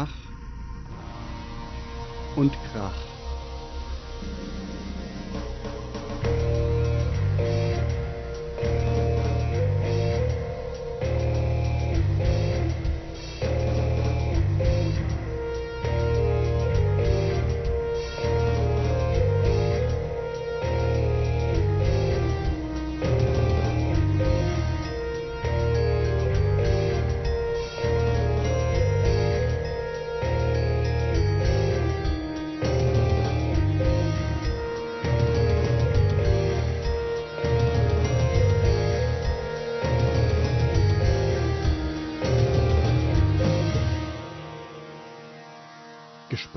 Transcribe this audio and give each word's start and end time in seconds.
Ach 0.00 0.32
und 2.34 2.62
Krach. 2.62 3.07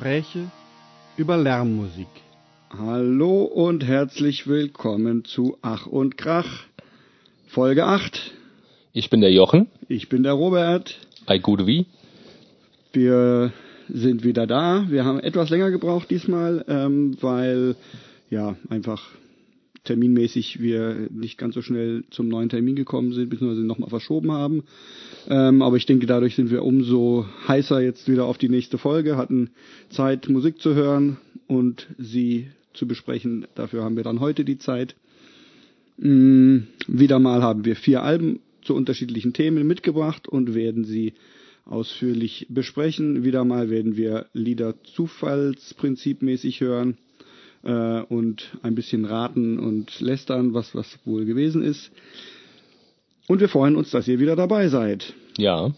Gespräche 0.02 0.50
über 1.16 1.38
Lärmmusik. 1.38 2.08
Hallo 2.76 3.44
und 3.44 3.86
herzlich 3.86 4.48
willkommen 4.48 5.26
zu 5.26 5.60
Ach 5.62 5.86
und 5.86 6.18
Krach, 6.18 6.64
Folge 7.46 7.86
8. 7.86 8.32
Ich 8.94 9.12
bin 9.12 9.22
der 9.22 9.32
Jochen. 9.32 9.68
Ich 9.90 10.10
bin 10.10 10.24
der 10.24 10.34
Robert. 10.34 10.98
Ei 11.28 11.38
gute 11.38 11.68
wie. 11.68 11.86
Wir 12.94 13.54
sind 13.90 14.24
wieder 14.24 14.48
da. 14.48 14.88
Wir 14.90 15.06
haben 15.06 15.20
etwas 15.20 15.52
länger 15.52 15.70
gebraucht 15.70 16.10
diesmal, 16.10 16.66
ähm, 16.68 17.16
weil 17.22 17.76
ja 18.32 18.56
einfach 18.70 19.08
terminmäßig 19.84 20.62
wir 20.62 21.08
nicht 21.12 21.38
ganz 21.38 21.56
so 21.56 21.62
schnell 21.62 22.04
zum 22.12 22.28
neuen 22.28 22.50
Termin 22.50 22.76
gekommen 22.76 23.14
sind, 23.14 23.30
beziehungsweise 23.30 23.66
nochmal 23.66 23.90
verschoben 23.90 24.32
haben. 24.32 24.64
Ähm, 25.28 25.62
aber 25.62 25.78
ich 25.78 25.86
denke, 25.86 26.06
dadurch 26.06 26.36
sind 26.36 26.52
wir 26.52 26.64
umso 26.64 27.26
heißer 27.48 27.82
jetzt 27.82 28.08
wieder 28.08 28.26
auf 28.26 28.38
die 28.38 28.50
nächste 28.50 28.78
Folge, 28.78 29.18
hatten 29.18 29.50
Zeit, 29.90 30.30
Musik 30.30 30.60
zu 30.60 30.76
hören 30.76 31.18
und 31.48 31.88
sie 31.98 32.48
zu 32.74 32.88
besprechen. 32.88 33.48
Dafür 33.56 33.84
haben 33.84 33.96
wir 33.96 34.04
dann 34.04 34.20
heute 34.20 34.46
die 34.46 34.60
Zeit. 34.60 34.96
Mm, 35.98 36.60
wieder 36.88 37.20
mal 37.20 37.42
haben 37.42 37.66
wir 37.66 37.76
vier 37.76 38.04
Alben 38.04 38.40
zu 38.62 38.76
unterschiedlichen 38.76 39.34
Themen 39.34 39.66
mitgebracht 39.66 40.28
und 40.28 40.54
werden 40.54 40.84
sie 40.86 41.14
ausführlich 41.66 42.48
besprechen. 42.50 43.24
Wieder 43.24 43.46
mal 43.46 43.70
werden 43.70 43.98
wir 43.98 44.28
Lieder 44.34 44.76
zufallsprinzipmäßig 44.84 46.62
hören 46.62 46.98
äh, 47.64 48.02
und 48.02 48.52
ein 48.64 48.76
bisschen 48.76 49.06
raten 49.06 49.60
und 49.60 50.00
lästern, 50.00 50.54
was 50.54 50.74
was 50.76 50.98
wohl 51.06 51.26
gewesen 51.26 51.64
ist. 51.64 51.92
Und 53.28 53.40
wir 53.40 53.50
freuen 53.50 53.76
uns, 53.76 53.92
dass 53.92 54.08
ihr 54.08 54.20
wieder 54.20 54.36
dabei 54.36 54.68
seid. 54.68 55.14
Ja. 55.38 55.72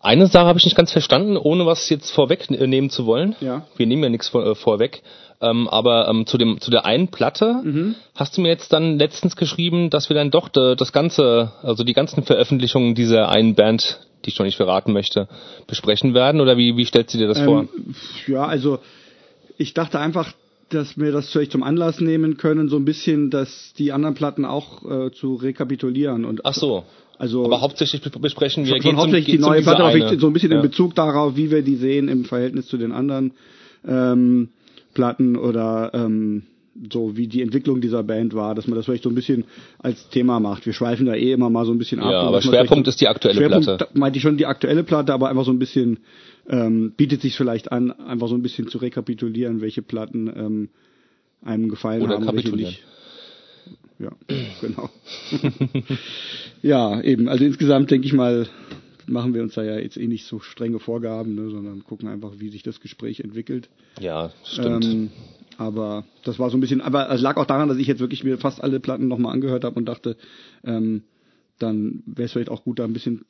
Eine 0.00 0.26
Sache 0.26 0.44
habe 0.46 0.58
ich 0.58 0.66
nicht 0.66 0.76
ganz 0.76 0.92
verstanden, 0.92 1.38
ohne 1.38 1.64
was 1.64 1.88
jetzt 1.88 2.10
vorwegnehmen 2.10 2.90
zu 2.90 3.06
wollen. 3.06 3.36
Ja. 3.40 3.66
Wir 3.76 3.86
nehmen 3.86 4.02
ja 4.02 4.10
nichts 4.10 4.28
vor, 4.28 4.44
äh, 4.46 4.54
vorweg. 4.54 5.02
Ähm, 5.40 5.66
aber 5.68 6.08
ähm, 6.08 6.26
zu 6.26 6.38
dem 6.38 6.60
zu 6.60 6.70
der 6.70 6.84
einen 6.84 7.08
Platte 7.08 7.60
Mhm. 7.62 7.94
hast 8.14 8.36
du 8.36 8.40
mir 8.42 8.48
jetzt 8.48 8.72
dann 8.72 8.98
letztens 8.98 9.34
geschrieben, 9.34 9.90
dass 9.90 10.08
wir 10.08 10.14
dann 10.14 10.30
doch 10.30 10.48
de, 10.48 10.76
das 10.76 10.92
ganze, 10.92 11.52
also 11.62 11.84
die 11.84 11.92
ganzen 11.92 12.22
Veröffentlichungen 12.22 12.94
dieser 12.94 13.28
einen 13.30 13.54
Band, 13.54 13.98
die 14.24 14.30
ich 14.30 14.38
noch 14.38 14.46
nicht 14.46 14.56
verraten 14.56 14.92
möchte, 14.92 15.26
besprechen 15.66 16.14
werden. 16.14 16.40
Oder 16.40 16.56
wie 16.56 16.76
wie 16.76 16.84
stellst 16.84 17.14
du 17.14 17.18
dir 17.18 17.26
das 17.26 17.40
vor? 17.40 17.60
Ähm, 17.62 17.94
ja, 18.26 18.46
also 18.46 18.78
ich 19.56 19.74
dachte 19.74 19.98
einfach, 20.00 20.32
dass 20.70 20.98
wir 20.98 21.12
das 21.12 21.28
vielleicht 21.30 21.52
zum 21.52 21.62
Anlass 21.62 22.00
nehmen 22.00 22.36
können, 22.36 22.68
so 22.68 22.76
ein 22.76 22.84
bisschen, 22.84 23.30
dass 23.30 23.72
die 23.78 23.92
anderen 23.92 24.14
Platten 24.14 24.44
auch 24.44 24.82
äh, 24.90 25.10
zu 25.12 25.34
rekapitulieren 25.34 26.24
und 26.24 26.44
Ach 26.44 26.54
so. 26.54 26.84
also 27.18 27.44
Aber 27.44 27.60
hauptsächlich 27.60 28.00
be- 28.02 28.18
besprechen 28.18 28.64
wir 28.64 28.70
schon, 28.72 28.80
geht's 28.80 28.94
um- 28.94 29.00
hauptsächlich 29.00 29.36
die 29.36 29.42
um 29.42 29.48
neue 29.50 29.62
Platte, 29.62 29.98
ich- 30.14 30.20
so 30.20 30.26
ein 30.26 30.32
bisschen 30.32 30.50
ja. 30.50 30.56
in 30.56 30.62
Bezug 30.62 30.94
darauf, 30.94 31.36
wie 31.36 31.50
wir 31.50 31.62
die 31.62 31.76
sehen 31.76 32.08
im 32.08 32.24
Verhältnis 32.24 32.66
zu 32.66 32.76
den 32.78 32.92
anderen 32.92 33.32
ähm, 33.86 34.48
Platten 34.94 35.36
oder 35.36 35.90
ähm, 35.94 36.44
so 36.92 37.16
wie 37.16 37.28
die 37.28 37.42
Entwicklung 37.42 37.80
dieser 37.80 38.02
Band 38.02 38.34
war, 38.34 38.54
dass 38.56 38.66
man 38.66 38.74
das 38.76 38.86
vielleicht 38.86 39.04
so 39.04 39.08
ein 39.10 39.14
bisschen 39.14 39.44
als 39.78 40.08
Thema 40.08 40.40
macht. 40.40 40.66
Wir 40.66 40.72
schweifen 40.72 41.06
da 41.06 41.14
eh 41.14 41.32
immer 41.32 41.48
mal 41.50 41.64
so 41.66 41.72
ein 41.72 41.78
bisschen 41.78 42.00
ab. 42.00 42.10
Ja, 42.10 42.22
aber 42.22 42.42
Schwerpunkt 42.42 42.88
ist 42.88 43.00
die 43.00 43.06
aktuelle 43.06 43.36
Schwerpunkt, 43.38 43.64
Platte. 43.66 43.88
meinte 43.94 44.16
ich 44.16 44.22
schon 44.22 44.36
die 44.38 44.46
aktuelle 44.46 44.82
Platte, 44.82 45.12
aber 45.12 45.28
einfach 45.28 45.44
so 45.44 45.52
ein 45.52 45.58
bisschen 45.60 45.98
ähm, 46.48 46.92
bietet 46.96 47.22
sich 47.22 47.36
vielleicht 47.36 47.72
an, 47.72 47.90
einfach 47.90 48.28
so 48.28 48.34
ein 48.34 48.42
bisschen 48.42 48.68
zu 48.68 48.78
rekapitulieren, 48.78 49.60
welche 49.60 49.82
Platten 49.82 50.32
ähm, 50.34 50.68
einem 51.42 51.68
gefallen 51.68 52.02
Oder 52.02 52.20
haben, 52.20 52.36
welche 52.36 52.54
nicht. 52.54 52.82
Ja, 53.98 54.10
genau. 54.60 54.90
ja, 56.62 57.00
eben. 57.00 57.28
Also 57.28 57.44
insgesamt 57.44 57.90
denke 57.90 58.06
ich 58.06 58.12
mal, 58.12 58.48
machen 59.06 59.34
wir 59.34 59.42
uns 59.42 59.54
da 59.54 59.62
ja 59.62 59.78
jetzt 59.78 59.96
eh 59.96 60.06
nicht 60.06 60.26
so 60.26 60.40
strenge 60.40 60.78
Vorgaben, 60.78 61.34
ne, 61.34 61.50
sondern 61.50 61.84
gucken 61.84 62.08
einfach, 62.08 62.32
wie 62.38 62.48
sich 62.48 62.62
das 62.62 62.80
Gespräch 62.80 63.20
entwickelt. 63.20 63.68
Ja, 64.00 64.32
stimmt. 64.44 64.84
Ähm, 64.84 65.10
aber 65.56 66.04
das 66.24 66.38
war 66.38 66.50
so 66.50 66.56
ein 66.56 66.60
bisschen, 66.60 66.80
aber 66.80 67.10
es 67.10 67.20
lag 67.20 67.36
auch 67.36 67.46
daran, 67.46 67.68
dass 67.68 67.78
ich 67.78 67.86
jetzt 67.86 68.00
wirklich 68.00 68.24
mir 68.24 68.38
fast 68.38 68.62
alle 68.62 68.80
Platten 68.80 69.08
nochmal 69.08 69.32
angehört 69.32 69.64
habe 69.64 69.76
und 69.76 69.86
dachte, 69.86 70.16
ähm, 70.64 71.02
dann 71.58 72.02
wäre 72.06 72.26
es 72.26 72.32
vielleicht 72.32 72.48
auch 72.48 72.64
gut, 72.64 72.80
da 72.80 72.84
ein 72.84 72.92
bisschen 72.92 73.24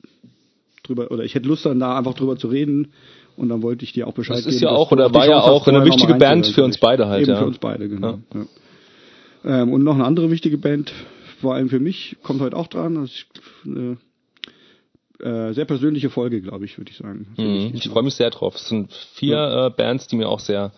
drüber, 0.85 1.11
oder 1.11 1.25
ich 1.25 1.35
hätte 1.35 1.49
Lust 1.49 1.67
dann 1.67 1.81
da 1.81 1.99
einfach 1.99 2.15
drüber 2.15 2.37
zu 2.37 2.47
reden 2.49 2.93
und 3.37 3.49
dann 3.49 3.63
wollte 3.63 3.85
ich 3.85 3.93
dir 3.93 4.07
auch 4.07 4.13
Bescheid 4.15 4.37
Das 4.39 4.45
geben. 4.45 4.55
ist 4.57 4.63
ja 4.63 4.71
auch 4.71 4.93
oder 4.93 5.13
war 5.13 5.27
ja 5.27 5.41
auch 5.41 5.67
eine 5.67 5.85
wichtige 5.85 6.15
Band 6.15 6.47
für 6.47 6.63
uns 6.65 6.79
beide 6.79 7.09
halt, 7.09 7.23
Eben 7.23 7.33
ja. 7.33 7.39
für 7.39 7.47
uns 7.47 7.59
beide, 7.59 7.89
genau. 7.89 8.21
Ja. 8.33 9.63
Ähm, 9.63 9.73
und 9.73 9.83
noch 9.83 9.95
eine 9.95 10.05
andere 10.05 10.31
wichtige 10.31 10.57
Band, 10.59 10.93
vor 11.41 11.55
allem 11.55 11.69
für 11.69 11.81
mich, 11.81 12.17
kommt 12.23 12.41
heute 12.41 12.57
auch 12.57 12.69
dran. 12.69 12.95
Das 12.95 13.11
ist 13.11 13.27
eine 13.67 13.97
äh, 15.21 15.53
sehr 15.53 15.65
persönliche 15.65 16.11
Folge, 16.11 16.41
glaube 16.41 16.65
ich, 16.65 16.79
würde 16.79 16.91
ich 16.91 16.97
sagen. 16.97 17.27
Mhm. 17.37 17.73
Ich 17.75 17.89
freue 17.89 18.03
mich 18.03 18.15
sehr 18.15 18.31
drauf. 18.31 18.55
Es 18.57 18.69
sind 18.69 18.93
vier 19.15 19.67
äh, 19.67 19.71
Bands, 19.77 20.07
die 20.07 20.17
mir 20.17 20.29
auch 20.29 20.41
sehr 20.41 20.73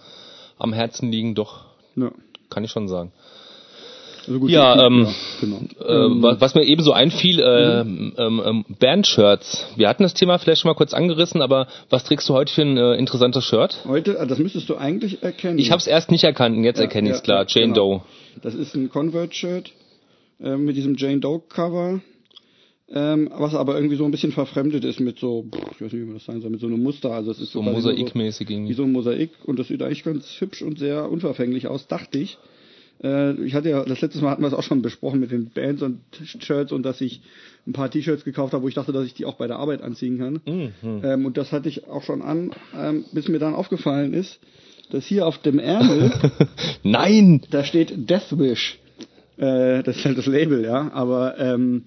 am 0.59 0.73
Herzen 0.73 1.11
liegen, 1.12 1.34
doch, 1.34 1.67
Ja. 1.97 2.11
kann 2.50 2.65
ich 2.65 2.71
schon 2.71 2.88
sagen. 2.88 3.12
Also 4.26 4.41
gut, 4.41 4.50
Ja, 4.50 4.76
ja, 4.76 4.87
ähm, 4.87 5.06
genau. 5.41 5.60
Äh, 5.81 6.22
wa- 6.22 6.37
was 6.41 6.54
mir 6.54 6.64
ebenso 6.64 6.92
einfiel, 6.92 7.38
äh, 7.41 7.84
Mhm. 7.84 8.12
ähm, 8.19 8.42
ähm, 8.44 8.64
Bandshirts. 8.78 9.66
Wir 9.76 9.88
hatten 9.88 10.03
das 10.03 10.14
Thema 10.14 10.38
vielleicht 10.38 10.62
schon 10.62 10.69
mal 10.70 10.75
kurz 10.75 10.94
angerissen, 10.94 11.42
aber 11.42 11.69
was 11.91 12.04
trägst 12.04 12.28
du 12.28 12.34
heute 12.34 12.53
für 12.53 12.62
ein 12.62 12.76
äh, 12.76 12.94
interessantes 12.97 13.44
Shirt? 13.44 13.78
Heute, 13.87 14.19
ah, 14.20 14.26
das 14.26 14.38
müsstest 14.38 14.69
du 14.69 14.76
eigentlich 14.76 15.22
erkennen. 15.22 15.59
Ich 15.59 15.70
habe 15.70 15.78
es 15.81 15.87
erst 15.87 16.10
nicht 16.10 16.25
erkannt, 16.25 16.56
und 16.56 16.64
jetzt 16.64 16.81
erkenne 16.81 17.09
ich 17.10 17.16
es 17.16 17.22
klar. 17.22 17.44
Jane 17.48 17.72
genau. 17.72 17.98
Doe. 17.98 18.03
Das 18.42 18.54
ist 18.54 18.75
ein 18.75 18.88
Convert-Shirt 18.91 19.70
äh, 20.41 20.56
mit 20.56 20.76
diesem 20.76 20.97
Jane 20.97 21.19
Doe-Cover, 21.20 22.00
ähm, 22.93 23.31
was 23.37 23.54
aber 23.54 23.75
irgendwie 23.76 23.97
so 23.97 24.04
ein 24.04 24.10
bisschen 24.10 24.32
verfremdet 24.32 24.84
ist 24.84 25.00
mit 25.00 25.19
so, 25.19 25.44
ich 25.72 25.81
weiß 25.81 25.93
nicht, 25.93 26.03
wie 26.03 26.04
man 26.06 26.14
das 26.14 26.25
sagen 26.25 26.41
soll, 26.41 26.50
mit 26.50 26.60
so 26.60 26.66
einem 26.66 26.82
Muster. 26.82 27.10
Also 27.12 27.31
es 27.31 27.41
ist 27.41 27.53
So 27.53 27.62
mosaikmäßig 27.62 28.48
Wie 28.48 28.54
irgendwie. 28.54 28.75
so 28.75 28.82
ein 28.84 28.93
Mosaik 28.93 29.31
und 29.44 29.58
das 29.58 29.69
sieht 29.69 29.82
eigentlich 29.82 30.04
ganz 30.04 30.26
hübsch 30.41 30.62
und 30.62 30.78
sehr 30.78 31.10
unverfänglich 31.10 31.66
aus, 31.69 31.87
dachte 31.88 32.19
ich. 32.19 32.38
Äh, 33.03 33.33
ich 33.43 33.55
hatte 33.55 33.69
ja, 33.71 33.84
das 33.84 34.01
letzte 34.01 34.21
Mal 34.23 34.31
hatten 34.31 34.43
wir 34.43 34.49
es 34.49 34.55
auch 34.55 34.62
schon 34.62 34.83
besprochen 34.83 35.21
mit 35.21 35.31
den 35.31 35.51
Bands 35.51 35.83
und 35.83 36.01
Shirts 36.41 36.73
und 36.73 36.83
dass 36.84 37.01
ich 37.01 37.21
ein 37.67 37.73
paar 37.73 37.91
T-Shirts 37.91 38.25
gekauft 38.25 38.53
habe, 38.53 38.62
wo 38.65 38.69
ich 38.69 38.75
dachte, 38.75 38.93
dass 38.93 39.05
ich 39.07 39.15
die 39.15 39.25
auch 39.25 39.34
bei 39.34 39.47
der 39.47 39.57
Arbeit 39.57 39.83
anziehen 39.83 40.19
kann. 40.19 40.41
Mhm. 40.47 40.73
Ähm, 41.05 41.27
und 41.27 41.37
das 41.37 41.53
hatte 41.53 41.69
ich 41.69 41.89
auch 41.89 42.03
schon 42.03 42.23
an, 42.23 42.53
ähm, 42.77 43.05
bis 43.12 43.29
mir 43.29 43.39
dann 43.39 43.55
aufgefallen 43.55 44.15
ist, 44.15 44.39
dass 44.91 45.05
hier 45.05 45.27
auf 45.27 45.39
dem 45.39 45.59
Ärmel, 45.59 46.12
Nein! 46.85 47.43
da 47.51 47.65
steht 47.65 48.09
Deathwish. 48.09 48.79
Äh, 49.37 49.83
das 49.83 49.97
ist 49.97 50.05
halt 50.05 50.17
das 50.17 50.27
Label, 50.27 50.65
ja. 50.65 50.91
Aber 50.93 51.39
ähm, 51.39 51.85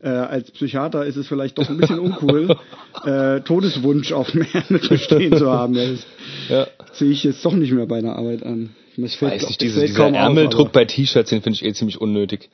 äh, 0.00 0.08
als 0.08 0.50
Psychiater 0.52 1.04
ist 1.04 1.16
es 1.16 1.26
vielleicht 1.26 1.58
doch 1.58 1.68
ein 1.68 1.76
bisschen 1.78 1.98
uncool, 1.98 2.56
äh, 3.04 3.40
Todeswunsch 3.40 4.12
auf 4.12 4.30
dem 4.30 4.46
Ärmel 4.52 4.80
zu 4.80 4.96
stehen 4.98 5.36
zu 5.36 5.50
haben. 5.50 5.74
Das 5.78 6.06
Ja. 6.48 6.66
ziehe 6.92 7.10
ich 7.10 7.24
jetzt 7.24 7.44
doch 7.44 7.52
nicht 7.54 7.72
mehr 7.72 7.86
bei 7.86 7.98
einer 7.98 8.16
Arbeit 8.16 8.42
an. 8.44 8.70
Fällt, 9.06 9.20
Weiß 9.32 9.42
nicht, 9.42 9.50
das 9.50 9.58
diese, 9.58 9.78
fällt 9.80 9.90
dieser 9.90 10.08
Ärmeldruck 10.12 10.72
bei 10.72 10.84
T-Shirts, 10.84 11.30
den 11.30 11.42
finde 11.42 11.54
ich 11.56 11.64
eh 11.64 11.72
ziemlich 11.72 12.00
unnötig. 12.00 12.50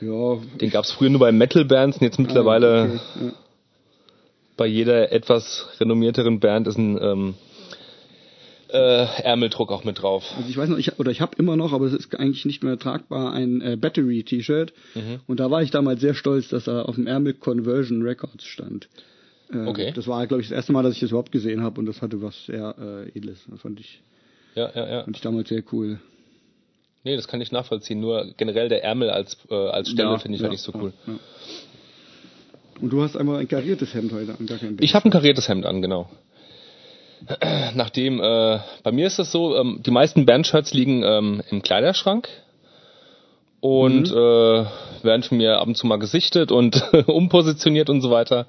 Ja, 0.00 0.38
Den 0.60 0.70
gab 0.70 0.84
es 0.84 0.90
früher 0.90 1.08
nur 1.10 1.20
bei 1.20 1.32
Metal-Bands 1.32 1.98
und 1.98 2.02
jetzt 2.04 2.18
mittlerweile 2.18 2.68
Ah, 2.68 2.84
okay, 2.84 3.26
ja. 3.26 3.32
bei 4.56 4.66
jeder 4.66 5.12
etwas 5.12 5.66
renommierteren 5.80 6.40
Band 6.40 6.66
ist 6.66 6.76
ein 6.78 6.98
ähm, 7.00 7.34
äh, 8.70 9.22
Ärmeldruck 9.22 9.70
auch 9.72 9.84
mit 9.84 10.02
drauf. 10.02 10.24
Also 10.36 10.48
ich 10.50 10.56
weiß 10.56 10.68
noch, 10.68 10.78
ich, 10.78 10.98
oder 10.98 11.10
ich 11.10 11.20
habe 11.20 11.36
immer 11.38 11.56
noch, 11.56 11.72
aber 11.72 11.86
es 11.86 11.94
ist 11.94 12.14
eigentlich 12.18 12.44
nicht 12.44 12.62
mehr 12.62 12.78
tragbar, 12.78 13.32
ein 13.32 13.60
äh, 13.62 13.76
Battery-T-Shirt. 13.76 14.72
Mhm. 14.94 15.20
Und 15.26 15.40
da 15.40 15.50
war 15.50 15.62
ich 15.62 15.70
damals 15.70 16.00
sehr 16.00 16.14
stolz, 16.14 16.48
dass 16.48 16.64
da 16.64 16.82
auf 16.82 16.96
dem 16.96 17.06
Ärmel 17.06 17.34
Conversion 17.34 18.02
Records 18.02 18.44
stand. 18.44 18.88
Äh, 19.52 19.66
Okay. 19.66 19.92
Das 19.94 20.06
war, 20.06 20.26
glaube 20.26 20.42
ich, 20.42 20.48
das 20.48 20.56
erste 20.56 20.72
Mal, 20.72 20.82
dass 20.82 20.92
ich 20.94 21.00
das 21.00 21.10
überhaupt 21.10 21.32
gesehen 21.32 21.62
habe 21.62 21.80
und 21.80 21.86
das 21.86 22.02
hatte 22.02 22.20
was 22.20 22.44
sehr 22.46 22.74
äh, 22.78 23.16
Edles. 23.16 23.38
Das 23.48 23.60
fand 23.62 23.80
ich, 23.80 24.02
Ja, 24.58 24.70
ja, 24.74 24.88
ja. 24.94 25.02
fand 25.04 25.16
ich 25.16 25.22
damals 25.22 25.48
sehr 25.48 25.62
cool. 25.72 26.00
Nee, 27.04 27.16
das 27.16 27.28
kann 27.28 27.40
ich 27.40 27.52
nachvollziehen. 27.52 28.00
Nur 28.00 28.26
generell 28.36 28.68
der 28.68 28.82
Ärmel 28.84 29.08
als, 29.10 29.36
äh, 29.50 29.54
als 29.54 29.88
Stelle 29.90 30.10
Ja, 30.10 30.18
finde 30.18 30.36
ich 30.36 30.40
ja, 30.40 30.44
halt 30.46 30.52
nicht 30.52 30.62
so 30.62 30.72
ja, 30.72 30.80
cool. 30.82 30.92
ja. 31.06 31.14
Und 32.80 32.90
du 32.92 33.02
hast 33.02 33.16
einmal 33.16 33.38
ein 33.40 33.48
kariertes 33.48 33.94
Hemd 33.94 34.12
heute 34.12 34.36
an, 34.38 34.46
gar 34.46 34.58
kein 34.58 34.76
Ich 34.80 34.94
habe 34.94 35.08
ein 35.08 35.10
kariertes 35.10 35.48
Hemd 35.48 35.64
an, 35.66 35.80
genau. 35.82 36.08
Nachdem, 37.74 38.20
äh, 38.20 38.58
bei 38.82 38.92
mir 38.92 39.06
ist 39.06 39.18
es 39.18 39.32
so, 39.32 39.56
ähm, 39.56 39.80
die 39.84 39.90
meisten 39.90 40.26
Bandshirts 40.26 40.72
liegen 40.74 41.02
ähm, 41.02 41.42
im 41.50 41.62
Kleiderschrank 41.62 42.28
und 43.60 44.10
Mhm. 44.10 44.16
äh, 44.16 44.64
werden 45.04 45.22
von 45.24 45.38
mir 45.38 45.58
ab 45.58 45.66
und 45.66 45.76
zu 45.76 45.86
mal 45.86 45.98
gesichtet 45.98 46.52
und 46.52 46.80
umpositioniert 47.08 47.90
und 47.90 48.00
so 48.02 48.10
weiter. 48.10 48.46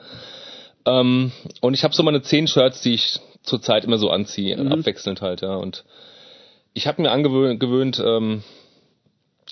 Ähm, 0.85 1.31
und 1.61 1.73
ich 1.73 1.83
habe 1.83 1.95
so 1.95 2.03
meine 2.03 2.21
zehn 2.21 2.47
Shirts, 2.47 2.81
die 2.81 2.93
ich 2.93 3.19
zurzeit 3.43 3.83
immer 3.85 3.97
so 3.97 4.09
anziehe, 4.09 4.57
Mhm. 4.57 4.71
abwechselnd 4.71 5.21
halt, 5.21 5.41
ja. 5.41 5.55
Und 5.55 5.83
ich 6.73 6.87
habe 6.87 7.01
mir 7.01 7.11
angewöhnt, 7.11 7.59
gewöhnt, 7.59 8.01
ähm, 8.05 8.43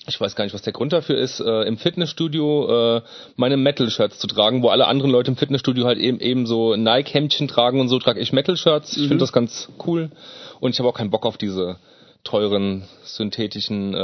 ich 0.06 0.20
weiß 0.20 0.36
gar 0.36 0.44
nicht, 0.44 0.54
was 0.54 0.62
der 0.62 0.72
Grund 0.72 0.92
dafür 0.92 1.18
ist, 1.18 1.40
äh, 1.40 1.62
im 1.64 1.76
Fitnessstudio 1.76 2.96
äh, 2.98 3.02
meine 3.36 3.56
Metal-Shirts 3.56 4.18
zu 4.18 4.26
tragen, 4.28 4.62
wo 4.62 4.68
alle 4.68 4.86
anderen 4.86 5.10
Leute 5.10 5.30
im 5.32 5.36
Fitnessstudio 5.36 5.86
halt 5.86 5.98
eben, 5.98 6.20
eben 6.20 6.46
so 6.46 6.76
Nike-Hemdchen 6.76 7.48
tragen 7.48 7.80
und 7.80 7.88
so 7.88 7.98
trage 7.98 8.20
ich 8.20 8.32
Metal-Shirts. 8.32 8.92
Ich 8.96 9.08
finde 9.08 9.18
das 9.18 9.32
ganz 9.32 9.68
cool. 9.86 10.10
Und 10.60 10.70
ich 10.72 10.78
habe 10.78 10.88
auch 10.88 10.94
keinen 10.94 11.10
Bock 11.10 11.26
auf 11.26 11.36
diese 11.36 11.76
teuren 12.24 12.84
synthetischen 13.04 13.94
äh, 13.94 13.98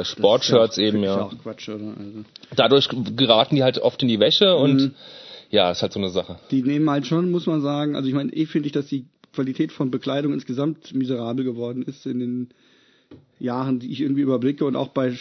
äh, 0.00 0.04
Sportshirts 0.04 0.76
Das 0.76 0.78
ist 0.78 0.84
eben, 0.84 1.02
ja. 1.02 1.16
ja. 1.16 1.22
auch 1.24 1.32
Quatsch? 1.42 1.68
Also, 1.68 1.92
Dadurch 2.54 2.88
geraten 3.16 3.56
die 3.56 3.62
halt 3.62 3.78
oft 3.78 4.02
in 4.02 4.08
die 4.08 4.20
Wäsche 4.20 4.54
und 4.56 4.74
Mhm. 4.76 4.94
ja, 5.50 5.70
ist 5.70 5.82
halt 5.82 5.92
so 5.92 5.98
eine 5.98 6.10
Sache. 6.10 6.38
die 6.50 6.62
nehmen 6.62 6.88
halt 6.90 7.06
schon, 7.06 7.30
muss 7.30 7.46
man 7.46 7.62
sagen, 7.62 7.96
also 7.96 8.08
ich 8.08 8.14
meine, 8.14 8.32
eh 8.32 8.46
finde 8.46 8.66
ich, 8.66 8.72
dass 8.72 8.86
die 8.86 9.06
Qualität 9.38 9.70
von 9.70 9.92
Bekleidung 9.92 10.32
insgesamt 10.32 10.92
miserabel 10.92 11.44
geworden 11.44 11.84
ist 11.84 12.06
in 12.06 12.18
den 12.18 12.48
Jahren, 13.38 13.78
die 13.78 13.92
ich 13.92 14.00
irgendwie 14.00 14.22
überblicke 14.22 14.64
und 14.64 14.74
auch 14.74 14.88
bei 14.88 15.16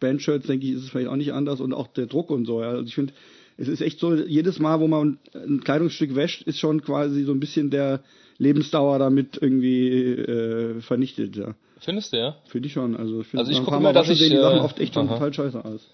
Bandshirts, 0.00 0.48
denke 0.48 0.66
ich, 0.66 0.72
ist 0.72 0.82
es 0.82 0.90
vielleicht 0.90 1.06
auch 1.06 1.14
nicht 1.14 1.32
anders 1.32 1.60
und 1.60 1.72
auch 1.72 1.86
der 1.86 2.06
Druck 2.06 2.30
und 2.30 2.46
so. 2.46 2.62
Ja. 2.62 2.70
Also 2.70 2.82
ich 2.82 2.96
finde, 2.96 3.12
es 3.58 3.68
ist 3.68 3.80
echt 3.80 4.00
so, 4.00 4.16
jedes 4.16 4.58
Mal, 4.58 4.80
wo 4.80 4.88
man 4.88 5.18
ein 5.34 5.60
Kleidungsstück 5.60 6.16
wäscht, 6.16 6.42
ist 6.48 6.58
schon 6.58 6.82
quasi 6.82 7.22
so 7.22 7.30
ein 7.30 7.38
bisschen 7.38 7.70
der 7.70 8.02
Lebensdauer 8.38 8.98
damit 8.98 9.38
irgendwie 9.40 9.88
äh, 9.88 10.80
vernichtet. 10.80 11.36
Ja. 11.36 11.54
Findest 11.78 12.12
du, 12.12 12.16
ja? 12.16 12.36
Finde 12.46 12.66
ich 12.66 12.72
schon. 12.72 12.96
Also 12.96 13.20
ich 13.20 13.28
finde, 13.28 13.42
Also 13.42 13.52
ich 13.52 13.58
nach 13.58 13.62
ein 13.62 13.64
guck 13.66 13.72
paar 13.72 13.80
immer, 13.80 13.88
Mal 13.90 14.00
dass 14.00 14.08
ich, 14.08 14.18
sehen 14.18 14.30
die 14.30 14.36
äh, 14.36 14.42
Sachen 14.42 14.58
oft 14.58 14.80
echt 14.80 14.94
schon 14.94 15.06
aha. 15.06 15.14
total 15.14 15.32
scheiße 15.32 15.64
aus. 15.64 15.88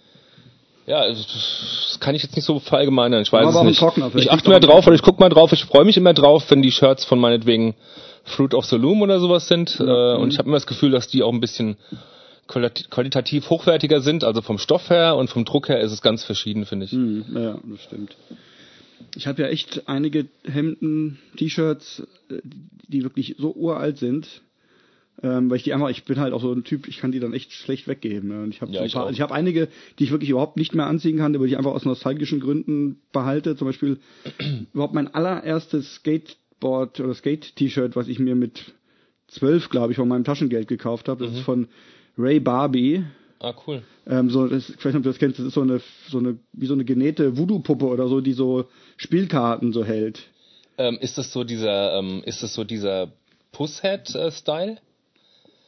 Ja, 0.86 0.98
also, 0.98 1.22
das 1.22 1.98
kann 2.00 2.14
ich 2.14 2.22
jetzt 2.22 2.36
nicht 2.36 2.44
so 2.44 2.60
verallgemeinern. 2.60 3.22
Ich 3.22 3.32
weiß 3.32 3.46
Aber 3.48 3.60
es 3.60 3.66
nicht. 3.66 3.78
Trockner, 3.80 4.10
ich 4.14 4.30
achte 4.30 4.50
einen 4.50 4.60
drauf 4.60 4.86
und 4.86 4.94
ich 4.94 5.02
guck 5.02 5.18
mal 5.18 5.28
drauf. 5.28 5.52
Ich 5.52 5.64
freue 5.64 5.84
mich 5.84 5.96
immer 5.96 6.14
drauf, 6.14 6.48
wenn 6.50 6.62
die 6.62 6.70
Shirts 6.70 7.04
von 7.04 7.18
meinetwegen 7.18 7.74
Fruit 8.24 8.54
of 8.54 8.64
the 8.66 8.76
Loom 8.76 9.02
oder 9.02 9.18
sowas 9.18 9.48
sind. 9.48 9.78
Ja, 9.78 10.14
äh, 10.14 10.16
und 10.16 10.24
mhm. 10.24 10.30
ich 10.30 10.38
habe 10.38 10.48
immer 10.48 10.56
das 10.56 10.66
Gefühl, 10.66 10.92
dass 10.92 11.08
die 11.08 11.22
auch 11.22 11.32
ein 11.32 11.40
bisschen 11.40 11.76
qualit- 12.48 12.88
qualitativ 12.88 13.50
hochwertiger 13.50 14.00
sind. 14.00 14.22
Also 14.22 14.42
vom 14.42 14.58
Stoff 14.58 14.88
her 14.90 15.16
und 15.16 15.28
vom 15.28 15.44
Druck 15.44 15.68
her 15.68 15.80
ist 15.80 15.92
es 15.92 16.02
ganz 16.02 16.22
verschieden, 16.22 16.66
finde 16.66 16.86
ich. 16.86 16.92
Hm, 16.92 17.24
ja, 17.34 17.58
das 17.64 17.82
stimmt. 17.82 18.16
Ich 19.16 19.26
habe 19.26 19.42
ja 19.42 19.48
echt 19.48 19.88
einige 19.88 20.26
Hemden, 20.44 21.18
T-Shirts, 21.36 22.06
äh, 22.30 22.40
die 22.88 23.02
wirklich 23.02 23.34
so 23.38 23.50
uralt 23.52 23.98
sind, 23.98 24.28
ähm, 25.22 25.48
weil 25.50 25.56
ich 25.56 25.62
die 25.62 25.72
einfach, 25.72 25.88
ich 25.90 26.04
bin 26.04 26.18
halt 26.18 26.32
auch 26.32 26.42
so 26.42 26.52
ein 26.52 26.64
Typ, 26.64 26.88
ich 26.88 26.98
kann 26.98 27.12
die 27.12 27.20
dann 27.20 27.32
echt 27.32 27.52
schlecht 27.52 27.88
weggeben. 27.88 28.30
Ja. 28.30 28.42
Und 28.42 28.50
ich 28.50 28.60
habe 28.60 28.72
Ja, 28.72 28.78
so 28.78 28.82
ein 28.82 28.86
ich 28.86 28.92
paar, 28.94 29.10
ich 29.10 29.20
habe 29.20 29.34
einige, 29.34 29.68
die 29.98 30.04
ich 30.04 30.10
wirklich 30.10 30.30
überhaupt 30.30 30.56
nicht 30.56 30.74
mehr 30.74 30.86
anziehen 30.86 31.16
kann, 31.18 31.34
aber 31.34 31.46
die 31.46 31.52
ich 31.52 31.58
einfach 31.58 31.72
aus 31.72 31.84
nostalgischen 31.84 32.40
Gründen 32.40 33.00
behalte. 33.12 33.56
Zum 33.56 33.66
Beispiel 33.66 33.98
überhaupt 34.74 34.94
mein 34.94 35.12
allererstes 35.12 35.94
Skateboard 35.96 37.00
oder 37.00 37.14
Skate-T-Shirt, 37.14 37.96
was 37.96 38.08
ich 38.08 38.18
mir 38.18 38.34
mit 38.34 38.74
zwölf, 39.28 39.70
glaube 39.70 39.92
ich, 39.92 39.96
von 39.96 40.08
meinem 40.08 40.24
Taschengeld 40.24 40.68
gekauft 40.68 41.08
habe. 41.08 41.24
Das 41.24 41.32
Mhm. 41.32 41.38
ist 41.38 41.44
von 41.44 41.68
Ray 42.18 42.38
Barbie. 42.40 43.04
Ah, 43.40 43.54
cool. 43.66 43.82
Ähm, 44.06 44.30
so, 44.30 44.46
das, 44.46 44.68
ich 44.70 44.76
weiß 44.76 44.84
nicht, 44.86 44.96
ob 44.96 45.02
du 45.02 45.08
das 45.10 45.18
kennst, 45.18 45.38
das 45.38 45.46
ist 45.46 45.54
so 45.54 45.60
eine, 45.62 45.80
so 46.08 46.18
eine, 46.18 46.38
wie 46.52 46.66
so 46.66 46.72
eine 46.74 46.84
genähte 46.84 47.36
Voodoo-Puppe 47.36 47.84
oder 47.86 48.08
so, 48.08 48.20
die 48.20 48.32
so 48.32 48.64
Spielkarten 48.96 49.72
so 49.72 49.84
hält. 49.84 50.28
Ähm, 50.78 50.96
ist 51.00 51.18
das 51.18 51.32
so 51.32 51.44
dieser, 51.44 51.98
ähm, 51.98 52.22
ist 52.24 52.42
das 52.42 52.54
so 52.54 52.64
dieser 52.64 53.12
Pusshead-Style? 53.52 54.78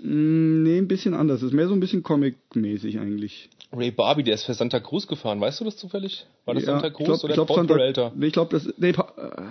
Mm, 0.01 0.63
nee, 0.63 0.79
ein 0.79 0.89
bisschen 0.89 1.15
anders. 1.15 1.41
Das 1.41 1.49
ist 1.49 1.55
mehr 1.55 1.69
so 1.69 1.75
ein 1.75 1.81
bisschen 1.81 2.03
Comic-mäßig 2.03 2.99
eigentlich. 2.99 3.49
Ray 3.73 3.91
Barbie, 3.91 4.23
der 4.23 4.35
ist 4.35 4.45
für 4.45 4.55
Santa 4.55 4.81
Cruz 4.81 5.07
gefahren. 5.07 5.41
Weißt 5.41 5.61
du 5.61 5.65
das 5.65 5.77
zufällig? 5.77 6.27
War 6.45 6.55
das 6.55 6.65
Santa 6.65 6.91
Cruz 6.91 7.07
glaub, 7.07 7.25
oder 7.25 7.35
glaub, 7.35 7.49
Paul 7.49 7.57
Santa, 7.57 7.75
Peralta? 7.75 8.13
Nee, 8.15 8.27
ich 8.27 8.33
glaube, 8.33 8.51
das, 8.51 8.73
nee, 8.79 8.93
pa, 8.93 9.13
äh, 9.17 9.43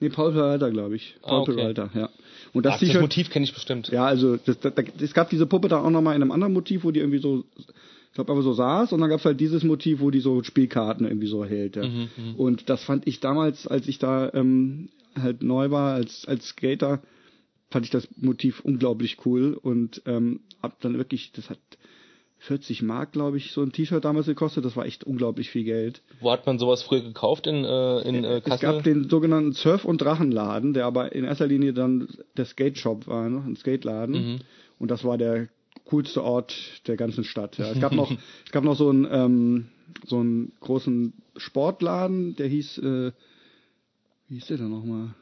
nee, 0.00 0.08
Paul 0.08 0.32
Peralta, 0.32 0.70
glaube 0.70 0.96
ich. 0.96 1.16
Paul 1.22 1.38
Ah, 1.38 1.42
okay. 1.42 1.54
Peralta, 1.54 1.90
ja. 1.94 2.08
Und 2.52 2.64
das 2.64 2.74
Ach, 2.76 2.80
das 2.80 3.00
Motiv 3.00 3.30
kenne 3.30 3.44
ich 3.44 3.52
bestimmt. 3.52 3.88
ja, 3.88 4.06
also, 4.06 4.36
das, 4.38 4.58
das, 4.60 4.72
es 5.00 5.12
gab 5.12 5.28
diese 5.28 5.46
Puppe 5.46 5.68
da 5.68 5.82
auch 5.82 5.90
nochmal 5.90 6.16
in 6.16 6.22
einem 6.22 6.32
anderen 6.32 6.54
Motiv, 6.54 6.84
wo 6.84 6.90
die 6.90 7.00
irgendwie 7.00 7.18
so, 7.18 7.44
ich 7.58 8.14
glaube, 8.14 8.32
aber 8.32 8.40
so 8.40 8.54
saß 8.54 8.92
und 8.92 9.00
dann 9.00 9.10
gab 9.10 9.18
es 9.18 9.26
halt 9.26 9.40
dieses 9.40 9.62
Motiv, 9.62 10.00
wo 10.00 10.10
die 10.10 10.20
so 10.20 10.42
Spielkarten 10.42 11.06
irgendwie 11.06 11.26
so 11.26 11.44
hält. 11.44 11.76
Ja. 11.76 11.86
Mhm, 11.86 12.08
und 12.38 12.70
das 12.70 12.82
fand 12.82 13.06
ich 13.06 13.20
damals, 13.20 13.66
als 13.66 13.88
ich 13.88 13.98
da 13.98 14.30
ähm, 14.32 14.88
halt 15.20 15.42
neu 15.42 15.70
war 15.70 15.94
als 15.94 16.26
als 16.26 16.46
Skater, 16.46 17.02
fand 17.70 17.84
ich 17.84 17.90
das 17.90 18.08
Motiv 18.16 18.60
unglaublich 18.60 19.18
cool 19.26 19.54
und 19.60 20.02
ähm, 20.06 20.40
hab 20.62 20.80
dann 20.80 20.96
wirklich, 20.98 21.32
das 21.32 21.50
hat 21.50 21.58
40 22.38 22.82
Mark, 22.82 23.12
glaube 23.12 23.38
ich, 23.38 23.52
so 23.52 23.62
ein 23.62 23.72
T-Shirt 23.72 24.04
damals 24.04 24.26
gekostet. 24.26 24.64
Das 24.64 24.76
war 24.76 24.86
echt 24.86 25.04
unglaublich 25.04 25.50
viel 25.50 25.64
Geld. 25.64 26.02
Wo 26.20 26.30
hat 26.30 26.46
man 26.46 26.58
sowas 26.58 26.82
früher 26.82 27.00
gekauft 27.00 27.46
in, 27.46 27.64
äh, 27.64 28.00
in 28.02 28.24
äh, 28.24 28.38
Es 28.38 28.44
Kassel? 28.44 28.72
gab 28.72 28.84
den 28.84 29.08
sogenannten 29.08 29.52
Surf- 29.52 29.84
und 29.84 30.00
Drachenladen, 30.00 30.74
der 30.74 30.86
aber 30.86 31.12
in 31.12 31.24
erster 31.24 31.46
Linie 31.46 31.72
dann 31.72 32.08
der 32.36 32.44
Skate 32.44 32.78
Shop 32.78 33.06
war, 33.06 33.28
ne? 33.28 33.42
ein 33.44 33.56
Skateladen. 33.56 34.14
Mhm. 34.14 34.38
Und 34.78 34.90
das 34.90 35.02
war 35.02 35.18
der 35.18 35.48
coolste 35.86 36.22
Ort 36.22 36.54
der 36.86 36.96
ganzen 36.96 37.24
Stadt. 37.24 37.58
Ja. 37.58 37.70
Es 37.70 37.80
gab 37.80 37.92
noch, 37.94 38.10
es 38.44 38.52
gab 38.52 38.64
noch 38.64 38.76
so 38.76 38.90
einen, 38.90 39.08
ähm, 39.10 39.66
so 40.06 40.18
einen 40.18 40.52
großen 40.60 41.14
Sportladen, 41.36 42.36
der 42.36 42.48
hieß, 42.48 42.78
äh, 42.78 43.12
wie 44.28 44.34
hieß 44.34 44.46
der 44.46 44.58
denn 44.58 44.70
nochmal? 44.70 45.14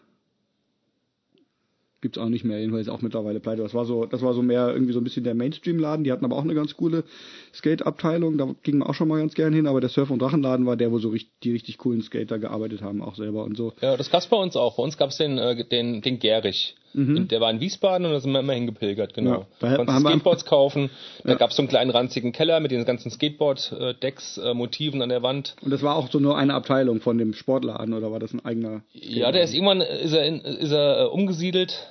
Gibt's 2.04 2.18
auch 2.18 2.28
nicht 2.28 2.44
mehr, 2.44 2.60
jedenfalls 2.60 2.90
auch 2.90 3.00
mittlerweile 3.00 3.40
pleite. 3.40 3.62
Das 3.62 3.72
war 3.72 3.86
so, 3.86 4.04
das 4.04 4.20
war 4.20 4.34
so 4.34 4.42
mehr 4.42 4.68
irgendwie 4.68 4.92
so 4.92 5.00
ein 5.00 5.04
bisschen 5.04 5.24
der 5.24 5.34
Mainstream-Laden. 5.34 6.04
Die 6.04 6.12
hatten 6.12 6.26
aber 6.26 6.36
auch 6.36 6.42
eine 6.42 6.54
ganz 6.54 6.76
coole 6.76 7.04
Skate-Abteilung. 7.54 8.36
Da 8.36 8.54
ging 8.62 8.76
man 8.76 8.88
auch 8.88 8.92
schon 8.92 9.08
mal 9.08 9.20
ganz 9.20 9.32
gern 9.32 9.54
hin. 9.54 9.66
Aber 9.66 9.80
der 9.80 9.88
Surf- 9.88 10.10
und 10.10 10.20
Drachenladen 10.20 10.66
war 10.66 10.76
der, 10.76 10.92
wo 10.92 10.98
so 10.98 11.08
richtig, 11.08 11.32
die 11.44 11.52
richtig 11.52 11.78
coolen 11.78 12.02
Skater 12.02 12.38
gearbeitet 12.38 12.82
haben, 12.82 13.00
auch 13.00 13.14
selber 13.14 13.42
und 13.44 13.56
so. 13.56 13.72
Ja, 13.80 13.96
das 13.96 14.10
gab's 14.10 14.26
bei 14.26 14.36
uns 14.36 14.54
auch. 14.54 14.76
Bei 14.76 14.82
uns 14.82 14.98
gab's 14.98 15.16
den, 15.16 15.38
äh, 15.38 15.66
den, 15.66 16.02
den 16.02 16.18
Gerich. 16.18 16.74
Der 16.96 17.40
war 17.40 17.50
in 17.50 17.58
Wiesbaden 17.60 18.06
und 18.06 18.12
da 18.12 18.20
sind 18.20 18.30
wir 18.32 18.38
immer 18.40 18.52
hingepilgert, 18.52 19.14
genau. 19.14 19.46
Mhm. 19.60 19.66
Ja, 19.68 19.76
konntest 19.76 20.00
Skateboards 20.00 20.44
kaufen. 20.44 20.90
Da 21.24 21.32
Ja. 21.32 21.38
gab's 21.38 21.56
so 21.56 21.62
einen 21.62 21.68
kleinen 21.68 21.90
ranzigen 21.90 22.30
Keller 22.32 22.60
mit 22.60 22.70
den 22.70 22.84
ganzen 22.84 23.10
Skateboard-Decks, 23.10 24.38
äh, 24.38 24.54
Motiven 24.54 25.02
an 25.02 25.08
der 25.08 25.22
Wand. 25.22 25.56
Und 25.62 25.70
das 25.72 25.82
war 25.82 25.96
auch 25.96 26.10
so 26.10 26.18
nur 26.20 26.36
eine 26.38 26.54
Abteilung 26.54 27.00
von 27.00 27.18
dem 27.18 27.34
Sportladen 27.34 27.94
oder 27.94 28.12
war 28.12 28.20
das 28.20 28.32
ein 28.32 28.44
eigener? 28.44 28.82
Ja, 28.92 29.32
der 29.32 29.42
ist 29.42 29.54
irgendwann 29.54 29.80
ist 29.80 30.12
er, 30.12 30.24
in, 30.24 30.40
ist 30.40 30.70
er 30.72 31.00
äh, 31.00 31.04
umgesiedelt, 31.06 31.86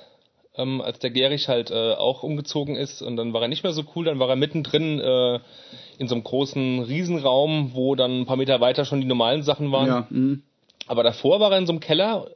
ähm, 0.56 0.80
als 0.80 0.98
der 1.00 1.10
Gerich 1.10 1.48
halt 1.48 1.70
äh, 1.70 1.92
auch 1.94 2.22
umgezogen 2.22 2.76
ist 2.76 3.02
und 3.02 3.16
dann 3.16 3.32
war 3.32 3.42
er 3.42 3.48
nicht 3.48 3.62
mehr 3.64 3.72
so 3.72 3.82
cool, 3.94 4.04
dann 4.06 4.18
war 4.18 4.28
er 4.28 4.36
mittendrin 4.36 5.00
äh, 5.00 5.40
in 5.98 6.08
so 6.08 6.14
einem 6.14 6.24
großen 6.24 6.80
Riesenraum, 6.82 7.72
wo 7.74 7.94
dann 7.94 8.20
ein 8.20 8.26
paar 8.26 8.36
Meter 8.36 8.60
weiter 8.60 8.84
schon 8.84 9.00
die 9.00 9.06
normalen 9.06 9.42
Sachen 9.42 9.70
waren. 9.72 9.86
Ja, 9.86 10.06
mh. 10.10 10.38
Aber 10.86 11.02
davor 11.02 11.40
war 11.40 11.50
er 11.52 11.58
in 11.58 11.66
so 11.66 11.72
einem 11.72 11.80
Keller, 11.80 12.26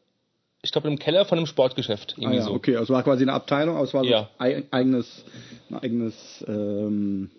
ich 0.63 0.73
glaube 0.73 0.89
im 0.89 0.99
Keller 0.99 1.25
von 1.25 1.39
einem 1.39 1.47
Sportgeschäft. 1.47 2.15
ah, 2.17 2.21
Irgendwie 2.21 2.39
ja 2.39 2.45
so. 2.45 2.53
okay. 2.53 2.73
Also 2.77 2.85
es 2.93 2.97
war 2.97 3.03
quasi 3.03 3.23
eine 3.23 3.33
Abteilung, 3.33 3.77
aber 3.77 3.85
es 3.85 3.95
war 3.95 4.03
so 4.05 4.11
Ja. 4.11 4.29
ein 4.39 4.65
eigenes, 4.71 5.25
ein 5.71 5.77
eigenes, 5.77 6.45
ähm, 6.49 7.31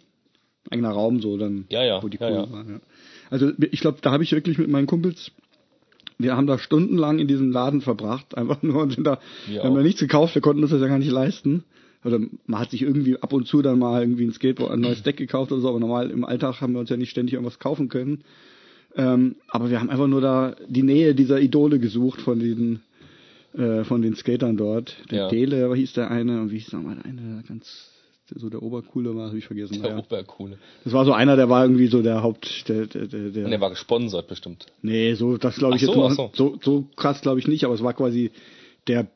eigener 0.72 0.92
Raum 0.92 1.20
so 1.22 1.38
dann, 1.38 1.66
Ja, 1.70 1.84
ja, 1.84 2.02
wo 2.04 2.08
die 2.08 2.18
coolen 2.18 2.34
ja. 2.34 2.52
waren. 2.52 2.70
Ja. 2.70 2.80
Also 3.30 3.52
ich 3.72 3.80
glaube, 3.82 4.00
da 4.02 4.12
habe 4.12 4.24
ich 4.24 4.32
wirklich 4.32 4.58
mit 4.58 4.70
meinen 4.70 4.88
Kumpels 4.88 5.32
wir 6.22 6.36
haben 6.36 6.48
da 6.48 6.60
stundenlang 6.60 7.18
in 7.20 7.30
diesem 7.30 7.50
Laden 7.50 7.80
verbracht, 7.80 8.38
einfach 8.38 8.62
nur 8.62 8.82
und 8.84 8.92
sind 8.92 9.06
da, 9.08 9.20
Wir 9.48 9.56
wir 9.56 9.64
haben 9.64 9.78
auch. 9.78 9.82
nichts 9.82 10.02
gekauft, 10.02 10.36
wir 10.36 10.42
konnten 10.42 10.62
uns 10.62 10.72
das 10.72 10.82
ja 10.82 10.88
gar 10.88 11.00
nicht 11.00 11.10
leisten. 11.12 11.64
Oder 12.04 12.20
man 12.46 12.60
hat 12.60 12.72
sich 12.72 12.82
irgendwie 12.82 13.16
ab 13.22 13.32
und 13.32 13.48
zu 13.48 13.62
dann 13.62 13.80
mal 13.80 14.02
irgendwie 14.02 14.26
ein 14.26 14.34
Skateboard, 14.34 14.70
ein 14.72 14.82
neues 14.82 15.02
Deck 15.02 15.16
gekauft 15.16 15.54
oder 15.54 15.62
so, 15.62 15.70
aber 15.70 15.80
normal 15.80 16.12
im 16.12 16.26
Alltag 16.26 16.60
haben 16.60 16.74
wir 16.74 16.82
uns 16.82 16.90
ja 16.90 16.98
nicht 16.98 17.10
ständig 17.12 17.36
irgendwas 17.36 17.60
kaufen 17.60 17.88
können. 17.88 18.26
Ähm, 18.98 19.36
aber 19.48 19.70
wir 19.70 19.80
haben 19.80 19.90
einfach 19.90 20.08
nur 20.08 20.20
da 20.20 20.56
die 20.68 20.84
Nähe 20.84 21.16
dieser 21.16 21.40
Idole 21.40 21.80
gesucht 21.80 22.20
von 22.20 22.38
diesen, 22.40 22.82
äh, 23.54 23.84
von 23.84 24.02
den 24.02 24.16
Skatern 24.16 24.58
dort. 24.58 24.96
Der 25.12 25.18
Ja. 25.20 25.30
Dele 25.30 25.74
hieß 25.74 25.94
der 25.94 26.12
eine 26.12 26.42
und 26.42 26.52
wie 26.52 26.58
hieß 26.60 26.74
nochmal 26.74 26.96
der 26.96 27.06
eine, 27.06 27.44
ganz, 27.48 27.90
so 28.36 28.50
der 28.50 28.62
Obercoole 28.62 29.16
war, 29.16 29.28
habe 29.28 29.38
ich 29.38 29.46
vergessen. 29.48 29.82
Der 29.82 29.92
Naja. 29.92 30.04
Obercoole. 30.04 30.58
Das 30.84 30.94
war 30.94 31.06
so 31.06 31.14
einer, 31.14 31.36
der 31.36 31.50
war 31.50 31.64
irgendwie 31.64 31.88
so 31.88 32.02
der 32.02 32.22
Haupt, 32.22 32.68
der, 32.70 32.86
der, 32.86 33.08
der, 33.08 33.46
Und 33.46 33.52
der 33.52 33.62
war 33.62 33.70
gesponsert 33.72 34.28
bestimmt. 34.28 34.68
Nee, 34.82 35.14
so, 35.16 35.38
das 35.38 35.56
glaube 35.58 35.76
ich 35.78 35.84
Ach 35.84 35.88
jetzt 35.88 35.96
so, 35.96 36.02
noch, 36.10 36.16
so. 36.16 36.32
so, 36.34 36.60
so 36.62 36.88
krass 36.96 37.22
glaube 37.22 37.40
ich 37.40 37.48
nicht, 37.48 37.64
aber 37.64 37.74
es 37.74 37.84
war 37.84 37.94
quasi 37.94 38.32
der 38.88 39.08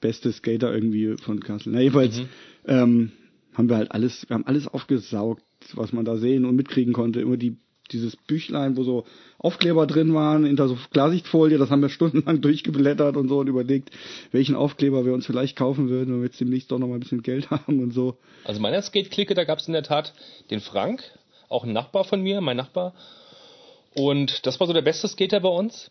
beste 0.00 0.32
Skater 0.32 0.72
irgendwie 0.74 1.16
von 1.16 1.40
Kassel. 1.40 1.72
Na, 1.72 1.80
jedenfalls 1.80 2.18
Mhm. 2.18 2.26
ähm, 2.66 3.12
haben 3.54 3.68
wir 3.68 3.76
halt 3.76 3.92
alles, 3.92 4.28
wir 4.28 4.34
haben 4.34 4.46
alles 4.46 4.66
aufgesaugt, 4.66 5.42
was 5.74 5.92
man 5.92 6.04
da 6.04 6.16
sehen 6.16 6.44
und 6.44 6.56
mitkriegen 6.56 6.92
konnte. 6.92 7.20
Immer 7.20 7.36
die, 7.36 7.56
dieses 7.90 8.16
Büchlein, 8.16 8.76
wo 8.76 8.84
so 8.84 9.04
Aufkleber 9.38 9.86
drin 9.86 10.14
waren, 10.14 10.44
hinter 10.44 10.68
so 10.68 10.78
Klarsichtfolie, 10.92 11.58
das 11.58 11.70
haben 11.70 11.82
wir 11.82 11.88
stundenlang 11.90 12.40
durchgeblättert 12.40 13.16
und 13.16 13.28
so 13.28 13.40
und 13.40 13.48
überlegt, 13.48 13.90
welchen 14.30 14.54
Aufkleber 14.54 15.04
wir 15.04 15.14
uns 15.14 15.26
vielleicht 15.26 15.56
kaufen 15.56 15.88
würden, 15.88 16.14
wenn 16.14 16.20
wir 16.20 16.26
jetzt 16.26 16.40
demnächst 16.40 16.70
doch 16.70 16.78
noch 16.78 16.88
mal 16.88 16.94
ein 16.94 17.00
bisschen 17.00 17.22
Geld 17.22 17.50
haben 17.50 17.82
und 17.82 17.92
so. 17.92 18.16
Also 18.44 18.60
meiner 18.60 18.82
Skate-Clique, 18.82 19.34
da 19.34 19.44
gab's 19.44 19.66
in 19.66 19.72
der 19.72 19.82
Tat 19.82 20.14
den 20.50 20.60
Frank, 20.60 21.02
auch 21.48 21.64
ein 21.64 21.72
Nachbar 21.72 22.04
von 22.04 22.22
mir, 22.22 22.40
mein 22.40 22.56
Nachbar. 22.56 22.94
Und 23.94 24.46
das 24.46 24.58
war 24.58 24.66
so 24.66 24.72
der 24.72 24.82
beste 24.82 25.06
Skater 25.08 25.40
bei 25.40 25.50
uns. 25.50 25.90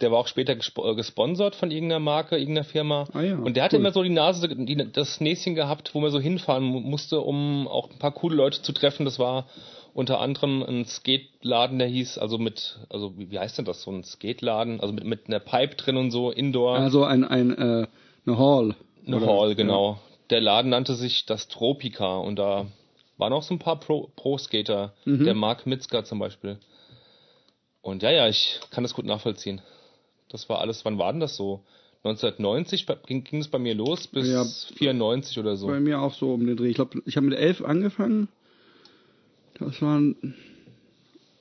Der 0.00 0.10
war 0.12 0.18
auch 0.18 0.26
später 0.26 0.52
äh, 0.52 0.94
gesponsert 0.94 1.54
von 1.54 1.70
irgendeiner 1.70 2.00
Marke, 2.00 2.36
irgendeiner 2.36 2.64
Firma. 2.64 3.06
Ah 3.14 3.22
ja, 3.22 3.36
und 3.36 3.56
der 3.56 3.64
hatte 3.64 3.76
cool. 3.76 3.80
immer 3.80 3.92
so 3.92 4.02
die 4.02 4.10
Nase, 4.10 4.48
die, 4.48 4.76
das 4.92 5.20
Näschen 5.20 5.54
gehabt, 5.54 5.94
wo 5.94 6.00
man 6.00 6.10
so 6.10 6.20
hinfahren 6.20 6.64
mu- 6.64 6.80
musste, 6.80 7.20
um 7.20 7.66
auch 7.66 7.90
ein 7.90 7.98
paar 7.98 8.12
coole 8.12 8.36
Leute 8.36 8.60
zu 8.60 8.72
treffen. 8.72 9.04
Das 9.06 9.18
war 9.18 9.46
unter 9.94 10.20
anderem 10.20 10.62
ein 10.62 10.84
Skateladen, 10.84 11.78
der 11.78 11.88
hieß, 11.88 12.18
also 12.18 12.36
mit, 12.36 12.78
also 12.90 13.14
wie, 13.16 13.38
heißt 13.38 13.56
denn 13.56 13.64
das, 13.64 13.80
so 13.82 13.90
ein 13.90 14.04
Skateladen, 14.04 14.80
also 14.80 14.92
mit, 14.92 15.04
mit 15.04 15.28
einer 15.28 15.40
Pipe 15.40 15.76
drin 15.76 15.96
und 15.96 16.10
so, 16.10 16.30
Indoor. 16.30 16.76
Also 16.76 17.04
ein, 17.04 17.24
ein 17.24 17.56
äh, 17.56 17.86
eine 18.26 18.38
Hall. 18.38 18.74
Eine 19.06 19.16
Oder- 19.16 19.26
Hall, 19.26 19.54
genau. 19.54 19.98
Der 20.28 20.40
Laden 20.42 20.70
nannte 20.72 20.94
sich 20.94 21.24
das 21.24 21.48
Tropica 21.48 22.16
und 22.18 22.36
da 22.38 22.66
waren 23.16 23.32
auch 23.32 23.44
so 23.44 23.54
ein 23.54 23.58
paar 23.60 23.80
Pro- 23.80 24.10
Pro-Skater. 24.16 24.92
Mhm. 25.06 25.24
Der 25.24 25.34
Mark 25.34 25.66
Mitzger 25.66 26.04
zum 26.04 26.18
Beispiel. 26.18 26.58
Und 27.80 28.02
ja, 28.02 28.10
ja, 28.10 28.28
ich 28.28 28.60
kann 28.70 28.82
das 28.84 28.92
gut 28.92 29.06
nachvollziehen. 29.06 29.62
Das 30.28 30.48
war 30.48 30.60
alles, 30.60 30.84
wann 30.84 30.98
war 30.98 31.12
denn 31.12 31.20
das 31.20 31.36
so? 31.36 31.62
1990 32.04 32.86
bei- 32.86 32.96
ging, 33.06 33.24
ging 33.24 33.40
es 33.40 33.48
bei 33.48 33.58
mir 33.58 33.74
los 33.74 34.06
bis 34.06 34.28
Ja. 34.28 34.44
94 34.76 35.38
oder 35.38 35.56
so. 35.56 35.66
Bei 35.66 35.80
mir 35.80 36.00
auch 36.00 36.14
so 36.14 36.32
um 36.34 36.46
den 36.46 36.56
Dreh. 36.56 36.68
Ich 36.68 36.76
glaube, 36.76 37.02
ich 37.04 37.16
habe 37.16 37.26
mit 37.26 37.38
elf 37.38 37.62
angefangen. 37.62 38.28
Das 39.58 39.80
waren, 39.82 40.34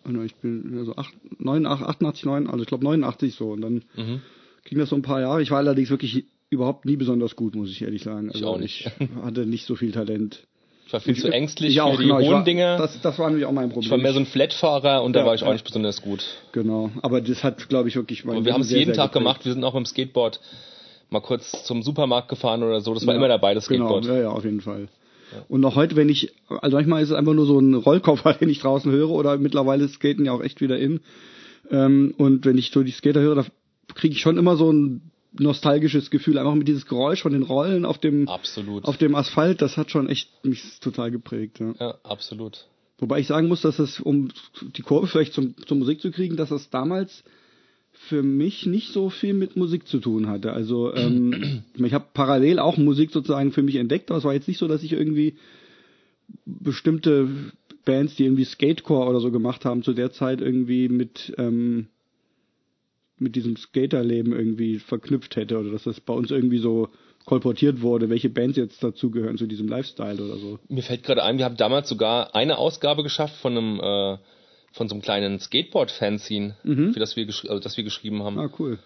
oh 0.08 0.22
ich 0.24 0.36
bin 0.36 0.75
also 0.77 0.96
8, 0.96 1.13
89, 1.39 1.86
88, 1.88 2.25
9, 2.25 2.48
also 2.48 2.62
ich 2.62 2.68
glaube 2.68 2.84
89 2.86 3.36
so. 3.36 3.51
Und 3.51 3.62
dann 3.62 3.84
Mhm. 3.96 4.22
ging 4.63 4.77
das 4.80 4.89
so 4.89 4.96
ein 4.96 5.01
paar 5.01 5.22
Jahre. 5.22 5.42
Ich 5.42 5.51
war 5.51 5.58
allerdings 5.60 5.89
wirklich 5.89 6.25
überhaupt 6.50 6.86
nie 6.86 6.96
besonders 6.96 7.36
gut, 7.36 7.56
muss 7.56 7.70
ich 7.70 7.82
ehrlich 7.82 8.04
sagen. 8.04 8.27
Also 8.30 8.39
Ich 8.39 8.46
auch 8.46 8.58
nicht. 8.60 8.89
ich 9.00 9.10
hatte 9.24 9.46
nicht 9.46 9.65
so 9.65 9.75
viel 9.75 9.92
Talent. 9.92 10.48
Ich 10.88 10.94
war 10.94 11.00
viel 11.00 11.15
zu 11.15 11.30
ängstlich 11.32 11.72
ich 11.72 11.82
auch, 11.82 11.92
für 11.96 11.98
die 12.01 12.04
genau, 12.08 12.20
ich 12.20 12.27
hohen 12.27 12.34
war, 12.36 12.44
Dinger. 12.44 12.77
Das, 12.77 13.00
das 13.01 13.18
war 13.18 13.30
nämlich 13.30 13.46
auch 13.48 13.51
mein 13.51 13.70
Problem. 13.70 13.84
ich 13.86 13.89
war 13.92 13.98
mehr 13.98 14.13
so 14.13 14.20
ein 14.20 14.25
Flatfahrer 14.27 15.04
und 15.04 15.13
da 15.13 15.22
Ja, 15.22 15.25
war 15.25 15.34
ich 15.36 15.42
auch 15.42 15.48
ja. 15.48 15.54
nicht 15.54 15.65
besonders 15.65 16.01
gut. 16.01 16.24
Genau, 16.51 16.92
aber 17.01 17.22
das 17.22 17.44
hat, 17.44 17.68
glaube 17.70 17.89
ich, 17.89 17.96
wirklich 17.96 18.24
mein 18.24 18.46
wir 18.46 18.54
haben 18.54 18.62
es 18.62 18.70
jeden 18.70 18.86
sehr, 18.88 18.96
Tag 18.96 19.12
geprägt. 19.12 19.24
gemacht. 19.25 19.46
Wir 19.46 19.54
sind 19.54 19.63
auch 19.63 19.74
mit 19.74 19.82
dem 19.84 19.86
Skateboard 19.88 20.39
mal 21.10 21.22
kurz 21.22 21.63
zum 21.65 21.82
Supermarkt 21.82 22.30
gefahren 22.30 22.62
oder 22.63 22.82
so. 22.82 22.94
Das 22.94 23.06
war 23.08 23.13
Ja, 23.13 23.18
immer 23.18 23.27
dabei, 23.27 23.54
das 23.56 23.65
Skateboard. 23.65 24.04
Genau, 24.04 24.15
ja, 24.15 24.22
ja, 24.24 24.30
auf 24.30 24.44
jeden 24.44 24.62
Fall. 24.62 24.88
Und 25.50 25.62
noch 25.62 25.75
heute, 25.75 25.96
wenn 25.96 26.08
ich, 26.08 26.34
also 26.62 26.77
manchmal 26.77 27.01
ist 27.01 27.10
es 27.10 27.15
einfach 27.15 27.34
nur 27.34 27.46
so 27.48 27.60
ein 27.60 27.74
Rollkoffer, 27.74 28.34
den 28.39 28.50
ich 28.50 28.60
draußen 28.60 28.92
höre, 28.92 29.10
oder 29.10 29.38
mittlerweile 29.39 29.88
Skaten 29.88 30.25
ja 30.25 30.34
auch 30.34 30.42
echt 30.44 30.62
wieder 30.62 30.77
in. 30.77 31.00
Ähm, 31.72 32.13
und 32.18 32.46
wenn 32.46 32.60
ich 32.60 32.70
so 32.72 32.84
die 32.84 32.92
Skater 32.92 33.22
höre, 33.22 33.36
da 33.36 33.46
kriege 33.96 34.13
ich 34.13 34.22
schon 34.22 34.38
immer 34.38 34.56
so 34.56 34.72
ein 34.72 35.12
nostalgisches 35.39 36.10
Gefühl, 36.10 36.38
einfach 36.38 36.56
mit 36.56 36.68
dieses 36.68 36.86
Geräusch 36.86 37.22
von 37.22 37.34
den 37.34 37.44
Rollen 37.44 37.86
auf 37.86 37.98
dem, 37.98 38.27
Absolut. 38.27 38.86
auf 38.86 38.98
dem 38.98 39.15
Asphalt, 39.15 39.62
das 39.62 39.77
hat 39.77 39.92
schon 39.92 40.08
echt 40.10 40.30
mich 40.46 40.80
total 40.80 41.12
geprägt. 41.12 41.60
Ja. 41.60 41.74
ja, 41.80 41.96
absolut. 42.04 42.68
Wobei 42.98 43.20
ich 43.20 43.27
sagen 43.27 43.48
muss, 43.48 43.62
dass 43.62 43.80
es, 43.80 44.00
um 44.00 44.30
die 44.77 44.82
Kurve 44.82 45.08
vielleicht 45.08 45.34
zum, 45.34 45.56
zur 45.65 45.77
Musik 45.77 46.01
zu 46.01 46.12
kriegen, 46.12 46.38
dass 46.38 46.50
das 46.50 46.70
damals 46.70 47.24
für 47.92 48.24
mich 48.24 48.65
nicht 48.65 48.92
so 48.92 49.10
viel 49.10 49.34
mit 49.34 49.56
Musik 49.56 49.88
zu 49.88 50.00
tun 50.00 50.27
hatte. 50.27 50.54
Also 50.54 50.94
ähm, 50.94 51.63
ich 51.74 51.94
habe 51.94 52.06
parallel 52.13 52.60
auch 52.60 52.77
Musik 52.77 53.12
sozusagen 53.12 53.51
für 53.51 53.63
mich 53.63 53.75
entdeckt, 53.75 54.10
aber 54.12 54.18
es 54.18 54.24
war 54.24 54.34
jetzt 54.34 54.48
nicht 54.48 54.60
so, 54.60 54.68
dass 54.68 54.84
ich 54.84 54.94
irgendwie 54.94 55.36
bestimmte 56.46 57.30
Bands, 57.86 58.15
die 58.15 58.25
irgendwie 58.25 58.46
Skatecore 58.46 59.10
oder 59.10 59.20
so 59.20 59.32
gemacht 59.32 59.65
haben, 59.65 59.84
zu 59.84 59.94
der 59.94 60.12
Zeit 60.12 60.42
irgendwie 60.42 60.89
mit 60.89 61.34
ähm, 61.38 61.88
mit 63.17 63.36
diesem 63.36 63.55
Skaterleben 63.55 64.34
irgendwie 64.34 64.79
verknüpft 64.79 65.36
hätte 65.36 65.57
oder 65.57 65.72
dass 65.72 65.84
das 65.84 66.00
bei 66.01 66.13
uns 66.13 66.31
irgendwie 66.31 66.57
so 66.57 66.89
kolportiert 67.25 67.81
wurde, 67.81 68.10
welche 68.10 68.29
Bands 68.29 68.57
jetzt 68.57 68.84
dazugehören 68.84 69.38
zu 69.38 69.48
diesem 69.48 69.67
Lifestyle 69.67 70.22
oder 70.24 70.38
so. 70.38 70.60
Mir 70.67 70.84
fällt 70.84 71.03
gerade 71.03 71.24
ein, 71.24 71.38
wir 71.38 71.45
haben 71.45 71.57
damals 71.57 71.89
sogar 71.89 72.36
eine 72.36 72.57
Ausgabe 72.57 73.03
geschafft 73.03 73.36
von 73.38 73.57
einem 73.57 73.79
äh, 73.79 74.17
von 74.75 74.89
so 74.89 74.95
einem 74.95 75.01
kleinen 75.01 75.39
Skateboard-Fanzine, 75.39 76.57
für 76.91 77.00
das 77.00 77.15
wir, 77.15 77.25
also, 77.25 77.60
das 77.60 77.77
wir 77.77 77.86
geschrieben 77.86 78.24
haben. 78.24 78.38
Ah, 78.38 78.50
cool. 78.60 78.77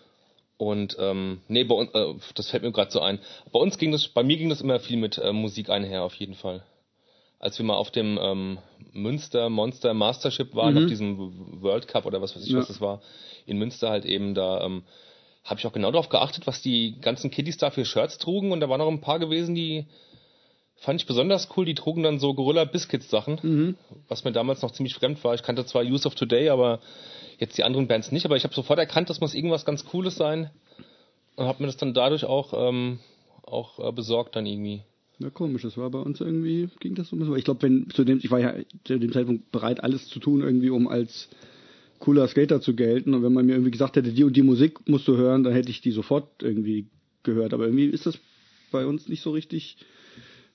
Und 0.57 0.97
ähm, 0.99 1.39
nee, 1.47 1.63
bei 1.63 1.73
uns, 1.73 1.89
äh, 1.93 2.13
das 2.35 2.49
fällt 2.49 2.63
mir 2.63 2.71
gerade 2.71 2.91
so 2.91 2.99
ein. 2.99 3.19
Bei 3.51 3.59
uns 3.59 3.77
ging 3.77 3.91
das, 3.91 4.07
bei 4.09 4.21
mir 4.23 4.37
ging 4.37 4.49
das 4.49 4.61
immer 4.61 4.79
viel 4.79 4.97
mit 4.97 5.17
äh, 5.17 5.33
Musik 5.33 5.69
einher, 5.69 6.03
auf 6.03 6.13
jeden 6.15 6.35
Fall. 6.35 6.63
Als 7.39 7.57
wir 7.57 7.65
mal 7.65 7.75
auf 7.75 7.89
dem 7.91 8.19
ähm, 8.21 8.57
Münster 8.91 9.49
Monster 9.49 9.93
Mastership 9.93 10.55
waren, 10.55 10.77
auf 10.77 10.85
diesem 10.87 11.61
World 11.61 11.87
Cup 11.87 12.05
oder 12.05 12.21
was 12.21 12.35
weiß 12.35 12.43
ich, 12.45 12.51
Ja. 12.51 12.59
was 12.59 12.67
das 12.67 12.81
war, 12.81 13.01
in 13.45 13.57
Münster 13.57 13.89
halt 13.89 14.05
eben, 14.05 14.33
da 14.33 14.61
ähm, 14.63 14.83
habe 15.45 15.59
ich 15.59 15.65
auch 15.65 15.71
genau 15.73 15.89
darauf 15.91 16.09
geachtet, 16.09 16.47
was 16.47 16.61
die 16.61 16.99
ganzen 16.99 17.31
Kiddies 17.31 17.57
da 17.57 17.71
für 17.71 17.85
Shirts 17.85 18.17
trugen 18.17 18.51
und 18.51 18.59
da 18.59 18.69
waren 18.69 18.79
noch 18.79 18.89
ein 18.89 19.01
paar 19.01 19.19
gewesen, 19.19 19.55
die 19.55 19.85
fand 20.75 20.99
ich 21.01 21.07
besonders 21.07 21.49
cool, 21.55 21.65
die 21.65 21.75
trugen 21.75 22.03
dann 22.03 22.19
so 22.19 22.33
Gorilla 22.33 22.65
Biscuits 22.65 23.09
Sachen, 23.09 23.75
was 24.07 24.23
mir 24.23 24.31
damals 24.31 24.61
noch 24.61 24.71
ziemlich 24.71 24.95
fremd 24.95 25.23
war. 25.23 25.33
Ich 25.33 25.43
kannte 25.43 25.65
zwar 25.65 25.83
Use 25.83 26.07
of 26.07 26.15
Today, 26.15 26.49
aber 26.49 26.79
jetzt 27.37 27.57
die 27.57 27.63
anderen 27.63 27.87
Bands 27.87 28.11
nicht, 28.11 28.25
aber 28.25 28.35
ich 28.37 28.43
habe 28.43 28.53
sofort 28.53 28.79
erkannt, 28.79 29.09
das 29.09 29.21
muss 29.21 29.33
irgendwas 29.33 29.65
ganz 29.65 29.85
Cooles 29.85 30.15
sein 30.15 30.49
und 31.35 31.45
habe 31.47 31.63
mir 31.63 31.67
das 31.67 31.77
dann 31.77 31.93
dadurch 31.93 32.25
auch 32.25 32.53
ähm, 32.53 32.99
auch 33.45 33.79
äh, 33.79 33.91
besorgt 33.91 34.35
dann 34.35 34.45
irgendwie. 34.45 34.83
Ja, 35.19 35.29
komisch, 35.29 35.63
das 35.63 35.77
war 35.77 35.89
bei 35.89 35.99
uns 35.99 36.21
irgendwie, 36.21 36.69
ging 36.79 36.95
das 36.95 37.09
so 37.09 37.15
ein 37.15 37.19
bisschen. 37.19 37.35
Ich 37.35 37.43
glaube, 37.43 37.61
wenn 37.63 37.89
zu 37.89 38.05
dem, 38.05 38.19
ich 38.19 38.31
war 38.31 38.39
ja 38.39 38.53
zu 38.85 38.97
dem 38.97 39.11
Zeitpunkt 39.11 39.51
bereit, 39.51 39.83
alles 39.83 40.07
zu 40.07 40.19
tun, 40.19 40.41
irgendwie, 40.41 40.69
um 40.69 40.87
als 40.87 41.29
cooler 41.99 42.27
Skater 42.27 42.61
zu 42.61 42.73
gelten. 42.73 43.13
Und 43.13 43.23
wenn 43.23 43.33
man 43.33 43.45
mir 43.45 43.53
irgendwie 43.53 43.71
gesagt 43.71 43.97
hätte, 43.97 44.13
die 44.13 44.23
und 44.23 44.35
die 44.35 44.43
Musik 44.43 44.87
musst 44.87 45.07
du 45.07 45.17
hören, 45.17 45.43
dann 45.43 45.53
hätte 45.53 45.69
ich 45.69 45.81
die 45.81 45.91
sofort 45.91 46.41
irgendwie 46.41 46.87
gehört. 47.23 47.53
Aber 47.53 47.65
irgendwie 47.65 47.85
ist 47.85 48.05
das 48.05 48.17
bei 48.71 48.85
uns 48.85 49.09
nicht 49.09 49.21
so 49.21 49.31
richtig 49.31 49.77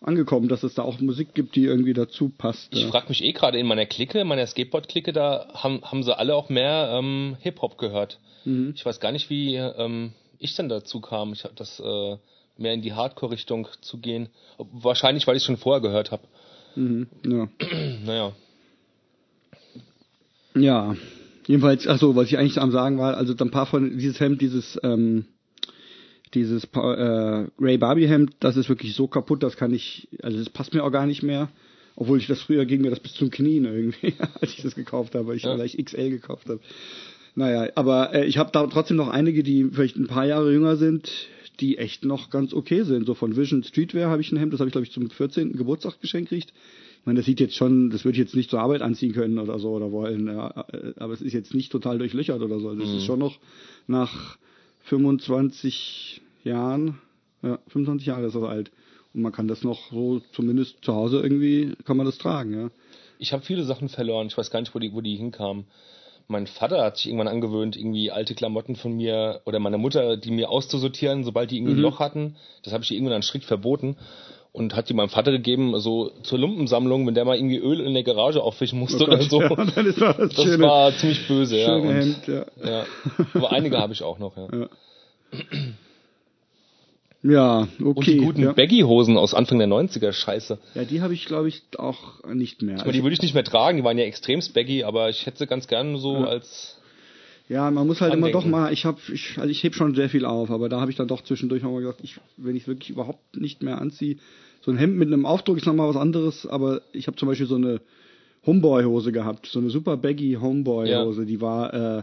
angekommen, 0.00 0.48
dass 0.48 0.62
es 0.62 0.74
da 0.74 0.82
auch 0.82 1.00
Musik 1.00 1.34
gibt, 1.34 1.56
die 1.56 1.64
irgendwie 1.64 1.94
dazu 1.94 2.30
passt. 2.30 2.74
Ich 2.74 2.82
ja. 2.82 2.88
frage 2.88 3.08
mich 3.08 3.22
eh 3.22 3.32
gerade 3.32 3.58
in 3.58 3.66
meiner 3.66 3.86
Clique, 3.86 4.20
in 4.20 4.26
meiner 4.26 4.46
Skateboard-Clique, 4.46 5.12
da 5.12 5.48
haben, 5.54 5.82
haben 5.82 6.02
sie 6.02 6.16
alle 6.16 6.34
auch 6.34 6.48
mehr 6.48 6.90
ähm, 6.98 7.36
Hip-Hop 7.40 7.78
gehört. 7.78 8.18
Mhm. 8.44 8.72
Ich 8.74 8.84
weiß 8.84 9.00
gar 9.00 9.12
nicht, 9.12 9.30
wie 9.30 9.56
ähm, 9.56 10.12
ich 10.38 10.54
dann 10.54 10.68
dazu 10.68 11.00
kam. 11.00 11.32
Ich 11.32 11.44
habe 11.44 11.54
das 11.54 11.80
äh, 11.80 12.16
mehr 12.56 12.72
in 12.74 12.82
die 12.82 12.92
Hardcore-Richtung 12.92 13.68
zu 13.80 13.98
gehen. 13.98 14.28
Wahrscheinlich, 14.58 15.26
weil 15.26 15.36
ich 15.36 15.42
schon 15.44 15.56
vorher 15.56 15.80
gehört 15.82 16.10
habe. 16.10 16.22
Mhm, 16.76 17.06
ja. 17.26 17.48
Naja. 18.04 18.32
Ja, 20.56 20.94
jedenfalls, 21.46 21.86
ach 21.88 21.98
so, 21.98 22.14
was 22.14 22.28
ich 22.28 22.38
eigentlich 22.38 22.60
am 22.60 22.70
sagen 22.70 22.98
war, 22.98 23.16
also 23.16 23.34
ein 23.36 23.50
paar 23.50 23.66
von 23.66 23.98
dieses 23.98 24.20
Hemd, 24.20 24.40
dieses 24.40 24.78
ähm, 24.82 25.24
dieses 26.34 26.64
äh, 26.64 27.46
Ray 27.60 27.78
Barbie 27.78 28.08
Hemd, 28.08 28.34
das 28.40 28.56
ist 28.56 28.68
wirklich 28.68 28.94
so 28.94 29.06
kaputt, 29.06 29.42
das 29.42 29.56
kann 29.56 29.72
ich, 29.72 30.08
also 30.22 30.36
das 30.38 30.50
passt 30.50 30.74
mir 30.74 30.82
auch 30.84 30.90
gar 30.90 31.06
nicht 31.06 31.22
mehr. 31.22 31.48
Obwohl 31.96 32.18
ich 32.18 32.26
das 32.26 32.40
früher 32.42 32.64
ging 32.64 32.80
mir 32.80 32.90
das 32.90 32.98
bis 32.98 33.14
zum 33.14 33.30
Knien 33.30 33.64
irgendwie, 33.66 34.14
als 34.40 34.52
ich 34.52 34.62
das 34.62 34.74
gekauft 34.74 35.14
habe, 35.14 35.28
weil 35.28 35.36
ich 35.36 35.44
Ja. 35.44 35.54
vielleicht 35.54 35.78
XL 35.84 36.10
gekauft 36.10 36.48
habe. 36.48 36.58
Naja, 37.36 37.70
aber 37.76 38.12
äh, 38.14 38.24
ich 38.26 38.36
habe 38.38 38.50
da 38.52 38.66
trotzdem 38.66 38.96
noch 38.96 39.08
einige, 39.08 39.42
die 39.44 39.64
vielleicht 39.64 39.96
ein 39.96 40.08
paar 40.08 40.24
Jahre 40.26 40.52
jünger 40.52 40.76
sind, 40.76 41.10
die 41.60 41.78
echt 41.78 42.04
noch 42.04 42.30
ganz 42.30 42.52
okay 42.52 42.82
sind. 42.82 43.06
So 43.06 43.14
von 43.14 43.36
Vision 43.36 43.62
Streetwear 43.62 44.10
habe 44.10 44.22
ich 44.22 44.32
ein 44.32 44.38
Hemd, 44.38 44.52
das 44.52 44.60
habe 44.60 44.68
ich 44.68 44.72
glaube 44.72 44.86
ich 44.86 44.92
zum 44.92 45.08
14. 45.08 45.52
Geburtstag 45.52 46.00
geschenkt 46.00 46.30
gekriegt. 46.30 46.52
Ich 47.00 47.06
meine, 47.06 47.18
das 47.18 47.26
sieht 47.26 47.40
jetzt 47.40 47.54
schon, 47.54 47.90
das 47.90 48.04
würde 48.04 48.16
ich 48.16 48.24
jetzt 48.24 48.34
nicht 48.34 48.50
zur 48.50 48.60
Arbeit 48.60 48.80
anziehen 48.80 49.12
können 49.12 49.38
oder 49.38 49.58
so 49.58 49.72
oder 49.72 49.92
wollen, 49.92 50.26
ja, 50.26 50.64
äh, 50.72 50.94
aber 50.96 51.12
es 51.12 51.20
ist 51.20 51.34
jetzt 51.34 51.54
nicht 51.54 51.70
total 51.70 51.98
durchlöchert 51.98 52.40
oder 52.40 52.58
so. 52.58 52.74
Das 52.74 52.88
ist 52.88 53.04
schon 53.04 53.18
noch 53.18 53.38
nach 53.86 54.38
25 54.84 56.22
Jahren, 56.44 56.98
ja, 57.42 57.58
25 57.68 58.06
Jahre 58.06 58.26
ist 58.26 58.34
das 58.34 58.42
alt. 58.42 58.70
Und 59.12 59.22
man 59.22 59.32
kann 59.32 59.48
das 59.48 59.62
noch 59.62 59.92
so, 59.92 60.22
zumindest 60.32 60.84
zu 60.84 60.94
Hause 60.94 61.20
irgendwie, 61.20 61.74
kann 61.84 61.96
man 61.96 62.06
das 62.06 62.18
tragen, 62.18 62.52
ja. 62.52 62.70
Ich 63.18 63.32
habe 63.32 63.44
viele 63.44 63.64
Sachen 63.64 63.88
verloren. 63.88 64.26
Ich 64.26 64.36
weiß 64.36 64.50
gar 64.50 64.60
nicht, 64.60 64.74
wo 64.74 64.78
die, 64.78 64.92
wo 64.92 65.00
die 65.00 65.16
hinkamen. 65.16 65.66
Mein 66.26 66.46
Vater 66.46 66.82
hat 66.82 66.96
sich 66.96 67.06
irgendwann 67.06 67.28
angewöhnt, 67.28 67.76
irgendwie 67.76 68.10
alte 68.10 68.34
Klamotten 68.34 68.76
von 68.76 68.92
mir 68.92 69.42
oder 69.44 69.58
meiner 69.58 69.78
Mutter, 69.78 70.16
die 70.16 70.30
mir 70.30 70.50
auszusortieren, 70.50 71.22
sobald 71.24 71.50
die 71.50 71.58
irgendwie 71.58 71.74
ein 71.74 71.80
Loch 71.80 72.00
hatten. 72.00 72.36
Das 72.62 72.72
habe 72.72 72.82
ich 72.82 72.92
irgendwann 72.92 73.22
strikt 73.22 73.44
verboten 73.44 73.96
und 74.52 74.76
hat 74.76 74.88
die 74.88 74.94
meinem 74.94 75.08
Vater 75.08 75.32
gegeben, 75.32 75.78
so 75.80 76.12
zur 76.22 76.38
Lumpensammlung, 76.38 77.06
wenn 77.06 77.14
der 77.14 77.24
mal 77.24 77.36
irgendwie 77.36 77.58
Öl 77.58 77.80
in 77.80 77.92
der 77.92 78.04
Garage 78.04 78.42
auffischen 78.42 78.78
musste 78.78 79.02
Oh 79.04 79.08
oder 79.08 79.18
Gott, 79.18 79.30
so. 79.30 79.42
ja, 79.42 79.54
dann 79.54 79.86
ist 79.86 80.00
das 80.00 80.16
das 80.16 80.58
war 80.60 80.96
ziemlich 80.96 81.26
böse, 81.26 81.58
ja. 81.58 81.74
Und, 81.74 81.88
Hemd, 81.88 82.28
ja. 82.28 82.46
ja. 82.64 82.86
Aber 83.34 83.52
einige 83.52 83.78
habe 83.78 83.92
ich 83.92 84.02
auch 84.02 84.18
noch, 84.18 84.36
ja. 84.36 84.48
Ja. 84.52 84.68
Ja, 87.26 87.68
okay. 87.80 87.88
Und 87.88 88.06
die 88.06 88.16
guten 88.18 88.42
ja. 88.42 88.52
Baggy-Hosen 88.52 89.16
aus 89.16 89.32
Anfang 89.32 89.58
der 89.58 89.66
90er, 89.66 90.12
scheiße. 90.12 90.58
ja, 90.74 90.84
die 90.84 91.00
habe 91.00 91.14
ich, 91.14 91.24
glaube 91.24 91.48
ich, 91.48 91.62
auch 91.78 92.22
nicht 92.32 92.60
mehr. 92.60 92.80
Aber 92.82 92.92
die 92.92 93.02
würde 93.02 93.14
ich 93.14 93.22
nicht 93.22 93.32
mehr 93.34 93.44
tragen, 93.44 93.78
die 93.78 93.84
waren 93.84 93.96
ja 93.96 94.04
extremst 94.04 94.52
baggy, 94.52 94.84
aber 94.84 95.08
ich 95.08 95.24
hätte 95.24 95.38
sie 95.38 95.46
ganz 95.46 95.66
gern 95.66 95.96
so 95.96 96.16
Ja. 96.16 96.24
als 96.26 96.78
Ja, 97.48 97.70
man 97.70 97.86
muss 97.86 98.02
halt 98.02 98.12
immer 98.12 98.26
Andenken. 98.26 98.50
doch 98.50 98.58
mal, 98.58 98.72
ich 98.74 98.84
habe, 98.84 98.98
ich, 99.12 99.38
also 99.38 99.48
ich 99.48 99.62
heb 99.62 99.74
schon 99.74 99.94
sehr 99.94 100.10
viel 100.10 100.26
auf, 100.26 100.50
aber 100.50 100.68
da 100.68 100.80
habe 100.80 100.90
ich 100.90 100.98
dann 100.98 101.08
doch 101.08 101.22
zwischendurch 101.22 101.64
auch 101.64 101.70
mal 101.72 101.80
gesagt, 101.80 102.00
ich, 102.02 102.16
wenn 102.36 102.56
ich 102.56 102.68
wirklich 102.68 102.90
überhaupt 102.90 103.36
nicht 103.38 103.62
mehr 103.62 103.80
anziehe, 103.80 104.16
so 104.60 104.70
ein 104.70 104.76
Hemd 104.76 104.96
mit 104.96 105.08
einem 105.08 105.24
Aufdruck 105.24 105.56
ist 105.56 105.66
nochmal 105.66 105.88
was 105.88 105.96
anderes, 105.96 106.46
aber 106.46 106.82
ich 106.92 107.06
habe 107.06 107.16
zum 107.16 107.28
Beispiel 107.28 107.46
so 107.46 107.54
eine 107.56 107.80
Homeboy-Hose 108.46 109.12
gehabt, 109.12 109.46
so 109.46 109.58
eine 109.60 109.70
super 109.70 109.96
baggy 109.96 110.36
Homeboy-Hose, 110.40 111.24
die 111.24 111.40
war, 111.40 111.72
äh, 111.98 112.02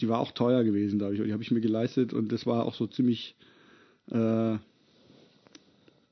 die 0.00 0.08
war 0.08 0.20
auch 0.20 0.32
teuer 0.32 0.64
gewesen, 0.64 0.98
glaube 0.98 1.14
ich, 1.14 1.20
und 1.20 1.26
die 1.26 1.32
habe 1.34 1.42
ich 1.42 1.50
mir 1.50 1.60
geleistet 1.60 2.12
und 2.14 2.32
das 2.32 2.46
war 2.46 2.64
auch 2.64 2.74
so 2.74 2.86
ziemlich, 2.86 3.34
äh, 4.10 4.58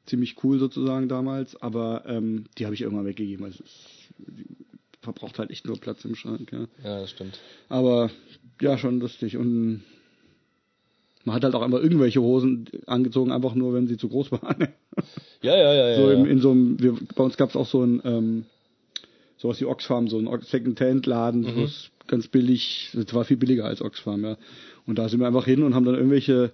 ziemlich 0.07 0.37
cool 0.43 0.59
sozusagen 0.59 1.09
damals, 1.09 1.61
aber 1.61 2.05
ähm, 2.07 2.45
die 2.57 2.65
habe 2.65 2.75
ich 2.75 2.83
irgendwann 2.83 3.07
weggegeben. 3.07 3.45
Also 3.45 3.63
verbraucht 5.03 5.39
halt 5.39 5.51
echt 5.51 5.67
nur 5.67 5.79
Platz 5.79 6.05
im 6.05 6.15
Schrank, 6.15 6.53
ja. 6.53 6.67
Ja, 6.83 7.01
das 7.01 7.11
stimmt. 7.11 7.39
Aber 7.69 8.11
ja, 8.61 8.77
schon 8.79 9.01
lustig. 9.01 9.37
Und 9.37 9.83
man 11.25 11.35
hat 11.37 11.45
halt 11.45 11.55
auch 11.55 11.65
immer 11.65 11.81
irgendwelche 11.81 12.21
Hosen 12.21 12.69
angezogen, 12.87 13.33
einfach 13.33 13.55
nur, 13.55 13.75
wenn 13.75 13.87
sie 13.87 13.97
zu 13.97 14.09
groß 14.09 14.33
waren. 14.33 14.69
Ja, 15.41 15.57
ja, 15.57 15.73
ja, 15.73 15.89
ja. 15.91 15.97
so 15.97 16.11
ja. 16.11 16.19
in, 16.19 16.27
in 16.27 16.41
so 16.41 16.51
einem, 16.51 16.83
wir, 16.83 16.97
bei 17.15 17.23
uns 17.23 17.37
gab 17.37 17.51
es 17.51 17.55
auch 17.55 17.69
so 17.69 17.85
ein, 17.85 18.03
ähm, 18.05 18.47
sowas 19.37 19.61
wie 19.61 19.67
Oxfam, 19.67 20.09
so 20.09 20.19
ein 20.19 20.41
Second-Hand-Laden, 20.43 21.43
Mhm. 21.43 21.55
wo 21.55 21.63
es 21.63 21.91
ganz 22.09 22.27
billig, 22.27 22.91
das 22.93 23.15
war 23.15 23.25
viel 23.25 23.37
billiger 23.37 23.65
als 23.65 23.81
Oxfam, 23.81 24.25
ja. 24.25 24.37
Und 24.87 24.99
da 24.99 25.09
sind 25.09 25.21
wir 25.21 25.29
einfach 25.29 25.45
hin 25.45 25.63
und 25.63 25.77
haben 25.77 25.85
dann 25.85 25.95
irgendwelche 25.95 26.51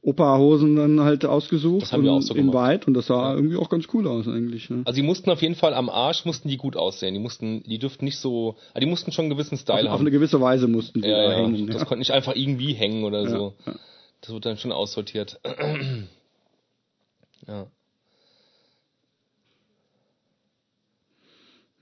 Opa-Hosen 0.00 0.76
dann 0.76 1.00
halt 1.00 1.24
ausgesucht 1.24 1.82
Das 1.82 1.92
haben 1.92 2.04
wir 2.04 2.12
und 2.12 2.18
auch 2.18 2.22
so 2.22 2.34
in 2.34 2.52
weit 2.54 2.86
und 2.86 2.94
das 2.94 3.08
sah 3.08 3.34
irgendwie 3.34 3.56
auch 3.56 3.68
ganz 3.68 3.86
cool 3.92 4.06
aus 4.06 4.28
eigentlich. 4.28 4.70
Ne? 4.70 4.82
Also 4.84 4.96
die 4.96 5.02
mussten 5.06 5.28
auf 5.30 5.42
jeden 5.42 5.56
Fall 5.56 5.74
am 5.74 5.90
Arsch 5.90 6.24
mussten 6.24 6.48
die 6.48 6.56
gut 6.56 6.76
aussehen. 6.76 7.14
Die 7.14 7.20
mussten, 7.20 7.62
die 7.64 7.78
dürften 7.78 8.04
nicht 8.04 8.18
so, 8.18 8.56
ah, 8.74 8.80
die 8.80 8.86
mussten 8.86 9.10
schon 9.10 9.24
einen 9.24 9.30
gewissen 9.30 9.54
Auf, 9.54 9.60
Style 9.60 9.88
auf 9.88 9.94
haben. 9.94 10.00
eine 10.02 10.10
gewisse 10.12 10.40
Weise 10.40 10.68
mussten 10.68 11.02
die 11.02 11.08
ja, 11.08 11.24
ja. 11.24 11.30
hängen. 11.38 11.66
Das 11.66 11.76
ja. 11.76 11.84
konnte 11.84 11.98
nicht 11.98 12.12
einfach 12.12 12.36
irgendwie 12.36 12.74
hängen 12.74 13.04
oder 13.04 13.22
Ja, 13.22 13.28
so. 13.28 13.54
ja. 13.66 13.74
Das 14.20 14.32
wird 14.32 14.46
dann 14.46 14.56
schon 14.56 14.72
aussortiert. 14.72 15.40
ja. 17.46 17.66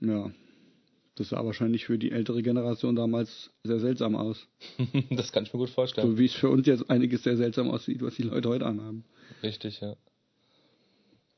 ja. 0.01 0.31
Das 1.17 1.29
sah 1.29 1.43
wahrscheinlich 1.43 1.85
für 1.85 1.97
die 1.97 2.11
ältere 2.11 2.43
Generation 2.43 2.95
damals 2.95 3.49
sehr 3.63 3.79
seltsam 3.79 4.15
aus. 4.15 4.47
das 5.09 5.31
kann 5.31 5.43
ich 5.43 5.53
mir 5.53 5.59
gut 5.59 5.71
vorstellen. 5.71 6.11
So 6.11 6.17
wie 6.19 6.25
es 6.25 6.33
für 6.33 6.49
uns 6.49 6.67
jetzt 6.67 6.91
einiges 6.91 7.23
sehr 7.23 7.35
seltsam 7.37 7.71
aussieht, 7.71 8.03
was 8.03 8.13
die 8.15 8.21
Leute 8.21 8.47
heute 8.49 8.67
anhaben. 8.67 9.03
Richtig, 9.41 9.81
ja. 9.81 9.95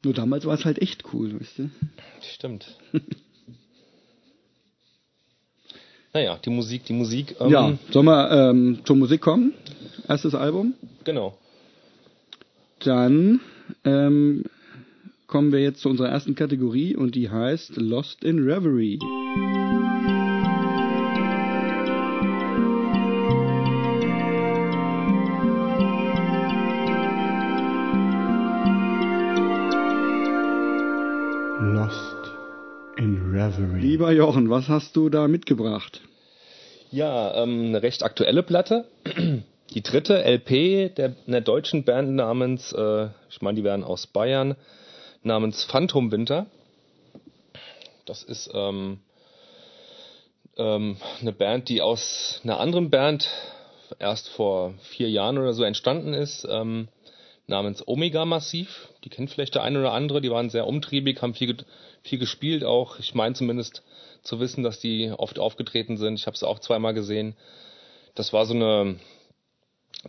Nur 0.03 0.13
damals 0.13 0.45
war 0.45 0.53
es 0.53 0.65
halt 0.65 0.81
echt 0.81 1.05
cool, 1.13 1.39
weißt 1.39 1.59
du? 1.59 1.69
Stimmt. 2.21 2.77
naja, 6.13 6.38
die 6.43 6.50
Musik, 6.50 6.83
die 6.83 6.93
Musik. 6.93 7.38
Ähm, 7.39 7.50
ja, 7.50 7.77
sollen 7.91 8.05
wir 8.05 8.31
ähm, 8.31 8.79
zur 8.83 8.98
Musik 8.98 9.21
kommen? 9.21 9.53
Erstes 10.09 10.36
Album. 10.36 10.74
Genau. 11.05 11.38
Dann 12.79 13.39
ähm, 13.86 14.43
kommen 15.27 15.53
wir 15.53 15.62
jetzt 15.62 15.81
zu 15.81 15.89
unserer 15.89 16.09
ersten 16.09 16.36
Kategorie 16.36 16.98
und 16.98 17.15
die 17.15 17.29
heißt 17.29 17.77
Lost 17.77 18.25
in 18.25 18.39
Reverie. 18.39 19.00
Lieber 33.99 34.13
Jochen, 34.13 34.49
was 34.49 34.69
hast 34.69 34.95
du 34.95 35.09
da 35.09 35.27
mitgebracht? 35.27 35.99
Ja, 36.89 37.43
ähm, 37.43 37.65
eine 37.65 37.83
recht 37.83 38.01
aktuelle 38.01 38.43
Platte. 38.43 38.85
Die 39.73 39.83
dritte 39.83 40.23
LP 40.23 40.95
der 40.95 41.17
einer 41.27 41.41
deutschen 41.41 41.83
Band 41.83 42.15
namens, 42.15 42.71
äh, 42.71 43.09
ich 43.29 43.41
meine, 43.41 43.57
die 43.57 43.65
wären 43.65 43.83
aus 43.83 44.07
Bayern, 44.07 44.55
namens 45.21 45.65
Phantom 45.65 46.13
Winter. 46.13 46.45
Das 48.05 48.23
ist 48.23 48.49
ähm, 48.53 49.01
ähm, 50.55 50.95
eine 51.19 51.33
Band, 51.33 51.67
die 51.67 51.81
aus 51.81 52.39
einer 52.45 52.57
anderen 52.61 52.89
Band 52.89 53.27
erst 53.99 54.29
vor 54.29 54.75
vier 54.79 55.09
Jahren 55.09 55.37
oder 55.37 55.51
so 55.51 55.63
entstanden 55.63 56.13
ist, 56.13 56.47
ähm, 56.49 56.87
namens 57.47 57.85
Omega 57.85 58.23
Massiv. 58.23 58.87
Die 59.03 59.09
kennt 59.09 59.29
vielleicht 59.29 59.55
der 59.55 59.63
eine 59.63 59.79
oder 59.79 59.91
andere. 59.91 60.21
Die 60.21 60.31
waren 60.31 60.49
sehr 60.49 60.67
umtriebig, 60.67 61.21
haben 61.21 61.33
viel, 61.33 61.57
viel 62.01 62.17
gespielt 62.17 62.63
auch. 62.63 62.97
Ich 62.99 63.13
meine 63.13 63.35
zumindest 63.35 63.83
zu 64.23 64.39
wissen, 64.39 64.63
dass 64.63 64.79
die 64.79 65.11
oft 65.11 65.39
aufgetreten 65.39 65.97
sind. 65.97 66.19
Ich 66.19 66.25
habe 66.25 66.35
es 66.35 66.43
auch 66.43 66.59
zweimal 66.59 66.93
gesehen. 66.93 67.35
Das 68.15 68.33
war 68.33 68.45
so 68.45 68.53
eine 68.53 68.99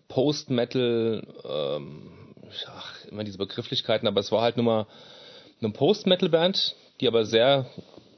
Post-Metal, 0.09 1.27
ähm, 1.45 2.35
immer 3.11 3.25
diese 3.25 3.39
Begrifflichkeiten, 3.39 4.09
aber 4.09 4.21
es 4.21 4.33
war 4.33 4.43
halt 4.43 4.57
nur 4.57 4.65
mal 4.65 4.87
eine 5.61 5.73
Post-Metal-Band, 5.73 6.75
die 7.01 7.09
aber 7.09 7.25
sehr, 7.25 7.67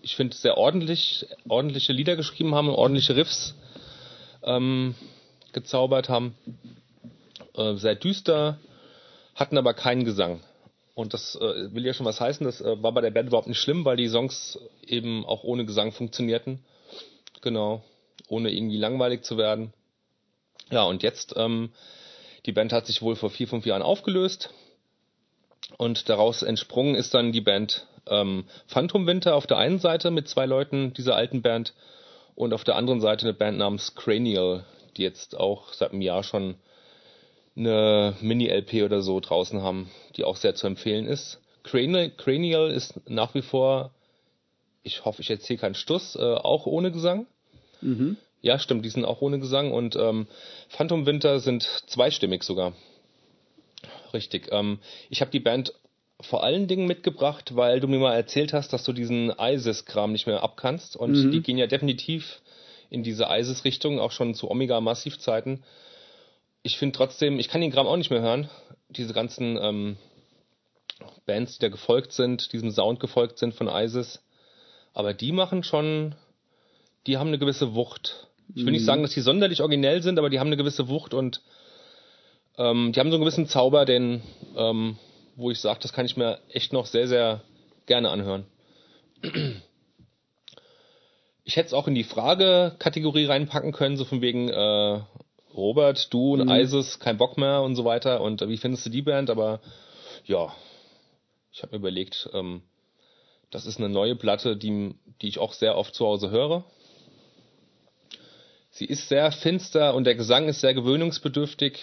ich 0.03 0.17
finde, 0.17 0.37
sehr 0.37 0.57
ordentlich, 0.57 1.27
ordentliche 1.49 1.93
Lieder 1.93 2.17
geschrieben 2.17 2.55
haben, 2.55 2.69
ordentliche 2.69 3.17
Riffs 3.17 3.55
ähm, 4.43 4.95
gezaubert 5.53 6.09
haben. 6.09 6.35
Äh, 7.55 7.75
sehr 7.75 7.95
düster, 7.95 8.59
hatten 9.35 9.59
aber 9.59 9.75
keinen 9.75 10.05
Gesang. 10.05 10.41
Und 10.95 11.15
das 11.15 11.37
äh, 11.37 11.75
will 11.75 11.87
ja 11.87 11.95
schon 11.95 12.07
was 12.07 12.21
heißen, 12.21 12.45
das 12.45 12.61
äh, 12.61 12.83
war 12.83 12.93
bei 12.93 13.01
der 13.01 13.11
Band 13.11 13.29
überhaupt 13.29 13.49
nicht 13.49 13.61
schlimm, 13.61 13.85
weil 13.85 13.97
die 13.97 14.09
Songs 14.09 14.59
eben 14.87 15.25
auch 15.25 15.43
ohne 15.43 15.65
Gesang 15.65 15.93
funktionierten. 15.93 16.65
Genau, 17.41 17.83
ohne 18.29 18.51
irgendwie 18.51 18.77
langweilig 18.77 19.23
zu 19.23 19.39
werden. 19.39 19.73
Ja, 20.71 20.85
und 20.85 21.03
jetzt, 21.03 21.35
ähm, 21.37 21.71
die 22.47 22.53
Band 22.53 22.73
hat 22.73 22.87
sich 22.87 23.03
wohl 23.03 23.17
vor 23.17 23.31
vier, 23.31 23.49
fünf 23.49 23.67
Jahren 23.67 23.83
aufgelöst. 23.83 24.51
Und 25.79 26.09
daraus 26.09 26.43
entsprungen 26.43 26.95
ist 26.95 27.15
dann 27.15 27.33
die 27.33 27.41
Band 27.41 27.87
ähm, 28.07 28.45
Phantom 28.67 29.07
Winter 29.07 29.35
auf 29.35 29.47
der 29.47 29.59
einen 29.59 29.79
Seite 29.79 30.11
mit 30.11 30.29
zwei 30.29 30.47
Leuten 30.47 30.93
dieser 30.93 31.17
alten 31.17 31.43
Band 31.43 31.73
und 32.35 32.53
auf 32.53 32.65
der 32.65 32.77
anderen 32.77 33.01
Seite 33.01 33.27
eine 33.27 33.35
Band 33.35 33.59
namens 33.59 33.95
Cranial, 33.95 34.65
die 34.97 35.03
jetzt 35.03 35.37
auch 35.37 35.73
seit 35.73 35.93
einem 35.93 36.03
Jahr 36.03 36.23
schon 36.23 36.57
eine 37.57 38.15
Mini-LP 38.21 38.83
oder 38.85 39.03
so 39.03 39.21
draußen 39.21 39.63
haben, 39.63 39.91
die 40.17 40.25
auch 40.25 40.37
sehr 40.37 40.55
zu 40.55 40.67
empfehlen 40.67 41.07
ist. 41.07 41.41
Cranial, 41.65 42.11
Cranial 42.11 42.71
ist 42.71 42.99
nach 43.09 43.35
wie 43.35 43.43
vor, 43.43 43.91
ich 44.83 45.05
hoffe, 45.05 45.23
ich 45.23 45.31
erzähle 45.31 45.59
keinen 45.59 45.75
Stuss, 45.75 46.17
äh, 46.17 46.21
auch 46.21 46.67
ohne 46.67 46.91
Gesang. 46.91 47.27
Mhm. 47.81 48.17
Ja, 48.41 48.59
stimmt, 48.59 48.85
die 48.85 48.89
sind 48.89 49.05
auch 49.05 49.21
ohne 49.21 49.39
Gesang 49.39 49.73
und 49.73 49.95
ähm, 49.97 50.27
Phantom 50.69 51.07
Winter 51.07 51.39
sind 51.39 51.63
zweistimmig 51.87 52.43
sogar. 52.43 52.73
Richtig. 54.13 54.49
Ähm, 54.51 54.79
ich 55.11 55.21
habe 55.21 55.31
die 55.31 55.41
Band 55.41 55.73
vor 56.21 56.43
allen 56.45 56.67
Dingen 56.69 56.87
mitgebracht, 56.87 57.57
weil 57.57 57.81
du 57.81 57.89
mir 57.89 57.99
mal 57.99 58.15
erzählt 58.15 58.53
hast, 58.53 58.73
dass 58.73 58.85
du 58.85 58.93
diesen 58.93 59.31
ISIS-Kram 59.39 60.13
nicht 60.13 60.27
mehr 60.27 60.43
abkannst 60.43 60.97
und 60.97 61.13
Mhm. 61.13 61.31
die 61.31 61.43
gehen 61.43 61.59
ja 61.59 61.67
definitiv 61.67 62.41
in 62.91 63.03
diese 63.03 63.27
ISIS-Richtung, 63.29 63.99
auch 64.01 64.13
schon 64.13 64.35
zu 64.35 64.51
Omega-Massiv-Zeiten. 64.51 65.63
Ich 66.63 66.79
finde 66.79 66.97
trotzdem, 66.97 67.39
ich 67.39 67.49
kann 67.49 67.61
den 67.61 67.73
Kram 67.73 67.87
auch 67.87 67.97
nicht 67.97 68.11
mehr 68.11 68.21
hören. 68.21 68.49
Diese 68.89 69.13
ganzen 69.13 69.59
ähm, 69.61 69.97
Bands, 71.27 71.59
die 71.59 71.61
da 71.61 71.69
gefolgt 71.69 72.13
sind, 72.13 72.53
diesem 72.53 72.71
Sound 72.71 73.01
gefolgt 73.01 73.39
sind 73.39 73.55
von 73.55 73.69
ISIS. 73.69 74.23
Aber 74.95 75.15
die 75.15 75.33
machen 75.33 75.65
schon, 75.65 76.15
die 77.07 77.17
haben 77.17 77.29
eine 77.29 77.39
gewisse 77.39 77.75
Wucht. 77.75 78.29
Ich 78.55 78.65
will 78.65 78.73
nicht 78.73 78.85
sagen, 78.85 79.03
dass 79.03 79.13
die 79.13 79.23
sonderlich 79.23 79.61
originell 79.63 80.03
sind, 80.03 80.19
aber 80.19 80.29
die 80.29 80.39
haben 80.39 80.49
eine 80.49 80.57
gewisse 80.57 80.89
Wucht 80.89 81.15
und 81.15 81.41
ähm, 82.59 82.93
die 82.93 83.01
haben 83.01 83.11
so 83.11 83.17
einen 83.17 83.25
gewissen 83.25 83.47
Zauber, 83.47 83.85
den, 83.85 84.23
ähm, 84.57 84.99
wo 85.37 85.51
ich 85.51 85.59
sage, 85.59 85.81
das 85.81 85.93
kann 85.93 86.05
ich 86.05 86.17
mir 86.17 86.39
echt 86.51 86.73
noch 86.73 86.87
sehr, 86.87 87.09
sehr 87.09 87.43
gerne 87.87 88.11
anhören. 88.11 88.45
Ich 91.45 91.57
hätte 91.57 91.69
es 91.69 91.73
auch 91.75 91.89
in 91.89 91.95
die 91.95 92.05
Frage-Kategorie 92.05 93.25
reinpacken 93.25 93.73
können, 93.73 93.97
so 93.97 94.05
von 94.05 94.21
wegen 94.21 94.49
äh, 94.49 95.01
Robert, 95.55 96.13
du 96.13 96.35
und 96.35 96.49
ISIS, 96.49 96.99
kein 96.99 97.19
Bock 97.19 97.37
mehr 97.37 97.63
und 97.63 97.77
so 97.77 97.85
weiter. 97.85 98.21
Und 98.21 98.43
äh, 98.43 98.49
wie 98.49 98.57
findest 98.57 98.87
du 98.87 98.91
die 98.91 99.03
Band? 99.03 99.31
Aber 99.31 99.61
ja, 100.25 100.55
ich 101.53 101.63
habe 101.63 101.73
mir 101.73 101.79
überlegt, 101.79 102.29
ähm, 102.33 102.63
das 103.51 103.67
ist 103.67 103.79
eine 103.79 103.89
neue 103.89 104.17
Platte, 104.17 104.57
die, 104.57 104.95
die 105.21 105.29
ich 105.29 105.39
auch 105.39 105.53
sehr 105.53 105.77
oft 105.77 105.95
zu 105.95 106.07
Hause 106.07 106.31
höre. 106.31 106.65
Sie 108.71 108.87
ist 108.87 109.09
sehr 109.09 109.31
finster 109.33 109.95
und 109.95 110.05
der 110.05 110.15
Gesang 110.15 110.49
ist 110.49 110.63
sehr 110.63 110.73
gewöhnungsbedürftig. 110.73 111.79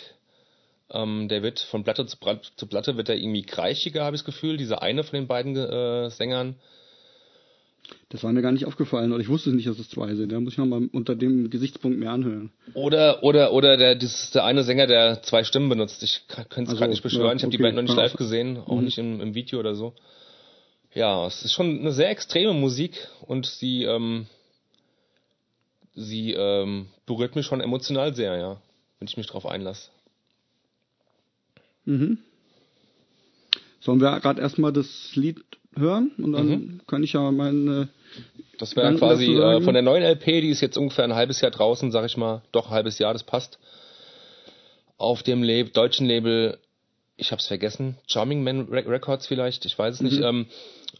Ähm, 0.91 1.27
der 1.27 1.43
wird 1.43 1.59
von 1.59 1.83
Platte 1.83 2.07
zu 2.07 2.17
Platte 2.17 2.97
wird 2.97 3.09
er 3.09 3.15
irgendwie 3.15 3.43
kreischiger, 3.43 4.03
habe 4.03 4.15
ich 4.15 4.23
das 4.23 4.25
Gefühl. 4.25 4.57
Dieser 4.57 4.81
eine 4.81 5.03
von 5.03 5.19
den 5.19 5.27
beiden 5.27 5.55
äh, 5.55 6.09
Sängern. 6.09 6.55
Das 8.09 8.23
war 8.23 8.31
mir 8.33 8.41
gar 8.41 8.51
nicht 8.51 8.65
aufgefallen 8.65 9.11
oder 9.11 9.21
ich 9.21 9.29
wusste 9.29 9.51
nicht, 9.51 9.67
dass 9.67 9.79
es 9.79 9.89
zwei 9.89 10.13
sind. 10.15 10.31
Da 10.31 10.39
muss 10.39 10.53
ich 10.53 10.57
noch 10.59 10.65
mal 10.65 10.87
unter 10.91 11.15
dem 11.15 11.49
Gesichtspunkt 11.49 11.97
mehr 11.99 12.11
anhören. 12.11 12.51
Oder 12.73 13.23
oder 13.23 13.51
oder 13.53 13.77
der 13.77 13.95
das 13.95 14.23
ist 14.23 14.35
der 14.35 14.45
eine 14.45 14.63
Sänger, 14.63 14.87
der 14.87 15.21
zwei 15.23 15.43
Stimmen 15.43 15.69
benutzt. 15.69 16.01
Ich 16.03 16.23
könnte 16.27 16.63
es 16.63 16.69
Also, 16.69 16.75
gerade 16.77 16.91
nicht 16.91 17.03
beschwören. 17.03 17.27
ja, 17.29 17.35
ich 17.35 17.43
habe 17.43 17.51
die 17.51 17.57
okay, 17.57 17.63
Band 17.63 17.75
noch 17.75 17.83
nicht 17.83 17.95
live 17.95 18.13
gesehen, 18.13 18.57
auch 18.57 18.77
Mhm. 18.77 18.83
nicht 18.85 18.97
im, 18.97 19.21
im 19.21 19.35
Video 19.35 19.59
oder 19.59 19.75
so. 19.75 19.93
Ja, 20.93 21.27
es 21.27 21.43
ist 21.45 21.53
schon 21.53 21.79
eine 21.79 21.91
sehr 21.91 22.09
extreme 22.09 22.53
Musik 22.53 23.07
und 23.21 23.45
sie 23.45 23.83
ähm, 23.83 24.25
sie 25.95 26.33
ähm, 26.33 26.87
berührt 27.05 27.35
mich 27.35 27.45
schon 27.45 27.61
emotional 27.61 28.15
sehr, 28.15 28.37
ja, 28.37 28.61
wenn 28.99 29.07
ich 29.07 29.17
mich 29.17 29.27
drauf 29.27 29.45
einlasse. 29.45 29.89
Mhm. 31.85 32.19
Sollen 33.81 34.01
wir 34.01 34.19
gerade 34.19 34.41
erstmal 34.41 34.73
das 34.73 35.15
Lied 35.15 35.39
hören 35.75 36.11
und 36.17 36.33
dann 36.33 36.47
Mhm. 36.47 36.81
kann 36.87 37.03
ich 37.03 37.13
ja 37.13 37.31
meine 37.31 37.89
Das 38.57 38.75
wäre 38.75 38.93
quasi 38.95 39.33
äh, 39.35 39.61
von 39.61 39.73
der 39.73 39.83
neuen 39.83 40.03
LP, 40.03 40.25
die 40.41 40.49
ist 40.49 40.61
jetzt 40.61 40.77
ungefähr 40.77 41.05
ein 41.05 41.15
halbes 41.15 41.39
Jahr 41.41 41.51
draußen, 41.51 41.91
sag 41.91 42.05
ich 42.05 42.17
mal, 42.17 42.41
doch 42.51 42.67
ein 42.67 42.71
halbes 42.73 42.99
Jahr, 42.99 43.13
das 43.13 43.23
passt. 43.23 43.57
Auf 44.97 45.23
dem 45.23 45.43
Lab 45.43 45.71
deutschen 45.73 46.05
Label, 46.05 46.57
ich 47.15 47.31
hab's 47.31 47.47
vergessen, 47.47 47.95
Charming 48.07 48.43
Man 48.43 48.61
Re 48.67 48.85
Records 48.85 49.27
vielleicht, 49.27 49.65
ich 49.65 49.77
weiß 49.79 49.95
es 49.95 50.01
nicht. 50.01 50.19
Ähm, 50.21 50.45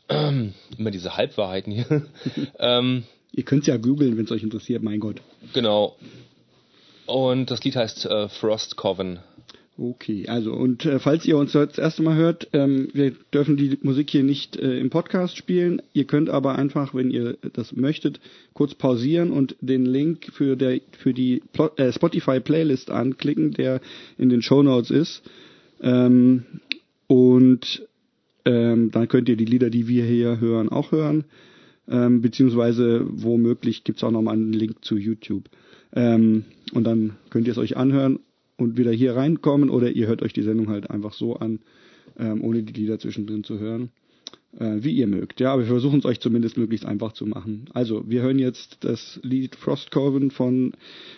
immer 0.78 0.92
diese 0.92 1.18
Halbwahrheiten 1.18 1.74
hier. 1.74 2.06
ähm, 2.60 3.04
Ihr 3.32 3.44
könnt 3.44 3.62
es 3.62 3.68
ja 3.68 3.78
googeln, 3.78 4.18
wenn 4.18 4.26
es 4.26 4.32
euch 4.32 4.42
interessiert, 4.44 4.82
mein 4.82 5.00
Gott. 5.00 5.22
Genau. 5.54 5.96
Und 7.06 7.52
das 7.52 7.64
Lied 7.64 7.76
heißt 7.76 8.06
äh, 8.06 8.28
Frost 8.30 8.76
Coven. 8.76 9.20
Okay, 9.82 10.28
also 10.28 10.52
und 10.52 10.86
äh, 10.86 11.00
falls 11.00 11.26
ihr 11.26 11.38
uns 11.38 11.54
das 11.54 11.78
erste 11.78 12.04
Mal 12.04 12.18
hört, 12.18 12.50
ähm, 12.52 12.90
wir 12.92 13.14
dürfen 13.34 13.56
die 13.56 13.78
Musik 13.82 14.10
hier 14.10 14.24
nicht 14.24 14.58
äh, 14.58 14.78
im 14.78 14.90
Podcast 14.90 15.38
spielen. 15.38 15.82
Ihr 15.94 16.04
könnt 16.04 16.30
aber 16.30 16.58
einfach, 16.58 16.94
wenn 16.94 17.12
ihr 17.12 17.38
das 17.54 17.74
möchtet, 17.74 18.20
kurz 18.52 18.76
pausieren 18.76 19.32
und 19.32 19.56
den 19.62 19.86
Link 19.86 20.32
für 20.34 20.58
der 20.58 20.82
für 20.98 21.14
die 21.14 21.42
Plo 21.54 21.70
äh, 21.78 21.94
Spotify 21.94 22.42
Playlist 22.42 22.92
anklicken, 22.92 23.52
der 23.52 23.80
in 24.18 24.28
den 24.28 24.42
Show 24.42 24.64
Notes 24.64 24.92
ist. 24.92 25.22
Ähm, 25.82 26.44
und 27.08 27.88
ähm, 28.44 28.92
dann 28.92 29.08
könnt 29.08 29.30
ihr 29.30 29.38
die 29.38 29.46
Lieder, 29.46 29.70
die 29.70 29.88
wir 29.88 30.04
hier 30.04 30.42
hören, 30.42 30.68
auch 30.68 30.92
hören. 30.92 31.24
Ähm, 31.88 32.22
beziehungsweise 32.22 33.06
womöglich 33.10 33.86
gibt's 33.86 34.04
auch 34.04 34.12
nochmal 34.12 34.34
einen 34.34 34.52
Link 34.52 34.84
zu 34.84 34.98
YouTube. 34.98 35.46
Ähm, 35.94 36.44
und 36.74 36.84
dann 36.84 37.16
könnt 37.30 37.48
ihr 37.48 37.54
es 37.54 37.58
euch 37.58 37.78
anhören 37.78 38.20
und 38.60 38.78
wieder 38.78 38.92
hier 38.92 39.16
reinkommen 39.16 39.70
oder 39.70 39.92
ihr 39.92 40.08
hört 40.08 40.22
euch 40.22 40.34
die 40.34 40.44
Sendung 40.44 40.70
halt 40.70 40.90
einfach 40.90 41.14
so 41.14 41.36
an, 41.38 41.60
ähm, 42.18 42.44
ohne 42.44 42.64
die 42.64 42.74
Lieder 42.74 43.00
zwischendrin 43.00 43.44
zu 43.44 43.60
hören. 43.60 43.90
Äh, 44.58 44.84
wie 44.84 44.94
ihr 44.94 45.06
mögt. 45.06 45.40
Ja, 45.40 45.54
aber 45.54 45.62
wir 45.62 45.68
versuchen 45.68 46.00
es 46.00 46.06
euch 46.06 46.20
zumindest 46.20 46.58
möglichst 46.58 46.86
einfach 46.86 47.14
zu 47.14 47.28
machen. 47.28 47.66
Also, 47.74 48.04
wir 48.10 48.24
hören 48.24 48.40
jetzt 48.40 48.78
das 48.84 49.20
Lied 49.22 49.56
Frost 49.56 49.92
Coven 49.92 50.32
von 50.32 50.74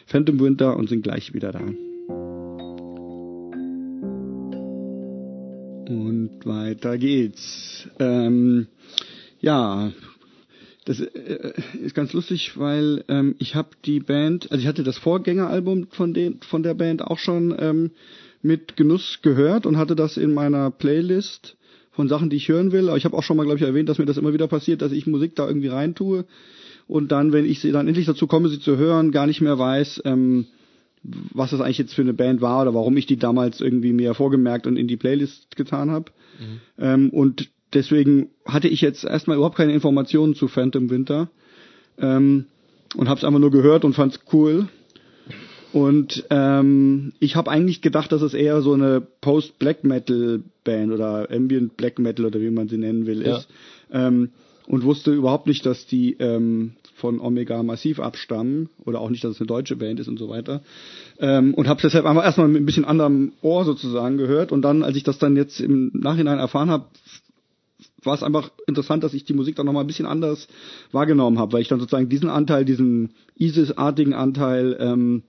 Phantom 0.06 0.38
Winter 0.42 0.76
und 0.76 0.90
sind 0.90 1.02
gleich 1.04 1.34
wieder 1.34 1.54
da. 1.54 1.62
Und 5.88 6.42
weiter 6.44 6.98
geht's. 6.98 7.88
Ähm, 8.00 8.68
ja, 9.40 9.94
das 10.86 11.00
äh, 11.00 11.54
ist 11.82 11.96
ganz 11.96 12.14
lustig, 12.14 12.58
weil 12.58 13.04
ähm, 13.08 13.36
ich 13.38 13.56
habe 13.56 13.70
die 13.86 14.00
Band, 14.00 14.52
also 14.52 14.62
ich 14.62 14.68
hatte 14.68 14.84
das 14.84 14.98
Vorgängeralbum 14.98 15.88
von 15.92 16.14
den 16.14 16.40
von 16.42 16.64
der 16.64 16.74
Band 16.74 17.04
auch 17.04 17.20
schon 17.20 17.56
ähm, 17.58 17.92
mit 18.42 18.76
Genuss 18.78 19.20
gehört 19.22 19.66
und 19.66 19.78
hatte 19.78 19.96
das 19.96 20.18
in 20.18 20.34
meiner 20.34 20.72
Playlist 20.72 21.58
von 21.92 22.08
Sachen, 22.08 22.30
die 22.30 22.38
ich 22.38 22.50
hören 22.50 22.72
will. 22.72 22.88
Aber 22.88 22.98
ich 22.98 23.06
habe 23.06 23.16
auch 23.16 23.24
schon 23.24 23.38
mal, 23.38 23.44
glaube 23.44 23.58
ich, 23.58 23.66
erwähnt, 23.66 23.90
dass 23.90 24.00
mir 24.00 24.06
das 24.06 24.18
immer 24.18 24.34
wieder 24.34 24.48
passiert, 24.48 24.82
dass 24.82 24.92
ich 24.92 25.06
Musik 25.06 25.36
da 25.36 25.48
irgendwie 25.48 25.68
reintue 25.68 26.26
und 26.88 27.12
dann, 27.12 27.32
wenn 27.32 27.46
ich 27.46 27.60
sie 27.60 27.72
dann 27.72 27.88
endlich 27.88 28.06
dazu 28.06 28.28
komme, 28.28 28.50
sie 28.50 28.60
zu 28.60 28.78
hören, 28.78 29.12
gar 29.12 29.28
nicht 29.28 29.40
mehr 29.40 29.58
weiß, 29.58 30.02
ähm, 30.06 30.48
was 31.04 31.52
das 31.52 31.62
eigentlich 31.62 31.78
jetzt 31.78 31.94
für 31.94 32.02
eine 32.02 32.14
Band 32.14 32.42
war 32.42 32.62
oder 32.62 32.74
warum 32.74 32.98
ich 32.98 33.06
die 33.06 33.18
damals 33.18 33.62
irgendwie 33.62 33.94
mir 33.94 34.14
vorgemerkt 34.14 34.68
und 34.68 34.78
in 34.78 34.88
die 34.88 34.98
Playlist 34.98 35.56
getan 35.56 35.90
habe. 35.90 36.12
Mhm. 36.40 36.62
Ähm, 36.78 37.10
und 37.12 37.50
deswegen 37.74 38.30
hatte 38.46 38.68
ich 38.68 38.82
jetzt 38.82 39.04
erstmal 39.04 39.38
überhaupt 39.38 39.58
keine 39.58 39.74
Informationen 39.74 40.36
zu 40.36 40.48
Phantom 40.48 40.90
Winter 40.90 41.30
ähm, 41.98 42.46
und 42.96 43.10
habe 43.10 43.18
es 43.18 43.24
einfach 43.24 43.40
nur 43.40 43.52
gehört 43.52 43.86
und 43.86 43.94
fand's 43.94 44.20
cool. 44.34 44.68
Und 45.74 46.26
ähm, 46.30 47.14
ich 47.20 47.38
habe 47.38 47.50
eigentlich 47.50 47.82
gedacht, 47.82 48.12
dass 48.12 48.22
es 48.22 48.34
eher 48.34 48.62
so 48.62 48.74
eine 48.74 49.02
Post-Black 49.02 49.86
Metal 49.86 50.44
Band 50.66 50.92
oder 50.92 51.30
Ambient 51.32 51.78
Black 51.78 51.98
Metal 51.98 52.26
oder 52.26 52.42
wie 52.42 52.50
man 52.50 52.68
sie 52.68 52.78
nennen 52.78 53.06
will 53.06 53.26
ja. 53.26 53.38
ist. 53.38 53.48
Ähm, 53.92 54.32
und 54.68 54.84
wusste 54.84 55.14
überhaupt 55.14 55.48
nicht, 55.48 55.66
dass 55.66 55.86
die 55.86 56.14
ähm, 56.20 56.74
von 56.96 57.20
Omega 57.20 57.62
Massiv 57.64 58.00
abstammen 58.00 58.70
oder 58.86 59.02
auch 59.02 59.10
nicht, 59.10 59.24
dass 59.24 59.32
es 59.32 59.42
eine 59.42 59.48
deutsche 59.48 59.76
Band 59.76 60.00
ist 60.00 60.08
und 60.08 60.20
so 60.20 60.30
weiter. 60.30 60.62
Ähm, 61.20 61.54
und 61.54 61.68
habe 61.68 61.82
deshalb 61.82 62.06
einfach 62.06 62.24
erstmal 62.24 62.48
mit 62.48 62.62
ein 62.62 62.66
bisschen 62.66 62.86
anderem 62.86 63.34
Ohr 63.42 63.66
sozusagen 63.66 64.18
gehört 64.18 64.52
und 64.52 64.62
dann, 64.62 64.84
als 64.84 64.96
ich 64.96 65.04
das 65.04 65.18
dann 65.18 65.36
jetzt 65.36 65.60
im 65.60 65.92
Nachhinein 65.94 66.38
erfahren 66.38 66.70
habe, 66.70 66.86
war 68.04 68.16
es 68.16 68.24
einfach 68.24 68.52
interessant, 68.68 69.04
dass 69.04 69.14
ich 69.14 69.26
die 69.26 69.34
Musik 69.34 69.56
dann 69.56 69.66
nochmal 69.66 69.84
ein 69.84 69.88
bisschen 69.88 70.06
anders 70.06 70.48
wahrgenommen 70.92 71.40
habe, 71.40 71.54
weil 71.54 71.62
ich 71.62 71.68
dann 71.68 71.80
sozusagen 71.80 72.10
diesen 72.10 72.30
Anteil, 72.30 72.66
diesen 72.66 73.14
ISIS-artigen 73.38 74.14
Anteil 74.14 74.76
ähm, 74.80 75.24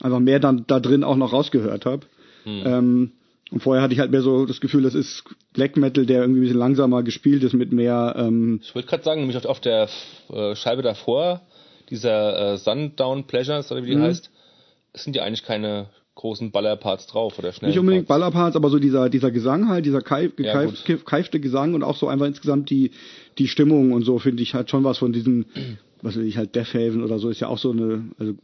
einfach 0.00 0.20
mehr 0.20 0.40
dann 0.40 0.64
da 0.66 0.80
drin 0.80 1.04
auch 1.04 1.16
noch 1.16 1.32
rausgehört 1.32 1.86
habe. 1.86 2.06
Hm. 2.44 2.62
Ähm, 2.64 3.12
und 3.50 3.60
vorher 3.60 3.82
hatte 3.82 3.94
ich 3.94 4.00
halt 4.00 4.10
mehr 4.10 4.22
so 4.22 4.46
das 4.46 4.60
Gefühl, 4.60 4.82
das 4.82 4.94
ist 4.94 5.22
Black 5.52 5.76
Metal, 5.76 6.06
der 6.06 6.22
irgendwie 6.22 6.40
ein 6.40 6.42
bisschen 6.42 6.58
langsamer 6.58 7.02
gespielt 7.02 7.42
ist 7.44 7.52
mit 7.52 7.72
mehr. 7.72 8.14
Ähm 8.16 8.60
ich 8.62 8.74
wollte 8.74 8.88
gerade 8.88 9.04
sagen, 9.04 9.20
nämlich 9.20 9.46
auf 9.46 9.60
der 9.60 9.88
äh, 10.32 10.56
Scheibe 10.56 10.82
davor, 10.82 11.42
dieser 11.90 12.54
äh, 12.54 12.58
Sundown 12.58 13.26
Pleasures 13.26 13.70
oder 13.70 13.82
wie 13.82 13.90
die 13.90 13.96
mhm. 13.96 14.02
heißt, 14.02 14.30
sind 14.94 15.14
ja 15.14 15.24
eigentlich 15.24 15.44
keine 15.44 15.88
großen 16.14 16.50
Ballerparts 16.50 17.06
drauf 17.06 17.38
oder 17.38 17.52
schnell. 17.52 17.70
Nicht 17.70 17.78
unbedingt 17.78 18.06
Parts. 18.06 18.20
Ballerparts, 18.20 18.56
aber 18.56 18.70
so 18.70 18.78
dieser 18.78 19.08
dieser 19.08 19.30
Gesang 19.30 19.68
halt, 19.68 19.84
dieser 19.84 20.00
keif, 20.00 20.36
gekeif, 20.36 20.72
ja, 20.86 20.96
keifte 20.96 21.40
Gesang 21.40 21.74
und 21.74 21.82
auch 21.82 21.96
so 21.96 22.08
einfach 22.08 22.26
insgesamt 22.26 22.70
die 22.70 22.92
die 23.38 23.48
Stimmung 23.48 23.92
und 23.92 24.04
so 24.04 24.18
finde 24.18 24.42
ich 24.42 24.54
halt 24.54 24.70
schon 24.70 24.84
was 24.84 24.98
von 24.98 25.12
diesen 25.12 25.46
was 26.02 26.16
will 26.16 26.26
ich 26.26 26.36
halt 26.36 26.54
Death 26.54 26.74
Haven 26.74 27.02
oder 27.02 27.18
so 27.18 27.30
ist 27.30 27.40
ja 27.40 27.48
auch 27.48 27.58
so 27.58 27.72
eine 27.72 28.04
also 28.18 28.34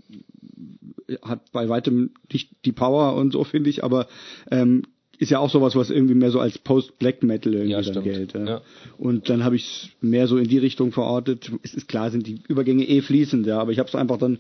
hat 1.22 1.52
bei 1.52 1.68
weitem 1.68 2.10
nicht 2.32 2.50
die 2.64 2.72
Power 2.72 3.14
und 3.14 3.32
so 3.32 3.44
finde 3.44 3.70
ich, 3.70 3.82
aber 3.84 4.06
ähm, 4.50 4.82
ist 5.18 5.30
ja 5.30 5.38
auch 5.38 5.50
sowas, 5.50 5.76
was 5.76 5.90
irgendwie 5.90 6.14
mehr 6.14 6.30
so 6.30 6.40
als 6.40 6.58
Post-Black 6.58 7.22
Metal 7.22 7.52
irgendwie 7.52 7.72
ja, 7.72 7.82
dann 7.82 8.02
gilt. 8.02 8.32
Ja. 8.32 8.44
ja. 8.44 8.62
Und 8.96 9.28
dann 9.28 9.44
habe 9.44 9.56
ich 9.56 9.64
es 9.64 9.90
mehr 10.00 10.26
so 10.26 10.38
in 10.38 10.48
die 10.48 10.58
Richtung 10.58 10.92
verortet. 10.92 11.52
Es 11.62 11.74
ist 11.74 11.88
klar, 11.88 12.10
sind 12.10 12.26
die 12.26 12.40
Übergänge 12.48 12.88
eh 12.88 13.02
fließend, 13.02 13.46
ja, 13.46 13.60
aber 13.60 13.72
ich 13.72 13.78
habe 13.78 13.88
es 13.88 13.94
einfach 13.94 14.16
dann 14.16 14.38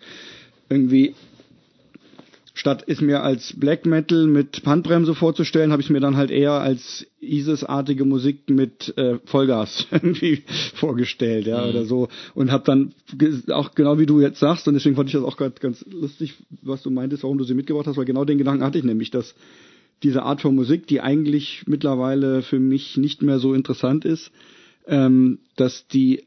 irgendwie 0.70 1.14
statt 2.60 2.84
es 2.86 3.00
mir 3.00 3.22
als 3.22 3.54
Black 3.58 3.86
Metal 3.86 4.26
mit 4.26 4.60
Handbremse 4.66 5.14
vorzustellen, 5.14 5.72
habe 5.72 5.80
ich 5.80 5.88
mir 5.88 6.00
dann 6.00 6.18
halt 6.18 6.30
eher 6.30 6.52
als 6.52 7.06
ISIS-artige 7.22 8.04
Musik 8.04 8.50
mit 8.50 8.92
äh, 8.98 9.18
Vollgas 9.24 9.86
irgendwie 9.90 10.42
vorgestellt, 10.74 11.46
ja, 11.46 11.62
mhm. 11.62 11.70
oder 11.70 11.84
so. 11.86 12.08
Und 12.34 12.52
habe 12.52 12.64
dann 12.66 12.92
auch 13.50 13.74
genau 13.74 13.98
wie 13.98 14.04
du 14.04 14.20
jetzt 14.20 14.40
sagst, 14.40 14.68
und 14.68 14.74
deswegen 14.74 14.94
fand 14.94 15.08
ich 15.08 15.14
das 15.14 15.24
auch 15.24 15.38
gerade 15.38 15.54
ganz 15.58 15.86
lustig, 15.90 16.34
was 16.60 16.82
du 16.82 16.90
meintest, 16.90 17.22
warum 17.22 17.38
du 17.38 17.44
sie 17.44 17.54
mitgebracht 17.54 17.86
hast, 17.86 17.96
weil 17.96 18.04
genau 18.04 18.26
den 18.26 18.36
Gedanken 18.36 18.62
hatte 18.62 18.76
ich 18.76 18.84
nämlich, 18.84 19.10
dass 19.10 19.34
diese 20.02 20.22
Art 20.22 20.42
von 20.42 20.54
Musik, 20.54 20.86
die 20.86 21.00
eigentlich 21.00 21.62
mittlerweile 21.66 22.42
für 22.42 22.58
mich 22.58 22.98
nicht 22.98 23.22
mehr 23.22 23.38
so 23.38 23.54
interessant 23.54 24.04
ist, 24.04 24.32
ähm, 24.86 25.38
dass 25.56 25.88
die 25.88 26.24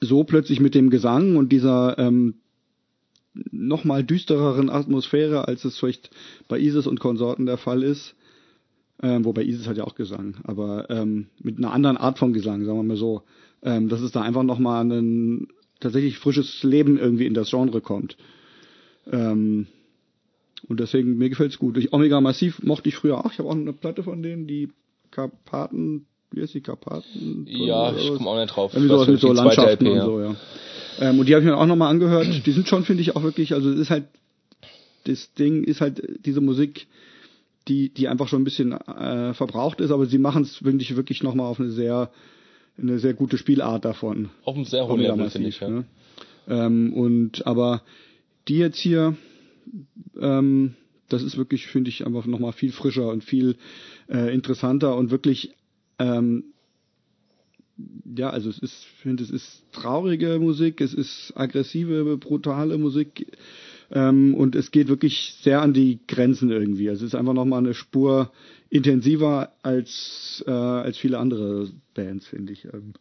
so 0.00 0.24
plötzlich 0.24 0.58
mit 0.58 0.74
dem 0.74 0.90
Gesang 0.90 1.36
und 1.36 1.52
dieser 1.52 1.96
ähm, 1.98 2.34
nochmal 3.50 4.04
düstereren 4.04 4.70
Atmosphäre, 4.70 5.48
als 5.48 5.64
es 5.64 5.78
vielleicht 5.78 6.10
bei 6.48 6.58
ISIS 6.58 6.86
und 6.86 7.00
Konsorten 7.00 7.46
der 7.46 7.58
Fall 7.58 7.82
ist. 7.82 8.14
Ähm, 9.02 9.24
wobei 9.24 9.44
ISIS 9.44 9.68
hat 9.68 9.76
ja 9.76 9.84
auch 9.84 9.94
Gesang, 9.94 10.36
aber 10.42 10.90
ähm, 10.90 11.28
mit 11.40 11.58
einer 11.58 11.72
anderen 11.72 11.96
Art 11.96 12.18
von 12.18 12.32
Gesang, 12.32 12.64
sagen 12.64 12.78
wir 12.78 12.82
mal 12.82 12.96
so, 12.96 13.22
ähm, 13.62 13.88
dass 13.88 14.00
es 14.00 14.10
da 14.10 14.22
einfach 14.22 14.42
nochmal 14.42 14.84
ein 14.84 15.48
tatsächlich 15.78 16.18
frisches 16.18 16.62
Leben 16.64 16.98
irgendwie 16.98 17.26
in 17.26 17.34
das 17.34 17.50
Genre 17.50 17.80
kommt. 17.80 18.16
Ähm, 19.10 19.68
und 20.66 20.80
deswegen, 20.80 21.16
mir 21.16 21.28
gefällt's 21.28 21.58
gut. 21.58 21.76
Ich, 21.76 21.92
Omega 21.92 22.20
Massiv 22.20 22.62
mochte 22.62 22.88
ich 22.88 22.96
früher 22.96 23.24
auch. 23.24 23.32
Ich 23.32 23.38
habe 23.38 23.48
auch 23.48 23.54
eine 23.54 23.72
Platte 23.72 24.02
von 24.02 24.22
denen, 24.22 24.46
die 24.48 24.70
Karpaten, 25.10 26.06
die 26.30 26.60
Karpaten? 26.60 27.46
Ja, 27.48 27.96
ich 27.96 28.08
komme 28.14 28.30
auch 28.30 28.40
nicht 28.40 28.54
drauf. 28.54 28.74
Irgendwie 28.74 28.94
sowas 28.94 29.08
mit 29.08 29.20
so 29.20 29.32
Landschaften 29.32 29.86
LP, 29.86 29.92
und 29.92 30.04
so, 30.04 30.20
ja. 30.20 30.36
Ähm, 31.00 31.18
und 31.18 31.28
die 31.28 31.34
habe 31.34 31.44
ich 31.44 31.50
mir 31.50 31.56
auch 31.56 31.66
nochmal 31.66 31.90
angehört. 31.90 32.26
Die 32.46 32.52
sind 32.52 32.68
schon, 32.68 32.84
finde 32.84 33.02
ich, 33.02 33.16
auch 33.16 33.22
wirklich, 33.22 33.54
also 33.54 33.70
es 33.70 33.78
ist 33.78 33.90
halt, 33.90 34.04
das 35.04 35.32
Ding 35.34 35.64
ist 35.64 35.80
halt 35.80 36.02
diese 36.24 36.40
Musik, 36.40 36.86
die, 37.68 37.90
die 37.90 38.08
einfach 38.08 38.28
schon 38.28 38.42
ein 38.42 38.44
bisschen 38.44 38.72
äh, 38.72 39.34
verbraucht 39.34 39.80
ist, 39.80 39.90
aber 39.90 40.06
sie 40.06 40.18
machen 40.18 40.42
es, 40.42 40.56
finde 40.56 40.82
ich, 40.82 40.96
wirklich 40.96 41.22
nochmal 41.22 41.46
auf 41.46 41.60
eine 41.60 41.70
sehr, 41.70 42.10
eine 42.76 42.98
sehr 42.98 43.14
gute 43.14 43.38
Spielart 43.38 43.84
davon. 43.84 44.30
Auf 44.44 44.56
einem 44.56 44.64
sehr 44.64 44.88
hohen 44.88 45.00
Level, 45.00 45.30
finde 45.30 45.48
ich, 45.48 45.60
ja. 45.60 45.68
Ne? 45.68 45.84
Ähm, 46.48 46.92
und 46.94 47.46
aber 47.46 47.82
die 48.48 48.58
jetzt 48.58 48.78
hier, 48.78 49.16
ähm, 50.18 50.74
das 51.08 51.22
ist 51.22 51.36
wirklich, 51.36 51.66
finde 51.66 51.90
ich, 51.90 52.06
einfach 52.06 52.26
nochmal 52.26 52.52
viel 52.52 52.72
frischer 52.72 53.08
und 53.08 53.22
viel 53.22 53.56
äh, 54.08 54.32
interessanter 54.32 54.96
und 54.96 55.10
wirklich 55.10 55.54
ähm, 55.98 56.44
ja, 58.16 58.30
also 58.30 58.50
es 58.50 58.58
ist, 58.58 58.82
ich 58.82 59.02
finde, 59.02 59.22
es 59.22 59.30
ist 59.30 59.62
traurige 59.72 60.38
Musik, 60.38 60.80
es 60.80 60.94
ist 60.94 61.32
aggressive, 61.36 62.16
brutale 62.16 62.76
Musik 62.76 63.26
ähm, 63.90 64.34
und 64.34 64.56
es 64.56 64.70
geht 64.70 64.88
wirklich 64.88 65.36
sehr 65.42 65.62
an 65.62 65.72
die 65.72 66.00
Grenzen 66.06 66.50
irgendwie. 66.50 66.88
Also 66.88 67.04
es 67.04 67.12
ist 67.12 67.18
einfach 67.18 67.34
nochmal 67.34 67.60
eine 67.60 67.74
Spur 67.74 68.32
intensiver 68.68 69.52
als, 69.62 70.42
äh, 70.46 70.50
als 70.50 70.98
viele 70.98 71.18
andere 71.18 71.70
Bands, 71.94 72.26
finde 72.26 72.52
ich. 72.52 72.64
Ähm. 72.64 72.94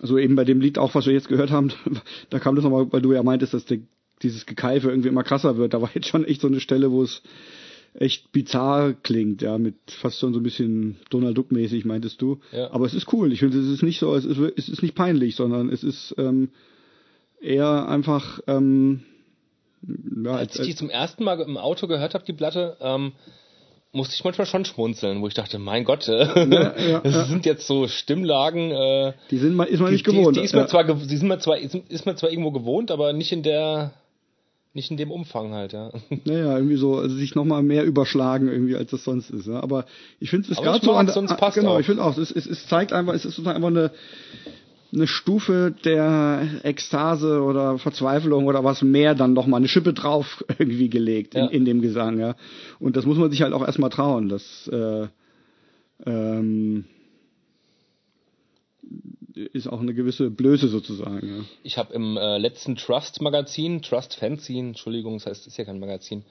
Also 0.00 0.18
eben 0.18 0.36
bei 0.36 0.44
dem 0.44 0.60
Lied 0.60 0.78
auch, 0.78 0.94
was 0.94 1.06
wir 1.06 1.12
jetzt 1.12 1.28
gehört 1.28 1.50
haben, 1.50 1.72
da 2.30 2.38
kam 2.38 2.54
das 2.54 2.64
nochmal, 2.64 2.92
weil 2.92 3.02
du 3.02 3.12
ja 3.12 3.22
meintest, 3.22 3.54
dass 3.54 3.64
der, 3.64 3.78
dieses 4.22 4.46
Gekeife 4.46 4.88
irgendwie 4.88 5.08
immer 5.08 5.24
krasser 5.24 5.56
wird. 5.56 5.74
Da 5.74 5.82
war 5.82 5.90
jetzt 5.94 6.08
schon 6.08 6.24
echt 6.24 6.40
so 6.40 6.46
eine 6.46 6.60
Stelle, 6.60 6.92
wo 6.92 7.02
es 7.02 7.22
echt 7.94 8.32
bizarr 8.32 8.94
klingt, 8.94 9.42
ja, 9.42 9.58
mit 9.58 9.74
fast 9.86 10.18
schon 10.18 10.32
so 10.32 10.40
ein 10.40 10.42
bisschen 10.42 10.96
Donald 11.10 11.36
Duck 11.36 11.52
mäßig, 11.52 11.84
meintest 11.84 12.22
du. 12.22 12.40
Ja. 12.52 12.70
Aber 12.72 12.86
es 12.86 12.94
ist 12.94 13.12
cool. 13.12 13.32
Ich 13.32 13.40
finde, 13.40 13.58
es 13.58 13.68
ist 13.68 13.82
nicht 13.82 13.98
so, 13.98 14.14
es 14.14 14.24
ist, 14.24 14.38
es 14.38 14.68
ist 14.68 14.82
nicht 14.82 14.94
peinlich, 14.94 15.36
sondern 15.36 15.68
es 15.68 15.84
ist 15.84 16.14
ähm, 16.18 16.50
eher 17.40 17.88
einfach. 17.88 18.40
Ähm, 18.46 19.02
ja, 20.24 20.32
als, 20.32 20.58
als 20.58 20.60
ich 20.60 20.74
die 20.74 20.76
zum 20.76 20.90
ersten 20.90 21.24
Mal 21.24 21.40
im 21.40 21.56
Auto 21.56 21.86
gehört 21.86 22.14
habe, 22.14 22.24
die 22.24 22.32
Platte, 22.32 22.76
ähm, 22.80 23.12
musste 23.92 24.14
ich 24.14 24.24
manchmal 24.24 24.46
schon 24.46 24.64
schmunzeln, 24.64 25.20
wo 25.20 25.28
ich 25.28 25.34
dachte, 25.34 25.58
mein 25.58 25.84
Gott, 25.84 26.08
äh, 26.08 26.48
Ja, 26.48 26.78
ja, 26.78 27.00
das 27.04 27.28
sind 27.28 27.44
jetzt 27.44 27.66
so 27.66 27.88
Stimmlagen, 27.88 28.70
äh, 28.70 29.12
Die 29.30 29.38
sind 29.38 29.54
man, 29.54 29.68
ist 29.68 29.80
man 29.80 29.88
die, 29.88 29.94
nicht 29.94 30.04
gewohnt. 30.04 30.36
Die, 30.36 30.40
die 30.40 30.46
ist 30.46 30.54
man 30.54 30.68
zwar, 30.68 30.84
die 30.84 31.16
sind 31.16 31.28
man 31.28 31.40
zwar, 31.40 31.58
ist, 31.58 31.74
ist 31.74 32.06
man 32.06 32.16
zwar 32.16 32.30
irgendwo 32.30 32.52
gewohnt, 32.52 32.90
aber 32.90 33.12
nicht 33.12 33.32
in 33.32 33.42
der, 33.42 33.92
nicht 34.74 34.90
in 34.90 34.96
dem 34.96 35.10
Umfang 35.10 35.52
halt, 35.52 35.72
ja. 35.72 35.90
Naja, 36.24 36.56
irgendwie 36.56 36.76
so, 36.76 36.96
also 36.96 37.14
sich 37.14 37.34
nochmal 37.34 37.62
mehr 37.62 37.84
überschlagen 37.84 38.48
irgendwie, 38.48 38.76
als 38.76 38.90
das 38.90 39.04
sonst 39.04 39.30
ist. 39.30 39.46
Ja? 39.46 39.62
Aber 39.62 39.84
ich 40.18 40.30
finde 40.30 40.50
es 40.50 40.56
gerade 40.58 40.84
so 40.84 40.92
an 40.92 41.08
sonst 41.08 41.36
passt 41.36 41.58
genau, 41.58 41.74
auch. 41.74 41.80
ich 41.80 41.86
finde 41.86 42.02
auch, 42.04 42.16
es, 42.16 42.30
es, 42.30 42.46
es 42.46 42.66
zeigt 42.68 42.92
einfach, 42.92 43.12
es 43.14 43.24
ist 43.24 43.34
sozusagen 43.36 43.56
einfach 43.56 43.68
eine, 43.68 43.90
eine 44.94 45.06
Stufe 45.06 45.74
der 45.84 46.60
Ekstase 46.62 47.42
oder 47.42 47.78
Verzweiflung 47.78 48.46
oder 48.46 48.64
was 48.64 48.82
mehr 48.82 49.14
dann 49.14 49.32
nochmal 49.34 49.58
eine 49.58 49.68
Schippe 49.68 49.92
drauf 49.92 50.44
irgendwie 50.58 50.88
gelegt 50.88 51.34
in, 51.34 51.44
Ja. 51.44 51.50
in 51.50 51.64
dem 51.64 51.82
Gesang, 51.82 52.18
ja. 52.18 52.34
Und 52.78 52.96
das 52.96 53.04
muss 53.04 53.18
man 53.18 53.30
sich 53.30 53.42
halt 53.42 53.52
auch 53.52 53.64
erstmal 53.64 53.90
trauen. 53.90 54.28
Das 54.28 54.68
äh, 54.68 55.06
ähm, 56.06 56.84
ist 59.34 59.66
auch 59.68 59.80
eine 59.80 59.94
gewisse 59.94 60.30
Blöße 60.30 60.68
sozusagen, 60.68 61.26
ja. 61.38 61.44
Ich 61.62 61.78
habe 61.78 61.92
im 61.94 62.16
äh, 62.16 62.38
letzten 62.38 62.76
Trust-Magazin, 62.76 63.82
Trust 63.82 64.14
Fanzine, 64.16 64.68
Entschuldigung, 64.68 65.14
das 65.18 65.26
heißt, 65.26 65.40
es 65.42 65.46
ist 65.48 65.56
ja 65.56 65.64
kein 65.64 65.78
Magazin, 65.80 66.24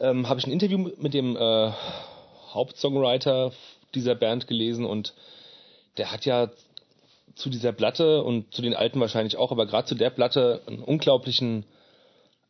ähm, 0.00 0.28
habe 0.28 0.40
ich 0.40 0.46
ein 0.46 0.52
Interview 0.52 0.78
mit- 0.78 1.02
mit 1.02 1.14
dem 1.14 1.36
äh, 1.36 1.70
Hauptsongwriter 2.52 3.52
dieser 3.94 4.14
Band 4.14 4.46
gelesen 4.46 4.84
und 4.84 5.14
der 5.98 6.10
hat 6.12 6.24
ja 6.24 6.50
zu 7.34 7.50
dieser 7.50 7.72
Platte 7.72 8.22
und 8.22 8.52
zu 8.54 8.62
den 8.62 8.74
alten 8.74 9.00
wahrscheinlich 9.00 9.36
auch, 9.36 9.52
aber 9.52 9.66
gerade 9.66 9.86
zu 9.86 9.94
der 9.94 10.10
Platte 10.10 10.62
einen 10.66 10.82
unglaublichen, 10.82 11.64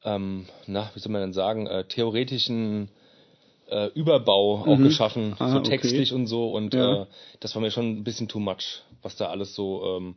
ähm, 0.05 0.47
na, 0.67 0.91
wie 0.95 1.01
soll 1.01 1.13
man 1.13 1.21
denn 1.23 1.33
sagen, 1.33 1.67
äh, 1.67 1.85
theoretischen 1.85 2.89
äh, 3.71 3.87
Überbau 3.95 4.65
auch 4.67 4.77
geschaffen, 4.83 5.37
Ah, 5.39 5.53
so 5.53 5.59
okay. 5.59 5.69
textlich 5.69 6.13
und 6.13 6.27
so 6.27 6.51
und 6.51 6.75
Ja. 6.75 7.03
äh, 7.03 7.07
das 7.41 7.55
war 7.55 7.63
mir 7.63 7.71
schon 7.71 7.99
ein 7.99 8.05
bisschen 8.05 8.29
too 8.29 8.41
much, 8.41 8.83
was 9.03 9.17
da 9.17 9.27
alles 9.27 9.55
so 9.55 9.85
ähm, 9.97 10.17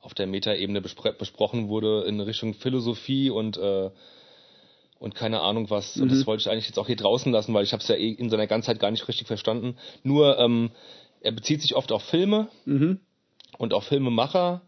auf 0.00 0.14
der 0.14 0.26
Metaebene 0.26 0.80
bespre 0.80 1.12
besprochen 1.12 1.68
wurde 1.68 2.04
in 2.04 2.20
Richtung 2.20 2.54
Philosophie 2.54 3.30
und 3.30 3.56
äh, 3.58 3.90
und 4.98 5.14
keine 5.14 5.40
Ahnung 5.40 5.68
was. 5.68 5.96
Und 5.98 6.06
Mhm. 6.06 6.10
das 6.10 6.26
wollte 6.26 6.40
ich 6.40 6.50
eigentlich 6.50 6.66
jetzt 6.68 6.78
auch 6.78 6.86
hier 6.86 6.96
draußen 6.96 7.30
lassen, 7.30 7.52
weil 7.52 7.64
ich 7.64 7.72
habe 7.72 7.82
es 7.82 7.88
ja 7.88 7.96
eh 7.96 8.12
in 8.12 8.30
seiner 8.30 8.46
Ganzheit 8.46 8.80
gar 8.80 8.90
nicht 8.90 9.06
richtig 9.08 9.26
verstanden. 9.26 9.76
Nur 10.02 10.38
ähm, 10.38 10.70
er 11.20 11.32
bezieht 11.32 11.60
sich 11.60 11.76
oft 11.76 11.92
auf 11.92 12.02
Filme 12.02 12.48
Mhm. 12.64 13.00
und 13.58 13.74
auf 13.74 13.84
Filmemacher. 13.84 14.62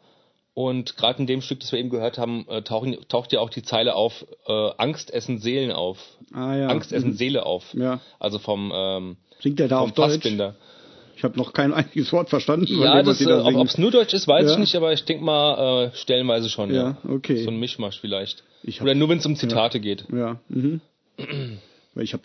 Und 0.59 0.97
gerade 0.97 1.21
in 1.21 1.29
dem 1.29 1.41
Stück, 1.41 1.61
das 1.61 1.71
wir 1.71 1.79
eben 1.79 1.89
gehört 1.89 2.19
haben, 2.19 2.45
äh, 2.49 2.63
tauchen, 2.63 2.97
taucht 3.09 3.33
ja 3.33 3.39
auch 3.39 3.49
die 3.49 3.63
Zeile 3.63 3.95
auf, 3.95 4.27
äh, 4.49 4.71
Angst 4.77 5.13
essen 5.15 5.39
Seelen 5.39 5.71
auf. 5.71 5.99
Ah 6.33 6.57
ja. 6.57 6.67
Angst 6.67 6.93
essen 6.93 7.11
Mhm. 7.11 7.15
Seele 7.15 7.47
auf. 7.47 7.63
Ja. 7.75 8.01
Also 8.19 8.41
vom, 8.41 8.73
ähm, 8.75 9.17
Singt 9.39 9.61
der 9.61 9.69
da 9.69 9.79
vom 9.79 9.91
auf 9.91 9.95
Deutsch? 9.95 10.15
Fassbinder. 10.15 10.57
Ich 11.17 11.23
habe 11.23 11.39
noch 11.39 11.53
kein 11.53 11.73
einziges 11.81 12.13
Wort 12.13 12.29
verstanden. 12.29 12.67
Ja, 12.83 13.05
das, 13.05 13.21
äh, 13.21 13.27
da 13.27 13.45
ob 13.45 13.69
es 13.69 13.79
nur 13.79 13.93
Deutsch 13.93 14.13
ist, 14.15 14.27
weiß 14.27 14.47
Ja. 14.47 14.53
ich 14.55 14.59
nicht, 14.59 14.75
aber 14.75 14.93
ich 14.93 15.05
denke 15.05 15.23
mal 15.23 15.91
äh, 15.93 15.97
stellenweise 15.97 16.49
schon. 16.49 16.75
Ja, 16.75 16.97
Ja, 17.05 17.11
okay. 17.15 17.45
So 17.45 17.51
ein 17.51 17.61
Mischmasch 17.61 18.01
vielleicht. 18.01 18.43
Oder 18.81 18.97
nur 18.97 19.09
wenn 19.11 19.19
es 19.19 19.27
um 19.27 19.37
Zitate 19.37 19.79
geht. 19.79 20.07
Ja. 20.13 20.41
Mhm. 20.49 20.81
Weil 21.99 22.05
ich 22.05 22.13
habe 22.13 22.23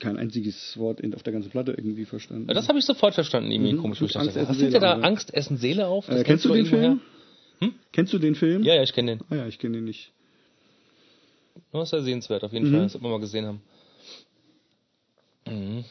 kein 0.00 0.18
einziges 0.18 0.76
Wort 0.76 1.00
in, 1.00 1.14
auf 1.14 1.22
der 1.22 1.32
ganzen 1.32 1.48
Platte 1.50 1.72
irgendwie 1.72 2.04
verstanden. 2.04 2.46
Ja, 2.46 2.52
das 2.52 2.68
habe 2.68 2.78
ich 2.78 2.84
sofort 2.84 3.14
verstanden, 3.14 3.50
irgendwie 3.50 3.74
komisch. 3.76 4.02
Wo 4.02 4.04
ich 4.04 4.14
Angst 4.18 4.36
essen 4.36 4.52
Seele 4.54 4.70
der 4.72 4.80
da? 4.80 4.98
ja. 4.98 5.02
Angst 5.02 5.32
essen 5.32 5.56
Seele 5.56 5.86
auf? 5.86 6.10
Äh, 6.10 6.24
kennst 6.24 6.44
du 6.44 6.52
den. 6.52 6.66
Film? 6.66 7.00
Kennst 7.92 8.12
du 8.12 8.18
den 8.18 8.34
Film? 8.34 8.62
Ja, 8.62 8.74
ja, 8.74 8.82
ich 8.82 8.92
kenne 8.92 9.16
den. 9.16 9.24
Ah 9.30 9.36
ja, 9.36 9.46
ich 9.46 9.58
kenne 9.58 9.78
den 9.78 9.84
nicht. 9.86 10.12
Das 11.72 11.84
ist 11.84 11.92
ja 11.92 12.02
sehenswert, 12.02 12.44
auf 12.44 12.52
jeden 12.52 12.68
Mhm. 12.68 12.72
Fall. 12.74 12.82
Das 12.82 12.92
wird 12.92 13.02
man 13.02 13.12
mal 13.12 13.20
gesehen 13.20 13.46
haben. 13.46 13.62
Mhm. 15.46 15.84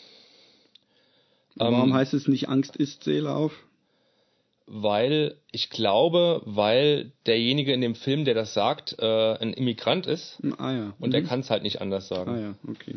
Warum 1.56 1.90
Ähm, 1.90 1.94
heißt 1.96 2.14
es 2.14 2.28
nicht 2.28 2.50
Angst 2.50 2.76
ist 2.76 3.04
Seele 3.04 3.34
auf? 3.34 3.66
Weil, 4.72 5.36
ich 5.52 5.72
glaube, 5.72 6.44
weil 6.46 7.12
derjenige 7.26 7.74
in 7.74 7.82
dem 7.82 7.96
Film, 7.96 8.24
der 8.24 8.36
das 8.36 8.54
sagt, 8.54 8.96
äh, 9.00 9.34
ein 9.38 9.54
Immigrant 9.54 10.06
ist 10.06 10.40
Ah 10.60 10.72
ja. 10.72 10.94
und 11.00 11.12
der 11.12 11.24
kann 11.24 11.40
es 11.40 11.50
halt 11.50 11.64
nicht 11.64 11.82
anders 11.82 12.08
sagen. 12.08 12.32
Ah 12.32 12.40
ja, 12.40 12.56
okay. 12.68 12.96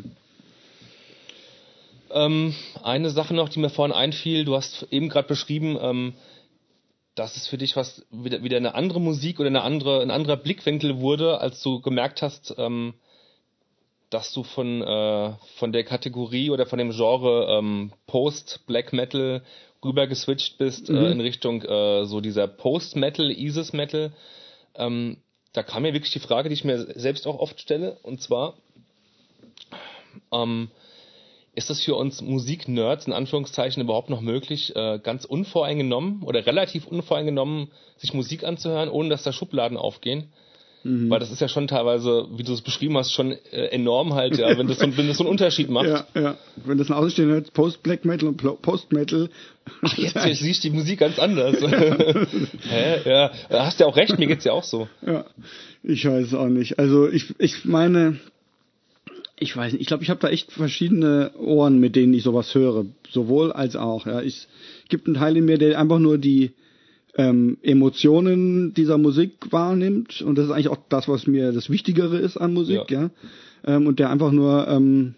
Ähm, 2.11 2.53
eine 2.83 3.09
Sache 3.09 3.33
noch, 3.33 3.49
die 3.49 3.59
mir 3.59 3.71
vorhin 3.71 3.95
einfiel, 3.95 4.45
du 4.45 4.55
hast 4.55 4.87
eben 4.91 5.09
gerade 5.09 5.27
beschrieben, 5.27 5.75
ähm, 5.81 6.13
dass 7.15 7.37
es 7.37 7.47
für 7.47 7.57
dich 7.57 7.75
was 7.75 8.05
wieder, 8.11 8.43
wieder 8.43 8.57
eine 8.57 8.75
andere 8.75 9.01
Musik 9.01 9.39
oder 9.39 9.47
eine 9.47 9.63
andere, 9.63 10.01
ein 10.01 10.11
anderer 10.11 10.37
Blickwinkel 10.37 10.99
wurde, 10.99 11.39
als 11.39 11.61
du 11.63 11.81
gemerkt 11.81 12.21
hast, 12.21 12.53
ähm, 12.59 12.93
dass 14.11 14.31
du 14.31 14.43
von, 14.43 14.83
äh, 14.83 15.33
von 15.57 15.71
der 15.71 15.83
Kategorie 15.83 16.51
oder 16.51 16.67
von 16.67 16.77
dem 16.77 16.91
Genre 16.91 17.47
ähm, 17.57 17.93
Post-Black 18.05 18.93
Metal 18.93 19.43
rüber 19.83 20.07
geswitcht 20.07 20.57
bist 20.57 20.89
äh, 20.89 21.11
in 21.11 21.21
Richtung 21.21 21.61
äh, 21.61 22.05
so 22.05 22.21
dieser 22.21 22.47
Post-Metal, 22.47 23.31
Isis-Metal. 23.31 24.13
Ähm, 24.75 25.17
da 25.53 25.63
kam 25.63 25.83
mir 25.83 25.93
wirklich 25.93 26.13
die 26.13 26.19
Frage, 26.19 26.49
die 26.49 26.53
ich 26.53 26.63
mir 26.63 26.79
selbst 26.99 27.27
auch 27.27 27.39
oft 27.39 27.59
stelle, 27.59 27.97
und 28.03 28.21
zwar, 28.21 28.55
ähm, 30.31 30.69
ist 31.55 31.69
es 31.69 31.83
für 31.83 31.95
uns 31.95 32.21
Musik-Nerds 32.21 33.05
in 33.05 33.13
Anführungszeichen 33.13 33.83
überhaupt 33.83 34.09
noch 34.09 34.21
möglich, 34.21 34.75
äh, 34.75 34.99
ganz 34.99 35.25
unvoreingenommen 35.25 36.23
oder 36.23 36.45
relativ 36.45 36.87
unvoreingenommen 36.87 37.71
sich 37.97 38.13
Musik 38.13 38.43
anzuhören, 38.43 38.89
ohne 38.89 39.09
dass 39.09 39.23
da 39.23 39.31
Schubladen 39.31 39.77
aufgehen? 39.77 40.33
Weil 40.85 41.19
das 41.19 41.31
ist 41.31 41.39
ja 41.39 41.47
schon 41.47 41.67
teilweise, 41.69 42.27
wie 42.35 42.43
du 42.43 42.51
es 42.51 42.59
beschrieben 42.61 42.97
hast, 42.97 43.13
schon 43.13 43.31
äh, 43.51 43.67
enorm 43.67 44.15
halt, 44.15 44.37
ja, 44.37 44.57
wenn 44.57 44.67
das 44.67 44.79
so, 44.79 44.97
wenn 44.97 45.07
das 45.07 45.17
so 45.17 45.23
einen 45.23 45.31
Unterschied 45.31 45.69
macht. 45.69 45.85
Ja, 45.87 46.05
ja. 46.13 46.37
Wenn 46.65 46.77
das 46.77 46.89
ein 46.89 46.93
Außenstehender 46.93 47.35
hört, 47.35 47.53
Post-Black 47.53 48.03
Metal 48.03 48.27
und 48.27 48.41
Plo- 48.41 48.57
Post-Metal. 48.61 49.29
Ach, 49.81 49.97
jetzt 49.97 50.13
siehst 50.39 50.63
du 50.63 50.69
die 50.69 50.75
Musik 50.75 50.99
ganz 50.99 51.19
anders. 51.19 51.55
Hä? 51.61 53.09
Ja, 53.09 53.31
hast 53.49 53.79
ja 53.79 53.85
auch 53.85 53.95
recht, 53.95 54.19
mir 54.19 54.27
geht's 54.27 54.43
ja 54.43 54.51
auch 54.51 54.63
so. 54.65 54.89
Ja, 55.05 55.25
ich 55.83 56.05
weiß 56.05 56.33
auch 56.33 56.47
nicht. 56.47 56.77
Also 56.79 57.07
ich, 57.09 57.33
ich 57.39 57.63
meine, 57.63 58.19
ich 59.39 59.55
weiß 59.55 59.71
nicht, 59.73 59.81
ich 59.81 59.87
glaube, 59.87 60.03
ich 60.03 60.09
habe 60.09 60.19
da 60.19 60.29
echt 60.29 60.51
verschiedene 60.51 61.31
Ohren, 61.37 61.79
mit 61.79 61.95
denen 61.95 62.13
ich 62.13 62.23
sowas 62.23 62.53
höre. 62.55 62.85
Sowohl 63.09 63.51
als 63.53 63.75
auch. 63.77 64.05
Ja. 64.05 64.21
Ich, 64.21 64.35
es 64.35 64.89
gibt 64.89 65.07
einen 65.07 65.15
Teil 65.15 65.37
in 65.37 65.45
mir, 65.45 65.57
der 65.57 65.79
einfach 65.79 65.99
nur 65.99 66.17
die 66.17 66.51
ähm, 67.15 67.57
Emotionen 67.61 68.73
dieser 68.73 68.97
Musik 68.97 69.51
wahrnimmt. 69.51 70.21
Und 70.21 70.37
das 70.37 70.45
ist 70.45 70.51
eigentlich 70.51 70.69
auch 70.69 70.79
das, 70.89 71.07
was 71.07 71.27
mir 71.27 71.51
das 71.51 71.69
Wichtigere 71.69 72.17
ist 72.17 72.37
an 72.37 72.53
Musik, 72.53 72.89
ja. 72.89 73.09
Ähm, 73.65 73.87
und 73.87 73.99
der 73.99 74.09
einfach 74.09 74.31
nur 74.31 74.67
ähm, 74.67 75.15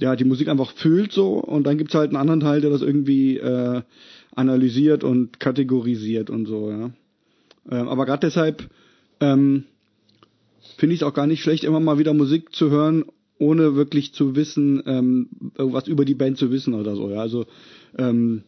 ja, 0.00 0.14
die 0.14 0.24
Musik 0.24 0.48
einfach 0.48 0.72
fühlt 0.72 1.12
so 1.12 1.34
und 1.34 1.64
dann 1.64 1.76
gibt's 1.76 1.94
halt 1.94 2.10
einen 2.10 2.20
anderen 2.20 2.40
Teil, 2.40 2.60
der 2.60 2.70
das 2.70 2.82
irgendwie 2.82 3.36
äh, 3.38 3.82
analysiert 4.34 5.02
und 5.02 5.40
kategorisiert 5.40 6.30
und 6.30 6.46
so, 6.46 6.70
ja. 6.70 6.90
Ähm, 7.70 7.88
aber 7.88 8.06
gerade 8.06 8.26
deshalb 8.26 8.70
ähm, 9.20 9.64
finde 10.76 10.94
ich 10.94 11.00
es 11.00 11.06
auch 11.06 11.14
gar 11.14 11.26
nicht 11.26 11.42
schlecht, 11.42 11.64
immer 11.64 11.80
mal 11.80 11.98
wieder 11.98 12.14
Musik 12.14 12.54
zu 12.54 12.70
hören, 12.70 13.04
ohne 13.38 13.74
wirklich 13.74 14.14
zu 14.14 14.36
wissen, 14.36 14.82
ähm, 14.86 15.28
irgendwas 15.56 15.88
über 15.88 16.04
die 16.04 16.14
Band 16.14 16.38
zu 16.38 16.50
wissen 16.50 16.74
oder 16.74 16.94
so, 16.94 17.10
ja. 17.10 17.20
Also 17.20 17.46
ähm, 17.96 18.42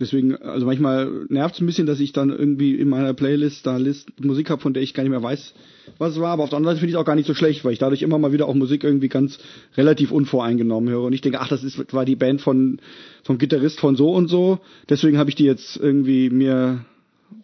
deswegen, 0.00 0.36
also 0.36 0.66
manchmal 0.66 1.26
nervt 1.28 1.54
es 1.54 1.60
ein 1.60 1.66
bisschen, 1.66 1.86
dass 1.86 2.00
ich 2.00 2.12
dann 2.12 2.30
irgendwie 2.30 2.74
in 2.74 2.88
meiner 2.88 3.14
Playlist 3.14 3.66
da 3.66 3.76
List 3.76 4.08
Musik 4.22 4.50
habe, 4.50 4.60
von 4.60 4.74
der 4.74 4.82
ich 4.82 4.94
gar 4.94 5.02
nicht 5.02 5.10
mehr 5.10 5.22
weiß, 5.22 5.54
was 5.98 6.12
es 6.12 6.20
war. 6.20 6.32
Aber 6.32 6.44
auf 6.44 6.50
der 6.50 6.58
anderen 6.58 6.74
Seite 6.74 6.80
finde 6.80 6.90
ich 6.90 6.94
es 6.94 7.00
auch 7.00 7.06
gar 7.06 7.16
nicht 7.16 7.26
so 7.26 7.34
schlecht, 7.34 7.64
weil 7.64 7.72
ich 7.72 7.78
dadurch 7.78 8.02
immer 8.02 8.18
mal 8.18 8.32
wieder 8.32 8.48
auch 8.48 8.54
Musik 8.54 8.84
irgendwie 8.84 9.08
ganz 9.08 9.38
relativ 9.76 10.12
unvoreingenommen 10.12 10.90
höre. 10.90 11.04
Und 11.04 11.12
ich 11.12 11.20
denke, 11.20 11.40
ach, 11.40 11.48
das 11.48 11.64
ist, 11.64 11.92
war 11.92 12.04
die 12.04 12.16
Band 12.16 12.40
von 12.40 12.80
vom 13.22 13.38
Gitarrist 13.38 13.80
von 13.80 13.96
so 13.96 14.12
und 14.12 14.28
so. 14.28 14.60
Deswegen 14.88 15.18
habe 15.18 15.30
ich 15.30 15.36
die 15.36 15.44
jetzt 15.44 15.76
irgendwie 15.76 16.30
mir 16.30 16.84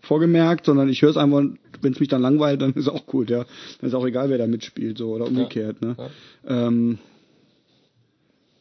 vorgemerkt, 0.01 0.67
sondern 0.67 0.89
ich 0.89 1.03
höre 1.03 1.11
es 1.11 1.17
einfach, 1.17 1.43
wenn 1.81 1.93
es 1.93 2.01
mich 2.01 2.09
dann 2.09 2.23
langweilt, 2.23 2.63
dann 2.63 2.73
ist 2.75 2.89
auch 2.89 3.07
gut, 3.07 3.31
ja. 3.31 3.45
Dann 3.81 3.89
ist 3.89 3.95
auch 3.95 4.07
egal, 4.07 4.31
wer 4.31 4.39
da 4.39 4.47
mitspielt, 4.47 4.99
so 4.99 5.11
oder 5.11 5.27
umgekehrt, 5.27 5.83
ne? 5.83 5.97
Ähm, 6.47 6.99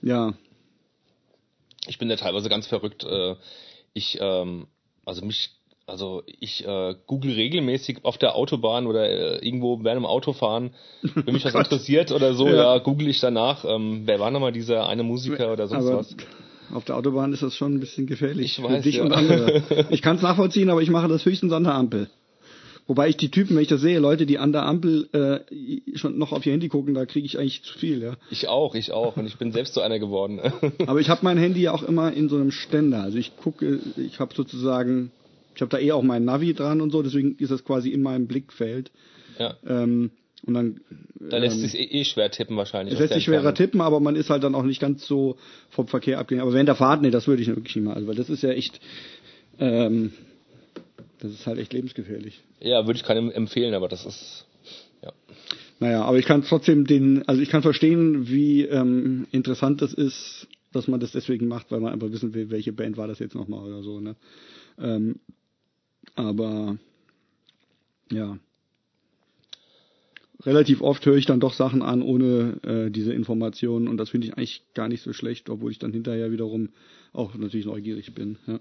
ja. 0.02 0.34
Ich 1.88 1.98
bin 1.98 2.10
da 2.10 2.16
teilweise 2.16 2.50
ganz 2.50 2.68
verrückt. 2.68 3.04
Äh, 3.04 3.36
ich, 3.94 4.18
ähm, 4.22 4.68
also 5.06 5.26
mich, 5.26 5.52
also 5.88 6.24
ich 6.26 6.66
äh, 6.66 6.96
google 7.08 7.34
regelmäßig 7.34 8.00
auf 8.04 8.18
der 8.18 8.36
Autobahn 8.36 8.88
oder 8.88 9.10
äh, 9.10 9.46
irgendwo 9.46 9.84
während 9.84 10.00
dem 10.02 10.06
Autofahren, 10.06 10.72
wenn 11.02 11.34
mich 11.34 11.44
was 11.46 11.54
interessiert 11.56 12.12
oder 12.12 12.34
so, 12.34 12.48
Ja. 12.48 12.76
ja, 12.76 12.78
google 12.80 13.08
ich 13.10 13.20
danach, 13.20 13.66
ähm, 13.66 14.04
wer 14.06 14.20
war 14.20 14.32
nochmal 14.32 14.52
dieser 14.52 14.88
eine 14.88 15.04
Musiker 15.04 15.52
oder 15.52 15.68
sonst 15.68 15.88
aber 15.88 15.98
was. 16.00 16.16
auf 16.74 16.86
der 16.86 16.96
Autobahn 16.96 17.34
ist 17.34 17.44
das 17.44 17.56
schon 17.56 17.76
ein 17.76 17.80
bisschen 17.80 18.08
gefährlich 18.08 18.46
Ich 18.46 18.56
für 18.56 18.64
weiß, 18.64 18.84
dich 18.84 18.96
ja. 18.98 19.04
und 19.04 19.12
andere. 19.14 19.64
Ich 19.90 20.02
kann 20.02 20.16
es 20.16 20.22
nachvollziehen, 20.22 20.70
aber 20.70 20.82
ich 20.82 20.90
mache 20.90 21.08
das 21.08 21.26
höchstens 21.26 21.52
an 21.52 21.64
der 21.66 21.74
Ampel. 21.74 22.10
Wobei 22.88 23.10
ich 23.10 23.18
die 23.18 23.30
Typen, 23.32 23.56
wenn 23.56 23.64
ich 23.64 23.70
das 23.70 23.82
sehe, 23.82 24.00
Leute, 24.00 24.26
die 24.26 24.38
an 24.38 24.52
der 24.52 24.64
Ampel 24.64 25.08
äh, 25.14 25.98
schon 25.98 26.18
noch 26.18 26.32
auf 26.34 26.46
ihr 26.46 26.52
Handy 26.52 26.68
gucken, 26.68 26.94
da 26.94 27.06
kriege 27.06 27.26
ich 27.26 27.38
eigentlich 27.40 27.64
zu 27.64 27.78
viel, 27.78 28.02
ja. 28.02 28.16
Ich 28.32 28.48
auch, 28.48 28.76
ich 28.76 28.92
auch. 28.92 29.16
Und 29.18 29.28
ich 29.28 29.38
bin 29.38 29.52
selbst 29.52 29.74
so 29.74 29.82
einer 29.82 30.00
geworden. 30.00 30.42
Aber 30.88 31.00
ich 31.00 31.10
habe 31.10 31.22
mein 31.24 31.38
Handy 31.38 31.62
ja 31.62 31.72
auch 31.74 31.84
immer 31.84 32.12
in 32.12 32.28
so 32.28 32.36
einem 32.36 32.52
Ständer. 32.52 33.04
Also 33.04 33.18
ich 33.18 33.38
gucke, 33.38 33.80
ich 33.98 34.20
habe 34.20 34.34
sozusagen, 34.36 35.12
ich 35.56 35.62
habe 35.62 35.70
da 35.70 35.78
eh 35.80 35.92
auch 35.94 36.02
mein 36.04 36.26
Navi 36.26 36.54
dran 36.54 36.82
und 36.82 36.92
so, 36.92 37.02
deswegen 37.02 37.36
ist 37.38 37.52
das 37.52 37.64
quasi 37.64 37.90
in 37.90 38.02
meinem 38.02 38.28
Blickfeld. 38.28 38.92
ja. 39.40 39.56
Ähm, 39.68 40.12
Und 40.46 40.56
dann 40.56 40.82
Da 41.30 41.38
lässt 41.38 41.58
ähm, 41.58 41.62
sich 41.62 41.76
eh, 41.80 42.00
eh 42.00 42.04
schwer 42.04 42.32
tippen 42.32 42.58
wahrscheinlich. 42.58 42.96
es 42.96 43.00
lässt 43.00 43.14
sich 43.14 43.24
schwerer 43.26 43.54
tippen, 43.54 43.80
aber 43.80 44.00
man 44.00 44.16
ist 44.16 44.30
halt 44.32 44.44
dann 44.44 44.56
auch 44.56 44.64
nicht 44.64 44.82
ganz 44.82 45.06
so 45.06 45.38
vom 45.70 45.88
Verkehr 45.88 46.18
abgelenkt. 46.20 46.42
Aber 46.42 46.54
während 46.54 46.68
der 46.68 46.76
Fahrt, 46.76 47.04
nee, 47.04 47.12
das 47.12 47.28
würde 47.28 47.44
ich 47.44 47.48
wirklich 47.48 47.76
nicht 47.76 47.86
mal. 47.86 47.94
Also, 47.94 48.08
weil 48.08 48.16
das 48.16 48.30
ist 48.30 48.42
ja 48.42 48.50
echt, 48.50 48.80
ähm, 49.60 50.14
das 51.22 51.32
ist 51.32 51.46
halt 51.48 51.60
echt 51.60 51.72
lebensgefährlich. 51.72 52.42
Ja, 52.60 52.86
würde 52.88 52.98
ich 52.98 53.04
keinem 53.04 53.30
empfehlen, 53.30 53.74
aber 53.76 53.88
das 53.88 54.06
ist, 54.06 54.46
ja. 55.04 55.14
Naja, 55.80 56.04
aber 56.04 56.18
ich 56.18 56.26
kann 56.26 56.44
trotzdem 56.44 56.86
den, 56.86 57.28
also 57.28 57.42
ich 57.42 57.50
kann 57.50 57.62
verstehen, 57.62 58.28
wie 58.28 58.64
ähm, 58.64 59.28
interessant 59.32 59.82
das 59.82 59.94
ist, 59.94 60.48
dass 60.74 60.88
man 60.88 61.00
das 61.00 61.12
deswegen 61.12 61.48
macht, 61.48 61.72
weil 61.72 61.80
man 61.80 61.94
einfach 61.94 62.12
wissen 62.12 62.34
will, 62.34 62.50
welche 62.50 62.74
Band 62.74 62.98
war 62.98 63.08
das 63.08 63.20
jetzt 63.20 63.36
nochmal 63.36 63.64
oder 63.64 63.84
so, 63.84 64.00
ne? 64.00 64.16
Ähm, 64.80 65.20
aber 66.16 66.78
ja. 68.12 68.38
Relativ 70.44 70.82
oft 70.82 71.06
höre 71.06 71.18
ich 71.18 71.28
dann 71.28 71.40
doch 71.40 71.54
Sachen 71.54 71.84
an 71.84 72.02
ohne 72.02 72.58
äh, 72.64 72.90
diese 72.90 73.14
Informationen 73.14 73.88
und 73.88 73.98
das 73.98 74.10
finde 74.10 74.28
ich 74.28 74.34
eigentlich 74.34 74.64
gar 74.74 74.88
nicht 74.88 75.04
so 75.04 75.14
schlecht, 75.14 75.52
obwohl 75.52 75.72
ich 75.72 75.78
dann 75.78 75.94
hinterher 75.94 76.32
wiederum 76.32 76.70
auch 77.14 77.36
natürlich 77.36 77.68
neugierig 77.68 78.16
bin. 78.16 78.38
Ja. 78.48 78.60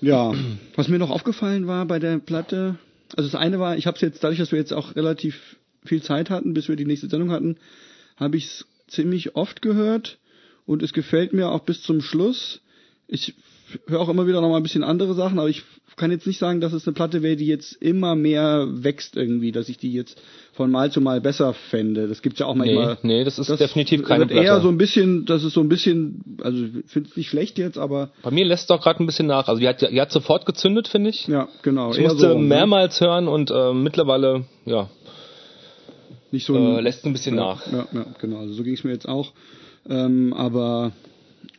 Ja, 0.00 0.34
was 0.76 0.88
mir 0.88 0.98
noch 0.98 1.10
aufgefallen 1.10 1.66
war 1.66 1.84
bei 1.86 1.98
der 1.98 2.18
Platte, 2.18 2.78
also 3.16 3.28
das 3.28 3.38
eine 3.38 3.58
war, 3.58 3.76
ich 3.76 3.86
habe 3.86 3.96
es 3.96 4.00
jetzt, 4.00 4.24
dadurch, 4.24 4.38
dass 4.38 4.52
wir 4.52 4.58
jetzt 4.58 4.72
auch 4.72 4.96
relativ 4.96 5.56
viel 5.84 6.02
Zeit 6.02 6.30
hatten, 6.30 6.54
bis 6.54 6.68
wir 6.68 6.76
die 6.76 6.86
nächste 6.86 7.08
Sendung 7.08 7.30
hatten, 7.30 7.56
habe 8.16 8.36
ich 8.36 8.46
es 8.46 8.66
ziemlich 8.88 9.36
oft 9.36 9.62
gehört 9.62 10.18
und 10.66 10.82
es 10.82 10.92
gefällt 10.92 11.32
mir 11.32 11.50
auch 11.50 11.60
bis 11.60 11.82
zum 11.82 12.00
Schluss. 12.00 12.60
Ich 13.08 13.34
höre 13.86 14.00
auch 14.00 14.08
immer 14.08 14.26
wieder 14.26 14.40
noch 14.40 14.48
mal 14.48 14.56
ein 14.56 14.62
bisschen 14.62 14.84
andere 14.84 15.14
Sachen, 15.14 15.38
aber 15.38 15.48
ich 15.48 15.62
kann 16.00 16.10
jetzt 16.10 16.26
nicht 16.26 16.38
sagen, 16.38 16.62
dass 16.62 16.72
es 16.72 16.86
eine 16.86 16.94
Platte 16.94 17.22
wäre, 17.22 17.36
die 17.36 17.46
jetzt 17.46 17.74
immer 17.74 18.14
mehr 18.14 18.66
wächst 18.70 19.16
irgendwie, 19.16 19.52
dass 19.52 19.68
ich 19.68 19.76
die 19.76 19.92
jetzt 19.92 20.20
von 20.54 20.70
Mal 20.70 20.90
zu 20.90 21.02
Mal 21.02 21.20
besser 21.20 21.52
fände. 21.52 22.08
Das 22.08 22.22
gibt's 22.22 22.40
ja 22.40 22.46
auch 22.46 22.54
manchmal. 22.54 22.96
Nee, 23.02 23.18
nee, 23.18 23.24
das 23.24 23.38
ist 23.38 23.48
definitiv 23.60 24.02
keine 24.04 24.20
wird 24.20 24.30
eher 24.32 24.42
Platte. 24.44 24.62
so 24.62 24.68
ein 24.70 24.78
bisschen, 24.78 25.26
das 25.26 25.44
ist 25.44 25.52
so 25.52 25.60
ein 25.60 25.68
bisschen, 25.68 26.38
also 26.42 26.64
ich 26.64 26.90
finde 26.90 27.10
es 27.10 27.16
nicht 27.18 27.28
schlecht 27.28 27.58
jetzt, 27.58 27.76
aber 27.76 28.10
Bei 28.22 28.30
mir 28.30 28.46
lässt 28.46 28.62
es 28.62 28.66
doch 28.68 28.80
gerade 28.82 29.02
ein 29.04 29.06
bisschen 29.06 29.26
nach. 29.26 29.46
Also 29.46 29.60
die 29.60 29.68
hat, 29.68 29.82
die 29.82 30.00
hat 30.00 30.10
sofort 30.10 30.46
gezündet, 30.46 30.88
finde 30.88 31.10
ich. 31.10 31.28
ja, 31.28 31.48
genau. 31.60 31.92
Ich 31.92 32.00
musste 32.00 32.30
so, 32.30 32.38
ne? 32.38 32.44
mehrmals 32.44 32.98
hören 33.02 33.28
und 33.28 33.50
äh, 33.50 33.74
mittlerweile, 33.74 34.46
ja, 34.64 34.88
nicht 36.30 36.46
so 36.46 36.56
äh, 36.56 36.80
lässt 36.80 37.04
ein 37.04 37.12
bisschen 37.12 37.36
ja, 37.36 37.42
nach. 37.42 37.66
Ja, 37.70 37.86
ja, 37.92 38.06
genau. 38.18 38.38
Also 38.38 38.54
so 38.54 38.62
ging 38.62 38.74
es 38.74 38.84
mir 38.84 38.92
jetzt 38.92 39.08
auch. 39.08 39.32
Ähm, 39.88 40.32
aber 40.32 40.92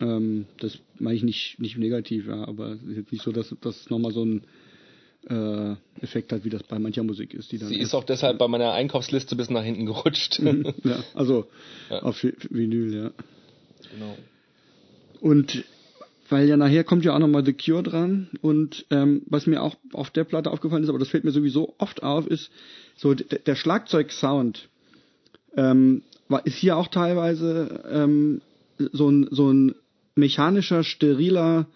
ähm, 0.02 0.46
das 0.60 0.78
meine 1.00 1.16
ich 1.16 1.24
nicht, 1.24 1.60
nicht 1.60 1.78
negativ, 1.78 2.28
ja, 2.28 2.48
aber 2.48 2.74
es 2.74 2.82
ist 2.84 2.98
jetzt 2.98 3.12
nicht 3.12 3.24
so, 3.24 3.32
dass 3.32 3.56
das 3.62 3.90
nochmal 3.90 4.12
so 4.12 4.26
ein 4.26 4.44
äh, 5.30 5.76
Effekt 6.04 6.32
hat, 6.34 6.44
wie 6.44 6.50
das 6.50 6.64
bei 6.64 6.80
mancher 6.80 7.04
Musik 7.04 7.34
ist, 7.34 7.52
die 7.52 7.60
dann. 7.60 7.70
Sie 7.70 7.78
ist 7.80 7.94
auch 7.94 8.04
deshalb 8.04 8.38
bei 8.40 8.48
meiner 8.48 8.74
Einkaufsliste 8.74 9.36
bis 9.36 9.50
nach 9.50 9.64
hinten 9.64 9.86
gerutscht. 9.86 10.40
ja, 10.84 11.04
also 11.14 11.46
Ja. 11.90 12.02
auf 12.04 12.18
Vi- 12.24 12.36
Vinyl, 12.50 12.94
ja. 12.94 13.12
genau. 13.92 14.18
Und 15.20 15.64
weil 16.30 16.48
ja 16.48 16.58
nachher 16.58 16.84
kommt 16.84 17.04
ja 17.06 17.14
auch 17.14 17.20
nochmal 17.20 17.46
The 17.46 17.54
Cure 17.54 17.84
dran 17.84 18.30
und 18.42 18.86
ähm, 18.90 19.22
was 19.28 19.46
mir 19.48 19.62
auch 19.62 19.76
auf 19.94 20.10
der 20.10 20.24
Platte 20.24 20.50
aufgefallen 20.50 20.82
ist, 20.84 20.90
aber 20.90 20.98
das 20.98 21.10
fällt 21.10 21.26
mir 21.26 21.32
sowieso 21.32 21.76
oft 21.78 22.02
auf, 22.04 22.26
ist 22.26 22.50
so 22.96 23.14
der 23.14 23.56
Schlagzeugsound 23.56 24.70
ähm, 25.58 26.04
war, 26.30 26.46
ist 26.46 26.56
hier 26.56 26.78
auch 26.78 26.88
teilweise 26.88 27.84
ähm, 27.92 28.42
so 28.94 29.10
ein 29.12 29.28
so 29.30 29.52
ein 29.52 29.76
mechanischer, 30.16 30.84
steriler 30.84 31.68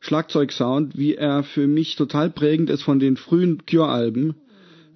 Schlagzeugsound, 0.00 0.96
wie 0.96 1.14
er 1.14 1.42
für 1.42 1.66
mich 1.66 1.96
total 1.96 2.30
prägend 2.30 2.70
ist 2.70 2.82
von 2.82 2.98
den 3.00 3.16
frühen 3.16 3.64
Cure-Alben. 3.66 4.34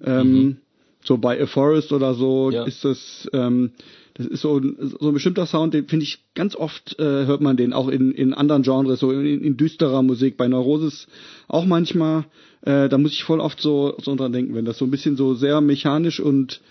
Ähm, 0.03 0.57
So 1.05 1.17
bei 1.17 1.41
A 1.41 1.45
Forest 1.47 1.91
oder 1.91 2.13
so 2.13 2.49
Ja. 2.51 2.63
ist 2.63 2.85
das, 2.85 3.29
ähm, 3.33 3.71
das 4.13 4.25
ist 4.25 4.39
so 4.41 4.57
ein, 4.57 4.77
so 4.79 5.09
ein 5.09 5.13
bestimmter 5.13 5.45
Sound, 5.45 5.73
den 5.73 5.87
finde 5.89 6.03
ich 6.05 6.23
ganz 6.33 6.55
oft, 6.55 6.97
äh, 6.97 7.25
hört 7.25 7.41
man 7.41 7.57
den 7.57 7.73
auch 7.73 7.89
in, 7.89 8.13
in 8.13 8.33
anderen 8.33 8.63
Genres, 8.63 9.01
so 9.01 9.11
in, 9.11 9.43
in 9.43 9.57
düsterer 9.57 10.01
Musik, 10.01 10.37
bei 10.37 10.47
Neurosis 10.47 11.07
auch 11.49 11.65
manchmal. 11.65 12.23
Äh, 12.61 12.87
da 12.87 12.97
muss 12.97 13.11
ich 13.11 13.25
voll 13.25 13.41
oft 13.41 13.59
so, 13.59 13.95
so 14.01 14.15
dran 14.15 14.31
denken, 14.31 14.55
wenn 14.55 14.63
das 14.63 14.77
so 14.77 14.85
ein 14.85 14.91
bisschen 14.91 15.17
so 15.17 15.33
sehr 15.33 15.59
mechanisch 15.59 16.21
und 16.21 16.61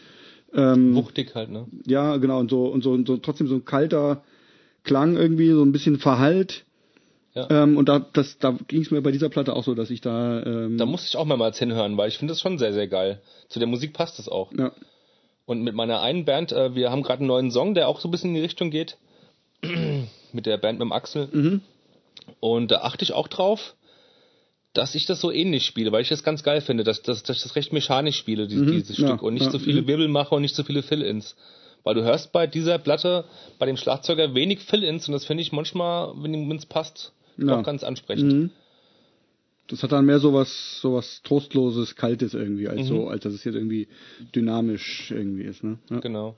ähm, 0.54 0.94
Wuchtig 0.94 1.34
halt, 1.34 1.50
ne? 1.50 1.66
ja, 1.86 2.16
genau, 2.16 2.40
und 2.40 2.50
so, 2.50 2.66
und 2.66 2.82
so, 2.82 2.92
und 2.92 3.06
so 3.06 3.18
trotzdem 3.18 3.48
so 3.48 3.54
ein 3.56 3.64
kalter 3.66 4.22
Klang 4.84 5.16
irgendwie, 5.16 5.50
so 5.50 5.62
ein 5.64 5.72
bisschen 5.72 5.98
verhallt. 5.98 6.64
Ja. 7.34 7.48
Ähm, 7.50 7.76
und 7.76 7.88
da, 7.88 7.98
das, 8.12 8.38
da 8.38 8.58
ging 8.68 8.82
es 8.82 8.90
mir 8.90 9.00
bei 9.00 9.10
dieser 9.10 9.28
Platte 9.30 9.54
auch 9.54 9.64
so, 9.64 9.74
dass 9.74 9.90
ich 9.90 10.00
da, 10.00 10.42
ähm, 10.42 10.76
Da 10.76 10.84
muss 10.86 11.06
ich 11.06 11.16
auch 11.16 11.24
mehrmals 11.24 11.58
hinhören, 11.58 11.96
weil 11.96 12.08
ich 12.08 12.18
finde 12.18 12.32
das 12.32 12.40
schon 12.40 12.58
sehr, 12.58 12.72
sehr 12.74 12.88
geil. 12.88 13.22
Zu 13.48 13.58
der 13.58 13.68
Musik 13.68 13.94
passt 13.94 14.18
es 14.18 14.28
auch. 14.28 14.52
ja, 14.52 14.72
Und 15.46 15.62
mit 15.62 15.74
meiner 15.74 16.02
einen 16.02 16.24
Band, 16.24 16.52
äh, 16.52 16.74
wir 16.74 16.90
haben 16.90 17.02
gerade 17.02 17.20
einen 17.20 17.28
neuen 17.28 17.50
Song, 17.50 17.74
der 17.74 17.88
auch 17.88 18.00
so 18.00 18.08
ein 18.08 18.10
bisschen 18.10 18.30
in 18.30 18.36
die 18.36 18.42
Richtung 18.42 18.70
geht. 18.70 18.98
mit 20.32 20.46
der 20.46 20.58
Band 20.58 20.78
mit 20.78 20.86
dem 20.86 20.92
Axel. 20.92 21.28
Mhm. 21.32 21.60
Und 22.40 22.70
da 22.70 22.82
achte 22.82 23.04
ich 23.04 23.12
auch 23.12 23.28
drauf, 23.28 23.74
dass 24.74 24.94
ich 24.94 25.06
das 25.06 25.20
so 25.20 25.30
ähnlich 25.30 25.64
spiele, 25.66 25.92
weil 25.92 26.02
ich 26.02 26.08
das 26.08 26.24
ganz 26.24 26.42
geil 26.42 26.60
finde, 26.60 26.82
dass, 26.84 27.02
dass, 27.02 27.22
dass 27.22 27.36
ich 27.36 27.42
das 27.42 27.56
recht 27.56 27.72
mechanisch 27.72 28.16
spiele, 28.16 28.46
die, 28.48 28.56
dieses 28.64 28.98
Mhm. 28.98 29.04
ja, 29.04 29.08
Stück. 29.10 29.22
Und 29.22 29.34
nicht 29.34 29.46
ja, 29.46 29.50
so 29.52 29.58
viele 29.58 29.82
mhm. 29.82 29.86
Wirbel 29.86 30.08
mache 30.08 30.34
und 30.34 30.42
nicht 30.42 30.54
so 30.54 30.64
viele 30.64 30.82
Fill-Ins. 30.82 31.36
Weil 31.84 31.94
du 31.94 32.02
hörst 32.04 32.32
bei 32.32 32.46
dieser 32.46 32.78
Platte, 32.78 33.24
bei 33.58 33.66
dem 33.66 33.76
Schlagzeuger 33.76 34.34
wenig 34.34 34.60
Fill-Ins 34.60 35.08
und 35.08 35.12
das 35.12 35.24
finde 35.24 35.42
ich 35.42 35.52
manchmal, 35.52 36.12
wenn 36.16 36.50
es 36.52 36.66
passt, 36.66 37.12
Ja. 37.36 37.58
auch 37.58 37.62
ganz 37.64 37.82
ansprechend. 37.82 38.32
Mhm. 38.32 38.50
Das 39.68 39.82
hat 39.82 39.90
dann 39.92 40.04
mehr 40.04 40.18
sowas, 40.18 40.80
sowas 40.80 41.22
trostloses, 41.24 41.96
kaltes 41.96 42.34
irgendwie, 42.34 42.68
als 42.68 42.80
Mhm. 42.82 42.86
so, 42.86 43.08
als 43.08 43.22
dass 43.24 43.32
es 43.32 43.42
jetzt 43.44 43.54
irgendwie 43.54 43.88
dynamisch 44.34 45.10
irgendwie 45.10 45.42
ist, 45.44 45.64
ne? 45.64 45.78
Ja. 45.90 46.00
Genau. 46.00 46.36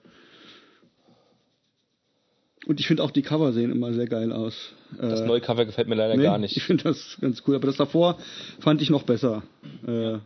Und 2.67 2.81
ich 2.81 2.87
finde 2.87 3.03
auch 3.03 3.11
die 3.11 3.23
Cover 3.23 3.53
sehen 3.53 3.71
immer 3.71 3.93
sehr 3.93 4.07
geil 4.07 4.33
aus. 4.33 4.73
Das 4.99 5.21
Äh, 5.21 5.27
neue 5.27 5.41
Cover 5.41 5.67
gefällt 5.67 5.87
mir 5.89 5.97
leider 5.97 6.17
nee, 6.17 6.23
gar 6.23 6.39
nicht. 6.39 6.57
Ich 6.57 6.63
finde 6.63 6.85
das 6.85 7.19
ganz 7.21 7.43
cool, 7.47 7.57
aber 7.57 7.67
das 7.67 7.77
davor 7.77 8.19
fand 8.61 8.81
ich 8.81 8.89
noch 8.89 9.03
besser. 9.03 9.43
Äh, 9.87 10.19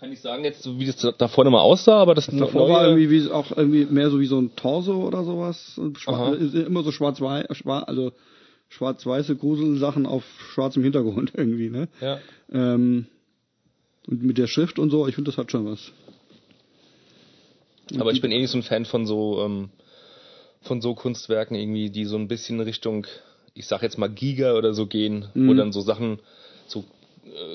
kann 0.00 0.10
nicht 0.10 0.22
sagen 0.22 0.44
jetzt, 0.44 0.66
wie 0.78 0.86
das 0.86 0.96
da 1.18 1.28
vorne 1.28 1.50
mal 1.50 1.60
aussah, 1.60 1.98
aber 1.98 2.14
das, 2.14 2.26
Davor 2.26 2.62
neue, 2.62 2.72
war 2.72 2.86
irgendwie 2.88 3.10
wie, 3.10 3.30
auch 3.30 3.54
irgendwie 3.54 3.84
mehr 3.84 4.08
so 4.10 4.18
wie 4.18 4.26
so 4.26 4.38
ein 4.40 4.56
Torso 4.56 5.06
oder 5.06 5.24
sowas. 5.24 5.76
Und 5.76 5.98
schwa- 5.98 6.12
Aha. 6.14 6.34
ist 6.34 6.54
immer 6.54 6.82
so 6.82 6.90
schwarz-weiß, 6.90 7.46
schwarz, 7.56 7.84
also 7.86 8.12
schwarz-weiße 8.70 9.36
Gruselsachen 9.36 10.06
auf 10.06 10.24
schwarzem 10.54 10.82
Hintergrund 10.82 11.32
irgendwie, 11.36 11.68
ne? 11.68 11.88
ja. 12.00 12.18
Ähm, 12.50 13.06
und 14.06 14.22
mit 14.22 14.38
der 14.38 14.46
Schrift 14.46 14.78
und 14.78 14.88
so, 14.90 15.06
ich 15.06 15.14
finde, 15.14 15.30
das 15.30 15.38
hat 15.38 15.50
schon 15.52 15.66
was. 15.66 15.92
Aber 17.98 18.12
ich 18.12 18.20
bin 18.22 18.30
eh 18.32 18.38
nicht 18.40 18.50
so 18.50 18.58
ein 18.58 18.62
Fan 18.62 18.84
von 18.86 19.04
so 19.06 19.42
ähm, 19.44 19.68
von 20.62 20.80
so 20.80 20.94
Kunstwerken 20.94 21.56
irgendwie, 21.56 21.90
die 21.90 22.04
so 22.06 22.16
ein 22.16 22.28
bisschen 22.28 22.60
Richtung, 22.60 23.06
ich 23.54 23.66
sag 23.66 23.82
jetzt 23.82 23.98
mal 23.98 24.08
Giga 24.08 24.54
oder 24.54 24.72
so 24.74 24.86
gehen, 24.86 25.26
wo 25.34 25.40
Mhm. 25.52 25.56
dann 25.56 25.72
so 25.72 25.80
Sachen, 25.80 26.20
so 26.66 26.84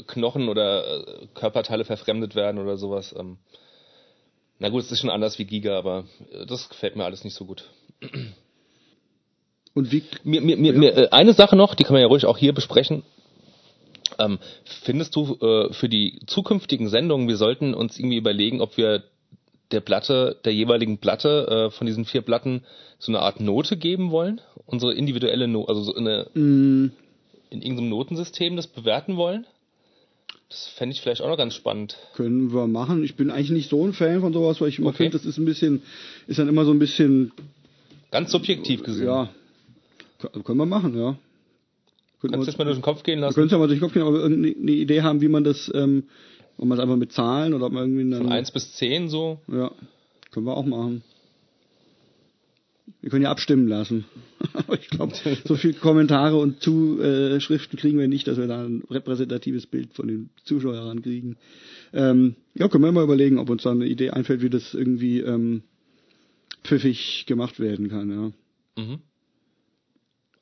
Knochen 0.08 0.50
oder 0.50 1.08
äh, 1.08 1.28
Körperteile 1.34 1.86
verfremdet 1.86 2.36
werden 2.36 2.62
oder 2.62 2.78
sowas. 2.78 3.14
Ähm. 3.18 3.38
Na 4.60 4.70
gut, 4.70 4.84
es 4.84 4.92
ist 4.92 5.00
schon 5.00 5.10
anders 5.10 5.38
wie 5.40 5.46
Giga, 5.46 5.78
aber 5.78 6.06
äh, 6.32 6.46
das 6.46 6.70
gefällt 6.70 6.96
mir 6.96 7.06
alles 7.06 7.24
nicht 7.24 7.36
so 7.36 7.46
gut. 7.46 7.70
Und 9.74 9.92
wie, 9.92 10.04
Mir, 10.24 10.40
mir, 10.42 10.56
mir, 10.56 10.74
mir, 10.74 10.98
äh, 10.98 11.10
eine 11.10 11.34
Sache 11.34 11.58
noch, 11.58 11.76
die 11.76 11.84
kann 11.84 11.94
man 11.94 12.02
ja 12.02 12.08
ruhig 12.08 12.26
auch 12.26 12.38
hier 12.38 12.54
besprechen. 12.54 13.04
Ähm, 14.18 14.40
findest 14.64 15.16
du 15.16 15.36
äh, 15.42 15.74
für 15.74 15.90
die 15.90 16.22
zukünftigen 16.28 16.88
Sendungen, 16.88 17.28
wir 17.28 17.36
sollten 17.36 17.74
uns 17.74 18.00
irgendwie 18.00 18.16
überlegen, 18.18 18.62
ob 18.62 18.78
wir 18.78 19.04
der 19.72 19.82
Platte, 19.82 20.38
der 20.46 20.54
jeweiligen 20.54 21.00
Platte 21.00 21.68
äh, 21.68 21.72
von 21.72 21.88
diesen 21.88 22.06
vier 22.06 22.22
Platten 22.22 22.64
so 23.00 23.12
eine 23.12 23.20
Art 23.20 23.42
Note 23.42 23.76
geben 23.76 24.12
wollen? 24.12 24.40
Unsere 24.66 24.94
individuelle 24.94 25.50
Note, 25.50 25.68
also 25.70 25.82
so 25.84 25.96
eine, 25.96 26.28
mh, 26.34 26.92
in 27.50 27.62
irgendeinem 27.62 27.90
Notensystem 27.90 28.56
das 28.56 28.68
bewerten 28.68 29.18
wollen? 29.18 29.46
Das 30.50 30.68
fände 30.68 30.94
ich 30.94 31.02
vielleicht 31.02 31.22
auch 31.22 31.28
noch 31.30 31.38
ganz 31.38 31.56
spannend. 31.56 31.98
können 32.16 32.54
wir 32.54 32.68
machen. 32.68 33.04
Ich 33.04 33.16
bin 33.16 33.32
eigentlich 33.32 33.50
nicht 33.52 33.70
so 33.70 33.86
ein 33.86 33.94
Fan 33.94 34.22
von 34.22 34.32
sowas, 34.34 34.62
weil 34.62 34.70
ich 34.70 34.78
immer 34.80 34.90
Okay. 34.90 34.98
finde, 34.98 35.18
das 35.18 35.26
ist 35.26 35.38
ein 35.38 35.46
bisschen, 35.46 35.82
ist 36.28 36.38
dann 36.40 36.48
immer 36.48 36.66
so 36.66 36.72
ein 36.72 36.80
bisschen, 36.80 37.32
Ganz 38.12 38.32
subjektiv 38.32 38.84
gesehen. 38.84 39.08
ja, 39.08 39.30
k- 40.20 40.30
können 40.44 40.58
wir 40.60 40.66
machen, 40.66 40.98
ja. 40.98 41.18
Könnten 42.22 42.34
Kannst 42.36 42.48
du 42.48 42.52
das 42.52 42.58
mal 42.58 42.66
durch 42.66 42.78
den 42.78 42.84
Kopf 42.84 43.04
gehen 43.04 43.20
lassen? 43.20 43.34
können 43.36 43.48
es 43.48 43.52
ja 43.52 43.58
mal 43.58 43.68
durch 43.68 43.80
den 43.80 43.84
Kopf 43.84 43.94
gehen, 43.94 44.04
aber 44.04 44.20
irgendeine 44.20 44.72
Idee 44.72 45.02
haben, 45.02 45.20
wie 45.22 45.28
man 45.28 45.44
das, 45.44 45.70
ähm, 45.74 46.04
ob 46.58 46.66
man 46.66 46.78
es 46.78 46.82
einfach 46.82 46.96
mit 46.96 47.12
Zahlen 47.12 47.54
oder 47.54 47.66
ob 47.66 47.74
man 47.74 47.84
irgendwie 47.84 48.10
dann, 48.12 48.22
Von 48.24 48.32
1 48.32 48.52
bis 48.52 48.74
10 48.74 49.10
so. 49.10 49.40
ja, 49.52 49.72
können 50.32 50.46
wir 50.46 50.56
auch 50.56 50.66
machen. 50.66 51.04
Wir 53.02 53.10
können 53.10 53.24
ja 53.24 53.32
abstimmen 53.32 53.68
lassen. 53.68 54.06
aber 54.54 54.80
ich 54.80 54.90
glaube, 54.90 55.14
so 55.46 55.56
viele 55.56 55.74
Kommentare 55.74 56.38
und 56.38 56.62
Zuschriften 56.62 57.80
kriegen 57.80 57.98
wir 57.98 58.08
nicht, 58.08 58.28
dass 58.28 58.38
wir 58.38 58.48
da 58.48 58.64
ein 58.64 58.84
repräsentatives 58.90 59.66
Bild 59.66 59.94
von 59.94 60.08
den 60.08 60.30
Zuschauern 60.44 61.02
kriegen. 61.02 61.38
Ähm, 61.94 62.36
ja, 62.54 62.68
können 62.68 62.84
wir 62.84 62.92
mal 62.92 63.04
überlegen, 63.04 63.40
ob 63.40 63.50
uns 63.50 63.64
da 63.64 63.72
eine 63.72 63.86
Idee 63.86 64.12
einfällt, 64.12 64.42
wie 64.42 64.50
das 64.50 64.74
irgendwie 64.74 65.20
ähm, 65.20 65.64
pfiffig 66.64 67.26
gemacht 67.28 67.60
werden 67.60 67.90
kann, 67.90 68.10
ja. 68.10 68.84
Mhm. 68.84 69.00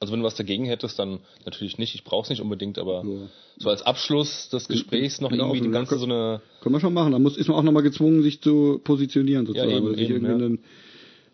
Also 0.03 0.11
wenn 0.11 0.19
du 0.19 0.25
was 0.25 0.35
dagegen 0.35 0.65
hättest, 0.65 0.99
dann 0.99 1.19
natürlich 1.45 1.77
nicht. 1.77 1.95
Ich 1.95 2.03
brauch's 2.03 2.29
nicht 2.29 2.41
unbedingt, 2.41 2.77
aber 2.77 3.05
Ja. 3.05 3.29
so 3.57 3.69
als 3.69 3.83
Abschluss 3.83 4.49
des 4.49 4.67
Gesprächs 4.67 5.21
noch 5.21 5.29
Genau, 5.29 5.45
irgendwie 5.45 5.67
die 5.67 5.71
ganze 5.71 5.97
so 5.97 6.03
eine 6.03 6.41
Können 6.59 6.75
wir 6.75 6.81
schon 6.81 6.93
machen. 6.93 7.13
Da 7.13 7.19
muss, 7.19 7.37
ist 7.37 7.47
man 7.47 7.55
auch 7.55 7.63
nochmal 7.63 7.83
gezwungen, 7.83 8.21
sich 8.21 8.41
zu 8.41 8.81
positionieren 8.83 9.45
sozusagen. 9.45 9.71
Ja, 9.71 9.77
eben, 9.77 9.85
oder 9.85 9.95
sich 9.95 10.09
eben, 10.09 10.25
irgendwie 10.25 10.43
ja. 10.43 10.49
ein, 10.49 10.59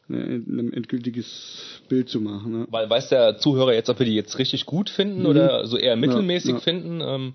ein, 0.10 0.46
ein 0.48 0.74
endgültiges 0.74 1.82
Bild 1.88 2.10
zu 2.10 2.20
machen. 2.22 2.52
Ne? 2.52 2.68
Weil 2.70 2.90
weiß 2.90 3.10
der 3.10 3.38
Zuhörer 3.38 3.74
jetzt, 3.74 3.90
ob 3.90 4.00
wir 4.00 4.06
die 4.06 4.16
jetzt 4.16 4.38
richtig 4.40 4.66
gut 4.66 4.90
finden 4.90 5.26
oder 5.26 5.66
so 5.68 5.78
eher 5.78 5.96
mittelmäßig 5.96 6.52
Mhm. 6.52 6.58
ja. 6.58 6.62
finden, 6.62 7.02
ähm, 7.02 7.34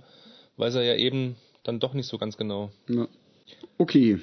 weiß 0.56 0.74
er 0.76 0.82
ja 0.84 0.96
eben 0.96 1.36
dann 1.62 1.80
doch 1.80 1.94
nicht 1.94 2.06
so 2.06 2.18
ganz 2.18 2.36
genau. 2.36 2.70
Ja. 2.88 3.08
Okay. 3.78 4.18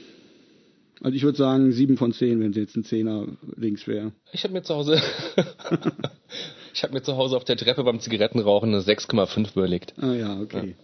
Also 1.02 1.16
ich 1.16 1.24
würde 1.24 1.38
sagen 1.38 1.72
sieben 1.72 1.98
von 1.98 2.14
zehn, 2.14 2.40
wenn 2.40 2.52
es 2.52 2.58
jetzt 2.58 2.76
ein 2.78 2.84
Zehner 2.84 3.26
links 3.56 3.88
wäre. 3.88 4.12
Ich 4.34 4.44
habe 4.44 4.54
mir 4.54 4.62
zu 4.62 4.76
Hause 4.76 5.02
ich 6.74 6.84
habe 6.84 6.94
mir 6.94 7.02
zu 7.02 7.18
Hause 7.18 7.38
auf 7.38 7.44
der 7.44 7.58
Treppe 7.58 7.84
beim 7.84 8.00
Zigarettenrauchen 8.00 8.70
eine 8.74 8.84
6,5 8.84 9.54
überlegt. 9.54 9.94
Ah 10.00 10.14
ja, 10.14 10.40
okay. 10.40 10.76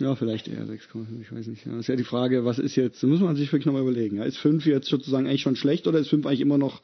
Ja, 0.00 0.16
vielleicht 0.16 0.48
eher 0.48 0.64
6,5, 0.66 1.20
ich 1.20 1.32
weiß 1.32 1.46
nicht. 1.46 1.64
Ja, 1.66 1.78
ist 1.78 1.86
ja 1.88 1.94
die 1.96 2.04
Frage, 2.04 2.44
was 2.44 2.58
ist 2.58 2.74
jetzt, 2.74 3.02
da 3.02 3.06
muss 3.06 3.20
man 3.20 3.36
sich 3.36 3.52
wirklich 3.52 3.66
nochmal 3.66 3.82
überlegen. 3.82 4.16
Ja, 4.16 4.24
ist 4.24 4.38
5 4.38 4.66
jetzt 4.66 4.88
sozusagen 4.88 5.26
eigentlich 5.26 5.42
schon 5.42 5.56
schlecht 5.56 5.86
oder 5.86 5.98
ist 6.00 6.08
5 6.08 6.26
eigentlich 6.26 6.40
immer 6.40 6.58
noch 6.58 6.82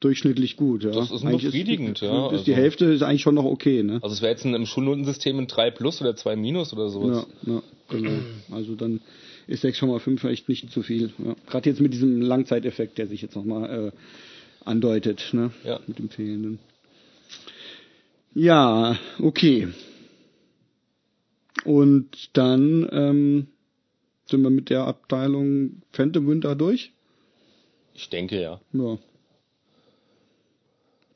durchschnittlich 0.00 0.56
gut? 0.56 0.82
Ja? 0.82 0.90
Das 0.90 1.10
ist 1.12 1.24
eigentlich 1.24 1.44
befriedigend, 1.44 2.02
ist, 2.02 2.02
ja, 2.02 2.26
Ist 2.32 2.46
die 2.46 2.52
also- 2.52 2.62
Hälfte 2.62 2.84
ist 2.86 3.02
eigentlich 3.02 3.22
schon 3.22 3.36
noch 3.36 3.44
okay, 3.44 3.82
ne? 3.84 4.00
Also 4.02 4.14
es 4.14 4.22
wäre 4.22 4.32
jetzt 4.32 4.44
ein, 4.44 4.54
im 4.54 4.66
Schulnotensystem 4.66 5.38
ein 5.38 5.46
3 5.46 5.70
plus 5.70 6.00
oder 6.00 6.16
2 6.16 6.34
minus 6.34 6.72
oder 6.72 6.88
sowas. 6.90 7.26
Ja, 7.46 7.54
ja, 7.54 7.62
genau. 7.90 8.10
Also 8.50 8.74
dann 8.74 9.00
ist 9.46 9.64
6,5 9.64 10.28
echt 10.28 10.48
nicht 10.48 10.70
zu 10.72 10.82
viel. 10.82 11.12
Ja. 11.24 11.36
Gerade 11.46 11.70
jetzt 11.70 11.80
mit 11.80 11.92
diesem 11.92 12.20
Langzeiteffekt, 12.20 12.98
der 12.98 13.06
sich 13.06 13.22
jetzt 13.22 13.36
nochmal 13.36 13.92
äh, 13.92 14.68
andeutet, 14.68 15.30
ne? 15.32 15.52
Ja. 15.64 15.78
Mit 15.86 15.98
dem 16.00 16.10
fehlenden. 16.10 16.58
Ja, 18.34 18.98
okay. 19.20 19.68
Und 21.64 22.36
dann 22.36 22.88
ähm, 22.90 23.46
sind 24.26 24.42
wir 24.42 24.50
mit 24.50 24.70
der 24.70 24.84
Abteilung 24.84 25.82
Phantom 25.92 26.26
Winter 26.28 26.54
durch. 26.54 26.92
Ich 27.94 28.08
denke 28.10 28.40
ja. 28.40 28.60
Ja. 28.72 28.98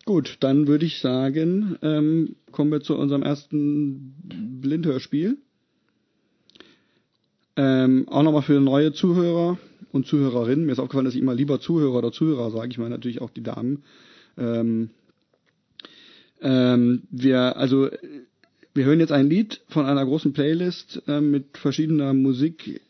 Gut, 0.05 0.39
dann 0.41 0.67
würde 0.67 0.85
ich 0.85 0.99
sagen, 0.99 1.79
ähm, 1.81 2.35
kommen 2.51 2.73
wir 2.73 2.81
zu 2.81 2.97
unserem 2.97 3.23
ersten 3.23 4.15
Blindhörspiel. 4.61 5.39
Ähm, 7.55 8.09
auch 8.09 8.23
nochmal 8.23 8.43
für 8.43 8.61
neue 8.61 8.93
Zuhörer 8.93 9.59
und 9.93 10.07
Zuhörerinnen. 10.07 10.67
Mir 10.67 10.73
ist 10.73 10.81
aufgefallen, 10.81 11.05
dass 11.05 11.15
ich 11.15 11.21
immer 11.21 11.35
lieber 11.35 11.61
Zuhörer 11.61 11.99
oder 11.99 12.11
Zuhörer 12.11 12.51
sage. 12.51 12.71
Ich 12.71 12.79
meine 12.79 12.91
natürlich 12.91 13.21
auch 13.21 13.31
die 13.31 13.43
Damen. 13.43 13.85
Ähm, 14.37 14.91
ähm, 16.41 17.03
wir, 17.11 17.57
also, 17.57 17.89
wir 18.75 18.85
hören 18.85 19.01
jetzt 19.01 19.13
ein 19.13 19.29
Lied 19.29 19.61
von 19.69 19.87
einer 19.87 20.05
großen 20.05 20.33
Playlist 20.33 21.03
ähm, 21.07 21.31
mit 21.31 21.59
verschiedener 21.59 22.15
Musik 22.15 22.81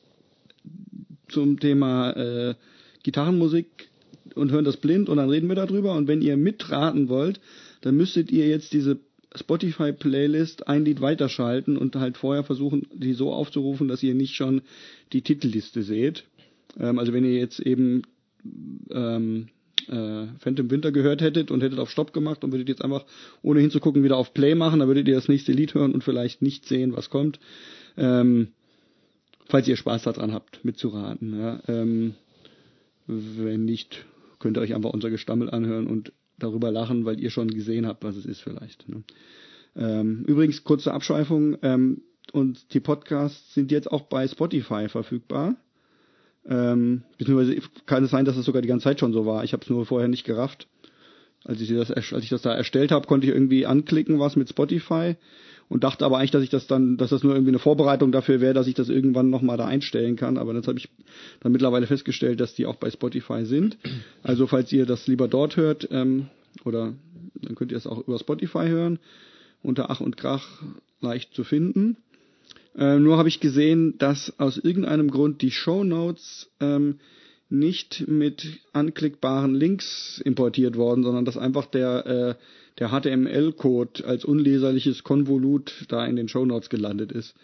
zum 1.29 1.59
Thema 1.59 2.13
äh, 2.13 2.55
Gitarrenmusik 3.03 3.89
und 4.35 4.53
hören 4.53 4.65
das 4.65 4.77
blind 4.77 5.09
und 5.09 5.17
dann 5.17 5.31
reden 5.31 5.49
wir 5.49 5.57
darüber. 5.57 5.95
Und 5.95 6.09
wenn 6.09 6.23
ihr 6.23 6.37
mitraten 6.37 7.09
wollt, 7.09 7.41
dann 7.81 7.97
müsstet 7.97 8.31
ihr 8.31 8.49
jetzt 8.49 8.73
diese 8.73 9.01
Spotify-Playlist 9.35 10.69
ein 10.69 10.85
Lied 10.85 11.01
weiterschalten 11.01 11.77
und 11.77 11.97
halt 11.97 12.17
vorher 12.17 12.45
versuchen, 12.45 12.87
die 12.93 13.15
so 13.15 13.33
aufzurufen, 13.33 13.89
dass 13.89 14.03
ihr 14.03 14.15
nicht 14.15 14.35
schon 14.35 14.63
die 15.13 15.23
Titelliste 15.23 15.83
seht. 15.83 16.25
Ähm, 16.79 16.99
also 16.99 17.13
wenn 17.13 17.25
ihr 17.25 17.35
jetzt 17.35 17.61
eben 17.61 18.03
ähm, 18.91 19.49
äh, 19.89 20.27
Phantom 20.39 20.71
Winter 20.71 20.93
gehört 20.93 21.21
hättet 21.21 21.51
und 21.51 21.63
hättet 21.63 21.79
auf 21.79 21.91
Stopp 21.91 22.13
gemacht 22.13 22.45
und 22.45 22.53
würdet 22.53 22.69
jetzt 22.69 22.83
einfach, 22.83 23.05
ohne 23.43 23.61
hinzugucken, 23.61 24.03
wieder 24.05 24.17
auf 24.17 24.35
Play 24.35 24.55
machen, 24.55 24.81
dann 24.81 24.89
würdet 24.89 25.09
ihr 25.09 25.15
das 25.15 25.29
nächste 25.29 25.53
Lied 25.53 25.75
hören 25.75 25.93
und 25.93 26.05
vielleicht 26.05 26.43
nicht 26.43 26.67
sehen, 26.67 26.95
was 26.95 27.11
kommt. 27.11 27.39
Ähm, 27.97 28.49
falls 29.47 29.69
ihr 29.69 29.77
Spaß 29.77 30.05
daran 30.05 30.33
habt, 30.33 30.65
mitzuraten. 30.65 31.39
Ja. 31.39 31.61
Ähm, 31.69 32.15
wenn 33.07 33.65
nicht, 33.65 34.07
könnt 34.39 34.57
ihr 34.57 34.61
euch 34.61 34.75
einfach 34.75 34.91
unser 34.91 35.11
Gestammel 35.11 35.51
anhören 35.51 35.87
und 35.87 36.13
darüber 36.39 36.71
lachen, 36.71 37.05
weil 37.05 37.21
ihr 37.21 37.31
schon 37.31 37.49
gesehen 37.49 37.87
habt, 37.87 38.05
was 38.05 38.17
es 38.17 38.27
ist 38.27 38.41
vielleicht. 38.41 38.89
Ne? 38.89 39.03
Ähm, 39.77 40.25
übrigens, 40.27 40.65
kurze 40.65 40.93
Abschweifung, 40.93 41.57
ähm, 41.63 42.03
und 42.33 42.73
die 42.73 42.81
Podcasts 42.81 43.55
sind 43.55 43.71
jetzt 43.71 43.91
auch 43.91 44.03
bei 44.03 44.29
Spotify 44.29 44.89
verfügbar. 44.89 45.57
Ähm, 46.49 47.03
beziehungsweise 47.19 47.57
kann 47.87 48.05
es 48.05 48.11
sein, 48.11 48.25
dass 48.25 48.37
es 48.37 48.45
sogar 48.45 48.63
die 48.63 48.69
ganze 48.69 48.85
Zeit 48.85 49.01
schon 49.01 49.13
so 49.13 49.27
war. 49.27 49.45
Ich 49.45 49.53
habe 49.53 49.63
es 49.63 49.71
nur 49.71 49.87
vorher 49.87 50.09
nicht 50.09 50.25
gerafft. 50.25 50.67
Als 51.45 51.61
ich, 51.61 51.69
das, 51.71 51.91
als 51.91 52.23
ich 52.23 52.29
das 52.29 52.43
da 52.43 52.55
erstellt 52.55 52.93
habe, 52.93 53.07
konnte 53.07 53.27
ich 53.27 53.33
irgendwie 53.33 53.67
anklicken, 53.67 54.21
was 54.21 54.37
mit 54.37 54.49
Spotify 54.49 55.17
und 55.69 55.85
dachte 55.85 56.05
aber 56.05 56.19
eigentlich, 56.19 56.31
dass 56.31 56.43
ich 56.43 56.51
das 56.51 56.67
dann, 56.67 56.99
dass 56.99 57.11
das 57.11 57.23
nur 57.23 57.35
irgendwie 57.35 57.51
eine 57.51 57.59
Vorbereitung 57.59 58.13
dafür 58.13 58.41
wäre, 58.41 58.55
dass 58.55 58.67
ich 58.67 58.75
das 58.75 58.89
irgendwann 58.89 59.31
nochmal 59.31 59.57
da 59.57 59.65
einstellen 59.65 60.17
kann. 60.17 60.37
Aber 60.37 60.53
das 60.53 60.69
habe 60.69 60.79
ich 60.79 60.89
dann 61.41 61.51
mittlerweile 61.51 61.87
festgestellt, 61.87 62.41
dass 62.41 62.55
die 62.55 62.67
auch 62.67 62.77
bei 62.77 62.91
Spotify 62.91 63.45
sind. 63.45 63.79
Also 64.23 64.47
falls 64.47 64.71
ihr 64.73 64.87
das 64.87 65.07
lieber 65.07 65.29
dort 65.29 65.57
hört, 65.57 65.89
ähm, 65.91 66.27
oder 66.65 66.93
dann 67.35 67.55
könnt 67.55 67.73
ihr 67.73 67.79
es 67.79 67.87
auch 67.87 68.07
über 68.07 68.19
Spotify 68.19 68.69
hören, 68.69 68.99
unter 69.63 69.91
Ach 69.91 70.01
und 70.01 70.17
Krach 70.17 70.63
leicht 71.01 71.35
zu 71.35 71.43
finden. 71.43 71.97
Äh, 72.77 72.99
nur 72.99 73.19
habe 73.19 73.29
ich 73.29 73.41
gesehen, 73.41 73.99
dass 73.99 74.39
aus 74.39 74.57
irgendeinem 74.57 75.11
Grund 75.11 75.43
die 75.43 75.51
Show 75.51 75.85
Notes 75.85 76.51
ähm, 76.61 76.99
nicht 77.49 78.09
mit 78.09 78.61
anklickbaren 78.73 79.55
Links 79.55 80.21
importiert 80.25 80.77
worden, 80.77 81.03
sondern 81.03 81.27
dass 81.27 81.37
einfach 81.37 81.67
der, 81.67 82.07
äh, 82.07 82.35
der 82.79 82.89
HTML-Code 82.89 84.07
als 84.07 84.25
unleserliches 84.25 85.05
Konvolut 85.05 85.85
da 85.89 86.07
in 86.07 86.17
den 86.17 86.29
Show 86.29 86.47
Notes 86.47 86.71
gelandet 86.71 87.13
ist. 87.13 87.35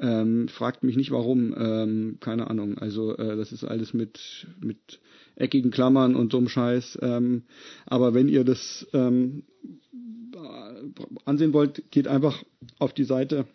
Ähm, 0.00 0.46
fragt 0.46 0.84
mich 0.84 0.96
nicht 0.96 1.10
warum, 1.10 1.52
ähm, 1.58 2.18
keine 2.20 2.48
Ahnung. 2.48 2.78
Also 2.78 3.16
äh, 3.16 3.36
das 3.36 3.50
ist 3.50 3.64
alles 3.64 3.94
mit 3.94 4.46
mit 4.60 5.00
eckigen 5.34 5.72
Klammern 5.72 6.14
und 6.14 6.30
so 6.30 6.38
einem 6.38 6.48
Scheiß. 6.48 6.98
Ähm, 7.02 7.42
aber 7.86 8.14
wenn 8.14 8.28
ihr 8.28 8.44
das 8.44 8.86
ähm, 8.92 9.42
ansehen 11.24 11.52
wollt, 11.52 11.90
geht 11.90 12.06
einfach 12.06 12.44
auf 12.78 12.92
die 12.92 13.04
Seite 13.04 13.46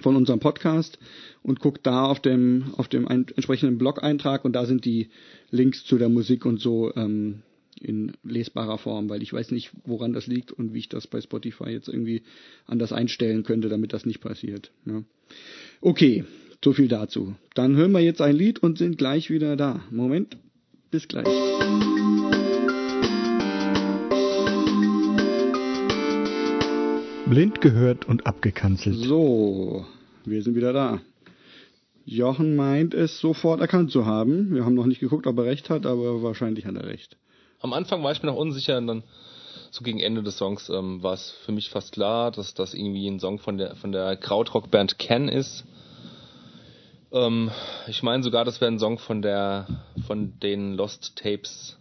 von 0.00 0.16
unserem 0.16 0.40
Podcast 0.40 0.98
und 1.42 1.60
guckt 1.60 1.86
da 1.86 2.04
auf 2.04 2.20
dem 2.20 2.74
auf 2.76 2.88
dem 2.88 3.06
ein, 3.08 3.26
entsprechenden 3.34 3.78
Blog-Eintrag 3.78 4.44
und 4.44 4.52
da 4.52 4.66
sind 4.66 4.84
die 4.84 5.08
Links 5.50 5.84
zu 5.84 5.98
der 5.98 6.08
Musik 6.08 6.44
und 6.44 6.60
so 6.60 6.94
ähm, 6.94 7.42
in 7.80 8.12
lesbarer 8.24 8.78
Form, 8.78 9.08
weil 9.08 9.22
ich 9.22 9.32
weiß 9.32 9.50
nicht, 9.50 9.70
woran 9.84 10.12
das 10.12 10.26
liegt 10.26 10.52
und 10.52 10.74
wie 10.74 10.80
ich 10.80 10.88
das 10.88 11.06
bei 11.06 11.20
Spotify 11.20 11.70
jetzt 11.70 11.88
irgendwie 11.88 12.22
anders 12.66 12.92
einstellen 12.92 13.44
könnte, 13.44 13.68
damit 13.68 13.92
das 13.92 14.04
nicht 14.04 14.20
passiert. 14.20 14.72
Ja. 14.84 15.02
Okay, 15.80 16.24
so 16.64 16.72
viel 16.72 16.88
dazu. 16.88 17.36
Dann 17.54 17.76
hören 17.76 17.92
wir 17.92 18.00
jetzt 18.00 18.20
ein 18.20 18.34
Lied 18.34 18.58
und 18.58 18.78
sind 18.78 18.98
gleich 18.98 19.30
wieder 19.30 19.56
da. 19.56 19.82
Moment, 19.90 20.36
bis 20.90 21.06
gleich. 21.06 21.26
Blind 27.28 27.60
gehört 27.60 28.06
und 28.06 28.26
abgekanzelt. 28.26 28.96
So, 28.96 29.84
wir 30.24 30.42
sind 30.42 30.54
wieder 30.54 30.72
da. 30.72 31.00
Jochen 32.06 32.56
meint 32.56 32.94
es 32.94 33.20
sofort 33.20 33.60
erkannt 33.60 33.90
zu 33.90 34.06
haben. 34.06 34.54
Wir 34.54 34.64
haben 34.64 34.74
noch 34.74 34.86
nicht 34.86 35.00
geguckt, 35.00 35.26
ob 35.26 35.36
er 35.36 35.44
recht 35.44 35.68
hat, 35.68 35.84
aber 35.84 36.22
wahrscheinlich 36.22 36.64
hat 36.64 36.74
er 36.74 36.86
recht. 36.86 37.18
Am 37.60 37.74
Anfang 37.74 38.02
war 38.02 38.12
ich 38.12 38.22
mir 38.22 38.30
noch 38.30 38.36
unsicher 38.36 38.78
und 38.78 38.86
dann 38.86 39.02
so 39.70 39.84
gegen 39.84 40.00
Ende 40.00 40.22
des 40.22 40.38
Songs 40.38 40.70
ähm, 40.70 41.02
war 41.02 41.12
es 41.12 41.30
für 41.44 41.52
mich 41.52 41.68
fast 41.68 41.92
klar, 41.92 42.30
dass 42.30 42.54
das 42.54 42.72
irgendwie 42.72 43.06
ein 43.06 43.20
Song 43.20 43.38
von 43.38 43.58
der 43.58 43.76
von 43.76 43.92
der 43.92 44.16
Krautrock-Band 44.16 44.98
Ken 44.98 45.28
ist. 45.28 45.64
Ähm, 47.12 47.50
ich 47.88 48.02
meine 48.02 48.22
sogar, 48.22 48.46
das 48.46 48.62
wäre 48.62 48.70
ein 48.70 48.78
Song 48.78 48.98
von 48.98 49.20
der 49.20 49.66
von 50.06 50.38
den 50.40 50.72
Lost 50.72 51.16
Tapes. 51.16 51.77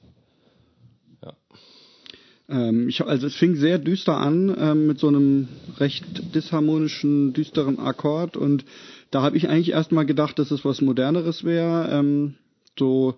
Ähm, 2.49 2.87
ich, 2.87 3.01
also 3.03 3.27
es 3.27 3.35
fing 3.35 3.55
sehr 3.55 3.77
düster 3.77 4.17
an 4.17 4.55
ähm, 4.57 4.87
mit 4.87 4.99
so 4.99 5.07
einem 5.07 5.47
recht 5.79 6.33
disharmonischen, 6.33 7.33
düsteren 7.33 7.79
Akkord 7.79 8.37
und 8.37 8.65
da 9.11 9.21
habe 9.21 9.37
ich 9.37 9.49
eigentlich 9.49 9.71
erstmal 9.71 10.05
gedacht, 10.05 10.39
dass 10.39 10.51
es 10.51 10.65
was 10.65 10.81
Moderneres 10.81 11.43
wäre. 11.43 11.89
Ähm, 11.91 12.35
so, 12.77 13.15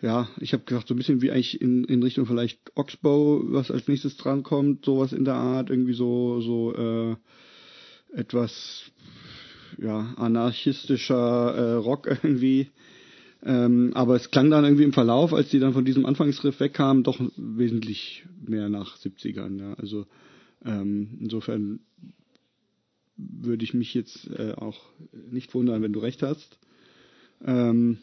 ja, 0.00 0.28
ich 0.40 0.52
habe 0.52 0.64
gedacht, 0.64 0.88
so 0.88 0.94
ein 0.94 0.96
bisschen 0.96 1.22
wie 1.22 1.30
eigentlich 1.30 1.60
in, 1.60 1.84
in 1.84 2.02
Richtung 2.02 2.26
vielleicht 2.26 2.58
Oxbow, 2.76 3.42
was 3.44 3.70
als 3.70 3.88
nächstes 3.88 4.16
drankommt, 4.16 4.84
sowas 4.84 5.12
in 5.12 5.24
der 5.24 5.34
Art, 5.34 5.70
irgendwie 5.70 5.94
so, 5.94 6.40
so 6.40 6.74
äh, 6.74 7.16
etwas 8.14 8.90
ja, 9.80 10.14
anarchistischer 10.16 11.54
äh, 11.54 11.72
Rock 11.74 12.06
irgendwie. 12.22 12.70
Ähm, 13.48 13.92
aber 13.94 14.14
es 14.14 14.30
klang 14.30 14.50
dann 14.50 14.64
irgendwie 14.64 14.84
im 14.84 14.92
Verlauf, 14.92 15.32
als 15.32 15.48
die 15.48 15.58
dann 15.58 15.72
von 15.72 15.86
diesem 15.86 16.04
Anfangsriff 16.04 16.60
wegkamen, 16.60 17.02
doch 17.02 17.18
wesentlich 17.36 18.26
mehr 18.46 18.68
nach 18.68 18.98
70ern. 18.98 19.58
Ja. 19.58 19.72
Also 19.74 20.04
ähm, 20.66 21.16
insofern 21.18 21.80
würde 23.16 23.64
ich 23.64 23.72
mich 23.72 23.94
jetzt 23.94 24.28
äh, 24.30 24.52
auch 24.52 24.78
nicht 25.30 25.54
wundern, 25.54 25.80
wenn 25.80 25.94
du 25.94 26.00
recht 26.00 26.22
hast. 26.22 26.58
Ähm, 27.42 27.96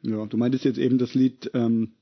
ja, 0.00 0.24
du 0.24 0.38
meintest 0.38 0.64
jetzt 0.64 0.78
eben 0.78 0.96
das 0.96 1.12
Lied 1.12 1.50
ähm, 1.52 1.92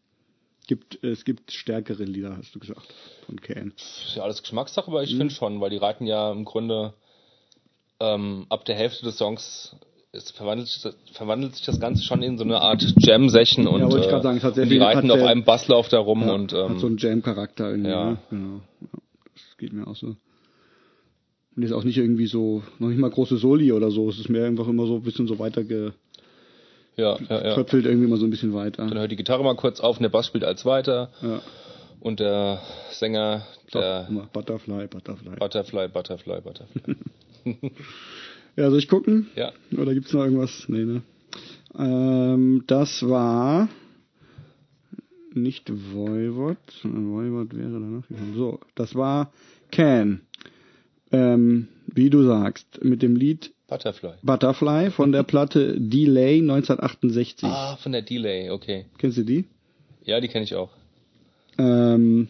gibt, 0.69 1.03
es 1.03 1.25
gibt 1.25 1.51
stärkere 1.51 2.05
Lieder, 2.05 2.37
hast 2.37 2.55
du 2.55 2.61
gesagt, 2.61 2.95
von 3.27 3.41
Can. 3.41 3.73
Ist 3.77 4.15
ja 4.15 4.23
alles 4.23 4.43
Geschmackssache, 4.43 4.87
aber 4.87 5.03
ich 5.03 5.17
finde 5.17 5.35
schon, 5.35 5.61
weil 5.61 5.71
die 5.71 5.77
reiten 5.77 6.07
ja 6.07 6.31
im 6.31 6.45
Grunde 6.45 6.95
ähm, 7.99 8.47
ab 8.49 8.65
der 8.65 8.77
Hälfte 8.77 9.05
des 9.05 9.19
Songs 9.19 9.75
es 10.19 10.31
verwandelt, 10.33 10.69
sich 10.69 10.83
das- 10.83 10.97
verwandelt 11.13 11.55
sich 11.57 11.65
das 11.65 11.81
Ganze 11.81 12.03
schon 12.03 12.23
in 12.23 12.39
so 12.39 12.45
eine 12.45 12.61
Art 12.61 12.83
Jam-Session 12.99 13.67
und, 13.67 13.83
wollte 13.83 14.07
ich 14.07 14.13
äh, 14.13 14.23
sagen, 14.23 14.41
und 14.41 14.71
die 14.71 14.79
reiten 14.79 15.11
auf 15.11 15.23
einem 15.23 15.45
Basslauf 15.45 15.89
da 15.89 15.99
rum 15.99 16.23
Ja, 16.23 16.33
und 16.35 16.53
ähm, 16.53 16.69
hat 16.71 16.79
so 16.81 16.87
einen 16.87 16.99
Jam-Charakter 16.99 17.71
irgendwie. 17.71 17.91
ja. 17.91 18.11
Ne? 18.11 18.19
Genau. 18.31 18.61
Ja, 18.81 18.89
das 19.35 19.57
geht 19.59 19.73
mir 19.73 19.87
auch 19.87 19.97
so. 19.97 20.17
Und 21.57 21.63
ist 21.65 21.73
auch 21.73 21.85
nicht 21.85 21.99
irgendwie 21.99 22.27
so, 22.27 22.63
noch 22.79 22.89
nicht 22.89 22.99
mal 23.01 23.11
große 23.11 23.37
Soli 23.37 23.73
oder 23.73 23.91
so. 23.91 24.09
Es 24.09 24.19
ist 24.19 24.29
mehr 24.29 24.47
einfach 24.47 24.69
immer 24.69 24.87
so 24.87 24.97
ein 24.97 25.03
bisschen 25.03 25.27
so 25.27 25.39
weiter 25.39 25.63
ja, 25.63 25.93
ja, 26.97 27.17
ja. 27.31 27.55
tröpfelt 27.55 27.87
irgendwie 27.87 28.09
mal 28.09 28.19
so 28.19 28.27
ein 28.27 28.31
bisschen 28.31 28.55
weiter. 28.55 28.87
Dann 28.87 28.99
hört 28.99 29.11
die 29.11 29.17
Gitarre 29.17 29.43
mal 29.45 29.55
kurz 29.57 29.81
auf 29.81 29.97
und 29.97 30.03
der 30.03 30.11
Bass 30.11 30.27
spielt 30.27 30.45
als 30.45 30.65
weiter 30.65 31.11
Ja. 31.23 31.41
und 32.01 32.21
der 32.21 32.61
Sänger, 32.91 33.47
der 33.75 34.07
Immer 34.09 34.29
Butterfly, 34.33 34.87
Butterfly. 34.89 35.37
Butterfly, 35.39 35.89
Butterfly, 35.89 36.41
Butterfly. 36.41 36.97
Ja, 38.59 38.71
soll 38.71 38.81
ich 38.81 38.89
gucken? 38.89 39.29
Ja. 39.37 39.53
Oder 39.71 39.95
gibt's 39.95 40.13
noch 40.13 40.25
irgendwas? 40.25 40.65
Nee, 40.67 40.85
ne? 40.85 41.03
Ähm, 41.79 42.65
das 42.67 43.09
war 43.09 43.69
nicht 45.33 45.71
Voivod. 45.71 46.57
Voivod 46.83 47.57
wäre 47.57 47.71
danach 47.71 48.09
gekommen. 48.09 48.35
So, 48.35 48.59
das 48.75 48.97
war 48.97 49.33
Can. 49.71 50.23
Ähm, 51.13 51.69
wie 51.87 52.11
du 52.11 52.25
sagst, 52.25 52.83
mit 52.83 53.01
dem 53.01 53.15
Lied 53.15 53.53
Butterfly. 53.69 54.15
Butterfly 54.25 54.91
von 54.91 55.13
der 55.13 55.23
Platte 55.23 55.81
Delay 55.81 56.41
1968. 56.41 57.49
Ah, 57.49 57.77
von 57.77 57.93
der 57.93 58.03
Delay, 58.03 58.51
okay. 58.51 58.87
Kennst 58.99 59.19
du 59.19 59.23
die? 59.23 59.45
Ja, 60.03 60.21
die 60.21 60.27
kenne 60.27 60.43
ich 60.43 60.57
auch. 60.57 60.71
Ähm, 61.59 62.27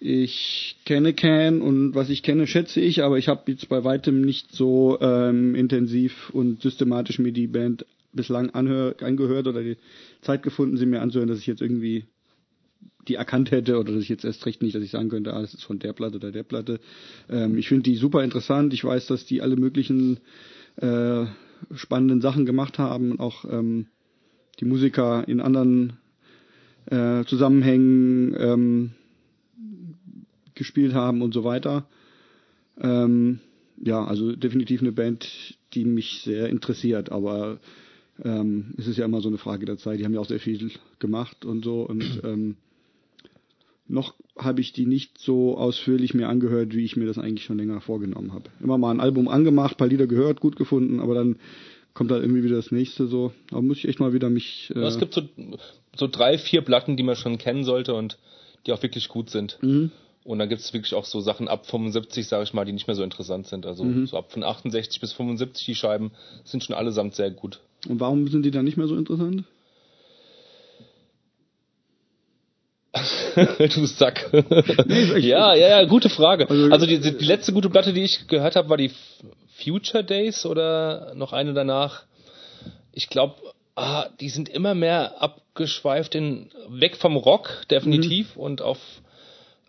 ich 0.00 0.76
kenne 0.84 1.12
Can 1.12 1.60
und 1.60 1.94
was 1.94 2.08
ich 2.10 2.22
kenne, 2.22 2.46
schätze 2.46 2.80
ich, 2.80 3.02
aber 3.02 3.18
ich 3.18 3.28
habe 3.28 3.50
jetzt 3.50 3.68
bei 3.68 3.84
weitem 3.84 4.20
nicht 4.20 4.52
so 4.52 4.98
ähm, 5.00 5.54
intensiv 5.54 6.30
und 6.30 6.62
systematisch 6.62 7.18
mir 7.18 7.32
die 7.32 7.48
Band 7.48 7.84
bislang 8.12 8.50
anhör, 8.50 8.94
angehört 9.00 9.46
oder 9.46 9.62
die 9.62 9.76
Zeit 10.22 10.42
gefunden, 10.42 10.76
sie 10.76 10.86
mir 10.86 11.02
anzuhören, 11.02 11.28
dass 11.28 11.38
ich 11.38 11.46
jetzt 11.46 11.62
irgendwie 11.62 12.04
die 13.08 13.14
erkannt 13.14 13.50
hätte 13.50 13.78
oder 13.78 13.92
dass 13.92 14.02
ich 14.02 14.08
jetzt 14.08 14.24
erst 14.24 14.44
recht 14.46 14.62
nicht, 14.62 14.74
dass 14.74 14.82
ich 14.82 14.90
sagen 14.90 15.08
könnte, 15.08 15.32
ah, 15.32 15.40
das 15.40 15.54
ist 15.54 15.64
von 15.64 15.78
der 15.78 15.92
Platte 15.92 16.16
oder 16.16 16.30
der 16.30 16.42
Platte. 16.42 16.78
Ähm, 17.28 17.56
ich 17.56 17.68
finde 17.68 17.84
die 17.84 17.96
super 17.96 18.22
interessant. 18.22 18.74
Ich 18.74 18.84
weiß, 18.84 19.06
dass 19.06 19.24
die 19.24 19.40
alle 19.40 19.56
möglichen 19.56 20.18
äh, 20.76 21.24
spannenden 21.74 22.20
Sachen 22.20 22.46
gemacht 22.46 22.78
haben 22.78 23.12
und 23.12 23.20
auch 23.20 23.44
ähm, 23.50 23.86
die 24.60 24.64
Musiker 24.64 25.26
in 25.26 25.40
anderen 25.40 25.94
äh, 26.86 27.24
Zusammenhängen 27.24 28.34
ähm, 28.38 28.90
gespielt 30.58 30.94
haben 30.94 31.22
und 31.22 31.32
so 31.32 31.44
weiter. 31.44 31.86
Ähm, 32.80 33.40
ja, 33.82 34.04
also 34.04 34.34
definitiv 34.34 34.80
eine 34.80 34.92
Band, 34.92 35.56
die 35.74 35.84
mich 35.84 36.22
sehr 36.22 36.48
interessiert, 36.48 37.10
aber 37.10 37.58
ähm, 38.24 38.74
es 38.76 38.86
ist 38.86 38.98
ja 38.98 39.04
immer 39.04 39.20
so 39.20 39.28
eine 39.28 39.38
Frage 39.38 39.66
der 39.66 39.78
Zeit. 39.78 40.00
Die 40.00 40.04
haben 40.04 40.14
ja 40.14 40.20
auch 40.20 40.28
sehr 40.28 40.40
viel 40.40 40.70
gemacht 40.98 41.44
und 41.44 41.64
so 41.64 41.82
und 41.82 42.20
ähm, 42.24 42.56
noch 43.90 44.14
habe 44.36 44.60
ich 44.60 44.72
die 44.72 44.86
nicht 44.86 45.18
so 45.18 45.56
ausführlich 45.56 46.12
mir 46.12 46.28
angehört, 46.28 46.74
wie 46.74 46.84
ich 46.84 46.96
mir 46.96 47.06
das 47.06 47.18
eigentlich 47.18 47.44
schon 47.44 47.58
länger 47.58 47.80
vorgenommen 47.80 48.32
habe. 48.32 48.50
Immer 48.60 48.76
mal 48.76 48.90
ein 48.90 49.00
Album 49.00 49.28
angemacht, 49.28 49.78
paar 49.78 49.88
Lieder 49.88 50.06
gehört, 50.06 50.40
gut 50.40 50.56
gefunden, 50.56 51.00
aber 51.00 51.14
dann 51.14 51.36
kommt 51.94 52.12
halt 52.12 52.22
irgendwie 52.22 52.44
wieder 52.44 52.56
das 52.56 52.70
nächste 52.70 53.06
so. 53.06 53.32
Aber 53.50 53.62
muss 53.62 53.78
ich 53.78 53.88
echt 53.88 53.98
mal 53.98 54.12
wieder 54.12 54.30
mich. 54.30 54.70
Äh, 54.74 54.80
Ja, 54.80 54.88
es 54.88 54.98
gibt 54.98 55.14
so, 55.14 55.22
so 55.96 56.06
drei, 56.06 56.38
vier 56.38 56.60
Platten, 56.60 56.96
die 56.96 57.02
man 57.02 57.16
schon 57.16 57.38
kennen 57.38 57.64
sollte 57.64 57.94
und 57.94 58.18
die 58.66 58.72
auch 58.72 58.82
wirklich 58.82 59.08
gut 59.08 59.30
sind. 59.30 59.58
Mhm. 59.62 59.90
Und 60.28 60.38
dann 60.40 60.50
gibt 60.50 60.60
es 60.60 60.74
wirklich 60.74 60.92
auch 60.94 61.06
so 61.06 61.20
Sachen 61.20 61.48
ab 61.48 61.64
75, 61.64 62.28
sage 62.28 62.44
ich 62.44 62.52
mal, 62.52 62.66
die 62.66 62.72
nicht 62.74 62.86
mehr 62.86 62.94
so 62.94 63.02
interessant 63.02 63.46
sind. 63.46 63.64
Also 63.64 63.82
Mhm. 63.84 64.06
so 64.06 64.18
ab 64.18 64.30
von 64.30 64.42
68 64.44 65.00
bis 65.00 65.14
75 65.14 65.64
die 65.64 65.74
Scheiben 65.74 66.10
sind 66.44 66.62
schon 66.62 66.76
allesamt 66.76 67.14
sehr 67.14 67.30
gut. 67.30 67.60
Und 67.88 67.98
warum 67.98 68.28
sind 68.28 68.42
die 68.44 68.50
dann 68.50 68.66
nicht 68.66 68.76
mehr 68.76 68.88
so 68.88 68.94
interessant? 68.96 69.44
du 73.74 73.86
Sack. 73.86 74.30
ja, 75.18 75.54
ja, 75.54 75.68
ja, 75.80 75.84
gute 75.84 76.10
Frage. 76.10 76.48
Also- 76.50 76.70
Also, 76.70 76.84
die, 76.86 77.00
die 77.00 77.24
letzte 77.24 77.52
gute 77.54 77.70
Platte, 77.70 77.94
die 77.94 78.02
ich 78.02 78.26
gehört 78.26 78.54
habe, 78.56 78.68
war 78.68 78.76
die 78.76 78.90
Future 79.64 80.04
Days 80.04 80.44
oder 80.44 81.14
noch 81.14 81.32
eine 81.32 81.54
danach. 81.54 82.02
Ich 82.92 83.08
glaube, 83.08 83.34
ah, 83.76 84.06
die 84.20 84.28
sind 84.28 84.48
immer 84.50 84.74
mehr 84.74 85.22
abgeschweift 85.22 86.14
in 86.14 86.50
weg 86.68 86.96
vom 86.96 87.16
Rock, 87.16 87.62
definitiv, 87.70 88.36
und 88.36 88.60
auf 88.60 88.78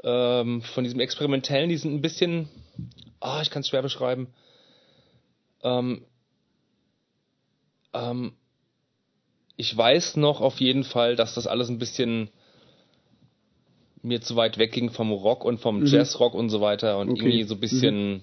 ähm, 0.03 0.61
von 0.61 0.83
diesem 0.83 0.99
Experimentellen, 0.99 1.69
die 1.69 1.77
sind 1.77 1.93
ein 1.93 2.01
bisschen, 2.01 2.49
ah, 3.19 3.41
ich 3.41 3.49
kann 3.49 3.61
es 3.61 3.67
schwer 3.69 3.81
beschreiben. 3.81 4.27
Ähm, 5.63 6.05
ähm, 7.93 8.33
ich 9.57 9.75
weiß 9.75 10.15
noch 10.17 10.39
auf 10.41 10.59
jeden 10.59 10.83
Fall, 10.83 11.15
dass 11.15 11.35
das 11.35 11.47
alles 11.47 11.69
ein 11.69 11.79
bisschen 11.79 12.29
mir 14.01 14.21
zu 14.21 14.37
weit 14.37 14.57
wegging 14.57 14.91
vom 14.91 15.11
Rock 15.11 15.43
und 15.43 15.59
vom 15.59 15.85
Jazzrock 15.85 16.33
und 16.33 16.49
so 16.49 16.61
weiter 16.61 16.97
und 16.99 17.09
Okay. 17.09 17.19
irgendwie 17.19 17.43
so 17.43 17.55
ein 17.55 17.59
bisschen, 17.59 18.21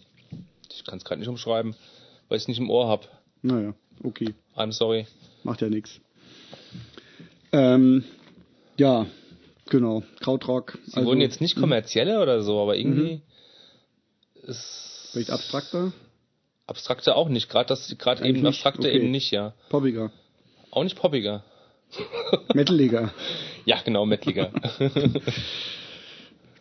ich 0.73 0.85
kann 0.85 0.97
es 0.97 1.05
gerade 1.05 1.19
nicht 1.21 1.29
umschreiben, 1.29 1.75
weil 2.29 2.37
ich 2.37 2.45
es 2.45 2.49
nicht 2.49 2.59
im 2.59 2.71
Ohr 2.71 2.89
habe. 2.89 3.07
Naja, 3.43 3.75
okay. 4.03 4.35
I'm 4.57 4.73
sorry. 4.73 5.07
Macht 5.45 5.61
ja 5.61 5.69
nichts. 5.69 6.01
Ähm, 7.53 8.05
ja, 8.79 9.07
genau. 9.69 10.03
Krautrock. 10.21 10.79
Sie 10.87 11.05
wurden 11.05 11.21
jetzt 11.21 11.41
nicht 11.41 11.57
kommerzieller 11.57 12.23
oder 12.23 12.43
so, 12.43 12.61
aber 12.61 12.77
irgendwie 12.77 13.23
ist 14.43 14.87
Vielleicht 15.17 15.31
abstrakter, 15.31 15.93
abstrakter 16.67 17.17
auch 17.17 17.31
nicht. 17.31 17.49
Gerade 17.49 17.69
das, 17.69 17.95
gerade 17.99 18.23
eben 18.25 18.43
nicht? 18.43 18.47
abstrakter 18.47 18.89
Okay. 18.89 18.97
eben 18.97 19.11
nicht, 19.11 19.31
ja. 19.31 19.55
poppiger, 19.71 20.13
Auch 20.71 20.85
nicht 20.85 20.97
poppiger. 20.97 21.43
metaliger. 22.55 23.15
Ja, 23.65 23.81
genau, 23.83 24.05
metaliger. 24.05 24.51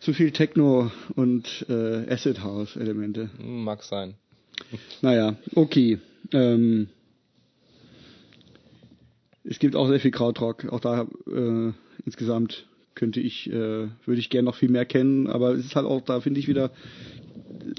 Zu 0.00 0.14
viel 0.14 0.30
Techno 0.30 0.90
und 1.16 1.66
äh, 1.68 2.10
Acid 2.10 2.42
House 2.42 2.76
Elemente. 2.76 3.28
Mag 3.38 3.82
sein. 3.82 4.14
Naja, 5.02 5.36
okay. 5.54 5.98
Ähm, 6.32 6.88
es 9.44 9.58
gibt 9.58 9.76
auch 9.76 9.88
sehr 9.88 10.00
viel 10.00 10.12
Krautrock. 10.12 10.64
Auch 10.72 10.80
da 10.80 11.06
äh, 11.26 11.72
insgesamt 12.06 12.66
könnte 12.96 13.20
ich, 13.20 13.48
äh, 13.48 13.52
würde 14.04 14.18
ich 14.18 14.30
gerne 14.30 14.46
noch 14.46 14.56
viel 14.56 14.70
mehr 14.70 14.86
kennen, 14.86 15.28
aber 15.28 15.52
es 15.52 15.64
ist 15.64 15.76
halt 15.76 15.86
auch, 15.86 16.00
da 16.00 16.20
finde 16.20 16.40
ich 16.40 16.48
wieder, 16.48 16.70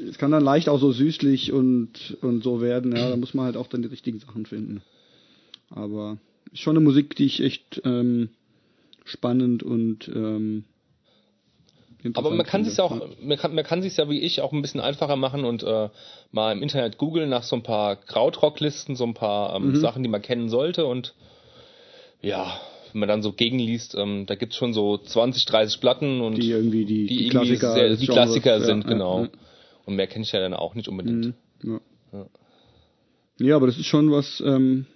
es 0.09 0.17
kann 0.17 0.31
dann 0.31 0.43
leicht 0.43 0.69
auch 0.69 0.79
so 0.79 0.93
süßlich 0.93 1.51
und, 1.51 2.17
und 2.21 2.43
so 2.43 2.61
werden, 2.61 2.93
ja, 2.93 3.09
da 3.09 3.17
muss 3.17 3.33
man 3.33 3.45
halt 3.45 3.57
auch 3.57 3.67
dann 3.67 3.81
die 3.81 3.89
richtigen 3.89 4.19
Sachen 4.19 4.45
finden. 4.45 4.81
Aber 5.69 6.17
ist 6.53 6.61
schon 6.61 6.77
eine 6.77 6.85
Musik, 6.85 7.15
die 7.17 7.25
ich 7.25 7.41
echt 7.41 7.81
ähm, 7.83 8.29
spannend 9.03 9.63
und 9.63 10.07
ähm, 10.07 10.63
Aber 12.13 12.29
man 12.31 12.45
kann 12.45 12.63
sich 12.63 12.77
ja 12.77 12.83
auch, 12.83 12.95
man 13.21 13.37
kann, 13.37 13.55
man 13.55 13.65
kann 13.65 13.81
sich 13.81 13.97
ja 13.97 14.07
wie 14.09 14.19
ich 14.21 14.41
auch 14.41 14.53
ein 14.53 14.61
bisschen 14.61 14.79
einfacher 14.79 15.15
machen 15.15 15.43
und 15.43 15.63
äh, 15.63 15.89
mal 16.31 16.51
im 16.51 16.61
Internet 16.61 16.97
googeln 16.97 17.29
nach 17.29 17.43
so 17.43 17.55
ein 17.55 17.63
paar 17.63 17.95
Krautrocklisten, 17.95 18.95
so 18.95 19.03
ein 19.03 19.13
paar 19.13 19.59
Mhm. 19.59 19.73
ähm, 19.73 19.81
Sachen, 19.81 20.03
die 20.03 20.09
man 20.09 20.21
kennen 20.21 20.47
sollte 20.47 20.85
und 20.85 21.15
ja, 22.21 22.59
wenn 22.97 23.01
man 23.01 23.09
dann 23.09 23.21
so 23.21 23.31
gegenliest, 23.31 23.93
ähm, 23.95 24.25
da 24.25 24.33
gibt's 24.33 24.55
schon 24.55 24.73
so 24.73 24.97
20, 24.97 25.45
30 25.45 25.79
Platten 25.79 26.19
und 26.19 26.41
Die 26.41 26.49
irgendwie 26.49 26.83
die- 26.83 27.05
die, 27.05 27.05
die 27.05 27.27
irgendwie 27.27 27.29
Klassiker 27.57 27.73
sehr, 27.75 27.89
die 27.95 28.05
Genres, 28.07 28.15
Klassiker 28.15 28.61
sind, 28.61 28.85
ja, 28.85 28.89
genau. 28.89 29.23
ja. 29.25 29.29
Und 29.85 29.95
mehr 29.95 30.07
kenne 30.07 30.23
ich 30.25 30.31
ja 30.31 30.39
dann 30.39 30.55
auch 30.55 30.73
nicht 30.73 30.87
unbedingt. 30.89 31.35
Mhm. 31.61 31.79
Ja. 32.11 32.25
ja, 33.39 33.55
aber 33.55 33.67
das 33.67 33.77
ist 33.77 33.85
schon 33.85 34.09
was, 34.11 34.41
ähm, 34.43 34.87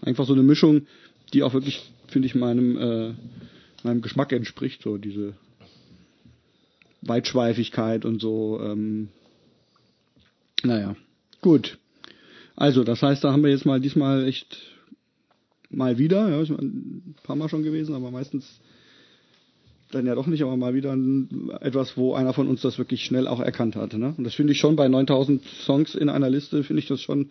einfach 0.00 0.24
so 0.24 0.32
eine 0.32 0.42
Mischung, 0.42 0.86
die 1.34 1.42
auch 1.42 1.52
wirklich, 1.52 1.82
finde 2.08 2.26
ich, 2.26 2.34
meinem, 2.34 2.78
äh, 2.78 3.14
meinem 3.82 4.00
Geschmack 4.00 4.32
entspricht, 4.32 4.82
so 4.82 4.96
diese 4.96 5.34
Weitschweifigkeit 7.02 8.06
und 8.06 8.20
so. 8.22 8.58
Ähm, 8.62 9.08
naja, 10.62 10.96
gut. 11.42 11.76
Also, 12.56 12.84
das 12.84 13.02
heißt, 13.02 13.22
da 13.22 13.32
haben 13.32 13.42
wir 13.42 13.50
jetzt 13.50 13.66
mal 13.66 13.80
diesmal 13.80 14.26
echt 14.26 14.56
mal 15.70 15.98
wieder, 15.98 16.28
ja, 16.28 16.40
ist 16.40 16.50
ein 16.50 17.14
paar 17.22 17.36
Mal 17.36 17.48
schon 17.48 17.62
gewesen, 17.62 17.94
aber 17.94 18.10
meistens 18.10 18.60
dann 19.94 20.06
ja 20.06 20.14
doch 20.14 20.26
nicht, 20.26 20.42
aber 20.42 20.56
mal 20.56 20.74
wieder 20.74 20.92
ein, 20.92 21.50
etwas, 21.60 21.96
wo 21.96 22.14
einer 22.14 22.32
von 22.32 22.48
uns 22.48 22.62
das 22.62 22.78
wirklich 22.78 23.04
schnell 23.04 23.28
auch 23.28 23.40
erkannt 23.40 23.76
hat. 23.76 23.92
Ne? 23.94 24.14
Und 24.16 24.24
das 24.24 24.34
finde 24.34 24.52
ich 24.52 24.58
schon 24.58 24.76
bei 24.76 24.88
9000 24.88 25.42
Songs 25.64 25.94
in 25.94 26.08
einer 26.08 26.30
Liste, 26.30 26.64
finde 26.64 26.80
ich 26.80 26.88
das 26.88 27.00
schon 27.00 27.30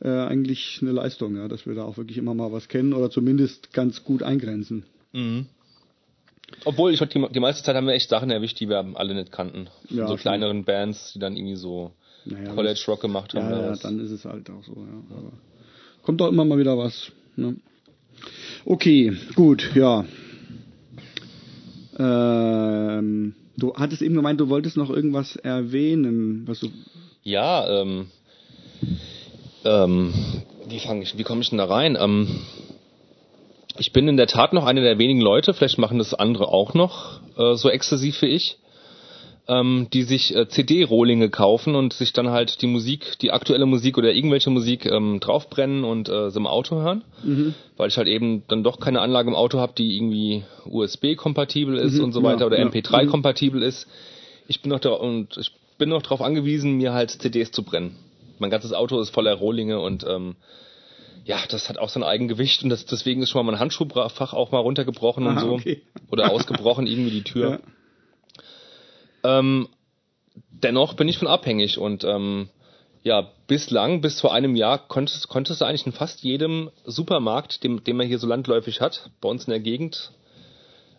äh, 0.00 0.08
eigentlich 0.08 0.78
eine 0.80 0.92
Leistung, 0.92 1.36
ja, 1.36 1.48
dass 1.48 1.66
wir 1.66 1.74
da 1.74 1.84
auch 1.84 1.96
wirklich 1.96 2.16
immer 2.18 2.34
mal 2.34 2.50
was 2.52 2.68
kennen 2.68 2.94
oder 2.94 3.10
zumindest 3.10 3.72
ganz 3.72 4.04
gut 4.04 4.22
eingrenzen. 4.22 4.84
Mhm. 5.12 5.46
Obwohl, 6.64 6.94
ich 6.94 7.00
die, 7.00 7.26
die 7.30 7.40
meiste 7.40 7.62
Zeit 7.62 7.76
haben 7.76 7.86
wir 7.86 7.92
echt 7.92 8.08
Sachen 8.08 8.30
erwischt, 8.30 8.58
die 8.60 8.68
wir 8.68 8.84
alle 8.94 9.14
nicht 9.14 9.32
kannten. 9.32 9.68
Ja, 9.90 10.06
so 10.06 10.16
schon. 10.16 10.22
kleineren 10.22 10.64
Bands, 10.64 11.12
die 11.12 11.18
dann 11.18 11.36
irgendwie 11.36 11.56
so 11.56 11.92
Naja, 12.24 12.54
College 12.54 12.82
Rock 12.88 13.02
gemacht 13.02 13.34
haben. 13.34 13.50
Ja, 13.50 13.66
ja, 13.66 13.76
dann 13.76 14.00
ist 14.00 14.10
es 14.10 14.24
halt 14.24 14.48
auch 14.48 14.64
so, 14.64 14.72
ja. 14.72 15.16
Aber 15.16 15.32
kommt 16.02 16.20
doch 16.22 16.28
immer 16.28 16.46
mal 16.46 16.58
wieder 16.58 16.78
was. 16.78 17.12
Ne? 17.38 17.56
Okay, 18.64 19.16
gut, 19.34 19.70
ja. 19.74 20.04
Ähm, 21.98 23.34
du 23.56 23.74
hattest 23.74 24.02
eben 24.02 24.14
gemeint, 24.14 24.40
du 24.40 24.48
wolltest 24.48 24.76
noch 24.76 24.90
irgendwas 24.90 25.36
erwähnen, 25.36 26.42
was 26.46 26.60
du. 26.60 26.68
Ja, 27.22 27.82
ähm, 27.82 28.08
ähm, 29.64 30.12
wie 30.68 30.80
fange 30.80 31.02
ich, 31.02 31.16
wie 31.16 31.22
komme 31.22 31.40
ich 31.40 31.50
denn 31.50 31.58
da 31.58 31.66
rein? 31.66 31.96
Ähm, 31.98 32.28
ich 33.78 33.92
bin 33.92 34.08
in 34.08 34.16
der 34.16 34.26
Tat 34.26 34.52
noch 34.52 34.66
einer 34.66 34.80
der 34.80 34.98
wenigen 34.98 35.20
Leute, 35.20 35.54
vielleicht 35.54 35.78
machen 35.78 35.98
das 35.98 36.14
andere 36.14 36.48
auch 36.48 36.74
noch 36.74 37.20
äh, 37.36 37.54
so 37.54 37.70
exzessiv 37.70 38.20
wie 38.22 38.26
ich, 38.26 38.58
ähm, 39.48 39.88
die 39.92 40.02
sich 40.02 40.34
äh, 40.36 40.46
CD-Rohlinge 40.48 41.30
kaufen 41.30 41.74
und 41.74 41.92
sich 41.94 42.12
dann 42.12 42.28
halt 42.30 42.60
die 42.62 42.66
Musik, 42.66 43.18
die 43.20 43.30
aktuelle 43.30 43.64
Musik 43.66 43.96
oder 43.96 44.12
irgendwelche 44.12 44.50
Musik 44.50 44.84
ähm, 44.86 45.20
draufbrennen 45.20 45.84
und 45.84 46.08
äh, 46.08 46.30
so 46.30 46.38
im 46.38 46.46
Auto 46.46 46.76
hören, 46.76 47.02
Mhm. 47.22 47.54
weil 47.76 47.88
ich 47.88 47.96
halt 47.96 48.08
eben 48.08 48.42
dann 48.48 48.62
doch 48.62 48.78
keine 48.78 49.00
Anlage 49.00 49.28
im 49.30 49.34
Auto 49.36 49.58
habe, 49.58 49.72
die 49.76 49.96
irgendwie 49.96 50.44
USB-kompatibel 50.66 51.76
ist 51.78 51.94
Mhm, 51.98 52.04
und 52.04 52.12
so 52.12 52.22
weiter 52.22 52.40
ja, 52.40 52.46
oder 52.46 52.58
ja. 52.58 52.66
MP3-kompatibel 52.66 53.62
ist. 53.62 53.86
Ich 54.48 54.60
bin 54.62 54.70
noch 54.70 54.80
da 54.80 54.90
und 54.90 55.36
ich 55.38 55.50
bin 55.78 55.88
noch 55.90 56.02
darauf 56.02 56.20
angewiesen, 56.22 56.76
mir 56.76 56.92
halt 56.92 57.10
CDs 57.10 57.50
zu 57.50 57.62
brennen. 57.62 57.96
Mein 58.38 58.50
ganzes 58.50 58.72
Auto 58.72 59.00
ist 59.00 59.10
voller 59.10 59.34
Rohlinge 59.34 59.80
und 59.80 60.04
ähm, 60.08 60.36
ja, 61.24 61.38
das 61.50 61.68
hat 61.68 61.78
auch 61.78 61.88
sein 61.88 62.02
Eigengewicht 62.02 62.62
und 62.64 62.70
das, 62.70 62.86
deswegen 62.86 63.22
ist 63.22 63.30
schon 63.30 63.44
mal 63.44 63.52
mein 63.52 63.60
Handschuhfach 63.60 64.32
auch 64.32 64.50
mal 64.52 64.58
runtergebrochen 64.60 65.26
und 65.26 65.38
Aha, 65.38 65.40
so. 65.40 65.52
okay. 65.52 65.82
Oder 66.10 66.32
ausgebrochen, 66.32 66.86
irgendwie 66.86 67.10
die 67.10 67.24
Tür. 67.24 67.50
Ja. 67.62 67.77
Ähm, 69.28 69.68
dennoch 70.50 70.94
bin 70.94 71.08
ich 71.08 71.18
von 71.18 71.28
abhängig 71.28 71.78
und 71.78 72.04
ähm, 72.04 72.48
ja, 73.02 73.30
bislang, 73.46 74.00
bis 74.00 74.20
vor 74.20 74.32
einem 74.32 74.56
Jahr, 74.56 74.78
konntest, 74.78 75.28
konntest 75.28 75.60
du 75.60 75.64
eigentlich 75.64 75.86
in 75.86 75.92
fast 75.92 76.22
jedem 76.22 76.70
Supermarkt, 76.84 77.62
dem, 77.64 77.84
den 77.84 77.96
man 77.96 78.06
hier 78.06 78.18
so 78.18 78.26
landläufig 78.26 78.80
hat, 78.80 79.10
bei 79.20 79.28
uns 79.28 79.44
in 79.44 79.50
der 79.50 79.60
Gegend, 79.60 80.12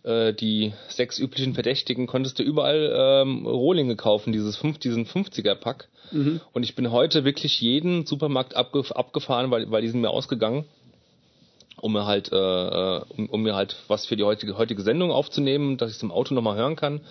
äh, 0.03 0.33
die 0.33 0.73
sechs 0.87 1.19
üblichen 1.19 1.53
Verdächtigen, 1.53 2.07
konntest 2.07 2.39
du 2.39 2.43
überall 2.43 2.93
ähm, 2.95 3.45
Rohlinge 3.45 3.95
kaufen, 3.95 4.31
dieses 4.31 4.55
fünf, 4.55 4.79
diesen 4.79 5.05
50er-Pack. 5.05 5.89
Mhm. 6.11 6.41
Und 6.53 6.63
ich 6.63 6.75
bin 6.75 6.91
heute 6.91 7.25
wirklich 7.25 7.59
jeden 7.61 8.05
Supermarkt 8.05 8.55
abge 8.55 8.83
abgefahren, 8.95 9.51
weil, 9.51 9.69
weil 9.69 9.81
die 9.81 9.89
sind 9.89 10.01
mir 10.01 10.09
ausgegangen, 10.09 10.65
um 11.81 11.93
mir 11.93 12.05
halt, 12.05 12.31
äh, 12.31 12.35
äh, 12.35 13.01
um, 13.09 13.29
um 13.29 13.43
mir 13.43 13.55
halt 13.55 13.75
was 13.87 14.05
für 14.05 14.15
die 14.15 14.23
heutige, 14.23 14.57
heutige 14.57 14.81
Sendung 14.81 15.11
aufzunehmen, 15.11 15.77
dass 15.77 15.91
ich 15.91 15.97
es 15.97 16.03
im 16.03 16.11
Auto 16.11 16.33
nochmal 16.33 16.57
hören 16.57 16.75
kann. 16.75 17.01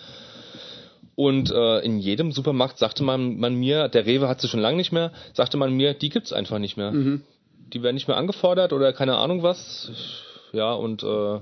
Und 1.18 1.50
äh, 1.50 1.80
in 1.80 1.98
jedem 1.98 2.30
Supermarkt 2.30 2.78
sagte 2.78 3.02
man, 3.02 3.38
man 3.38 3.56
mir, 3.56 3.88
der 3.88 4.06
Rewe 4.06 4.28
hat 4.28 4.40
sie 4.40 4.46
schon 4.46 4.60
lange 4.60 4.76
nicht 4.76 4.92
mehr, 4.92 5.10
sagte 5.32 5.56
man 5.56 5.72
mir, 5.72 5.92
die 5.92 6.10
gibt's 6.10 6.32
einfach 6.32 6.60
nicht 6.60 6.76
mehr. 6.76 6.92
Mhm. 6.92 7.22
Die 7.72 7.82
werden 7.82 7.96
nicht 7.96 8.06
mehr 8.06 8.16
angefordert 8.16 8.72
oder 8.72 8.92
keine 8.92 9.16
Ahnung 9.16 9.42
was. 9.42 9.90
Ja, 10.52 10.72
und 10.72 11.02
äh, 11.02 11.40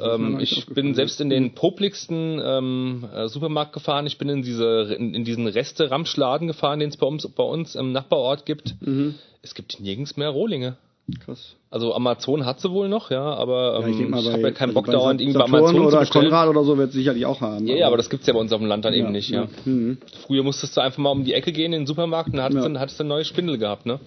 ähm, 0.00 0.40
ich 0.40 0.64
bin 0.68 0.94
selbst 0.94 1.20
in 1.20 1.28
den 1.28 1.52
popligsten 1.52 2.40
ähm, 2.42 3.06
äh, 3.14 3.28
Supermarkt 3.28 3.74
gefahren. 3.74 4.06
Ich 4.06 4.16
bin 4.16 4.30
in 4.30 4.40
diese 4.40 4.96
in, 4.98 5.12
in 5.12 5.22
diesen 5.22 5.46
Reste-Ramschladen 5.46 6.48
gefahren, 6.48 6.80
den 6.80 6.88
es 6.88 6.96
bei 6.96 7.06
uns 7.06 7.28
bei 7.28 7.44
uns 7.44 7.74
im 7.74 7.92
Nachbarort 7.92 8.46
gibt. 8.46 8.74
Mhm. 8.80 9.16
Es 9.42 9.54
gibt 9.54 9.80
nirgends 9.80 10.16
mehr 10.16 10.30
Rohlinge. 10.30 10.78
Krass. 11.24 11.56
Also 11.70 11.94
Amazon 11.94 12.44
hat 12.44 12.60
sie 12.60 12.70
wohl 12.70 12.88
noch, 12.88 13.10
ja, 13.10 13.22
aber 13.22 13.78
Ja, 13.80 13.84
ähm, 13.86 13.90
ich 13.90 13.96
denke 13.96 14.10
mal, 14.10 14.22
bei, 14.22 14.32
habe 14.32 14.42
ja 14.42 14.50
keinen 14.50 14.68
also 14.70 14.74
Bock 14.74 14.86
bei 14.86 14.92
dauernd 14.92 15.20
irgendwie 15.20 15.38
Amazon 15.40 15.74
zu 15.76 15.82
oder 15.86 16.00
bestellen. 16.00 16.24
Konrad 16.26 16.48
oder 16.48 16.64
so 16.64 16.76
wird 16.76 16.92
sicherlich 16.92 17.24
auch 17.26 17.40
haben. 17.40 17.66
Ja, 17.66 17.76
ja, 17.76 17.86
aber 17.86 17.96
das 17.96 18.10
gibt's 18.10 18.26
ja 18.26 18.34
bei 18.34 18.40
uns 18.40 18.52
auf 18.52 18.60
dem 18.60 18.68
Land 18.68 18.84
dann 18.84 18.92
eben 18.94 19.10
nicht, 19.12 19.30
ja. 19.30 19.48
Mhm. 19.64 19.98
Früher 20.26 20.42
musstest 20.42 20.76
du 20.76 20.80
einfach 20.82 20.98
mal 20.98 21.10
um 21.10 21.24
die 21.24 21.32
Ecke 21.34 21.52
gehen 21.52 21.72
in 21.72 21.82
den 21.82 21.86
Supermarkt 21.86 22.28
und 22.30 22.36
dann 22.36 22.44
hattest, 22.44 22.62
Ja. 22.62 22.68
du, 22.68 22.78
hattest 22.80 23.00
eine 23.00 23.08
neue 23.08 23.24
Spindel 23.24 23.56
gehabt, 23.58 23.86
ne? 23.86 24.00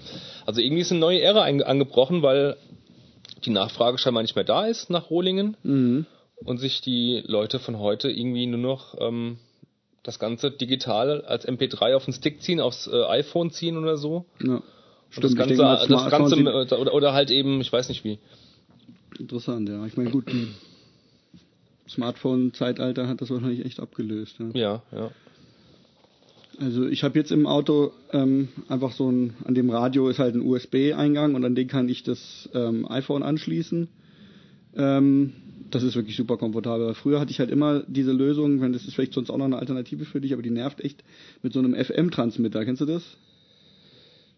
Also 0.45 0.61
irgendwie 0.61 0.81
ist 0.81 0.91
eine 0.91 0.99
neue 0.99 1.21
Ära 1.21 1.43
angebrochen, 1.43 2.21
weil 2.21 2.55
die 3.45 3.49
Nachfrage 3.51 3.97
scheinbar 3.97 4.21
nicht 4.23 4.35
mehr 4.35 4.45
da 4.45 4.65
ist 4.65 4.89
nach 4.91 5.09
Rohlingen 5.09 5.57
Mhm. 5.63 6.05
und 6.45 6.59
sich 6.59 6.81
die 6.81 7.23
Leute 7.25 7.57
von 7.59 7.79
heute 7.79 8.09
irgendwie 8.11 8.45
nur 8.45 8.59
noch 8.59 8.95
ähm, 8.99 9.37
das 10.03 10.19
Ganze 10.19 10.51
digital 10.51 11.21
als 11.21 11.47
MP3 11.47 11.95
auf 11.95 12.05
den 12.05 12.13
Stick 12.13 12.41
ziehen, 12.41 12.59
aufs 12.59 12.87
äh, 12.87 13.03
iPhone 13.05 13.49
ziehen 13.51 13.77
oder 13.77 13.97
so. 13.97 14.25
Ja. 14.43 14.61
Und 15.15 15.25
Stimmt, 15.25 15.39
das 15.39 15.57
Ganze, 15.57 15.87
denke 15.87 15.89
das 15.89 16.11
Ganze 16.11 16.77
oder, 16.77 16.93
oder 16.93 17.13
halt 17.13 17.31
eben, 17.31 17.59
ich 17.59 17.71
weiß 17.71 17.89
nicht 17.89 18.05
wie. 18.05 18.17
interessant, 19.19 19.67
ja. 19.67 19.85
Ich 19.85 19.97
meine, 19.97 20.09
gut, 20.09 20.31
Smartphone-Zeitalter 21.89 23.07
hat 23.07 23.21
das 23.21 23.29
wahrscheinlich 23.29 23.65
echt 23.65 23.81
abgelöst. 23.81 24.37
Ja. 24.39 24.49
Ja, 24.53 24.83
ja. 24.91 25.11
Also 26.59 26.87
ich 26.87 27.03
habe 27.03 27.17
jetzt 27.17 27.31
im 27.31 27.47
Auto 27.47 27.91
ähm, 28.13 28.49
einfach 28.69 28.91
so 28.91 29.11
ein, 29.11 29.33
an 29.45 29.55
dem 29.55 29.69
Radio 29.69 30.07
ist 30.09 30.19
halt 30.19 30.35
ein 30.35 30.41
USB-Eingang 30.41 31.35
und 31.35 31.43
an 31.43 31.55
den 31.55 31.67
kann 31.67 31.89
ich 31.89 32.03
das 32.03 32.49
ähm, 32.53 32.89
iPhone 32.89 33.23
anschließen. 33.23 33.87
Ähm, 34.77 35.33
das 35.71 35.83
ist 35.83 35.95
wirklich 35.95 36.15
super 36.15 36.37
komfortabel. 36.37 36.93
Früher 36.93 37.19
hatte 37.19 37.31
ich 37.31 37.39
halt 37.39 37.49
immer 37.49 37.83
diese 37.87 38.11
Lösung, 38.11 38.61
wenn 38.61 38.73
das 38.73 38.85
ist 38.85 38.93
vielleicht 38.93 39.13
sonst 39.13 39.29
auch 39.29 39.37
noch 39.37 39.45
eine 39.45 39.57
Alternative 39.57 40.05
für 40.05 40.21
dich, 40.21 40.33
aber 40.33 40.41
die 40.41 40.51
nervt 40.51 40.81
echt 40.81 41.03
mit 41.41 41.51
so 41.51 41.59
einem 41.59 41.73
FM-Transmitter. 41.73 42.63
Kennst 42.63 42.81
du 42.81 42.85
das? 42.85 43.03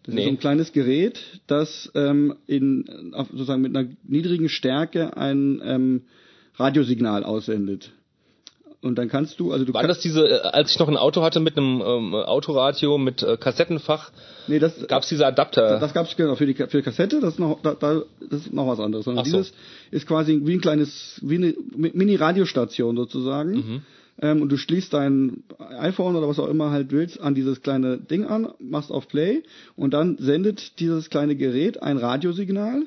Das 0.04 0.14
Nee. 0.14 0.20
ist 0.20 0.26
so 0.26 0.30
ein 0.32 0.38
kleines 0.38 0.72
Gerät, 0.72 1.20
das 1.46 1.90
ähm, 1.94 2.36
in 2.46 3.12
sozusagen 3.32 3.62
mit 3.62 3.74
einer 3.76 3.88
niedrigen 4.06 4.48
Stärke 4.48 5.16
ein 5.16 5.62
ähm, 5.64 6.02
Radiosignal 6.56 7.24
aussendet. 7.24 7.90
Und 8.82 8.96
dann 8.96 9.08
kannst 9.08 9.40
du, 9.40 9.50
also 9.50 9.64
du 9.64 9.72
War 9.72 9.80
kannst, 9.80 9.96
das 9.96 10.02
diese, 10.02 10.28
äh, 10.28 10.40
als 10.42 10.70
ich 10.72 10.78
noch 10.78 10.88
ein 10.88 10.98
Auto 10.98 11.22
hatte 11.22 11.40
mit 11.40 11.56
einem 11.56 11.80
ähm, 11.80 12.14
Autoradio 12.14 12.98
mit 12.98 13.22
äh, 13.22 13.38
Kassettenfach, 13.38 14.10
nee, 14.46 14.58
das 14.58 14.86
gab's 14.88 15.08
diese 15.08 15.26
Adapter? 15.26 15.80
Das 15.80 15.94
gab's 15.94 16.14
genau 16.16 16.34
für 16.34 16.44
die 16.44 16.52
für 16.52 16.66
die 16.68 16.82
Kassette, 16.82 17.18
das 17.20 17.34
ist 17.34 17.38
noch 17.40 17.62
da, 17.62 17.72
da, 17.72 18.02
das 18.28 18.40
ist 18.42 18.52
noch 18.52 18.66
was 18.66 18.80
anderes. 18.80 19.06
Sondern 19.06 19.22
Ach 19.22 19.26
so. 19.26 19.38
dieses 19.38 19.54
ist 19.90 20.06
quasi 20.06 20.38
wie 20.44 20.52
ein 20.52 20.60
kleines 20.60 21.18
wie 21.22 21.36
eine 21.36 21.54
Mini 21.74 22.16
Radiostation 22.16 22.94
sozusagen. 22.94 23.52
Mhm. 23.52 23.82
Ähm, 24.20 24.42
und 24.42 24.50
du 24.50 24.56
schließt 24.56 24.92
dein 24.92 25.44
iPhone 25.58 26.16
oder 26.16 26.28
was 26.28 26.38
auch 26.38 26.48
immer 26.48 26.70
halt 26.70 26.92
willst 26.92 27.20
an 27.20 27.34
dieses 27.34 27.62
kleine 27.62 27.98
Ding 27.98 28.24
an, 28.24 28.48
machst 28.58 28.90
auf 28.90 29.08
Play 29.08 29.42
und 29.76 29.92
dann 29.94 30.18
sendet 30.18 30.78
dieses 30.80 31.10
kleine 31.10 31.36
Gerät 31.36 31.82
ein 31.82 31.98
Radiosignal, 31.98 32.82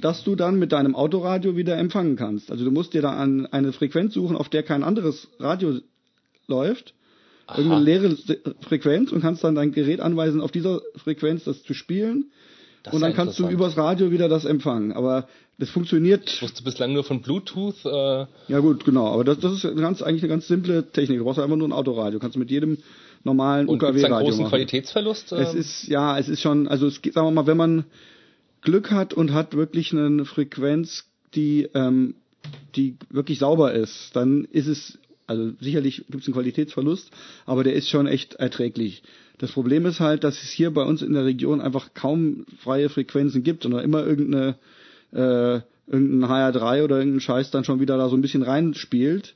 das 0.00 0.24
du 0.24 0.36
dann 0.36 0.58
mit 0.58 0.72
deinem 0.72 0.94
Autoradio 0.94 1.56
wieder 1.56 1.76
empfangen 1.76 2.16
kannst. 2.16 2.50
Also 2.50 2.64
du 2.64 2.70
musst 2.70 2.94
dir 2.94 3.02
da 3.02 3.12
an 3.12 3.46
eine 3.46 3.72
Frequenz 3.72 4.14
suchen, 4.14 4.36
auf 4.36 4.48
der 4.48 4.62
kein 4.62 4.82
anderes 4.82 5.28
Radio 5.38 5.78
läuft 6.48 6.94
irgendeine 7.56 7.84
leere 7.84 8.16
Frequenz 8.60 9.12
und 9.12 9.20
kannst 9.20 9.44
dann 9.44 9.54
dein 9.54 9.72
Gerät 9.72 10.00
anweisen, 10.00 10.40
auf 10.40 10.52
dieser 10.52 10.80
Frequenz 10.96 11.44
das 11.44 11.62
zu 11.62 11.74
spielen. 11.74 12.30
Das 12.82 12.94
und 12.94 13.00
dann 13.00 13.14
kannst 13.14 13.38
du 13.38 13.48
übers 13.48 13.76
Radio 13.76 14.10
wieder 14.10 14.28
das 14.28 14.44
empfangen. 14.44 14.92
Aber 14.92 15.28
das 15.58 15.70
funktioniert. 15.70 16.28
Ich 16.28 16.42
wusste 16.42 16.62
bislang 16.62 16.92
nur 16.92 17.04
von 17.04 17.22
Bluetooth. 17.22 17.84
Äh, 17.84 18.26
Ja 18.48 18.58
gut, 18.60 18.84
genau. 18.84 19.08
Aber 19.08 19.24
das, 19.24 19.38
das 19.38 19.52
ist 19.52 19.64
eine 19.64 19.80
ganz, 19.80 20.02
eigentlich 20.02 20.22
eine 20.22 20.30
ganz 20.30 20.48
simple 20.48 20.90
Technik. 20.90 21.18
Du 21.18 21.24
brauchst 21.24 21.38
einfach 21.38 21.56
nur 21.56 21.68
ein 21.68 21.72
Autoradio. 21.72 22.18
Kannst 22.18 22.36
du 22.36 22.40
mit 22.40 22.50
jedem 22.50 22.78
normalen 23.24 23.68
UKW-Radio 23.68 24.26
großen 24.26 24.42
machen. 24.42 24.50
Qualitätsverlust? 24.50 25.32
Es 25.32 25.54
ähm? 25.54 25.60
ist, 25.60 25.88
ja, 25.88 26.18
es 26.18 26.28
ist 26.28 26.40
schon, 26.40 26.68
also 26.68 26.86
es 26.86 27.02
geht, 27.02 27.14
sagen 27.14 27.26
wir 27.26 27.30
mal, 27.32 27.46
wenn 27.46 27.56
man 27.56 27.84
Glück 28.62 28.90
hat 28.90 29.14
und 29.14 29.32
hat 29.32 29.54
wirklich 29.54 29.92
eine 29.92 30.24
Frequenz, 30.24 31.04
die, 31.34 31.68
ähm, 31.74 32.14
die 32.74 32.96
wirklich 33.10 33.38
sauber 33.38 33.72
ist, 33.72 34.10
dann 34.14 34.44
ist 34.44 34.66
es, 34.66 34.98
also 35.26 35.52
sicherlich 35.60 36.04
gibt 36.08 36.22
es 36.22 36.28
einen 36.28 36.34
Qualitätsverlust, 36.34 37.10
aber 37.46 37.64
der 37.64 37.74
ist 37.74 37.88
schon 37.88 38.06
echt 38.06 38.34
erträglich. 38.34 39.02
Das 39.38 39.52
Problem 39.52 39.86
ist 39.86 40.00
halt, 40.00 40.24
dass 40.24 40.42
es 40.42 40.50
hier 40.50 40.70
bei 40.70 40.82
uns 40.82 41.02
in 41.02 41.14
der 41.14 41.24
Region 41.24 41.60
einfach 41.60 41.94
kaum 41.94 42.44
freie 42.58 42.88
Frequenzen 42.88 43.42
gibt, 43.42 43.64
sondern 43.64 43.82
immer 43.82 44.04
irgendeine, 44.04 44.56
äh, 45.12 45.60
irgendein 45.86 46.30
HR3 46.30 46.84
oder 46.84 46.98
irgendein 46.98 47.20
Scheiß 47.20 47.50
dann 47.50 47.64
schon 47.64 47.80
wieder 47.80 47.96
da 47.96 48.08
so 48.08 48.16
ein 48.16 48.22
bisschen 48.22 48.42
reinspielt. 48.42 49.34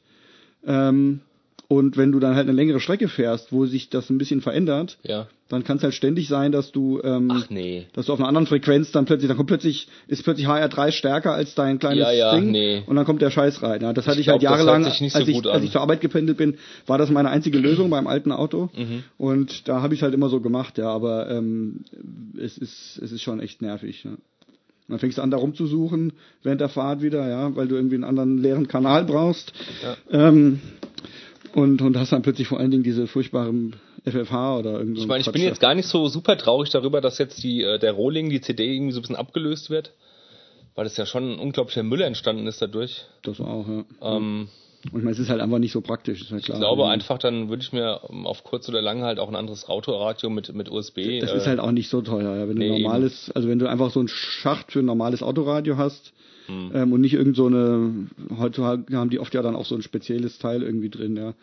Ähm, 0.66 1.20
und 1.68 1.96
wenn 1.96 2.12
du 2.12 2.20
dann 2.20 2.36
halt 2.36 2.46
eine 2.46 2.56
längere 2.56 2.78
Strecke 2.78 3.08
fährst, 3.08 3.52
wo 3.52 3.66
sich 3.66 3.90
das 3.90 4.08
ein 4.08 4.18
bisschen 4.18 4.40
verändert, 4.40 4.98
ja. 5.02 5.26
dann 5.48 5.64
kann 5.64 5.78
es 5.78 5.82
halt 5.82 5.94
ständig 5.94 6.28
sein, 6.28 6.52
dass 6.52 6.70
du, 6.70 7.00
ähm, 7.02 7.42
nee. 7.48 7.86
dass 7.92 8.06
du 8.06 8.12
auf 8.12 8.20
einer 8.20 8.28
anderen 8.28 8.46
Frequenz 8.46 8.92
dann 8.92 9.04
plötzlich, 9.04 9.26
dann 9.26 9.36
kommt 9.36 9.48
plötzlich, 9.48 9.88
ist 10.06 10.22
plötzlich 10.22 10.46
HR3 10.46 10.92
stärker 10.92 11.34
als 11.34 11.56
dein 11.56 11.80
kleines 11.80 12.04
Ja, 12.04 12.12
ja, 12.12 12.34
Ding 12.36 12.52
nee. 12.52 12.84
und 12.86 12.94
dann 12.94 13.04
kommt 13.04 13.20
der 13.20 13.32
Scheiß 13.32 13.64
rein. 13.64 13.80
Ja, 13.82 13.92
das 13.92 14.06
hatte 14.06 14.20
ich, 14.20 14.26
glaub, 14.26 14.34
halt 14.34 14.44
das 14.44 14.50
hört 14.50 14.58
jahrelang, 14.60 14.82
nicht 14.84 15.12
so 15.12 15.18
als, 15.18 15.26
ich, 15.28 15.44
als 15.44 15.64
ich 15.64 15.72
zur 15.72 15.80
Arbeit 15.80 16.00
gependelt 16.00 16.38
bin, 16.38 16.56
war 16.86 16.98
das 16.98 17.10
meine 17.10 17.30
einzige 17.30 17.58
Lösung 17.58 17.90
beim 17.90 18.06
alten 18.06 18.30
Auto 18.30 18.70
Mhm. 18.76 19.02
und 19.18 19.66
da 19.68 19.82
habe 19.82 19.94
ich 19.94 20.02
halt 20.02 20.14
immer 20.14 20.28
so 20.28 20.40
gemacht, 20.40 20.78
ja, 20.78 20.88
aber 20.88 21.28
ähm, 21.30 21.80
es 22.38 22.58
ist 22.58 23.00
es 23.02 23.10
ist 23.10 23.22
schon 23.22 23.40
echt 23.40 23.60
nervig. 23.60 24.04
Ja. 24.04 24.12
Und 24.88 24.92
Dann 24.92 24.98
fängst 25.00 25.18
du 25.18 25.22
an, 25.22 25.30
da 25.30 25.36
rumzusuchen 25.36 26.12
während 26.42 26.60
der 26.60 26.68
Fahrt 26.68 27.02
wieder, 27.02 27.28
ja, 27.28 27.54
weil 27.56 27.66
du 27.66 27.74
irgendwie 27.74 27.96
einen 27.96 28.04
anderen 28.04 28.38
leeren 28.38 28.68
Kanal 28.68 29.04
brauchst. 29.04 29.52
Ähm, 30.10 30.60
und, 31.54 31.82
und 31.82 31.96
hast 31.96 32.12
dann 32.12 32.22
plötzlich 32.22 32.46
vor 32.46 32.60
allen 32.60 32.70
Dingen 32.70 32.84
diese 32.84 33.06
furchtbaren 33.06 33.76
FFH 34.04 34.58
oder 34.58 34.78
irgend 34.78 34.96
so 34.96 35.02
Ich 35.02 35.08
meine, 35.08 35.22
ich 35.22 35.32
bin 35.32 35.42
jetzt 35.42 35.60
gar 35.60 35.74
nicht 35.74 35.88
so 35.88 36.06
super 36.06 36.38
traurig 36.38 36.70
darüber, 36.70 37.00
dass 37.00 37.18
jetzt 37.18 37.42
die, 37.42 37.62
äh, 37.62 37.78
der 37.78 37.92
Rohling, 37.92 38.30
die 38.30 38.40
CD 38.40 38.72
irgendwie 38.72 38.92
so 38.92 39.00
ein 39.00 39.02
bisschen 39.02 39.16
abgelöst 39.16 39.70
wird. 39.70 39.92
Weil 40.76 40.86
es 40.86 40.96
ja 40.96 41.06
schon 41.06 41.32
ein 41.32 41.38
unglaublicher 41.38 41.82
Müll 41.82 42.02
entstanden 42.02 42.46
ist 42.46 42.60
dadurch. 42.62 43.06
Das 43.22 43.40
auch, 43.40 43.66
ja. 43.66 43.84
Ähm, 44.02 44.48
Und 44.92 44.98
ich 44.98 45.04
meine, 45.04 45.10
es 45.10 45.18
ist 45.18 45.28
halt 45.28 45.40
einfach 45.40 45.58
nicht 45.58 45.72
so 45.72 45.80
praktisch, 45.80 46.22
ist 46.22 46.30
ja 46.30 46.38
klar. 46.38 46.56
Ich 46.56 46.60
glaube 46.60 46.82
Also, 46.82 46.92
einfach, 46.92 47.18
dann 47.18 47.48
würde 47.48 47.62
ich 47.62 47.72
mir 47.72 48.00
ähm, 48.10 48.26
auf 48.26 48.44
kurz 48.44 48.68
oder 48.68 48.82
lang 48.82 49.02
halt 49.02 49.18
auch 49.18 49.28
ein 49.28 49.36
anderes 49.36 49.68
Autoradio 49.68 50.30
mit, 50.30 50.54
mit 50.54 50.70
USB. 50.70 51.20
Das 51.20 51.32
äh, 51.32 51.36
ist 51.36 51.46
halt 51.46 51.60
auch 51.60 51.72
nicht 51.72 51.88
so 51.88 52.02
teuer. 52.02 52.36
Ja. 52.36 52.48
Wenn 52.48 52.56
nee, 52.56 52.68
du 52.68 52.82
normales, 52.82 53.30
also 53.34 53.48
wenn 53.48 53.58
du 53.58 53.68
einfach 53.68 53.90
so 53.90 54.00
einen 54.00 54.08
Schacht 54.08 54.72
für 54.72 54.80
ein 54.80 54.84
normales 54.84 55.22
Autoradio 55.22 55.76
hast 55.76 56.12
Hm. 56.46 56.70
ähm, 56.74 56.92
und 56.92 57.00
nicht 57.00 57.14
irgend 57.14 57.36
so 57.36 57.46
eine, 57.46 58.08
heutzutage 58.38 58.96
haben 58.96 59.10
die 59.10 59.18
oft 59.18 59.34
ja 59.34 59.42
dann 59.42 59.56
auch 59.56 59.66
so 59.66 59.74
ein 59.74 59.82
spezielles 59.82 60.38
Teil 60.38 60.62
irgendwie 60.62 60.90
drin, 60.90 61.16
ja. 61.16 61.34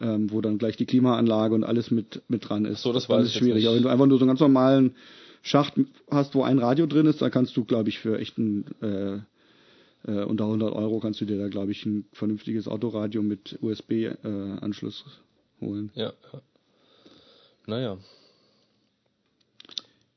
Ähm, 0.00 0.32
wo 0.32 0.40
dann 0.40 0.56
gleich 0.56 0.76
die 0.76 0.86
Klimaanlage 0.86 1.54
und 1.54 1.64
alles 1.64 1.90
mit, 1.90 2.22
mit 2.26 2.48
dran 2.48 2.64
ist. 2.64 2.82
so, 2.82 2.94
das 2.94 3.06
dann 3.06 3.18
weiß 3.18 3.26
ist 3.26 3.34
schwierig. 3.34 3.66
Aber 3.66 3.76
wenn 3.76 3.82
du 3.82 3.88
einfach 3.90 4.06
nur 4.06 4.18
so 4.18 4.24
einen 4.24 4.30
ganz 4.30 4.40
normalen 4.40 4.96
Schacht 5.42 5.74
hast, 6.10 6.34
wo 6.34 6.42
ein 6.42 6.58
Radio 6.58 6.86
drin 6.86 7.06
ist, 7.06 7.20
da 7.20 7.28
kannst 7.28 7.56
du, 7.56 7.64
glaube 7.64 7.90
ich, 7.90 7.98
für 7.98 8.18
echten 8.18 8.64
äh, 8.80 9.18
äh, 10.06 10.22
unter 10.22 10.44
100 10.44 10.72
Euro 10.72 11.00
kannst 11.00 11.20
du 11.20 11.24
dir 11.24 11.38
da, 11.38 11.48
glaube 11.48 11.72
ich, 11.72 11.84
ein 11.86 12.04
vernünftiges 12.12 12.68
Autoradio 12.68 13.22
mit 13.22 13.58
USB-Anschluss 13.60 15.04
holen. 15.60 15.90
Ja. 15.94 16.12
ja. 16.32 16.40
Naja. 17.66 17.98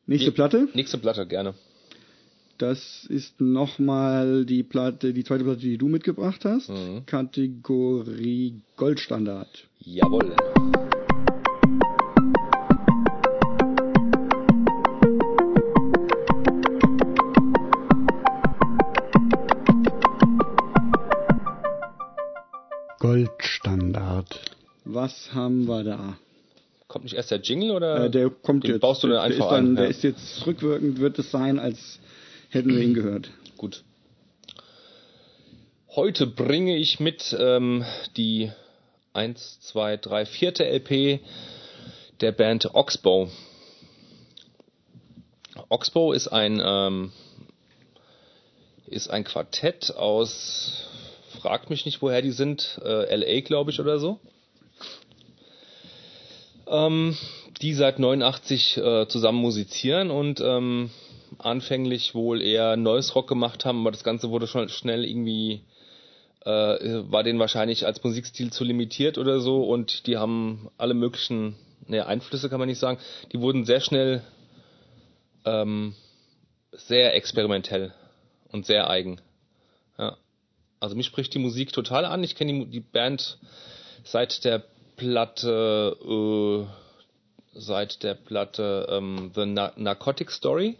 Nächste 0.08 0.30
Nee. 0.30 0.36
Platte. 0.36 0.68
Nächste 0.74 0.98
Platte, 0.98 1.26
gerne. 1.28 1.56
Das 2.58 3.06
ist 3.10 3.42
nochmal 3.42 4.46
die 4.46 4.64
Platte, 4.64 5.14
die 5.14 5.24
zweite 5.24 5.44
Platte, 5.44 5.60
die 5.60 5.78
du 5.78 5.90
mitgebracht 5.90 6.46
hast. 6.46 6.70
Mhm. 6.70 7.06
Kategorie 7.06 8.62
Goldstandard. 8.78 9.68
Jawohl. 9.80 10.36
Goldstandard. 24.06 24.40
Was 24.86 25.34
haben 25.34 25.68
wir 25.68 25.84
da? 25.84 26.18
Kommt 26.88 27.06
nicht 27.06 27.16
erst 27.16 27.32
der 27.32 27.40
Jingle 27.40 27.72
oder? 27.72 28.06
Äh, 28.06 28.12
der 28.12 28.30
kommt 28.30 28.64
den 28.64 28.74
jetzt. 28.74 28.82
baust 28.82 29.04
du 29.04 29.08
dann 29.08 29.16
der 29.18 29.24
einfach 29.24 29.46
ist 29.46 29.52
dann. 29.52 29.76
Der 29.76 29.88
ist 29.88 30.04
jetzt 30.04 30.46
rückwirkend, 30.46 31.00
wird 31.00 31.18
es 31.18 31.32
sein, 31.32 31.60
als 31.60 32.00
hätten 32.50 32.76
wir 32.76 32.84
ihn 32.84 32.94
gehört. 32.94 33.32
Gut. 33.58 33.84
Heute 35.96 36.28
bringe 36.28 36.78
ich 36.78 37.00
mit 37.00 37.36
ähm, 37.40 37.86
die 38.18 38.52
1, 39.14 39.62
2, 39.62 39.98
3, 39.98 40.26
vierte 40.26 40.66
LP 40.66 41.22
der 42.22 42.32
Band 42.32 42.70
Oxbow. 42.74 43.30
Oxbow 45.70 46.12
ist 46.14 46.28
ein 46.28 46.62
ähm, 46.64 47.12
ist 48.88 49.10
ein 49.10 49.24
Quartett 49.24 49.96
aus 49.96 50.86
fragt 51.46 51.70
mich 51.70 51.86
nicht 51.86 52.02
woher 52.02 52.24
die 52.24 52.32
sind 52.32 52.82
äh, 52.84 53.16
LA 53.16 53.42
glaube 53.42 53.70
ich 53.70 53.80
oder 53.80 54.00
so 54.00 54.20
ähm, 56.68 57.16
die 57.62 57.76
seit 57.76 58.00
89 58.00 58.78
äh, 58.78 59.08
zusammen 59.08 59.38
musizieren 59.38 60.10
und 60.10 60.42
ähm, 60.42 60.90
anfänglich 61.38 62.16
wohl 62.16 62.42
eher 62.42 62.78
Noise 62.78 63.14
Rock 63.14 63.28
gemacht 63.28 63.64
haben, 63.64 63.82
aber 63.82 63.92
das 63.92 64.04
Ganze 64.04 64.32
wurde 64.32 64.48
schon 64.48 64.70
schnell 64.70 65.06
irgendwie 65.06 65.62
äh, 66.46 66.50
war 67.12 67.22
denen 67.22 67.38
wahrscheinlich 67.38 67.86
als 67.86 68.04
Musikstil 68.04 68.52
zu 68.52 68.64
limitiert 68.64 69.20
oder 69.20 69.40
so 69.40 69.66
und 69.66 70.08
die 70.08 70.18
haben 70.18 70.72
alle 70.80 70.96
möglichen 70.96 71.58
ne, 71.88 72.08
Einflüsse 72.08 72.50
kann 72.50 72.60
man 72.60 72.70
nicht 72.70 72.80
sagen, 72.80 72.98
die 73.34 73.40
wurden 73.40 73.66
sehr 73.66 73.82
schnell 73.82 74.24
ähm, 75.46 75.94
sehr 76.72 77.14
experimentell 77.14 77.94
und 78.52 78.66
sehr 78.66 78.90
eigen. 78.90 79.22
Ja. 80.00 80.18
Also 80.80 80.96
mich 80.96 81.06
spricht 81.06 81.34
die 81.34 81.40
Musik 81.40 81.74
total 81.74 82.06
an. 82.06 82.24
Ich 82.24 82.36
kenne 82.36 82.54
die, 82.54 82.66
die 82.66 82.80
Band 82.80 83.38
seit 84.04 84.44
der 84.44 84.64
Platte, 84.96 85.98
äh, 86.02 87.60
seit 87.60 88.04
der 88.04 88.14
Platte 88.14 88.88
ähm, 88.90 89.32
The 89.34 89.46
Na 89.46 89.74
Narcotic 89.76 90.32
Story. 90.32 90.78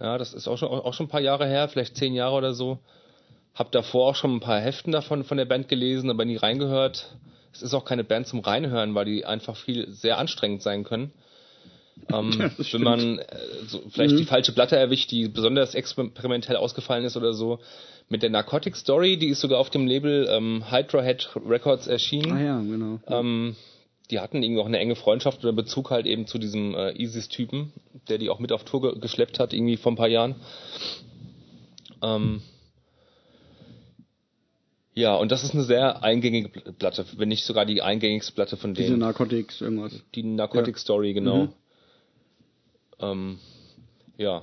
Ja, 0.00 0.18
das 0.18 0.34
ist 0.34 0.48
auch 0.48 0.58
schon, 0.58 0.68
auch 0.68 0.94
schon 0.94 1.06
ein 1.06 1.10
paar 1.10 1.20
Jahre 1.20 1.46
her, 1.46 1.68
vielleicht 1.68 1.96
zehn 1.96 2.14
Jahre 2.14 2.34
oder 2.34 2.54
so. 2.54 2.78
Hab 3.54 3.70
davor 3.72 4.10
auch 4.10 4.16
schon 4.16 4.34
ein 4.36 4.40
paar 4.40 4.60
Heften 4.60 4.92
davon 4.92 5.24
von 5.24 5.36
der 5.36 5.44
Band 5.44 5.68
gelesen, 5.68 6.10
aber 6.10 6.24
nie 6.24 6.36
reingehört. 6.36 7.14
Es 7.52 7.62
ist 7.62 7.74
auch 7.74 7.84
keine 7.84 8.02
Band 8.02 8.26
zum 8.26 8.40
Reinhören, 8.40 8.94
weil 8.94 9.04
die 9.04 9.24
einfach 9.26 9.56
viel 9.56 9.90
sehr 9.90 10.18
anstrengend 10.18 10.62
sein 10.62 10.84
können. 10.84 11.12
Ähm, 12.12 12.32
wenn 12.72 12.82
man 12.82 13.18
äh, 13.18 13.26
so 13.66 13.82
vielleicht 13.90 14.14
Mhm. 14.14 14.18
die 14.18 14.24
falsche 14.24 14.52
Platte 14.52 14.76
erwischt, 14.76 15.10
die 15.10 15.28
besonders 15.28 15.74
experimentell 15.74 16.56
ausgefallen 16.56 17.04
ist 17.04 17.16
oder 17.16 17.32
so. 17.34 17.58
Mit 18.08 18.22
der 18.22 18.30
Narcotic 18.30 18.76
Story, 18.76 19.16
die 19.16 19.28
ist 19.28 19.40
sogar 19.40 19.58
auf 19.58 19.70
dem 19.70 19.86
Label 19.86 20.26
ähm, 20.30 20.64
Hydra 20.70 21.02
Head 21.02 21.30
Records 21.48 21.86
erschienen. 21.86 22.32
Ah 22.32 22.40
ja, 22.42 22.60
genau. 22.60 23.00
Ähm, 23.06 23.56
die 24.10 24.20
hatten 24.20 24.42
irgendwie 24.42 24.60
auch 24.60 24.66
eine 24.66 24.78
enge 24.78 24.96
Freundschaft 24.96 25.42
oder 25.44 25.52
Bezug 25.54 25.90
halt 25.90 26.06
eben 26.06 26.26
zu 26.26 26.38
diesem 26.38 26.74
äh, 26.74 26.92
Isis-Typen, 27.00 27.72
der 28.08 28.18
die 28.18 28.28
auch 28.28 28.40
mit 28.40 28.52
auf 28.52 28.64
Tour 28.64 28.82
ge 28.92 29.00
geschleppt 29.00 29.38
hat, 29.38 29.54
irgendwie 29.54 29.76
vor 29.78 29.92
ein 29.92 29.96
paar 29.96 30.08
Jahren. 30.08 30.34
Ähm, 32.02 32.42
ja, 34.94 35.14
und 35.16 35.32
das 35.32 35.42
ist 35.44 35.54
eine 35.54 35.62
sehr 35.62 36.02
eingängige 36.02 36.48
Pl- 36.48 36.72
Platte, 36.72 37.06
wenn 37.16 37.28
nicht 37.28 37.44
sogar 37.44 37.64
die 37.64 37.80
eingängigste 37.80 38.32
Platte 38.32 38.56
von 38.58 38.74
Diese 38.74 38.88
denen. 38.88 38.98
Narcotics, 39.00 39.62
irgendwas. 39.62 40.02
Die 40.14 40.22
Narcotic 40.22 40.74
Ja. 40.74 40.80
Story, 40.80 41.14
genau. 41.14 41.44
Mhm. 41.44 41.52
Ähm, 43.02 43.38
ja, 44.16 44.42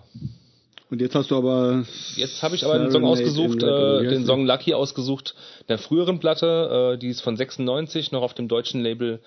Und 0.90 1.02
jetzt 1.02 1.16
hast 1.16 1.32
du 1.32 1.38
aber. 1.38 1.86
Jetzt 2.16 2.42
habe 2.44 2.56
ich 2.56 2.66
aber 2.66 2.80
den 2.80 2.92
Song 2.92 3.06
ausgesucht, 3.06 3.62
äh, 3.64 4.08
den? 4.10 4.26
Song 4.26 4.46
Lucky 4.46 4.74
ausgesucht, 4.74 5.36
der 5.68 5.78
früheren 5.78 6.20
Platte, 6.20 6.94
äh, 6.96 6.98
die 6.98 7.08
ist 7.10 7.22
von 7.22 7.38
96, 7.38 8.12
noch 8.12 8.22
auf 8.24 8.34
dem 8.34 8.48
deutschen 8.48 8.82
Label 8.82 9.20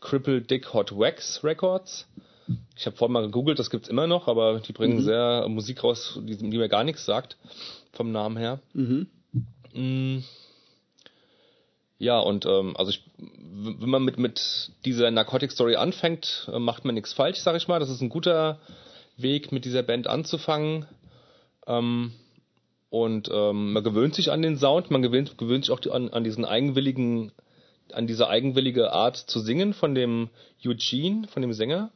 Cripple 0.00 0.40
Dick 0.42 0.72
Hot 0.72 0.96
Wax 0.98 1.44
Records. 1.44 2.06
Ich 2.76 2.84
habe 2.84 2.96
vorhin 2.96 3.12
mal 3.12 3.22
gegoogelt, 3.22 3.58
das 3.58 3.70
gibt's 3.70 3.88
immer 3.88 4.06
noch, 4.06 4.28
aber 4.28 4.60
die 4.60 4.72
bringen 4.72 4.96
Mhm. 4.98 5.02
sehr 5.04 5.46
Musik 5.48 5.82
raus, 5.82 6.18
die, 6.22 6.36
die 6.36 6.58
mir 6.58 6.68
gar 6.68 6.84
nichts 6.84 7.04
sagt, 7.06 7.36
vom 7.92 8.12
Namen 8.12 8.36
her. 8.36 8.60
Mhm. 8.74 9.06
Mm. 9.72 10.18
Ja, 11.98 12.18
und 12.18 12.44
ähm, 12.46 12.76
also 12.76 12.90
ich, 12.90 13.02
wenn 13.18 13.88
man 13.88 14.04
mit, 14.04 14.18
mit 14.18 14.72
dieser 14.84 15.10
Narcotic 15.10 15.52
Story 15.52 15.76
anfängt, 15.76 16.48
äh, 16.52 16.58
macht 16.58 16.84
man 16.84 16.94
nichts 16.94 17.12
falsch, 17.12 17.38
sag 17.38 17.56
ich 17.56 17.68
mal. 17.68 17.78
Das 17.78 17.90
ist 17.90 18.00
ein 18.00 18.08
guter 18.08 18.58
Weg, 19.16 19.52
mit 19.52 19.64
dieser 19.64 19.82
Band 19.82 20.06
anzufangen. 20.06 20.86
Ähm, 21.66 22.12
und 22.90 23.28
ähm, 23.32 23.72
man 23.72 23.82
gewöhnt 23.82 24.14
sich 24.14 24.30
an 24.30 24.42
den 24.42 24.56
Sound, 24.56 24.90
man 24.90 25.02
gewöhnt, 25.02 25.38
gewöhnt 25.38 25.64
sich 25.64 25.72
auch 25.72 25.80
die, 25.80 25.90
an, 25.90 26.10
an 26.10 26.24
diesen 26.24 26.44
eigenwilligen, 26.44 27.32
an 27.92 28.06
diese 28.06 28.28
eigenwillige 28.28 28.92
Art 28.92 29.16
zu 29.16 29.40
singen 29.40 29.72
von 29.72 29.94
dem 29.94 30.30
Eugene, 30.64 31.26
von 31.28 31.42
dem 31.42 31.52
Sänger. 31.52 31.90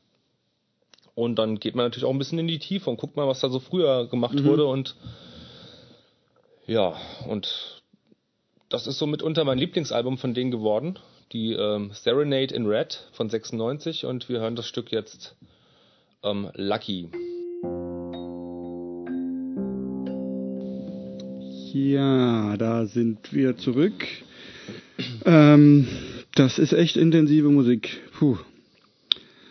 Und 1.14 1.36
dann 1.36 1.58
geht 1.58 1.74
man 1.74 1.86
natürlich 1.86 2.04
auch 2.04 2.12
ein 2.12 2.18
bisschen 2.18 2.38
in 2.38 2.46
die 2.46 2.60
Tiefe 2.60 2.88
und 2.88 2.96
guckt 2.96 3.16
mal, 3.16 3.26
was 3.26 3.40
da 3.40 3.48
so 3.48 3.58
früher 3.58 4.06
gemacht 4.06 4.44
wurde 4.44 4.66
und 4.66 4.94
ja, 6.66 6.94
und 7.26 7.77
das 8.68 8.86
ist 8.86 8.98
so 8.98 9.06
mitunter 9.06 9.44
mein 9.44 9.58
Lieblingsalbum 9.58 10.18
von 10.18 10.34
denen 10.34 10.50
geworden. 10.50 10.98
Die 11.32 11.52
ähm, 11.52 11.90
Serenade 11.92 12.54
in 12.54 12.66
Red 12.66 13.08
von 13.12 13.28
96 13.28 14.04
und 14.04 14.28
wir 14.28 14.40
hören 14.40 14.56
das 14.56 14.66
Stück 14.66 14.92
jetzt 14.92 15.36
ähm, 16.22 16.50
Lucky. 16.54 17.10
Ja, 21.72 22.56
da 22.56 22.86
sind 22.86 23.32
wir 23.32 23.56
zurück. 23.56 24.06
Ähm, 25.24 25.86
das 26.34 26.58
ist 26.58 26.72
echt 26.72 26.96
intensive 26.96 27.48
Musik. 27.48 28.00
Puh. 28.18 28.38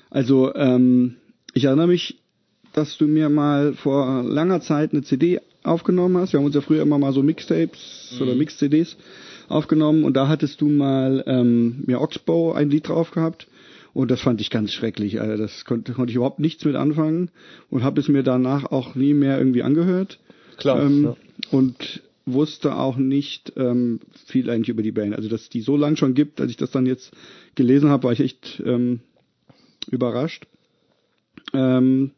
Also, 0.09 0.53
ähm, 0.55 1.17
ich 1.53 1.65
erinnere 1.65 1.87
mich, 1.87 2.17
dass 2.73 2.97
du 2.97 3.05
mir 3.05 3.29
mal 3.29 3.73
vor 3.73 4.23
langer 4.23 4.61
Zeit 4.61 4.93
eine 4.93 5.03
CD 5.03 5.39
aufgenommen 5.67 6.17
hast. 6.17 6.33
Wir 6.33 6.39
haben 6.39 6.45
uns 6.45 6.55
ja 6.55 6.61
früher 6.61 6.81
immer 6.81 6.97
mal 6.97 7.13
so 7.13 7.23
Mixtapes 7.23 8.17
oder 8.21 8.35
Mix-CDs 8.35 8.97
aufgenommen 9.47 10.03
und 10.03 10.15
da 10.15 10.27
hattest 10.27 10.61
du 10.61 10.67
mal 10.67 11.23
ähm, 11.27 11.83
mir 11.85 12.01
Oxbow 12.01 12.53
ein 12.53 12.69
Lied 12.69 12.87
drauf 12.87 13.11
gehabt 13.11 13.47
und 13.93 14.11
das 14.11 14.21
fand 14.21 14.41
ich 14.41 14.49
ganz 14.49 14.73
schrecklich. 14.73 15.21
Also 15.21 15.41
das 15.41 15.65
konnte, 15.65 15.93
konnte 15.93 16.11
ich 16.11 16.15
überhaupt 16.15 16.39
nichts 16.39 16.65
mit 16.65 16.75
anfangen 16.75 17.31
und 17.69 17.83
habe 17.83 17.99
es 17.99 18.07
mir 18.07 18.23
danach 18.23 18.65
auch 18.65 18.95
nie 18.95 19.13
mehr 19.13 19.37
irgendwie 19.37 19.63
angehört. 19.63 20.19
Klar, 20.57 20.81
Ähm, 20.81 21.03
ja. 21.03 21.15
Und 21.51 22.01
wusste 22.27 22.75
auch 22.75 22.97
nicht 22.97 23.53
ähm, 23.55 24.01
viel 24.25 24.49
eigentlich 24.49 24.69
über 24.69 24.83
die 24.83 24.91
Band. 24.91 25.15
Also 25.15 25.29
dass 25.29 25.49
die 25.49 25.61
so 25.61 25.77
lang 25.77 25.95
schon 25.95 26.13
gibt, 26.13 26.41
als 26.41 26.51
ich 26.51 26.57
das 26.57 26.71
dann 26.71 26.85
jetzt 26.85 27.11
gelesen 27.55 27.89
habe, 27.89 28.03
war 28.03 28.11
ich 28.11 28.19
echt 28.19 28.61
ähm, 28.65 28.99
überrascht. 29.89 30.45
Ähm, 31.53 32.11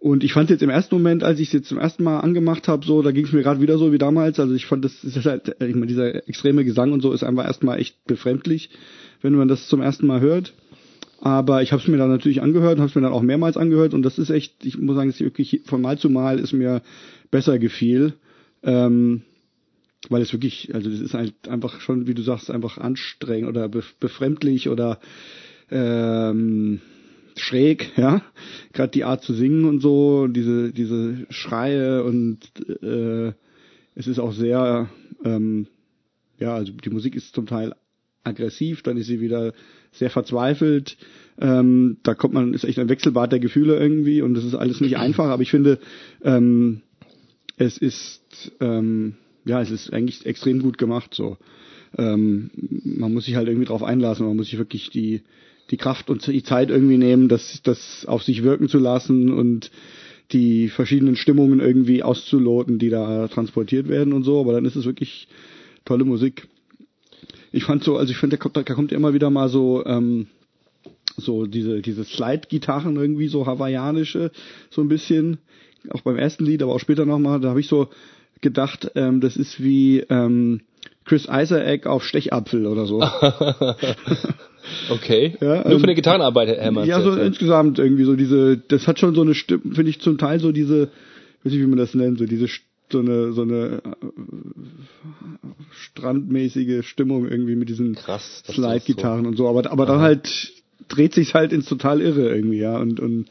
und 0.00 0.22
ich 0.22 0.32
fand 0.32 0.50
jetzt 0.50 0.62
im 0.62 0.70
ersten 0.70 0.94
Moment, 0.94 1.24
als 1.24 1.40
ich 1.40 1.48
es 1.48 1.52
jetzt 1.52 1.68
zum 1.68 1.78
ersten 1.78 2.04
Mal 2.04 2.20
angemacht 2.20 2.68
habe, 2.68 2.86
so, 2.86 3.02
da 3.02 3.10
ging 3.10 3.24
es 3.24 3.32
mir 3.32 3.42
gerade 3.42 3.60
wieder 3.60 3.78
so 3.78 3.92
wie 3.92 3.98
damals. 3.98 4.38
Also 4.38 4.54
ich 4.54 4.66
fand, 4.66 4.84
das 4.84 5.02
ist 5.02 5.26
halt, 5.26 5.56
ich 5.60 5.74
meine, 5.74 5.86
dieser 5.86 6.28
extreme 6.28 6.64
Gesang 6.64 6.92
und 6.92 7.00
so 7.00 7.12
ist 7.12 7.24
einfach 7.24 7.44
erstmal 7.44 7.80
echt 7.80 8.04
befremdlich, 8.06 8.70
wenn 9.22 9.34
man 9.34 9.48
das 9.48 9.66
zum 9.66 9.82
ersten 9.82 10.06
Mal 10.06 10.20
hört. 10.20 10.54
Aber 11.20 11.62
ich 11.62 11.72
habe 11.72 11.82
es 11.82 11.88
mir 11.88 11.96
dann 11.96 12.10
natürlich 12.10 12.42
angehört 12.42 12.76
und 12.76 12.80
habe 12.80 12.90
es 12.90 12.94
mir 12.94 13.02
dann 13.02 13.12
auch 13.12 13.22
mehrmals 13.22 13.56
angehört 13.56 13.92
und 13.92 14.02
das 14.02 14.18
ist 14.18 14.30
echt, 14.30 14.64
ich 14.64 14.78
muss 14.78 14.94
sagen, 14.94 15.10
dass 15.10 15.18
wirklich 15.18 15.62
von 15.64 15.82
Mal 15.82 15.98
zu 15.98 16.10
Mal 16.10 16.38
ist 16.38 16.52
mir 16.52 16.80
besser 17.32 17.58
gefiel. 17.58 18.14
Ähm, 18.62 19.22
weil 20.08 20.22
es 20.22 20.32
wirklich, 20.32 20.74
also 20.74 20.90
das 20.90 21.00
ist 21.00 21.14
halt 21.14 21.48
einfach 21.48 21.80
schon, 21.80 22.06
wie 22.06 22.14
du 22.14 22.22
sagst, 22.22 22.52
einfach 22.52 22.78
anstrengend 22.78 23.48
oder 23.48 23.68
befremdlich 23.68 24.68
oder 24.68 25.00
ähm, 25.70 26.80
schräg, 27.40 27.92
ja. 27.96 28.22
Gerade 28.72 28.90
die 28.90 29.04
Art 29.04 29.22
zu 29.22 29.34
singen 29.34 29.64
und 29.64 29.80
so, 29.80 30.26
diese, 30.26 30.72
diese 30.72 31.26
Schreie 31.30 32.02
und 32.04 32.40
äh, 32.82 33.32
es 33.94 34.06
ist 34.06 34.18
auch 34.18 34.32
sehr, 34.32 34.88
ähm, 35.24 35.66
ja, 36.38 36.54
also 36.54 36.72
die 36.72 36.90
Musik 36.90 37.16
ist 37.16 37.34
zum 37.34 37.46
Teil 37.46 37.74
aggressiv, 38.24 38.82
dann 38.82 38.96
ist 38.96 39.06
sie 39.06 39.20
wieder 39.20 39.52
sehr 39.92 40.10
verzweifelt. 40.10 40.96
Ähm, 41.40 41.98
da 42.02 42.14
kommt 42.14 42.34
man, 42.34 42.54
ist 42.54 42.64
echt 42.64 42.78
ein 42.78 42.88
Wechselbad 42.88 43.32
der 43.32 43.40
Gefühle 43.40 43.76
irgendwie 43.76 44.22
und 44.22 44.34
das 44.34 44.44
ist 44.44 44.54
alles 44.54 44.80
nicht 44.80 44.96
einfach, 44.96 45.26
aber 45.26 45.42
ich 45.42 45.50
finde, 45.50 45.78
ähm, 46.22 46.82
es 47.56 47.78
ist, 47.78 48.52
ähm, 48.60 49.16
ja, 49.44 49.60
es 49.60 49.70
ist 49.70 49.92
eigentlich 49.92 50.26
extrem 50.26 50.62
gut 50.62 50.78
gemacht 50.78 51.14
so. 51.14 51.36
Ähm, 51.96 52.50
man 52.84 53.12
muss 53.12 53.24
sich 53.24 53.36
halt 53.36 53.48
irgendwie 53.48 53.66
drauf 53.66 53.82
einlassen, 53.82 54.26
man 54.26 54.36
muss 54.36 54.50
sich 54.50 54.58
wirklich 54.58 54.90
die, 54.90 55.22
die 55.70 55.76
Kraft 55.76 56.10
und 56.10 56.26
die 56.26 56.42
Zeit 56.42 56.70
irgendwie 56.70 56.96
nehmen, 56.96 57.28
das, 57.28 57.60
das 57.62 58.06
auf 58.06 58.22
sich 58.22 58.42
wirken 58.42 58.68
zu 58.68 58.78
lassen 58.78 59.32
und 59.32 59.70
die 60.32 60.68
verschiedenen 60.68 61.16
Stimmungen 61.16 61.60
irgendwie 61.60 62.02
auszuloten, 62.02 62.78
die 62.78 62.90
da 62.90 63.28
transportiert 63.28 63.88
werden 63.88 64.12
und 64.12 64.24
so, 64.24 64.40
aber 64.40 64.52
dann 64.52 64.64
ist 64.64 64.76
es 64.76 64.84
wirklich 64.84 65.28
tolle 65.84 66.04
Musik. 66.04 66.48
Ich 67.50 67.64
fand 67.64 67.82
so, 67.82 67.96
also 67.96 68.10
ich 68.10 68.18
finde, 68.18 68.36
da 68.36 68.42
kommt, 68.42 68.56
da 68.56 68.62
kommt 68.62 68.92
immer 68.92 69.14
wieder 69.14 69.30
mal 69.30 69.48
so, 69.48 69.84
ähm, 69.86 70.26
so 71.16 71.46
diese, 71.46 71.80
diese 71.80 72.04
Slide-Gitarren 72.04 72.96
irgendwie, 72.96 73.28
so 73.28 73.46
hawaiianische, 73.46 74.30
so 74.70 74.82
ein 74.82 74.88
bisschen, 74.88 75.38
auch 75.90 76.02
beim 76.02 76.16
ersten 76.16 76.44
Lied, 76.44 76.62
aber 76.62 76.74
auch 76.74 76.80
später 76.80 77.06
nochmal, 77.06 77.40
da 77.40 77.48
habe 77.48 77.60
ich 77.60 77.68
so 77.68 77.88
gedacht, 78.42 78.90
ähm, 78.94 79.20
das 79.20 79.36
ist 79.36 79.62
wie 79.62 80.00
ähm, 80.10 80.60
Chris 81.06 81.26
Isaac 81.30 81.86
auf 81.86 82.04
Stechapfel 82.04 82.66
oder 82.66 82.84
so. 82.84 83.00
Okay. 84.90 85.36
Ja, 85.40 85.62
Nur 85.64 85.72
ähm, 85.72 85.78
für 85.78 85.84
eine 85.84 85.94
Gitarrenarbeit, 85.94 86.48
Hermann. 86.48 86.86
Ja, 86.86 87.00
so 87.02 87.12
insgesamt 87.12 87.78
irgendwie 87.78 88.04
so 88.04 88.16
diese, 88.16 88.56
das 88.56 88.86
hat 88.86 88.98
schon 88.98 89.14
so 89.14 89.22
eine 89.22 89.34
Stimme, 89.34 89.74
finde 89.74 89.90
ich 89.90 90.00
zum 90.00 90.18
Teil 90.18 90.40
so 90.40 90.52
diese, 90.52 90.88
weiß 91.44 91.52
ich 91.52 91.60
wie 91.60 91.66
man 91.66 91.78
das 91.78 91.94
nennt, 91.94 92.18
so 92.18 92.26
diese 92.26 92.48
so 92.90 93.00
eine 93.00 93.32
so 93.32 93.42
eine 93.42 93.82
äh, 93.84 94.06
strandmäßige 95.70 96.86
Stimmung 96.86 97.28
irgendwie 97.28 97.54
mit 97.54 97.68
diesen 97.68 97.96
Slide-Gitarren 97.96 99.24
so. 99.24 99.28
und 99.28 99.36
so, 99.36 99.48
aber 99.48 99.70
aber 99.70 99.84
Aha. 99.84 99.92
dann 99.92 100.00
halt 100.00 100.52
dreht 100.88 101.12
sich's 101.12 101.34
halt 101.34 101.52
ins 101.52 101.66
total 101.66 102.00
irre 102.00 102.34
irgendwie, 102.34 102.58
ja 102.58 102.78
und 102.78 102.98
und 103.00 103.26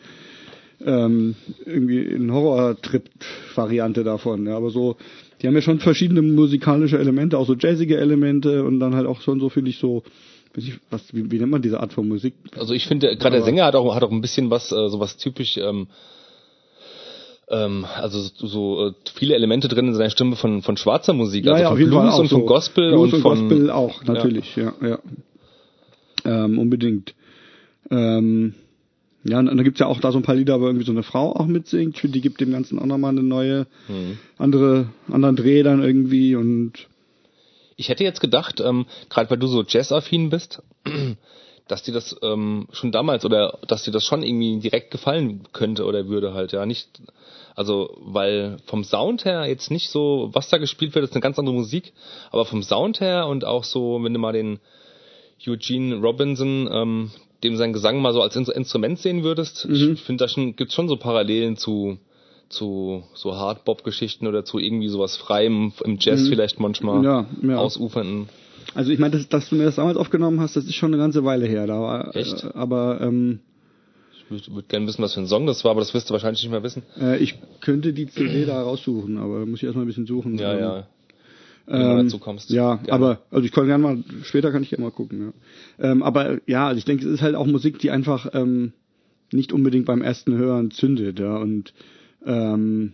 ähm, 0.86 1.36
irgendwie 1.66 2.02
in 2.02 2.32
Horror-Trip-Variante 2.32 4.04
davon, 4.04 4.46
ja, 4.46 4.58
aber 4.58 4.70
so 4.70 4.98
die 5.42 5.48
haben 5.48 5.56
ja 5.56 5.62
schon 5.62 5.80
verschiedene 5.80 6.22
musikalische 6.22 6.98
Elemente, 6.98 7.38
auch 7.38 7.48
so 7.48 7.56
jazzige 7.56 7.98
Elemente 7.98 8.64
und 8.64 8.80
dann 8.80 8.96
halt 8.96 9.08
auch 9.08 9.22
schon 9.22 9.40
so 9.40 9.50
finde 9.50 9.72
ich 9.72 9.80
so 9.80 10.04
was, 10.90 11.14
wie, 11.14 11.32
wie 11.32 11.40
nennt 11.40 11.52
man 11.52 11.62
diese 11.62 11.80
Art 11.80 11.94
von 11.94 12.08
Musik? 12.08 12.34
Also 12.58 12.74
ich 12.74 12.88
finde, 12.88 13.16
gerade 13.18 13.38
der 13.38 13.44
Sänger 13.44 13.66
hat 13.66 13.76
auch, 13.76 13.94
hat 13.96 14.04
auch 14.04 14.12
ein 14.12 14.22
bisschen 14.22 14.50
was, 14.50 14.72
äh, 14.72 14.90
so 14.90 15.00
was 15.00 15.18
typisch, 15.18 15.58
ähm, 15.58 15.88
ähm, 17.50 17.86
also 17.96 18.20
so 18.20 18.88
äh, 18.88 18.94
viele 19.14 19.36
Elemente 19.36 19.68
drin 19.68 19.88
in 19.88 19.94
seiner 19.94 20.10
Stimme 20.10 20.36
von, 20.36 20.62
von 20.62 20.78
schwarzer 20.78 21.14
Musik, 21.14 21.46
ja, 21.46 21.54
also 21.54 21.64
ja, 21.64 21.70
von 21.70 21.78
Blues 21.78 22.20
und 22.20 22.30
so 22.30 22.38
von 22.38 22.46
Gospel 22.46 22.92
Blues 22.92 23.14
und, 23.14 23.22
von 23.22 23.50
Gospel 23.50 23.72
auch, 23.72 24.04
natürlich, 24.04 24.56
ja, 24.56 24.74
ja. 24.82 24.88
ja. 24.88 25.00
Ähm, 26.26 26.60
unbedingt. 26.60 27.14
Ähm, 27.90 28.56
ja, 29.24 29.40
und 29.40 29.48
dann 29.48 29.64
gibt's 29.64 29.80
ja 29.80 29.88
auch 29.88 30.00
da 30.00 30.12
so 30.12 30.20
ein 30.20 30.24
paar 30.24 30.36
Lieder, 30.36 30.60
wo 30.62 30.66
irgendwie 30.66 30.86
so 30.86 30.92
eine 30.92 31.04
Frau 31.04 31.36
auch 31.36 31.48
mitsingt. 31.48 32.00
Die 32.02 32.22
gibt 32.22 32.40
dem 32.40 32.52
Ganzen 32.52 32.80
auch 32.80 32.86
nochmal 32.86 33.12
eine 33.12 33.24
neue, 33.24 33.68
mhm. 33.88 34.18
andere, 34.38 34.88
anderen 35.12 35.36
Dreh 35.36 35.64
dann 35.64 35.84
irgendwie 35.84 36.36
und 36.36 36.88
ich 37.78 37.90
hätte 37.90 38.04
jetzt 38.04 38.20
gedacht, 38.20 38.60
ähm, 38.60 38.88
gerade 39.10 39.30
weil 39.30 39.38
du 39.38 39.48
so 39.48 39.64
jazzaffin 39.64 40.30
bist, 40.30 40.62
dass 41.68 41.84
dir 41.84 41.94
das 41.94 42.18
ähm, 42.24 42.68
schon 42.72 42.92
damals 42.92 43.24
oder 43.24 43.60
dass 43.68 43.84
dir 43.84 43.92
das 43.92 44.04
schon 44.04 44.24
irgendwie 44.24 44.60
direkt 44.60 44.92
gefallen 44.92 45.48
könnte 45.54 45.86
oder 45.86 46.08
würde 46.08 46.34
halt, 46.34 46.52
ja, 46.52 46.66
nicht, 46.66 46.90
also 47.56 47.96
weil 48.00 48.58
vom 48.66 48.84
Sound 48.84 49.26
her 49.26 49.46
jetzt 49.46 49.70
nicht 49.70 49.90
so, 49.90 50.30
was 50.34 50.50
da 50.50 50.58
gespielt 50.58 50.96
wird, 50.96 51.06
ist 51.06 51.14
eine 51.14 51.22
ganz 51.22 51.38
andere 51.38 51.56
Musik, 51.56 51.94
aber 52.32 52.46
vom 52.46 52.64
Sound 52.64 53.00
her 53.00 53.28
und 53.28 53.46
auch 53.46 53.64
so, 53.64 54.04
wenn 54.04 54.14
du 54.14 54.20
mal 54.20 54.34
den 54.34 54.60
Eugene 55.46 55.96
Robinson, 55.98 56.68
ähm, 56.72 57.12
dem 57.44 57.58
sein 57.58 57.74
Gesang 57.74 58.02
mal 58.02 58.14
so 58.14 58.24
als 58.24 58.36
Instrument 58.36 58.98
sehen 58.98 59.24
würdest, 59.24 59.68
mhm. 59.70 59.94
ich 59.94 60.02
finde 60.02 60.24
da 60.24 60.28
schon, 60.28 60.56
gibt's 60.56 60.74
schon 60.74 60.88
so 60.88 60.98
Parallelen 60.98 61.58
zu 61.58 62.00
zu 62.50 63.04
so 63.14 63.36
Hardbop-Geschichten 63.36 64.28
oder 64.28 64.46
zu 64.46 64.60
irgendwie 64.60 64.88
sowas 64.88 65.18
Freiem 65.18 65.74
im 65.84 65.98
Jazz 66.00 66.22
mhm. 66.22 66.30
vielleicht 66.30 66.60
manchmal 66.60 67.04
ja, 67.04 67.26
ja. 67.42 67.58
ausufernden. 67.58 68.30
Also 68.74 68.92
ich 68.92 69.00
meine, 69.00 69.18
dass, 69.18 69.28
dass, 69.28 69.50
du 69.50 69.56
mir 69.56 69.66
das 69.66 69.76
damals 69.76 69.98
aufgenommen 69.98 70.40
hast, 70.40 70.56
das 70.56 70.66
ist 70.66 70.76
schon 70.76 70.94
eine 70.94 71.02
ganze 71.02 71.24
Weile 71.24 71.48
her. 71.48 71.68
Da 71.68 71.80
war, 71.80 72.16
Echt? 72.16 72.44
Äh, 72.44 72.50
aber 72.54 73.02
ähm, 73.02 73.40
ich 74.14 74.30
würde 74.30 74.56
würd 74.56 74.70
gerne 74.70 74.88
wissen, 74.88 75.02
was 75.02 75.14
für 75.14 75.22
ein 75.22 75.28
Song 75.28 75.48
das 75.48 75.64
war, 75.64 75.72
aber 75.72 75.80
das 75.80 75.94
wirst 75.94 76.10
du 76.10 76.14
wahrscheinlich 76.14 76.44
nicht 76.44 76.52
mehr 76.52 76.64
wissen. 76.64 76.84
Äh, 77.00 77.18
ich 77.18 77.40
könnte 77.62 77.94
die 77.94 78.08
CD 78.08 78.46
da 78.46 78.62
raussuchen, 78.62 79.18
aber 79.18 79.46
muss 79.46 79.60
ich 79.60 79.64
erstmal 79.64 79.86
ein 79.86 79.88
bisschen 79.88 80.06
suchen. 80.06 80.38
Ja, 80.38 80.54
ähm, 80.54 80.60
ja. 80.60 80.88
Wenn 81.66 81.82
ähm, 81.82 81.98
du 81.98 82.04
dazu 82.04 82.20
kommst. 82.20 82.50
Ja, 82.50 82.76
gerne. 82.76 82.92
aber 82.94 83.22
also 83.30 83.46
ich 83.46 83.52
kann 83.52 83.68
gerne 83.68 83.84
mal, 83.84 84.04
später 84.24 84.52
kann 84.52 84.64
ich 84.64 84.70
gerne 84.70 84.86
mal 84.86 84.92
gucken. 84.92 85.34
Ja. 85.80 85.92
Ähm, 85.92 86.04
aber 86.04 86.40
ja, 86.46 86.68
also 86.68 86.78
ich 86.78 86.86
denke, 86.86 87.06
es 87.06 87.12
ist 87.12 87.22
halt 87.22 87.36
auch 87.36 87.46
Musik, 87.46 87.80
die 87.80 87.92
einfach 87.92 88.30
ähm, 88.34 88.74
nicht 89.32 89.52
unbedingt 89.52 89.86
beim 89.86 90.02
ersten 90.02 90.38
Hören 90.38 90.72
zündet, 90.72 91.20
ja. 91.20 91.36
Und 91.38 91.74
ähm, 92.26 92.94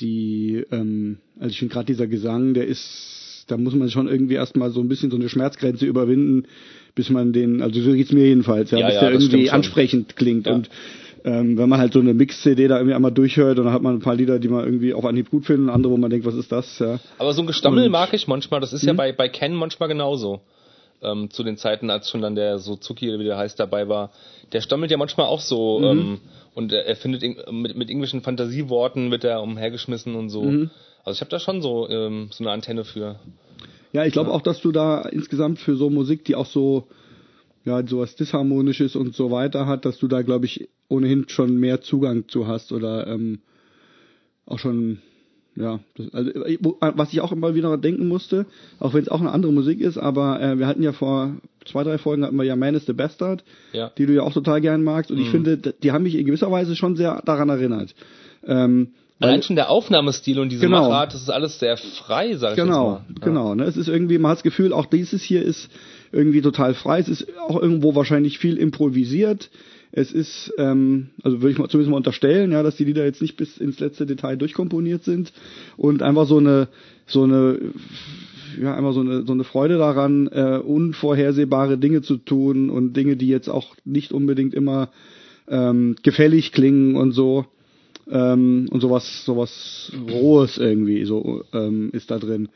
die, 0.00 0.64
ähm, 0.70 1.18
also 1.38 1.50
ich 1.50 1.58
finde 1.58 1.74
gerade 1.74 1.86
dieser 1.86 2.06
Gesang, 2.06 2.54
der 2.54 2.66
ist, 2.66 3.44
da 3.48 3.56
muss 3.56 3.74
man 3.74 3.90
schon 3.90 4.08
irgendwie 4.08 4.34
erstmal 4.34 4.70
so 4.70 4.80
ein 4.80 4.88
bisschen 4.88 5.10
so 5.10 5.16
eine 5.16 5.28
Schmerzgrenze 5.28 5.86
überwinden, 5.86 6.46
bis 6.94 7.10
man 7.10 7.32
den, 7.32 7.62
also 7.62 7.80
so 7.80 7.92
geht's 7.92 8.12
mir 8.12 8.26
jedenfalls, 8.26 8.70
ja, 8.70 8.78
ja 8.78 8.86
bis 8.86 8.94
ja, 8.94 9.00
der 9.00 9.12
irgendwie 9.12 9.50
ansprechend 9.50 10.16
klingt 10.16 10.46
ja. 10.46 10.54
und 10.54 10.70
ähm, 11.24 11.58
wenn 11.58 11.68
man 11.68 11.80
halt 11.80 11.92
so 11.92 12.00
eine 12.00 12.14
Mix-CD 12.14 12.68
da 12.68 12.76
irgendwie 12.76 12.94
einmal 12.94 13.10
durchhört, 13.12 13.58
dann 13.58 13.72
hat 13.72 13.82
man 13.82 13.94
ein 13.96 14.00
paar 14.00 14.14
Lieder, 14.14 14.38
die 14.38 14.48
man 14.48 14.64
irgendwie 14.64 14.94
auf 14.94 15.04
Anhieb 15.04 15.30
gut 15.30 15.46
findet, 15.46 15.74
andere, 15.74 15.92
wo 15.92 15.96
man 15.96 16.10
denkt, 16.10 16.24
was 16.26 16.36
ist 16.36 16.52
das, 16.52 16.78
ja. 16.78 17.00
Aber 17.18 17.32
so 17.32 17.42
ein 17.42 17.46
Gestammel 17.46 17.86
und, 17.86 17.90
mag 17.90 18.12
ich 18.12 18.28
manchmal, 18.28 18.60
das 18.60 18.72
ist 18.72 18.84
ja 18.84 18.90
hm? 18.90 18.96
bei, 18.96 19.12
bei 19.12 19.28
Ken 19.28 19.52
manchmal 19.54 19.88
genauso. 19.88 20.40
Ähm, 21.00 21.30
zu 21.30 21.44
den 21.44 21.56
Zeiten, 21.56 21.90
als 21.90 22.10
schon 22.10 22.22
dann 22.22 22.34
der 22.34 22.58
Suzuki, 22.58 23.06
wie 23.18 23.24
der 23.24 23.38
heißt, 23.38 23.58
dabei 23.60 23.88
war. 23.88 24.10
Der 24.52 24.60
stammelt 24.60 24.90
ja 24.90 24.96
manchmal 24.96 25.26
auch 25.26 25.40
so, 25.40 25.78
mhm. 25.78 25.84
ähm, 25.84 26.20
und 26.54 26.72
er, 26.72 26.86
er 26.86 26.96
findet 26.96 27.22
mit, 27.52 27.76
mit 27.76 27.88
englischen 27.88 28.22
Fantasieworten 28.22 29.12
wird 29.12 29.22
er 29.22 29.42
umhergeschmissen 29.42 30.16
und 30.16 30.28
so. 30.28 30.42
Mhm. 30.42 30.70
Also 31.04 31.18
ich 31.18 31.20
habe 31.20 31.30
da 31.30 31.38
schon 31.38 31.62
so 31.62 31.88
ähm, 31.88 32.30
so 32.32 32.42
eine 32.42 32.50
Antenne 32.50 32.84
für. 32.84 33.20
Ja, 33.92 34.04
ich 34.04 34.12
glaube 34.12 34.30
ja. 34.30 34.36
auch, 34.36 34.42
dass 34.42 34.60
du 34.60 34.72
da 34.72 35.02
insgesamt 35.02 35.60
für 35.60 35.76
so 35.76 35.88
Musik, 35.88 36.24
die 36.24 36.34
auch 36.34 36.46
so 36.46 36.88
ja 37.64 37.86
sowas 37.86 38.16
disharmonisches 38.16 38.96
und 38.96 39.14
so 39.14 39.30
weiter 39.30 39.66
hat, 39.66 39.84
dass 39.84 39.98
du 39.98 40.08
da 40.08 40.22
glaube 40.22 40.46
ich 40.46 40.68
ohnehin 40.88 41.28
schon 41.28 41.58
mehr 41.58 41.80
Zugang 41.80 42.28
zu 42.28 42.48
hast 42.48 42.72
oder 42.72 43.06
ähm, 43.06 43.40
auch 44.44 44.58
schon 44.58 45.00
ja, 45.58 45.80
das, 45.96 46.14
also 46.14 46.30
äh, 46.30 46.58
was 46.78 47.12
ich 47.12 47.20
auch 47.20 47.32
immer 47.32 47.54
wieder 47.54 47.76
denken 47.78 48.06
musste, 48.06 48.46
auch 48.78 48.94
wenn 48.94 49.02
es 49.02 49.08
auch 49.08 49.20
eine 49.20 49.32
andere 49.32 49.52
Musik 49.52 49.80
ist, 49.80 49.98
aber 49.98 50.40
äh, 50.40 50.58
wir 50.58 50.66
hatten 50.66 50.82
ja 50.82 50.92
vor 50.92 51.32
zwei, 51.66 51.82
drei 51.84 51.98
Folgen 51.98 52.24
hatten 52.24 52.36
wir 52.36 52.44
ja 52.44 52.56
Man 52.56 52.74
is 52.74 52.86
the 52.86 52.92
Bastard, 52.92 53.42
ja. 53.72 53.90
die 53.98 54.06
du 54.06 54.14
ja 54.14 54.22
auch 54.22 54.32
total 54.32 54.60
gern 54.60 54.84
magst. 54.84 55.10
Und 55.10 55.18
mhm. 55.18 55.24
ich 55.24 55.30
finde, 55.30 55.56
die 55.56 55.92
haben 55.92 56.04
mich 56.04 56.14
in 56.14 56.26
gewisser 56.26 56.50
Weise 56.50 56.76
schon 56.76 56.96
sehr 56.96 57.20
daran 57.24 57.48
erinnert. 57.48 57.94
Ähm, 58.46 58.92
Allein 59.20 59.42
schon 59.42 59.56
der 59.56 59.68
Aufnahmestil 59.68 60.38
und 60.38 60.50
diese 60.50 60.66
genau. 60.66 60.88
Machart, 60.88 61.12
das 61.12 61.22
ist 61.22 61.30
alles 61.30 61.58
sehr 61.58 61.76
frei, 61.76 62.36
sag 62.36 62.52
ich 62.52 62.56
genau, 62.56 62.92
jetzt 62.92 63.08
mal. 63.08 63.14
Ja. 63.18 63.24
Genau, 63.24 63.54
ne? 63.56 63.64
Es 63.64 63.76
ist 63.76 63.88
irgendwie, 63.88 64.18
man 64.18 64.30
hat 64.30 64.38
das 64.38 64.44
Gefühl, 64.44 64.72
auch 64.72 64.86
dieses 64.86 65.22
hier 65.22 65.42
ist 65.42 65.68
irgendwie 66.12 66.40
total 66.40 66.74
frei. 66.74 67.00
Es 67.00 67.08
ist 67.08 67.26
auch 67.48 67.60
irgendwo 67.60 67.96
wahrscheinlich 67.96 68.38
viel 68.38 68.56
improvisiert. 68.56 69.50
Es 69.90 70.12
ist, 70.12 70.52
ähm, 70.58 71.08
also 71.22 71.40
würde 71.40 71.52
ich 71.52 71.58
mal 71.58 71.68
zumindest 71.68 71.90
mal 71.90 71.96
unterstellen, 71.96 72.52
ja, 72.52 72.62
dass 72.62 72.76
die 72.76 72.84
Lieder 72.84 73.04
jetzt 73.04 73.22
nicht 73.22 73.36
bis 73.36 73.58
ins 73.58 73.80
letzte 73.80 74.06
Detail 74.06 74.36
durchkomponiert 74.36 75.02
sind 75.02 75.32
und 75.76 76.02
einfach 76.02 76.26
so 76.26 76.38
eine, 76.38 76.68
so 77.06 77.24
eine, 77.24 77.58
ja, 78.60 78.74
einfach 78.74 78.92
so 78.92 79.00
eine, 79.00 79.24
so 79.24 79.32
eine 79.32 79.44
Freude 79.44 79.78
daran, 79.78 80.28
äh, 80.28 80.58
unvorhersehbare 80.58 81.78
Dinge 81.78 82.02
zu 82.02 82.18
tun 82.18 82.70
und 82.70 82.94
Dinge, 82.94 83.16
die 83.16 83.28
jetzt 83.28 83.48
auch 83.48 83.76
nicht 83.84 84.12
unbedingt 84.12 84.54
immer 84.54 84.90
ähm, 85.48 85.96
gefällig 86.02 86.52
klingen 86.52 86.96
und 86.96 87.12
so. 87.12 87.46
Ähm, 88.10 88.68
und 88.70 88.80
sowas, 88.80 89.24
sowas 89.24 89.92
Rohes 90.10 90.56
irgendwie, 90.56 91.04
so 91.04 91.44
ähm, 91.52 91.90
ist 91.92 92.10
da 92.10 92.18
drin. 92.18 92.48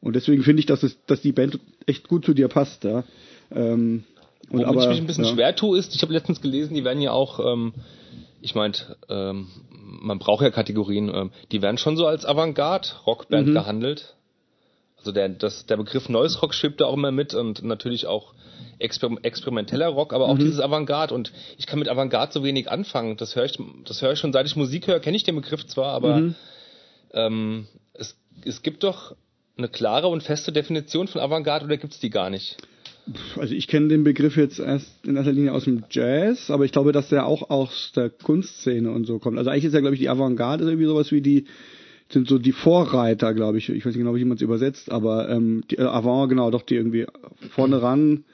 Und 0.00 0.16
deswegen 0.16 0.42
finde 0.42 0.60
ich, 0.60 0.66
dass 0.66 0.82
es, 0.82 0.96
dass 1.06 1.20
die 1.20 1.32
Band 1.32 1.58
echt 1.86 2.08
gut 2.08 2.24
zu 2.24 2.32
dir 2.32 2.48
passt, 2.48 2.84
ja. 2.84 3.04
Ähm, 3.52 4.04
und 4.50 4.60
Womit 4.60 4.66
aber, 4.66 4.82
ich 4.82 4.88
mich 4.88 4.98
ein 4.98 5.06
bisschen 5.06 5.24
ja. 5.24 5.32
schwer 5.32 5.56
tue, 5.56 5.78
ist, 5.78 5.94
ich 5.94 6.02
habe 6.02 6.12
letztens 6.12 6.40
gelesen, 6.40 6.74
die 6.74 6.84
werden 6.84 7.00
ja 7.00 7.12
auch, 7.12 7.38
ähm, 7.40 7.72
ich 8.40 8.54
meint, 8.54 8.96
ähm, 9.08 9.48
man 9.70 10.18
braucht 10.18 10.42
ja 10.42 10.50
Kategorien, 10.50 11.10
ähm, 11.14 11.30
die 11.52 11.62
werden 11.62 11.78
schon 11.78 11.96
so 11.96 12.06
als 12.06 12.24
Avantgarde-Rockband 12.24 13.48
mhm. 13.48 13.54
gehandelt. 13.54 14.14
Also 14.98 15.12
der, 15.12 15.28
das, 15.30 15.66
der 15.66 15.76
Begriff 15.76 16.08
Neues 16.08 16.42
Rock 16.42 16.52
schwebt 16.52 16.80
da 16.80 16.86
auch 16.86 16.94
immer 16.94 17.10
mit 17.10 17.32
und 17.32 17.62
natürlich 17.62 18.06
auch 18.06 18.34
exper 18.78 19.10
experimenteller 19.22 19.88
Rock, 19.88 20.12
aber 20.12 20.26
auch 20.26 20.34
mhm. 20.34 20.40
dieses 20.40 20.60
Avantgarde 20.60 21.14
und 21.14 21.32
ich 21.56 21.66
kann 21.66 21.78
mit 21.78 21.88
Avantgarde 21.88 22.32
so 22.32 22.44
wenig 22.44 22.70
anfangen. 22.70 23.16
Das 23.16 23.36
höre 23.36 23.44
ich, 23.44 23.58
das 23.84 24.02
höre 24.02 24.12
ich 24.12 24.18
schon 24.18 24.32
seit 24.32 24.46
ich 24.46 24.56
Musik 24.56 24.88
höre, 24.88 25.00
kenne 25.00 25.16
ich 25.16 25.22
den 25.22 25.36
Begriff 25.36 25.66
zwar, 25.66 25.92
aber 25.92 26.16
mhm. 26.16 26.34
ähm, 27.12 27.66
es 27.94 28.16
es 28.44 28.62
gibt 28.62 28.82
doch 28.82 29.14
eine 29.56 29.68
klare 29.68 30.08
und 30.08 30.22
feste 30.22 30.52
Definition 30.52 31.08
von 31.08 31.20
Avantgarde 31.20 31.66
oder 31.66 31.76
gibt's 31.76 32.00
die 32.00 32.10
gar 32.10 32.30
nicht? 32.30 32.56
Also 33.36 33.54
ich 33.54 33.66
kenne 33.66 33.88
den 33.88 34.04
Begriff 34.04 34.36
jetzt 34.36 34.58
erst 34.58 35.06
in 35.06 35.16
erster 35.16 35.32
Linie 35.32 35.52
aus 35.52 35.64
dem 35.64 35.84
Jazz, 35.90 36.50
aber 36.50 36.64
ich 36.64 36.72
glaube, 36.72 36.92
dass 36.92 37.08
der 37.08 37.26
auch 37.26 37.50
aus 37.50 37.92
der 37.94 38.10
Kunstszene 38.10 38.90
und 38.90 39.06
so 39.06 39.18
kommt. 39.18 39.38
Also 39.38 39.50
eigentlich 39.50 39.64
ist 39.66 39.74
ja, 39.74 39.80
glaube 39.80 39.94
ich, 39.94 40.00
die 40.00 40.08
Avantgarde 40.08 40.64
irgendwie 40.64 40.86
sowas 40.86 41.10
wie 41.12 41.20
die 41.20 41.44
sind 42.12 42.28
so 42.28 42.38
die 42.38 42.52
Vorreiter, 42.52 43.34
glaube 43.34 43.58
ich. 43.58 43.68
Ich 43.68 43.86
weiß 43.86 43.94
nicht 43.94 44.04
genau, 44.04 44.16
wie 44.16 44.24
man 44.24 44.36
es 44.36 44.42
übersetzt, 44.42 44.90
aber 44.90 45.28
ähm, 45.28 45.62
die 45.70 45.76
äh, 45.76 45.82
Avant, 45.82 46.28
genau, 46.28 46.50
doch 46.50 46.62
die 46.62 46.74
irgendwie 46.74 47.06
vorne 47.50 47.82
ran 47.82 48.24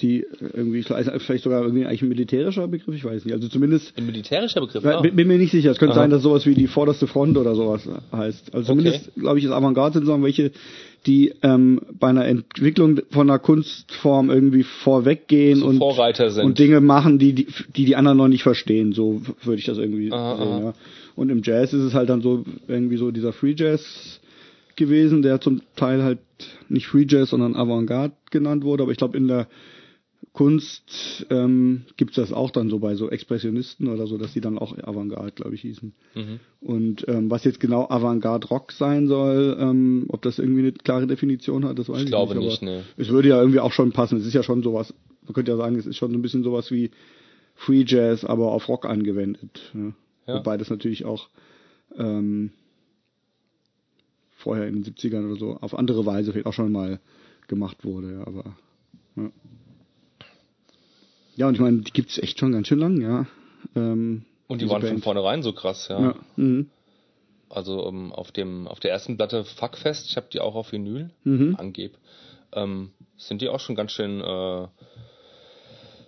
die 0.00 0.24
irgendwie 0.40 0.82
vielleicht 0.82 1.44
sogar 1.44 1.62
irgendwie 1.62 1.84
eigentlich 1.84 2.02
ein 2.02 2.08
militärischer 2.08 2.66
Begriff, 2.66 2.94
ich 2.94 3.04
weiß 3.04 3.24
nicht. 3.24 3.34
Also 3.34 3.48
zumindest 3.48 3.96
ein 3.96 4.06
militärischer 4.06 4.60
Begriff. 4.60 4.82
Ja. 4.82 5.00
Bin, 5.00 5.14
bin, 5.14 5.28
mir 5.28 5.38
nicht 5.38 5.52
sicher. 5.52 5.70
Es 5.70 5.78
könnte 5.78 5.94
Aha. 5.94 6.02
sein, 6.02 6.10
dass 6.10 6.22
sowas 6.22 6.46
wie 6.46 6.54
die 6.54 6.66
vorderste 6.66 7.06
Front 7.06 7.36
oder 7.36 7.54
sowas 7.54 7.88
heißt. 8.10 8.54
Also 8.54 8.68
zumindest 8.68 9.08
okay. 9.08 9.20
glaube 9.20 9.38
ich, 9.38 9.44
ist 9.44 9.50
Avantgarde 9.50 10.04
sind 10.04 10.22
welche, 10.22 10.50
die 11.06 11.34
ähm, 11.42 11.80
bei 11.98 12.08
einer 12.08 12.26
Entwicklung 12.26 13.00
von 13.10 13.28
einer 13.28 13.38
Kunstform 13.38 14.30
irgendwie 14.30 14.62
vorweggehen 14.62 15.60
so 15.60 15.66
und 15.66 15.78
Vorreiter 15.78 16.30
sind. 16.30 16.44
und 16.44 16.58
Dinge 16.58 16.80
machen, 16.80 17.18
die 17.18 17.34
die, 17.34 17.46
die 17.76 17.84
die 17.84 17.96
anderen 17.96 18.18
noch 18.18 18.28
nicht 18.28 18.42
verstehen. 18.42 18.92
So 18.92 19.20
würde 19.42 19.58
ich 19.58 19.66
das 19.66 19.78
irgendwie 19.78 20.10
aha, 20.10 20.36
sehen. 20.36 20.64
Ja. 20.64 20.74
Und 21.16 21.28
im 21.28 21.42
Jazz 21.42 21.72
ist 21.74 21.82
es 21.82 21.94
halt 21.94 22.08
dann 22.08 22.22
so 22.22 22.44
irgendwie 22.66 22.96
so 22.96 23.10
dieser 23.10 23.32
Free 23.32 23.54
Jazz 23.56 24.20
gewesen, 24.76 25.22
der 25.22 25.40
zum 25.40 25.60
Teil 25.76 26.02
halt 26.02 26.18
nicht 26.68 26.86
Free 26.86 27.06
Jazz, 27.06 27.30
sondern 27.30 27.54
Avantgarde 27.56 28.14
genannt 28.30 28.64
wurde. 28.64 28.84
Aber 28.84 28.92
ich 28.92 28.98
glaube 28.98 29.18
in 29.18 29.28
der 29.28 29.48
Kunst 30.32 31.26
ähm, 31.28 31.82
gibt 31.98 32.16
das 32.16 32.32
auch 32.32 32.50
dann 32.50 32.70
so 32.70 32.78
bei 32.78 32.94
so 32.94 33.10
Expressionisten 33.10 33.88
oder 33.88 34.06
so, 34.06 34.16
dass 34.16 34.32
die 34.32 34.40
dann 34.40 34.58
auch 34.58 34.76
Avantgarde, 34.78 35.32
glaube 35.32 35.54
ich, 35.54 35.60
hießen. 35.60 35.92
Mhm. 36.14 36.40
Und 36.60 37.06
ähm, 37.06 37.30
was 37.30 37.44
jetzt 37.44 37.60
genau 37.60 37.86
Avantgarde 37.90 38.48
Rock 38.48 38.72
sein 38.72 39.08
soll, 39.08 39.58
ähm, 39.60 40.06
ob 40.08 40.22
das 40.22 40.38
irgendwie 40.38 40.60
eine 40.60 40.72
klare 40.72 41.06
Definition 41.06 41.66
hat, 41.66 41.78
das 41.78 41.90
weiß 41.90 41.98
ich, 41.98 42.04
ich 42.04 42.10
glaube 42.10 42.34
nicht. 42.34 42.62
nicht 42.62 42.62
nee. 42.62 42.80
Es 42.96 43.10
würde 43.10 43.28
ja 43.28 43.38
irgendwie 43.38 43.60
auch 43.60 43.72
schon 43.72 43.92
passen. 43.92 44.18
Es 44.18 44.26
ist 44.26 44.32
ja 44.32 44.42
schon 44.42 44.62
sowas, 44.62 44.94
man 45.22 45.34
könnte 45.34 45.50
ja 45.50 45.58
sagen, 45.58 45.76
es 45.76 45.86
ist 45.86 45.96
schon 45.96 46.12
so 46.12 46.18
ein 46.18 46.22
bisschen 46.22 46.44
sowas 46.44 46.70
wie 46.70 46.90
Free 47.54 47.84
Jazz, 47.86 48.24
aber 48.24 48.52
auf 48.52 48.68
Rock 48.70 48.86
angewendet. 48.86 49.70
Ne? 49.74 49.92
Ja. 50.26 50.36
Wobei 50.36 50.56
das 50.56 50.70
natürlich 50.70 51.04
auch 51.04 51.28
ähm, 51.98 52.52
vorher 54.30 54.66
in 54.66 54.82
den 54.82 54.84
70ern 54.84 55.26
oder 55.26 55.38
so 55.38 55.58
auf 55.60 55.76
andere 55.76 56.06
Weise 56.06 56.32
vielleicht 56.32 56.46
auch 56.46 56.54
schon 56.54 56.72
mal 56.72 57.00
gemacht 57.48 57.84
wurde, 57.84 58.12
ja, 58.12 58.26
aber 58.26 58.56
ja. 59.16 59.30
Ja, 61.36 61.48
und 61.48 61.54
ich 61.54 61.60
meine, 61.60 61.78
die 61.78 61.92
gibt's 61.92 62.18
echt 62.18 62.38
schon 62.38 62.52
ganz 62.52 62.68
schön 62.68 62.78
lang, 62.78 63.00
ja. 63.00 63.26
Ähm, 63.74 64.24
und 64.48 64.60
die 64.60 64.68
waren 64.68 64.82
Band. 64.82 64.94
von 64.94 65.02
vornherein 65.02 65.42
so 65.42 65.52
krass, 65.52 65.88
ja. 65.88 66.00
ja. 66.00 66.14
Mhm. 66.36 66.70
Also 67.48 67.86
um, 67.86 68.06
ähm, 68.06 68.12
auf 68.12 68.32
dem 68.32 68.66
auf 68.66 68.80
der 68.80 68.90
ersten 68.90 69.16
Platte 69.16 69.44
Fuckfest, 69.44 70.08
ich 70.08 70.16
habe 70.16 70.28
die 70.32 70.40
auch 70.40 70.54
auf 70.54 70.72
Vinyl 70.72 71.10
mhm. 71.24 71.56
angeb, 71.58 71.96
ähm, 72.52 72.90
sind 73.16 73.42
die 73.42 73.48
auch 73.48 73.60
schon 73.60 73.76
ganz 73.76 73.92
schön 73.92 74.20
äh, 74.20 74.68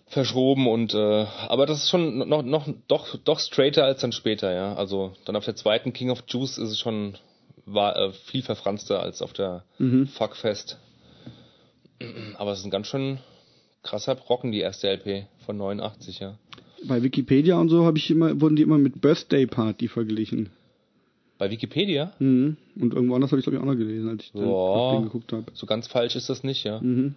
verschroben 0.07 0.67
und 0.67 0.95
äh, 0.95 1.27
aber 1.49 1.67
das 1.67 1.85
ist 1.85 1.91
schon 1.91 2.19
noch 2.29 2.43
noch 2.43 2.69
doch 2.89 3.17
doch 3.25 3.41
straighter 3.41 3.85
als 3.85 4.01
dann 4.01 4.13
später, 4.13 4.55
ja. 4.55 4.75
Also 4.75 5.13
dann 5.25 5.37
auf 5.37 5.45
der 5.45 5.57
zweiten 5.57 5.93
King 5.93 6.11
of 6.11 6.25
Juice 6.29 6.59
ist 6.59 6.71
es 6.71 6.79
schon 6.79 7.19
war 7.67 7.97
äh, 7.97 8.13
viel 8.13 8.43
verfranster 8.43 9.01
als 9.01 9.23
auf 9.23 9.33
der 9.33 9.65
mhm. 9.79 10.07
Fuckfest. 10.07 10.79
Aber 12.37 12.53
es 12.53 12.59
ist 12.59 12.65
ein 12.65 12.71
ganz 12.71 12.89
schön 12.89 13.19
krasser 13.85 14.17
Brocken, 14.17 14.51
die 14.51 14.61
erste 14.61 14.89
LP 14.89 15.27
von 15.47 15.57
89, 15.57 16.19
ja. 16.19 16.37
Bei 16.87 17.03
Wikipedia 17.03 17.59
und 17.59 17.69
so 17.69 17.85
habe 17.85 17.97
ich 17.97 18.11
immer, 18.11 18.41
wurden 18.41 18.57
die 18.57 18.63
immer 18.63 18.79
mit 18.79 19.01
Birthday 19.01 19.47
Party 19.47 19.89
verglichen. 19.89 20.51
Bei 21.39 21.51
Wikipedia? 21.51 22.13
Mhm. 22.19 22.57
Und 22.81 22.95
irgendwo 22.95 23.15
anders 23.15 23.31
habe 23.31 23.39
ich 23.39 23.45
glaube 23.45 23.57
ich 23.57 23.63
auch 23.63 23.67
noch 23.67 23.77
gelesen, 23.77 24.09
als 24.09 24.25
ich 24.25 24.33
Boah, 24.33 24.95
den 24.95 25.05
geguckt 25.05 25.33
habe. 25.33 25.45
So 25.55 25.67
ganz 25.67 25.87
falsch 25.87 26.17
ist 26.17 26.29
das 26.29 26.43
nicht, 26.43 26.65
ja. 26.65 26.81
Mhm. 26.81 27.15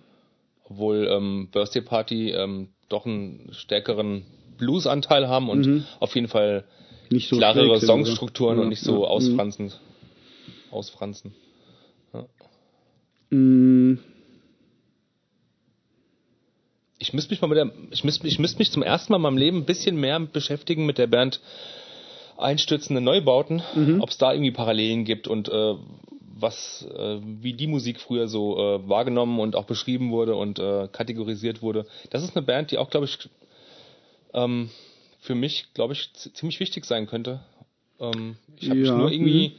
Obwohl 0.69 1.07
ähm, 1.09 1.49
Birthday 1.51 1.81
Party 1.81 2.31
ähm, 2.31 2.69
doch 2.89 3.05
einen 3.05 3.49
stärkeren 3.51 4.23
Blues-Anteil 4.57 5.27
haben 5.27 5.49
und 5.49 5.65
mhm. 5.65 5.85
auf 5.99 6.15
jeden 6.15 6.27
Fall 6.27 6.65
nicht 7.09 7.29
so 7.29 7.37
klarere 7.37 7.79
Songstrukturen 7.79 8.57
ja, 8.57 8.63
und 8.63 8.69
nicht 8.69 8.81
so 8.81 9.03
ja. 9.03 9.07
ausfranzend. 9.09 9.79
Ausfranzen. 10.71 11.33
Ja. 12.13 12.25
Mhm 13.29 13.99
ich 16.99 17.13
müsste 17.13 17.31
mich 17.31 17.41
mal 17.41 17.47
mit 17.47 17.57
der, 17.57 17.71
ich 17.91 18.03
müsste, 18.03 18.27
ich 18.27 18.39
müsste 18.39 18.59
mich 18.59 18.71
zum 18.71 18.83
ersten 18.83 19.11
Mal 19.11 19.17
in 19.17 19.23
meinem 19.23 19.37
Leben 19.37 19.57
ein 19.59 19.65
bisschen 19.65 19.99
mehr 19.99 20.19
beschäftigen 20.19 20.85
mit 20.85 20.97
der 20.97 21.07
Band 21.07 21.39
Einstürzende 22.37 23.01
Neubauten, 23.01 23.63
mhm. 23.73 24.01
ob 24.01 24.09
es 24.09 24.17
da 24.19 24.31
irgendwie 24.31 24.51
Parallelen 24.51 25.05
gibt 25.05 25.27
und 25.27 25.49
äh, 25.49 25.73
was, 26.39 26.87
äh, 26.95 27.17
wie 27.23 27.53
die 27.53 27.65
Musik 27.65 27.99
früher 27.99 28.27
so 28.27 28.57
äh, 28.57 28.87
wahrgenommen 28.87 29.39
und 29.39 29.55
auch 29.55 29.65
beschrieben 29.65 30.11
wurde 30.11 30.35
und 30.35 30.59
äh, 30.59 30.87
kategorisiert 30.91 31.63
wurde. 31.63 31.87
Das 32.11 32.23
ist 32.23 32.37
eine 32.37 32.45
Band, 32.45 32.69
die 32.69 32.77
auch, 32.77 32.91
glaube 32.91 33.07
ich, 33.07 33.17
ähm, 34.33 34.69
für 35.19 35.33
mich, 35.33 35.65
glaube 35.73 35.93
ich, 35.93 36.13
ziemlich 36.13 36.59
wichtig 36.59 36.85
sein 36.85 37.07
könnte. 37.07 37.39
Ähm, 37.99 38.37
ich 38.55 38.69
habe 38.69 38.79
ja. 38.79 38.91
mich 38.91 39.01
nur 39.01 39.11
irgendwie 39.11 39.55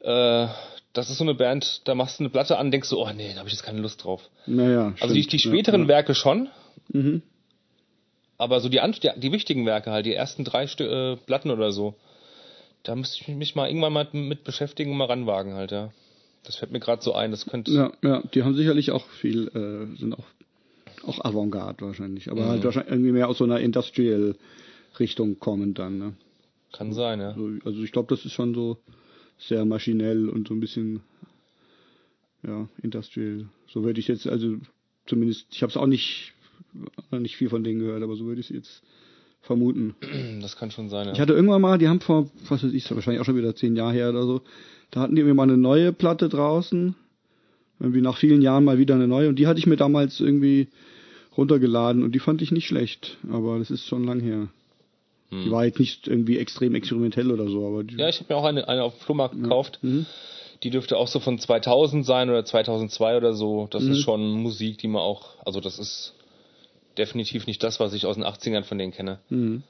mhm. 0.00 0.08
äh, 0.08 0.48
das 0.92 1.10
ist 1.10 1.18
so 1.18 1.24
eine 1.24 1.34
Band, 1.34 1.82
da 1.84 1.94
machst 1.94 2.18
du 2.18 2.24
eine 2.24 2.30
Platte 2.30 2.58
an, 2.58 2.70
denkst 2.70 2.90
du, 2.90 2.98
oh 2.98 3.10
nee, 3.14 3.32
da 3.32 3.38
habe 3.38 3.48
ich 3.48 3.54
jetzt 3.54 3.62
keine 3.62 3.80
Lust 3.80 4.02
drauf. 4.04 4.28
Naja. 4.46 4.94
Also 5.00 5.14
die, 5.14 5.26
die 5.26 5.38
späteren 5.38 5.82
ja, 5.82 5.88
Werke 5.88 6.14
schon. 6.14 6.48
Mhm. 6.88 7.22
Aber 8.38 8.60
so 8.60 8.68
die, 8.68 8.80
die, 9.02 9.10
die 9.20 9.32
wichtigen 9.32 9.66
Werke 9.66 9.90
halt, 9.90 10.06
die 10.06 10.14
ersten 10.14 10.44
drei 10.44 10.66
Stü 10.66 10.84
äh, 10.84 11.16
Platten 11.16 11.50
oder 11.50 11.72
so, 11.72 11.94
da 12.82 12.96
müsste 12.96 13.18
ich 13.20 13.28
mich 13.28 13.54
mal 13.54 13.68
irgendwann 13.68 13.92
mal 13.92 14.08
mit 14.12 14.44
beschäftigen 14.44 14.92
und 14.92 14.96
mal 14.96 15.04
ranwagen 15.06 15.54
halt, 15.54 15.70
ja. 15.72 15.92
Das 16.44 16.56
fällt 16.56 16.72
mir 16.72 16.80
gerade 16.80 17.02
so 17.02 17.12
ein, 17.12 17.30
das 17.30 17.44
könnte. 17.44 17.70
Ja, 17.70 17.92
ja, 18.02 18.22
die 18.34 18.42
haben 18.42 18.54
sicherlich 18.54 18.92
auch 18.92 19.06
viel, 19.06 19.48
äh, 19.48 19.98
sind 19.98 20.14
auch, 20.14 20.24
auch 21.06 21.22
Avantgarde 21.22 21.84
wahrscheinlich, 21.84 22.30
aber 22.30 22.44
mhm. 22.44 22.48
halt 22.48 22.64
wahrscheinlich 22.64 22.92
irgendwie 22.92 23.12
mehr 23.12 23.28
aus 23.28 23.38
so 23.38 23.44
einer 23.44 23.60
Industrial-Richtung 23.60 25.38
kommen 25.38 25.74
dann, 25.74 25.98
ne? 25.98 26.14
Kann 26.72 26.92
sein, 26.92 27.20
ja. 27.20 27.30
Also, 27.30 27.50
also 27.64 27.82
ich 27.82 27.92
glaube, 27.92 28.14
das 28.14 28.24
ist 28.24 28.32
schon 28.32 28.54
so, 28.54 28.78
sehr 29.40 29.64
maschinell 29.64 30.28
und 30.28 30.48
so 30.48 30.54
ein 30.54 30.60
bisschen 30.60 31.00
ja, 32.46 32.68
industrial. 32.82 33.46
So 33.66 33.82
würde 33.82 34.00
ich 34.00 34.08
jetzt, 34.08 34.26
also 34.26 34.56
zumindest, 35.06 35.46
ich 35.50 35.62
habe 35.62 35.70
es 35.70 35.76
auch 35.76 35.86
nicht, 35.86 36.32
nicht 37.10 37.36
viel 37.36 37.48
von 37.48 37.64
denen 37.64 37.80
gehört, 37.80 38.02
aber 38.02 38.16
so 38.16 38.26
würde 38.26 38.40
ich 38.40 38.50
es 38.50 38.56
jetzt 38.56 38.82
vermuten. 39.40 39.94
Das 40.40 40.56
kann 40.56 40.70
schon 40.70 40.88
sein, 40.88 41.06
ja. 41.06 41.12
Ich 41.12 41.20
hatte 41.20 41.32
irgendwann 41.32 41.60
mal, 41.60 41.78
die 41.78 41.88
haben 41.88 42.00
vor, 42.00 42.30
was 42.48 42.62
weiß 42.62 42.72
ich, 42.72 42.90
wahrscheinlich 42.90 43.20
auch 43.20 43.26
schon 43.26 43.36
wieder 43.36 43.54
zehn 43.54 43.76
Jahre 43.76 43.92
her 43.92 44.10
oder 44.10 44.24
so, 44.24 44.42
da 44.90 45.00
hatten 45.00 45.14
die 45.14 45.22
mir 45.22 45.34
mal 45.34 45.44
eine 45.44 45.56
neue 45.56 45.92
Platte 45.92 46.28
draußen. 46.28 46.94
Irgendwie 47.78 48.02
nach 48.02 48.18
vielen 48.18 48.42
Jahren 48.42 48.64
mal 48.64 48.78
wieder 48.78 48.94
eine 48.94 49.08
neue 49.08 49.28
und 49.28 49.38
die 49.38 49.46
hatte 49.46 49.58
ich 49.58 49.66
mir 49.66 49.76
damals 49.76 50.20
irgendwie 50.20 50.68
runtergeladen 51.36 52.02
und 52.02 52.14
die 52.14 52.18
fand 52.18 52.42
ich 52.42 52.52
nicht 52.52 52.66
schlecht, 52.66 53.16
aber 53.30 53.58
das 53.58 53.70
ist 53.70 53.86
schon 53.86 54.04
lang 54.04 54.20
her. 54.20 54.48
Hm. 55.30 55.44
Die 55.44 55.50
war 55.50 55.64
jetzt 55.64 55.78
nicht 55.78 56.08
irgendwie 56.08 56.38
extrem 56.38 56.74
experimentell 56.74 57.30
oder 57.30 57.48
so, 57.48 57.66
aber 57.66 57.84
Ja, 57.96 58.08
ich 58.08 58.20
habe 58.20 58.32
mir 58.32 58.38
auch 58.38 58.44
eine, 58.44 58.68
eine 58.68 58.82
auf 58.82 58.96
dem 58.96 59.00
Flohmarkt 59.00 59.34
ja. 59.34 59.42
gekauft. 59.42 59.78
Mhm. 59.82 60.06
Die 60.62 60.70
dürfte 60.70 60.98
auch 60.98 61.08
so 61.08 61.20
von 61.20 61.38
2000 61.38 62.04
sein 62.04 62.28
oder 62.28 62.44
2002 62.44 63.16
oder 63.16 63.32
so. 63.32 63.66
Das 63.70 63.82
mhm. 63.84 63.92
ist 63.92 64.00
schon 64.00 64.30
Musik, 64.42 64.78
die 64.78 64.88
man 64.88 65.00
auch, 65.00 65.36
also 65.44 65.60
das 65.60 65.78
ist 65.78 66.14
definitiv 66.98 67.46
nicht 67.46 67.62
das, 67.62 67.80
was 67.80 67.94
ich 67.94 68.06
aus 68.06 68.16
den 68.16 68.24
80ern 68.24 68.64
von 68.64 68.76
denen 68.76 68.92
kenne. 68.92 69.20
Mhm. 69.30 69.62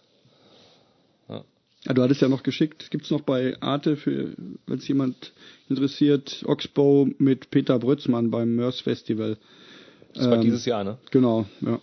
Ja. 1.29 1.45
ja. 1.85 1.93
du 1.93 2.03
hattest 2.03 2.23
ja 2.23 2.29
noch 2.29 2.43
geschickt, 2.43 2.91
gibt's 2.91 3.11
noch 3.11 3.21
bei 3.21 3.57
Arte, 3.61 3.99
wenn 4.05 4.79
es 4.79 4.89
jemand 4.89 5.33
interessiert, 5.69 6.43
Oxbow 6.47 7.09
mit 7.19 7.51
Peter 7.51 7.79
Brützmann 7.79 8.31
beim 8.31 8.57
Mörs 8.57 8.81
Festival. 8.81 9.37
Das 10.15 10.25
ähm, 10.25 10.31
war 10.31 10.39
dieses 10.39 10.65
Jahr, 10.65 10.83
ne? 10.83 10.99
Genau, 11.11 11.47
ja. 11.61 11.79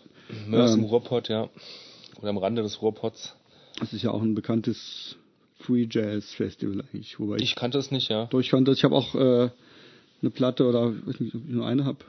Mörs 0.47 0.73
ähm, 0.73 0.80
im 0.80 0.86
Ruhrpott, 0.86 1.30
ja. 1.30 1.47
Oder 2.19 2.30
am 2.30 2.38
Rande 2.38 2.63
des 2.63 2.82
Ruhrpots. 2.82 3.36
Das 3.80 3.93
ist 3.93 4.03
ja 4.03 4.11
auch 4.11 4.21
ein 4.21 4.36
bekanntes 4.36 5.17
Free 5.59 5.88
Jazz 5.89 6.34
Festival 6.34 6.82
eigentlich. 6.82 7.19
Wobei 7.19 7.38
ich, 7.38 7.43
ich 7.43 7.55
kannte 7.55 7.78
es 7.78 7.91
nicht, 7.91 8.09
ja. 8.09 8.25
Doch, 8.25 8.39
ich 8.39 8.49
kannte 8.49 8.71
es. 8.71 8.78
Ich 8.80 8.84
habe 8.84 8.95
auch 8.95 9.15
äh, 9.15 9.49
eine 10.21 10.32
Platte 10.32 10.65
oder 10.65 10.93
weiß 11.05 11.19
nicht, 11.19 11.36
ob 11.36 11.41
ich 11.45 11.51
nur 11.51 11.65
eine 11.65 11.86
habe, 11.86 11.99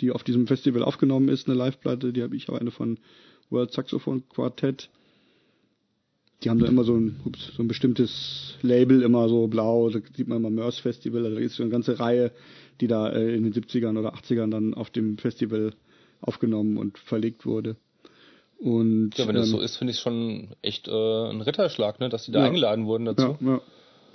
die 0.00 0.10
auf 0.10 0.24
diesem 0.24 0.46
Festival 0.46 0.82
aufgenommen 0.82 1.28
ist, 1.28 1.48
eine 1.48 1.56
Live-Platte. 1.56 2.12
Die 2.12 2.22
habe 2.22 2.36
ich 2.36 2.48
aber 2.48 2.60
eine 2.60 2.70
von 2.70 2.98
World 3.50 3.72
Saxophone 3.72 4.28
Quartet. 4.28 4.90
Die 6.42 6.50
haben 6.50 6.58
da 6.58 6.66
immer 6.66 6.84
so 6.84 6.94
ein, 6.94 7.20
ups, 7.24 7.52
so 7.56 7.62
ein 7.62 7.68
bestimmtes 7.68 8.56
Label, 8.60 9.02
immer 9.02 9.28
so 9.28 9.46
blau, 9.46 9.88
da 9.88 10.00
sieht 10.14 10.28
man 10.28 10.38
immer 10.38 10.50
Mörs 10.50 10.78
Festival, 10.78 11.24
also 11.24 11.36
da 11.36 11.42
ist 11.42 11.56
so 11.56 11.62
eine 11.62 11.72
ganze 11.72 11.98
Reihe, 11.98 12.30
die 12.80 12.88
da 12.88 13.08
äh, 13.08 13.34
in 13.34 13.44
den 13.44 13.54
70ern 13.54 13.98
oder 13.98 14.14
80ern 14.14 14.50
dann 14.50 14.74
auf 14.74 14.90
dem 14.90 15.16
Festival 15.16 15.72
aufgenommen 16.20 16.76
und 16.76 16.98
verlegt 16.98 17.46
wurde. 17.46 17.76
Und, 18.58 19.10
ja, 19.16 19.28
wenn 19.28 19.34
das 19.34 19.46
ähm, 19.46 19.52
so 19.52 19.60
ist, 19.60 19.76
finde 19.76 19.92
ich 19.92 20.00
schon 20.00 20.48
echt 20.62 20.88
äh, 20.88 20.90
ein 21.30 21.42
Ritterschlag, 21.42 22.00
ne, 22.00 22.08
dass 22.08 22.24
die 22.24 22.32
da 22.32 22.40
ja, 22.40 22.46
eingeladen 22.46 22.86
wurden 22.86 23.04
dazu. 23.04 23.36
Ja, 23.40 23.46
ja 23.46 23.60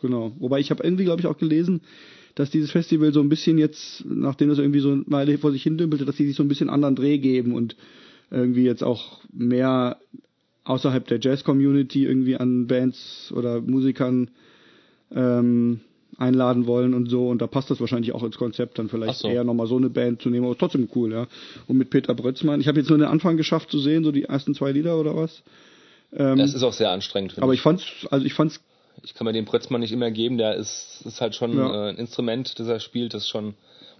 genau. 0.02 0.32
Wobei 0.40 0.60
ich 0.60 0.72
habe 0.72 0.84
irgendwie, 0.84 1.04
glaube 1.04 1.22
ich, 1.22 1.28
auch 1.28 1.38
gelesen, 1.38 1.82
dass 2.36 2.50
dieses 2.50 2.72
Festival 2.72 3.14
so 3.14 3.20
ein 3.20 3.30
bisschen 3.30 3.58
jetzt, 3.58 4.04
nachdem 4.06 4.50
das 4.50 4.58
irgendwie 4.58 4.80
so 4.80 4.92
eine 4.92 5.04
Weile 5.08 5.38
vor 5.38 5.52
sich 5.52 5.64
hin 5.64 5.78
dümpelte, 5.78 6.06
dass 6.06 6.16
die 6.16 6.26
sich 6.26 6.36
so 6.36 6.44
ein 6.44 6.48
bisschen 6.48 6.70
anderen 6.70 6.96
Dreh 6.96 7.18
geben 7.18 7.54
und 7.54 7.76
irgendwie 8.32 8.64
jetzt 8.64 8.84
auch 8.84 9.20
mehr 9.32 9.98
außerhalb 10.64 11.06
der 11.08 11.20
Jazz-Community 11.20 12.06
irgendwie 12.06 12.38
an 12.38 12.68
Bands 12.68 13.32
oder 13.36 13.62
Musikern 13.62 14.32
ähm, 15.14 15.82
einladen 16.22 16.68
wollen 16.68 16.94
und 16.94 17.10
so. 17.10 17.28
Und 17.30 17.42
da 17.42 17.48
passt 17.48 17.70
das 17.70 17.80
wahrscheinlich 17.80 18.14
auch 18.14 18.24
ins 18.24 18.38
Konzept, 18.38 18.80
dann 18.80 18.88
vielleicht 18.90 19.20
so. 19.20 19.28
eher 19.28 19.44
nochmal 19.44 19.68
so 19.68 19.78
eine 19.78 19.90
Band 19.90 20.22
zu 20.22 20.30
nehmen. 20.30 20.46
Aber 20.46 20.58
trotzdem 20.58 20.88
cool, 20.96 21.12
ja. 21.12 21.28
Und 21.68 21.78
mit 21.78 21.90
Peter 21.90 22.14
Brötzmann. 22.14 22.62
Ich 22.62 22.68
habe 22.68 22.80
jetzt 22.80 22.90
nur 22.90 22.98
den 23.00 23.08
Anfang 23.08 23.38
geschafft 23.38 23.72
zu 23.72 23.80
sehen, 23.80 24.04
so 24.04 24.12
die 24.12 24.24
ersten 24.24 24.54
zwei 24.56 24.72
Lieder 24.72 24.98
oder 25.00 25.16
was. 25.16 25.42
Ähm, 26.14 26.38
Das 26.38 26.54
ist 26.54 26.64
auch 26.64 26.74
sehr 26.74 26.92
anstrengend. 26.92 27.36
aber 27.42 27.54
ich. 27.54 27.60
ich 27.60 27.64
fand's, 27.64 27.86
also 28.10 28.26
ich 28.26 28.34
fand's, 28.34 28.60
ich 29.04 29.14
kann 29.14 29.26
mir 29.26 29.34
den 29.34 29.46
Prötzmann 29.46 29.82
nicht 29.82 29.92
immer 29.92 30.12
geben. 30.12 30.38
Der 30.38 30.56
ist, 30.56 31.02
ist 31.06 31.22
halt 31.22 31.36
schon 31.36 31.58
Ja. 31.58 31.88
äh, 31.88 31.90
ein 31.90 31.98
Instrument, 31.98 32.60
das 32.60 32.68
er 32.68 32.80
spielt, 32.80 33.14
das 33.14 33.28
schon 33.28 33.56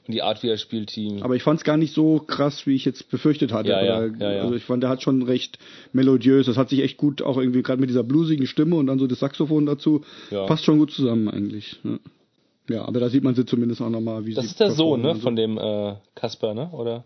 und 0.08 0.14
die 0.14 0.22
Art, 0.24 0.42
wie 0.44 0.50
er 0.50 0.58
spielt, 0.58 0.96
die. 0.96 1.20
aber 1.22 1.36
ich 1.36 1.44
fand's 1.44 1.64
gar 1.64 1.78
nicht 1.78 1.94
so 1.94 2.20
krass, 2.20 2.66
wie 2.66 2.76
ich 2.76 2.86
jetzt 2.86 3.10
befürchtet 3.12 3.54
hatte. 3.54 3.70
Ja, 3.70 3.84
ja, 3.84 4.06
ja, 4.06 4.32
ja. 4.34 4.42
Also 4.42 4.56
ich 4.56 4.64
fand, 4.64 4.82
der 4.82 4.90
hat 4.90 5.04
schon 5.04 5.22
recht 5.22 5.60
melodiös. 5.94 6.48
Das 6.48 6.58
hat 6.58 6.70
sich 6.70 6.82
echt 6.82 6.98
gut 6.98 7.22
auch 7.22 7.38
irgendwie 7.38 7.62
gerade 7.62 7.80
mit 7.80 7.90
dieser 7.90 8.04
bluesigen 8.04 8.48
Stimme 8.48 8.78
und 8.78 8.88
dann 8.88 8.98
so 9.00 9.08
das 9.08 9.20
Saxophon 9.20 9.66
dazu. 9.66 10.04
Ja. 10.32 10.46
Passt 10.48 10.66
schon 10.66 10.80
gut 10.80 10.92
zusammen 10.92 11.30
eigentlich. 11.30 11.80
Ja. 11.84 12.00
Ja, 12.70 12.86
aber 12.86 13.00
da 13.00 13.10
sieht 13.10 13.24
man 13.24 13.36
sie 13.36 13.46
zumindest 13.46 13.82
auch 13.82 13.90
nochmal, 13.90 14.26
wie 14.26 14.34
das 14.34 14.46
sie 14.46 14.52
ist 14.52 14.60
der 14.60 14.72
Sohn, 14.72 15.02
ne, 15.02 15.16
von 15.16 15.36
dem 15.36 15.58
äh, 15.58 15.96
Kasper, 16.16 16.54
ne? 16.54 16.70
Oder? 16.72 17.04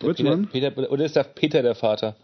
Der 0.00 0.06
Brötzmann? 0.06 0.48
Peter, 0.48 0.70
Peter, 0.70 0.90
oder 0.90 1.04
ist 1.04 1.14
der 1.14 1.22
Peter 1.24 1.62
der 1.62 1.74
Vater? 1.74 2.16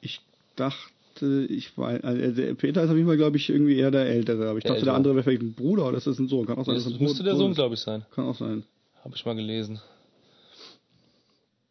Ich 0.00 0.20
dachte, 0.54 1.46
ich 1.48 1.76
war, 1.76 1.98
also 2.04 2.30
der 2.32 2.54
Peter 2.54 2.84
ist 2.84 2.90
auf 2.90 2.96
jeden 2.96 3.08
Fall, 3.08 3.16
glaube 3.16 3.36
ich, 3.36 3.48
irgendwie 3.50 3.76
eher 3.76 3.90
der 3.90 4.06
Ältere, 4.06 4.48
aber 4.48 4.58
ich 4.58 4.64
Der 4.64 4.72
dachte, 4.74 4.84
der 4.84 4.92
Ältere. 4.92 4.94
andere 4.94 5.14
wäre 5.14 5.24
vielleicht 5.24 5.42
ein 5.42 5.54
Bruder 5.54 5.88
oder 5.88 5.96
ist 5.96 6.06
das 6.06 6.18
ein 6.18 6.28
Sohn? 6.28 6.46
Kann 6.46 6.58
auch 6.58 6.66
sein, 6.66 6.74
Das 6.76 6.86
es 6.86 6.92
ein 6.94 7.02
müsste 7.02 7.24
der 7.24 7.34
Sohn, 7.34 7.54
glaube 7.54 7.74
ich, 7.74 7.80
sein. 7.80 8.04
Kann 8.14 8.26
auch 8.26 8.36
sein. 8.36 8.62
Habe 9.04 9.14
ich 9.14 9.24
mal 9.24 9.34
gelesen. 9.34 9.80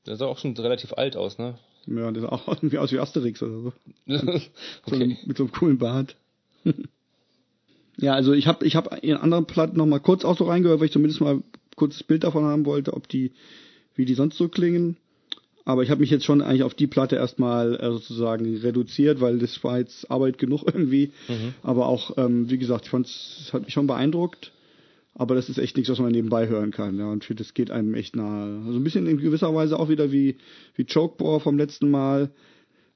Der 0.05 0.15
sah 0.15 0.25
auch 0.25 0.37
schon 0.37 0.55
relativ 0.55 0.93
alt 0.93 1.17
aus, 1.17 1.37
ne? 1.37 1.57
Ja, 1.85 2.11
der 2.11 2.23
sah 2.23 2.29
auch 2.29 2.47
irgendwie 2.47 2.77
aus 2.77 2.91
wie 2.91 2.99
Asterix 2.99 3.41
oder 3.41 3.61
so. 3.61 3.73
So 4.85 4.95
okay. 4.95 5.03
einem, 5.03 5.17
mit 5.25 5.37
so 5.37 5.43
einem 5.43 5.51
coolen 5.51 5.77
Bart. 5.77 6.15
ja, 7.97 8.13
also 8.13 8.33
ich 8.33 8.47
habe 8.47 8.65
ich 8.65 8.75
hab 8.75 9.03
in 9.03 9.17
anderen 9.17 9.45
Platten 9.45 9.77
noch 9.77 9.85
mal 9.85 9.99
kurz 9.99 10.23
auch 10.23 10.37
so 10.37 10.45
reingehört, 10.45 10.79
weil 10.79 10.87
ich 10.87 10.93
zumindest 10.93 11.21
mal 11.21 11.41
kurz 11.75 11.97
das 11.97 12.03
Bild 12.03 12.23
davon 12.23 12.45
haben 12.45 12.65
wollte, 12.65 12.93
ob 12.93 13.07
die, 13.07 13.31
wie 13.95 14.05
die 14.05 14.15
sonst 14.15 14.37
so 14.37 14.47
klingen. 14.47 14.97
Aber 15.65 15.83
ich 15.83 15.89
habe 15.89 15.99
mich 15.99 16.09
jetzt 16.09 16.23
schon 16.23 16.41
eigentlich 16.41 16.63
auf 16.63 16.73
die 16.73 16.87
Platte 16.87 17.17
erstmal 17.17 17.75
äh, 17.75 17.91
sozusagen 17.91 18.55
reduziert, 18.57 19.19
weil 19.19 19.37
das 19.37 19.61
war 19.65 19.79
jetzt 19.79 20.09
Arbeit 20.09 20.37
genug 20.37 20.63
irgendwie. 20.65 21.11
Aber 21.63 21.87
auch, 21.87 22.17
ähm, 22.17 22.49
wie 22.49 22.57
gesagt, 22.57 22.85
ich 22.85 22.91
fand's, 22.91 23.41
es 23.41 23.53
hat 23.53 23.65
mich 23.65 23.73
schon 23.73 23.87
beeindruckt. 23.87 24.53
Aber 25.19 25.33
das 25.33 25.49
ist 25.49 25.57
echt 25.57 25.75
nichts, 25.77 25.89
was 25.91 25.99
man 25.99 26.11
nebenbei 26.11 26.47
hören 26.47 26.69
kann. 26.69 26.99
Ja, 26.99 27.07
und 27.07 27.27
das 27.39 27.55
geht 27.55 27.71
einem 27.71 27.95
echt 27.95 28.15
nahe. 28.15 28.61
Also 28.67 28.77
ein 28.79 28.83
bisschen 28.83 29.07
in 29.07 29.17
gewisser 29.17 29.53
Weise 29.53 29.79
auch 29.79 29.89
wieder 29.89 30.11
wie, 30.11 30.37
wie 30.75 30.85
Chokebore 30.85 31.39
vom 31.39 31.57
letzten 31.57 31.89
Mal, 31.89 32.29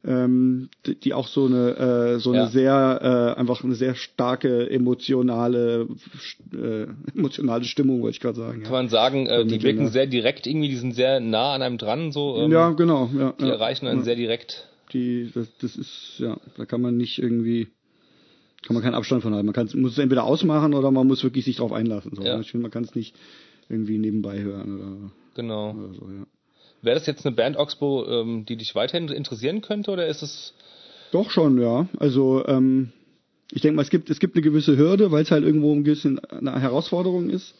ähm, 0.05 0.69
die, 0.85 0.95
die 0.99 1.13
auch 1.13 1.27
so 1.27 1.45
eine, 1.47 1.77
äh, 2.15 2.19
so 2.19 2.33
Ja. 2.33 2.43
eine 2.43 2.51
sehr, 2.51 3.33
äh, 3.35 3.39
einfach 3.39 3.63
eine 3.63 3.73
sehr 3.73 3.95
starke 3.95 4.69
emotionale, 4.69 5.87
äh, 6.53 6.85
emotionale 7.15 7.63
Stimmung, 7.65 8.01
wollte 8.01 8.15
ich 8.15 8.19
gerade 8.21 8.37
sagen. 8.37 8.61
Kann 8.63 8.71
Ja. 8.71 8.77
man 8.77 8.89
sagen, 8.89 9.25
äh, 9.27 9.43
die 9.45 9.61
wirken 9.63 9.85
ja. 9.85 9.89
sehr 9.89 10.05
direkt 10.07 10.45
irgendwie, 10.45 10.69
die 10.69 10.75
sind 10.77 10.93
sehr 10.93 11.19
nah 11.19 11.53
an 11.55 11.61
einem 11.63 11.77
dran, 11.79 12.11
so. 12.11 12.37
Ähm, 12.37 12.51
ja, 12.51 12.69
genau. 12.71 13.09
Ja, 13.17 13.33
Die 13.39 13.45
ja, 13.45 13.51
erreichen 13.53 13.87
einen 13.87 13.99
ja. 13.99 14.05
sehr 14.05 14.15
direkt. 14.15 14.67
Die, 14.93 15.31
das, 15.33 15.47
das 15.59 15.75
ist, 15.75 16.15
ja, 16.19 16.37
da 16.57 16.65
kann 16.65 16.81
man 16.81 16.97
nicht 16.97 17.17
irgendwie, 17.19 17.67
kann 18.65 18.73
man 18.75 18.83
keinen 18.83 18.95
Abstand 18.95 19.23
von 19.23 19.33
halten. 19.33 19.45
Man 19.47 19.53
kann, 19.53 19.69
muss 19.75 19.93
es 19.93 19.97
entweder 19.97 20.23
ausmachen 20.23 20.73
oder 20.73 20.91
man 20.91 21.07
muss 21.07 21.23
wirklich 21.23 21.45
sich 21.45 21.57
drauf 21.57 21.71
einlassen. 21.71 22.15
So. 22.15 22.23
Ja. 22.23 22.39
Ich 22.39 22.51
finde, 22.51 22.63
man 22.63 22.71
kann 22.71 22.83
es 22.83 22.95
nicht 22.95 23.15
irgendwie 23.69 23.97
nebenbei 23.97 24.41
hören 24.41 24.75
oder, 24.75 25.11
Genau. 25.35 25.71
oder 25.71 25.93
so, 25.93 26.05
ja. 26.09 26.25
Wäre 26.83 26.95
das 26.95 27.05
jetzt 27.05 27.25
eine 27.25 27.35
Band 27.35 27.57
Oxbow, 27.57 28.05
ähm, 28.07 28.45
die 28.45 28.57
dich 28.57 28.73
weiterhin 28.73 29.07
interessieren 29.09 29.61
könnte, 29.61 29.91
oder 29.91 30.07
ist 30.07 30.23
es. 30.23 30.53
Doch 31.11 31.29
schon, 31.29 31.61
ja. 31.61 31.87
Also 31.99 32.45
ähm, 32.47 32.91
ich 33.51 33.61
denke 33.61 33.75
mal, 33.75 33.83
es 33.83 33.89
gibt 33.89 34.09
es 34.09 34.19
gibt 34.19 34.35
eine 34.35 34.41
gewisse 34.41 34.77
Hürde, 34.77 35.11
weil 35.11 35.23
es 35.23 35.31
halt 35.31 35.43
irgendwo 35.43 35.73
ein 35.73 35.83
bisschen 35.83 36.19
eine 36.19 36.59
Herausforderung 36.59 37.29
ist. 37.29 37.53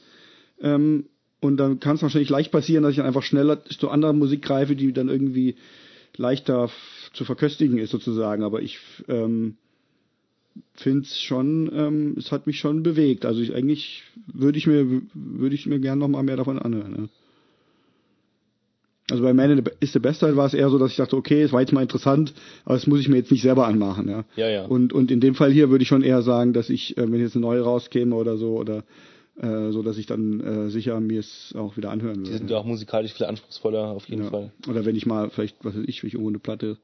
Ähm, 0.62 1.06
und 1.39 1.58
dann 1.58 1.80
kann 1.80 1.95
es 1.95 2.02
wahrscheinlich 2.02 2.30
leicht 2.30 2.52
passieren, 2.52 2.84
dass 2.84 2.91
ich 2.91 2.97
dann 2.97 3.06
einfach 3.06 3.24
schneller 3.24 3.64
zu 3.66 3.89
anderer 3.89 4.14
Musik 4.14 4.41
greife, 4.43 4.76
die 4.76 4.93
dann 4.93 5.10
irgendwie 5.10 5.56
leichter 6.16 6.70
zu 7.14 7.26
verköstigen 7.26 7.78
ist 7.78 7.91
sozusagen. 7.91 8.43
Aber 8.43 8.62
ich 8.62 8.80
ähm, 9.08 9.58
finde 10.74 11.02
es 11.02 11.22
schon, 11.22 11.70
ähm, 11.74 12.16
es 12.18 12.32
hat 12.32 12.47
mich 12.47 12.60
schon 12.60 12.84
bewegt. 12.84 13.26
Also 13.26 13.41
ich 13.41 13.54
eigentlich 13.54 14.04
würde 14.32 14.58
ich 14.58 14.68
mir 14.68 15.02
würde 15.14 15.56
ich 15.56 15.66
mir 15.66 15.80
gern 15.80 15.99
noch 15.99 16.08
mal 16.08 16.24
mehr 16.24 16.38
davon 16.38 16.60
anhören. 16.60 16.95
Ja. 16.97 17.10
Also 19.10 19.24
bei 19.24 19.34
Man 19.34 19.64
is 19.82 19.91
the 19.91 19.99
Best 19.99 20.22
Side 20.22 20.38
war 20.38 20.45
es 20.45 20.54
eher 20.54 20.70
so, 20.70 20.78
dass 20.78 20.91
ich 20.91 20.97
dachte, 20.97 21.18
okay, 21.18 21.41
es 21.41 21.52
war 21.52 21.60
jetzt 21.60 21.74
mal 21.74 21.82
interessant, 21.82 22.34
aber 22.64 22.76
das 22.76 22.88
muss 22.88 23.02
ich 23.02 23.10
mir 23.10 23.18
jetzt 23.18 23.32
nicht 23.32 23.41
selber 23.41 23.68
anmachen, 23.68 24.08
ja. 24.08 24.24
Ja, 24.38 24.49
ja. 24.49 24.66
Und, 24.66 24.93
und 24.93 25.12
in 25.12 25.20
dem 25.20 25.36
Fall 25.36 25.52
hier 25.52 25.70
würde 25.70 25.82
ich 25.82 25.89
schon 25.89 26.02
eher 26.02 26.22
sagen, 26.22 26.54
dass 26.54 26.70
ich, 26.70 26.97
äh, 26.97 27.12
wenn 27.12 27.20
jetzt 27.20 27.36
eine 27.36 27.41
neue 27.41 27.62
rauskäme 27.62 28.16
oder 28.16 28.38
so, 28.38 28.58
oder 28.58 28.86
äh, 29.38 29.72
so, 29.72 29.84
dass 29.84 29.97
ich 29.97 30.06
dann 30.06 30.39
äh, 30.39 30.70
sicher 30.70 30.99
mir 31.02 31.20
es 31.20 31.54
auch 31.58 31.76
wieder 31.76 31.89
anhören 31.91 32.24
Die 32.24 32.30
würde. 32.30 32.38
sind 32.38 32.52
ja 32.52 32.58
auch 32.58 32.66
musikalisch 32.66 33.14
viel 33.14 33.26
anspruchsvoller, 33.26 33.88
auf 33.88 34.08
jeden 34.08 34.24
ja. 34.24 34.30
Fall. 34.30 34.52
Oder 34.70 34.86
wenn 34.86 34.95
ich 34.95 35.06
mal 35.06 35.30
vielleicht, 35.30 35.58
was 35.64 35.76
weiß 35.76 35.84
ich, 35.88 36.02
wenn 36.04 36.08
ich 36.08 36.14
irgendwo 36.14 36.30
eine 36.30 36.39
Platte 36.39 36.78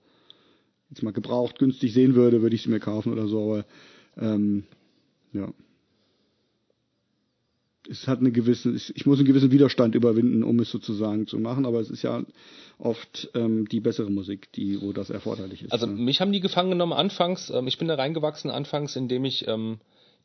jetzt 0.89 1.03
mal 1.03 1.13
gebraucht, 1.13 1.59
günstig 1.59 1.93
sehen 1.93 2.15
würde, 2.15 2.41
würde 2.41 2.55
ich 2.55 2.63
sie 2.63 2.69
mir 2.69 2.79
kaufen 2.79 3.11
oder 3.11 3.27
so, 3.27 3.43
aber 3.43 3.65
ähm, 4.17 4.63
ja. 5.33 5.53
Es 7.89 8.07
hat 8.07 8.19
eine 8.19 8.31
gewisse, 8.31 8.73
ich 8.73 9.05
muss 9.05 9.17
einen 9.17 9.27
gewissen 9.27 9.51
Widerstand 9.51 9.95
überwinden, 9.95 10.43
um 10.43 10.59
es 10.59 10.69
sozusagen 10.69 11.25
zu 11.25 11.39
machen, 11.39 11.65
aber 11.65 11.79
es 11.79 11.89
ist 11.89 12.01
ja 12.01 12.25
oft 12.79 13.29
ähm, 13.33 13.67
die 13.69 13.79
bessere 13.79 14.11
Musik, 14.11 14.51
die, 14.53 14.81
wo 14.81 14.91
das 14.91 15.09
erforderlich 15.09 15.63
ist. 15.63 15.71
Also 15.71 15.85
ne? 15.85 15.93
mich 15.93 16.19
haben 16.19 16.33
die 16.33 16.41
gefangen 16.41 16.71
genommen 16.71 16.91
anfangs. 16.93 17.49
Ähm, 17.49 17.67
ich 17.67 17.77
bin 17.77 17.88
da 17.88 17.95
reingewachsen 17.95 18.51
anfangs, 18.51 18.97
indem 18.97 19.23
ich 19.23 19.47
ähm, 19.47 19.79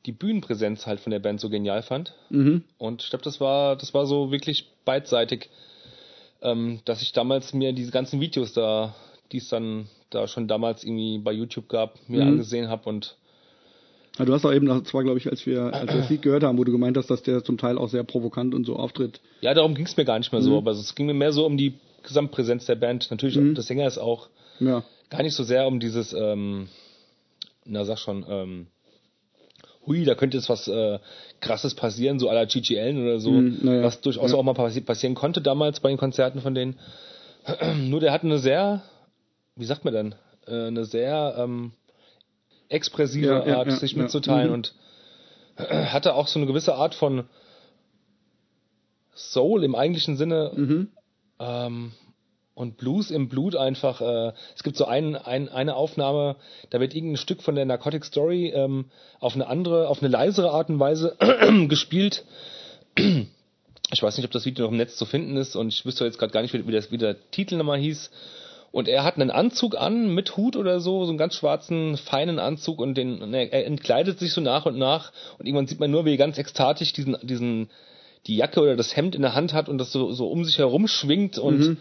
die 0.07 0.13
Bühnenpräsenz 0.13 0.87
halt 0.87 1.01
von 1.01 1.13
der 1.13 1.21
Band 1.21 1.41
so 1.41 1.49
genial 1.49 1.83
fand. 1.83 2.15
Mhm. 2.31 2.65
Und 2.79 3.03
ich 3.03 3.11
glaube, 3.11 3.25
das 3.25 3.41
war, 3.41 3.77
das 3.77 3.95
war 3.95 4.07
so 4.07 4.33
wirklich 4.33 4.69
beidseitig, 4.85 5.49
ähm, 6.41 6.81
dass 6.85 7.03
ich 7.03 7.13
damals 7.13 7.55
mir 7.55 7.73
diese 7.73 7.93
ganzen 7.93 8.21
Videos 8.21 8.53
da, 8.53 8.95
die 9.33 9.39
es 9.39 9.49
dann 9.49 9.87
da 10.11 10.29
schon 10.29 10.47
damals 10.47 10.85
irgendwie 10.85 11.19
bei 11.19 11.33
YouTube 11.33 11.69
gab, 11.69 11.99
mir 12.09 12.23
Mhm. 12.23 12.29
angesehen 12.29 12.69
habe 12.69 12.89
und 12.89 13.17
Ja, 14.19 14.27
du 14.27 14.35
hast 14.35 14.45
auch 14.45 14.53
eben, 14.53 14.67
das 14.67 14.93
war 14.93 15.03
glaube 15.03 15.19
ich, 15.19 15.27
als 15.31 15.47
wir, 15.47 15.73
als 15.73 15.91
wir 15.93 16.01
das 16.03 16.11
Lied 16.11 16.21
gehört 16.21 16.43
haben, 16.45 16.59
wo 16.59 16.65
du 16.65 16.73
gemeint 16.73 16.99
hast, 16.99 17.09
dass 17.09 17.23
der 17.23 17.43
zum 17.43 17.57
Teil 17.57 17.79
auch 17.79 17.89
sehr 17.89 18.05
provokant 18.05 18.55
und 18.55 18.65
so 18.67 18.77
auftritt. 18.77 19.21
ja, 19.41 19.55
darum 19.55 19.75
ging 19.75 19.87
es 19.87 19.97
mir 19.97 20.05
gar 20.05 20.19
nicht 20.19 20.33
mehr 20.33 20.43
so, 20.43 20.59
aber 20.59 20.73
es 20.73 20.95
ging 20.95 21.07
mir 21.07 21.15
mehr 21.15 21.33
so 21.33 21.47
um 21.47 21.57
die 21.57 21.75
Gesamtpräsenz 22.03 22.67
der 22.67 22.75
Band. 22.75 23.11
Natürlich, 23.11 23.37
Mhm. 23.37 23.55
der 23.55 23.63
Sänger 23.65 23.87
ist 23.87 23.97
auch 23.99 24.29
Ja, 24.61 24.85
gar 25.09 25.23
nicht 25.23 25.35
so 25.35 25.45
sehr 25.45 25.67
um 25.67 25.81
dieses, 25.81 26.13
ähm, 26.13 26.69
na 27.65 27.85
sag 27.87 27.99
schon, 27.99 28.25
ähm, 28.29 28.67
hui, 29.87 30.05
da 30.05 30.15
könnte 30.15 30.37
jetzt 30.37 30.49
was 30.51 30.69
äh, 30.69 30.99
krasses 31.41 31.75
passieren, 31.75 32.19
so 32.19 32.29
à 32.29 32.35
la 32.35 32.45
Gigi 32.45 32.79
Allen 32.79 33.03
oder 33.03 33.19
so, 33.19 33.41
Mhm, 33.41 33.59
na 33.63 33.75
ja. 33.77 33.83
was 33.83 34.01
durchaus 34.03 34.33
Ja. 34.33 34.37
auch 34.39 34.43
mal 34.43 34.53
passi 34.55 34.81
passieren 34.83 35.15
konnte 35.15 35.41
damals 35.41 35.81
bei 35.81 35.89
den 35.89 35.99
Konzerten 35.99 36.41
von 36.41 36.55
denen. 36.55 36.79
Nur 37.89 38.01
der 38.01 38.13
hat 38.13 38.23
eine 38.25 38.39
sehr, 38.39 38.83
wie 39.57 39.65
sagt 39.65 39.85
man 39.85 39.95
denn, 39.95 40.15
äh, 40.47 40.67
eine 40.67 40.85
sehr 40.85 41.35
ähm, 41.39 41.73
expressive 42.69 43.27
Ja, 43.27 43.47
ja, 43.47 43.59
Art, 43.59 43.69
ja, 43.69 43.77
sich 43.77 43.97
mitzuteilen 43.97 44.49
Mhm. 44.49 44.55
und 44.55 44.75
hatte 45.59 46.15
auch 46.15 46.29
so 46.29 46.39
eine 46.39 46.47
gewisse 46.47 46.75
Art 46.75 46.95
von 46.95 47.25
Soul 49.15 49.65
im 49.65 49.75
eigentlichen 49.75 50.17
Sinne 50.17 50.53
mhm. 50.55 50.89
ähm, 51.39 51.93
und 52.55 52.77
Blues 52.77 53.11
im 53.11 53.29
Blut 53.29 53.57
einfach. 53.57 54.01
Äh, 54.01 54.33
es 54.57 54.63
gibt 54.63 54.77
so 54.77 54.87
ein, 54.87 55.17
ein, 55.17 55.49
eine 55.49 55.77
Aufnahme, 55.77 56.37
da 56.71 56.81
wird 56.81 56.95
irgendein 56.95 57.19
Stück 57.19 57.43
von 57.43 57.55
der 57.55 57.65
Narcotic 57.65 58.05
Story 58.05 58.49
ähm, 58.55 58.87
auf 59.21 59.35
eine 59.35 59.47
andere, 59.47 59.89
auf 59.89 60.03
eine 60.03 60.11
leisere 60.11 60.51
Art 60.51 60.71
und 60.71 60.81
Weise 60.81 61.17
gespielt. 61.69 62.25
Ich 62.97 64.03
weiß 64.03 64.17
nicht, 64.17 64.27
ob 64.27 64.33
das 64.33 64.47
Video 64.47 64.65
noch 64.65 64.73
im 64.73 64.79
Netz 64.79 64.97
zu 64.97 65.05
finden 65.05 65.37
ist 65.37 65.57
und 65.57 65.69
ich 65.69 65.85
wüsste 65.85 66.05
jetzt 66.05 66.19
gerade 66.19 66.33
gar 66.33 66.43
nicht, 66.43 66.55
wie, 66.55 66.73
das, 66.73 66.91
wie 66.91 66.99
der 66.99 67.17
Titel 67.31 67.57
nochmal 67.57 67.79
hieß. 67.79 68.11
Und 68.73 68.89
er 68.89 69.05
hat 69.05 69.17
einen 69.17 69.31
Anzug 69.31 69.77
an 69.77 70.15
mit 70.15 70.37
Hut 70.37 70.57
oder 70.57 70.81
so, 70.81 71.05
so 71.05 71.11
einen 71.11 71.19
ganz 71.19 71.35
schwarzen, 71.35 71.97
feinen 71.99 72.39
Anzug 72.39 72.81
und 72.81 72.95
den, 72.95 73.21
und 73.23 73.35
er, 73.35 73.53
er 73.53 73.67
entkleidet 73.67 74.19
sich 74.19 74.33
so 74.33 74.41
nach 74.41 74.65
und 74.67 74.79
nach 74.79 75.13
und 75.39 75.47
irgendwann 75.47 75.67
sieht 75.67 75.79
man 75.79 75.91
nur, 75.91 76.07
wie 76.07 76.13
er 76.15 76.17
ganz 76.17 76.39
ekstatisch 76.39 76.93
diesen, 76.95 77.17
diesen, 77.23 77.69
die 78.27 78.37
Jacke 78.37 78.61
oder 78.61 78.75
das 78.75 78.97
Hemd 78.97 79.15
in 79.15 79.23
der 79.23 79.35
Hand 79.35 79.53
hat 79.53 79.69
und 79.69 79.77
das 79.79 79.93
so, 79.93 80.13
so 80.13 80.27
um 80.29 80.45
sich 80.45 80.57
herum 80.59 80.89
schwingt 80.89 81.39
und 81.39 81.59
Mhm. 81.59 81.77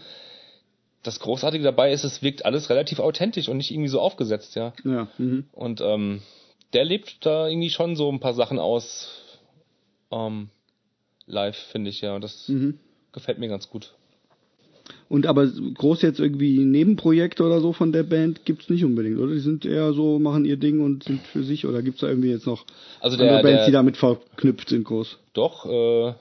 das 1.02 1.18
Großartige 1.18 1.64
dabei 1.64 1.92
ist, 1.92 2.04
es 2.04 2.22
wirkt 2.22 2.44
alles 2.44 2.68
relativ 2.68 3.00
authentisch 3.00 3.48
und 3.48 3.56
nicht 3.56 3.70
irgendwie 3.70 3.88
so 3.88 3.98
aufgesetzt, 4.00 4.54
ja. 4.54 4.74
ja. 4.84 5.08
Mhm. 5.16 5.46
Und 5.52 5.80
ähm, 5.80 6.20
der 6.74 6.84
lebt 6.84 7.24
da 7.24 7.48
irgendwie 7.48 7.70
schon 7.70 7.96
so 7.96 8.10
ein 8.12 8.20
paar 8.20 8.34
Sachen 8.34 8.58
aus 8.58 9.10
ähm, 10.10 10.50
live, 11.26 11.56
finde 11.56 11.88
ich, 11.88 12.02
ja. 12.02 12.14
Und 12.14 12.22
das 12.22 12.48
Mhm. 12.48 12.78
gefällt 13.12 13.38
mir 13.38 13.48
ganz 13.48 13.70
gut. 13.70 13.94
Und 15.08 15.26
aber 15.26 15.46
groß 15.46 16.00
jetzt 16.02 16.20
irgendwie 16.20 16.58
Nebenprojekte 16.58 17.44
oder 17.44 17.60
so 17.60 17.72
von 17.74 17.92
der 17.92 18.02
Band 18.02 18.46
gibt's 18.46 18.70
nicht 18.70 18.84
unbedingt, 18.84 19.18
oder? 19.18 19.34
Die 19.34 19.40
sind 19.40 19.66
eher 19.66 19.92
so, 19.92 20.18
machen 20.18 20.44
ihr 20.46 20.56
Ding 20.56 20.80
und 20.80 21.04
sind 21.04 21.26
für 21.26 21.42
sich, 21.44 21.66
oder 21.66 21.82
gibt's 21.82 22.00
da 22.00 22.08
irgendwie 22.08 22.30
jetzt 22.30 22.46
noch 22.46 22.64
Also 23.00 23.16
andere 23.18 23.36
der, 23.36 23.42
Bands, 23.42 23.58
der 23.58 23.66
die 23.66 23.72
damit 23.72 23.96
verknüpft 23.98 24.70
sind 24.70 24.84
groß? 24.84 25.18
doch, 25.34 25.66
äh, 25.66 26.14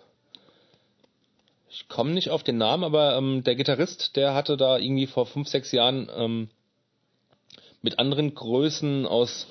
ich 1.69 1.87
komme 1.87 2.11
nicht 2.11 2.29
auf 2.31 2.43
den 2.43 2.57
Namen, 2.57 2.83
aber 2.83 3.15
ähm, 3.17 3.43
der 3.45 3.55
Gitarrist, 3.55 4.17
der 4.17 4.33
hatte 4.33 4.57
da 4.57 4.77
irgendwie 4.77 5.07
vor 5.07 5.25
fünf, 5.25 5.47
sechs 5.47 5.71
Jahren 5.71 6.09
ähm, 6.13 6.49
mit 7.81 7.97
anderen 7.97 8.35
Größen 8.35 9.05
aus 9.05 9.47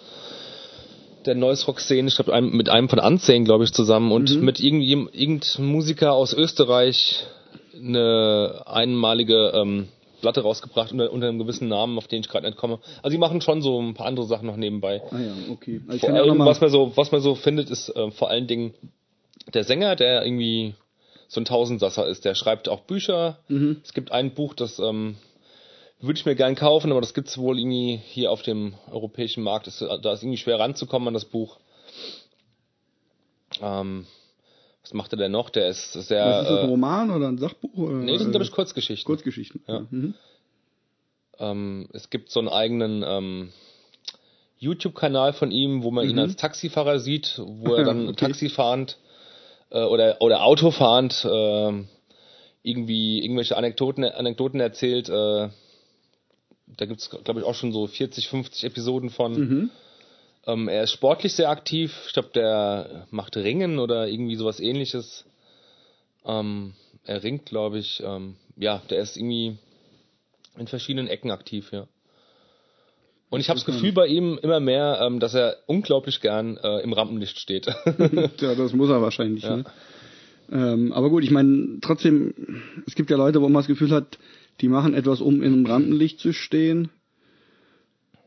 der 1.24 1.34
Noise 1.34 1.66
Rock 1.66 1.80
Szene, 1.80 2.08
ich 2.08 2.16
glaube 2.16 2.40
mit 2.42 2.68
einem 2.68 2.88
von 2.90 2.98
Ansehen, 2.98 3.44
glaube 3.44 3.64
ich, 3.64 3.72
zusammen 3.72 4.12
und 4.12 4.36
Mhm. 4.36 4.44
mit 4.44 4.60
irgendeinem 4.60 5.08
irgendein 5.12 5.64
Musiker 5.66 6.12
aus 6.12 6.32
Österreich 6.34 7.26
eine 7.74 8.62
einmalige 8.66 9.52
ähm, 9.54 9.88
Platte 10.20 10.42
rausgebracht 10.42 10.92
unter, 10.92 11.12
unter 11.12 11.28
einem 11.28 11.38
gewissen 11.38 11.68
Namen, 11.68 11.98
auf 11.98 12.06
den 12.06 12.20
ich 12.20 12.28
gerade 12.28 12.46
nicht 12.46 12.58
komme. 12.58 12.78
Also 13.02 13.14
die 13.14 13.18
machen 13.18 13.40
schon 13.40 13.62
so 13.62 13.80
ein 13.80 13.94
paar 13.94 14.06
andere 14.06 14.26
Sachen 14.26 14.46
noch 14.46 14.56
nebenbei. 14.56 15.02
Ah 15.10 15.18
ja, 15.18 15.32
okay. 15.50 15.80
Also 15.88 16.06
Vor 16.06 16.16
allem, 16.16 16.38
was 16.40 16.60
man 16.60 16.70
so, 16.70 16.92
was 16.96 17.12
man 17.12 17.20
so 17.20 17.34
findet, 17.34 17.70
ist 17.70 17.88
äh, 17.90 18.10
vor 18.10 18.30
allen 18.30 18.46
Dingen 18.46 18.74
der 19.54 19.64
Sänger, 19.64 19.96
der 19.96 20.24
irgendwie 20.24 20.74
so 21.28 21.40
ein 21.40 21.44
Tausendsasser 21.44 22.06
ist. 22.06 22.24
Der 22.24 22.34
schreibt 22.34 22.68
auch 22.68 22.80
Bücher. 22.80 23.38
Mhm. 23.48 23.80
Es 23.84 23.94
gibt 23.94 24.12
ein 24.12 24.34
Buch, 24.34 24.54
das 24.54 24.78
ähm, 24.78 25.16
würde 26.00 26.18
ich 26.18 26.26
mir 26.26 26.34
gern 26.34 26.54
kaufen, 26.54 26.90
aber 26.90 27.00
das 27.00 27.14
gibt's 27.14 27.38
wohl 27.38 27.58
irgendwie 27.58 28.00
hier 28.04 28.30
auf 28.30 28.42
dem 28.42 28.74
europäischen 28.90 29.42
Markt. 29.42 29.66
Ist, 29.66 29.80
da 29.80 30.12
ist 30.12 30.22
irgendwie 30.22 30.38
schwer 30.38 30.58
ranzukommen 30.58 31.08
an 31.08 31.14
das 31.14 31.24
Buch. 31.24 31.58
Ähm, 33.62 34.06
was 34.82 34.94
macht 34.94 35.12
er 35.12 35.18
denn 35.18 35.32
noch? 35.32 35.50
Der 35.50 35.68
ist 35.68 35.92
sehr. 35.92 36.24
was 36.24 36.42
ist 36.42 36.50
das, 36.50 36.58
ein 36.58 36.64
äh, 36.64 36.70
Roman 36.70 37.10
oder 37.10 37.28
ein 37.28 37.38
Sachbuch? 37.38 37.76
Oder, 37.76 37.94
nee, 37.94 38.12
das 38.12 38.22
sind 38.22 38.30
glaube 38.30 38.44
ich 38.44 38.52
Kurzgeschichten. 38.52 39.06
Kurzgeschichten. 39.06 39.62
Ja. 39.66 39.86
Mhm. 39.90 40.14
Ähm, 41.38 41.88
es 41.92 42.10
gibt 42.10 42.30
so 42.30 42.40
einen 42.40 42.48
eigenen 42.48 43.02
ähm, 43.06 43.52
YouTube-Kanal 44.58 45.32
von 45.32 45.50
ihm, 45.50 45.82
wo 45.82 45.90
man 45.90 46.08
ihn 46.08 46.18
als 46.18 46.36
Taxifahrer 46.36 46.98
sieht, 47.00 47.40
wo 47.44 47.74
er 47.74 47.84
dann 47.84 48.02
Mhm. 48.04 48.08
Okay. 48.10 48.26
taxifahrend 48.26 48.98
äh, 49.70 49.82
oder 49.82 50.20
oder 50.20 50.44
Autofahrend 50.44 51.24
äh, 51.24 51.84
irgendwie 52.62 53.22
irgendwelche 53.22 53.56
Anekdoten 53.56 54.04
Anekdoten 54.04 54.60
erzählt. 54.60 55.08
Äh, 55.08 55.48
da 56.76 56.86
gibt's 56.86 57.10
glaube 57.10 57.40
ich 57.40 57.46
auch 57.46 57.54
schon 57.54 57.72
so 57.72 57.86
40, 57.86 58.28
50 58.28 58.64
Episoden 58.64 59.10
von. 59.10 59.32
Mhm. 59.32 59.70
Ähm, 60.46 60.68
er 60.68 60.84
ist 60.84 60.92
sportlich 60.92 61.34
sehr 61.34 61.50
aktiv. 61.50 61.92
Ich 62.06 62.12
glaube, 62.12 62.30
der 62.34 63.06
macht 63.10 63.36
Ringen 63.36 63.78
oder 63.78 64.08
irgendwie 64.08 64.36
sowas 64.36 64.60
ähnliches. 64.60 65.24
Ähm, 66.24 66.74
er 67.04 67.22
ringt, 67.22 67.46
glaube 67.46 67.78
ich. 67.78 68.02
Ähm, 68.04 68.36
ja, 68.56 68.82
der 68.90 69.00
ist 69.00 69.16
irgendwie 69.16 69.58
in 70.56 70.66
verschiedenen 70.66 71.08
Ecken 71.08 71.30
aktiv, 71.30 71.70
ja. 71.72 71.86
Und 73.30 73.38
ich 73.38 73.48
habe 73.48 73.58
das 73.58 73.64
Gefühl 73.64 73.92
bei 73.92 74.08
ihm 74.08 74.40
immer 74.42 74.58
mehr, 74.58 75.00
ähm, 75.02 75.20
dass 75.20 75.34
er 75.34 75.58
unglaublich 75.66 76.20
gern 76.20 76.56
äh, 76.56 76.80
im 76.80 76.92
Rampenlicht 76.92 77.38
steht. 77.38 77.66
ja, 78.40 78.54
das 78.54 78.72
muss 78.72 78.90
er 78.90 79.00
wahrscheinlich. 79.02 79.44
Ja. 79.44 79.58
Ne? 79.58 79.64
Ähm, 80.50 80.92
aber 80.92 81.10
gut, 81.10 81.22
ich 81.22 81.30
meine, 81.30 81.78
trotzdem, 81.80 82.34
es 82.86 82.96
gibt 82.96 83.08
ja 83.08 83.16
Leute, 83.16 83.40
wo 83.40 83.48
man 83.48 83.60
das 83.60 83.68
Gefühl 83.68 83.92
hat, 83.92 84.18
die 84.60 84.68
machen 84.68 84.94
etwas, 84.94 85.20
um 85.20 85.42
in 85.42 85.52
einem 85.52 85.66
Rampenlicht 85.66 86.18
zu 86.18 86.32
stehen 86.32 86.90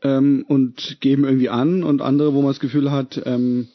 ähm, 0.04 0.44
und 0.46 0.98
geben 1.00 1.24
irgendwie 1.24 1.48
an 1.48 1.82
und 1.82 2.02
andere, 2.02 2.34
wo 2.34 2.42
man 2.42 2.50
das 2.50 2.60
Gefühl 2.60 2.92
hat, 2.92 3.20
ähm, 3.24 3.68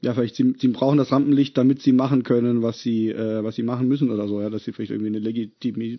ja, 0.00 0.14
vielleicht 0.14 0.36
sie, 0.36 0.54
sie 0.58 0.68
brauchen 0.68 0.96
das 0.96 1.12
Rampenlicht, 1.12 1.58
damit 1.58 1.82
sie 1.82 1.92
machen 1.92 2.22
können, 2.22 2.62
was 2.62 2.80
sie, 2.80 3.10
äh, 3.10 3.44
was 3.44 3.56
sie 3.56 3.62
machen 3.62 3.88
müssen 3.88 4.10
oder 4.10 4.28
so, 4.28 4.40
ja, 4.40 4.48
dass 4.48 4.64
sie 4.64 4.72
vielleicht 4.72 4.92
irgendwie 4.92 5.08
eine 5.08 5.18
Legitimi 5.18 5.98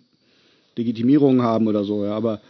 Legitimierung 0.74 1.42
haben 1.42 1.68
oder 1.68 1.84
so, 1.84 2.02
ja, 2.04 2.16
aber 2.16 2.40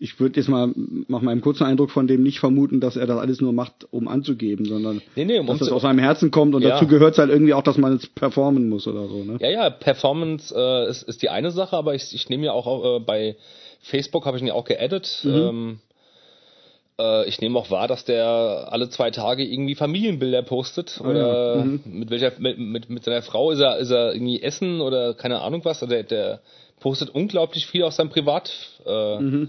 ich 0.00 0.18
würde 0.18 0.40
jetzt 0.40 0.48
mal 0.48 0.74
nach 1.08 1.20
meinem 1.20 1.40
kurzen 1.40 1.64
Eindruck 1.64 1.90
von 1.90 2.08
dem 2.08 2.22
nicht 2.22 2.40
vermuten, 2.40 2.80
dass 2.80 2.96
er 2.96 3.06
das 3.06 3.18
alles 3.18 3.40
nur 3.40 3.52
macht, 3.52 3.86
um 3.92 4.08
anzugeben, 4.08 4.64
sondern 4.64 5.02
Nee, 5.14 5.26
nee, 5.26 5.38
um 5.38 5.46
dass 5.46 5.58
das 5.60 5.70
aus 5.70 5.82
seinem 5.82 6.00
Herzen 6.00 6.32
kommt 6.32 6.54
und 6.54 6.62
Ja. 6.62 6.70
dazu 6.70 6.86
gehört 6.86 7.16
halt 7.18 7.30
irgendwie 7.30 7.54
auch, 7.54 7.62
dass 7.62 7.78
man 7.78 7.92
es 7.92 8.06
performen 8.08 8.68
muss 8.68 8.88
oder 8.88 9.06
so, 9.06 9.22
ne? 9.22 9.36
Ja, 9.40 9.50
ja, 9.50 9.70
Performance 9.70 10.52
äh, 10.56 10.90
ist, 10.90 11.02
ist 11.04 11.22
die 11.22 11.28
eine 11.28 11.50
Sache, 11.52 11.76
aber 11.76 11.94
ich, 11.94 12.12
ich 12.12 12.28
nehme 12.28 12.46
ja 12.46 12.52
auch 12.52 12.96
äh, 12.96 13.00
bei 13.00 13.36
Facebook 13.82 14.26
habe 14.26 14.36
ich 14.36 14.42
ihn 14.42 14.48
ja 14.48 14.54
auch 14.54 14.64
geaddet. 14.64 15.24
Ähm, 15.24 15.78
äh, 17.00 17.28
ich 17.28 17.40
nehme 17.40 17.58
auch 17.58 17.70
wahr, 17.70 17.88
dass 17.88 18.04
der 18.04 18.68
alle 18.70 18.88
zwei 18.90 19.10
Tage 19.10 19.44
irgendwie 19.44 19.74
Familienbilder 19.74 20.42
postet 20.42 21.00
oder 21.00 21.56
ja, 21.56 21.64
mhm. 21.64 21.80
mit 21.84 22.10
welcher 22.10 22.32
mit, 22.38 22.58
mit, 22.58 22.90
mit 22.90 23.04
seiner 23.04 23.22
Frau 23.22 23.50
ist 23.50 23.60
er 23.60 23.78
ist 23.78 23.90
er 23.90 24.12
irgendwie 24.12 24.42
essen 24.42 24.80
oder 24.80 25.14
keine 25.14 25.40
Ahnung 25.40 25.64
was. 25.64 25.82
Also 25.82 25.86
der, 25.92 26.02
der 26.04 26.40
postet 26.80 27.10
unglaublich 27.10 27.66
viel 27.66 27.84
aus 27.84 27.96
seinem 27.96 28.10
Privat 28.10 28.52
äh, 28.84 29.46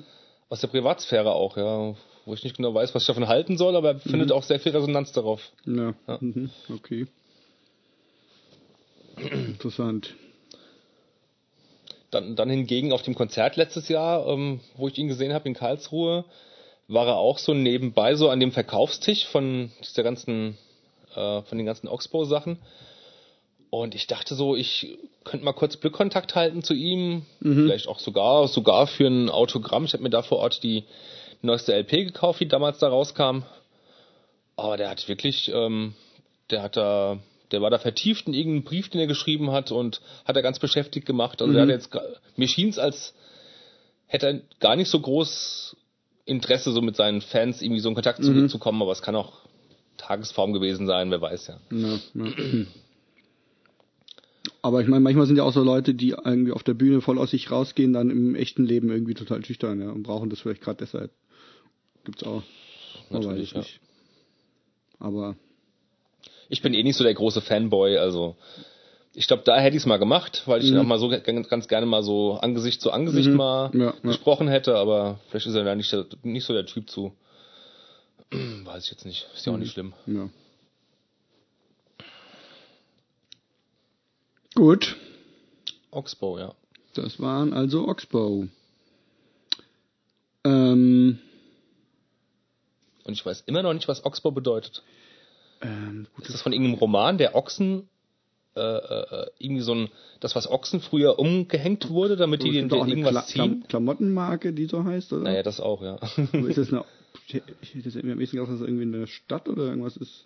aus 0.49 0.61
der 0.61 0.67
Privatsphäre 0.67 1.31
auch, 1.31 1.57
ja, 1.57 1.95
wo 2.25 2.33
ich 2.33 2.43
nicht 2.43 2.57
genau 2.57 2.73
weiß, 2.73 2.93
was 2.93 3.03
ich 3.03 3.07
davon 3.07 3.27
halten 3.27 3.57
soll, 3.57 3.75
aber 3.75 3.89
er 3.89 3.99
findet 3.99 4.31
auch 4.31 4.43
sehr 4.43 4.59
viel 4.59 4.73
Resonanz 4.73 5.11
darauf. 5.11 5.41
Ja, 5.65 5.93
Mhm. 6.19 6.49
okay. 6.73 7.07
Interessant. 9.17 10.15
Dann, 12.11 12.35
dann 12.35 12.49
hingegen 12.49 12.91
auf 12.91 13.01
dem 13.03 13.15
Konzert 13.15 13.55
letztes 13.55 13.87
Jahr, 13.87 14.27
ähm, 14.27 14.59
wo 14.75 14.87
ich 14.87 14.97
ihn 14.97 15.07
gesehen 15.07 15.33
habe 15.33 15.47
in 15.47 15.53
Karlsruhe, 15.53 16.25
war 16.93 17.07
er 17.07 17.17
auch 17.17 17.37
so 17.37 17.53
nebenbei 17.53 18.15
so 18.15 18.29
an 18.29 18.39
dem 18.39 18.51
Verkaufstisch 18.51 19.25
von 19.27 19.71
dieser 19.81 20.03
ganzen, 20.03 20.57
äh, 21.15 21.41
von 21.41 21.57
den 21.57 21.65
ganzen 21.65 21.87
Oxbow-Sachen. 21.87 22.59
Und 23.69 23.95
ich 23.95 24.07
dachte 24.07 24.35
so, 24.35 24.55
ich 24.55 24.97
könnte 25.23 25.45
mal 25.45 25.53
kurz 25.53 25.77
Blickkontakt 25.77 26.35
halten 26.35 26.61
zu 26.63 26.73
ihm, 26.73 27.25
vielleicht 27.67 27.87
auch 27.87 27.99
sogar, 27.99 28.47
sogar 28.49 28.87
für 28.87 29.07
ein 29.07 29.29
Autogramm. 29.29 29.85
Ich 29.85 29.93
habe 29.93 30.03
mir 30.03 30.09
da 30.09 30.21
vor 30.21 30.39
Ort 30.39 30.61
die 30.63 30.83
neueste 31.41 31.73
LP 31.73 31.91
gekauft, 32.05 32.41
die 32.41 32.47
damals 32.49 32.79
da 32.79 32.89
rauskam. 32.89 33.43
Aber 34.57 34.75
der 34.77 34.89
hat 34.89 35.07
wirklich, 35.07 35.49
ähm, 35.53 35.93
der 36.49 36.61
hat 36.63 36.75
da, 36.75 37.17
der 37.51 37.61
war 37.61 37.69
da 37.69 37.79
vertieft 37.79 38.27
in 38.27 38.33
irgendeinen 38.33 38.63
Brief, 38.65 38.89
den 38.89 38.99
er 38.99 39.07
geschrieben 39.07 39.51
hat 39.51 39.71
und 39.71 40.01
hat 40.25 40.35
er 40.35 40.41
ganz 40.41 40.59
beschäftigt 40.59 41.05
gemacht. 41.05 41.41
Also 41.41 41.53
der 41.53 41.61
hat 41.63 41.69
jetzt, 41.69 41.93
gra- 41.93 42.03
mir 42.35 42.47
schien 42.49 42.69
es, 42.69 42.77
als 42.77 43.13
hätte 44.07 44.27
er 44.27 44.39
gar 44.59 44.75
nicht 44.75 44.89
so 44.89 44.99
groß 44.99 45.77
Interesse, 46.31 46.71
so 46.71 46.81
mit 46.81 46.95
seinen 46.95 47.21
Fans 47.21 47.61
irgendwie 47.61 47.81
so 47.81 47.89
in 47.89 47.95
Kontakt 47.95 48.23
zu, 48.23 48.47
zu 48.47 48.59
kommen, 48.59 48.81
aber 48.81 48.91
es 48.91 49.01
kann 49.01 49.15
auch 49.15 49.41
Tagesform 49.97 50.53
gewesen 50.53 50.87
sein, 50.87 51.11
wer 51.11 51.21
weiß 51.21 51.47
ja. 51.47 51.59
Ja, 51.71 51.99
ja. 52.15 52.65
Aber 54.63 54.81
ich 54.81 54.87
meine, 54.87 55.01
manchmal 55.01 55.25
sind 55.25 55.37
ja 55.37 55.43
auch 55.43 55.53
so 55.53 55.63
Leute, 55.63 55.93
die 55.93 56.09
irgendwie 56.09 56.51
auf 56.51 56.63
der 56.63 56.73
Bühne 56.73 57.01
voll 57.01 57.19
aus 57.19 57.31
sich 57.31 57.51
rausgehen, 57.51 57.93
dann 57.93 58.09
im 58.09 58.35
echten 58.35 58.65
Leben 58.65 58.89
irgendwie 58.89 59.13
total 59.13 59.43
schüchtern, 59.45 59.81
ja, 59.81 59.91
und 59.91 60.03
brauchen 60.03 60.29
das 60.29 60.39
vielleicht 60.39 60.61
gerade 60.61 60.77
deshalb. 60.77 61.11
Gibt's 62.03 62.23
auch. 62.23 62.43
Natürlich, 63.09 63.51
es 63.51 63.57
nicht. 63.57 63.79
Aber 64.99 65.35
Ich 66.49 66.61
bin 66.61 66.73
eh 66.73 66.83
nicht 66.83 66.97
so 66.97 67.03
der 67.03 67.13
große 67.13 67.41
Fanboy, 67.41 67.97
also 67.97 68.35
ich 69.13 69.27
glaube, 69.27 69.43
da 69.45 69.59
hätte 69.59 69.75
ich 69.75 69.83
es 69.83 69.87
mal 69.87 69.97
gemacht, 69.97 70.43
weil 70.45 70.63
ich 70.63 70.75
auch 70.77 70.83
mal 70.83 70.97
so 70.99 71.09
ganz, 71.09 71.67
gerne 71.67 71.85
mal 71.85 72.01
so 72.03 72.35
Angesicht 72.41 72.81
zu 72.81 72.91
Angesicht 72.91 73.29
mal 73.29 73.69
Ja, 73.73 73.79
ja. 73.85 73.93
gesprochen 74.03 74.47
hätte, 74.47 74.75
aber 74.77 75.19
vielleicht 75.29 75.47
ist 75.47 75.55
er 75.55 75.63
da 75.65 75.75
nicht, 75.75 75.93
nicht 76.23 76.45
so 76.45 76.53
der 76.53 76.65
Typ 76.65 76.89
zu. 76.89 77.13
Weiß 78.31 78.85
ich 78.85 78.91
jetzt 78.91 79.05
nicht. 79.05 79.27
Ist 79.35 79.45
ja 79.45 79.53
auch 79.53 79.57
nicht 79.57 79.73
schlimm. 79.73 79.93
ja. 80.05 80.29
Gut, 84.53 84.97
Oxbow, 85.91 86.37
ja. 86.37 86.53
das 86.93 87.19
waren 87.21 87.53
also 87.53 87.87
Oxbow. 87.87 88.47
Ähm, 90.43 91.19
Und 93.05 93.13
ich 93.13 93.25
weiß 93.25 93.43
immer 93.45 93.63
noch 93.63 93.73
nicht, 93.73 93.87
was 93.87 94.03
Oxbow 94.03 94.31
bedeutet. 94.31 94.83
ähm, 95.61 96.07
Ist 96.19 96.33
das 96.33 96.41
von 96.41 96.51
irgendeinem 96.51 96.79
Roman, 96.79 97.17
der 97.17 97.35
Ochsen, 97.35 97.87
äh, 98.55 98.59
äh, 98.59 99.27
irgendwie 99.39 99.61
so 99.61 99.73
ein, 99.73 99.89
das, 100.19 100.35
was 100.35 100.49
Ochsen 100.49 100.81
früher 100.81 101.19
umgehängt 101.19 101.89
wurde, 101.89 102.17
damit 102.17 102.43
die 102.43 102.47
das 102.47 102.55
den, 102.55 102.65
ist 102.65 102.71
den 102.71 102.81
eine 102.81 102.89
irgendwas 102.91 103.13
Kla 103.13 103.25
ziehen? 103.25 103.35
Klam 103.35 103.67
Klamottenmarke, 103.67 104.53
die 104.53 104.65
so 104.65 104.83
heißt, 104.83 105.13
oder? 105.13 105.23
Naja, 105.23 105.43
das 105.43 105.59
auch, 105.59 105.81
ja. 105.81 105.99
Ist 106.33 106.57
das 106.57 106.73
eine, 106.73 106.83
ich 107.27 107.35
hätte 107.35 107.49
jetzt 107.73 107.95
irgendwie 107.95 108.11
am 108.11 108.19
ehesten 108.19 108.37
gedacht, 108.37 108.51
dass 108.51 108.59
das 108.59 108.67
irgendwie 108.67 108.83
eine 108.83 109.07
Stadt 109.07 109.47
oder 109.47 109.63
irgendwas 109.63 109.97
ist. 109.97 110.25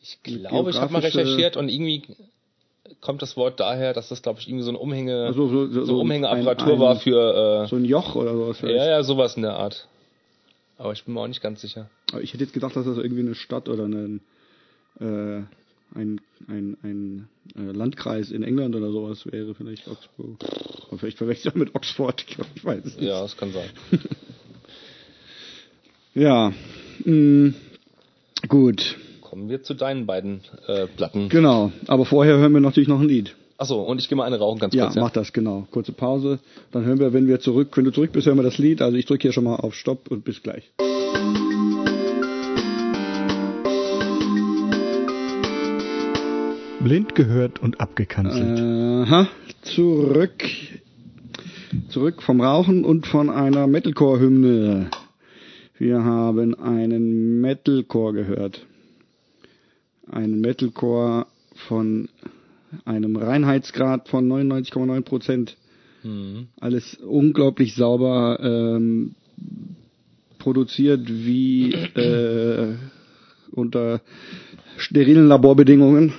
Ich 0.00 0.22
glaube, 0.22 0.70
ich 0.70 0.78
habe 0.78 0.92
mal 0.92 1.00
recherchiert 1.00 1.56
und 1.56 1.68
irgendwie 1.68 2.04
kommt 3.00 3.20
das 3.20 3.36
Wort 3.36 3.60
daher, 3.60 3.92
dass 3.92 4.08
das, 4.08 4.22
glaube 4.22 4.40
ich, 4.40 4.48
irgendwie 4.48 4.64
so 4.64 4.70
eine 4.70 4.78
Umhänge, 4.78 5.26
Also 5.26 5.48
so, 5.48 5.66
so, 5.66 5.84
so 5.84 6.00
Umhängeapparatur 6.00 6.66
ein, 6.66 6.72
ein, 6.74 6.80
war 6.80 6.96
für, 6.96 7.66
so 7.68 7.76
ein 7.76 7.84
Joch 7.84 8.14
oder 8.14 8.34
sowas 8.34 8.56
äh, 8.58 8.60
vielleicht. 8.60 8.78
ja, 8.78 8.90
ja, 8.90 9.02
sowas 9.02 9.36
in 9.36 9.42
der 9.42 9.54
Art. 9.54 9.88
Aber 10.78 10.92
ich 10.92 11.04
bin 11.04 11.14
mir 11.14 11.20
auch 11.20 11.26
nicht 11.26 11.42
ganz 11.42 11.60
sicher. 11.60 11.90
Aber 12.12 12.22
ich 12.22 12.32
hätte 12.32 12.44
jetzt 12.44 12.52
gedacht, 12.52 12.76
dass 12.76 12.86
das 12.86 12.96
irgendwie 12.96 13.22
eine 13.22 13.34
Stadt 13.34 13.68
oder 13.68 13.84
ein, 13.84 14.20
äh, 15.00 15.42
ein, 15.94 16.20
ein, 16.48 16.76
ein 16.82 17.28
äh, 17.56 17.72
Landkreis 17.72 18.30
in 18.30 18.42
England 18.42 18.74
oder 18.76 18.90
sowas 18.92 19.24
wäre, 19.30 19.54
vielleicht 19.54 19.88
Oxbow. 19.88 20.36
Aber 20.88 20.98
vielleicht 20.98 21.18
verwechselt 21.18 21.54
er 21.54 21.58
mit 21.58 21.74
Oxford, 21.74 22.24
ich 22.56 22.64
weiß 22.64 22.84
es 22.84 22.96
nicht. 22.96 23.04
Ja, 23.08 23.22
das 23.22 23.36
kann 23.36 23.52
sein. 23.52 23.68
Ja, 26.14 26.52
mh, 27.04 27.52
gut, 28.48 28.96
Kommen 29.20 29.48
wir 29.50 29.62
zu 29.62 29.74
deinen 29.74 30.06
beiden 30.06 30.40
äh, 30.66 30.86
Platten. 30.86 31.28
genau. 31.28 31.70
Aber 31.86 32.04
vorher 32.06 32.38
hören 32.38 32.52
wir 32.54 32.60
natürlich 32.60 32.88
noch 32.88 33.00
ein 33.00 33.06
Lied. 33.08 33.36
Achso, 33.58 33.82
und 33.82 34.00
ich 34.00 34.08
gehe 34.08 34.16
mal 34.16 34.24
eine 34.24 34.38
rauchen 34.38 34.58
ganz 34.58 34.74
Ja, 34.74 34.84
kurz. 34.86 34.96
Ja, 34.96 35.02
mach 35.02 35.10
das, 35.10 35.32
genau. 35.32 35.66
Kurze 35.70 35.92
Pause. 35.92 36.38
Dann 36.72 36.84
hören 36.84 36.98
wir, 36.98 37.12
wenn 37.12 37.28
wir 37.28 37.40
zurück, 37.40 37.76
wenn 37.76 37.84
du 37.84 37.92
zurück 37.92 38.10
bist, 38.12 38.26
hören 38.26 38.38
wir 38.38 38.42
das 38.42 38.58
Lied. 38.58 38.80
Also 38.82 38.96
ich 38.96 39.04
drücke 39.06 39.22
hier 39.22 39.32
schon 39.32 39.44
mal 39.44 39.56
auf 39.56 39.74
Stopp 39.74 40.08
und 40.10 40.24
bis 40.24 40.42
gleich. 40.42 40.64
Blind 46.88 47.14
gehört 47.14 47.60
und 47.60 47.82
abgekanzelt. 47.82 48.58
Aha, 48.60 49.28
zurück. 49.60 50.42
Zurück 51.90 52.22
vom 52.22 52.40
Rauchen 52.40 52.82
und 52.82 53.06
von 53.06 53.28
einer 53.28 53.66
Metalcore-Hymne. 53.66 54.88
Wir 55.76 56.02
haben 56.02 56.54
einen 56.58 57.42
Metalcore 57.42 58.14
gehört. 58.14 58.64
Einen 60.10 60.40
Metalcore 60.40 61.26
von 61.68 62.08
einem 62.86 63.16
Reinheitsgrad 63.16 64.08
von 64.08 64.26
99,9 64.26 65.02
Prozent. 65.02 65.58
Mhm. 66.02 66.46
Alles 66.58 66.94
unglaublich 66.94 67.74
sauber 67.74 68.40
ähm, 68.40 69.14
produziert 70.38 71.02
wie 71.06 71.74
äh, 71.74 72.76
unter 73.52 74.00
sterilen 74.78 75.28
Laborbedingungen. 75.28 76.14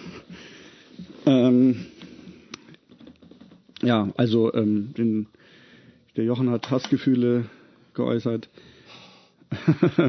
Ähm, 1.29 1.75
ja, 3.83 4.09
also 4.17 4.51
ähm, 4.53 4.95
den, 4.97 5.27
der 6.17 6.25
Jochen 6.25 6.49
hat 6.49 6.71
Hassgefühle 6.71 7.45
geäußert. 7.93 8.49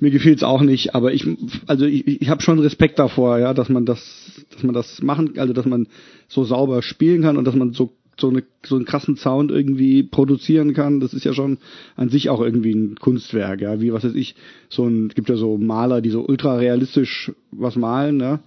Mir 0.00 0.10
gefiel's 0.10 0.42
auch 0.42 0.62
nicht, 0.62 0.94
aber 0.94 1.12
ich, 1.12 1.26
also 1.66 1.86
ich, 1.86 2.06
ich 2.06 2.28
habe 2.28 2.42
schon 2.42 2.58
Respekt 2.58 2.98
davor, 2.98 3.38
ja, 3.38 3.54
dass 3.54 3.68
man 3.68 3.86
das, 3.86 4.44
dass 4.52 4.62
man 4.64 4.74
das 4.74 5.02
machen, 5.02 5.38
also 5.38 5.52
dass 5.52 5.66
man 5.66 5.86
so 6.28 6.44
sauber 6.44 6.82
spielen 6.82 7.22
kann 7.22 7.36
und 7.36 7.44
dass 7.44 7.54
man 7.54 7.72
so 7.72 7.92
so, 8.18 8.28
eine, 8.28 8.42
so 8.66 8.76
einen 8.76 8.84
krassen 8.84 9.16
Sound 9.16 9.50
irgendwie 9.50 10.02
produzieren 10.02 10.74
kann, 10.74 11.00
das 11.00 11.14
ist 11.14 11.24
ja 11.24 11.32
schon 11.32 11.56
an 11.96 12.10
sich 12.10 12.28
auch 12.28 12.42
irgendwie 12.42 12.74
ein 12.74 12.96
Kunstwerk, 12.96 13.62
ja, 13.62 13.80
wie 13.80 13.94
was 13.94 14.04
weiß 14.04 14.14
ich, 14.14 14.34
so 14.68 14.86
ein, 14.86 15.08
gibt 15.08 15.30
ja 15.30 15.36
so 15.36 15.56
Maler, 15.56 16.02
die 16.02 16.10
so 16.10 16.26
ultra 16.26 16.56
realistisch 16.56 17.32
was 17.50 17.76
malen, 17.76 18.20
ja, 18.20 18.40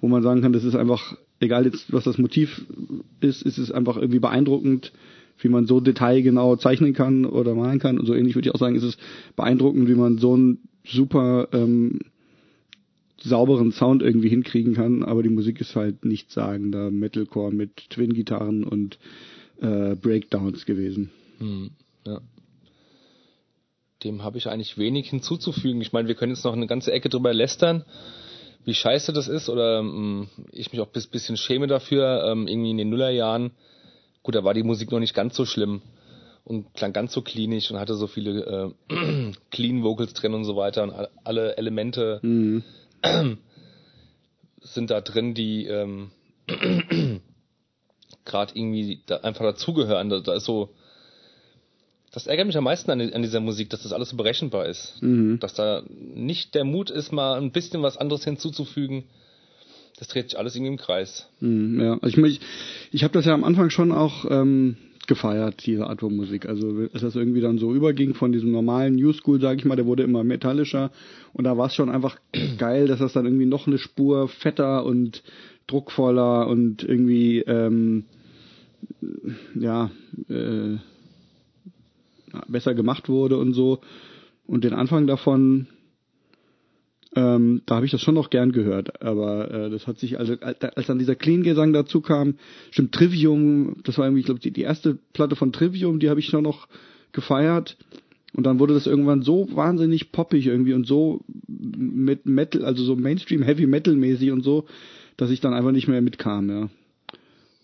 wo 0.00 0.08
man 0.08 0.22
sagen 0.22 0.40
kann, 0.40 0.54
das 0.54 0.64
ist 0.64 0.76
einfach, 0.76 1.18
egal 1.40 1.64
jetzt, 1.64 1.92
was 1.92 2.04
das 2.04 2.18
Motiv 2.18 2.66
ist, 3.20 3.42
ist 3.42 3.58
es 3.58 3.70
einfach 3.70 3.96
irgendwie 3.96 4.18
beeindruckend, 4.18 4.92
wie 5.38 5.48
man 5.48 5.66
so 5.66 5.80
detailgenau 5.80 6.56
zeichnen 6.56 6.94
kann 6.94 7.24
oder 7.24 7.54
malen 7.54 7.78
kann 7.78 7.98
und 7.98 8.06
so 8.06 8.14
ähnlich 8.14 8.34
würde 8.34 8.48
ich 8.48 8.54
auch 8.54 8.58
sagen, 8.58 8.74
ist 8.74 8.82
es 8.82 8.98
beeindruckend, 9.36 9.88
wie 9.88 9.94
man 9.94 10.18
so 10.18 10.34
einen 10.34 10.58
super 10.84 11.48
ähm, 11.52 12.00
sauberen 13.20 13.72
Sound 13.72 14.02
irgendwie 14.02 14.28
hinkriegen 14.28 14.74
kann, 14.74 15.02
aber 15.02 15.22
die 15.22 15.28
Musik 15.28 15.60
ist 15.60 15.76
halt 15.76 16.04
nicht 16.04 16.30
sagender 16.30 16.90
Metalcore 16.90 17.52
mit 17.52 17.90
Twin-Gitarren 17.90 18.64
und 18.64 18.98
äh, 19.60 19.94
Breakdowns 19.96 20.66
gewesen. 20.66 21.10
Hm, 21.38 21.70
ja. 22.06 22.20
Dem 24.04 24.22
habe 24.22 24.38
ich 24.38 24.46
eigentlich 24.46 24.78
wenig 24.78 25.10
hinzuzufügen. 25.10 25.80
Ich 25.80 25.92
meine, 25.92 26.06
wir 26.06 26.14
können 26.14 26.32
jetzt 26.32 26.44
noch 26.44 26.52
eine 26.52 26.68
ganze 26.68 26.92
Ecke 26.92 27.08
drüber 27.08 27.34
lästern, 27.34 27.84
wie 28.68 28.74
scheiße 28.74 29.14
das 29.14 29.28
ist, 29.28 29.48
oder 29.48 29.78
ähm, 29.78 30.28
ich 30.52 30.72
mich 30.72 30.82
auch 30.82 30.88
ein 30.94 31.10
bisschen 31.10 31.38
schäme 31.38 31.66
dafür, 31.68 32.24
ähm, 32.30 32.46
irgendwie 32.46 32.72
in 32.72 32.76
den 32.76 32.90
Nullerjahren. 32.90 33.52
Gut, 34.22 34.34
da 34.34 34.44
war 34.44 34.52
die 34.52 34.62
Musik 34.62 34.92
noch 34.92 35.00
nicht 35.00 35.14
ganz 35.14 35.34
so 35.34 35.46
schlimm 35.46 35.80
und 36.44 36.74
klang 36.74 36.92
ganz 36.92 37.14
so 37.14 37.22
klinisch 37.22 37.70
und 37.70 37.78
hatte 37.78 37.94
so 37.94 38.06
viele 38.06 38.74
äh, 38.90 39.32
Clean 39.50 39.82
Vocals 39.82 40.12
drin 40.12 40.34
und 40.34 40.44
so 40.44 40.54
weiter 40.54 40.82
und 40.82 40.92
alle 41.24 41.56
Elemente 41.56 42.20
Mhm. 42.22 42.62
sind 44.60 44.90
da 44.90 45.00
drin, 45.00 45.32
die 45.32 45.66
ähm, 45.66 46.10
gerade 48.26 48.52
irgendwie 48.54 49.00
da 49.06 49.16
einfach 49.18 49.46
dazugehören. 49.46 50.10
Da, 50.10 50.20
da 50.20 50.34
ist 50.34 50.44
so, 50.44 50.74
das 52.18 52.26
ärgert 52.26 52.48
mich 52.48 52.56
am 52.56 52.64
meisten 52.64 52.90
an, 52.90 53.00
an 53.00 53.22
dieser 53.22 53.38
Musik, 53.38 53.70
dass 53.70 53.84
das 53.84 53.92
alles 53.92 54.10
so 54.10 54.16
berechenbar 54.16 54.66
ist. 54.66 55.00
Mhm. 55.00 55.38
Dass 55.38 55.54
da 55.54 55.84
nicht 56.16 56.52
der 56.56 56.64
Mut 56.64 56.90
ist, 56.90 57.12
mal 57.12 57.40
ein 57.40 57.52
bisschen 57.52 57.80
was 57.80 57.96
anderes 57.96 58.24
hinzuzufügen. 58.24 59.04
Das 60.00 60.08
dreht 60.08 60.30
sich 60.30 60.36
alles 60.36 60.56
irgendwie 60.56 60.72
im 60.72 60.78
Kreis. 60.78 61.28
Mhm, 61.38 61.80
ja, 61.80 61.98
also 62.00 62.08
ich, 62.08 62.18
ich, 62.18 62.40
ich 62.90 63.04
habe 63.04 63.12
das 63.14 63.24
ja 63.24 63.34
am 63.34 63.44
Anfang 63.44 63.70
schon 63.70 63.92
auch 63.92 64.24
ähm, 64.28 64.76
gefeiert, 65.06 65.64
diese 65.64 65.86
Art 65.86 66.00
von 66.00 66.16
Musik. 66.16 66.46
Also 66.46 66.88
als 66.92 67.02
das 67.02 67.14
irgendwie 67.14 67.40
dann 67.40 67.58
so 67.58 67.72
überging 67.72 68.14
von 68.14 68.32
diesem 68.32 68.50
normalen 68.50 68.96
New 68.96 69.12
School, 69.12 69.40
sag 69.40 69.58
ich 69.58 69.64
mal, 69.64 69.76
der 69.76 69.86
wurde 69.86 70.02
immer 70.02 70.24
metallischer 70.24 70.90
und 71.34 71.44
da 71.44 71.56
war 71.56 71.68
es 71.68 71.74
schon 71.76 71.88
einfach 71.88 72.18
geil, 72.58 72.88
dass 72.88 72.98
das 72.98 73.12
dann 73.12 73.26
irgendwie 73.26 73.46
noch 73.46 73.68
eine 73.68 73.78
Spur 73.78 74.26
fetter 74.26 74.84
und 74.84 75.22
druckvoller 75.68 76.48
und 76.48 76.82
irgendwie 76.82 77.42
ähm, 77.42 78.06
ja 79.54 79.92
äh, 80.28 80.78
besser 82.48 82.74
gemacht 82.74 83.08
wurde 83.08 83.36
und 83.36 83.52
so. 83.52 83.80
Und 84.46 84.64
den 84.64 84.72
Anfang 84.72 85.06
davon, 85.06 85.66
ähm, 87.14 87.62
da 87.66 87.76
habe 87.76 87.86
ich 87.86 87.92
das 87.92 88.00
schon 88.00 88.14
noch 88.14 88.30
gern 88.30 88.52
gehört, 88.52 89.02
aber 89.02 89.50
äh, 89.50 89.70
das 89.70 89.86
hat 89.86 89.98
sich, 89.98 90.18
also 90.18 90.34
als 90.40 90.86
dann 90.86 90.98
dieser 90.98 91.14
Clean-Gesang 91.14 91.72
dazu 91.72 92.00
kam, 92.00 92.34
stimmt, 92.70 92.92
Trivium, 92.92 93.76
das 93.84 93.98
war 93.98 94.06
irgendwie, 94.06 94.20
ich 94.20 94.26
glaube, 94.26 94.40
die, 94.40 94.50
die 94.50 94.62
erste 94.62 94.98
Platte 95.12 95.36
von 95.36 95.52
Trivium, 95.52 96.00
die 96.00 96.10
habe 96.10 96.20
ich 96.20 96.26
schon 96.26 96.44
noch 96.44 96.68
gefeiert. 97.12 97.76
Und 98.34 98.44
dann 98.44 98.58
wurde 98.58 98.74
das 98.74 98.86
irgendwann 98.86 99.22
so 99.22 99.48
wahnsinnig 99.54 100.12
poppig 100.12 100.46
irgendwie 100.46 100.74
und 100.74 100.86
so 100.86 101.20
mit 101.46 102.26
Metal, 102.26 102.64
also 102.64 102.84
so 102.84 102.94
Mainstream 102.94 103.42
Heavy 103.42 103.66
Metal 103.66 103.94
mäßig 103.94 104.30
und 104.30 104.42
so, 104.42 104.66
dass 105.16 105.30
ich 105.30 105.40
dann 105.40 105.54
einfach 105.54 105.72
nicht 105.72 105.88
mehr 105.88 106.02
mitkam, 106.02 106.50
ja. 106.50 106.68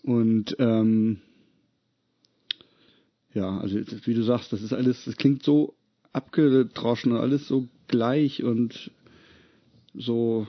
Und 0.03 0.55
ähm, 0.59 1.17
ja, 3.35 3.59
also 3.59 3.79
wie 4.05 4.13
du 4.13 4.23
sagst, 4.23 4.51
das 4.53 4.61
ist 4.61 4.73
alles, 4.73 5.05
das 5.05 5.17
klingt 5.17 5.43
so 5.43 5.75
abgedroschen 6.13 7.11
und 7.11 7.19
alles 7.19 7.47
so 7.47 7.67
gleich 7.87 8.43
und 8.43 8.91
so, 9.93 10.47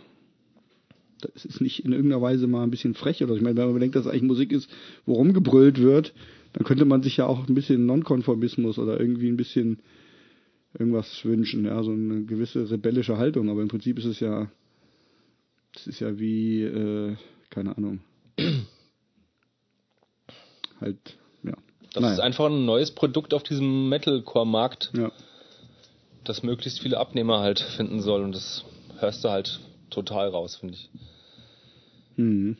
das 1.20 1.44
ist 1.44 1.60
nicht 1.60 1.84
in 1.84 1.92
irgendeiner 1.92 2.22
Weise 2.22 2.46
mal 2.46 2.62
ein 2.62 2.70
bisschen 2.70 2.94
frech 2.94 3.22
oder 3.22 3.32
so. 3.32 3.36
ich 3.36 3.42
meine, 3.42 3.56
wenn 3.56 3.72
man 3.72 3.80
denkt, 3.80 3.96
dass 3.96 4.06
es 4.06 4.10
eigentlich 4.10 4.22
Musik 4.22 4.52
ist, 4.52 4.70
wo 5.04 5.14
rumgebrüllt 5.14 5.80
wird, 5.80 6.14
dann 6.52 6.64
könnte 6.64 6.84
man 6.84 7.02
sich 7.02 7.16
ja 7.16 7.26
auch 7.26 7.48
ein 7.48 7.54
bisschen 7.54 7.86
Nonkonformismus 7.86 8.78
oder 8.78 9.00
irgendwie 9.00 9.28
ein 9.28 9.36
bisschen 9.36 9.80
irgendwas 10.78 11.24
wünschen, 11.24 11.64
ja, 11.64 11.82
so 11.82 11.90
eine 11.90 12.24
gewisse 12.24 12.70
rebellische 12.70 13.18
Haltung, 13.18 13.50
aber 13.50 13.62
im 13.62 13.68
Prinzip 13.68 13.98
ist 13.98 14.04
es 14.04 14.20
ja, 14.20 14.48
es 15.74 15.88
ist 15.88 16.00
ja 16.00 16.18
wie, 16.20 16.62
äh, 16.62 17.16
keine 17.50 17.76
Ahnung, 17.76 18.00
halt. 20.80 21.18
Das 21.96 22.02
Naja. 22.02 22.14
ist 22.14 22.20
einfach 22.20 22.46
ein 22.50 22.66
neues 22.66 22.90
Produkt 22.90 23.32
auf 23.32 23.42
diesem 23.42 23.88
Metalcore-Markt, 23.88 24.90
Ja. 24.94 25.10
das 26.24 26.42
möglichst 26.42 26.80
viele 26.80 26.98
Abnehmer 26.98 27.40
halt 27.40 27.58
finden 27.58 28.02
soll 28.02 28.22
und 28.22 28.32
das 28.34 28.64
hörst 28.98 29.24
du 29.24 29.30
halt 29.30 29.60
total 29.88 30.28
raus, 30.28 30.56
finde 30.56 30.74
ich. 30.74 30.90
Mhm. 32.16 32.58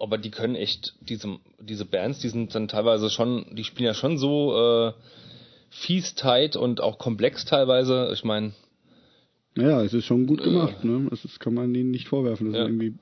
aber 0.00 0.18
die 0.18 0.30
können 0.30 0.54
echt, 0.56 0.94
diese, 1.00 1.36
diese 1.60 1.84
Bands, 1.84 2.18
die 2.20 2.28
sind 2.28 2.54
dann 2.54 2.66
teilweise 2.68 3.08
schon, 3.10 3.44
die 3.54 3.62
spielen 3.64 3.86
ja 3.86 3.94
schon 3.94 4.18
so 4.18 4.56
äh, 4.56 4.92
fies 5.68 6.14
tight 6.16 6.56
und 6.56 6.80
auch 6.80 6.98
komplex 6.98 7.44
teilweise. 7.44 8.10
Ich 8.12 8.24
meine, 8.24 8.52
Ja, 9.56 9.82
es 9.82 9.92
ist 9.94 10.06
schon 10.06 10.26
gut 10.26 10.42
gemacht, 10.42 10.82
ne? 10.84 11.06
Das 11.10 11.38
kann 11.38 11.54
man 11.54 11.72
ihnen 11.74 11.90
nicht 11.92 12.08
vorwerfen, 12.08 12.46
dass 12.50 12.56
Ja. 12.58 12.64
irgendwie 12.66 12.94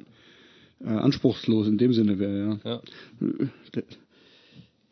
äh, 0.85 0.89
anspruchslos 0.89 1.69
in 1.69 1.79
dem 1.79 1.93
Sinne 1.95 2.19
wäre, 2.19 2.61
ja. 2.65 2.71
ja. 2.73 2.81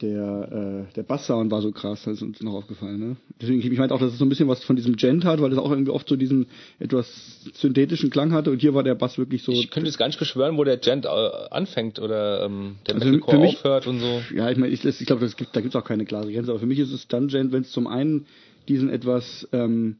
Der, 0.02 0.86
äh, 0.90 0.92
der 0.94 1.02
Basssound 1.04 1.50
war 1.50 1.62
so 1.62 1.72
krass, 1.72 2.02
das 2.04 2.16
ist 2.16 2.22
uns 2.22 2.42
noch 2.42 2.52
aufgefallen, 2.52 2.98
ne? 3.00 3.16
Deswegen, 3.40 3.60
ich 3.60 3.78
meinte 3.78 3.94
auch, 3.94 3.98
dass 3.98 4.12
es 4.12 4.18
so 4.18 4.26
ein 4.26 4.28
bisschen 4.28 4.46
was 4.46 4.62
von 4.62 4.76
diesem 4.76 4.96
Gent 4.96 5.24
hat, 5.24 5.40
weil 5.40 5.50
es 5.50 5.56
auch 5.56 5.70
irgendwie 5.70 5.90
oft 5.90 6.06
so 6.06 6.16
diesen 6.16 6.48
etwas 6.78 7.40
synthetischen 7.54 8.10
Klang 8.10 8.30
hatte 8.32 8.50
und 8.50 8.60
hier 8.60 8.74
war 8.74 8.82
der 8.82 8.94
Bass 8.94 9.16
wirklich 9.16 9.42
so. 9.42 9.52
ich 9.52 9.70
könnte 9.70 9.88
jetzt 9.88 9.96
gar 9.96 10.06
nicht 10.06 10.18
beschwören, 10.18 10.58
wo 10.58 10.64
der 10.64 10.76
Gent 10.76 11.06
äh, 11.06 11.08
anfängt 11.50 11.98
oder 11.98 12.44
ähm, 12.44 12.76
der 12.86 12.96
Also 12.96 13.06
Metalcore 13.06 13.36
für 13.36 13.40
mich- 13.42 13.56
aufhört 13.56 13.86
und 13.86 14.00
so. 14.00 14.20
Ja, 14.34 14.50
ich 14.50 14.58
meine, 14.58 14.70
ich, 14.70 14.84
ich 14.84 15.06
glaube, 15.06 15.26
gibt, 15.34 15.56
da 15.56 15.62
gibt 15.62 15.74
es 15.74 15.80
auch 15.80 15.84
keine 15.86 16.04
klare 16.04 16.30
Grenze, 16.30 16.50
aber 16.50 16.60
für 16.60 16.66
mich 16.66 16.78
ist 16.78 16.92
es 16.92 17.08
dann 17.08 17.28
Gent, 17.28 17.52
wenn 17.52 17.62
es 17.62 17.70
zum 17.70 17.86
einen 17.86 18.26
diesen 18.68 18.90
etwas, 18.90 19.48
ähm, 19.52 19.96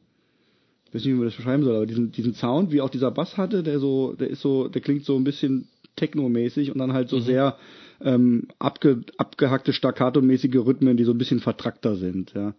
ich 0.89 0.93
weiß 0.93 1.05
nicht, 1.05 1.13
wie 1.13 1.17
man 1.17 1.25
das 1.25 1.35
beschreiben 1.35 1.63
soll, 1.63 1.75
aber 1.75 1.87
diesen, 1.87 2.11
diesen 2.11 2.35
Sound, 2.35 2.71
wie 2.71 2.81
auch 2.81 2.89
dieser 2.91 3.09
Bass 3.09 3.35
hatte, 3.37 3.63
der 3.63 3.79
so, 3.79 4.13
der 4.13 4.29
ist 4.29 4.41
so, 4.41 4.67
der 4.67 4.81
klingt 4.81 5.05
so 5.05 5.15
ein 5.17 5.23
bisschen 5.23 5.67
technomäßig 5.95 6.71
und 6.71 6.77
dann 6.77 6.93
halt 6.93 7.09
so 7.09 7.19
sehr 7.19 7.57
ähm, 8.01 8.47
abge, 8.59 9.01
abgehackte 9.17 9.73
staccato-mäßige 9.73 10.55
Rhythmen, 10.65 10.97
die 10.97 11.03
so 11.03 11.11
ein 11.11 11.17
bisschen 11.17 11.39
vertrackter 11.39 11.95
sind, 11.95 12.33
ja. 12.33 12.53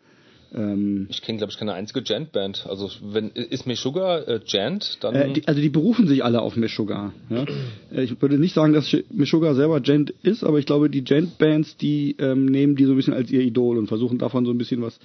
Ähm, 0.55 1.06
Ich 1.10 1.20
kenne, 1.20 1.39
glaube 1.39 1.51
ich, 1.52 1.59
keine 1.59 1.74
einzige 1.74 2.02
Gent-Band. 2.02 2.66
Also 2.69 2.90
wenn 3.02 3.31
ist 3.31 3.66
Meshuggah 3.66 4.20
äh, 4.20 4.40
Gent, 4.44 4.98
dann 5.05 5.15
Äh, 5.15 5.32
die, 5.35 5.47
also 5.47 5.60
die 5.60 5.69
berufen 5.69 6.06
sich 6.06 6.24
alle 6.24 6.40
auf 6.40 6.56
Meshuggah. 6.56 7.12
Ja? 7.28 7.44
Äh, 7.93 8.05
Ich 8.05 8.20
würde 8.23 8.39
nicht 8.39 8.55
sagen, 8.55 8.73
dass 8.73 8.97
Meshuggah 9.10 9.55
selber 9.55 9.81
Gent 9.81 10.10
ist, 10.23 10.44
aber 10.44 10.59
ich 10.59 10.66
glaube, 10.66 10.89
die 10.89 11.05
Gent-Bands, 11.05 11.77
die 11.77 12.16
ähm, 12.19 12.47
nehmen 12.47 12.77
die 12.77 12.86
so 12.86 12.93
ein 12.93 12.97
bisschen 12.97 13.12
als 13.12 13.31
ihr 13.31 13.43
Idol 13.43 13.77
und 13.77 13.89
versuchen 13.89 14.19
davon 14.19 14.47
so 14.47 14.51
ein 14.51 14.59
bisschen 14.59 14.81
was 14.81 14.98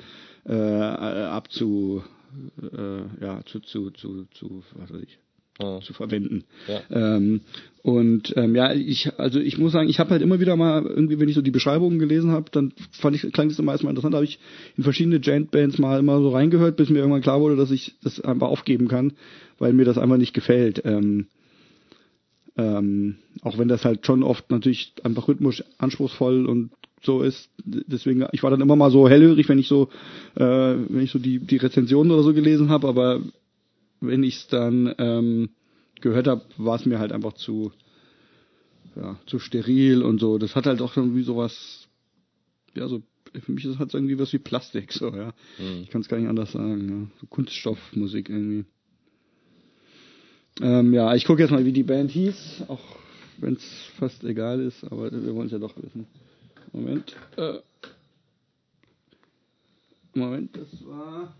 äh, 0.45 0.53
abzu, 0.53 2.03
äh, 2.61 3.23
ja, 3.23 3.41
zu, 3.45 3.59
zu, 3.59 3.91
zu, 3.91 4.25
zu, 4.33 4.63
was 4.75 4.93
weiß 4.93 5.01
ich, 5.01 5.17
Zu 5.59 5.93
verwenden. 5.93 6.45
Ja. 6.67 6.81
Ähm, 7.15 7.41
und 7.83 8.33
ähm, 8.37 8.55
ja, 8.55 8.73
ich 8.73 9.11
also 9.19 9.39
ich 9.39 9.59
muss 9.59 9.71
sagen, 9.71 9.87
ich 9.87 9.99
habe 9.99 10.09
halt 10.09 10.23
immer 10.23 10.39
wieder 10.39 10.55
mal 10.55 10.83
irgendwie, 10.83 11.19
wenn 11.19 11.29
ich 11.29 11.35
so 11.35 11.43
die 11.43 11.51
Beschreibungen 11.51 11.99
gelesen 11.99 12.31
habe, 12.31 12.49
dann 12.51 12.73
fand 12.91 13.15
ich 13.15 13.31
klang 13.33 13.49
das 13.49 13.59
immer 13.59 13.71
erstmal 13.71 13.91
interessant, 13.91 14.15
habe 14.15 14.25
ich 14.25 14.39
in 14.77 14.83
verschiedene 14.83 15.19
Gent-Bands 15.19 15.77
mal 15.77 15.99
immer 15.99 16.19
so 16.19 16.29
reingehört, 16.29 16.75
bis 16.75 16.89
mir 16.89 16.99
irgendwann 16.99 17.21
klar 17.21 17.39
wurde, 17.39 17.55
dass 17.55 17.69
ich 17.69 17.93
das 18.01 18.19
einfach 18.19 18.47
aufgeben 18.47 18.87
kann, 18.87 19.13
weil 19.59 19.73
mir 19.73 19.85
das 19.85 19.99
einfach 19.99 20.17
nicht 20.17 20.33
gefällt. 20.33 20.81
Ähm, 20.85 21.27
ähm, 22.57 23.17
auch 23.41 23.57
wenn 23.57 23.67
das 23.67 23.85
halt 23.85 24.05
schon 24.05 24.23
oft 24.23 24.49
natürlich 24.49 24.93
einfach 25.03 25.27
rhythmisch 25.27 25.63
anspruchsvoll 25.77 26.47
und 26.47 26.71
so 27.03 27.21
ist. 27.21 27.49
Deswegen, 27.65 28.25
ich 28.31 28.41
war 28.43 28.49
dann 28.49 28.61
immer 28.61 28.75
mal 28.75 28.91
so 28.91 29.07
hellhörig, 29.07 29.49
wenn 29.49 29.59
ich 29.59 29.67
so, 29.67 29.89
äh, 30.35 30.41
wenn 30.43 31.01
ich 31.01 31.11
so 31.11 31.19
die, 31.19 31.39
die 31.39 31.57
Rezensionen 31.57 32.11
oder 32.11 32.23
so 32.23 32.33
gelesen 32.33 32.69
habe, 32.69 32.87
aber 32.87 33.21
wenn 34.07 34.23
ich 34.23 34.37
es 34.37 34.47
dann 34.47 34.93
ähm, 34.97 35.49
gehört 36.01 36.27
habe, 36.27 36.43
war 36.57 36.75
es 36.75 36.85
mir 36.85 36.99
halt 36.99 37.11
einfach 37.11 37.33
zu, 37.33 37.71
ja, 38.95 39.17
zu 39.25 39.39
steril 39.39 40.03
und 40.03 40.19
so. 40.19 40.37
Das 40.37 40.55
hat 40.55 40.65
halt 40.65 40.81
auch 40.81 40.95
irgendwie 40.95 41.23
sowas, 41.23 41.87
ja, 42.75 42.87
so, 42.87 43.01
für 43.33 43.51
mich 43.51 43.65
ist 43.65 43.71
es 43.71 43.79
halt 43.79 43.93
irgendwie 43.93 44.19
was 44.19 44.33
wie 44.33 44.39
Plastik, 44.39 44.91
so, 44.91 45.07
ja. 45.07 45.33
Mhm. 45.57 45.83
Ich 45.83 45.89
kann 45.89 46.01
es 46.01 46.07
gar 46.07 46.17
nicht 46.17 46.29
anders 46.29 46.51
sagen, 46.51 46.89
ja. 46.89 47.19
So 47.21 47.27
Kunststoffmusik 47.27 48.29
irgendwie. 48.29 48.65
Ähm, 50.61 50.93
ja, 50.93 51.15
ich 51.15 51.25
gucke 51.25 51.41
jetzt 51.41 51.51
mal, 51.51 51.65
wie 51.65 51.71
die 51.71 51.83
Band 51.83 52.11
hieß, 52.11 52.65
auch 52.67 52.81
wenn 53.37 53.53
es 53.53 53.63
fast 53.97 54.23
egal 54.23 54.59
ist, 54.59 54.83
aber 54.83 55.11
wir 55.11 55.33
wollen 55.33 55.47
es 55.47 55.51
ja 55.51 55.59
doch 55.59 55.75
wissen. 55.77 56.05
Moment. 56.71 57.15
Äh, 57.37 57.59
Moment, 60.13 60.55
das 60.55 60.85
war 60.85 61.35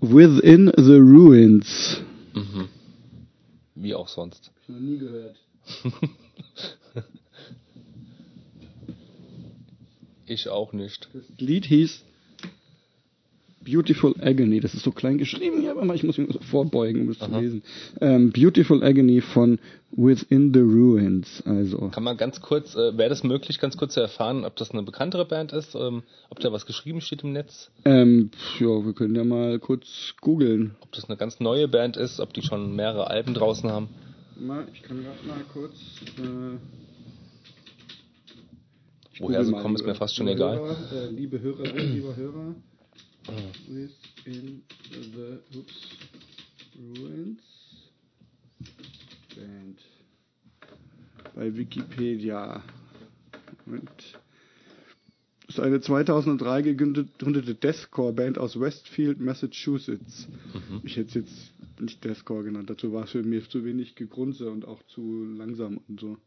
Within 0.00 0.72
the 0.76 0.96
Ruins. 0.96 2.00
Mhm. 2.34 2.68
Wie 3.74 3.94
auch 3.94 4.08
sonst. 4.08 4.50
Hab 4.50 4.62
ich 4.62 4.68
noch 4.68 4.80
nie 4.80 4.98
gehört. 4.98 5.36
Ich 10.30 10.48
auch 10.48 10.72
nicht. 10.72 11.08
Das 11.12 11.24
Lied 11.38 11.64
hieß 11.64 12.04
Beautiful 13.62 14.14
Agony. 14.20 14.60
Das 14.60 14.72
ist 14.74 14.84
so 14.84 14.90
klein 14.90 15.18
geschrieben 15.18 15.60
hier, 15.60 15.76
aber 15.76 15.94
ich 15.94 16.02
muss 16.02 16.16
mich 16.16 16.32
so 16.32 16.38
vorbeugen, 16.40 17.02
um 17.02 17.08
es 17.10 17.18
zu 17.18 17.30
lesen. 17.30 17.62
Ähm, 18.00 18.32
Beautiful 18.32 18.82
Agony 18.82 19.20
von 19.20 19.58
Within 19.90 20.52
the 20.54 20.60
Ruins. 20.60 21.42
Also. 21.44 21.88
Kann 21.90 22.04
man 22.04 22.16
ganz 22.16 22.40
kurz, 22.40 22.74
äh, 22.74 22.96
wäre 22.96 23.10
das 23.10 23.22
möglich, 23.22 23.58
ganz 23.58 23.76
kurz 23.76 23.94
zu 23.94 24.00
erfahren, 24.00 24.44
ob 24.46 24.56
das 24.56 24.70
eine 24.70 24.82
bekanntere 24.82 25.26
Band 25.26 25.52
ist, 25.52 25.74
ähm, 25.74 26.02
ob 26.30 26.40
da 26.40 26.52
was 26.52 26.64
geschrieben 26.64 27.00
steht 27.02 27.22
im 27.22 27.32
Netz, 27.32 27.70
Ähm, 27.84 28.30
ja, 28.58 28.66
wir 28.84 28.92
können 28.94 29.14
ja 29.14 29.24
mal 29.24 29.58
kurz 29.58 30.14
googeln. 30.20 30.76
ob 30.80 30.92
das 30.92 31.04
eine 31.10 31.18
ganz 31.18 31.38
neue 31.40 31.68
Band 31.68 31.96
ist, 31.98 32.18
ob 32.20 32.32
die 32.32 32.42
schon 32.42 32.74
mehrere 32.76 33.08
Alben 33.08 33.34
draußen 33.34 33.70
haben. 33.70 33.88
Mal, 34.38 34.66
ich 34.72 34.82
kann 34.82 35.02
gerade 35.02 35.26
mal 35.26 35.44
kurz. 35.52 35.74
Äh, 36.18 36.56
Woher 39.18 39.44
sie 39.44 39.52
kommen, 39.52 39.74
ist 39.74 39.84
mir 39.84 39.94
fast 39.94 40.16
schon 40.16 40.26
liebe 40.28 40.38
egal. 40.38 40.56
Hörer, 40.58 40.76
äh, 40.94 41.10
liebe 41.10 41.40
Hörerinnen, 41.40 41.94
lieber 41.94 42.16
Hörer. 42.16 42.54
Within 43.68 44.62
the 44.90 45.40
oops, 45.56 45.96
Ruins 46.78 47.40
Band. 49.36 49.78
Bei 51.34 51.54
Wikipedia. 51.56 52.62
Moment. 53.66 54.18
Das 55.46 55.56
ist 55.58 55.60
eine 55.64 55.80
2003 55.80 56.62
gegründete 56.62 57.54
Deathcore-Band 57.56 58.38
aus 58.38 58.58
Westfield, 58.60 59.20
Massachusetts. 59.20 60.28
Mhm. 60.54 60.80
Ich 60.84 60.96
hätte 60.96 61.08
es 61.08 61.14
jetzt 61.14 61.80
nicht 61.80 62.04
Deathcore 62.04 62.44
genannt. 62.44 62.70
Dazu 62.70 62.92
war 62.92 63.04
es 63.04 63.10
für 63.10 63.22
mich 63.22 63.48
zu 63.48 63.64
wenig 63.64 63.96
Gegrunze 63.96 64.50
und 64.50 64.64
auch 64.64 64.82
zu 64.84 65.24
langsam 65.24 65.80
und 65.88 66.00
so. 66.00 66.18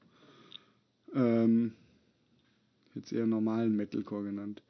Ähm, 1.15 1.73
jetzt 2.95 3.13
eher 3.13 3.25
normalen 3.25 3.75
Metalcore 3.75 4.25
genannt. 4.25 4.61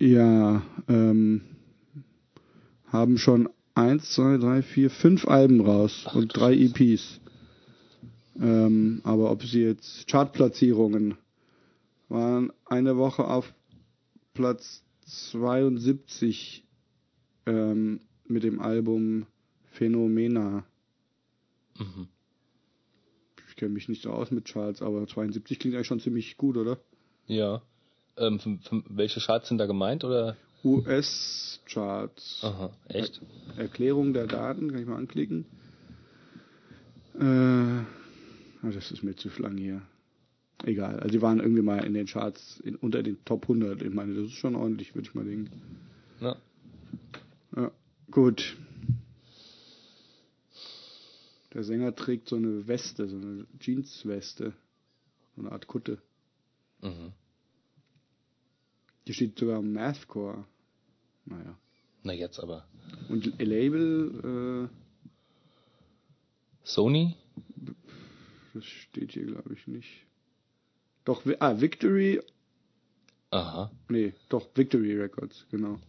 Ja, 0.00 0.62
ähm, 0.88 1.42
haben 2.86 3.18
schon 3.18 3.50
eins, 3.74 4.10
zwei, 4.12 4.38
drei, 4.38 4.62
vier, 4.62 4.88
fünf 4.88 5.28
Alben 5.28 5.60
raus 5.60 6.04
Ach, 6.06 6.14
und 6.14 6.28
drei. 6.34 6.54
EPs. 6.54 7.20
Ähm, 8.40 9.02
aber 9.04 9.30
ob 9.30 9.44
sie 9.44 9.60
jetzt 9.60 10.08
Chartplatzierungen 10.08 11.18
waren 12.08 12.50
eine 12.64 12.96
Woche 12.96 13.24
auf 13.26 13.52
Platz 14.32 14.82
72 15.04 16.64
ähm, 17.44 18.00
mit 18.26 18.42
dem 18.42 18.58
Album 18.58 19.26
Phänomena. 19.72 20.64
Mhm. 21.78 22.08
Ich 23.50 23.56
kenne 23.56 23.74
mich 23.74 23.90
nicht 23.90 24.02
so 24.02 24.10
aus 24.12 24.30
mit 24.30 24.46
Charts, 24.46 24.80
aber 24.80 25.06
72 25.06 25.58
klingt 25.58 25.74
eigentlich 25.74 25.86
schon 25.86 26.00
ziemlich 26.00 26.38
gut, 26.38 26.56
oder? 26.56 26.78
Ja. 27.26 27.60
Ähm, 28.16 28.38
für, 28.38 28.58
für, 28.58 28.82
welche 28.88 29.20
Charts 29.20 29.48
sind 29.48 29.58
da 29.58 29.66
gemeint 29.66 30.04
oder? 30.04 30.36
US-Charts. 30.64 32.40
Aha, 32.42 32.70
echt? 32.88 33.20
Erklärung 33.56 34.12
der 34.12 34.26
Daten, 34.26 34.70
kann 34.70 34.80
ich 34.80 34.86
mal 34.86 34.96
anklicken. 34.96 35.46
Äh, 37.18 37.24
ah, 37.24 37.84
das 38.62 38.90
ist 38.90 39.02
mir 39.02 39.16
zu 39.16 39.28
lang 39.38 39.56
hier. 39.56 39.82
Egal, 40.64 41.00
also 41.00 41.08
die 41.08 41.22
waren 41.22 41.40
irgendwie 41.40 41.62
mal 41.62 41.84
in 41.84 41.94
den 41.94 42.06
Charts 42.06 42.60
in, 42.60 42.76
unter 42.76 43.02
den 43.02 43.24
Top 43.24 43.44
100. 43.44 43.80
Ich 43.82 43.94
meine, 43.94 44.14
das 44.14 44.26
ist 44.26 44.34
schon 44.34 44.54
ordentlich, 44.54 44.94
würde 44.94 45.08
ich 45.08 45.14
mal 45.14 45.24
denken. 45.24 45.50
Na, 46.20 46.36
Ja, 47.56 47.70
gut. 48.10 48.56
Der 51.54 51.64
Sänger 51.64 51.94
trägt 51.94 52.28
so 52.28 52.36
eine 52.36 52.68
Weste, 52.68 53.08
so 53.08 53.16
eine 53.16 53.46
Jeansweste. 53.58 54.52
So 55.34 55.42
eine 55.42 55.52
Art 55.52 55.66
Kutte. 55.66 55.98
mhm. 56.82 57.12
Hier 59.10 59.14
steht 59.16 59.40
sogar 59.40 59.60
Mathcore. 59.60 60.44
Naja. 61.24 61.58
Na 62.04 62.12
jetzt 62.12 62.38
aber. 62.38 62.64
Und 63.08 63.40
Label, 63.40 64.68
äh, 64.70 64.76
Sony? 66.62 67.16
das 68.54 68.64
steht 68.64 69.10
hier 69.10 69.26
glaube 69.26 69.52
ich 69.52 69.66
nicht. 69.66 69.88
Doch, 71.04 71.24
ah, 71.40 71.60
Victory, 71.60 72.20
Aha. 73.30 73.72
nee, 73.88 74.12
doch, 74.28 74.48
Victory 74.54 74.96
Records, 74.96 75.44
genau. 75.50 75.80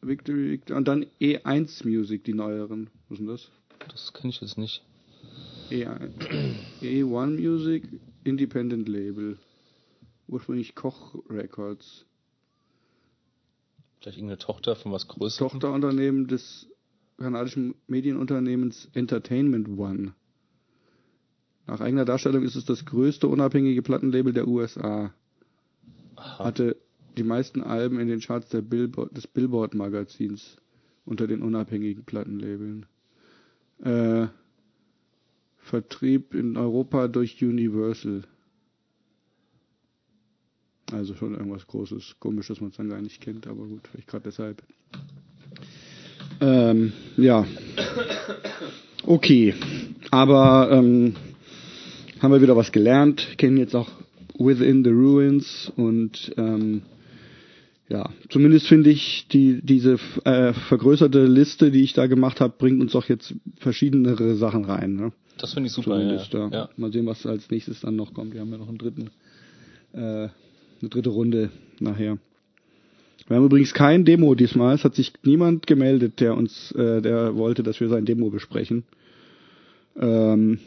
Victory, 0.00 0.62
und 0.70 0.88
dann 0.88 1.04
E1 1.20 1.86
Music, 1.86 2.24
die 2.24 2.32
neueren. 2.32 2.88
Was 3.10 3.18
ist 3.18 3.18
denn 3.18 3.26
das? 3.26 3.50
Das 3.86 4.14
kenne 4.14 4.30
ich 4.30 4.40
jetzt 4.40 4.56
nicht. 4.56 4.82
E1, 5.68 6.10
E1 6.80 7.38
Music, 7.38 7.86
Independent 8.24 8.88
Label. 8.88 9.38
Ursprünglich 10.28 10.74
Koch 10.74 11.16
Records. 11.28 12.06
Vielleicht 14.00 14.18
irgendeine 14.18 14.38
Tochter 14.38 14.76
von 14.76 14.92
was 14.92 15.08
Größerem? 15.08 15.50
Tochterunternehmen 15.50 16.28
des 16.28 16.68
kanadischen 17.16 17.74
Medienunternehmens 17.88 18.88
Entertainment 18.94 19.68
One. 19.76 20.14
Nach 21.66 21.80
eigener 21.80 22.04
Darstellung 22.04 22.44
ist 22.44 22.54
es 22.54 22.64
das 22.64 22.84
größte 22.84 23.26
unabhängige 23.26 23.82
Plattenlabel 23.82 24.32
der 24.32 24.46
USA. 24.46 25.12
Aha. 26.16 26.44
Hatte 26.44 26.76
die 27.16 27.24
meisten 27.24 27.62
Alben 27.62 27.98
in 27.98 28.08
den 28.08 28.20
Charts 28.20 28.48
der 28.48 28.62
Billboard, 28.62 29.16
des 29.16 29.26
Billboard-Magazins 29.26 30.56
unter 31.04 31.26
den 31.26 31.42
unabhängigen 31.42 32.04
Plattenlabeln. 32.04 32.86
Äh, 33.82 34.28
Vertrieb 35.58 36.34
in 36.34 36.56
Europa 36.56 37.08
durch 37.08 37.42
Universal. 37.42 38.22
Also 40.92 41.14
schon 41.14 41.34
irgendwas 41.34 41.66
Großes. 41.66 42.16
Komisch, 42.18 42.48
dass 42.48 42.60
man 42.60 42.70
es 42.70 42.76
dann 42.76 42.88
gar 42.88 43.00
nicht 43.00 43.20
kennt, 43.20 43.46
aber 43.46 43.66
gut, 43.66 43.86
vielleicht 43.90 44.08
gerade 44.08 44.24
deshalb. 44.24 44.62
Ähm, 46.40 46.92
ja. 47.16 47.46
Okay. 49.04 49.54
Aber 50.10 50.70
ähm, 50.72 51.14
haben 52.20 52.32
wir 52.32 52.42
wieder 52.42 52.56
was 52.56 52.72
gelernt, 52.72 53.38
kennen 53.38 53.56
jetzt 53.56 53.74
auch 53.74 53.88
Within 54.38 54.84
the 54.84 54.90
Ruins 54.90 55.70
und 55.76 56.32
ähm, 56.36 56.82
ja, 57.88 58.10
zumindest 58.28 58.66
finde 58.66 58.90
ich 58.90 59.26
die 59.28 59.60
diese 59.62 59.98
äh, 60.24 60.52
vergrößerte 60.52 61.24
Liste, 61.26 61.70
die 61.70 61.82
ich 61.82 61.94
da 61.94 62.06
gemacht 62.06 62.40
habe, 62.40 62.54
bringt 62.56 62.80
uns 62.80 62.92
doch 62.92 63.08
jetzt 63.08 63.34
verschiedenere 63.56 64.36
Sachen 64.36 64.64
rein. 64.64 64.94
Ne? 64.94 65.12
Das 65.38 65.54
finde 65.54 65.68
ich 65.68 65.72
super, 65.72 65.98
ja. 65.98 66.02
Zumindest, 66.02 66.34
ja. 66.34 66.48
ja. 66.48 66.68
Mal 66.76 66.92
sehen, 66.92 67.06
was 67.06 67.24
als 67.26 67.50
nächstes 67.50 67.80
dann 67.80 67.96
noch 67.96 68.12
kommt. 68.12 68.34
Wir 68.34 68.42
haben 68.42 68.50
ja 68.50 68.58
noch 68.58 68.68
einen 68.68 68.78
dritten, 68.78 69.10
äh, 69.92 70.28
eine 70.80 70.90
dritte 70.90 71.10
Runde 71.10 71.50
nachher. 71.80 72.18
Wir 73.26 73.36
haben 73.36 73.44
übrigens 73.44 73.74
kein 73.74 74.04
Demo 74.04 74.34
diesmal. 74.34 74.74
Es 74.74 74.84
hat 74.84 74.94
sich 74.94 75.12
niemand 75.22 75.66
gemeldet, 75.66 76.20
der 76.20 76.34
uns, 76.34 76.72
äh, 76.72 77.02
der 77.02 77.36
wollte, 77.36 77.62
dass 77.62 77.80
wir 77.80 77.88
sein 77.88 78.06
Demo 78.06 78.30
besprechen. 78.30 78.84
Ähm, 80.00 80.60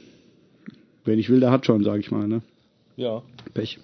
wer 1.05 1.15
nicht 1.15 1.29
will, 1.29 1.39
der 1.39 1.51
hat 1.51 1.65
schon, 1.65 1.83
sage 1.83 1.99
ich 1.99 2.11
mal. 2.11 2.27
Ne? 2.27 2.41
Ja. 2.97 3.23
Pech. 3.53 3.79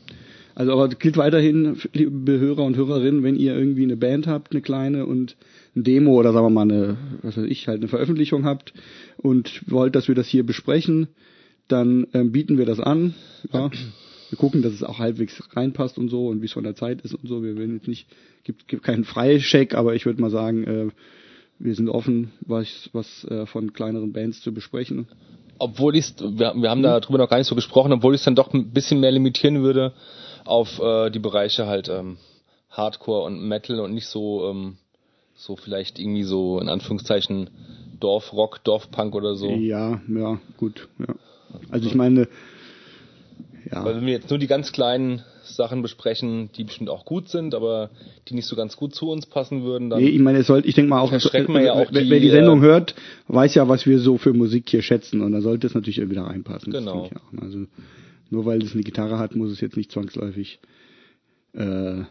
Also 0.53 0.71
aber 0.73 0.89
gilt 0.89 1.17
weiterhin, 1.17 1.77
liebe 1.93 2.39
Hörer 2.39 2.63
und 2.63 2.75
Hörerinnen, 2.75 3.23
wenn 3.23 3.35
ihr 3.35 3.55
irgendwie 3.55 3.83
eine 3.83 3.97
Band 3.97 4.27
habt, 4.27 4.51
eine 4.51 4.61
kleine 4.61 5.05
und 5.05 5.35
ein 5.75 5.83
Demo 5.83 6.13
oder 6.19 6.33
sagen 6.33 6.45
wir 6.45 6.49
mal 6.49 6.61
eine, 6.63 6.97
was 7.21 7.37
weiß 7.37 7.45
ich, 7.45 7.67
halt 7.67 7.79
eine 7.79 7.87
Veröffentlichung 7.87 8.43
habt 8.43 8.73
und 9.17 9.61
wollt, 9.67 9.95
dass 9.95 10.07
wir 10.07 10.15
das 10.15 10.27
hier 10.27 10.43
besprechen, 10.43 11.07
dann 11.67 12.07
ähm, 12.13 12.31
bieten 12.31 12.57
wir 12.57 12.65
das 12.65 12.79
an. 12.79 13.13
Ja. 13.53 13.69
Wir 14.29 14.37
gucken, 14.37 14.61
dass 14.61 14.73
es 14.73 14.83
auch 14.83 14.99
halbwegs 14.99 15.41
reinpasst 15.55 15.97
und 15.97 16.09
so 16.09 16.27
und 16.27 16.41
wie 16.41 16.45
es 16.45 16.53
von 16.53 16.63
der 16.63 16.75
Zeit 16.75 17.01
ist 17.01 17.13
und 17.13 17.27
so. 17.27 17.43
Wir 17.43 17.57
werden 17.57 17.75
jetzt 17.75 17.87
nicht, 17.87 18.07
gibt, 18.43 18.67
gibt 18.67 18.83
keinen 18.83 19.05
Freicheck, 19.05 19.73
aber 19.73 19.95
ich 19.95 20.05
würde 20.05 20.21
mal 20.21 20.29
sagen, 20.29 20.63
äh, 20.65 20.87
wir 21.59 21.75
sind 21.75 21.89
offen, 21.89 22.31
was, 22.41 22.89
was 22.93 23.23
äh, 23.25 23.45
von 23.45 23.73
kleineren 23.73 24.13
Bands 24.13 24.41
zu 24.41 24.53
besprechen. 24.53 25.07
obwohl 25.59 25.95
ich 25.95 26.13
wir, 26.19 26.53
wir 26.55 26.69
haben 26.69 26.83
da 26.83 26.99
drüber 26.99 27.17
noch 27.17 27.29
gar 27.29 27.37
nicht 27.37 27.47
so 27.47 27.55
gesprochen, 27.55 27.93
obwohl 27.93 28.13
ich 28.13 28.21
es 28.21 28.25
dann 28.25 28.35
doch 28.35 28.53
ein 28.53 28.71
bisschen 28.71 28.99
mehr 28.99 29.11
limitieren 29.11 29.63
würde 29.63 29.93
auf 30.45 30.79
äh, 30.79 31.09
die 31.09 31.19
Bereiche 31.19 31.67
halt 31.67 31.89
ähm, 31.89 32.17
Hardcore 32.69 33.25
und 33.25 33.41
Metal 33.47 33.79
und 33.79 33.93
nicht 33.93 34.07
so 34.07 34.49
ähm, 34.49 34.77
so 35.35 35.55
vielleicht 35.55 35.99
irgendwie 35.99 36.23
so 36.23 36.59
in 36.59 36.69
Anführungszeichen 36.69 37.49
Dorfrock, 37.99 38.63
Dorfpunk 38.63 39.15
oder 39.15 39.35
so. 39.35 39.49
Ja, 39.49 40.01
ja, 40.07 40.39
gut, 40.57 40.87
ja. 40.99 41.15
Also 41.69 41.87
ich 41.87 41.95
meine, 41.95 42.27
ja. 43.72 43.84
Weil 43.84 43.98
wenn 43.98 44.06
wir 44.06 44.14
jetzt 44.14 44.30
nur 44.30 44.39
die 44.39 44.48
ganz 44.48 44.72
kleinen 44.72 45.23
Sachen 45.44 45.81
besprechen, 45.81 46.49
die 46.56 46.64
bestimmt 46.64 46.89
auch 46.89 47.06
gut 47.06 47.30
sind, 47.30 47.56
aber 47.56 47.89
die 48.27 48.34
nicht 48.34 48.45
so 48.45 48.56
ganz 48.56 48.77
gut 48.77 48.94
zu 48.94 49.10
uns 49.10 49.26
passen 49.26 49.64
würden, 49.64 49.89
dann. 49.89 50.02
Nee, 50.02 50.10
ich 50.10 50.19
meine, 50.19 50.39
es 50.39 50.48
sollte, 50.48 50.68
ich 50.68 50.76
denke 50.76 50.89
mal 50.89 50.99
auch, 50.99 51.10
verschrecken 51.10 51.53
wir 51.53 51.61
ja 51.61 51.73
auch 51.73 51.88
wer, 51.91 52.03
die, 52.03 52.10
wer 52.10 52.19
die 52.19 52.30
Sendung 52.30 52.60
äh, 52.60 52.65
hört, 52.65 52.95
weiß 53.27 53.56
ja, 53.56 53.68
was 53.68 53.85
wir 53.85 53.99
so 53.99 54.18
für 54.18 54.34
Musik 54.34 54.69
hier 54.69 54.81
schätzen 54.81 55.22
und 55.22 55.31
da 55.31 55.41
sollte 55.41 55.68
es 55.68 55.73
natürlich 55.73 55.98
irgendwie 55.98 56.18
da 56.18 56.26
reinpassen. 56.26 56.72
Genau. 56.72 57.10
Also 57.41 57.65
nur 58.30 58.45
weil 58.45 58.61
es 58.61 58.73
eine 58.73 58.84
Gitarre 58.84 59.19
hat, 59.19 59.35
muss 59.35 59.52
es 59.52 59.61
jetzt 59.61 59.77
nicht 59.77 59.91
zwangsläufig 59.91 60.60
äh, 61.53 62.02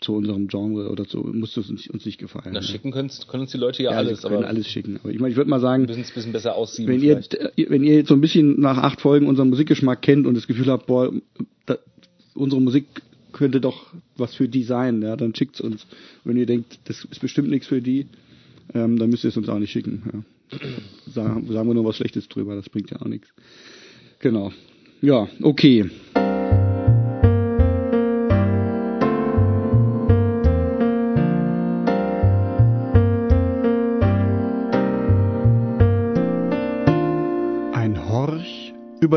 zu 0.00 0.14
unserem 0.14 0.46
Genre 0.46 0.90
oder 0.90 1.04
so, 1.04 1.22
muss 1.22 1.54
das 1.54 1.68
uns, 1.68 1.88
uns 1.88 2.06
nicht 2.06 2.18
gefallen. 2.18 2.50
Na, 2.52 2.62
schicken 2.62 2.92
können, 2.92 3.10
können 3.26 3.42
uns 3.42 3.50
die 3.50 3.58
Leute 3.58 3.82
ja, 3.82 3.92
ja 3.92 3.96
alles. 3.98 4.22
können 4.22 4.36
aber 4.36 4.46
alles 4.46 4.68
schicken. 4.68 4.98
Aber 5.02 5.10
ich 5.10 5.18
meine, 5.18 5.30
ich 5.30 5.36
würde 5.36 5.50
mal 5.50 5.60
sagen, 5.60 5.86
müssen 5.86 6.00
es 6.00 6.10
ein 6.10 6.14
bisschen 6.14 6.32
besser 6.32 6.54
aussehen. 6.54 6.86
Wenn 6.88 7.02
ihr, 7.02 7.20
wenn 7.68 7.82
ihr 7.82 7.96
jetzt 7.96 8.08
so 8.08 8.14
ein 8.14 8.20
bisschen 8.20 8.60
nach 8.60 8.78
acht 8.78 9.00
Folgen 9.00 9.26
unseren 9.26 9.50
Musikgeschmack 9.50 10.00
kennt 10.00 10.26
und 10.26 10.34
das 10.34 10.46
Gefühl 10.46 10.66
habt, 10.66 10.86
boah, 10.86 11.12
da, 11.66 11.78
unsere 12.34 12.60
Musik 12.62 12.86
könnte 13.32 13.60
doch 13.60 13.92
was 14.16 14.34
für 14.34 14.48
die 14.48 14.62
sein, 14.62 15.02
ja, 15.02 15.16
dann 15.16 15.34
schickt's 15.34 15.60
uns. 15.60 15.86
Wenn 16.24 16.36
ihr 16.36 16.46
denkt, 16.46 16.78
das 16.84 17.04
ist 17.04 17.20
bestimmt 17.20 17.50
nichts 17.50 17.66
für 17.66 17.82
die, 17.82 18.06
ähm, 18.74 18.98
dann 18.98 19.10
müsst 19.10 19.24
ihr 19.24 19.28
es 19.28 19.36
uns 19.36 19.48
auch 19.48 19.58
nicht 19.58 19.72
schicken. 19.72 20.02
Ja. 20.12 20.58
Sagen, 21.12 21.52
sagen 21.52 21.68
wir 21.68 21.74
nur 21.74 21.84
was 21.84 21.96
Schlechtes 21.96 22.28
drüber, 22.28 22.54
das 22.54 22.68
bringt 22.68 22.90
ja 22.90 23.00
auch 23.00 23.06
nichts. 23.06 23.28
Genau. 24.20 24.52
Ja, 25.00 25.28
okay. 25.42 25.90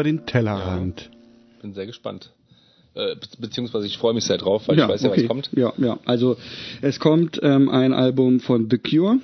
Über 0.02 0.03
den 0.03 0.26
Tellerrand. 0.26 1.02
Ja, 1.02 1.61
bin 1.61 1.73
sehr 1.73 1.86
gespannt. 1.86 2.32
Äh, 2.95 3.15
beziehungsweise 3.38 3.86
ich 3.86 3.98
freue 3.99 4.14
mich 4.14 4.26
sehr 4.26 4.38
drauf, 4.38 4.68
weil 4.68 4.78
ja, 4.78 4.86
ich 4.86 4.94
weiß 4.94 5.03
ja, 5.03 5.10
okay. 5.11 5.22
was 5.22 5.28
kommt. 5.28 5.49
Ja, 5.53 5.73
ja. 5.78 5.99
Also 6.06 6.38
es 6.82 6.99
kommt 6.99 7.40
ähm, 7.44 7.69
ein 7.69 7.94
Album 7.94 8.40
von 8.40 8.68
The 8.69 8.80
Cure. 8.80 9.19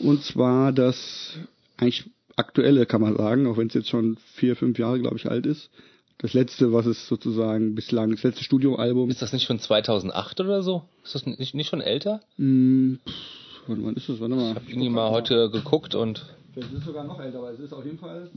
Und 0.00 0.24
zwar 0.24 0.72
das 0.72 1.38
eigentlich 1.76 2.04
aktuelle, 2.34 2.84
kann 2.84 3.00
man 3.00 3.16
sagen, 3.16 3.46
auch 3.46 3.56
wenn 3.56 3.68
es 3.68 3.74
jetzt 3.74 3.88
schon 3.88 4.18
vier, 4.34 4.56
fünf 4.56 4.78
Jahre, 4.78 5.00
glaube 5.00 5.16
ich, 5.16 5.30
alt 5.30 5.46
ist. 5.46 5.70
Das 6.18 6.34
letzte, 6.34 6.72
was 6.72 6.86
es 6.86 7.06
sozusagen 7.06 7.74
bislang, 7.74 8.10
das 8.10 8.24
letzte 8.24 8.42
Studioalbum. 8.42 9.08
Ist 9.08 9.22
das 9.22 9.32
nicht 9.32 9.46
von 9.46 9.60
2008 9.60 10.40
oder 10.40 10.62
so? 10.62 10.82
Ist 11.04 11.14
das 11.14 11.26
nicht, 11.26 11.54
nicht 11.54 11.68
schon 11.68 11.80
älter? 11.80 12.20
Mm, 12.38 12.94
pff, 13.06 13.68
wann 13.68 13.94
ist 13.94 14.08
das? 14.08 14.18
Warte 14.18 14.34
mal. 14.34 14.50
Ich 14.50 14.56
habe 14.56 14.68
irgendwie 14.68 14.88
mal 14.88 15.10
heute 15.10 15.48
geguckt 15.48 15.94
und. 15.94 16.26
Vielleicht 16.56 16.72
ist 16.72 16.78
es 16.78 16.84
sogar 16.86 17.04
noch 17.04 17.20
älter, 17.20 17.42
weil 17.42 17.52
es 17.52 17.60
ist 17.60 17.74
auf 17.74 17.84
jeden 17.84 17.98
Fall 17.98 18.30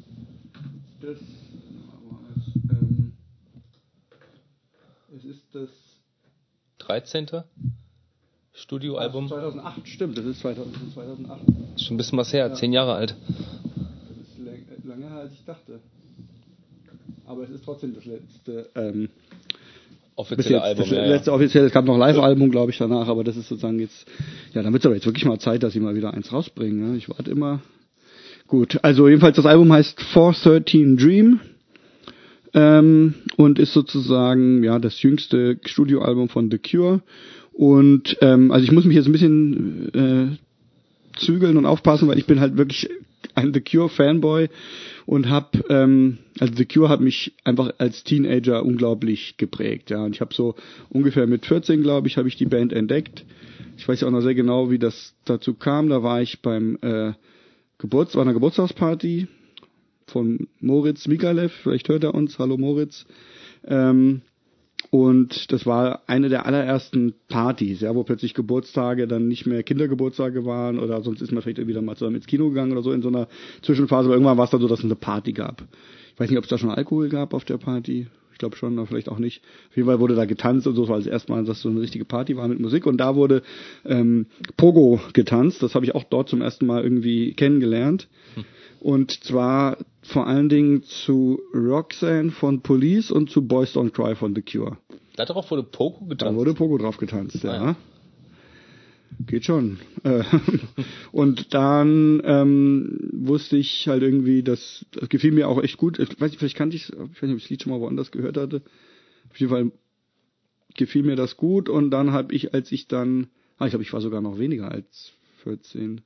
das, 1.00 1.18
ähm, 2.70 3.14
es 5.16 5.24
ist 5.24 5.44
das 5.54 5.70
13. 6.80 7.28
Studioalbum. 8.52 9.30
2008, 9.30 9.88
stimmt, 9.88 10.18
das 10.18 10.26
ist 10.26 10.42
2008. 10.42 11.40
Das 11.48 11.76
ist 11.78 11.86
schon 11.86 11.96
ein 11.96 11.98
bisschen 11.98 12.18
was 12.18 12.34
her, 12.34 12.48
ja. 12.48 12.54
zehn 12.56 12.74
Jahre 12.74 12.96
alt. 12.96 13.16
Das 13.16 14.78
ist 14.78 14.84
lange 14.84 15.08
her, 15.08 15.20
als 15.20 15.32
ich 15.32 15.46
dachte. 15.46 15.80
Aber 17.26 17.44
es 17.44 17.52
ist 17.52 17.64
trotzdem 17.64 17.96
das 17.96 18.04
letzte 18.04 18.70
ähm, 18.76 19.08
offizielle 20.18 20.56
jetzt, 20.56 20.64
Album. 20.66 20.84
Das 20.84 20.92
ja, 20.92 21.06
letzte 21.06 21.32
ja. 21.32 21.36
offizielle, 21.38 21.68
es 21.68 21.72
gab 21.72 21.86
noch 21.86 21.98
Live-Album, 21.98 22.52
glaube 22.52 22.72
ich, 22.72 22.78
danach, 22.78 23.08
aber 23.08 23.24
das 23.24 23.38
ist 23.38 23.48
sozusagen 23.48 23.80
jetzt, 23.80 24.06
ja, 24.54 24.62
wird 24.66 24.76
es 24.76 24.86
aber 24.86 24.96
jetzt 24.96 25.06
wirklich 25.06 25.24
mal 25.24 25.40
Zeit, 25.40 25.64
dass 25.64 25.72
sie 25.72 25.80
mal 25.80 25.96
wieder 25.96 26.14
eins 26.14 26.34
rausbringen. 26.34 26.92
Ne? 26.92 26.98
Ich 26.98 27.08
warte 27.08 27.32
immer, 27.32 27.62
Gut, 28.50 28.80
also 28.82 29.08
jedenfalls 29.08 29.36
das 29.36 29.46
Album 29.46 29.72
heißt 29.72 30.02
413 30.02 30.98
Dream 30.98 31.40
ähm, 32.56 33.14
und 33.38 33.60
ist 33.60 33.74
sozusagen 33.74 34.64
ja 34.64 34.80
das 34.80 35.00
jüngste 35.04 35.60
Studioalbum 35.64 36.30
von 36.30 36.50
The 36.50 36.58
Cure. 36.58 37.02
Und 37.54 38.18
ähm, 38.22 38.52
also 38.52 38.64
ich 38.64 38.72
muss 38.72 38.86
mich 38.86 38.96
jetzt 38.96 39.06
ein 39.06 39.12
bisschen 39.12 39.94
äh, 39.94 41.20
zügeln 41.20 41.58
und 41.58 41.68
aufpassen, 41.68 42.08
weil 42.08 42.18
ich 42.18 42.26
bin 42.26 42.40
halt 42.40 42.58
wirklich 42.58 42.90
ein 43.36 43.54
The 43.54 43.62
Cure 43.62 43.88
Fanboy 43.88 44.50
und 45.06 45.30
habe 45.30 45.64
ähm, 45.70 46.18
also 46.40 46.52
The 46.56 46.66
Cure 46.66 46.90
hat 46.90 47.02
mich 47.02 47.34
einfach 47.44 47.72
als 47.78 48.04
Teenager 48.04 48.66
unglaublich 48.66 49.38
geprägt, 49.38 49.92
ja. 49.92 50.04
Und 50.04 50.16
ich 50.16 50.22
habe 50.22 50.34
so 50.34 50.56
ungefähr 50.90 51.28
mit 51.28 51.46
14, 51.46 51.84
glaube 51.84 52.08
ich, 52.08 52.18
habe 52.18 52.28
ich 52.28 52.36
die 52.36 52.46
Band 52.46 52.74
entdeckt. 52.74 53.26
Ich 53.78 53.88
weiß 53.88 54.02
auch 54.04 54.12
noch 54.12 54.22
sehr 54.22 54.34
genau, 54.34 54.72
wie 54.72 54.80
das 54.80 55.14
dazu 55.26 55.54
kam. 55.54 55.90
Da 55.90 56.02
war 56.02 56.20
ich 56.24 56.42
beim 56.42 56.80
äh, 56.82 57.14
Geburts 57.80 58.14
war 58.16 58.24
eine 58.24 58.34
Geburtstagsparty 58.34 59.28
von 60.08 60.48
Moritz 60.60 61.08
Mikalev, 61.08 61.54
vielleicht 61.64 61.88
hört 61.88 62.04
er 62.04 62.14
uns, 62.14 62.38
hallo 62.38 62.58
Moritz. 62.58 63.06
Ähm, 63.66 64.22
und 64.92 65.52
das 65.52 65.66
war 65.66 66.02
eine 66.08 66.28
der 66.28 66.46
allerersten 66.46 67.14
Partys, 67.30 67.80
ja, 67.82 67.96
wo 67.96 68.04
plötzlich 68.04 68.34
Geburtstage 68.34 69.08
dann 69.08 69.30
nicht 69.30 69.46
mehr 69.46 69.64
Kindergeburtstage 69.64 70.46
waren 70.46 70.78
oder 70.78 71.02
sonst 71.02 71.22
ist 71.22 71.32
man 71.32 71.42
vielleicht 71.42 71.66
wieder 71.66 71.82
mal 71.82 71.96
zusammen 71.96 72.18
ins 72.18 72.28
Kino 72.28 72.50
gegangen 72.50 72.74
oder 72.74 72.82
so 72.82 72.92
in 72.92 73.02
so 73.02 73.08
einer 73.08 73.30
Zwischenphase, 73.62 74.08
aber 74.08 74.16
irgendwann 74.16 74.38
war 74.38 74.46
es 74.46 74.52
dann 74.52 74.62
so, 74.62 74.68
dass 74.68 74.80
es 74.80 74.86
eine 74.86 74.96
Party 74.96 75.32
gab. 75.32 75.64
Ich 76.14 76.20
weiß 76.20 76.30
nicht, 76.30 76.38
ob 76.38 76.44
es 76.44 76.50
da 76.50 76.58
schon 76.58 76.72
Alkohol 76.72 77.08
gab 77.08 77.34
auf 77.34 77.46
der 77.46 77.58
Party. 77.58 78.08
Ich 78.40 78.42
glaube 78.42 78.56
schon, 78.56 78.80
aber 78.80 78.88
vielleicht 78.88 79.10
auch 79.10 79.20
nicht. 79.20 79.44
Auf 79.70 79.76
jeden 79.76 79.90
Fall 79.90 80.00
wurde 80.00 80.16
da 80.16 80.24
getanzt 80.24 80.66
und 80.66 80.74
so, 80.74 80.84
das 80.84 80.90
war 80.90 80.98
das 80.98 81.08
erste 81.08 81.30
Mal, 81.30 81.44
dass 81.44 81.62
so 81.62 81.68
eine 81.68 81.82
richtige 81.82 82.06
Party 82.06 82.38
war 82.38 82.48
mit 82.48 82.58
Musik 82.58 82.86
und 82.86 82.96
da 82.96 83.18
wurde 83.18 83.44
ähm, 83.84 84.28
Pogo 84.56 85.02
getanzt. 85.12 85.62
Das 85.62 85.76
habe 85.76 85.84
ich 85.84 85.94
auch 85.94 86.06
dort 86.06 86.30
zum 86.30 86.42
ersten 86.42 86.66
Mal 86.66 86.82
irgendwie 86.82 87.34
kennengelernt. 87.34 88.08
Hm. 88.36 88.46
Und 88.80 89.12
zwar 89.26 89.76
vor 90.04 90.26
allen 90.28 90.48
Dingen 90.48 90.84
zu 90.84 91.42
Roxanne 91.54 92.32
von 92.32 92.62
Police 92.62 93.12
und 93.12 93.30
zu 93.30 93.46
Boys 93.46 93.76
Don't 93.76 93.92
Cry 93.92 94.16
von 94.16 94.34
The 94.34 94.42
Cure. 94.42 94.78
Darauf 95.18 95.52
wurde 95.52 95.64
Pogo 95.64 96.06
getanzt? 96.06 96.34
Da 96.34 96.34
wurde 96.34 96.54
Pogo 96.54 96.78
drauf 96.78 96.96
getanzt, 96.96 97.44
ja. 97.44 97.52
Ah, 97.52 97.66
ja. 97.66 97.76
Geht 99.26 99.46
schon. 99.46 99.80
Äh, 100.04 100.24
und 101.12 101.54
dann 101.54 102.22
ähm, 102.24 103.10
wusste 103.12 103.58
ich 103.58 103.88
halt 103.88 104.04
irgendwie, 104.04 104.44
dass 104.44 104.86
das 104.92 105.10
gefiel 105.10 105.32
mir 105.32 105.48
auch 105.48 105.62
echt 105.62 105.78
gut. 105.78 106.00
Ich 106.00 106.10
weiß 106.20 106.32
nicht, 106.32 106.40
vielleicht 106.40 106.56
kannte 106.56 106.76
ich 106.76 106.90
ich 106.90 106.98
weiß 106.98 107.22
nicht, 107.24 107.32
ob 107.32 107.38
ich 107.38 107.44
das 107.44 107.50
Lied 107.50 107.64
schon 107.64 107.72
mal 107.72 107.80
woanders 107.80 108.12
gehört 108.12 108.38
hatte. 108.38 108.62
Auf 109.30 109.40
jeden 109.40 109.52
Fall 109.52 109.72
gefiel 110.76 111.04
mir 111.04 111.16
das 111.16 111.38
gut 111.38 111.70
und 111.70 111.92
dann 111.92 112.12
habe 112.12 112.34
ich, 112.34 112.54
als 112.54 112.72
ich 112.72 112.88
dann, 112.88 113.28
ah, 113.58 113.66
ich 113.66 113.72
glaube, 113.72 113.84
ich 113.84 113.94
war 113.94 114.02
sogar 114.02 114.22
noch 114.22 114.40
weniger 114.40 114.72
als 114.72 115.12
14. 115.44 116.02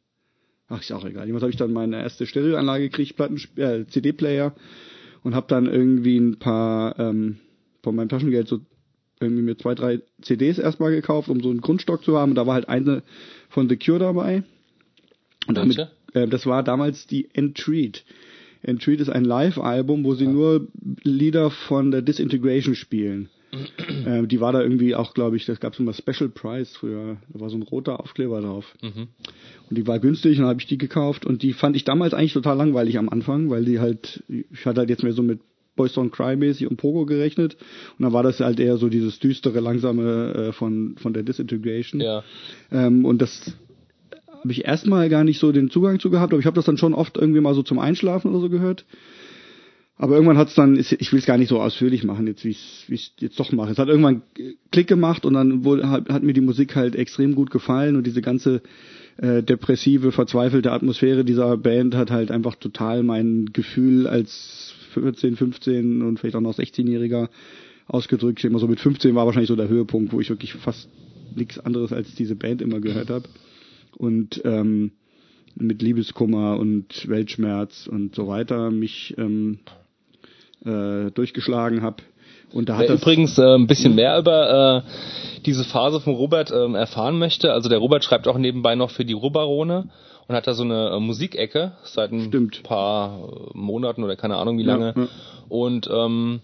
Ach, 0.69 0.81
ist 0.81 0.91
auch 0.91 1.05
egal. 1.05 1.27
Jemand 1.27 1.43
habe 1.43 1.51
ich 1.51 1.57
dann 1.57 1.73
meine 1.73 2.01
erste 2.01 2.25
Stereoanlage 2.25 2.89
gekriegt, 2.89 3.15
Platten, 3.15 3.39
äh, 3.57 3.85
CD-Player 3.85 4.55
und 5.21 5.35
habe 5.35 5.47
dann 5.47 5.67
irgendwie 5.67 6.17
ein 6.17 6.39
paar 6.39 6.97
ähm, 6.99 7.37
von 7.83 7.95
meinem 7.95 8.09
Taschengeld 8.09 8.47
so 8.47 8.61
irgendwie 9.23 9.43
mir 9.43 9.57
zwei, 9.57 9.75
drei 9.75 10.01
CDs 10.21 10.59
erstmal 10.59 10.91
gekauft, 10.91 11.29
um 11.29 11.41
so 11.41 11.49
einen 11.49 11.61
Grundstock 11.61 12.03
zu 12.03 12.17
haben. 12.17 12.31
Und 12.31 12.35
da 12.35 12.47
war 12.47 12.55
halt 12.55 12.69
eine 12.69 13.03
von 13.49 13.69
The 13.69 13.77
Cure 13.77 13.99
dabei. 13.99 14.43
Und 15.47 15.57
damit, 15.57 15.77
äh, 16.13 16.27
das 16.27 16.45
war 16.45 16.63
damals 16.63 17.07
die 17.07 17.29
Entreat. 17.33 18.03
Entreat 18.61 19.01
ist 19.01 19.09
ein 19.09 19.25
Live-Album, 19.25 20.03
wo 20.03 20.15
sie 20.15 20.25
ja. 20.25 20.31
nur 20.31 20.67
Lieder 21.03 21.51
von 21.51 21.91
der 21.91 22.01
Disintegration 22.01 22.75
spielen. 22.75 23.29
äh, 24.05 24.25
die 24.25 24.39
war 24.39 24.51
da 24.51 24.61
irgendwie 24.61 24.95
auch, 24.95 25.13
glaube 25.13 25.35
ich, 25.35 25.45
das 25.45 25.59
gab 25.59 25.73
es 25.73 25.79
immer 25.79 25.93
Special 25.93 26.29
Price 26.29 26.75
früher. 26.75 27.17
Da 27.31 27.39
war 27.39 27.49
so 27.49 27.57
ein 27.57 27.61
roter 27.61 27.99
Aufkleber 27.99 28.41
drauf. 28.41 28.73
Mhm. 28.81 29.07
Und 29.69 29.77
die 29.77 29.85
war 29.85 29.99
günstig 29.99 30.39
und 30.39 30.45
habe 30.45 30.59
ich 30.59 30.67
die 30.67 30.77
gekauft 30.77 31.25
und 31.25 31.43
die 31.43 31.53
fand 31.53 31.75
ich 31.75 31.83
damals 31.83 32.13
eigentlich 32.13 32.33
total 32.33 32.57
langweilig 32.57 32.97
am 32.97 33.09
Anfang, 33.09 33.49
weil 33.49 33.65
die 33.65 33.79
halt, 33.79 34.23
ich 34.27 34.65
hatte 34.65 34.79
halt 34.79 34.89
jetzt 34.89 35.03
mehr 35.03 35.13
so 35.13 35.23
mit 35.23 35.39
Boys 35.75 35.95
Don't 35.97 36.11
Cry 36.11 36.35
mäßig 36.35 36.69
und 36.69 36.77
Pogo 36.77 37.05
gerechnet. 37.05 37.55
Und 37.97 38.03
dann 38.03 38.13
war 38.13 38.23
das 38.23 38.39
halt 38.39 38.59
eher 38.59 38.77
so 38.77 38.89
dieses 38.89 39.19
düstere, 39.19 39.59
langsame 39.59 40.33
äh, 40.33 40.51
von, 40.51 40.95
von 40.97 41.13
der 41.13 41.23
Disintegration. 41.23 42.01
Ja. 42.01 42.23
Ähm, 42.71 43.05
und 43.05 43.21
das 43.21 43.53
habe 44.29 44.51
ich 44.51 44.65
erstmal 44.65 45.09
gar 45.09 45.23
nicht 45.23 45.39
so 45.39 45.51
den 45.51 45.69
Zugang 45.69 45.99
zu 45.99 46.09
gehabt, 46.09 46.33
aber 46.33 46.39
ich 46.39 46.45
habe 46.45 46.55
das 46.55 46.65
dann 46.65 46.77
schon 46.77 46.93
oft 46.93 47.17
irgendwie 47.17 47.39
mal 47.39 47.53
so 47.53 47.63
zum 47.63 47.79
Einschlafen 47.79 48.31
oder 48.31 48.41
so 48.41 48.49
gehört. 48.49 48.85
Aber 49.95 50.15
irgendwann 50.15 50.37
hat 50.37 50.49
es 50.49 50.55
dann, 50.55 50.75
ich 50.75 51.11
will 51.13 51.19
es 51.19 51.25
gar 51.25 51.37
nicht 51.37 51.49
so 51.49 51.61
ausführlich 51.61 52.03
machen, 52.03 52.25
jetzt 52.27 52.43
wie 52.43 52.49
ich 52.49 52.83
es 52.89 53.11
jetzt 53.19 53.39
doch 53.39 53.51
mache. 53.51 53.71
Es 53.71 53.77
hat 53.77 53.87
irgendwann 53.87 54.23
Klick 54.71 54.87
gemacht 54.87 55.23
und 55.23 55.33
dann 55.33 55.63
wurde, 55.63 55.89
hat, 55.89 56.09
hat 56.09 56.23
mir 56.23 56.33
die 56.33 56.41
Musik 56.41 56.75
halt 56.75 56.95
extrem 56.95 57.35
gut 57.35 57.51
gefallen 57.51 57.95
und 57.95 58.05
diese 58.05 58.21
ganze 58.21 58.63
äh, 59.17 59.43
depressive, 59.43 60.11
verzweifelte 60.11 60.71
Atmosphäre 60.71 61.23
dieser 61.23 61.55
Band 61.57 61.95
hat 61.95 62.09
halt 62.09 62.31
einfach 62.31 62.55
total 62.55 63.03
mein 63.03 63.51
Gefühl 63.53 64.07
als 64.07 64.73
14, 64.93 65.35
15 65.35 66.01
und 66.01 66.19
vielleicht 66.19 66.35
auch 66.35 66.41
noch 66.41 66.57
16-Jähriger 66.57 67.29
ausgedrückt. 67.87 68.39
Ich 68.39 68.45
immer 68.45 68.59
so 68.59 68.67
mit 68.67 68.79
15 68.79 69.15
war 69.15 69.25
wahrscheinlich 69.25 69.49
so 69.49 69.55
der 69.55 69.67
Höhepunkt, 69.67 70.13
wo 70.13 70.21
ich 70.21 70.29
wirklich 70.29 70.53
fast 70.53 70.89
nichts 71.35 71.59
anderes 71.59 71.91
als 71.91 72.15
diese 72.15 72.35
Band 72.35 72.61
immer 72.61 72.79
gehört 72.79 73.09
habe. 73.09 73.25
Und 73.97 74.41
ähm, 74.45 74.91
mit 75.55 75.81
Liebeskummer 75.81 76.57
und 76.57 77.07
Weltschmerz 77.07 77.87
und 77.87 78.15
so 78.15 78.27
weiter 78.27 78.71
mich 78.71 79.15
ähm, 79.17 79.59
äh, 80.65 81.11
durchgeschlagen 81.11 81.81
habe. 81.81 81.97
Und 82.51 82.69
da 82.69 82.77
hat 82.77 82.87
Wer 82.87 82.95
übrigens 82.95 83.37
äh, 83.37 83.55
ein 83.55 83.67
bisschen 83.67 83.95
mehr 83.95 84.17
über 84.19 84.83
äh, 84.85 85.41
diese 85.45 85.63
Phase 85.63 85.99
von 85.99 86.13
Robert 86.13 86.51
ähm, 86.51 86.75
erfahren 86.75 87.17
möchte, 87.17 87.51
also 87.51 87.69
der 87.69 87.79
Robert 87.79 88.03
schreibt 88.03 88.27
auch 88.27 88.37
nebenbei 88.37 88.75
noch 88.75 88.91
für 88.91 89.05
die 89.05 89.13
Ruhrbarone 89.13 89.89
und 90.27 90.35
hat 90.35 90.47
da 90.47 90.53
so 90.53 90.63
eine 90.63 90.89
äh, 90.95 90.99
Musikecke 90.99 91.73
seit 91.83 92.11
ein 92.11 92.25
Stimmt. 92.27 92.63
paar 92.63 93.19
äh, 93.53 93.57
Monaten 93.57 94.03
oder 94.03 94.15
keine 94.15 94.37
Ahnung 94.37 94.57
wie 94.57 94.63
Ja, 94.63 94.75
lange. 94.75 94.93
ja. 94.95 95.07
Und 95.49 95.89
ähm, 95.91 96.39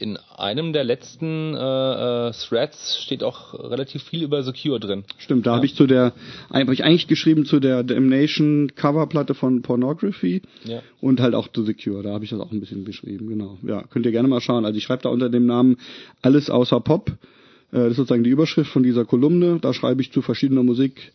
in 0.00 0.16
einem 0.36 0.72
der 0.72 0.84
letzten 0.84 1.54
äh, 1.54 2.28
äh, 2.28 2.32
Threads 2.32 3.00
steht 3.02 3.24
auch 3.24 3.52
relativ 3.54 4.04
viel 4.04 4.22
über 4.22 4.44
Secure 4.44 4.78
drin. 4.78 5.02
Stimmt, 5.18 5.44
da 5.46 5.56
habe 5.56 5.66
ich 5.66 5.74
zu 5.74 5.88
der, 5.88 6.12
habe 6.52 6.72
ich 6.72 6.84
eigentlich 6.84 7.08
geschrieben 7.08 7.44
zu 7.46 7.58
der 7.58 7.82
Damnation 7.82 8.70
Coverplatte 8.76 9.34
von 9.34 9.60
Pornography 9.62 10.42
Ja. 10.64 10.82
und 11.00 11.20
halt 11.20 11.34
auch 11.34 11.48
zu 11.48 11.64
The 11.64 11.74
Cure, 11.74 12.04
da 12.04 12.10
habe 12.12 12.22
ich 12.24 12.30
das 12.30 12.38
auch 12.38 12.52
ein 12.52 12.60
bisschen 12.60 12.84
beschrieben, 12.84 13.26
genau. 13.28 13.58
Ja, 13.66 13.82
könnt 13.90 14.06
ihr 14.06 14.12
gerne 14.12 14.28
mal 14.28 14.40
schauen. 14.40 14.64
Also 14.64 14.76
ich 14.78 14.84
schreibe 14.84 15.02
da 15.02 15.08
unter 15.08 15.30
dem 15.30 15.46
Namen 15.46 15.78
Alles 16.22 16.48
außer 16.48 16.78
Pop. 16.80 17.10
Das 17.72 17.90
ist 17.90 17.96
sozusagen 17.96 18.24
die 18.24 18.30
Überschrift 18.30 18.70
von 18.70 18.82
dieser 18.82 19.04
Kolumne. 19.04 19.58
Da 19.60 19.74
schreibe 19.74 20.00
ich 20.00 20.10
zu 20.12 20.22
verschiedener 20.22 20.62
Musik, 20.62 21.12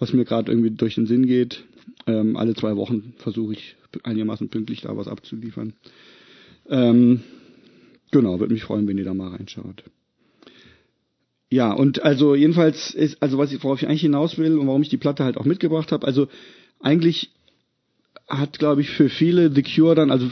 was 0.00 0.12
mir 0.12 0.24
gerade 0.24 0.50
irgendwie 0.50 0.70
durch 0.70 0.96
den 0.96 1.06
Sinn 1.06 1.26
geht. 1.26 1.62
Ähm, 2.06 2.36
alle 2.36 2.54
zwei 2.54 2.76
Wochen 2.76 3.14
versuche 3.18 3.52
ich 3.52 3.76
einigermaßen 4.02 4.48
pünktlich 4.48 4.80
da 4.80 4.96
was 4.96 5.06
abzuliefern. 5.06 5.74
Ähm, 6.68 7.20
genau, 8.10 8.40
würde 8.40 8.54
mich 8.54 8.64
freuen, 8.64 8.88
wenn 8.88 8.98
ihr 8.98 9.04
da 9.04 9.14
mal 9.14 9.30
reinschaut. 9.30 9.84
Ja, 11.50 11.72
und 11.72 12.02
also 12.02 12.34
jedenfalls 12.34 12.94
ist, 12.94 13.22
also 13.22 13.36
was 13.36 13.52
ich, 13.52 13.62
worauf 13.62 13.82
ich 13.82 13.88
eigentlich 13.88 14.02
hinaus 14.02 14.38
will 14.38 14.56
und 14.56 14.66
warum 14.66 14.82
ich 14.82 14.88
die 14.88 14.96
Platte 14.96 15.24
halt 15.24 15.36
auch 15.36 15.44
mitgebracht 15.44 15.90
habe, 15.92 16.06
also 16.06 16.28
eigentlich 16.78 17.30
hat, 18.28 18.60
glaube 18.60 18.80
ich, 18.80 18.90
für 18.90 19.08
viele 19.08 19.52
The 19.52 19.62
Cure 19.62 19.96
dann, 19.96 20.12
also 20.12 20.28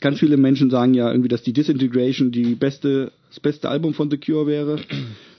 ganz 0.00 0.18
viele 0.18 0.38
Menschen 0.38 0.70
sagen 0.70 0.94
ja 0.94 1.10
irgendwie, 1.10 1.28
dass 1.28 1.42
die 1.42 1.52
Disintegration 1.52 2.32
die 2.32 2.54
beste, 2.54 3.12
das 3.28 3.40
beste 3.40 3.68
Album 3.68 3.92
von 3.92 4.10
The 4.10 4.16
Cure 4.16 4.46
wäre. 4.46 4.80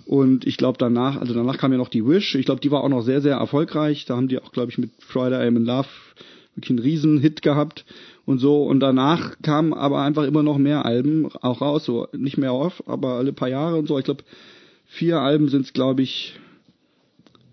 Und 0.06 0.46
ich 0.46 0.58
glaube 0.58 0.78
danach, 0.78 1.18
also 1.20 1.34
danach 1.34 1.58
kam 1.58 1.72
ja 1.72 1.78
noch 1.78 1.90
die 1.90 2.06
Wish. 2.06 2.36
Ich 2.36 2.46
glaube, 2.46 2.62
die 2.62 2.72
war 2.72 2.84
auch 2.84 2.90
noch 2.90 3.02
sehr, 3.02 3.22
sehr 3.22 3.38
erfolgreich. 3.38 4.06
Da 4.06 4.16
haben 4.16 4.28
die 4.28 4.40
auch, 4.40 4.52
glaube 4.52 4.72
ich, 4.72 4.78
mit 4.78 4.92
Friday 5.00 5.48
I'm 5.48 5.58
in 5.58 5.66
Love 5.66 5.88
wirklich 6.56 6.70
einen 6.72 6.80
riesen 6.80 7.20
Hit 7.20 7.42
gehabt 7.42 7.86
und 8.26 8.40
so. 8.40 8.64
Und 8.64 8.80
danach 8.80 9.36
kamen 9.42 9.74
aber 9.74 10.02
einfach 10.02 10.24
immer 10.24 10.44
noch 10.44 10.58
mehr 10.58 10.86
Alben 10.86 11.30
auch 11.42 11.62
raus. 11.62 11.86
So 11.86 12.08
nicht 12.14 12.38
mehr 12.38 12.54
oft, 12.54 12.88
aber 12.88 13.14
alle 13.14 13.34
paar 13.34 13.50
Jahre 13.50 13.78
und 13.78 13.88
so. 13.88 13.98
Ich 14.00 14.06
glaube, 14.06 14.24
vier 14.86 15.20
Alben 15.20 15.50
sind 15.50 15.66
es, 15.66 15.74
glaube 15.74 16.02
ich, 16.02 16.40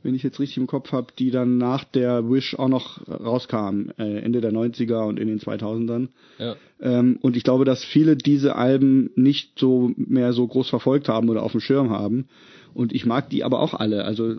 wenn 0.03 0.15
ich 0.15 0.23
jetzt 0.23 0.41
richtig 0.41 0.59
im 0.59 0.67
Kopf 0.67 0.93
habe, 0.93 1.13
die 1.19 1.31
dann 1.31 1.59
nach 1.59 1.85
der 1.85 2.31
Wish 2.31 2.59
auch 2.59 2.69
noch 2.69 3.07
rauskamen, 3.09 3.93
äh, 3.99 4.19
Ende 4.19 4.41
der 4.41 4.53
90er 4.53 5.07
und 5.07 5.19
in 5.19 5.29
den 5.29 5.39
2000ern. 5.39 6.09
Ja. 6.39 6.57
Ähm, 6.81 7.19
und 7.21 7.37
ich 7.37 7.45
glaube, 7.45 7.65
dass 7.65 7.85
viele 7.85 8.17
diese 8.17 8.57
Alben 8.57 9.11
nicht 9.15 9.59
so 9.59 9.93
mehr 9.97 10.33
so 10.33 10.47
groß 10.47 10.69
verfolgt 10.69 11.09
haben 11.09 11.29
oder 11.29 11.43
auf 11.43 11.53
dem 11.53 11.61
Schirm 11.61 11.91
haben. 11.91 12.27
Und 12.75 12.93
ich 12.93 13.05
mag 13.07 13.29
die 13.31 13.45
aber 13.45 13.61
auch 13.61 13.75
alle. 13.75 14.05
Also 14.05 14.37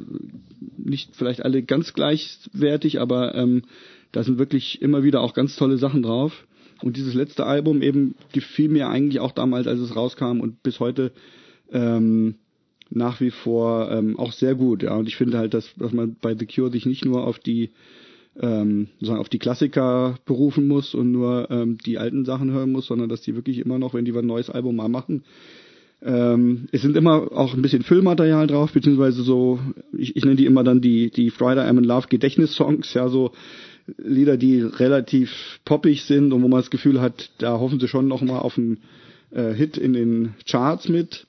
nicht 0.77 1.15
vielleicht 1.15 1.44
alle 1.44 1.64
ganz 1.64 1.94
gleichwertig, 1.94 2.99
aber 2.99 3.35
ähm, 3.35 3.64
da 4.11 4.23
sind 4.23 4.40
wirklich 4.40 4.81
immer 4.81 5.03
wieder 5.03 5.22
auch 5.22 5.34
ganz 5.34 5.56
tolle 5.56 5.77
Sachen 5.77 6.03
drauf. 6.03 6.45
Und 6.81 6.98
dieses 6.98 7.14
letzte 7.14 7.45
Album 7.45 7.81
eben 7.81 8.15
gefiel 8.34 8.69
mir 8.69 8.90
eigentlich 8.90 9.19
auch 9.19 9.31
damals, 9.31 9.68
als 9.68 9.80
es 9.80 9.95
rauskam 9.95 10.41
und 10.41 10.64
bis 10.64 10.80
heute 10.80 11.11
ähm, 11.72 12.35
nach 12.95 13.19
wie 13.21 13.31
vor 13.31 13.91
ähm, 13.91 14.17
auch 14.17 14.31
sehr 14.31 14.55
gut. 14.55 14.83
Ja, 14.83 14.95
und 14.95 15.07
ich 15.07 15.15
finde 15.15 15.37
halt, 15.37 15.53
dass, 15.53 15.73
dass 15.75 15.93
man 15.93 16.15
bei 16.21 16.35
The 16.35 16.45
Cure 16.45 16.71
sich 16.71 16.85
nicht 16.85 17.05
nur 17.05 17.25
auf 17.25 17.39
die 17.39 17.71
ähm, 18.39 18.87
sozusagen 18.95 19.19
auf 19.19 19.29
die 19.29 19.39
Klassiker 19.39 20.17
berufen 20.25 20.67
muss 20.67 20.95
und 20.95 21.11
nur 21.11 21.49
ähm, 21.51 21.77
die 21.85 21.97
alten 21.97 22.25
Sachen 22.25 22.51
hören 22.51 22.71
muss, 22.71 22.87
sondern 22.87 23.09
dass 23.09 23.21
die 23.21 23.35
wirklich 23.35 23.59
immer 23.59 23.77
noch, 23.77 23.93
wenn 23.93 24.05
die 24.05 24.13
ein 24.13 24.25
neues 24.25 24.49
Album 24.49 24.75
mal 24.75 24.89
machen, 24.89 25.23
ähm, 26.05 26.67
es 26.71 26.81
sind 26.81 26.97
immer 26.97 27.31
auch 27.31 27.53
ein 27.53 27.61
bisschen 27.61 27.83
Füllmaterial 27.83 28.47
drauf, 28.47 28.73
beziehungsweise 28.73 29.23
so, 29.23 29.59
ich, 29.97 30.15
ich 30.15 30.25
nenne 30.25 30.35
die 30.35 30.45
immer 30.45 30.63
dann 30.63 30.81
die, 30.81 31.09
die 31.11 31.29
Friday 31.29 31.63
I'm 31.63 31.77
in 31.77 31.85
Love 31.85 32.07
Gedächtnis-Songs, 32.09 32.93
ja, 32.93 33.07
so 33.07 33.31
Lieder, 33.97 34.37
die 34.37 34.61
relativ 34.61 35.59
poppig 35.65 36.03
sind 36.03 36.31
und 36.33 36.41
wo 36.41 36.47
man 36.47 36.59
das 36.59 36.71
Gefühl 36.71 37.01
hat, 37.01 37.29
da 37.37 37.59
hoffen 37.59 37.79
sie 37.79 37.87
schon 37.87 38.07
noch 38.07 38.21
mal 38.21 38.39
auf 38.39 38.57
einen 38.57 38.79
äh, 39.31 39.53
Hit 39.53 39.77
in 39.77 39.93
den 39.93 40.35
Charts 40.49 40.87
mit. 40.89 41.25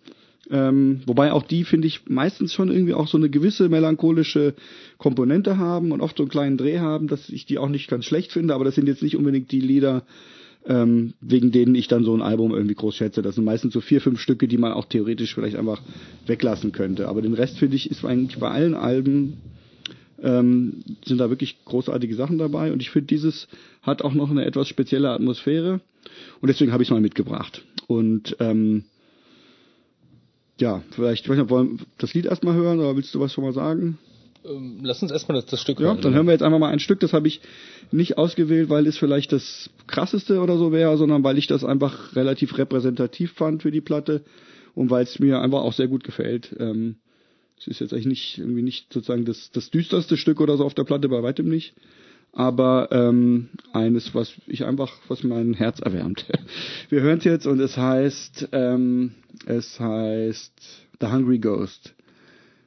Ähm, 0.51 1.01
wobei 1.07 1.33
auch 1.33 1.43
die, 1.43 1.65
finde 1.65 1.87
ich, 1.87 2.09
meistens 2.09 2.53
schon 2.53 2.71
irgendwie 2.71 2.95
auch 2.95 3.09
so 3.09 3.17
eine 3.17 3.31
gewisse 3.31 3.69
melancholische 3.69 4.55
Komponente 4.99 5.59
haben 5.59 5.93
und 5.93 6.01
oft 6.01 6.17
so 6.17 6.25
einen 6.25 6.31
kleinen 6.31 6.59
Dreh 6.59 6.79
haben, 6.79 7.09
dass 7.09 7.29
ich 7.31 7.47
die 7.47 7.59
auch 7.59 7.69
nicht 7.69 7.89
ganz 7.89 8.05
schlecht 8.05 8.33
finde, 8.33 8.55
aber 8.55 8.65
das 8.65 8.75
sind 8.75 8.87
jetzt 8.87 9.03
nicht 9.03 9.17
unbedingt 9.17 9.53
die 9.53 9.61
Lieder, 9.61 10.05
ähm, 10.67 11.15
wegen 11.21 11.53
denen 11.53 11.75
ich 11.75 11.89
dann 11.89 12.05
so 12.05 12.15
ein 12.15 12.23
Album 12.23 12.53
irgendwie 12.53 12.75
groß 12.75 12.97
schätze. 12.97 13.23
Das 13.23 13.35
sind 13.35 13.45
meistens 13.45 13.73
so 13.73 13.81
vier, 13.81 14.01
fünf 14.01 14.21
Stücke, 14.21 14.49
die 14.49 14.59
man 14.59 14.73
auch 14.73 14.87
theoretisch 14.87 15.35
vielleicht 15.35 15.57
einfach 15.57 15.81
weglassen 16.27 16.73
könnte. 16.73 17.09
Aber 17.09 17.23
den 17.23 17.35
Rest, 17.35 17.59
finde 17.59 17.77
ich, 17.77 17.91
ist 17.91 18.05
eigentlich 18.05 18.39
bei 18.39 18.51
allen 18.51 18.75
Alben 18.75 19.39
ähm, 20.23 20.83
sind 21.05 21.19
da 21.19 21.29
wirklich 21.29 21.65
großartige 21.65 22.15
Sachen 22.15 22.39
dabei 22.39 22.73
und 22.73 22.81
ich 22.81 22.91
finde, 22.91 23.07
dieses 23.07 23.47
hat 23.83 24.03
auch 24.03 24.15
noch 24.15 24.31
eine 24.31 24.45
etwas 24.45 24.69
spezielle 24.69 25.11
Atmosphäre 25.11 25.81
und 26.41 26.49
deswegen 26.49 26.73
habe 26.73 26.83
ich 26.83 26.89
es 26.89 26.93
mal 26.93 27.01
mitgebracht. 27.01 27.63
Und 27.87 28.37
ähm, 28.41 28.85
ja, 30.61 30.83
vielleicht, 30.93 31.25
ich 31.25 31.31
weiß 31.31 31.39
nicht, 31.39 31.51
wollen 31.51 31.79
wir 31.79 31.87
das 31.99 32.15
Lied 32.15 32.27
erstmal 32.27 32.55
hören 32.55 32.79
oder 32.79 32.97
willst 32.97 33.15
du 33.15 33.21
was 33.21 33.33
schon 33.33 33.45
mal 33.45 33.53
sagen? 33.53 33.99
Ähm, 34.45 34.81
lass 34.83 35.03
uns 35.03 35.11
erstmal 35.11 35.41
das, 35.41 35.47
das 35.51 35.61
Stück 35.61 35.81
Ja, 35.81 35.87
hören. 35.87 36.01
dann 36.03 36.15
hören 36.15 36.27
wir 36.27 36.33
jetzt 36.33 36.43
einfach 36.43 36.59
mal 36.59 36.71
ein 36.71 36.79
Stück, 36.79 37.01
das 37.01 37.13
habe 37.13 37.27
ich 37.29 37.41
nicht 37.91 38.19
ausgewählt, 38.19 38.69
weil 38.69 38.87
es 38.87 38.99
vielleicht 38.99 39.33
das 39.33 39.71
krasseste 39.87 40.41
oder 40.41 40.57
so 40.59 40.71
wäre, 40.71 40.97
sondern 40.97 41.25
weil 41.25 41.39
ich 41.39 41.47
das 41.47 41.65
einfach 41.65 42.15
relativ 42.15 42.57
repräsentativ 42.59 43.33
fand 43.33 43.63
für 43.63 43.71
die 43.71 43.81
Platte 43.81 44.23
und 44.75 44.91
weil 44.91 45.05
es 45.05 45.19
mir 45.19 45.41
einfach 45.41 45.63
auch 45.63 45.73
sehr 45.73 45.89
gut 45.89 46.05
gefällt. 46.05 46.55
Ähm, 46.59 46.97
es 47.59 47.67
ist 47.69 47.81
jetzt 47.81 47.93
eigentlich 47.93 48.07
nicht 48.07 48.39
irgendwie 48.39 48.63
nicht 48.63 48.93
sozusagen 48.93 49.25
das, 49.25 49.51
das 49.53 49.71
düsterste 49.71 50.17
Stück 50.17 50.41
oder 50.41 50.57
so 50.57 50.65
auf 50.65 50.75
der 50.75 50.85
Platte, 50.85 51.09
bei 51.09 51.23
weitem 51.23 51.49
nicht. 51.49 51.75
Aber 52.35 52.89
ähm, 52.91 53.49
eines, 53.73 54.13
was 54.15 54.35
ich 54.47 54.65
einfach, 54.65 54.93
was 55.09 55.23
mein 55.23 55.55
Herz 55.55 55.79
erwärmt. 55.81 56.27
Wir 56.89 57.01
hören 57.01 57.19
es 57.19 57.25
jetzt 57.25 57.47
und 57.47 57.61
es 57.61 57.77
heißt, 57.77 58.49
ähm, 58.53 59.13
es 59.47 59.79
heißt 59.79 60.53
The 61.01 61.07
Hungry 61.07 61.39
Ghost. 61.39 61.95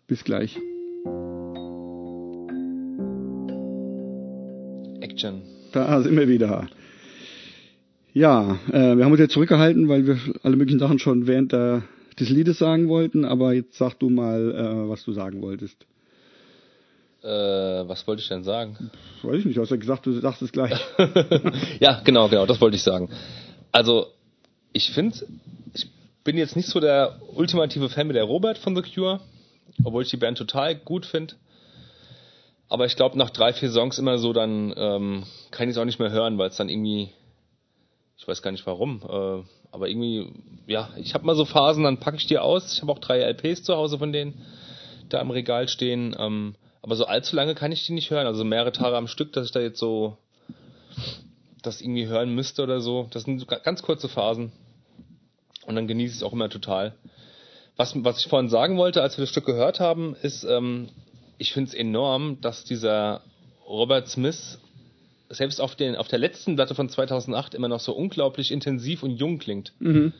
Bis 0.07 0.23
gleich. 0.23 0.57
Action. 5.01 5.41
Da 5.73 6.01
sind 6.01 6.15
wir 6.15 6.29
wieder. 6.29 6.69
Ja, 8.13 8.57
äh, 8.71 8.95
wir 8.95 9.03
haben 9.03 9.11
uns 9.11 9.19
jetzt 9.19 9.33
zurückgehalten, 9.33 9.89
weil 9.89 10.07
wir 10.07 10.17
alle 10.43 10.55
möglichen 10.55 10.79
Sachen 10.79 10.97
schon 10.97 11.27
während 11.27 11.51
der, 11.51 11.83
des 12.17 12.29
Liedes 12.29 12.57
sagen 12.57 12.87
wollten, 12.87 13.25
aber 13.25 13.53
jetzt 13.53 13.77
sag 13.77 13.95
du 13.99 14.09
mal, 14.09 14.55
äh, 14.55 14.89
was 14.89 15.03
du 15.03 15.11
sagen 15.11 15.41
wolltest. 15.41 15.85
Äh, 17.23 17.27
was 17.27 18.05
wollte 18.07 18.21
ich 18.21 18.27
denn 18.27 18.43
sagen? 18.43 18.91
Weiß 19.23 19.39
ich 19.39 19.45
nicht, 19.45 19.57
du 19.57 19.61
hast 19.61 19.71
ja 19.71 19.77
gesagt, 19.77 20.05
du 20.05 20.19
sagst 20.19 20.41
es 20.41 20.51
gleich. 20.51 20.79
ja, 21.79 22.01
genau, 22.03 22.29
genau, 22.29 22.45
das 22.45 22.61
wollte 22.61 22.77
ich 22.77 22.83
sagen. 22.83 23.09
Also, 23.71 24.07
ich 24.71 24.91
finde, 24.91 25.17
ich 25.73 25.89
bin 26.23 26.37
jetzt 26.37 26.55
nicht 26.55 26.67
so 26.67 26.79
der 26.79 27.19
ultimative 27.35 27.89
Fan 27.89 28.07
mit 28.07 28.15
der 28.15 28.23
Robert 28.23 28.57
von 28.57 28.75
The 28.75 28.83
Cure, 28.83 29.19
obwohl 29.83 30.03
ich 30.03 30.09
die 30.09 30.17
Band 30.17 30.37
total 30.37 30.75
gut 30.75 31.05
finde. 31.05 31.35
Aber 32.69 32.85
ich 32.85 32.95
glaube, 32.95 33.17
nach 33.17 33.29
drei, 33.29 33.53
vier 33.53 33.69
Songs 33.69 33.97
immer 33.97 34.17
so, 34.17 34.33
dann 34.33 34.73
ähm, 34.75 35.23
kann 35.51 35.69
ich 35.69 35.75
es 35.75 35.77
auch 35.77 35.85
nicht 35.85 35.99
mehr 35.99 36.11
hören, 36.11 36.37
weil 36.37 36.49
es 36.49 36.57
dann 36.57 36.69
irgendwie, 36.69 37.09
ich 38.17 38.27
weiß 38.27 38.41
gar 38.41 38.51
nicht 38.51 38.67
warum, 38.67 39.01
äh, 39.03 39.43
aber 39.71 39.89
irgendwie, 39.89 40.31
ja, 40.65 40.89
ich 40.97 41.13
habe 41.13 41.25
mal 41.25 41.35
so 41.35 41.45
Phasen, 41.45 41.83
dann 41.83 41.99
packe 41.99 42.17
ich 42.17 42.27
die 42.27 42.37
aus. 42.37 42.73
Ich 42.73 42.81
habe 42.81 42.91
auch 42.91 42.99
drei 42.99 43.19
LPs 43.19 43.63
zu 43.63 43.75
Hause 43.75 43.97
von 43.97 44.11
denen 44.11 44.33
da 45.09 45.21
im 45.21 45.31
Regal 45.31 45.67
stehen. 45.67 46.15
Ähm, 46.17 46.55
aber 46.81 46.95
so 46.95 47.05
allzu 47.05 47.35
lange 47.35 47.55
kann 47.55 47.71
ich 47.71 47.85
die 47.85 47.93
nicht 47.93 48.11
hören. 48.11 48.27
Also 48.27 48.43
mehrere 48.43 48.71
Tage 48.71 48.95
am 48.95 49.07
Stück, 49.07 49.33
dass 49.33 49.45
ich 49.45 49.51
da 49.51 49.59
jetzt 49.59 49.79
so 49.79 50.17
das 51.61 51.81
irgendwie 51.81 52.07
hören 52.07 52.33
müsste 52.33 52.63
oder 52.63 52.81
so. 52.81 53.07
Das 53.11 53.23
sind 53.23 53.47
ganz 53.47 53.81
kurze 53.81 54.07
Phasen. 54.07 54.51
Und 55.65 55.75
dann 55.75 55.87
genieße 55.87 56.13
ich 56.13 56.17
es 56.17 56.23
auch 56.23 56.33
immer 56.33 56.49
total. 56.49 56.95
Was, 57.75 57.93
was 58.03 58.19
ich 58.19 58.27
vorhin 58.27 58.49
sagen 58.49 58.77
wollte, 58.77 59.01
als 59.01 59.17
wir 59.17 59.23
das 59.23 59.29
Stück 59.29 59.45
gehört 59.45 59.79
haben, 59.79 60.15
ist, 60.21 60.43
ähm, 60.43 60.89
ich 61.37 61.53
finde 61.53 61.69
es 61.69 61.73
enorm, 61.75 62.39
dass 62.41 62.63
dieser 62.63 63.21
Robert 63.67 64.07
Smith 64.07 64.59
selbst 65.29 65.59
auf, 65.59 65.75
den, 65.75 65.95
auf 65.95 66.07
der 66.07 66.19
letzten 66.19 66.55
Platte 66.55 66.73
von 66.73 66.89
2008 66.89 67.53
immer 67.53 67.67
noch 67.67 67.81
so 67.81 67.93
unglaublich 67.93 68.51
intensiv 68.51 69.03
und 69.03 69.11
jung 69.11 69.39
klingt. 69.39 69.73
mhm. 69.79 70.13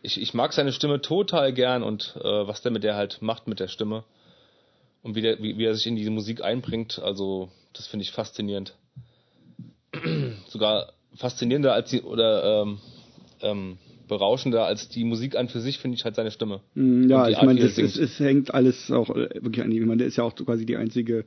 Ich, 0.00 0.20
ich 0.20 0.32
mag 0.32 0.52
seine 0.52 0.72
Stimme 0.72 1.00
total 1.00 1.52
gern 1.52 1.82
und 1.82 2.14
äh, 2.20 2.22
was 2.22 2.62
der 2.62 2.70
mit 2.70 2.84
der 2.84 2.94
halt 2.94 3.20
macht 3.20 3.48
mit 3.48 3.58
der 3.58 3.66
Stimme. 3.66 4.04
Und 5.02 5.14
wie, 5.14 5.22
der, 5.22 5.42
wie, 5.42 5.58
wie 5.58 5.64
er 5.64 5.74
sich 5.74 5.86
in 5.86 5.96
diese 5.96 6.10
Musik 6.10 6.42
einbringt, 6.42 6.98
also 6.98 7.50
das 7.72 7.86
finde 7.86 8.02
ich 8.04 8.10
faszinierend. 8.10 8.74
Sogar 10.48 10.92
faszinierender 11.14 11.72
als 11.72 11.90
die, 11.90 12.02
oder 12.02 12.62
ähm, 12.62 12.78
ähm, 13.40 13.78
berauschender 14.08 14.64
als 14.64 14.88
die 14.88 15.04
Musik 15.04 15.36
an 15.36 15.48
für 15.48 15.60
sich, 15.60 15.78
finde 15.78 15.96
ich 15.96 16.04
halt 16.04 16.16
seine 16.16 16.30
Stimme. 16.30 16.60
Mm, 16.74 17.08
Ja, 17.08 17.28
ich 17.28 17.36
Art, 17.36 17.46
meine, 17.46 17.60
das 17.60 17.78
ist, 17.78 17.96
es 17.96 18.18
hängt 18.18 18.52
alles 18.54 18.90
auch 18.90 19.10
äh, 19.10 19.28
wirklich 19.42 19.64
an 19.64 19.70
ihm. 19.70 19.82
Ich 19.82 19.86
meine, 19.88 19.98
der 19.98 20.06
ist 20.08 20.16
ja 20.16 20.24
auch 20.24 20.34
quasi 20.34 20.66
die 20.66 20.76
einzige 20.76 21.24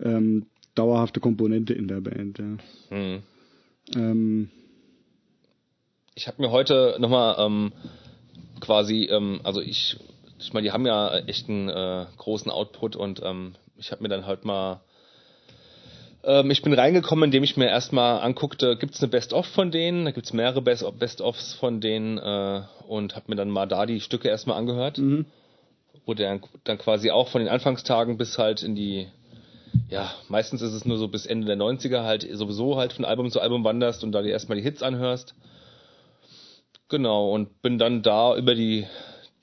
ähm, 0.00 0.46
dauerhafte 0.74 1.20
Komponente 1.20 1.72
in 1.72 1.88
der 1.88 2.00
Band. 2.00 2.38
Ja. 2.38 2.56
Hm. 2.90 3.22
Ähm, 3.94 4.50
Ich 6.14 6.26
habe 6.28 6.40
mir 6.42 6.50
heute 6.50 6.96
nochmal 6.98 7.36
ähm, 7.38 7.72
quasi, 8.60 9.04
ähm, 9.10 9.40
also 9.42 9.60
ich, 9.60 9.96
ich 10.44 10.52
meine, 10.52 10.66
die 10.66 10.72
haben 10.72 10.86
ja 10.86 11.16
echt 11.20 11.48
einen 11.48 11.68
äh, 11.68 12.06
großen 12.18 12.50
Output 12.50 12.96
und 12.96 13.22
ähm, 13.24 13.54
ich 13.76 13.90
habe 13.90 14.02
mir 14.02 14.10
dann 14.10 14.26
halt 14.26 14.44
mal, 14.44 14.82
ähm, 16.22 16.50
ich 16.50 16.60
bin 16.60 16.74
reingekommen, 16.74 17.24
indem 17.24 17.42
ich 17.42 17.56
mir 17.56 17.68
erstmal 17.68 18.20
anguckte, 18.20 18.76
gibt's 18.76 19.02
eine 19.02 19.10
Best-of 19.10 19.46
von 19.46 19.70
denen, 19.70 20.04
da 20.04 20.10
gibt's 20.10 20.34
mehrere 20.34 20.60
Best- 20.60 20.98
Best-ofs 20.98 21.54
von 21.54 21.80
denen 21.80 22.18
äh, 22.18 22.62
und 22.86 23.16
habe 23.16 23.26
mir 23.28 23.36
dann 23.36 23.48
mal 23.48 23.66
da 23.66 23.86
die 23.86 24.00
Stücke 24.00 24.28
erstmal 24.28 24.58
angehört, 24.58 24.98
mhm. 24.98 25.24
wo 26.04 26.12
der 26.12 26.38
dann 26.64 26.78
quasi 26.78 27.10
auch 27.10 27.28
von 27.28 27.40
den 27.40 27.48
Anfangstagen 27.48 28.18
bis 28.18 28.36
halt 28.38 28.62
in 28.62 28.74
die 28.74 29.08
ja, 29.88 30.12
meistens 30.28 30.62
ist 30.62 30.72
es 30.72 30.84
nur 30.84 30.98
so 30.98 31.08
bis 31.08 31.26
Ende 31.26 31.48
der 31.48 31.56
90er 31.56 32.04
halt 32.04 32.24
sowieso 32.32 32.76
halt 32.76 32.92
von 32.92 33.04
Album 33.04 33.30
zu 33.30 33.40
Album 33.40 33.64
wanderst 33.64 34.04
und 34.04 34.12
da 34.12 34.22
dir 34.22 34.30
erstmal 34.30 34.56
die 34.56 34.62
Hits 34.62 34.84
anhörst. 34.84 35.34
Genau, 36.88 37.32
und 37.32 37.60
bin 37.60 37.78
dann 37.78 38.02
da 38.02 38.36
über 38.36 38.54
die 38.54 38.86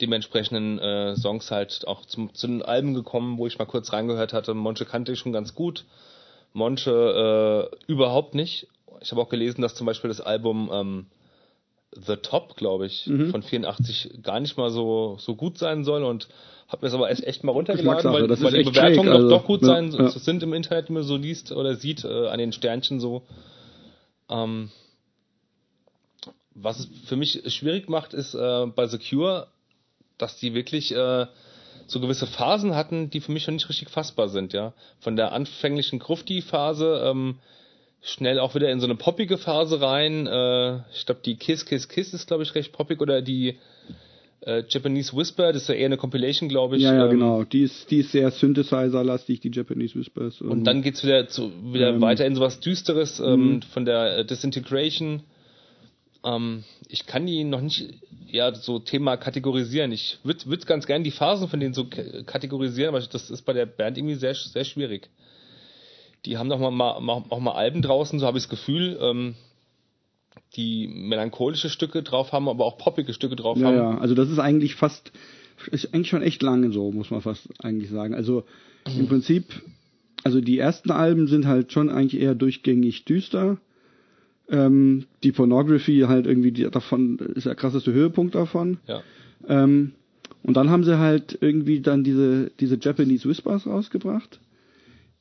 dementsprechenden 0.02 0.78
äh, 0.78 1.16
Songs 1.16 1.50
halt 1.50 1.86
auch 1.86 2.04
zum, 2.04 2.34
zu 2.34 2.46
den 2.46 2.62
Alben 2.62 2.92
gekommen, 2.92 3.38
wo 3.38 3.46
ich 3.46 3.58
mal 3.58 3.64
kurz 3.64 3.92
reingehört 3.92 4.32
hatte. 4.32 4.52
Monche 4.52 4.84
kannte 4.84 5.12
ich 5.12 5.18
schon 5.18 5.32
ganz 5.32 5.54
gut. 5.54 5.84
Monche 6.52 7.70
äh, 7.70 7.90
überhaupt 7.90 8.34
nicht. 8.34 8.68
Ich 9.00 9.10
habe 9.12 9.22
auch 9.22 9.28
gelesen, 9.28 9.62
dass 9.62 9.74
zum 9.74 9.86
Beispiel 9.86 10.08
das 10.08 10.20
Album 10.20 10.70
ähm, 10.72 11.06
The 11.94 12.16
Top, 12.16 12.56
glaube 12.56 12.86
ich, 12.86 13.04
von 13.30 13.42
84 13.42 14.22
gar 14.22 14.40
nicht 14.40 14.56
mal 14.56 14.70
so, 14.70 15.16
so 15.18 15.34
gut 15.34 15.58
sein 15.58 15.84
soll 15.84 16.04
und 16.04 16.28
habe 16.68 16.86
mir 16.86 16.88
das 16.88 16.94
aber 16.94 17.10
echt, 17.10 17.22
echt 17.24 17.44
mal 17.44 17.52
runtergeladen, 17.52 18.12
weil, 18.12 18.28
weil 18.28 18.52
die 18.52 18.70
Bewertungen 18.70 19.10
also, 19.10 19.28
doch, 19.28 19.44
gut 19.44 19.60
ja, 19.60 19.68
sein 19.68 19.92
ja. 19.92 20.08
sind 20.08 20.42
im 20.42 20.54
Internet, 20.54 20.88
die 20.88 20.92
man 20.92 21.02
so 21.02 21.16
liest 21.16 21.52
oder 21.52 21.76
sieht, 21.76 22.04
äh, 22.04 22.28
an 22.28 22.38
den 22.38 22.52
Sternchen 22.52 22.98
so. 22.98 23.22
Ähm, 24.30 24.70
was 26.54 26.78
es 26.78 26.88
für 27.04 27.16
mich 27.16 27.42
schwierig 27.54 27.90
macht, 27.90 28.14
ist 28.14 28.34
äh, 28.34 28.66
bei 28.74 28.86
Secure, 28.86 29.48
dass 30.22 30.36
die 30.36 30.54
wirklich 30.54 30.94
äh, 30.94 31.26
so 31.86 32.00
gewisse 32.00 32.26
Phasen 32.26 32.74
hatten, 32.74 33.10
die 33.10 33.20
für 33.20 33.32
mich 33.32 33.46
noch 33.46 33.54
nicht 33.54 33.68
richtig 33.68 33.90
fassbar 33.90 34.28
sind, 34.28 34.52
ja. 34.52 34.72
Von 35.00 35.16
der 35.16 35.32
anfänglichen 35.32 35.98
Grufti-Phase 35.98 37.02
ähm, 37.04 37.38
schnell 38.00 38.38
auch 38.38 38.54
wieder 38.54 38.70
in 38.70 38.80
so 38.80 38.86
eine 38.86 38.94
poppige 38.96 39.38
Phase 39.38 39.80
rein. 39.80 40.26
Äh, 40.26 40.76
ich 40.94 41.06
glaube, 41.06 41.20
die 41.24 41.36
Kiss 41.36 41.66
Kiss 41.66 41.88
Kiss 41.88 42.14
ist, 42.14 42.26
glaube 42.26 42.42
ich, 42.42 42.54
recht 42.54 42.72
poppig 42.72 43.00
oder 43.00 43.22
die 43.22 43.58
äh, 44.44 44.64
Japanese 44.68 45.16
Whisper, 45.16 45.52
das 45.52 45.62
ist 45.62 45.68
ja 45.68 45.74
eher 45.76 45.86
eine 45.86 45.96
Compilation, 45.96 46.48
glaube 46.48 46.76
ich. 46.76 46.82
Ja, 46.82 46.94
ja, 46.94 47.04
ähm, 47.04 47.10
genau. 47.12 47.44
Die 47.44 47.62
ist, 47.62 47.90
die 47.90 47.98
ist 47.98 48.10
sehr 48.12 48.30
Synthesizer-lastig, 48.30 49.40
die 49.40 49.50
Japanese 49.52 49.98
Whispers. 49.98 50.40
Und 50.40 50.64
dann 50.64 50.82
geht's 50.82 51.04
wieder 51.04 51.28
zu, 51.28 51.52
wieder 51.72 51.90
Ähm, 51.90 52.00
weiter 52.00 52.26
in 52.26 52.34
sowas 52.34 52.58
Düsteres 52.60 53.20
ähm, 53.20 53.54
Mhm. 53.56 53.62
von 53.62 53.84
der 53.84 54.18
äh, 54.18 54.24
Disintegration. 54.24 55.22
Ähm, 56.24 56.64
ich 56.92 57.06
kann 57.06 57.26
die 57.26 57.42
noch 57.42 57.62
nicht 57.62 57.94
ja 58.26 58.54
so 58.54 58.78
Thema 58.78 59.16
kategorisieren. 59.16 59.92
Ich 59.92 60.18
würde 60.24 60.44
würd 60.46 60.66
ganz 60.66 60.86
gerne 60.86 61.04
die 61.04 61.10
Phasen 61.10 61.48
von 61.48 61.58
denen 61.58 61.72
so 61.72 61.86
kategorisieren, 61.86 62.94
aber 62.94 63.04
das 63.04 63.30
ist 63.30 63.42
bei 63.42 63.54
der 63.54 63.66
Band 63.66 63.96
irgendwie 63.96 64.14
sehr 64.14 64.34
sehr 64.34 64.64
schwierig. 64.64 65.08
Die 66.26 66.36
haben 66.36 66.48
noch 66.48 66.58
mal, 66.70 66.90
auch 67.30 67.40
mal 67.40 67.52
Alben 67.52 67.82
draußen, 67.82 68.18
so 68.20 68.26
habe 68.26 68.38
ich 68.38 68.44
das 68.44 68.50
Gefühl, 68.50 68.96
ähm, 69.00 69.34
die 70.54 70.86
melancholische 70.86 71.68
Stücke 71.68 72.02
drauf 72.02 72.32
haben, 72.32 72.48
aber 72.48 72.64
auch 72.64 72.78
poppige 72.78 73.12
Stücke 73.12 73.36
drauf 73.36 73.58
Ja, 73.58 73.66
haben. 73.68 73.76
ja, 73.76 73.98
also 73.98 74.14
das 74.14 74.30
ist 74.30 74.38
eigentlich 74.38 74.74
fast, 74.76 75.12
ist 75.70 75.92
eigentlich 75.92 76.10
schon 76.10 76.22
echt 76.22 76.42
lange 76.42 76.70
so, 76.70 76.92
muss 76.92 77.10
man 77.10 77.22
fast 77.22 77.48
eigentlich 77.64 77.90
sagen. 77.90 78.14
Also 78.14 78.44
im 78.86 79.08
Prinzip, 79.08 79.62
also 80.24 80.40
die 80.40 80.58
ersten 80.58 80.90
Alben 80.90 81.26
sind 81.26 81.46
halt 81.46 81.72
schon 81.72 81.90
eigentlich 81.90 82.20
eher 82.20 82.34
durchgängig 82.34 83.04
düster. 83.04 83.58
Ähm, 84.52 85.06
die 85.24 85.32
Pornography 85.32 86.04
halt 86.06 86.26
irgendwie 86.26 86.52
die, 86.52 86.70
davon 86.70 87.18
ist 87.34 87.46
der 87.46 87.54
krasseste 87.54 87.92
Höhepunkt 87.92 88.34
davon. 88.34 88.78
Ja. 88.86 89.02
Ähm, 89.48 89.92
und 90.42 90.56
dann 90.56 90.70
haben 90.70 90.84
sie 90.84 90.98
halt 90.98 91.38
irgendwie 91.40 91.80
dann 91.80 92.04
diese, 92.04 92.50
diese 92.60 92.78
Japanese 92.80 93.28
Whispers 93.28 93.66
rausgebracht, 93.66 94.40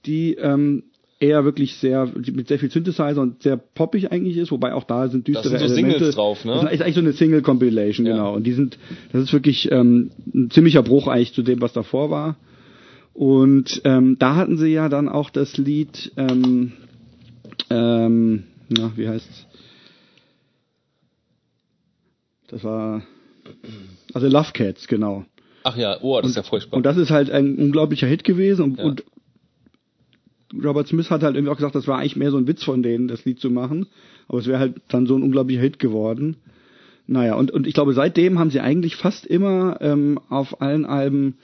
die 0.05 0.33
ähm, 0.35 0.83
eher 1.19 1.45
wirklich 1.45 1.75
sehr, 1.75 2.11
mit 2.33 2.47
sehr 2.47 2.57
viel 2.59 2.71
Synthesizer 2.71 3.21
und 3.21 3.43
sehr 3.43 3.55
poppig 3.55 4.11
eigentlich 4.11 4.37
ist, 4.37 4.51
wobei 4.51 4.73
auch 4.73 4.83
da 4.83 5.07
sind 5.07 5.27
düstere 5.27 5.49
sind 5.49 5.59
so 5.59 5.65
Elemente. 5.65 5.97
Singles 5.99 6.15
drauf, 6.15 6.43
ne? 6.43 6.53
Das 6.61 6.73
ist 6.73 6.81
eigentlich 6.81 6.95
so 6.95 7.01
eine 7.01 7.13
Single-Compilation, 7.13 8.07
Ja. 8.07 8.13
genau. 8.13 8.35
Und 8.35 8.43
die 8.43 8.53
sind, 8.53 8.79
das 9.13 9.23
ist 9.23 9.33
wirklich 9.33 9.71
ähm, 9.71 10.09
ein 10.33 10.49
ziemlicher 10.49 10.81
Bruch 10.81 11.07
eigentlich 11.07 11.33
zu 11.33 11.43
dem, 11.43 11.61
was 11.61 11.73
davor 11.73 12.09
war. 12.09 12.37
Und 13.13 13.81
ähm, 13.85 14.17
da 14.17 14.35
hatten 14.35 14.57
sie 14.57 14.69
ja 14.69 14.89
dann 14.89 15.07
auch 15.07 15.29
das 15.29 15.57
Lied, 15.57 16.11
ähm, 16.17 16.71
ähm, 17.69 18.43
na, 18.71 18.91
wie 18.95 19.07
heißt's? 19.07 19.45
Das 22.47 22.63
war, 22.63 23.03
also 24.13 24.27
Love 24.27 24.51
Cats, 24.53 24.87
genau. 24.87 25.25
Ach 25.63 25.77
ja, 25.77 25.97
oh, 26.01 26.19
das 26.19 26.31
ist 26.31 26.35
ja 26.37 26.43
furchtbar. 26.43 26.77
Und 26.77 26.85
das 26.85 26.97
ist 26.97 27.11
halt 27.11 27.29
ein 27.29 27.57
unglaublicher 27.57 28.07
Hit 28.07 28.23
gewesen. 28.23 28.63
Und, 28.63 28.79
Ja. 28.79 28.85
und 28.85 29.03
Robert 30.63 30.87
Smith 30.87 31.09
hat 31.09 31.23
halt 31.23 31.35
irgendwie 31.35 31.51
auch 31.51 31.57
gesagt, 31.57 31.75
das 31.75 31.87
war 31.87 31.99
eigentlich 31.99 32.15
mehr 32.15 32.31
so 32.31 32.37
ein 32.37 32.47
Witz 32.47 32.63
von 32.63 32.83
denen, 32.83 33.07
das 33.07 33.23
Lied 33.25 33.39
zu 33.39 33.49
machen. 33.49 33.87
Aber 34.27 34.39
es 34.39 34.47
wäre 34.47 34.59
halt 34.59 34.81
dann 34.89 35.05
so 35.05 35.15
ein 35.15 35.23
unglaublicher 35.23 35.61
Hit 35.61 35.79
geworden. 35.79 36.37
Naja, 37.07 37.35
und, 37.35 37.51
und 37.51 37.67
ich 37.67 37.73
glaube, 37.73 37.93
seitdem 37.93 38.39
haben 38.39 38.49
sie 38.49 38.59
eigentlich 38.59 38.95
fast 38.95 39.25
immer 39.25 39.77
ähm, 39.81 40.19
auf 40.29 40.61
allen 40.61 40.85
Alben 40.85 41.37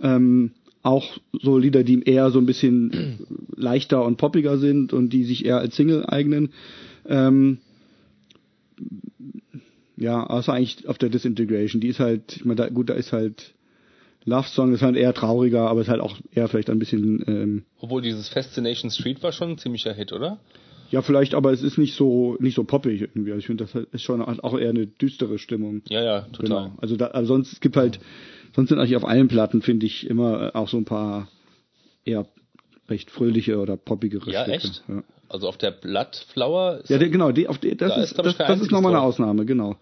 ähm, 0.00 0.52
auch 0.82 1.18
so 1.32 1.58
Lieder, 1.58 1.84
die 1.84 2.02
eher 2.02 2.30
so 2.30 2.38
ein 2.38 2.46
bisschen 2.46 3.26
leichter 3.56 4.04
und 4.04 4.16
poppiger 4.16 4.58
sind 4.58 4.92
und 4.92 5.10
die 5.10 5.24
sich 5.24 5.44
eher 5.44 5.58
als 5.58 5.76
Single 5.76 6.04
eignen. 6.06 6.52
Ähm, 7.06 7.58
ja, 9.96 10.26
außer 10.26 10.52
eigentlich 10.52 10.88
auf 10.88 10.98
der 10.98 11.08
Disintegration. 11.08 11.80
Die 11.80 11.88
ist 11.88 12.00
halt, 12.00 12.36
ich 12.36 12.44
meine, 12.44 12.56
da, 12.56 12.68
gut, 12.68 12.90
da 12.90 12.94
ist 12.94 13.12
halt 13.12 13.54
Love 14.24 14.48
Song 14.48 14.72
ist 14.72 14.82
halt 14.82 14.96
eher 14.96 15.14
trauriger, 15.14 15.68
aber 15.68 15.80
ist 15.80 15.88
halt 15.88 16.00
auch 16.00 16.16
eher 16.32 16.48
vielleicht 16.48 16.70
ein 16.70 16.78
bisschen, 16.78 17.24
ähm, 17.26 17.62
Obwohl 17.80 18.02
dieses 18.02 18.28
Fascination 18.28 18.90
Street 18.90 19.22
war 19.22 19.32
schon 19.32 19.50
ein 19.50 19.58
ziemlicher 19.58 19.92
Hit, 19.92 20.12
oder? 20.12 20.38
ja 20.92 21.02
vielleicht, 21.02 21.34
aber 21.34 21.52
es 21.52 21.62
ist 21.62 21.78
nicht 21.78 21.94
so 21.94 22.36
nicht 22.38 22.54
so 22.54 22.64
poppig 22.64 23.00
irgendwie. 23.00 23.32
Also 23.32 23.40
ich 23.40 23.46
finde, 23.46 23.64
das 23.64 23.86
ist 23.92 24.02
schon 24.02 24.20
auch 24.22 24.58
eher 24.58 24.70
eine 24.70 24.86
düstere 24.86 25.38
Stimmung. 25.38 25.80
Ja, 25.88 26.04
ja, 26.04 26.20
total. 26.32 26.64
Genau. 26.64 26.78
Also 26.80 26.96
da, 26.96 27.06
also 27.08 27.34
sonst 27.34 27.54
es 27.54 27.60
gibt 27.60 27.76
halt, 27.76 27.98
sonst 28.54 28.68
sind 28.68 28.78
eigentlich 28.78 28.96
auf 28.96 29.04
allen 29.04 29.28
Platten 29.28 29.62
finde 29.62 29.86
ich 29.86 30.08
immer 30.08 30.48
äh, 30.54 30.58
auch 30.58 30.68
so 30.68 30.76
ein 30.76 30.84
paar 30.84 31.28
eher 32.04 32.26
recht 32.88 33.10
fröhliche 33.10 33.58
oder 33.58 33.76
poppigere 33.76 34.30
Ja, 34.30 34.42
Stücke. 34.42 34.56
echt? 34.56 34.84
Ja, 34.88 35.02
Also 35.28 35.48
auf 35.48 35.56
der 35.56 35.70
Bloodflower 35.70 36.80
ist 36.82 36.90
ja 36.90 36.98
der, 36.98 37.08
genau, 37.08 37.32
die, 37.32 37.48
auf 37.48 37.58
die, 37.58 37.76
das 37.76 37.94
Da 37.94 38.02
ist, 38.02 38.18
das, 38.18 38.36
das 38.36 38.60
ist 38.60 38.70
nochmal 38.70 38.92
eine. 38.92 39.02
Ausnahme, 39.02 39.46
genau. 39.46 39.76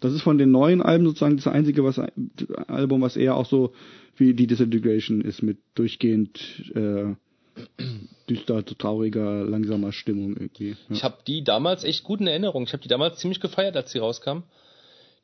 Das 0.00 0.12
ist 0.12 0.22
von 0.22 0.38
den 0.38 0.50
neuen 0.50 0.80
Alben 0.80 1.04
sozusagen 1.06 1.36
das 1.36 1.46
einzige 1.48 1.82
was 1.84 2.00
Album, 2.68 3.02
was 3.02 3.16
eher 3.16 3.34
auch 3.36 3.46
so 3.46 3.72
wie 4.16 4.32
die 4.34 4.46
Disintegration 4.46 5.20
ist 5.20 5.42
mit 5.42 5.58
durchgehend 5.74 6.40
äh, 6.74 7.14
düster, 8.28 8.64
trauriger, 8.64 9.44
langsamer 9.44 9.92
Stimmung 9.92 10.36
irgendwie. 10.36 10.70
Ja. 10.70 10.76
Ich 10.90 11.04
habe 11.04 11.18
die 11.26 11.42
damals 11.44 11.84
echt 11.84 12.04
gut 12.04 12.20
in 12.20 12.26
Erinnerung. 12.28 12.64
Ich 12.64 12.72
habe 12.72 12.82
die 12.82 12.88
damals 12.88 13.18
ziemlich 13.18 13.40
gefeiert, 13.40 13.76
als 13.76 13.90
sie 13.90 13.98
rauskam. 13.98 14.42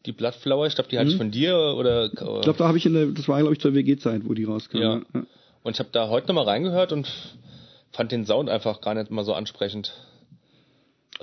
Die 0.07 0.13
Bloodflower, 0.13 0.67
ich 0.67 0.75
glaube, 0.75 0.91
die 0.91 0.99
hatte 0.99 1.11
ich 1.11 1.17
von 1.17 1.31
dir 1.31 1.57
oder 1.77 2.09
Mhm. 2.09 2.37
Ich 2.37 2.43
glaube, 2.43 2.59
da 2.59 2.69
habe 2.69 2.79
ich 2.79 2.87
in 2.87 2.95
der, 2.95 3.07
das 3.07 3.27
war 3.29 3.39
glaube 3.39 3.55
ich 3.55 3.61
zur 3.61 3.75
WG-Zeit, 3.75 4.23
wo 4.25 4.35
die 4.35 4.45
rauskam. 4.45 4.79
Ja. 4.79 5.03
ja. 5.15 5.27
und 5.63 5.73
ich 5.73 5.79
habe 5.79 5.89
da 5.93 6.09
heute 6.09 6.29
nochmal 6.29 6.45
reingehört 6.45 6.93
und 6.93 7.11
fand 7.93 8.13
den 8.13 8.27
Sound 8.27 8.51
einfach 8.51 8.81
gar 8.81 8.95
nicht 8.95 9.11
mal 9.11 9.25
so 9.25 9.33
ansprechend. 9.33 9.93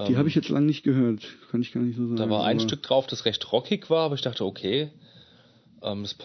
Die 0.07 0.17
habe 0.17 0.29
ich 0.29 0.35
jetzt 0.35 0.49
lange 0.49 0.65
nicht 0.67 0.83
gehört, 0.83 1.21
kann 1.51 1.61
ich 1.61 1.73
gar 1.73 1.81
nicht 1.81 1.97
so 1.97 2.03
sagen. 2.03 2.15
Da 2.15 2.29
war 2.29 2.45
ein 2.45 2.59
Stück 2.59 2.81
drauf, 2.81 3.07
das 3.07 3.25
recht 3.25 3.51
rockig 3.51 3.89
war, 3.89 4.05
aber 4.05 4.15
ich 4.15 4.21
dachte, 4.21 4.45
okay, 4.45 4.89
ähm, 5.83 6.03
das, 6.03 6.15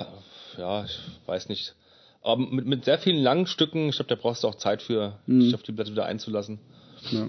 ja, 0.57 0.85
ich 0.85 0.99
weiß 1.27 1.49
nicht. 1.49 1.75
Aber 2.23 2.41
mit, 2.41 2.65
mit 2.67 2.85
sehr 2.85 2.99
vielen 2.99 3.23
langen 3.23 3.47
Stücken, 3.47 3.89
ich 3.89 3.97
glaube, 3.97 4.09
da 4.09 4.15
brauchst 4.15 4.45
du 4.45 4.49
auch 4.49 4.55
Zeit 4.55 4.83
für, 4.83 5.19
dich 5.27 5.55
auf 5.55 5.63
die 5.63 5.73
Platte 5.73 5.91
wieder 5.91 6.07
einzulassen. 6.07 6.59
Ja. 7.11 7.29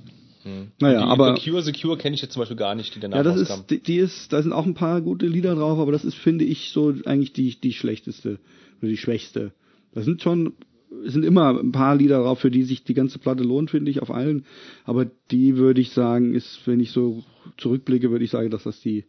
Naja, 0.79 0.99
die 0.99 1.05
aber 1.05 1.35
The 1.35 1.49
Cure, 1.49 1.61
The 1.61 1.71
Cure 1.71 1.97
kenne 1.97 2.15
ich 2.15 2.21
jetzt 2.21 2.33
zum 2.33 2.41
Beispiel 2.41 2.57
gar 2.57 2.75
nicht, 2.75 2.95
die 2.95 2.99
danach 2.99 3.17
ja, 3.17 3.23
das 3.23 3.39
rauskam. 3.39 3.61
ist, 3.61 3.69
die, 3.69 3.79
die 3.79 3.97
ist, 3.97 4.33
da 4.33 4.41
sind 4.41 4.53
auch 4.53 4.65
ein 4.65 4.73
paar 4.73 5.01
gute 5.01 5.27
Lieder 5.27 5.55
drauf, 5.55 5.79
aber 5.79 5.91
das 5.91 6.05
ist, 6.05 6.15
finde 6.15 6.45
ich, 6.45 6.71
so 6.71 6.93
eigentlich 7.05 7.33
die, 7.33 7.59
die 7.59 7.73
schlechteste 7.73 8.39
oder 8.79 8.89
die 8.89 8.97
schwächste. 8.97 9.53
Da 9.93 10.01
sind 10.01 10.21
schon, 10.21 10.53
es 11.05 11.13
sind 11.13 11.25
immer 11.25 11.59
ein 11.59 11.71
paar 11.71 11.95
Lieder 11.95 12.21
drauf, 12.21 12.39
für 12.39 12.51
die 12.51 12.63
sich 12.63 12.83
die 12.83 12.93
ganze 12.93 13.19
Platte 13.19 13.43
lohnt, 13.43 13.71
finde 13.71 13.91
ich, 13.91 14.01
auf 14.01 14.11
allen. 14.11 14.45
Aber 14.85 15.05
die 15.31 15.57
würde 15.57 15.81
ich 15.81 15.91
sagen, 15.91 16.33
ist, 16.33 16.61
wenn 16.65 16.79
ich 16.79 16.91
so 16.91 17.23
zurückblicke, 17.57 18.11
würde 18.11 18.25
ich 18.25 18.31
sagen, 18.31 18.49
dass 18.49 18.63
das 18.63 18.79
die 18.81 19.05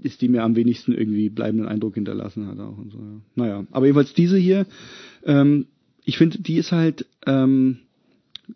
ist, 0.00 0.20
die 0.22 0.28
mir 0.28 0.44
am 0.44 0.54
wenigsten 0.54 0.92
irgendwie 0.92 1.28
bleibenden 1.28 1.66
Eindruck 1.66 1.94
hinterlassen 1.94 2.46
hat 2.46 2.60
auch 2.60 2.78
und 2.78 2.92
so. 2.92 2.98
Ja. 2.98 3.20
Naja, 3.34 3.66
aber 3.72 3.86
jedenfalls 3.86 4.14
diese 4.14 4.38
hier, 4.38 4.66
ähm, 5.24 5.66
ich 6.04 6.18
finde, 6.18 6.40
die 6.40 6.56
ist 6.56 6.72
halt 6.72 7.06
ähm, 7.26 7.78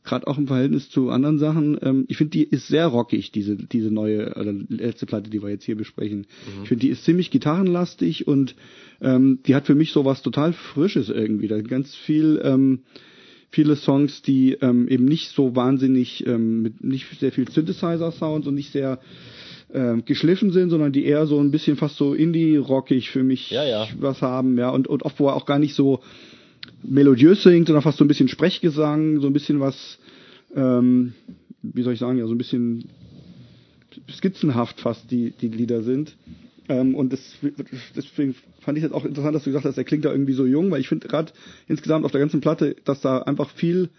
gerade 0.04 0.26
auch 0.26 0.38
im 0.38 0.46
Verhältnis 0.46 0.90
zu 0.90 1.10
anderen 1.10 1.38
Sachen, 1.38 1.78
ähm, 1.82 2.04
ich 2.08 2.16
finde, 2.16 2.30
die 2.30 2.44
ist 2.44 2.68
sehr 2.68 2.86
rockig, 2.86 3.32
diese, 3.32 3.56
diese 3.56 3.90
neue, 3.90 4.34
oder 4.34 4.52
letzte 4.68 5.06
Platte, 5.06 5.30
die 5.30 5.42
wir 5.42 5.50
jetzt 5.50 5.64
hier 5.64 5.76
besprechen. 5.76 6.26
Ich 6.62 6.68
finde, 6.68 6.80
die 6.82 6.90
ist 6.90 7.04
ziemlich 7.04 7.30
gitarrenlastig 7.30 8.26
und 8.26 8.54
ähm, 9.00 9.40
die 9.46 9.54
hat 9.54 9.66
für 9.66 9.74
mich 9.74 9.92
so 9.92 10.04
was 10.04 10.22
total 10.22 10.52
Frisches 10.52 11.08
irgendwie. 11.08 11.48
Da 11.48 11.60
ganz 11.60 11.94
viel, 11.94 12.40
ähm, 12.42 12.80
viele 13.50 13.76
Songs, 13.76 14.22
die 14.22 14.52
ähm, 14.60 14.88
eben 14.88 15.04
nicht 15.04 15.30
so 15.30 15.54
wahnsinnig, 15.54 16.26
ähm, 16.26 16.62
mit 16.62 16.82
nicht 16.82 17.06
sehr 17.18 17.32
viel 17.32 17.48
Synthesizer-Sounds 17.48 18.46
und 18.46 18.54
nicht 18.54 18.72
sehr 18.72 18.98
ähm, 19.74 20.04
geschliffen 20.04 20.52
sind, 20.52 20.70
sondern 20.70 20.92
die 20.92 21.04
eher 21.04 21.26
so 21.26 21.38
ein 21.38 21.50
bisschen 21.50 21.76
fast 21.76 21.96
so 21.96 22.14
Indie-rockig 22.14 23.10
für 23.10 23.22
mich 23.22 23.50
Ja, 23.50 23.64
ja. 23.64 23.86
was 23.98 24.20
haben, 24.22 24.58
ja, 24.58 24.70
und, 24.70 24.88
und 24.88 25.02
oft 25.04 25.18
wo 25.20 25.28
er 25.28 25.36
auch 25.36 25.46
gar 25.46 25.58
nicht 25.58 25.74
so 25.74 26.00
melodiös 26.82 27.42
singt, 27.42 27.66
sondern 27.66 27.82
fast 27.82 27.98
so 27.98 28.04
ein 28.04 28.08
bisschen 28.08 28.28
Sprechgesang, 28.28 29.20
so 29.20 29.26
ein 29.26 29.32
bisschen 29.32 29.60
was, 29.60 29.98
ähm, 30.54 31.14
wie 31.62 31.82
soll 31.82 31.94
ich 31.94 31.98
sagen, 31.98 32.18
ja, 32.18 32.26
so 32.26 32.34
ein 32.34 32.38
bisschen 32.38 32.84
skizzenhaft 34.10 34.80
fast 34.80 35.10
die, 35.10 35.30
die 35.30 35.48
Lieder 35.48 35.82
sind. 35.82 36.16
Ähm, 36.68 36.94
und 36.94 37.12
das, 37.12 37.20
deswegen 37.96 38.34
fand 38.60 38.78
ich 38.78 38.84
jetzt 38.84 38.94
auch 38.94 39.04
interessant, 39.04 39.34
dass 39.34 39.44
du 39.44 39.50
gesagt 39.50 39.66
hast, 39.66 39.76
er 39.76 39.84
klingt 39.84 40.04
da 40.04 40.12
irgendwie 40.12 40.32
so 40.32 40.46
jung, 40.46 40.70
weil 40.70 40.80
ich 40.80 40.88
finde 40.88 41.08
gerade 41.08 41.32
insgesamt 41.68 42.04
auf 42.04 42.12
der 42.12 42.20
ganzen 42.20 42.40
Platte, 42.40 42.76
dass 42.84 43.00
da 43.00 43.18
einfach 43.18 43.50
viel 43.50 43.90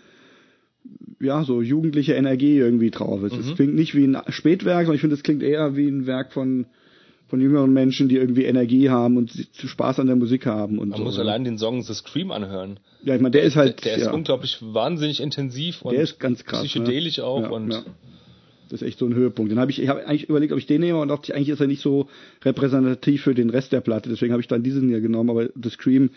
ja, 1.20 1.44
so 1.44 1.62
jugendliche 1.62 2.14
Energie 2.14 2.58
irgendwie 2.58 2.92
drauf 2.92 3.24
ist. 3.24 3.38
Es 3.38 3.56
klingt 3.56 3.76
nicht 3.76 3.96
wie 3.96 4.06
ein 4.06 4.18
Spätwerk, 4.28 4.82
sondern 4.86 4.96
ich 4.96 5.02
finde, 5.02 5.16
es 5.16 5.24
klingt 5.24 5.42
eher 5.42 5.78
wie 5.78 5.88
ein 5.88 6.06
Werk 6.06 6.34
von, 6.34 6.66
von 7.34 7.42
jüngeren 7.42 7.74
Menschen, 7.74 8.10
die 8.10 8.18
irgendwie 8.18 8.44
Energie 8.44 8.92
haben 8.92 9.18
und 9.18 9.32
Spaß 9.56 10.00
an 10.00 10.06
der 10.06 10.16
Musik 10.16 10.46
haben 10.46 10.78
und 10.78 10.90
Man 10.90 11.00
so. 11.00 11.04
muss 11.04 11.16
ja. 11.16 11.24
allein 11.24 11.44
den 11.44 11.58
Song 11.58 11.82
The 11.82 11.96
Scream 11.96 12.30
anhören. 12.30 12.80
ja, 13.04 13.16
ich 13.16 13.22
meine, 13.22 13.32
der 13.32 13.42
ist 13.42 13.56
halt, 13.56 13.84
Der 13.86 13.96
ist 13.96 14.06
ja, 14.06 14.14
unglaublich 14.14 14.60
wahnsinnig 14.62 15.20
intensiv 15.20 15.82
und 15.82 15.94
der 15.96 16.04
ist 16.04 16.20
ganz 16.20 16.46
krass. 16.46 16.60
psychedelisch 16.60 17.18
ne? 17.18 17.24
auch 17.24 17.42
ja, 17.42 17.50
und 17.50 17.72
ja. 17.72 17.84
Das 18.70 18.84
ist 18.84 18.88
echt 18.88 19.00
so 19.00 19.08
ein 19.08 19.16
Höhepunkt. 19.16 19.52
Den 19.52 19.58
habe 19.58 19.72
ich, 19.72 19.82
ich 19.82 19.90
habe 19.90 20.06
eigentlich 20.06 20.30
überlegt, 20.30 20.52
ob 20.52 20.60
ich 20.60 20.68
den 20.68 20.82
nehme 20.82 21.00
und 21.00 21.08
dachte 21.08 21.24
ich, 21.32 21.36
eigentlich 21.36 21.50
ist 21.50 21.60
er 21.60 21.66
nicht 21.66 21.82
so 21.82 22.08
repräsentativ 22.46 23.24
für 23.24 23.34
den 23.34 23.50
Rest 23.50 23.72
der 23.72 23.82
Platte. 23.82 24.10
Deswegen 24.10 24.32
habe 24.32 24.42
ich 24.42 24.48
dann 24.48 24.62
diesen 24.62 24.90
hier 24.90 25.02
genommen. 25.02 25.32
Aber 25.32 25.50
The 25.60 25.70
Scream 25.72 26.12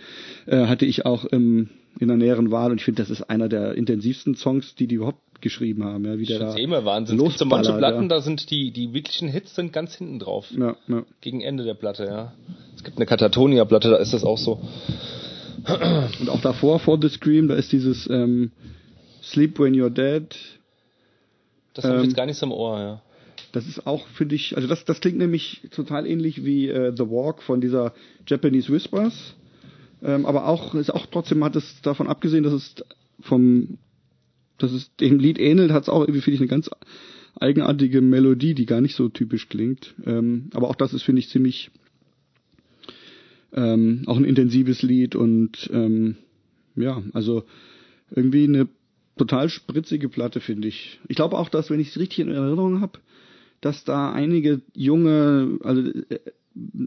äh, 0.45 0.67
hatte 0.67 0.85
ich 0.85 1.07
auch 1.07 1.25
ähm, 1.33 1.71
in 1.99 2.09
der 2.09 2.19
näheren 2.19 2.51
Wahl 2.51 2.73
und 2.73 2.77
ich 2.77 2.85
finde, 2.85 3.01
das 3.01 3.09
ist 3.09 3.23
einer 3.23 3.49
der 3.49 3.75
intensivsten 3.75 4.35
Songs, 4.35 4.75
die 4.75 4.87
die 4.87 4.97
überhaupt 4.97 5.26
geschrieben 5.41 5.85
haben. 5.85 6.05
Ja, 6.05 6.19
wie 6.19 6.25
der 6.25 6.39
find's 6.39 6.55
da 6.55 6.61
eh 6.61 6.65
immer 6.65 6.85
Wahnsinn. 6.85 7.19
Es 7.19 7.25
gibt 7.25 7.39
so 7.39 7.45
manche 7.45 7.73
Platten, 7.73 8.03
ja. 8.03 8.09
da 8.09 8.21
sind 8.21 8.51
die, 8.51 8.71
die 8.71 8.93
wirklichen 8.93 9.29
Hits 9.29 9.55
sind 9.55 9.73
ganz 9.73 9.95
hinten 9.95 10.19
drauf. 10.19 10.47
Ja, 10.57 10.77
ja. 10.89 11.05
Gegen 11.21 11.41
Ende 11.41 11.65
der 11.65 11.75
Platte, 11.75 12.05
ja. 12.05 12.33
Es 12.75 12.85
gibt 12.85 12.97
eine 12.97 13.07
Katatonia-Platte, 13.07 13.91
da 13.91 13.97
ist 13.97 14.13
das 14.13 14.25
auch 14.25 14.39
so. 14.39 14.61
Und 16.21 16.29
auch 16.29 16.41
davor, 16.41 16.79
vor 16.79 16.99
The 17.01 17.09
Scream, 17.09 17.49
da 17.49 17.55
ist 17.55 17.73
dieses 17.73 18.09
ähm, 18.09 18.53
Sleep 19.23 19.59
When 19.59 19.75
You're 19.75 19.91
Dead. 19.91 20.35
Das 21.75 21.85
habe 21.85 21.97
ich 21.97 22.01
Ähm, 22.01 22.09
jetzt 22.09 22.17
gar 22.17 22.27
nicht 22.27 22.39
so 22.39 22.47
im 22.47 22.53
Ohr, 22.53 22.79
ja. 22.79 23.03
Das 23.53 23.67
ist 23.67 23.87
auch, 23.87 24.07
finde 24.09 24.35
ich, 24.35 24.57
also 24.57 24.69
das, 24.69 24.85
das 24.85 25.01
klingt 25.01 25.19
nämlich 25.19 25.63
total 25.71 26.07
ähnlich 26.07 26.45
wie 26.45 26.69
äh, 26.69 26.93
The 26.95 27.05
Walk 27.05 27.43
von 27.43 27.61
dieser 27.61 27.95
Japanese 28.27 28.73
Whispers. 28.73 29.35
Ähm, 30.03 30.27
aber 30.27 30.47
auch, 30.47 30.75
ist 30.75 30.91
auch 30.91 31.07
trotzdem 31.07 31.43
hat 31.43 31.57
es 31.57 31.81
davon 31.81 32.07
abgesehen, 32.07 32.45
dass 32.45 32.53
es 32.53 32.75
vom, 33.21 33.79
dass 34.59 34.73
es 34.73 34.95
dem 34.97 35.19
Lied 35.19 35.39
ähnelt, 35.39 35.71
hat 35.71 35.85
es 35.85 35.89
auch 35.89 36.01
irgendwie, 36.01 36.21
finde 36.21 36.35
ich, 36.37 36.41
eine 36.41 36.49
ganz 36.49 36.71
eigenartige 37.39 38.01
Melodie, 38.01 38.55
die 38.55 38.67
gar 38.67 38.81
nicht 38.81 38.95
so 38.95 39.09
typisch 39.09 39.49
klingt. 39.49 39.95
Ähm, 40.05 40.51
aber 40.55 40.69
auch 40.69 40.75
das 40.75 40.95
ist, 40.95 41.03
finde 41.03 41.21
ich, 41.21 41.29
ziemlich 41.29 41.71
ähm, 43.53 44.03
auch 44.07 44.17
ein 44.17 44.25
intensives 44.25 44.83
Lied 44.83 45.17
und 45.17 45.71
ähm, 45.73 46.17
ja, 46.77 47.03
also 47.13 47.45
irgendwie 48.11 48.45
eine 48.45 48.69
total 49.17 49.49
spritzige 49.49 50.09
Platte, 50.09 50.41
finde 50.41 50.69
ich. 50.69 51.01
Ich 51.09 51.17
glaube 51.17 51.39
auch, 51.39 51.49
dass, 51.49 51.71
wenn 51.71 51.81
ich 51.81 51.89
es 51.89 51.99
richtig 51.99 52.21
in 52.21 52.29
Erinnerung 52.29 52.81
habe, 52.81 52.99
dass 53.61 53.85
da 53.85 54.13
einige 54.13 54.61
junge, 54.75 55.59
also 55.63 55.81
äh, 55.81 56.21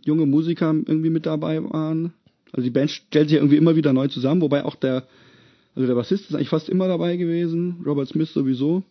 junge 0.03 0.25
Musiker 0.25 0.73
irgendwie 0.73 1.09
mit 1.09 1.25
dabei 1.25 1.63
waren. 1.63 2.13
Also 2.51 2.63
die 2.63 2.71
Band 2.71 2.91
stellt 2.91 3.29
sich 3.29 3.37
irgendwie 3.37 3.57
immer 3.57 3.75
wieder 3.75 3.93
neu 3.93 4.07
zusammen, 4.07 4.41
wobei 4.41 4.63
auch 4.63 4.75
der, 4.75 5.07
also 5.75 5.87
der 5.87 5.95
Bassist 5.95 6.29
ist 6.29 6.35
eigentlich 6.35 6.49
fast 6.49 6.69
immer 6.69 6.87
dabei 6.87 7.15
gewesen, 7.17 7.81
Robert 7.85 8.09
Smith 8.09 8.33
sowieso. 8.33 8.83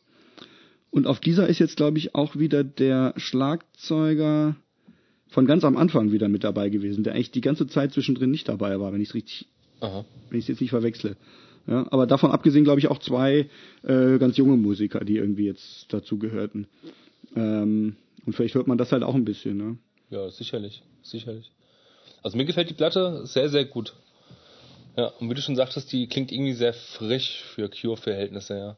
Und 0.90 1.06
auf 1.06 1.20
dieser 1.20 1.48
ist 1.48 1.58
jetzt, 1.58 1.76
glaube 1.76 1.98
ich, 1.98 2.14
auch 2.14 2.36
wieder 2.36 2.64
der 2.64 3.12
Schlagzeuger 3.16 4.56
von 5.28 5.46
ganz 5.46 5.64
am 5.64 5.76
Anfang 5.76 6.12
wieder 6.12 6.28
mit 6.28 6.44
dabei 6.44 6.70
gewesen, 6.70 7.04
der 7.04 7.14
eigentlich 7.14 7.30
die 7.30 7.42
ganze 7.42 7.66
Zeit 7.66 7.92
zwischendrin 7.92 8.30
nicht 8.30 8.48
dabei 8.48 8.80
war, 8.80 8.92
wenn 8.92 9.00
ich 9.00 9.08
es 9.08 9.14
richtig 9.14 9.46
Aha. 9.80 10.04
wenn 10.30 10.38
ich 10.38 10.44
es 10.44 10.48
jetzt 10.48 10.60
nicht 10.60 10.70
verwechsle. 10.70 11.16
Ja, 11.66 11.86
aber 11.90 12.06
davon 12.06 12.30
abgesehen, 12.30 12.64
glaube 12.64 12.80
ich, 12.80 12.88
auch 12.88 12.98
zwei 12.98 13.50
äh, 13.82 14.18
ganz 14.18 14.38
junge 14.38 14.56
Musiker, 14.56 15.04
die 15.04 15.16
irgendwie 15.16 15.44
jetzt 15.44 15.92
dazu 15.92 16.18
gehörten. 16.18 16.66
Ähm, 17.36 17.96
und 18.24 18.32
vielleicht 18.32 18.54
hört 18.54 18.66
man 18.66 18.78
das 18.78 18.90
halt 18.90 19.02
auch 19.02 19.14
ein 19.14 19.26
bisschen. 19.26 19.58
Ne? 19.58 19.76
Ja, 20.08 20.30
sicherlich, 20.30 20.82
sicherlich. 21.02 21.50
Also 22.22 22.38
mir 22.38 22.46
gefällt 22.46 22.70
die 22.70 22.74
Platte 22.74 23.26
sehr, 23.26 23.50
sehr 23.50 23.66
gut. 23.66 23.94
Ja, 24.98 25.12
und 25.20 25.30
wie 25.30 25.34
du 25.34 25.40
schon 25.40 25.54
sagtest, 25.54 25.92
die 25.92 26.08
klingt 26.08 26.32
irgendwie 26.32 26.54
sehr 26.54 26.72
frisch 26.72 27.44
für 27.54 27.70
Cure-Verhältnisse, 27.70 28.58
ja. 28.58 28.76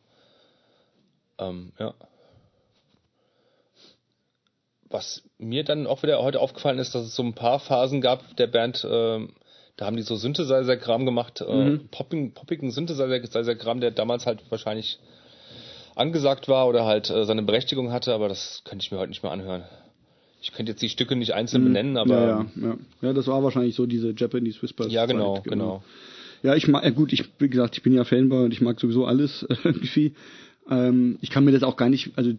Ähm, 1.39 1.73
ja. 1.79 1.95
Was 4.91 5.23
mir 5.39 5.65
dann 5.65 5.87
auch 5.87 6.03
wieder 6.03 6.21
heute 6.21 6.41
aufgefallen 6.41 6.79
ist, 6.79 6.95
dass 6.95 7.07
es 7.07 7.17
so 7.17 7.23
ein 7.23 7.33
paar 7.33 7.59
Phasen 7.59 8.03
gab 8.03 8.37
der 8.37 8.49
Band, 8.49 8.87
ähm, 8.87 9.31
da 9.79 9.87
haben 9.87 9.97
die 9.97 10.03
so 10.03 10.15
Synthesizer-Kram 10.15 11.07
gemacht, 11.07 11.41
äh, 11.41 11.79
popping, 11.91 12.35
poppigen 12.35 12.71
Synthesizer-Kram, 12.71 13.81
der 13.81 13.91
damals 13.91 14.27
halt 14.27 14.43
wahrscheinlich 14.51 14.99
angesagt 15.95 16.49
war 16.49 16.69
oder 16.69 16.85
halt 16.85 17.09
äh, 17.09 17.25
seine 17.25 17.45
Berechtigung 17.45 17.93
hatte, 17.93 18.13
aber 18.13 18.29
das 18.29 18.61
könnte 18.67 18.85
ich 18.85 18.93
mir 18.93 18.99
heute 18.99 19.09
nicht 19.09 19.23
mehr 19.23 19.33
anhören. 19.33 19.65
Ich 20.43 20.53
könnte 20.53 20.73
jetzt 20.73 20.83
die 20.83 20.89
Stücke 20.89 21.17
nicht 21.17 21.35
einzeln 21.35 21.65
benennen, 21.65 21.97
aber 21.99 22.15
ja, 22.15 22.27
ja, 22.27 22.47
ja. 22.69 22.77
ja, 23.03 23.13
das 23.13 23.27
war 23.27 23.43
wahrscheinlich 23.43 23.75
so 23.75 23.87
diese 23.87 24.15
Japanese 24.17 24.61
Whispers. 24.63 24.91
Ja, 24.91 25.05
genau, 25.07 25.37
Zeit, 25.37 25.45
genau. 25.45 25.83
Ja, 26.43 26.55
ich 26.55 26.69
mag, 26.69 26.85
ja 26.85 26.91
gut, 26.91 27.13
ich, 27.13 27.25
wie 27.39 27.49
gesagt, 27.49 27.77
ich 27.77 27.83
bin 27.83 27.93
ja 27.93 28.05
Fanboy 28.05 28.45
und 28.45 28.53
ich 28.53 28.61
mag 28.61 28.81
sowieso 28.81 29.05
alles 29.05 29.47
irgendwie. 29.65 30.15
Ähm, 30.69 31.19
ich 31.21 31.31
kann 31.31 31.45
mir 31.45 31.53
das 31.53 31.63
auch 31.63 31.77
gar 31.77 31.89
nicht, 31.89 32.13
also 32.17 32.33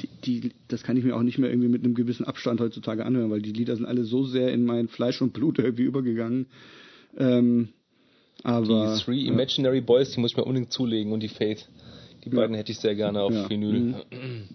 die, 0.00 0.08
die, 0.24 0.52
das 0.68 0.82
kann 0.82 0.96
ich 0.96 1.04
mir 1.04 1.14
auch 1.14 1.22
nicht 1.22 1.38
mehr 1.38 1.50
irgendwie 1.50 1.68
mit 1.68 1.84
einem 1.84 1.94
gewissen 1.94 2.24
Abstand 2.24 2.60
heutzutage 2.60 3.04
anhören, 3.04 3.30
weil 3.30 3.42
die 3.42 3.52
Lieder 3.52 3.76
sind 3.76 3.86
alle 3.86 4.04
so 4.04 4.24
sehr 4.24 4.52
in 4.52 4.64
mein 4.64 4.88
Fleisch 4.88 5.20
und 5.20 5.32
Blut 5.32 5.58
irgendwie 5.60 5.84
übergegangen. 5.84 6.46
Ähm, 7.16 7.68
aber 8.42 8.96
die 8.96 9.02
Three 9.02 9.20
ja. 9.20 9.32
Imaginary 9.32 9.80
Boys, 9.80 10.10
die 10.12 10.20
muss 10.20 10.32
ich 10.32 10.36
mir 10.36 10.44
unbedingt 10.44 10.72
zulegen 10.72 11.12
und 11.12 11.20
die 11.20 11.28
Fate. 11.28 11.68
Die 12.24 12.30
beiden 12.30 12.56
hätte 12.56 12.72
ich 12.72 12.78
sehr 12.78 12.94
gerne 12.94 13.22
auf 13.22 13.32
Ja. 13.32 13.48
Vinyl. 13.48 13.72
Mhm. 13.80 13.94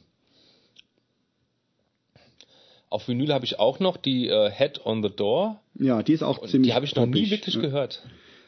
Auf 2.91 3.07
Vinyl 3.07 3.31
habe 3.31 3.45
ich 3.45 3.59
auch 3.59 3.79
noch 3.79 3.97
die 3.97 4.29
äh, 4.29 4.49
Head 4.49 4.83
on 4.83 5.03
the 5.03 5.11
Door. 5.15 5.59
ja, 5.75 6.01
die 6.01 6.13
ist 6.13 6.23
auch 6.23 6.39
Und 6.39 6.49
ziemlich 6.49 6.71
die 6.71 6.73
habe 6.73 6.85
ich 6.85 6.95
noch 6.95 7.05
nie 7.05 7.29
wirklich 7.29 7.53
ja. 7.53 7.61
gehört. 7.61 8.01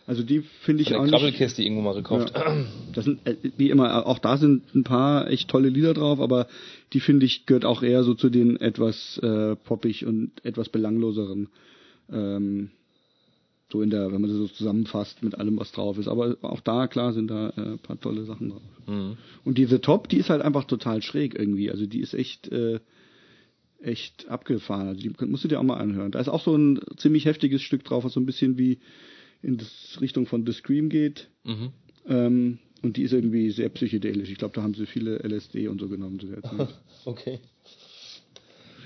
Also 0.07 0.23
die 0.23 0.41
finde 0.61 0.81
ich 0.81 0.89
Von 0.89 0.97
auch 0.97 1.01
der 1.03 1.11
nicht. 1.11 1.21
Krabbelkiste 1.21 1.63
irgendwo 1.63 1.83
mal 1.83 1.93
gekauft. 1.93 2.33
Ja. 2.35 2.65
Das 2.93 3.05
sind, 3.05 3.25
äh, 3.25 3.35
wie 3.57 3.69
immer, 3.69 4.05
auch 4.05 4.19
da 4.19 4.37
sind 4.37 4.73
ein 4.75 4.83
paar 4.83 5.29
echt 5.29 5.49
tolle 5.49 5.69
Lieder 5.69 5.93
drauf, 5.93 6.19
aber 6.19 6.47
die 6.93 6.99
finde 6.99 7.25
ich 7.25 7.45
gehört 7.45 7.65
auch 7.65 7.83
eher 7.83 8.03
so 8.03 8.13
zu 8.13 8.29
den 8.29 8.57
etwas 8.57 9.19
äh, 9.19 9.55
poppig 9.55 10.05
und 10.05 10.43
etwas 10.43 10.69
belangloseren. 10.69 11.49
Ähm, 12.11 12.71
so 13.71 13.81
in 13.81 13.89
der, 13.89 14.11
wenn 14.11 14.21
man 14.21 14.29
das 14.29 14.37
so 14.37 14.47
zusammenfasst 14.47 15.23
mit 15.23 15.35
allem, 15.35 15.57
was 15.57 15.71
drauf 15.71 15.97
ist. 15.97 16.07
Aber 16.07 16.35
auch 16.41 16.59
da, 16.59 16.87
klar, 16.87 17.13
sind 17.13 17.29
da 17.29 17.49
äh, 17.51 17.61
ein 17.61 17.79
paar 17.79 17.99
tolle 17.99 18.25
Sachen 18.25 18.49
drauf. 18.49 18.61
Mhm. 18.87 19.17
Und 19.45 19.57
diese 19.57 19.79
Top, 19.81 20.09
die 20.09 20.17
ist 20.17 20.29
halt 20.29 20.41
einfach 20.41 20.65
total 20.65 21.01
schräg 21.01 21.37
irgendwie. 21.37 21.71
Also 21.71 21.85
die 21.85 22.01
ist 22.01 22.13
echt, 22.13 22.51
äh, 22.51 22.79
echt 23.81 24.27
abgefahren. 24.29 24.89
Also 24.89 25.01
die 25.01 25.11
musst 25.25 25.43
du 25.43 25.47
dir 25.47 25.59
auch 25.59 25.63
mal 25.63 25.77
anhören. 25.77 26.11
Da 26.11 26.19
ist 26.19 26.27
auch 26.27 26.43
so 26.43 26.55
ein 26.55 26.81
ziemlich 26.97 27.25
heftiges 27.25 27.61
Stück 27.61 27.83
drauf, 27.83 28.03
was 28.03 28.13
so 28.13 28.19
ein 28.19 28.25
bisschen 28.25 28.57
wie 28.57 28.79
in 29.41 29.57
das 29.57 29.97
Richtung 30.01 30.25
von 30.25 30.45
The 30.45 30.53
Scream 30.53 30.89
geht. 30.89 31.29
Mhm. 31.43 31.69
Ähm, 32.07 32.59
und 32.81 32.97
die 32.97 33.03
ist 33.03 33.13
irgendwie 33.13 33.51
sehr 33.51 33.69
psychedelisch. 33.69 34.29
Ich 34.29 34.37
glaube, 34.37 34.55
da 34.55 34.63
haben 34.63 34.73
sie 34.73 34.85
viele 34.85 35.17
LSD 35.19 35.67
und 35.67 35.79
so 35.79 35.87
genommen 35.87 36.19
zu 36.19 36.27
der 36.27 36.41
Zeit. 36.43 36.69
Okay. 37.05 37.39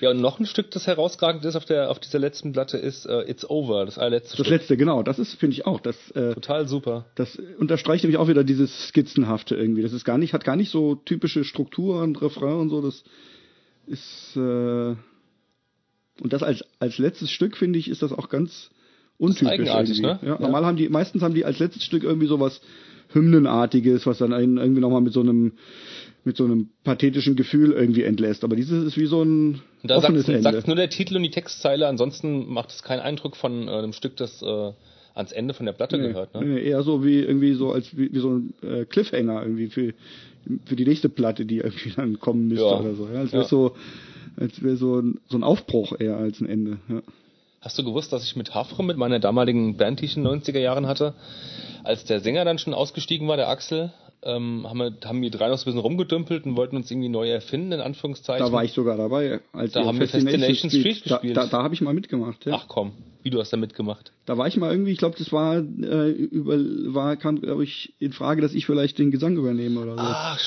Ja, 0.01 0.11
und 0.11 0.19
noch 0.19 0.39
ein 0.39 0.45
Stück, 0.45 0.71
das 0.71 0.87
herausragend 0.87 1.45
ist 1.45 1.55
auf 1.55 1.63
der 1.63 1.89
auf 1.89 1.99
dieser 1.99 2.19
letzten 2.19 2.51
Platte, 2.51 2.77
ist 2.77 3.05
äh, 3.05 3.29
It's 3.29 3.49
Over, 3.49 3.85
das 3.85 3.97
allerletzte 3.97 4.35
Das 4.35 4.45
Stück. 4.45 4.59
letzte, 4.59 4.75
genau, 4.77 5.03
das 5.03 5.19
ist, 5.19 5.35
finde 5.35 5.53
ich 5.53 5.65
auch. 5.65 5.79
Das, 5.79 6.11
äh, 6.11 6.33
Total 6.33 6.67
super. 6.67 7.05
das 7.15 7.37
unterstreicht 7.57 8.03
nämlich 8.03 8.17
auch 8.17 8.27
wieder 8.27 8.43
dieses 8.43 8.89
Skizzenhafte 8.89 9.55
irgendwie. 9.55 9.81
Das 9.81 9.93
ist 9.93 10.03
gar 10.03 10.17
nicht, 10.17 10.33
hat 10.33 10.43
gar 10.43 10.57
nicht 10.57 10.69
so 10.69 10.95
typische 10.95 11.45
Struktur 11.45 12.01
und 12.01 12.21
Refrain 12.21 12.59
und 12.59 12.69
so. 12.69 12.81
Das 12.81 13.03
ist 13.87 14.35
äh, 14.35 14.95
und 16.21 16.33
das 16.33 16.43
als 16.43 16.63
als 16.79 16.97
letztes 16.97 17.31
Stück 17.31 17.55
finde 17.55 17.79
ich 17.79 17.89
ist 17.89 18.01
das 18.01 18.11
auch 18.11 18.27
ganz 18.27 18.71
untypisch 19.17 19.47
eigenartig, 19.49 19.99
irgendwie. 20.01 20.01
ne? 20.01 20.19
Ja, 20.21 20.35
Ja. 20.35 20.41
normal 20.41 20.65
haben 20.65 20.77
die 20.77 20.89
meistens 20.89 21.21
haben 21.21 21.33
die 21.33 21.45
als 21.45 21.59
letztes 21.59 21.83
Stück 21.83 22.03
irgendwie 22.03 22.27
sowas 22.27 22.61
Hymnenartiges, 23.13 24.05
was 24.05 24.17
dann 24.17 24.33
einen 24.33 24.57
irgendwie 24.57 24.81
nochmal 24.81 25.01
mit 25.01 25.13
so 25.13 25.21
einem 25.21 25.53
mit 26.23 26.37
so 26.37 26.43
einem 26.43 26.69
pathetischen 26.83 27.35
Gefühl 27.35 27.71
irgendwie 27.71 28.01
entlässt. 28.03 28.43
Aber 28.43 28.55
dieses 28.55 28.83
ist 28.83 28.97
wie 28.97 29.05
so 29.05 29.21
ein 29.21 29.61
Und 29.83 29.91
da 29.91 29.97
offenes 29.97 30.25
sagt, 30.25 30.37
Ende. 30.37 30.51
sagt 30.51 30.67
nur 30.67 30.75
der 30.75 30.89
Titel 30.89 31.15
und 31.17 31.23
die 31.23 31.29
Textzeile, 31.29 31.87
ansonsten 31.87 32.51
macht 32.51 32.71
es 32.71 32.81
keinen 32.81 32.99
Eindruck 33.01 33.35
von 33.35 33.67
äh, 33.67 33.71
einem 33.71 33.93
Stück, 33.93 34.17
das 34.17 34.41
äh, 34.41 34.71
ans 35.13 35.31
Ende 35.31 35.53
von 35.53 35.67
der 35.67 35.73
Platte 35.73 35.97
Nee, 35.97 36.07
gehört. 36.07 36.33
Ne? 36.33 36.41
nee, 36.45 36.61
eher 36.67 36.81
so 36.81 37.05
wie 37.05 37.19
irgendwie 37.19 37.53
so 37.53 37.71
als 37.71 37.95
wie, 37.95 38.11
wie 38.11 38.19
so 38.19 38.31
ein 38.31 38.53
äh, 38.63 38.85
Cliffhanger 38.85 39.43
irgendwie 39.43 39.67
für 39.67 39.93
für 40.65 40.75
die 40.75 40.85
nächste 40.85 41.09
Platte, 41.09 41.45
die 41.45 41.57
irgendwie 41.59 41.91
dann 41.95 42.19
kommen 42.19 42.47
müsste 42.47 42.65
Ja. 42.65 42.79
oder 42.79 42.95
so. 42.95 43.07
Ja, 43.13 43.19
als 43.19 43.31
wäre 43.31 43.43
Ja. 43.43 43.47
so 43.47 43.75
als 44.37 44.61
wäre 44.63 44.75
so 44.77 44.99
ein, 44.99 45.19
so 45.29 45.37
ein 45.37 45.43
Aufbruch 45.43 45.93
eher 45.99 46.17
als 46.17 46.41
ein 46.41 46.49
Ende. 46.49 46.77
Ja. 46.89 47.01
Hast 47.65 47.79
du 47.79 47.83
gewusst, 47.83 48.13
dass 48.13 48.23
ich 48.23 48.35
mit 48.35 48.53
Hafre, 48.53 48.83
mit 48.83 48.95
meiner 48.95 49.17
damaligen 49.17 49.75
Band, 49.75 49.99
die 49.99 50.05
ich 50.05 50.15
in 50.15 50.23
den 50.23 50.39
90er 50.39 50.59
Jahren 50.59 50.85
hatte, 50.85 51.15
als 51.83 52.05
der 52.05 52.19
Sänger 52.19 52.45
dann 52.45 52.59
schon 52.59 52.75
ausgestiegen 52.75 53.27
war, 53.27 53.37
der 53.37 53.49
Axel, 53.49 53.91
ähm, 54.21 54.67
haben, 54.69 54.77
wir, 54.77 54.93
haben 55.03 55.19
wir 55.23 55.31
drei 55.31 55.49
noch 55.49 55.57
so 55.57 55.63
ein 55.63 55.65
bisschen 55.65 55.79
rumgedümpelt 55.79 56.45
und 56.45 56.57
wollten 56.57 56.75
uns 56.75 56.91
irgendwie 56.91 57.09
neu 57.09 57.27
erfinden, 57.27 57.71
in 57.71 57.81
Anführungszeichen. 57.81 58.45
Da 58.45 58.51
war 58.51 58.63
ich 58.63 58.73
sogar 58.73 58.97
dabei. 58.97 59.39
Als 59.51 59.71
Da 59.71 59.83
haben 59.83 59.99
wir 59.99 60.07
Fascination 60.07 60.69
Street 60.69 61.01
da, 61.05 61.15
gespielt. 61.15 61.37
Da, 61.37 61.47
da 61.47 61.63
habe 61.63 61.73
ich 61.73 61.81
mal 61.81 61.95
mitgemacht. 61.95 62.45
Ja. 62.45 62.53
Ach 62.53 62.67
komm, 62.67 62.91
wie 63.23 63.31
du 63.31 63.39
hast 63.39 63.51
da 63.51 63.57
mitgemacht. 63.57 64.11
Da 64.27 64.37
war 64.37 64.47
ich 64.47 64.57
mal 64.57 64.69
irgendwie, 64.69 64.91
ich 64.91 64.99
glaube, 64.99 65.15
das 65.17 65.31
war, 65.31 65.57
äh, 65.57 66.11
über, 66.11 66.57
war 66.93 67.15
kam, 67.17 67.41
glaube 67.41 67.63
ich, 67.63 67.95
in 67.97 68.13
Frage, 68.13 68.43
dass 68.43 68.53
ich 68.53 68.67
vielleicht 68.67 68.99
den 68.99 69.09
Gesang 69.09 69.37
übernehme 69.37 69.81
oder 69.81 69.95
so. 69.95 70.03
Ach, 70.03 70.39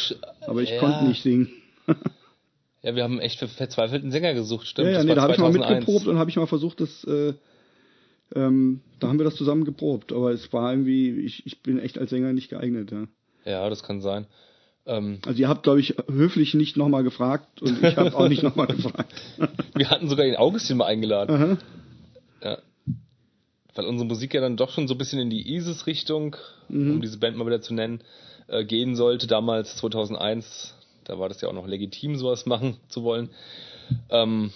Aber 0.46 0.62
ich 0.62 0.70
ja. 0.70 0.78
konnte 0.78 1.04
nicht 1.04 1.24
singen. 1.24 1.48
Ja, 2.82 2.94
wir 2.94 3.02
haben 3.02 3.18
echt 3.20 3.38
für 3.40 3.48
verzweifelten 3.48 4.10
Sänger 4.12 4.34
gesucht, 4.34 4.66
stimmt. 4.66 4.88
ja, 4.88 4.98
ja, 4.98 5.04
nee, 5.04 5.14
da 5.14 5.22
habe 5.22 5.32
ich 5.32 5.38
mal 5.38 5.50
2001. 5.52 5.80
mitgeprobt 5.86 6.06
und 6.06 6.18
habe 6.18 6.30
ich 6.30 6.36
mal 6.36 6.46
versucht, 6.46 6.80
das, 6.80 7.04
äh, 7.04 7.34
ähm, 8.34 8.80
da 9.00 9.08
haben 9.08 9.18
wir 9.18 9.24
das 9.24 9.36
zusammen 9.36 9.64
geprobt. 9.64 10.12
Aber 10.12 10.30
es 10.32 10.52
war 10.52 10.72
irgendwie, 10.72 11.10
ich, 11.20 11.44
ich 11.46 11.62
bin 11.62 11.78
echt 11.78 11.98
als 11.98 12.10
Sänger 12.10 12.32
nicht 12.32 12.50
geeignet. 12.50 12.92
Ja. 12.92 13.06
Ja, 13.44 13.68
das 13.70 13.82
kann 13.82 14.00
sein. 14.00 14.26
Ähm, 14.86 15.18
Also 15.26 15.40
ihr 15.40 15.48
habt, 15.48 15.62
glaube 15.64 15.80
ich, 15.80 15.96
höflich 16.08 16.54
nicht 16.54 16.76
nochmal 16.76 17.02
gefragt 17.02 17.60
und 17.62 17.82
ich 17.82 17.96
habe 17.96 18.14
auch 18.16 18.28
nicht 18.28 18.42
nochmal 18.42 18.66
gefragt. 18.76 19.12
wir 19.74 19.90
hatten 19.90 20.08
sogar 20.08 20.24
den 20.26 20.36
Augustin 20.36 20.76
mal 20.76 20.86
eingeladen. 20.86 21.34
Aha. 21.34 21.58
Ja. 22.42 22.58
Weil 23.74 23.86
unsere 23.86 24.06
Musik 24.06 24.34
ja 24.34 24.40
dann 24.40 24.56
doch 24.56 24.70
schon 24.70 24.86
so 24.88 24.94
ein 24.94 24.98
bisschen 24.98 25.18
in 25.20 25.30
die 25.30 25.54
ISIS-Richtung, 25.56 26.36
Mhm. 26.68 26.90
um 26.92 27.00
diese 27.00 27.18
Band 27.18 27.36
mal 27.36 27.46
wieder 27.46 27.60
zu 27.62 27.72
nennen, 27.74 28.02
äh, 28.48 28.62
gehen 28.64 28.94
sollte. 28.94 29.26
Damals 29.26 29.76
2001, 29.76 30.74
da 31.08 31.18
war 31.18 31.28
das 31.28 31.40
ja 31.40 31.48
auch 31.48 31.52
noch 31.54 31.66
legitim, 31.66 32.16
sowas 32.16 32.46
machen 32.46 32.76
zu 32.88 33.02
wollen. 33.02 33.30
Ähm, 34.10 34.52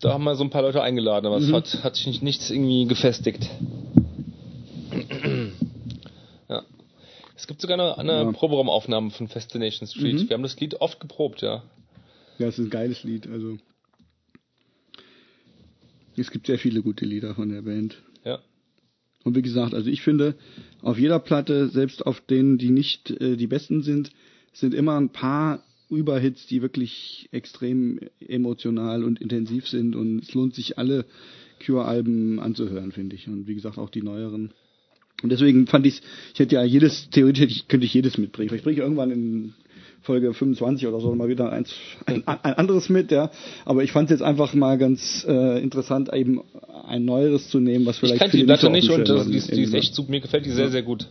da 0.00 0.12
haben 0.12 0.24
wir 0.24 0.34
so 0.36 0.44
ein 0.44 0.50
paar 0.50 0.62
Leute 0.62 0.82
eingeladen, 0.82 1.26
aber 1.26 1.36
es 1.38 1.48
Mhm. 1.48 1.54
hat, 1.54 1.84
hat 1.84 1.96
sich 1.96 2.06
nicht, 2.06 2.22
nichts 2.22 2.50
irgendwie 2.50 2.86
gefestigt. 2.86 3.48
ja. 6.48 6.62
Es 7.36 7.46
gibt 7.46 7.60
sogar 7.60 7.74
eine, 7.78 7.98
eine 7.98 8.22
Ja. 8.24 8.32
Proberaumaufnahme 8.32 9.10
von 9.10 9.28
Fascination 9.28 9.86
Street. 9.86 10.14
Mhm. 10.22 10.28
Wir 10.28 10.34
haben 10.34 10.42
das 10.42 10.58
Lied 10.58 10.80
oft 10.80 11.00
geprobt, 11.00 11.42
ja. 11.42 11.62
Ja, 12.38 12.46
es 12.48 12.58
ist 12.58 12.66
ein 12.66 12.70
geiles 12.70 13.02
Lied. 13.02 13.26
Also 13.26 13.58
es 16.16 16.30
gibt 16.30 16.46
sehr 16.46 16.58
viele 16.58 16.82
gute 16.82 17.04
Lieder 17.04 17.34
von 17.34 17.48
der 17.50 17.62
Band. 17.62 17.96
Ja. 18.24 18.38
Und 19.24 19.36
wie 19.36 19.42
gesagt, 19.42 19.74
also 19.74 19.90
ich 19.90 20.02
finde, 20.02 20.34
auf 20.82 20.98
jeder 20.98 21.18
Platte, 21.18 21.68
selbst 21.68 22.06
auf 22.06 22.20
denen, 22.20 22.58
die 22.58 22.70
nicht 22.70 23.10
äh, 23.10 23.36
die 23.36 23.46
besten 23.46 23.82
sind, 23.82 24.10
sind 24.52 24.72
immer 24.72 24.98
ein 24.98 25.10
paar 25.10 25.62
Überhits, 25.90 26.46
die 26.46 26.62
wirklich 26.62 27.28
extrem 27.32 28.00
emotional 28.20 29.04
und 29.04 29.20
intensiv 29.20 29.68
sind. 29.68 29.94
Und 29.94 30.22
es 30.22 30.34
lohnt 30.34 30.54
sich, 30.54 30.78
alle 30.78 31.04
Cure-Alben 31.64 32.40
anzuhören, 32.40 32.92
finde 32.92 33.16
ich. 33.16 33.28
Und 33.28 33.46
wie 33.46 33.54
gesagt, 33.54 33.78
auch 33.78 33.90
die 33.90 34.02
neueren. 34.02 34.52
Und 35.22 35.30
deswegen 35.30 35.66
fand 35.66 35.86
ich 35.86 36.02
ich 36.34 36.40
hätte 36.40 36.56
ja 36.56 36.64
jedes, 36.64 37.08
theoretisch 37.10 37.42
hätte 37.42 37.52
ich, 37.52 37.68
könnte 37.68 37.86
ich 37.86 37.94
jedes 37.94 38.18
mitbringen. 38.18 38.50
Vielleicht 38.50 38.64
bringe 38.64 38.76
ich 38.76 38.82
irgendwann 38.82 39.10
in 39.10 39.54
Folge 40.02 40.32
25 40.32 40.86
oder 40.86 41.00
so 41.00 41.14
mal 41.14 41.28
wieder 41.28 41.50
eins, 41.52 41.74
ein, 42.06 42.22
ein 42.26 42.54
anderes 42.54 42.88
mit, 42.88 43.10
ja. 43.10 43.30
Aber 43.64 43.82
ich 43.82 43.92
fand 43.92 44.10
es 44.10 44.18
jetzt 44.18 44.22
einfach 44.22 44.54
mal 44.54 44.78
ganz 44.78 45.26
äh, 45.28 45.60
interessant, 45.62 46.12
eben 46.12 46.42
ein 46.86 47.04
neueres 47.04 47.48
zu 47.48 47.58
nehmen, 47.58 47.86
was 47.86 47.98
vielleicht 47.98 48.14
Ich 48.14 48.20
kannte 48.20 48.36
die 48.36 48.44
Platte 48.44 48.66
dem 48.66 48.72
nicht 48.72 48.90
und 48.90 49.08
das, 49.08 49.26
die, 49.26 49.36
ist, 49.36 49.50
die 49.50 49.62
ist 49.62 49.74
echt 49.74 49.94
super. 49.94 50.10
Mir 50.10 50.20
gefällt 50.20 50.46
die 50.46 50.50
sehr, 50.50 50.68
sehr 50.68 50.82
gut. 50.82 51.08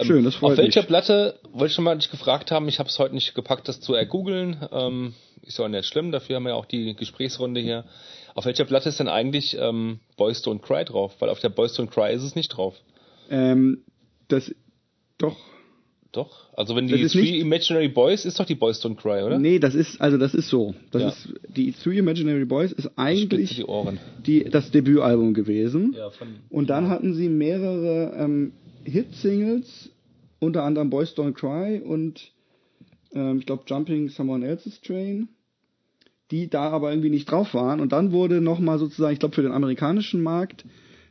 Ähm, 0.00 0.06
Schön, 0.06 0.24
das 0.24 0.34
freut 0.36 0.52
Auf 0.52 0.58
welcher 0.58 0.80
mich. 0.80 0.88
Platte, 0.88 1.38
wollte 1.52 1.66
ich 1.66 1.72
schon 1.74 1.84
mal 1.84 1.96
dich 1.98 2.10
gefragt 2.10 2.50
haben, 2.50 2.68
ich 2.68 2.78
habe 2.78 2.88
es 2.88 2.98
heute 2.98 3.14
nicht 3.14 3.34
gepackt, 3.34 3.68
das 3.68 3.80
zu 3.80 3.94
ergoogeln. 3.94 4.56
Ähm, 4.72 5.14
ist 5.42 5.58
ja 5.58 5.64
auch 5.64 5.68
nicht 5.68 5.86
schlimm, 5.86 6.12
dafür 6.12 6.36
haben 6.36 6.44
wir 6.44 6.50
ja 6.50 6.56
auch 6.56 6.66
die 6.66 6.94
Gesprächsrunde 6.94 7.60
hier. 7.60 7.84
Auf 8.34 8.44
welcher 8.44 8.64
Platte 8.64 8.88
ist 8.88 9.00
denn 9.00 9.08
eigentlich 9.08 9.56
ähm, 9.58 10.00
Boys 10.16 10.42
Don't 10.44 10.60
Cry 10.60 10.84
drauf? 10.84 11.16
Weil 11.18 11.28
auf 11.30 11.40
der 11.40 11.48
Boys 11.48 11.78
Don't 11.78 11.88
Cry 11.88 12.14
ist 12.14 12.22
es 12.22 12.34
nicht 12.34 12.48
drauf. 12.50 12.74
Ähm, 13.30 13.82
das 14.28 14.54
doch. 15.18 15.36
Doch? 16.12 16.48
Also 16.56 16.74
wenn 16.74 16.88
die 16.88 17.06
Three 17.06 17.20
nicht- 17.22 17.40
Imaginary 17.40 17.88
Boys 17.88 18.24
ist 18.24 18.40
doch 18.40 18.44
die 18.44 18.56
Boys 18.56 18.84
Don't 18.84 18.96
Cry, 18.96 19.22
oder? 19.22 19.38
Nee, 19.38 19.60
das 19.60 19.74
ist 19.76 20.00
also 20.00 20.18
das 20.18 20.34
ist 20.34 20.48
so. 20.48 20.74
Das 20.90 21.02
Ja. 21.02 21.08
ist 21.08 21.28
die 21.48 21.72
Three 21.72 21.98
Imaginary 21.98 22.44
Boys 22.44 22.72
ist 22.72 22.90
eigentlich 22.96 23.54
die 23.56 23.64
Ohren. 23.64 24.00
die 24.26 24.42
das 24.44 24.70
Debütalbum 24.72 25.34
gewesen. 25.34 25.94
Ja, 25.96 26.10
von 26.10 26.28
Und 26.48 26.68
dann 26.70 26.88
hatten 26.88 27.14
sie 27.14 27.28
mehrere 27.28 28.12
ähm, 28.18 28.52
Hit-Singles, 28.84 29.90
unter 30.38 30.64
anderem 30.64 30.90
Boys 30.90 31.14
Don't 31.16 31.34
Cry 31.34 31.80
und 31.80 32.32
ähm, 33.12 33.38
ich 33.38 33.46
glaube 33.46 33.64
Jumping 33.66 34.08
Someone 34.08 34.46
Else's 34.46 34.80
Train, 34.80 35.28
die 36.30 36.48
da 36.48 36.70
aber 36.70 36.90
irgendwie 36.90 37.10
nicht 37.10 37.30
drauf 37.30 37.54
waren. 37.54 37.80
Und 37.80 37.92
dann 37.92 38.12
wurde 38.12 38.40
nochmal 38.40 38.78
sozusagen, 38.78 39.12
ich 39.12 39.20
glaube 39.20 39.34
für 39.34 39.42
den 39.42 39.52
amerikanischen 39.52 40.22
Markt, 40.22 40.64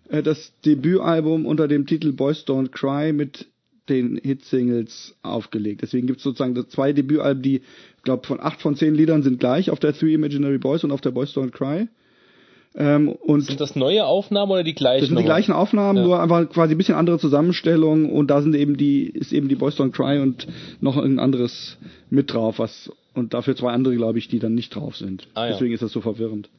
äh, 0.10 0.24
das 0.24 0.54
Debütalbum 0.66 1.46
unter 1.46 1.68
dem 1.68 1.86
Titel 1.86 2.12
Boys 2.12 2.46
Don't 2.46 2.70
Cry 2.70 3.14
mit 3.14 3.48
den 3.90 4.18
Hit-Singles 4.18 5.16
aufgelegt. 5.24 5.82
Deswegen 5.82 6.08
gibt 6.08 6.20
es 6.20 6.24
sozusagen 6.24 6.56
zwei 6.70 6.94
Debütalben, 6.94 7.42
die, 7.42 7.58
ich 7.98 8.04
glaube, 8.04 8.26
von 8.28 8.40
acht 8.40 8.62
von 8.62 8.76
zehn 8.76 8.94
Liedern 8.94 9.24
sind 9.24 9.40
gleich 9.40 9.72
auf 9.72 9.80
der 9.80 9.94
Three 9.94 10.14
Imaginary 10.14 10.60
Boys 10.60 10.84
und 10.84 10.92
auf 10.92 11.02
der 11.02 11.12
Boys 11.12 11.36
Don't 11.36 11.52
Cry. 11.52 11.88
Ähm, 12.76 13.10
und 13.10 13.42
Sind 13.42 13.60
das 13.60 13.76
neue 13.76 14.06
Aufnahmen 14.06 14.52
oder 14.52 14.64
die 14.64 14.76
gleichen? 14.76 15.02
das 15.02 15.10
sind 15.10 15.18
die 15.18 15.24
gleichen 15.26 15.54
Aufnahmen, 15.54 15.98
Ja. 15.98 16.04
nur 16.04 16.22
einfach 16.22 16.48
quasi 16.50 16.76
ein 16.76 16.78
bisschen 16.78 16.96
andere 16.96 17.18
Zusammenstellung 17.18 18.12
und 18.12 18.28
da 18.28 18.42
sind 18.42 18.56
eben 18.56 18.78
die, 18.78 19.06
ist 19.08 19.34
eben 19.34 19.50
die 19.50 19.56
Boys 19.56 19.76
Don't 19.78 19.92
Cry 19.92 20.20
und 20.20 20.48
noch 20.80 20.98
ein 20.98 21.20
anderes 21.20 21.78
mit 22.10 22.32
drauf, 22.32 22.60
was, 22.60 22.92
und 23.16 23.34
dafür 23.34 23.56
zwei 23.56 23.72
andere, 23.72 23.96
glaube 23.96 24.20
ich, 24.20 24.28
die 24.28 24.40
dann 24.40 24.54
nicht 24.54 24.76
drauf 24.76 24.96
sind. 24.96 25.28
Ah, 25.34 25.46
ja. 25.48 25.52
Deswegen 25.54 25.74
ist 25.74 25.82
das 25.82 25.92
so 25.92 26.02
verwirrend. 26.02 26.50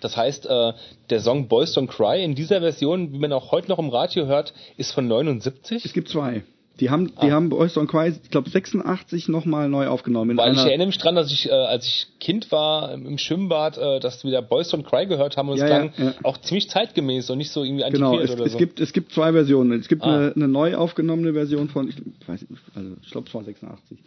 Das 0.00 0.16
heißt, 0.16 0.46
äh, 0.46 0.72
der 1.10 1.20
Song 1.20 1.48
Boys 1.48 1.76
Don't 1.76 1.88
Cry 1.88 2.22
in 2.24 2.34
dieser 2.34 2.60
Version, 2.60 3.12
wie 3.12 3.18
man 3.18 3.32
auch 3.32 3.50
heute 3.52 3.68
noch 3.68 3.78
im 3.78 3.88
Radio 3.90 4.26
hört, 4.26 4.54
ist 4.78 4.92
von 4.92 5.06
79. 5.08 5.84
Es 5.84 5.92
gibt 5.92 6.08
zwei. 6.08 6.42
Die 6.80 6.88
haben, 6.90 7.08
die 7.22 7.28
Ah. 7.28 7.32
haben 7.32 7.50
Boys 7.50 7.76
Don't 7.76 7.86
Cry, 7.88 8.08
ich 8.22 8.30
glaube 8.30 8.48
86 8.48 9.28
nochmal 9.28 9.68
neu 9.68 9.86
aufgenommen. 9.86 10.30
In 10.30 10.36
Weil 10.38 10.52
ich 10.54 10.58
erinnere 10.58 10.86
mich 10.86 10.96
dran, 10.98 11.14
dass 11.14 11.30
ich, 11.30 11.46
äh, 11.48 11.52
als 11.52 11.86
ich 11.86 12.06
Kind 12.20 12.50
war 12.50 12.92
im 12.94 13.18
Schwimmbad, 13.18 13.76
äh, 13.76 14.00
dass 14.00 14.24
wir 14.24 14.30
da 14.32 14.40
Boys 14.40 14.72
Don't 14.72 14.84
Cry 14.84 15.06
gehört 15.06 15.36
haben 15.36 15.50
und 15.50 15.58
Ja, 15.58 15.64
es 15.66 15.70
ja, 15.70 15.88
klang 15.88 15.92
ja. 16.06 16.14
auch 16.22 16.38
ziemlich 16.38 16.68
zeitgemäß 16.70 17.28
und 17.30 17.38
nicht 17.38 17.50
so 17.50 17.62
irgendwie 17.64 17.84
Genau, 17.90 18.12
antiquiert 18.12 18.30
es, 18.30 18.36
oder 18.36 18.46
es 18.46 18.52
so. 18.52 18.58
gibt 18.58 18.80
es 18.80 18.92
gibt 18.94 19.12
zwei 19.12 19.32
Versionen. 19.32 19.78
Es 19.78 19.88
gibt 19.88 20.02
Ah. 20.02 20.16
eine, 20.16 20.32
eine 20.34 20.48
neu 20.48 20.74
aufgenommene 20.76 21.32
Version 21.34 21.68
von, 21.68 21.88
ich 21.88 21.96
weiß 22.26 22.48
nicht, 22.48 22.62
also 22.74 22.90
ich 23.02 23.10
glaube 23.10 23.28
es 23.28 23.34
war 23.34 23.44
86, 23.44 23.98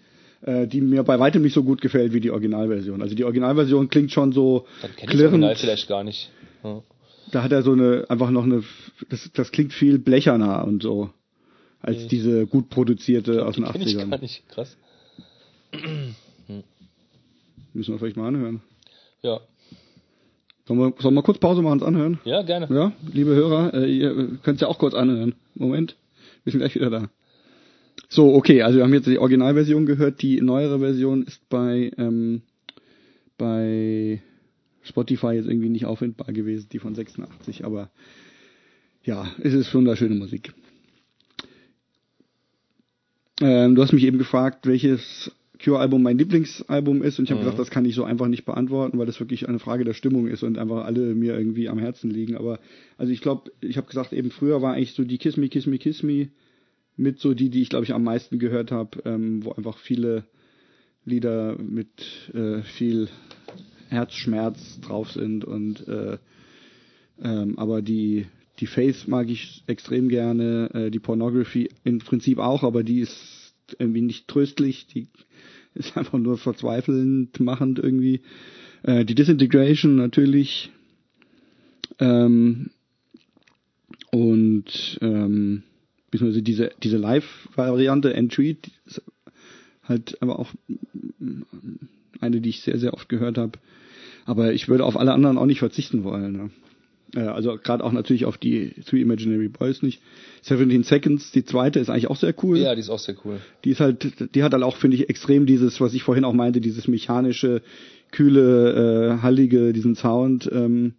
äh, 0.46 0.66
die 0.68 0.82
mir 0.82 1.04
bei 1.04 1.20
weitem 1.20 1.44
nicht 1.44 1.54
so 1.54 1.64
gut 1.64 1.80
gefällt 1.80 2.12
wie 2.14 2.20
die 2.22 2.32
Originalversion. 2.32 3.02
Also 3.02 3.14
die 3.16 3.24
Originalversion 3.24 3.88
klingt 3.90 4.12
schon 4.12 4.32
so 4.32 4.66
Dann 4.82 4.92
kenne 4.96 5.12
ich 5.14 5.18
das 5.20 5.22
Original 5.28 5.40
klirrend. 5.54 5.60
vielleicht 5.60 5.88
gar 5.88 6.04
nicht. 6.04 6.30
Ja. 6.64 6.82
Da 7.32 7.44
hat 7.44 7.52
er 7.52 7.62
so 7.64 7.72
eine 7.72 8.06
einfach 8.10 8.30
noch 8.32 8.44
eine, 8.44 8.64
das, 9.10 9.30
das 9.34 9.52
klingt 9.52 9.74
viel 9.74 9.98
blecherner 10.00 10.66
und 10.66 10.84
so 10.84 11.10
als 11.84 12.08
diese 12.08 12.48
gut 12.48 12.70
produzierte 12.70 13.46
aus 13.46 13.56
Die 13.56 13.62
den 13.62 13.72
kenne 13.72 13.86
ich 13.86 13.98
gar 13.98 14.06
80ern. 14.06 14.22
nicht. 14.22 14.50
Krass. 14.50 14.78
Müssen 17.74 17.94
wir 17.94 18.00
vielleicht 18.00 18.18
mal 18.18 18.28
anhören. 18.28 18.62
Ja. 19.22 19.42
Sollen 20.66 20.80
wir, 20.80 20.94
sollen 21.00 21.14
wir 21.16 21.24
kurz 21.24 21.40
Pause 21.40 21.62
machen 21.62 21.82
und 21.82 21.88
anhören? 21.88 22.20
Ja, 22.24 22.42
gerne. 22.42 22.74
Ja, 22.74 22.94
liebe 23.12 23.36
Hörer, 23.36 23.74
äh, 23.74 23.92
ihr 23.92 24.38
könnt 24.44 24.56
es 24.56 24.62
ja 24.62 24.68
auch 24.68 24.80
kurz 24.80 24.94
anhören. 24.94 25.36
Moment, 25.56 25.98
wir 26.46 26.52
sind 26.52 26.62
gleich 26.62 26.76
wieder 26.76 26.90
da. 26.90 27.10
So, 28.08 28.34
okay, 28.34 28.62
also 28.62 28.78
wir 28.78 28.84
haben 28.86 28.94
jetzt 28.94 29.08
die 29.08 29.20
Originalversion 29.20 29.86
gehört. 29.86 30.22
Die 30.22 30.40
neuere 30.40 30.80
Version 30.80 31.24
ist 31.24 31.48
bei 31.50 31.92
ähm, 31.98 32.44
bei 33.38 34.22
Spotify 34.84 35.34
jetzt 35.34 35.48
irgendwie 35.48 35.70
nicht 35.70 35.86
auffindbar 35.86 36.32
gewesen, 36.32 36.68
die 36.72 36.80
von 36.80 36.96
86, 36.96 37.66
aber 37.66 37.90
ja, 39.04 39.28
es 39.42 39.54
ist 39.54 39.74
wunderschöne 39.74 40.16
Musik. 40.16 40.54
Ähm, 43.42 43.76
du 43.76 43.82
hast 43.82 43.94
mich 43.94 44.04
eben 44.04 44.18
gefragt, 44.18 44.68
welches 44.68 45.32
Cure-Album 45.64 46.04
mein 46.04 46.18
Lieblingsalbum 46.18 47.02
ist 47.04 47.20
und 47.20 47.26
ich 47.26 47.32
habe 47.32 47.40
Mhm. 47.40 47.44
gesagt, 47.46 47.60
das 47.60 47.70
kann 47.70 47.86
ich 47.86 47.96
so 47.96 48.04
einfach 48.04 48.28
nicht 48.28 48.46
beantworten, 48.46 48.98
weil 49.00 49.06
das 49.06 49.20
wirklich 49.20 49.48
eine 49.48 49.60
Frage 49.60 49.86
der 49.86 49.94
Stimmung 49.94 50.28
ist 50.28 50.44
und 50.44 50.58
einfach 50.58 50.86
alle 50.86 51.16
mir 51.16 51.38
irgendwie 51.38 51.70
am 51.70 51.80
Herzen 51.80 52.10
liegen. 52.12 52.36
Aber 52.36 52.60
also 52.98 53.12
ich 53.12 53.22
glaube, 53.22 53.52
ich 53.62 53.78
habe 53.78 53.88
gesagt, 53.88 54.14
eben 54.14 54.30
früher 54.30 54.62
war 54.62 54.74
eigentlich 54.74 54.94
so 54.94 55.04
die 55.04 55.18
Kiss 55.18 55.38
Me, 55.38 55.48
Kiss 55.50 55.66
Me, 55.66 55.78
Kiss 55.78 56.04
Me 56.04 56.30
mit 56.98 57.20
so 57.20 57.34
die, 57.34 57.50
die 57.50 57.62
ich 57.62 57.70
glaube 57.70 57.86
ich 57.86 57.94
am 57.94 58.04
meisten 58.04 58.40
gehört 58.40 58.72
habe, 58.72 59.02
ähm, 59.06 59.44
wo 59.46 59.52
einfach 59.52 59.78
viele 59.78 60.26
Lieder 61.06 61.58
mit 61.58 61.90
äh, 62.34 62.62
viel 62.62 63.08
Herzschmerz 63.90 64.80
drauf 64.82 65.12
sind 65.12 65.44
und 65.46 65.88
äh, 65.88 66.18
ähm, 67.24 67.58
aber 67.58 67.82
die 67.82 68.26
die 68.60 68.68
Faith 68.68 69.08
mag 69.08 69.30
ich 69.30 69.64
extrem 69.68 70.10
gerne, 70.10 70.70
äh, 70.74 70.92
die 70.92 71.00
Pornography 71.00 71.70
im 71.84 72.00
Prinzip 72.00 72.38
auch, 72.38 72.64
aber 72.64 72.84
die 72.84 73.00
ist 73.00 73.54
irgendwie 73.80 74.02
nicht 74.02 74.28
tröstlich, 74.28 74.88
die 74.88 75.08
ist 75.74 75.98
einfach 75.98 76.20
nur 76.20 76.38
verzweifelnd 76.38 77.40
machend 77.40 77.80
irgendwie. 77.80 78.22
Äh, 78.84 79.06
die 79.06 79.16
Disintegration 79.16 79.96
natürlich 79.96 80.72
ähm, 82.00 82.70
und 84.12 85.00
ähm, 85.02 85.64
beziehungsweise 86.12 86.44
diese 86.44 86.72
diese 86.84 86.98
Live-Variante 86.98 88.14
Entreat 88.14 88.70
halt 89.84 90.22
aber 90.22 90.38
auch 90.38 90.54
eine, 92.20 92.40
die 92.40 92.50
ich 92.50 92.62
sehr 92.62 92.78
sehr 92.78 92.94
oft 92.94 93.10
gehört 93.10 93.38
habe. 93.40 93.58
Aber 94.26 94.54
ich 94.54 94.70
würde 94.70 94.86
auf 94.86 94.96
alle 94.96 95.14
anderen 95.14 95.38
auch 95.38 95.46
nicht 95.46 95.60
verzichten 95.60 96.04
wollen. 96.04 96.34
Ne? 96.34 96.50
Äh, 97.16 97.22
also 97.22 97.58
gerade 97.58 97.84
auch 97.84 97.92
natürlich 97.92 98.26
auf 98.26 98.38
die 98.38 98.72
Three 98.86 99.02
Imaginary 99.02 99.48
Boys 99.50 99.82
nicht. 99.82 100.02
17 100.42 100.84
Seconds, 100.84 101.32
die 101.32 101.46
zweite 101.46 101.80
ist 101.80 101.90
eigentlich 101.90 102.10
auch 102.10 102.18
sehr 102.18 102.34
cool. 102.44 102.58
Ja, 102.58 102.74
die 102.76 102.82
ist 102.82 102.90
auch 102.90 103.00
sehr 103.00 103.16
cool. 103.24 103.40
Die 103.64 103.72
ist 103.72 103.80
halt, 103.80 104.36
die 104.36 104.44
hat 104.44 104.54
halt 104.54 104.64
auch, 104.64 104.78
finde 104.78 104.98
ich, 104.98 105.10
extrem 105.10 105.46
dieses, 105.46 105.80
was 105.80 105.94
ich 105.94 106.04
vorhin 106.04 106.26
auch 106.26 106.34
meinte, 106.34 106.60
dieses 106.62 106.88
mechanische, 106.88 107.62
kühle, 108.12 109.18
äh, 109.18 109.22
hallige, 109.22 109.74
diesen 109.74 109.96
Sound. 109.96 110.50
Ähm, 110.52 110.94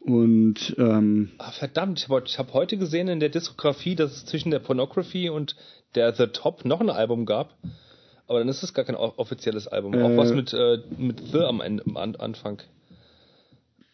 und 0.00 0.74
ähm, 0.78 1.30
Ah, 1.38 1.52
verdammt, 1.52 2.00
ich 2.00 2.08
habe 2.08 2.24
hab 2.26 2.52
heute 2.54 2.76
gesehen 2.76 3.06
in 3.08 3.20
der 3.20 3.28
Diskografie, 3.28 3.94
dass 3.94 4.12
es 4.16 4.24
zwischen 4.26 4.50
der 4.50 4.58
Pornography 4.58 5.28
und 5.30 5.54
der 5.94 6.12
The 6.14 6.26
Top 6.26 6.64
noch 6.64 6.80
ein 6.80 6.90
Album 6.90 7.24
gab. 7.24 7.56
Aber 8.26 8.40
dann 8.40 8.48
ist 8.48 8.62
es 8.62 8.74
gar 8.74 8.84
kein 8.84 8.96
offizielles 8.96 9.68
Album. 9.68 9.94
Auch 9.94 10.10
Äh. 10.10 10.16
was 10.16 10.32
mit, 10.32 10.52
äh, 10.52 10.78
mit 10.98 11.20
The 11.32 11.40
am 11.40 11.60
Ende, 11.60 11.84
am 11.86 11.96
An 11.96 12.16
Anfang. 12.16 12.62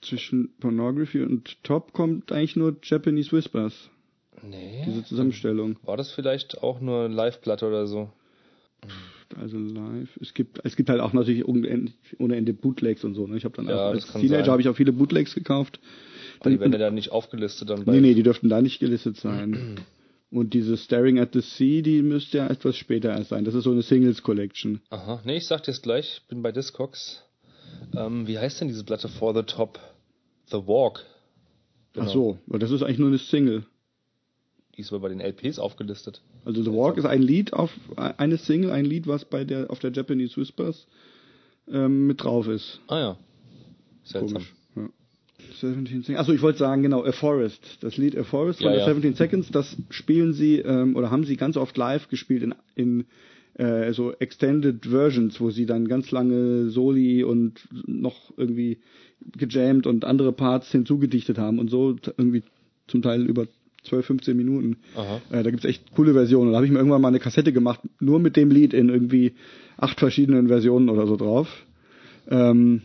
Zwischen 0.01 0.55
Pornography 0.61 1.23
und 1.23 1.63
Top 1.65 1.93
kommt 1.93 2.33
eigentlich 2.33 2.57
nur 2.57 2.77
Japanese 2.83 3.33
Whispers, 3.33 3.91
Nee. 4.43 4.83
diese 4.87 5.05
Zusammenstellung. 5.05 5.77
War 5.83 5.97
das 5.97 6.13
vielleicht 6.13 6.63
auch 6.63 6.81
nur 6.81 7.09
Live-Platte 7.09 7.67
oder 7.67 7.87
so? 7.87 8.11
Also 9.37 9.59
live. 9.59 10.17
Es 10.23 10.33
gibt, 10.33 10.61
es 10.65 10.77
gibt 10.77 10.89
halt 10.89 11.01
auch 11.01 11.13
natürlich 11.13 11.47
ohne 11.47 11.93
ohne 12.19 12.37
Ende 12.37 12.55
Bootlegs 12.55 13.05
und 13.05 13.15
so. 13.15 13.27
Ne? 13.27 13.37
Ich 13.37 13.45
habe 13.45 13.57
dann 13.57 13.69
Ja, 13.69 13.89
auch, 13.89 13.93
als 13.93 14.11
Teenager 14.13 14.53
habe 14.53 14.63
ich 14.63 14.69
auch 14.69 14.77
viele 14.77 14.93
Bootlegs 14.93 15.35
gekauft. 15.35 15.81
Aber 16.41 16.51
die 16.51 16.61
werden 16.61 16.73
ja 16.73 16.79
dann 16.79 16.95
nicht 16.95 17.11
aufgelistet 17.13 17.69
dann 17.69 17.85
bei. 17.85 17.93
Nee, 17.93 18.01
nee, 18.01 18.15
die 18.15 18.23
dürften 18.23 18.49
da 18.49 18.63
nicht 18.63 18.79
gelistet 18.81 19.17
sein. 19.17 19.85
Und 20.31 20.53
diese 20.53 20.77
Staring 20.77 21.19
at 21.19 21.33
the 21.33 21.41
Sea, 21.41 21.81
die 21.83 22.03
müsste 22.03 22.39
ja 22.39 22.47
etwas 22.49 22.77
später 22.77 23.11
erst 23.11 23.31
sein. 23.31 23.45
Das 23.45 23.55
ist 23.55 23.65
so 23.65 23.71
eine 23.71 23.81
Singles 23.83 24.23
Collection. 24.23 24.81
Aha, 24.91 25.23
nee, 25.25 25.39
ich 25.39 25.47
sag 25.47 25.63
dir's 25.63 25.81
gleich, 25.81 26.21
ich 26.23 26.29
bin 26.29 26.43
bei 26.43 26.53
Discogs. 26.53 27.23
Ähm, 27.97 28.27
wie 28.27 28.39
heißt 28.39 28.61
denn 28.61 28.69
diese 28.69 28.85
Platte 28.85 29.09
For 29.09 29.35
the 29.35 29.43
Top? 29.43 29.79
The 30.51 30.67
Walk. 30.67 31.05
Genau. 31.93 32.07
Ach 32.07 32.13
so, 32.13 32.39
das 32.47 32.71
ist 32.71 32.83
eigentlich 32.83 32.99
nur 32.99 33.09
eine 33.09 33.19
Single. 33.19 33.65
Die 34.77 34.83
ist 34.83 34.93
aber 34.93 35.01
bei 35.01 35.09
den 35.09 35.21
LPs 35.21 35.59
aufgelistet. 35.59 36.23
Also 36.45 36.63
The 36.63 36.73
Walk 36.73 36.97
ist 36.99 37.05
ein 37.05 37.23
Lied 37.23 37.53
auf 37.53 37.73
eine 37.97 38.37
Single, 38.37 38.71
ein 38.71 38.85
Lied, 38.85 39.07
was 39.07 39.25
bei 39.25 39.45
der 39.45 39.71
auf 39.71 39.81
der 39.81 39.91
Japanese 39.91 40.37
Whispers 40.37 40.87
ähm, 41.69 42.07
mit 42.07 42.23
drauf 42.23 42.47
ist. 42.47 42.81
Ah 42.87 42.99
ja. 42.99 43.17
Seltsam. 44.05 44.35
Komisch. 44.35 44.55
Ja. 44.77 44.89
17 45.61 45.87
Seconds. 45.87 46.21
Achso, 46.21 46.33
ich 46.33 46.43
wollte 46.43 46.59
sagen, 46.59 46.83
genau, 46.83 47.05
A 47.05 47.13
Forest. 47.13 47.79
Das 47.81 47.97
Lied 47.97 48.17
A 48.17 48.23
Forest 48.23 48.61
von 48.61 48.71
Ja, 48.71 48.77
der 48.77 48.87
ja. 48.87 48.95
17 48.95 49.15
Seconds, 49.15 49.51
das 49.51 49.77
spielen 49.91 50.33
sie 50.33 50.59
ähm, 50.59 50.95
oder 50.97 51.11
haben 51.11 51.25
sie 51.25 51.37
ganz 51.37 51.57
oft 51.57 51.77
live 51.77 52.09
gespielt 52.09 52.43
in, 52.43 52.55
in 52.75 53.07
äh, 53.59 53.93
so 53.93 54.13
Extended 54.13 54.87
Versions, 54.87 55.41
wo 55.41 55.51
sie 55.51 55.67
dann 55.67 55.89
ganz 55.89 56.11
lange 56.11 56.71
Soli 56.71 57.25
und 57.25 57.69
noch 57.87 58.33
irgendwie 58.37 58.79
gejammt 59.37 59.87
und 59.87 60.05
andere 60.05 60.33
Parts 60.33 60.71
hinzugedichtet 60.71 61.39
haben 61.39 61.59
und 61.59 61.69
so 61.69 61.97
irgendwie 62.17 62.43
zum 62.87 63.03
Teil 63.03 63.27
über 63.27 63.47
12, 63.85 64.07
15 64.07 64.37
Minuten. 64.37 64.79
Äh, 65.31 65.43
da 65.43 65.51
gibt's 65.51 65.65
echt 65.65 65.93
coole 65.95 66.13
Versionen. 66.13 66.53
Da 66.53 66.57
habe 66.57 66.67
ich 66.67 66.73
mir 66.73 66.79
irgendwann 66.79 67.03
mal 67.03 67.09
eine 67.09 67.21
Kassette 67.21 67.53
gemacht, 67.53 67.81
nur 68.01 68.19
mit 68.19 68.37
dem 68.37 68.51
Lied 68.51 68.73
in 68.75 68.89
irgendwie 68.89 69.35
acht 69.77 69.99
verschiedenen 69.99 70.49
Versionen 70.49 70.89
oder 70.89 71.07
so 71.07 71.17
drauf. 71.17 71.49
Ähm, 72.29 72.83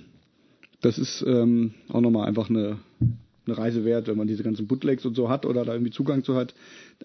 das 0.81 0.97
ist 0.97 1.23
ähm, 1.25 1.73
auch 1.89 2.01
nochmal 2.01 2.27
einfach 2.27 2.49
eine, 2.49 2.77
eine 3.45 3.57
Reise 3.57 3.85
wert, 3.85 4.07
wenn 4.07 4.17
man 4.17 4.27
diese 4.27 4.43
ganzen 4.43 4.67
Bootlegs 4.67 5.05
und 5.05 5.15
so 5.15 5.29
hat 5.29 5.45
oder 5.45 5.65
da 5.65 5.73
irgendwie 5.73 5.91
Zugang 5.91 6.23
zu 6.23 6.35
hat. 6.35 6.53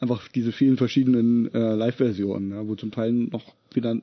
Einfach 0.01 0.29
diese 0.29 0.53
vielen 0.53 0.77
verschiedenen 0.77 1.53
äh, 1.53 1.75
Live-Versionen, 1.75 2.51
ja, 2.53 2.66
wo 2.69 2.75
zum 2.77 2.91
Teil 2.91 3.12
noch 3.12 3.43
wieder 3.73 3.97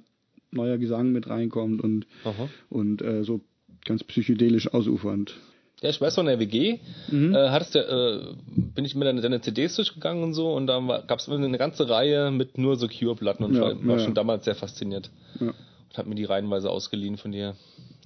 neuer 0.52 0.78
Gesang 0.78 1.12
mit 1.12 1.30
reinkommt 1.30 1.82
und, 1.82 2.06
Aha. 2.24 2.50
und 2.70 3.02
äh, 3.02 3.24
so 3.24 3.42
ganz 3.86 4.04
psychedelisch 4.04 4.74
ausufernd. 4.74 5.36
Ja, 5.82 5.90
ich 5.90 6.00
weiß 6.02 6.18
in 6.18 6.26
der 6.26 6.40
WG 6.40 6.80
Mhm. 7.12 7.36
äh, 7.36 7.50
hattest 7.50 7.76
du, 7.76 7.80
äh, 7.80 8.34
bin 8.74 8.86
ich 8.86 8.96
mit 8.96 9.06
deine, 9.08 9.22
deine 9.22 9.42
CDs 9.42 9.76
durchgegangen 9.76 10.24
und 10.24 10.34
so 10.34 10.54
und 10.54 10.68
da 10.68 10.80
gab 11.06 11.20
es 11.20 11.30
eine 11.30 11.58
ganze 11.58 11.88
Reihe 11.90 12.32
mit 12.32 12.58
nur 12.58 12.78
so 12.78 12.88
Cure-Platten 12.88 13.44
und 13.44 13.56
Ja, 13.56 13.62
war, 13.62 13.86
war 13.86 13.98
ja, 13.98 14.04
schon 14.04 14.14
damals 14.16 14.46
sehr 14.46 14.56
fasziniert. 14.56 15.10
Ja. 15.40 15.48
Und 15.48 15.98
hab 15.98 16.08
mir 16.08 16.16
die 16.16 16.24
reihenweise 16.24 16.70
ausgeliehen 16.70 17.18
von 17.18 17.32
dir. 17.32 17.56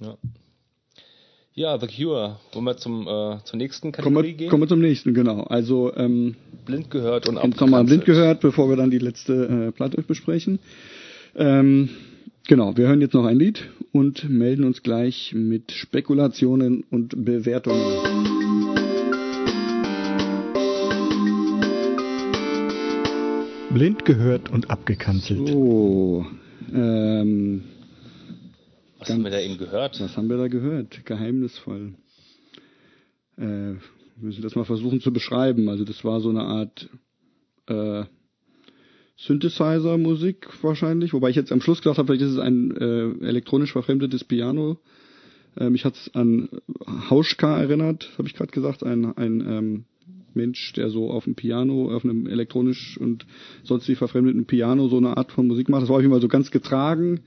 Ja, 0.00 0.16
ja 1.54 1.78
The 1.78 1.86
Cure. 1.86 2.38
Wollen 2.52 2.64
wir 2.64 2.76
zum, 2.76 3.02
äh, 3.02 3.38
zur 3.44 3.56
nächsten 3.56 3.92
Kommen 3.92 4.04
Kategorie 4.04 4.26
wir, 4.28 4.34
gehen? 4.34 4.50
kommen 4.50 4.62
wir 4.62 4.68
zum 4.68 4.80
nächsten, 4.80 5.14
genau. 5.14 5.42
Also 5.42 5.94
ähm, 5.96 6.36
Blind 6.64 6.90
gehört 6.90 7.28
und 7.28 7.36
jetzt 7.36 7.60
nochmal 7.60 7.84
blind 7.84 8.02
abgekanzelt. 8.02 8.04
gehört, 8.06 8.40
bevor 8.40 8.68
wir 8.68 8.76
dann 8.76 8.90
die 8.90 8.98
letzte 8.98 9.68
äh, 9.68 9.72
Platte 9.72 10.02
besprechen. 10.02 10.58
Ähm, 11.36 11.90
genau, 12.48 12.76
wir 12.76 12.88
hören 12.88 13.00
jetzt 13.00 13.14
noch 13.14 13.24
ein 13.24 13.38
Lied 13.38 13.68
und 13.92 14.28
melden 14.28 14.64
uns 14.64 14.82
gleich 14.82 15.32
mit 15.34 15.72
Spekulationen 15.72 16.84
und 16.90 17.24
Bewertungen. 17.24 17.80
Blind 23.72 24.04
gehört 24.04 24.50
und 24.50 24.68
abgekanzelt. 24.68 25.48
So, 25.48 26.26
ähm, 26.74 27.62
Was 29.00 29.08
haben 29.08 29.24
wir 29.24 29.30
da 29.30 29.40
eben 29.40 29.56
gehört? 29.56 29.98
was 29.98 30.16
haben 30.18 30.28
wir 30.28 30.36
da 30.36 30.48
gehört? 30.48 31.06
Geheimnisvoll. 31.06 31.94
Äh, 33.38 33.42
wir 33.42 33.78
müssen 34.20 34.42
das 34.42 34.54
mal 34.54 34.66
versuchen 34.66 35.00
zu 35.00 35.10
beschreiben. 35.10 35.70
Also 35.70 35.84
das 35.84 36.04
war 36.04 36.20
so 36.20 36.28
eine 36.28 36.42
Art 36.42 36.90
äh, 37.66 38.04
Synthesizer-Musik 39.16 40.48
wahrscheinlich, 40.62 41.14
wobei 41.14 41.30
ich 41.30 41.36
jetzt 41.36 41.50
am 41.50 41.62
Schluss 41.62 41.80
gedacht 41.80 41.96
habe, 41.96 42.08
vielleicht 42.08 42.22
ist 42.22 42.32
es 42.32 42.38
ein 42.38 42.76
äh, 42.76 43.26
elektronisch 43.26 43.72
verfremdetes 43.72 44.24
Piano. 44.24 44.78
Äh, 45.56 45.70
mich 45.70 45.86
hat 45.86 45.94
es 45.94 46.14
an 46.14 46.50
Hauschka 47.08 47.58
erinnert, 47.58 48.10
habe 48.18 48.28
ich 48.28 48.34
gerade 48.34 48.52
gesagt, 48.52 48.82
ein, 48.82 49.16
ein 49.16 49.40
ähm, 49.40 49.84
Mensch, 50.34 50.74
der 50.74 50.90
so 50.90 51.10
auf 51.10 51.24
dem 51.24 51.36
Piano, 51.36 51.94
auf 51.94 52.04
einem 52.04 52.26
elektronisch 52.26 52.98
und 52.98 53.26
sonst 53.62 53.88
wie 53.88 53.94
verfremdeten 53.94 54.44
Piano 54.44 54.88
so 54.88 54.98
eine 54.98 55.16
Art 55.16 55.32
von 55.32 55.46
Musik 55.46 55.70
macht. 55.70 55.82
Das 55.82 55.88
war 55.88 55.96
auf 55.96 56.02
jeden 56.02 56.12
Fall 56.12 56.20
so 56.20 56.28
ganz 56.28 56.50
getragen. 56.50 57.20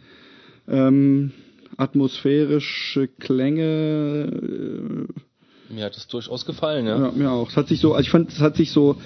Ähm, 0.68 1.32
atmosphärische 1.78 3.08
Klänge, 3.08 4.30
äh, 5.70 5.74
Mir 5.74 5.86
hat 5.86 5.96
es 5.96 6.08
durchaus 6.08 6.46
gefallen, 6.46 6.86
ja. 6.86 7.00
ja, 7.00 7.12
mir 7.12 7.32
auch. 7.32 7.50
Es 7.50 7.58
hat 7.58 7.68
sich 7.68 7.80
so, 7.80 7.94
also 7.94 8.02
ich 8.06 8.10
fand, 8.10 8.32
es 8.32 8.40
hat 8.40 8.56
sich 8.56 8.72
so 8.72 8.98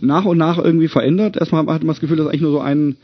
nach 0.00 0.24
und 0.24 0.38
nach 0.38 0.58
irgendwie 0.58 0.88
verändert. 0.88 1.36
Erstmal 1.36 1.66
hatte 1.66 1.86
man 1.86 1.94
das 1.94 2.00
Gefühl, 2.00 2.16
dass 2.16 2.26
eigentlich 2.26 2.42
nur 2.42 2.52
so 2.52 2.60
ein, 2.60 2.96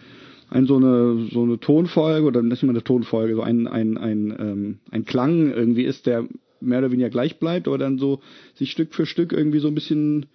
ein 0.50 0.66
so 0.66 0.76
eine 0.76 1.28
so 1.32 1.42
eine 1.42 1.58
Tonfolge 1.58 2.26
oder 2.26 2.42
nicht 2.42 2.62
mal 2.62 2.70
eine 2.70 2.84
Tonfolge, 2.84 3.34
so 3.34 3.42
ein 3.42 3.66
ein 3.66 3.96
ein 3.96 4.36
ähm, 4.38 4.78
ein 4.90 5.04
Klang 5.04 5.50
irgendwie 5.52 5.84
ist, 5.84 6.06
der 6.06 6.26
mehr 6.60 6.78
oder 6.78 6.92
weniger 6.92 7.10
gleich 7.10 7.38
bleibt, 7.38 7.66
aber 7.66 7.78
dann 7.78 7.98
so 7.98 8.20
sich 8.54 8.70
Stück 8.70 8.94
für 8.94 9.06
Stück 9.06 9.32
irgendwie 9.32 9.58
so 9.58 9.68
ein 9.68 9.74
bisschen 9.74 10.26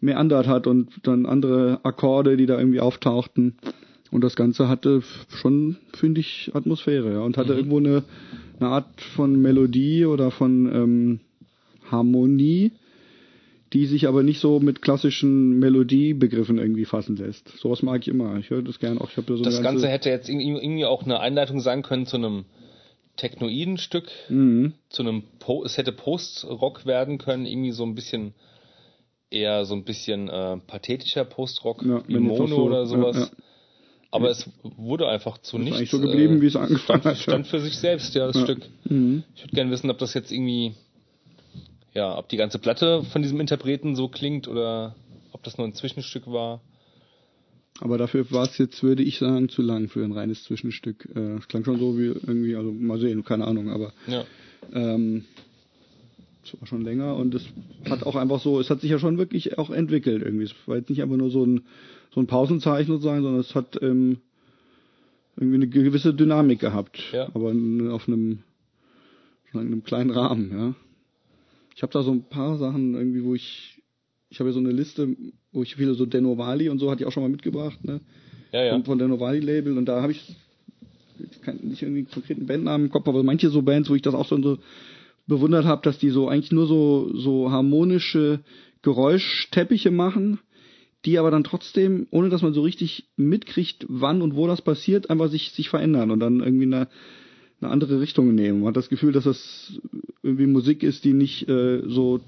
meandert 0.00 0.46
hat 0.46 0.66
und 0.66 0.90
dann 1.02 1.26
andere 1.26 1.80
Akkorde, 1.82 2.36
die 2.36 2.46
da 2.46 2.58
irgendwie 2.58 2.80
auftauchten. 2.80 3.56
Und 4.14 4.22
das 4.22 4.36
Ganze 4.36 4.68
hatte 4.68 5.02
schon, 5.28 5.76
finde 5.92 6.20
ich, 6.20 6.52
Atmosphäre, 6.54 7.14
ja. 7.14 7.20
Und 7.22 7.36
hatte 7.36 7.54
irgendwo 7.54 7.78
eine, 7.78 8.04
eine 8.60 8.68
Art 8.68 9.00
von 9.00 9.42
Melodie 9.42 10.04
oder 10.06 10.30
von 10.30 10.72
ähm, 10.72 11.20
Harmonie, 11.90 12.70
die 13.72 13.86
sich 13.86 14.06
aber 14.06 14.22
nicht 14.22 14.38
so 14.38 14.60
mit 14.60 14.82
klassischen 14.82 15.58
Melodiebegriffen 15.58 16.58
irgendwie 16.58 16.84
fassen 16.84 17.16
lässt. 17.16 17.48
Sowas 17.58 17.82
mag 17.82 18.02
ich 18.02 18.08
immer. 18.08 18.36
Ich 18.36 18.50
höre 18.50 18.62
das 18.62 18.78
gern 18.78 18.98
auch. 18.98 19.08
Ich 19.10 19.16
da 19.16 19.22
so 19.36 19.42
Das 19.42 19.56
eine 19.56 19.64
Ganze 19.64 19.88
hätte 19.88 20.10
jetzt 20.10 20.28
irgendwie 20.28 20.84
auch 20.84 21.02
eine 21.02 21.18
Einleitung 21.18 21.58
sein 21.58 21.82
können 21.82 22.06
zu 22.06 22.16
einem 22.16 22.44
technoiden 23.16 23.78
Stück, 23.78 24.08
Mhm. 24.28 24.74
zu 24.90 25.02
einem 25.02 25.24
po 25.40 25.64
es 25.64 25.76
hätte 25.76 25.90
Post-Rock 25.90 26.86
werden 26.86 27.18
können, 27.18 27.46
irgendwie 27.46 27.72
so 27.72 27.82
ein 27.84 27.96
bisschen 27.96 28.32
eher 29.30 29.64
so 29.64 29.74
ein 29.74 29.82
bisschen 29.82 30.28
äh, 30.28 30.58
pathetischer 30.58 31.24
Post-Rock, 31.24 31.82
Ja, 31.82 32.00
Mono 32.06 32.46
so, 32.46 32.62
oder 32.62 32.86
sowas. 32.86 33.16
ja, 33.16 33.22
ja. 33.24 33.43
Aber 34.14 34.30
es 34.30 34.48
wurde 34.62 35.08
einfach 35.08 35.38
zu 35.38 35.56
ist 35.56 35.62
nichts. 35.64 35.78
eigentlich 35.78 35.90
so 35.90 36.00
geblieben, 36.00 36.40
wie 36.40 36.46
es 36.46 36.56
angefangen 36.56 37.00
stand, 37.00 37.04
hat, 37.04 37.16
ja. 37.16 37.22
Stand 37.22 37.46
für 37.48 37.60
sich 37.60 37.76
selbst, 37.76 38.14
ja, 38.14 38.26
das 38.26 38.36
Ja. 38.36 38.42
Stück. 38.44 38.60
Mhm. 38.84 39.24
Ich 39.34 39.42
würde 39.42 39.54
gerne 39.54 39.70
wissen, 39.70 39.90
ob 39.90 39.98
das 39.98 40.14
jetzt 40.14 40.30
irgendwie, 40.30 40.74
ja, 41.94 42.16
ob 42.16 42.28
die 42.28 42.36
ganze 42.36 42.58
Platte 42.58 43.02
von 43.12 43.22
diesem 43.22 43.40
Interpreten 43.40 43.96
so 43.96 44.08
klingt 44.08 44.46
oder 44.48 44.94
ob 45.32 45.42
das 45.42 45.58
nur 45.58 45.66
ein 45.66 45.74
Zwischenstück 45.74 46.26
war. 46.26 46.60
Aber 47.80 47.98
dafür 47.98 48.30
war 48.30 48.44
es 48.44 48.56
jetzt, 48.58 48.82
würde 48.84 49.02
ich 49.02 49.18
sagen, 49.18 49.48
zu 49.48 49.60
lang 49.60 49.88
für 49.88 50.04
ein 50.04 50.12
reines 50.12 50.44
Zwischenstück. 50.44 51.08
Äh, 51.14 51.38
Es 51.38 51.48
klang 51.48 51.64
schon 51.64 51.80
so 51.80 51.98
wie 51.98 52.06
irgendwie, 52.06 52.54
also 52.54 52.70
mal 52.70 53.00
sehen, 53.00 53.24
keine 53.24 53.46
Ahnung, 53.46 53.68
aber 53.70 53.92
Ja. 54.06 54.24
ähm, 54.72 55.24
es 56.44 56.60
war 56.60 56.68
schon 56.68 56.82
länger 56.82 57.16
und 57.16 57.34
es 57.34 57.44
hat 57.90 58.04
auch 58.04 58.14
einfach 58.14 58.38
so, 58.40 58.60
es 58.60 58.70
hat 58.70 58.80
sich 58.80 58.90
ja 58.90 58.98
schon 59.00 59.18
wirklich 59.18 59.58
auch 59.58 59.70
entwickelt 59.70 60.22
irgendwie. 60.22 60.44
Es 60.44 60.54
war 60.66 60.76
jetzt 60.76 60.88
nicht 60.90 61.02
einfach 61.02 61.16
nur 61.16 61.30
so 61.30 61.44
ein 61.44 61.62
so 62.14 62.20
ein 62.20 62.26
Pausenzeichen 62.26 62.92
sozusagen, 62.92 63.22
sondern 63.22 63.40
es 63.40 63.54
hat 63.54 63.80
ähm, 63.82 64.18
irgendwie 65.36 65.56
eine 65.56 65.68
gewisse 65.68 66.14
Dynamik 66.14 66.60
gehabt. 66.60 67.02
Ja. 67.12 67.26
Aber 67.34 67.48
auf 67.48 68.08
einem, 68.08 68.42
schon 69.50 69.60
in 69.60 69.66
einem 69.66 69.84
kleinen 69.84 70.10
Rahmen, 70.10 70.50
ja. 70.52 70.74
Ich 71.74 71.82
habe 71.82 71.92
da 71.92 72.04
so 72.04 72.12
ein 72.12 72.22
paar 72.22 72.56
Sachen 72.56 72.94
irgendwie, 72.94 73.24
wo 73.24 73.34
ich, 73.34 73.82
ich 74.30 74.38
habe 74.38 74.50
ja 74.50 74.54
so 74.54 74.60
eine 74.60 74.70
Liste, 74.70 75.16
wo 75.50 75.64
ich 75.64 75.74
viele 75.74 75.94
so 75.94 76.06
Denovali 76.06 76.68
und 76.68 76.78
so 76.78 76.88
hatte 76.90 77.02
ich 77.02 77.06
auch 77.06 77.12
schon 77.12 77.24
mal 77.24 77.28
mitgebracht, 77.28 77.82
ne? 77.84 78.00
Ja, 78.52 78.62
ja. 78.62 78.72
Von, 78.74 78.84
von 78.84 78.98
Denovali 78.98 79.40
Label 79.40 79.76
und 79.76 79.86
da 79.86 80.00
habe 80.00 80.12
ich 80.12 80.36
ich 81.18 81.42
kann 81.42 81.58
nicht 81.62 81.82
irgendwie 81.82 82.00
einen 82.00 82.10
konkreten 82.10 82.46
Bandnamen 82.46 82.86
im 82.86 82.92
Kopf, 82.92 83.06
aber 83.08 83.22
manche 83.22 83.50
so 83.50 83.62
Bands, 83.62 83.88
wo 83.88 83.94
ich 83.94 84.02
das 84.02 84.14
auch 84.14 84.26
so, 84.26 84.40
so 84.40 84.58
bewundert 85.26 85.64
habe, 85.64 85.82
dass 85.82 85.98
die 85.98 86.10
so 86.10 86.28
eigentlich 86.28 86.52
nur 86.52 86.66
so, 86.66 87.10
so 87.14 87.50
harmonische 87.50 88.40
Geräuschteppiche 88.82 89.90
machen, 89.90 90.40
die 91.04 91.18
aber 91.18 91.30
dann 91.30 91.44
trotzdem, 91.44 92.06
ohne 92.10 92.30
dass 92.30 92.42
man 92.42 92.54
so 92.54 92.62
richtig 92.62 93.04
mitkriegt, 93.16 93.84
wann 93.88 94.22
und 94.22 94.36
wo 94.36 94.46
das 94.46 94.62
passiert, 94.62 95.10
einfach 95.10 95.28
sich, 95.28 95.50
sich 95.52 95.68
verändern 95.68 96.10
und 96.10 96.20
dann 96.20 96.40
irgendwie 96.40 96.64
eine, 96.64 96.88
eine 97.60 97.70
andere 97.70 98.00
Richtung 98.00 98.34
nehmen. 98.34 98.60
Man 98.60 98.68
hat 98.68 98.76
das 98.76 98.88
Gefühl, 98.88 99.12
dass 99.12 99.24
das 99.24 99.80
irgendwie 100.22 100.46
Musik 100.46 100.82
ist, 100.82 101.04
die 101.04 101.12
nicht 101.12 101.48
äh, 101.48 101.82
so 101.86 102.20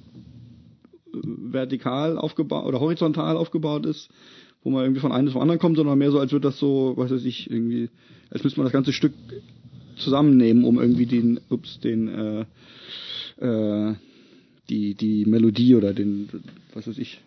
vertikal 1.12 2.19
aufgebaut 2.19 2.66
oder 2.66 2.81
horizontal 2.81 3.36
aufgebaut 3.36 3.86
ist, 3.86 4.11
wo 4.62 4.70
man 4.70 4.82
irgendwie 4.85 5.01
von 5.01 5.12
einem 5.12 5.28
zum 5.28 5.40
anderen 5.40 5.61
kommt, 5.61 5.77
sondern 5.77 5.98
mehr 5.98 6.11
so, 6.11 6.19
als 6.19 6.32
würde 6.32 6.48
das 6.48 6.59
so, 6.59 6.94
was 6.97 7.11
weiß 7.11 7.24
ich, 7.24 7.51
irgendwie, 7.51 7.89
als 8.31 8.44
müsste 8.44 8.61
man 8.61 8.66
das 8.66 8.73
ganze 8.73 8.93
Stück 8.93 9.12
zusammennehmen, 9.97 10.65
um 10.65 10.78
irgendwie 10.78 11.07
den, 11.07 11.40
ups, 11.48 11.81
den, 11.81 12.09
äh, 12.09 12.44
äh, 13.39 13.94
die, 14.69 14.94
die 14.94 15.24
Melodie 15.24 15.74
oder 15.77 15.94
den, 15.94 16.28
was 16.74 16.86
weiß 16.86 16.98
ich, 16.98 17.20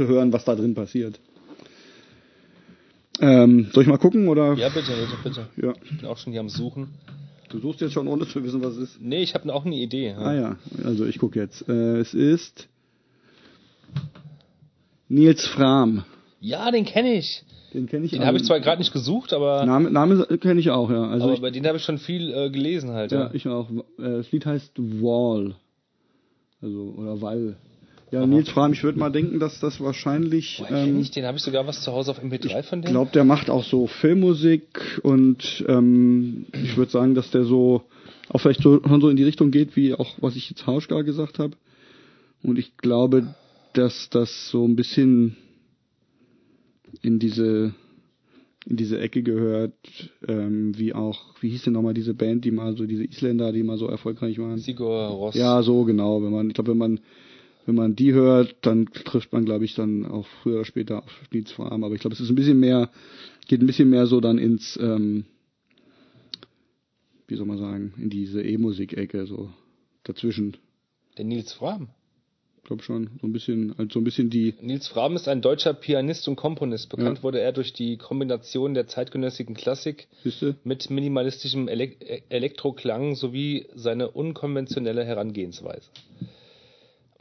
zu 0.00 0.08
hören, 0.08 0.32
was 0.32 0.44
da 0.46 0.54
drin 0.54 0.74
passiert. 0.74 1.20
Ähm, 3.20 3.68
soll 3.74 3.82
ich 3.82 3.88
mal 3.88 3.98
gucken 3.98 4.28
oder? 4.28 4.54
Ja, 4.54 4.70
bitte, 4.70 4.92
bitte, 4.92 5.16
bitte. 5.22 5.66
Ja. 5.66 5.74
Ich 5.84 5.98
bin 5.98 6.06
auch 6.08 6.16
schon 6.16 6.32
hier 6.32 6.40
am 6.40 6.48
Suchen. 6.48 6.88
Du 7.50 7.58
suchst 7.58 7.82
jetzt 7.82 7.92
schon, 7.92 8.08
ohne 8.08 8.26
zu 8.26 8.42
wissen, 8.42 8.62
was 8.62 8.76
es 8.76 8.92
ist. 8.94 9.02
Nee, 9.02 9.22
ich 9.22 9.34
habe 9.34 9.52
auch 9.52 9.66
eine 9.66 9.74
Idee. 9.76 10.10
Ja. 10.12 10.18
Ah 10.18 10.34
ja, 10.34 10.56
also 10.84 11.04
ich 11.04 11.18
gucke 11.18 11.38
jetzt. 11.38 11.68
Äh, 11.68 11.98
es 11.98 12.14
ist 12.14 12.68
Nils 15.08 15.46
Fram. 15.46 16.04
Ja, 16.40 16.70
den 16.70 16.86
kenne 16.86 17.12
ich. 17.14 17.44
Den 17.74 17.86
kenne 17.86 18.06
ich. 18.06 18.12
Den 18.12 18.24
habe 18.24 18.38
ich 18.38 18.44
zwar 18.44 18.58
gerade 18.60 18.80
nicht 18.80 18.92
gesucht, 18.94 19.34
aber, 19.34 19.66
Name, 19.66 19.90
Name 19.90 20.24
kenne 20.38 20.58
ich 20.60 20.70
auch, 20.70 20.90
ja. 20.90 21.04
Also 21.08 21.24
aber 21.26 21.34
ich, 21.34 21.40
bei 21.42 21.50
denen 21.50 21.66
habe 21.66 21.76
ich 21.76 21.84
schon 21.84 21.98
viel 21.98 22.32
äh, 22.32 22.48
gelesen 22.50 22.92
halt. 22.92 23.12
ja, 23.12 23.24
Ja. 23.24 23.30
ich 23.34 23.46
auch. 23.46 23.68
Äh, 23.70 23.82
Das 23.98 24.32
Lied 24.32 24.46
heißt 24.46 24.72
Wall. 24.78 25.56
Also, 26.62 26.94
oder 26.96 27.20
Wall. 27.20 27.56
Ja, 28.10 28.26
Nils 28.26 28.48
Fram, 28.48 28.72
ich 28.72 28.82
würde 28.82 28.98
mal 28.98 29.10
denken, 29.10 29.38
dass 29.38 29.60
das 29.60 29.80
wahrscheinlich. 29.80 30.62
Kenn 30.66 30.96
Ähm, 30.96 31.00
ich 31.00 31.10
den? 31.12 31.24
Habe 31.24 31.38
ich 31.38 31.44
sogar 31.44 31.66
was 31.66 31.82
zu 31.82 31.92
Hause 31.92 32.10
auf 32.10 32.22
MP3 32.22 32.62
von 32.62 32.80
ich 32.80 32.86
dem? 32.86 32.92
glaube, 32.92 33.12
der 33.12 33.24
macht 33.24 33.50
auch 33.50 33.64
so 33.64 33.86
Filmmusik 33.86 35.00
und 35.02 35.64
ähm, 35.68 36.46
ich 36.52 36.76
würde 36.76 36.90
sagen, 36.90 37.14
dass 37.14 37.30
der 37.30 37.44
so 37.44 37.82
auch 38.28 38.40
vielleicht 38.40 38.62
so, 38.62 38.80
schon 38.82 39.00
so 39.00 39.08
in 39.08 39.16
die 39.16 39.24
Richtung 39.24 39.50
geht, 39.50 39.76
wie 39.76 39.94
auch 39.94 40.14
was 40.20 40.36
ich 40.36 40.48
jetzt 40.50 40.66
Hauschka 40.66 41.02
gesagt 41.02 41.38
habe. 41.38 41.56
Und 42.42 42.58
ich 42.58 42.76
glaube, 42.76 43.34
dass 43.74 44.08
das 44.10 44.50
so 44.50 44.64
ein 44.64 44.76
bisschen 44.76 45.36
in 47.02 47.18
diese 47.18 47.74
in 48.66 48.76
diese 48.76 49.00
Ecke 49.00 49.22
gehört, 49.22 49.72
ähm, 50.28 50.76
wie 50.78 50.92
auch, 50.92 51.34
wie 51.40 51.48
hieß 51.48 51.62
denn 51.64 51.72
nochmal 51.72 51.94
diese 51.94 52.12
Band, 52.12 52.44
die 52.44 52.50
mal 52.50 52.76
so, 52.76 52.84
diese 52.84 53.04
Isländer, 53.04 53.52
die 53.52 53.62
mal 53.62 53.78
so 53.78 53.86
erfolgreich 53.86 54.38
waren? 54.38 54.58
Sigur 54.58 55.06
Ross. 55.06 55.34
Ja, 55.34 55.62
so 55.62 55.84
genau. 55.84 56.22
Wenn 56.22 56.30
man, 56.30 56.48
ich 56.48 56.54
glaube, 56.54 56.72
wenn 56.72 56.78
man, 56.78 57.00
wenn 57.70 57.76
man 57.76 57.94
die 57.94 58.12
hört, 58.12 58.56
dann 58.62 58.86
trifft 58.86 59.32
man, 59.32 59.44
glaube 59.44 59.64
ich, 59.64 59.76
dann 59.76 60.04
auch 60.04 60.26
früher 60.42 60.56
oder 60.56 60.64
später 60.64 61.04
auf 61.04 61.28
Nils 61.30 61.52
Fram. 61.52 61.84
Aber 61.84 61.94
ich 61.94 62.00
glaube, 62.00 62.14
es 62.14 62.20
ist 62.20 62.28
ein 62.28 62.34
bisschen 62.34 62.58
mehr, 62.58 62.90
geht 63.46 63.62
ein 63.62 63.66
bisschen 63.66 63.88
mehr 63.88 64.06
so 64.06 64.20
dann 64.20 64.38
ins, 64.38 64.76
ähm, 64.82 65.24
wie 67.28 67.36
soll 67.36 67.46
man 67.46 67.58
sagen, 67.58 67.94
in 67.96 68.10
diese 68.10 68.42
E-Musik-Ecke, 68.42 69.24
so 69.26 69.50
dazwischen. 70.02 70.56
Der 71.16 71.24
Nils 71.24 71.52
Fram. 71.52 71.90
Ich 72.56 72.64
glaube 72.64 72.82
schon, 72.82 73.10
so 73.20 73.28
ein 73.28 73.32
bisschen, 73.32 73.72
halt 73.78 73.92
so 73.92 74.00
ein 74.00 74.04
bisschen 74.04 74.30
die, 74.30 74.54
Nils 74.60 74.88
Fram 74.88 75.14
ist 75.14 75.28
ein 75.28 75.40
deutscher 75.40 75.72
Pianist 75.72 76.26
und 76.26 76.34
Komponist. 76.34 76.88
Bekannt 76.88 77.18
Ja. 77.18 77.22
wurde 77.22 77.40
er 77.40 77.52
durch 77.52 77.72
die 77.72 77.98
Kombination 77.98 78.74
der 78.74 78.88
zeitgenössischen 78.88 79.54
Klassik 79.54 80.08
siehste? 80.24 80.56
mit 80.64 80.90
minimalistischem 80.90 81.68
Elek 81.68 82.24
Elektroklang 82.30 83.14
sowie 83.14 83.68
seine 83.76 84.10
unkonventionelle 84.10 85.04
Herangehensweise. 85.04 85.88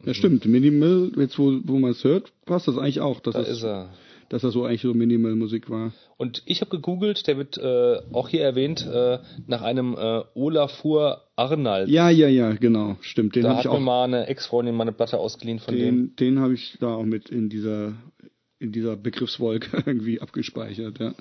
Ja, 0.06 0.14
stimmt. 0.14 0.46
Minimal, 0.46 1.12
jetzt 1.18 1.38
wo, 1.38 1.60
wo 1.64 1.80
man 1.80 1.92
es 1.92 2.04
hört, 2.04 2.32
passt 2.46 2.68
das 2.68 2.78
eigentlich 2.78 3.02
auch, 3.02 3.20
dass 3.20 3.34
Da 3.34 3.40
das, 3.42 3.50
ist 3.50 3.64
er. 3.64 3.90
dass 4.30 4.42
das 4.44 4.54
so 4.54 4.64
eigentlich 4.64 4.82
so 4.82 4.94
Minimal-Musik 4.94 5.70
war. 5.70 5.94
Und 6.18 6.42
ich 6.46 6.62
habe 6.62 6.72
gegoogelt, 6.72 7.28
der 7.28 7.38
wird 7.38 7.58
äh, 7.58 7.98
auch 8.14 8.30
hier 8.30 8.42
erwähnt, 8.42 8.86
äh, 8.86 9.20
nach 9.48 9.62
einem 9.62 9.96
äh, 9.96 10.22
Olafur 10.36 11.24
Arnald. 11.36 11.90
Ja, 11.90 12.10
ja, 12.10 12.28
ja, 12.28 12.52
genau, 12.54 12.98
stimmt. 13.02 13.36
Den 13.36 13.44
da 13.44 13.50
habe 13.50 13.58
hat 13.60 13.66
ich 13.66 13.72
mir 13.72 13.78
auch, 13.78 13.82
mal 13.82 14.04
eine 14.06 14.28
Ex-Freundin 14.28 14.76
mal 14.76 14.84
eine 14.84 14.92
Platte 14.94 15.18
ausgeliehen 15.18 15.60
von 15.60 15.76
dem. 15.76 15.84
den, 15.84 16.16
den 16.16 16.40
habe 16.40 16.54
ich 16.54 16.78
da 16.80 16.96
auch 16.96 17.06
mit 17.06 17.30
in 17.30 17.50
dieser, 17.50 17.94
in 18.60 18.72
dieser 18.72 18.96
Begriffswolke 18.96 19.84
irgendwie 19.86 20.22
abgespeichert, 20.22 21.00
ja. 21.00 21.14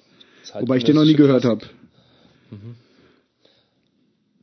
Wobei 0.61 0.79
ich 0.79 0.85
den 0.85 0.95
noch 0.97 1.05
nie 1.05 1.15
gehört 1.15 1.45
habe. 1.45 1.67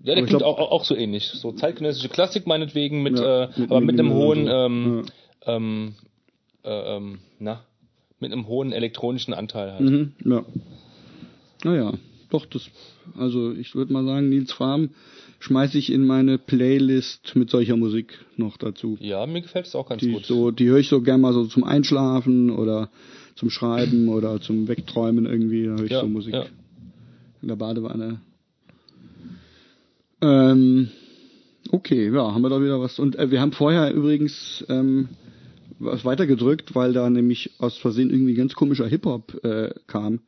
Ja, 0.06 0.14
der 0.14 0.18
Aber 0.22 0.28
klingt 0.28 0.42
glaub- 0.44 0.60
auch, 0.60 0.72
auch 0.72 0.86
so 0.86 0.96
ähnlich. 0.96 1.26
So 1.26 1.52
zeitgenössische 1.52 2.10
Klassik 2.10 2.46
meinetwegen, 2.46 3.02
mit, 3.02 3.18
Ja, 3.18 3.46
äh, 3.46 3.50
mit 3.60 3.72
aber 3.72 3.82
mit 3.82 4.00
einem 4.00 4.14
hohen, 4.14 4.42
und 4.42 4.46
so. 4.46 4.52
ähm, 4.54 5.06
ähm, 5.48 5.96
äh, 6.64 6.96
ähm, 6.98 7.20
na, 7.40 7.62
mit 8.20 8.32
einem 8.32 8.48
hohen 8.48 8.72
elektronischen 8.72 9.34
Anteil 9.34 9.72
halt. 9.74 9.82
Mhm, 9.82 10.14
ja. 10.24 10.46
Naja, 11.64 11.94
doch, 12.30 12.46
das, 12.46 12.70
also 13.18 13.52
ich 13.54 13.74
würde 13.74 13.92
mal 13.94 14.06
sagen, 14.06 14.30
Nils 14.30 14.52
Fram 14.52 14.92
schmeiße 15.40 15.78
ich 15.80 15.92
in 15.92 16.06
meine 16.06 16.38
Playlist 16.38 17.36
mit 17.36 17.50
solcher 17.50 17.76
Musik 17.76 18.24
noch 18.38 18.58
dazu. 18.58 18.98
Ja, 19.02 19.26
mir 19.26 19.42
gefällt 19.42 19.66
es 19.66 19.76
auch 19.76 19.90
ganz 19.90 20.02
Die, 20.02 20.12
gut. 20.12 20.26
so, 20.28 20.52
die 20.52 20.68
höre 20.70 20.78
ich 20.78 20.88
so 20.90 21.02
gern 21.02 21.20
mal 21.22 21.34
so 21.34 21.46
zum 21.46 21.64
Einschlafen 21.64 22.52
oder 22.52 22.90
zum 23.36 23.50
Schreiben 23.50 24.08
oder 24.10 24.40
zum 24.40 24.68
Wegträumen 24.68 25.26
irgendwie. 25.26 25.66
Da 25.66 25.72
höre 25.72 25.84
ich 25.86 25.92
ja, 25.92 26.02
so 26.02 26.08
Musik 26.08 26.36
ja. 26.36 26.46
in 27.42 27.48
der 27.48 27.56
Badewanne. 27.56 28.22
Ähm, 30.26 30.90
okay, 31.72 32.12
ja, 32.12 32.34
haben 32.34 32.42
wir 32.42 32.50
da 32.50 32.60
wieder 32.62 32.80
was. 32.80 32.98
Und 32.98 33.16
äh, 33.16 33.30
wir 33.30 33.42
haben 33.42 33.52
vorher 33.52 33.94
übrigens 33.94 34.66
ähm, 34.70 35.10
was 35.78 36.04
weitergedrückt, 36.04 36.74
weil 36.74 36.94
da 36.94 37.10
nämlich 37.10 37.52
aus 37.60 37.78
Versehen 37.78 38.10
irgendwie 38.10 38.34
ganz 38.34 38.56
komischer 38.56 38.88
Hip-Hop 38.88 39.44
äh, 39.44 39.70
kam. 39.86 40.22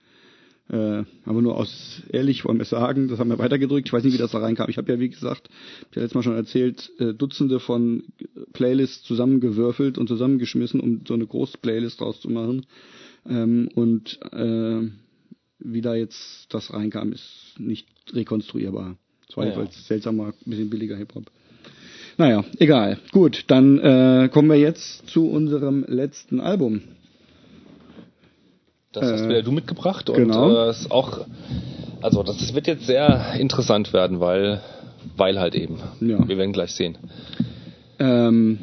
Äh, 0.69 1.03
aber 1.26 1.41
nur 1.41 1.57
aus 1.57 2.03
ehrlich 2.11 2.45
wollen 2.45 2.57
wir 2.57 2.64
es 2.64 2.69
sagen, 2.69 3.07
das 3.07 3.18
haben 3.19 3.30
wir 3.30 3.40
weitergedrückt. 3.40 3.88
Ich 3.88 3.94
weiß 3.94 4.03
nicht, 4.03 4.14
wie 4.14 4.19
das 4.19 4.32
da 4.32 4.40
reinkam. 4.40 4.69
Ich 4.69 4.78
habe 4.78 4.91
ja, 4.91 4.99
wie 4.99 5.10
gesagt, 5.10 5.49
ich 5.49 5.86
habe 5.95 6.02
letztes 6.02 6.15
Mal 6.15 6.24
schon 6.24 6.36
erzählt, 6.36 6.91
äh, 6.99 7.14
Dutzende 7.14 7.60
von 7.60 8.03
Playlists 8.53 9.03
zusammengewürfelt 9.03 9.98
und 9.98 10.07
zusammengeschmissen, 10.07 10.80
um 10.80 11.02
so 11.07 11.15
eine 11.15 11.26
große 11.26 11.57
Playlist 11.60 12.02
draus 12.02 12.22
zu 12.22 12.30
machen. 12.30 12.68
Ähm, 13.28 13.69
und 13.74 14.19
äh, 14.32 14.82
wie 15.60 15.82
da 15.82 15.95
jetzt 15.95 16.53
das 16.53 16.72
reinkam, 16.72 17.14
ist 17.14 17.56
nicht 17.57 17.88
rekonstruierbar. 18.14 18.98
Das 19.28 19.38
war 19.38 19.45
Ja. 19.45 19.52
jedenfalls 19.52 19.88
seltsamer, 19.88 20.28
ein 20.28 20.34
bisschen 20.45 20.70
billiger 20.70 20.95
Hip-Hop. 20.98 21.26
Naja, 22.18 22.44
egal. 22.60 22.98
Gut, 23.12 23.44
dann 23.48 23.78
äh, 23.80 24.30
kommen 24.32 24.49
wir 24.49 24.58
jetzt 24.58 25.08
zu 25.10 25.30
unserem 25.30 25.86
letzten 25.88 26.40
Album. 26.40 26.82
Das 28.91 29.04
hast 29.12 29.22
Äh, 29.22 29.30
wieder 29.30 29.44
du 29.44 29.52
mitgebracht 29.52 30.10
und 30.10 30.16
genau. 30.18 30.66
äh, 30.68 30.70
ist 30.72 30.90
auch, 30.90 31.26
also 32.02 32.24
das, 32.24 32.38
das 32.38 32.56
wird 32.56 32.66
jetzt 32.68 32.88
sehr 32.88 33.34
interessant 33.40 33.94
werden, 33.94 34.20
weil, 34.20 34.62
weil 35.16 35.40
halt 35.40 35.54
eben. 35.56 35.80
Ja. 36.02 36.28
Wir 36.28 36.38
werden 36.38 36.54
gleich 36.54 36.72
sehen. 36.72 36.98
Ähm, 37.99 38.60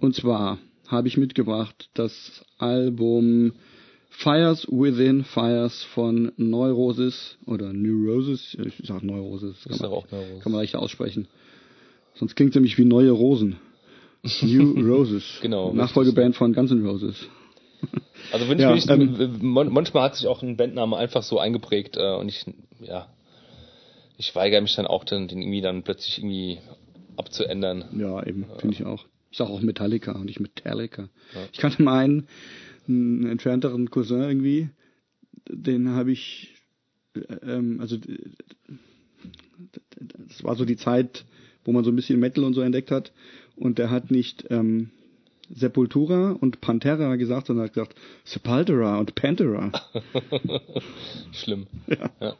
und 0.00 0.14
zwar 0.14 0.58
habe 0.88 1.08
ich 1.08 1.16
mitgebracht 1.16 1.90
das 1.94 2.44
Album 2.58 3.52
Fires 4.18 4.66
Within 4.70 5.24
Fires 5.24 5.82
von 5.84 6.32
Neurosis 6.36 7.36
oder 7.46 7.72
Neurosis. 7.72 8.56
Ich 8.64 8.86
sag 8.86 9.02
Neurosis. 9.02 9.62
Kann 9.64 9.74
Ich 9.74 9.80
man, 9.80 9.90
Neurosis. 9.90 10.42
kann 10.42 10.52
man 10.52 10.60
leichter 10.62 10.80
aussprechen. 10.80 11.28
Sonst 12.14 12.34
klingt 12.34 12.50
es 12.50 12.54
nämlich 12.54 12.78
wie 12.78 12.84
neue 12.86 13.10
Rosen. 13.10 13.56
New 14.42 14.80
Roses. 14.80 15.38
Genau, 15.42 15.72
Nachfolgeband 15.72 16.34
von 16.34 16.52
Guns 16.54 16.70
N' 16.70 16.84
Roses. 16.86 17.16
Also 18.32 18.50
ich 18.50 18.58
Ja, 18.58 18.72
mich, 18.72 18.88
ähm, 18.90 19.38
manchmal 19.40 20.04
hat 20.04 20.16
sich 20.16 20.26
auch 20.26 20.42
ein 20.42 20.56
Bandname 20.56 20.96
einfach 20.96 21.22
so 21.22 21.38
eingeprägt 21.38 21.96
äh, 21.96 22.16
und 22.16 22.28
ich, 22.28 22.44
ja, 22.80 23.06
ich 24.16 24.34
weigere 24.34 24.60
mich 24.62 24.74
dann 24.74 24.86
auch, 24.86 25.04
den, 25.04 25.28
den 25.28 25.42
irgendwie 25.42 25.60
dann 25.60 25.82
plötzlich 25.84 26.18
irgendwie 26.18 26.58
abzuändern. 27.16 27.84
Ja, 27.96 28.26
eben, 28.26 28.46
finde 28.58 28.74
ich 28.74 28.84
auch. 28.84 29.04
Ich 29.30 29.38
sage 29.38 29.50
auch 29.50 29.60
Metallica 29.60 30.12
und 30.12 30.24
nicht 30.24 30.40
Metallica. 30.40 31.08
Ich 31.52 31.58
kannte 31.58 31.82
mal 31.82 31.98
einen, 32.02 32.26
einen 32.88 33.26
entfernteren 33.26 33.90
Cousin 33.90 34.20
irgendwie, 34.20 34.70
den 35.48 35.90
habe 35.90 36.12
ich, 36.12 36.54
äh, 37.14 37.34
ähm, 37.46 37.80
also 37.80 37.96
das 39.98 40.44
war 40.44 40.56
so 40.56 40.64
die 40.64 40.76
Zeit, 40.76 41.24
wo 41.64 41.72
man 41.72 41.84
so 41.84 41.90
ein 41.90 41.96
bisschen 41.96 42.20
Metal 42.20 42.44
und 42.44 42.54
so 42.54 42.60
entdeckt 42.60 42.90
hat 42.90 43.12
und 43.56 43.78
der 43.78 43.90
hat 43.90 44.10
nicht 44.10 44.46
ähm, 44.50 44.90
Sepultura 45.48 46.32
und 46.32 46.60
Pantera 46.60 47.16
gesagt, 47.16 47.46
sondern 47.46 47.66
hat 47.66 47.74
gesagt 47.74 47.94
Sepultura 48.24 48.98
und 48.98 49.14
Pantera. 49.14 49.72
Schlimm. 51.32 51.66
Ja. 51.86 52.10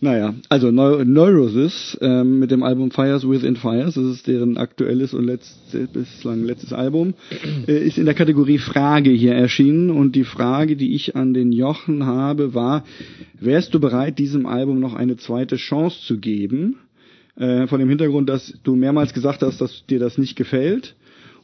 Naja, 0.00 0.34
also 0.48 0.70
Neu 0.70 1.04
Neurosis 1.04 1.98
ähm, 2.00 2.38
mit 2.38 2.50
dem 2.50 2.62
Album 2.62 2.90
Fires 2.90 3.28
Within 3.28 3.56
Fires, 3.56 3.94
das 3.94 4.04
ist 4.04 4.26
deren 4.26 4.56
aktuelles 4.56 5.14
und 5.14 5.24
letzte, 5.24 5.86
bislang 5.92 6.44
letztes 6.44 6.72
Album, 6.72 7.14
äh, 7.68 7.86
ist 7.86 7.98
in 7.98 8.04
der 8.04 8.14
Kategorie 8.14 8.58
Frage 8.58 9.10
hier 9.10 9.34
erschienen 9.34 9.90
und 9.90 10.16
die 10.16 10.24
Frage, 10.24 10.76
die 10.76 10.94
ich 10.94 11.16
an 11.16 11.34
den 11.34 11.52
Jochen 11.52 12.06
habe, 12.06 12.54
war, 12.54 12.84
wärst 13.38 13.74
du 13.74 13.80
bereit, 13.80 14.18
diesem 14.18 14.46
Album 14.46 14.80
noch 14.80 14.94
eine 14.94 15.16
zweite 15.16 15.56
Chance 15.56 16.00
zu 16.04 16.18
geben? 16.18 16.76
Äh, 17.36 17.66
von 17.66 17.80
dem 17.80 17.88
Hintergrund, 17.88 18.28
dass 18.28 18.58
du 18.62 18.76
mehrmals 18.76 19.12
gesagt 19.12 19.42
hast, 19.42 19.60
dass 19.60 19.86
dir 19.86 19.98
das 19.98 20.18
nicht 20.18 20.36
gefällt 20.36 20.94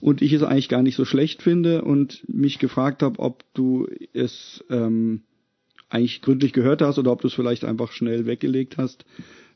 und 0.00 0.22
ich 0.22 0.32
es 0.32 0.42
eigentlich 0.42 0.68
gar 0.68 0.82
nicht 0.82 0.96
so 0.96 1.04
schlecht 1.04 1.42
finde 1.42 1.82
und 1.82 2.22
mich 2.28 2.58
gefragt 2.58 3.02
habe, 3.02 3.18
ob 3.18 3.44
du 3.54 3.88
es 4.12 4.64
ähm, 4.70 5.22
eigentlich 5.90 6.22
gründlich 6.22 6.52
gehört 6.52 6.82
hast 6.82 6.98
oder 6.98 7.12
ob 7.12 7.20
du 7.20 7.28
es 7.28 7.34
vielleicht 7.34 7.64
einfach 7.64 7.92
schnell 7.92 8.26
weggelegt 8.26 8.78
hast. 8.78 9.04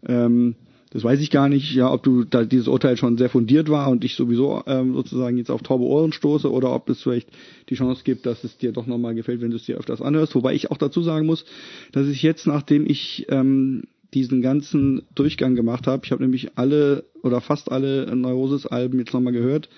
Ähm, 0.07 0.57
das 0.91 1.03
weiß 1.03 1.21
ich 1.21 1.31
gar 1.31 1.49
nicht, 1.49 1.75
ja, 1.75 1.93
ob 1.93 2.05
du 2.05 2.23
da 2.23 2.45
dieses 2.45 2.69
Urteil 2.69 2.97
schon 2.97 3.19
sehr 3.19 3.29
fundiert 3.29 3.69
war 3.69 3.91
und 3.91 4.05
ich 4.05 4.15
sowieso 4.15 4.63
ähm, 4.67 4.95
sozusagen 4.95 5.37
jetzt 5.37 5.51
auf 5.51 5.61
taube 5.61 5.85
Ohren 5.85 6.13
stoße 6.13 6.49
oder 6.49 6.73
ob 6.73 6.89
es 6.89 7.03
vielleicht 7.03 7.31
die 7.69 7.75
Chance 7.75 8.03
gibt, 8.05 8.27
dass 8.27 8.45
es 8.45 8.59
dir 8.59 8.71
doch 8.71 8.87
nochmal 8.87 9.17
gefällt, 9.17 9.41
wenn 9.41 9.51
du 9.51 9.57
es 9.57 9.65
dir 9.65 9.77
öfters 9.77 10.01
anhörst. 10.01 10.37
Wobei 10.37 10.55
ich 10.55 10.71
auch 10.71 10.79
dazu 10.79 11.03
sagen 11.03 11.27
muss, 11.27 11.47
dass 11.91 12.07
ich 12.07 12.23
jetzt, 12.23 12.47
nachdem 12.47 12.87
ich 12.89 13.27
ähm, 13.29 13.83
diesen 14.15 14.41
ganzen 14.41 15.03
Durchgang 15.17 15.57
gemacht 15.57 15.89
habe, 15.89 16.03
ich 16.05 16.13
habe 16.13 16.23
nämlich 16.23 16.57
alle 16.57 17.05
oder 17.25 17.41
fast 17.41 17.73
alle 17.73 18.15
Neurosis-Alben 18.15 19.01
jetzt 19.01 19.13
nochmal 19.13 19.33
gehört 19.33 19.69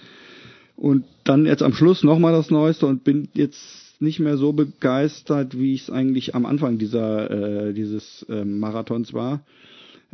und 0.76 1.04
dann 1.24 1.46
jetzt 1.46 1.62
am 1.62 1.72
Schluss 1.72 2.02
nochmal 2.02 2.32
das 2.32 2.50
Neueste 2.50 2.84
und 2.86 3.04
bin 3.04 3.28
jetzt 3.32 3.85
nicht 4.00 4.20
mehr 4.20 4.36
so 4.36 4.52
begeistert, 4.52 5.58
wie 5.58 5.74
ich 5.74 5.82
es 5.82 5.90
eigentlich 5.90 6.34
am 6.34 6.46
Anfang 6.46 6.78
dieser 6.78 7.30
äh, 7.68 7.72
dieses 7.72 8.24
äh, 8.28 8.44
Marathons 8.44 9.12
war. 9.12 9.40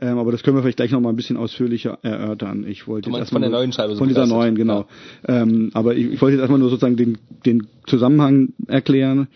Ähm, 0.00 0.18
aber 0.18 0.32
das 0.32 0.42
können 0.42 0.56
wir 0.56 0.62
vielleicht 0.62 0.78
gleich 0.78 0.90
nochmal 0.90 1.12
ein 1.12 1.16
bisschen 1.16 1.36
ausführlicher 1.36 1.98
erörtern. 2.02 2.66
Ich 2.66 2.88
wollte 2.88 3.10
du 3.10 3.16
meinst 3.16 3.30
von 3.30 3.42
der 3.42 3.50
neuen 3.50 3.72
Scheibe 3.72 3.92
so 3.92 3.98
Von 3.98 4.08
dieser 4.08 4.26
neuen, 4.26 4.54
genau. 4.54 4.86
Ja. 5.28 5.42
Ähm, 5.42 5.70
aber 5.74 5.94
ich, 5.94 6.06
ich 6.06 6.22
wollte 6.22 6.36
jetzt 6.36 6.40
erstmal 6.40 6.58
nur 6.58 6.70
sozusagen 6.70 6.96
den, 6.96 7.18
den 7.44 7.66
Zusammenhang 7.86 8.54
erklären 8.68 9.28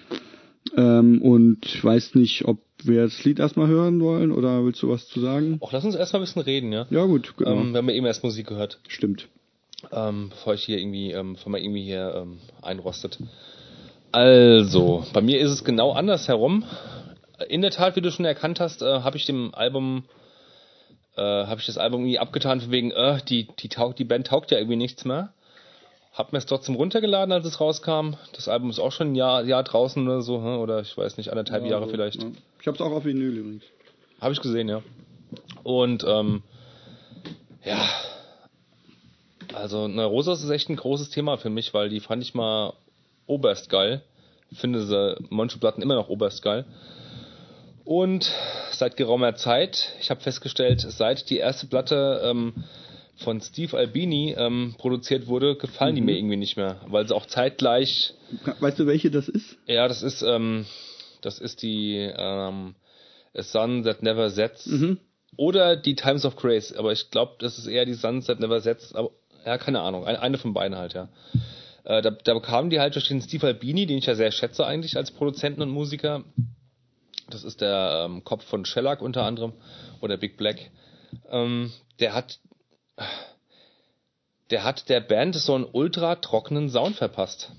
ähm, 0.77 1.20
und 1.20 1.85
weiß 1.85 2.14
nicht, 2.14 2.47
ob 2.47 2.59
wir 2.85 3.02
das 3.02 3.23
Lied 3.24 3.39
erstmal 3.39 3.68
hören 3.68 4.01
wollen 4.01 4.32
oder 4.32 4.64
willst 4.64 4.82
du 4.82 4.89
was 4.89 5.06
zu 5.09 5.20
sagen? 5.20 5.60
Ach, 5.64 5.73
lass 5.73 5.85
uns 5.85 5.94
erstmal 5.94 6.23
ein 6.23 6.24
bisschen 6.24 6.43
reden, 6.43 6.73
ja? 6.73 6.86
Ja, 6.90 7.05
gut, 7.05 7.35
genau. 7.36 7.52
Ähm, 7.52 7.73
wir 7.73 7.78
haben 7.78 7.89
ja 7.89 7.94
eben 7.94 8.06
erst 8.06 8.24
Musik 8.24 8.47
gehört. 8.47 8.78
Stimmt. 8.89 9.28
Ähm, 9.93 10.31
bevor 10.31 10.55
ich 10.55 10.64
hier 10.64 10.78
irgendwie, 10.78 11.12
ähm, 11.12 11.35
bevor 11.35 11.52
man 11.52 11.62
irgendwie 11.62 11.85
hier 11.85 12.14
ähm, 12.16 12.39
einrostet. 12.62 13.18
Also, 14.17 15.05
bei 15.13 15.21
mir 15.21 15.39
ist 15.41 15.51
es 15.51 15.63
genau 15.63 15.93
andersherum. 15.93 16.65
In 17.51 17.61
der 17.61 17.71
Tat, 17.71 17.97
wie 17.97 18.01
du 18.01 18.11
schon 18.11 18.25
erkannt 18.25 18.61
hast, 18.61 18.81
äh, 18.81 19.01
habe 19.03 19.19
ich 19.19 19.27
dem 19.27 19.55
Album 19.55 20.05
äh, 21.19 21.21
habe 21.21 21.61
ich 21.61 21.67
das 21.67 21.77
Album 21.77 22.01
irgendwie 22.01 22.19
abgetan 22.19 22.63
von 22.63 22.71
wegen, 22.71 22.93
äh, 22.93 23.19
die, 23.29 23.47
die, 23.59 23.69
taugt, 23.69 23.99
die 23.99 24.05
Band 24.05 24.29
taugt 24.29 24.51
ja 24.53 24.57
irgendwie 24.57 24.79
nichts 24.79 25.05
mehr. 25.05 25.35
Hab 26.15 26.33
mir 26.33 26.39
es 26.39 26.47
trotzdem 26.47 26.77
runtergeladen, 26.77 27.31
als 27.31 27.45
es 27.45 27.61
rauskam. 27.61 28.15
Das 28.33 28.49
Album 28.49 28.71
ist 28.71 28.79
auch 28.79 28.91
schon 28.91 29.13
ein 29.13 29.17
Jahr, 29.17 29.45
Jahr 29.45 29.63
draußen 29.63 30.03
oder 30.03 30.23
so, 30.23 30.39
hm? 30.39 30.61
oder 30.61 30.81
ich 30.81 30.97
weiß 30.97 31.19
nicht, 31.19 31.29
anderthalb 31.29 31.65
ja, 31.65 31.73
Jahre 31.73 31.85
so, 31.85 31.91
vielleicht. 31.91 32.23
Ja. 32.23 32.31
Ich 32.63 32.67
hab's 32.67 32.81
auch 32.81 32.93
auf 32.93 33.05
Vinyl 33.05 33.37
übrigens. 33.37 33.65
Habe 34.19 34.33
ich 34.33 34.41
gesehen, 34.41 34.71
ja. 34.71 34.81
Und 35.63 36.07
ähm, 36.09 36.43
ja, 37.67 37.87
also 39.53 39.89
Neurosis 39.89 40.43
ist 40.43 40.49
echt 40.49 40.71
ein 40.71 40.77
großes 40.77 41.11
Thema 41.11 41.37
für 41.37 41.51
mich, 41.51 41.75
weil 41.75 41.91
die 41.91 42.01
fand 42.01 42.23
ich 42.23 42.33
mal 42.33 42.73
oberst 43.27 43.69
geil. 43.70 44.03
Finde 44.53 44.82
sie 44.82 45.16
manche 45.31 45.59
Platten 45.59 45.82
immer 45.82 45.97
noch 45.97 46.09
oberst 46.09 46.43
geil. 46.43 46.65
Und 47.85 48.32
seit 48.73 48.97
geraumer 48.97 49.35
Zeit, 49.36 49.93
ich 50.01 50.11
habe 50.11 50.20
festgestellt, 50.20 50.81
seit 50.81 51.31
die 51.31 51.39
erste 51.39 51.66
Platte 51.66 52.20
ähm, 52.24 52.65
von 53.16 53.40
Steve 53.40 53.77
Albini 53.77 54.35
ähm, 54.36 54.74
produziert 54.78 55.27
wurde, 55.27 55.57
gefallen 55.57 55.93
mhm. 55.93 55.97
die 55.97 56.03
mir 56.03 56.16
irgendwie 56.16 56.36
nicht 56.36 56.57
mehr, 56.57 56.81
weil 56.86 57.07
sie 57.07 57.15
auch 57.15 57.27
zeitgleich. 57.27 58.15
Weißt 58.61 58.78
du, 58.78 58.86
welche 58.86 59.11
das 59.11 59.28
ist? 59.28 59.57
Ja, 59.66 59.89
das 59.89 60.03
ist 60.03 60.23
ähm, 60.23 60.66
das 61.27 61.39
ist 61.39 61.62
die 61.62 61.97
ähm, 61.97 62.74
A 63.35 63.43
Sun 63.43 63.85
That 63.85 64.03
Never 64.03 64.31
Sets 64.31 64.66
mhm. 64.66 64.98
oder 65.36 65.77
die 65.77 65.94
Times 65.94 66.24
of 66.24 66.36
Grace, 66.36 66.73
aber 66.73 66.93
ich 66.93 67.11
glaube, 67.11 67.35
das 67.39 67.59
ist 67.59 67.66
eher 67.66 67.85
die 67.85 67.94
Sun 67.94 68.23
That 68.24 68.40
Never 68.40 68.61
Sets, 68.61 68.94
aber 68.94 69.11
ja, 69.44 69.59
keine 69.59 69.81
Ahnung, 69.81 70.07
eine 70.07 70.39
von 70.39 70.55
beiden 70.55 70.77
halt, 70.77 70.94
ja. 70.94 71.09
Äh, 71.87 72.03
da, 72.03 72.11
da 72.11 72.35
bekamen 72.35 72.69
die 72.69 72.81
halt 72.81 72.97
durch 72.97 73.09
den 73.09 73.23
Steve 73.23 73.47
Albini, 73.47 73.87
den 73.87 73.99
ich 73.99 74.07
ja 74.07 74.17
sehr 74.17 74.33
schätze 74.33 74.67
eigentlich 74.67 74.97
als 74.97 75.13
Produzenten 75.13 75.63
und 75.63 75.71
Musiker, 75.71 76.25
das 77.31 77.45
ist 77.45 77.61
der 77.61 78.05
ähm, 78.05 78.25
Kopf 78.25 78.45
von 78.45 78.65
Shellac 78.65 79.01
unter 79.01 79.23
anderem 79.23 79.53
oder 80.01 80.17
Big 80.17 80.37
Black. 80.37 80.71
Ähm, 81.31 81.73
der 82.01 82.15
hat 82.15 82.41
der 84.51 84.65
hat 84.65 84.89
der 84.89 85.01
Band 85.01 85.35
so 85.35 85.55
einen 85.55 85.67
ultra 85.71 86.17
trockenen 86.17 86.71
Sound 86.71 86.97
verpasst. 86.97 87.53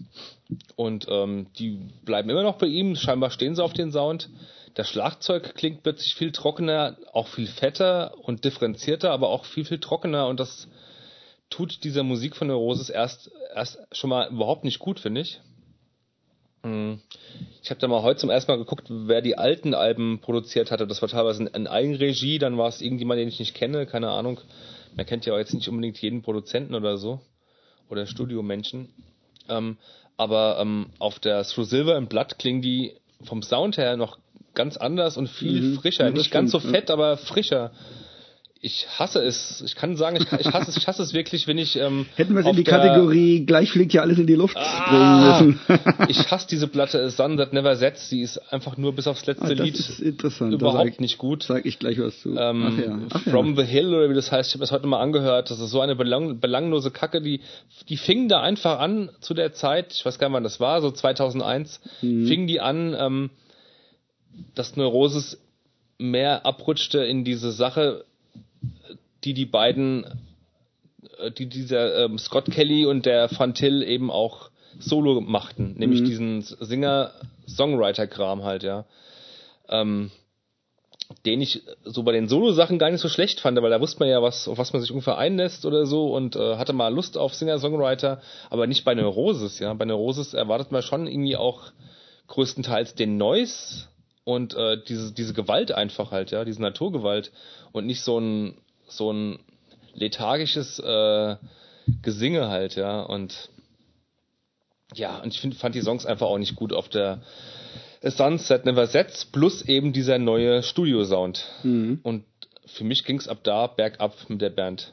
Und 0.75 1.05
ähm, 1.09 1.47
die 1.57 1.79
bleiben 2.03 2.29
immer 2.29 2.43
noch 2.43 2.57
bei 2.57 2.67
ihm, 2.67 2.95
scheinbar 2.95 3.31
stehen 3.31 3.55
sie 3.55 3.63
auf 3.63 3.73
den 3.73 3.91
Sound. 3.91 4.29
Das 4.73 4.87
Schlagzeug 4.89 5.55
klingt 5.55 5.83
plötzlich 5.83 6.15
viel 6.15 6.31
trockener, 6.31 6.97
auch 7.11 7.27
viel 7.27 7.47
fetter 7.47 8.13
und 8.19 8.45
differenzierter, 8.45 9.11
aber 9.11 9.29
auch 9.29 9.43
viel, 9.43 9.65
viel 9.65 9.79
trockener 9.79 10.27
und 10.27 10.39
das 10.39 10.67
tut 11.49 11.83
dieser 11.83 12.03
Musik 12.03 12.35
von 12.35 12.47
Neurosis 12.47 12.89
erst, 12.89 13.31
erst 13.57 13.79
schon 13.91 14.09
mal 14.09 14.29
überhaupt 14.29 14.63
nicht 14.63 14.79
gut, 14.79 14.99
finde 14.99 15.21
ich. 15.21 15.41
Hm. 16.63 16.99
Ich 17.61 17.69
habe 17.69 17.79
da 17.79 17.87
mal 17.87 18.01
heute 18.01 18.19
zum 18.19 18.29
ersten 18.29 18.51
Mal 18.51 18.57
geguckt, 18.57 18.87
wer 18.89 19.21
die 19.21 19.37
alten 19.37 19.73
Alben 19.73 20.19
produziert 20.19 20.71
hatte. 20.71 20.87
Das 20.87 21.01
war 21.01 21.09
teilweise 21.09 21.43
in 21.43 21.67
Eigenregie, 21.67 22.39
dann 22.39 22.57
war 22.57 22.69
es 22.69 22.81
irgendjemand, 22.81 23.19
den 23.19 23.27
ich 23.27 23.39
nicht 23.39 23.55
kenne, 23.55 23.85
keine 23.85 24.09
Ahnung. 24.09 24.39
Man 24.95 25.05
kennt 25.05 25.25
ja 25.25 25.33
auch 25.33 25.37
jetzt 25.37 25.53
nicht 25.53 25.67
unbedingt 25.67 25.99
jeden 26.01 26.21
Produzenten 26.21 26.75
oder 26.75 26.97
so. 26.97 27.19
Oder 27.89 28.05
Studiomenschen. 28.05 28.89
Ähm, 29.49 29.77
aber 30.17 30.57
ähm, 30.59 30.87
auf 30.99 31.19
der 31.19 31.43
Through 31.43 31.65
Silver 31.65 31.97
im 31.97 32.07
Blatt 32.07 32.39
klingen 32.39 32.61
die 32.61 32.93
vom 33.23 33.41
Sound 33.43 33.77
her 33.77 33.97
noch 33.97 34.17
ganz 34.53 34.77
anders 34.77 35.17
und 35.17 35.29
viel 35.29 35.61
mhm, 35.61 35.75
frischer. 35.75 36.09
Nicht 36.09 36.31
ganz 36.31 36.51
so 36.51 36.59
fett, 36.59 36.89
aber 36.89 37.17
frischer 37.17 37.71
ich 38.61 38.87
hasse 38.97 39.19
es. 39.19 39.61
Ich 39.65 39.75
kann 39.75 39.95
sagen, 39.95 40.17
ich, 40.17 40.31
ich 40.39 40.53
hasse 40.53 40.69
es. 40.69 40.77
Ich 40.77 40.87
hasse 40.87 41.03
es 41.03 41.13
wirklich, 41.13 41.47
wenn 41.47 41.57
ich 41.57 41.75
ähm, 41.77 42.05
hätten 42.15 42.33
wir 42.33 42.41
es 42.41 42.47
in 42.47 42.55
die 42.55 42.63
Kategorie 42.63 43.45
gleich 43.45 43.71
fliegt 43.71 43.93
ja 43.93 44.01
alles 44.01 44.19
in 44.19 44.27
die 44.27 44.35
Luft 44.35 44.57
ah, 44.57 45.39
bringen 45.39 45.57
müssen. 45.57 45.89
ich 46.09 46.31
hasse 46.31 46.47
diese 46.47 46.67
Platte 46.67 47.09
Sun 47.09 47.37
That 47.37 47.53
Never 47.53 47.75
Sets. 47.75 48.09
Sie 48.09 48.21
ist 48.21 48.37
einfach 48.51 48.77
nur 48.77 48.93
bis 48.93 49.07
aufs 49.07 49.25
letzte 49.25 49.45
ah, 49.45 49.63
Lied 49.63 49.77
überhaupt 50.39 50.93
sag, 50.93 50.99
nicht 50.99 51.17
gut. 51.17 51.43
Sag 51.43 51.65
ich 51.65 51.79
gleich 51.79 51.99
was 51.99 52.19
zu. 52.21 52.35
Ähm, 52.37 52.65
Ach 52.67 52.85
ja. 52.85 52.99
Ach 53.13 53.21
From 53.23 53.55
ja. 53.55 53.63
the 53.63 53.71
Hill 53.71 53.93
oder 53.93 54.09
wie 54.09 54.15
das 54.15 54.31
heißt. 54.31 54.49
Ich 54.49 54.55
habe 54.55 54.61
das 54.61 54.71
heute 54.71 54.87
mal 54.87 54.99
angehört. 54.99 55.51
Das 55.51 55.59
ist 55.59 55.69
so 55.69 55.81
eine 55.81 55.95
belang 55.95 56.39
belanglose 56.39 56.91
Kacke. 56.91 57.21
Die 57.21 57.41
die 57.89 57.97
fingen 57.97 58.29
da 58.29 58.41
einfach 58.41 58.79
an 58.79 59.09
zu 59.21 59.33
der 59.33 59.53
Zeit. 59.53 59.93
Ich 59.93 60.05
weiß 60.05 60.19
gar 60.19 60.29
nicht, 60.29 60.35
wann 60.35 60.43
das 60.43 60.59
war. 60.59 60.81
So 60.81 60.91
2001 60.91 61.79
mhm. 62.01 62.27
fingen 62.27 62.47
die 62.47 62.59
an. 62.59 62.95
Ähm, 62.97 63.29
dass 64.55 64.75
Neurosis 64.75 65.39
mehr 65.97 66.45
abrutschte 66.45 66.99
in 66.99 67.23
diese 67.23 67.51
Sache, 67.51 68.05
die 69.23 69.33
die 69.33 69.45
beiden, 69.45 70.05
äh, 71.19 71.31
die 71.31 71.47
dieser 71.47 72.05
ähm, 72.05 72.17
Scott 72.17 72.51
Kelly 72.51 72.85
und 72.85 73.05
der 73.05 73.29
Van 73.37 73.53
Till 73.53 73.83
eben 73.83 74.11
auch 74.11 74.49
solo 74.79 75.21
machten, 75.21 75.75
nämlich 75.77 76.01
mhm. 76.01 76.05
diesen 76.05 76.41
Singer-Songwriter-Kram 76.41 78.43
halt, 78.43 78.63
ja. 78.63 78.85
Ähm, 79.69 80.11
den 81.25 81.41
ich 81.41 81.63
so 81.83 82.03
bei 82.03 82.11
den 82.11 82.27
Solo-Sachen 82.27 82.79
gar 82.79 82.91
nicht 82.91 82.99
so 82.99 83.07
schlecht 83.07 83.39
fand, 83.39 83.61
weil 83.61 83.69
da 83.69 83.79
wusste 83.79 83.99
man 83.99 84.09
ja, 84.09 84.21
was, 84.21 84.47
auf 84.47 84.57
was 84.57 84.73
man 84.73 84.81
sich 84.81 84.91
ungefähr 84.91 85.17
einlässt 85.17 85.65
oder 85.65 85.85
so 85.85 86.13
und 86.13 86.35
äh, 86.35 86.57
hatte 86.57 86.73
mal 86.73 86.93
Lust 86.93 87.17
auf 87.17 87.33
Singer-Songwriter, 87.33 88.21
aber 88.49 88.67
nicht 88.67 88.83
bei 88.83 88.93
Neurosis, 88.93 89.59
ja. 89.59 89.73
Bei 89.73 89.85
Neurosis 89.85 90.33
erwartet 90.33 90.71
man 90.71 90.81
schon 90.81 91.07
irgendwie 91.07 91.37
auch 91.37 91.71
größtenteils 92.27 92.95
den 92.95 93.17
Noise 93.17 93.87
und 94.27 94.55
äh, 94.55 94.77
diese, 94.85 95.13
diese 95.13 95.33
Gewalt 95.33 95.71
einfach 95.71 96.11
halt, 96.11 96.31
ja, 96.31 96.43
diese 96.43 96.61
Naturgewalt 96.61 97.31
und 97.71 97.85
nicht 97.85 98.01
so 98.01 98.19
ein 98.19 98.57
so 98.85 99.09
ein 99.13 99.39
lethargisches 99.93 100.79
äh, 100.79 101.37
Gesinge 102.01 102.49
halt, 102.49 102.75
ja. 102.75 103.03
Und 103.03 103.49
ja, 104.93 105.19
und 105.19 105.33
ich 105.33 105.39
find, 105.39 105.55
fand 105.55 105.75
die 105.75 105.81
Songs 105.81 106.05
einfach 106.05 106.27
auch 106.27 106.39
nicht 106.39 106.57
gut 106.57 106.73
auf 106.73 106.89
der 106.89 107.21
Sunset 108.03 108.65
Never 108.65 108.85
Sets 108.87 109.23
plus 109.23 109.61
eben 109.61 109.93
dieser 109.93 110.17
neue 110.17 110.61
Studio-Sound. 110.61 111.45
Mhm. 111.63 112.01
Und 112.03 112.25
für 112.65 112.83
mich 112.83 113.05
ging 113.05 113.19
es 113.19 113.29
ab 113.29 113.39
da 113.43 113.67
bergab 113.67 114.13
mit 114.27 114.41
der 114.41 114.49
Band. 114.49 114.91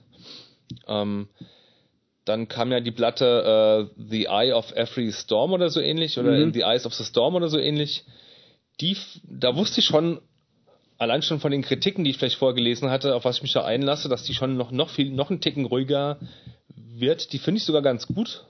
Ähm, 0.86 1.27
dann 2.24 2.47
kam 2.47 2.70
ja 2.70 2.78
die 2.78 2.93
Platte 2.93 3.90
äh, 3.98 4.01
The 4.11 4.27
Eye 4.27 4.52
of 4.52 4.70
Every 4.77 5.11
Storm 5.11 5.52
oder 5.52 5.70
so 5.70 5.81
ähnlich 5.81 6.20
oder 6.20 6.31
mhm. 6.31 6.43
In 6.43 6.52
the 6.52 6.62
Eyes 6.62 6.86
of 6.86 6.94
the 6.94 7.05
Storm 7.05 7.35
oder 7.35 7.48
so 7.48 7.59
ähnlich. 7.59 8.05
Die, 8.80 8.96
da 9.24 9.56
wusste 9.56 9.80
ich 9.80 9.86
schon, 9.86 10.20
allein 10.98 11.22
schon 11.22 11.40
von 11.40 11.51
den 11.51 11.62
Kritiken, 11.62 12.05
die 12.05 12.10
ich 12.10 12.18
vielleicht 12.18 12.38
vorgelesen 12.38 12.90
hatte, 12.90 13.14
auf 13.14 13.24
was 13.24 13.36
ich 13.36 13.42
mich 13.42 13.52
da 13.52 13.64
einlasse, 13.64 14.09
dass 14.09 14.24
die 14.24 14.34
schon 14.34 14.56
noch, 14.56 14.70
noch 14.70 14.90
viel, 14.90 15.10
noch 15.10 15.30
einen 15.30 15.40
Ticken 15.40 15.64
ruhiger 15.64 16.18
wird, 16.76 17.32
die 17.32 17.38
finde 17.38 17.59
ich 17.59 17.64
sogar 17.64 17.82
ganz 17.82 18.06
gut. 18.06 18.44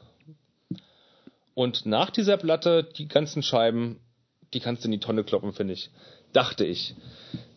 Und 1.55 1.87
nach 1.87 2.11
dieser 2.11 2.37
Platte, 2.37 2.85
die 2.85 3.07
ganzen 3.07 3.43
Scheiben, 3.43 4.01
die 4.53 4.61
kannst 4.61 4.85
du 4.85 4.89
in 4.89 4.93
die 4.93 5.01
Tonne 5.01 5.25
kloppen, 5.25 5.53
finde 5.53 5.75
ich. 5.75 5.91
Dachte 6.33 6.65
ich. 6.65 6.95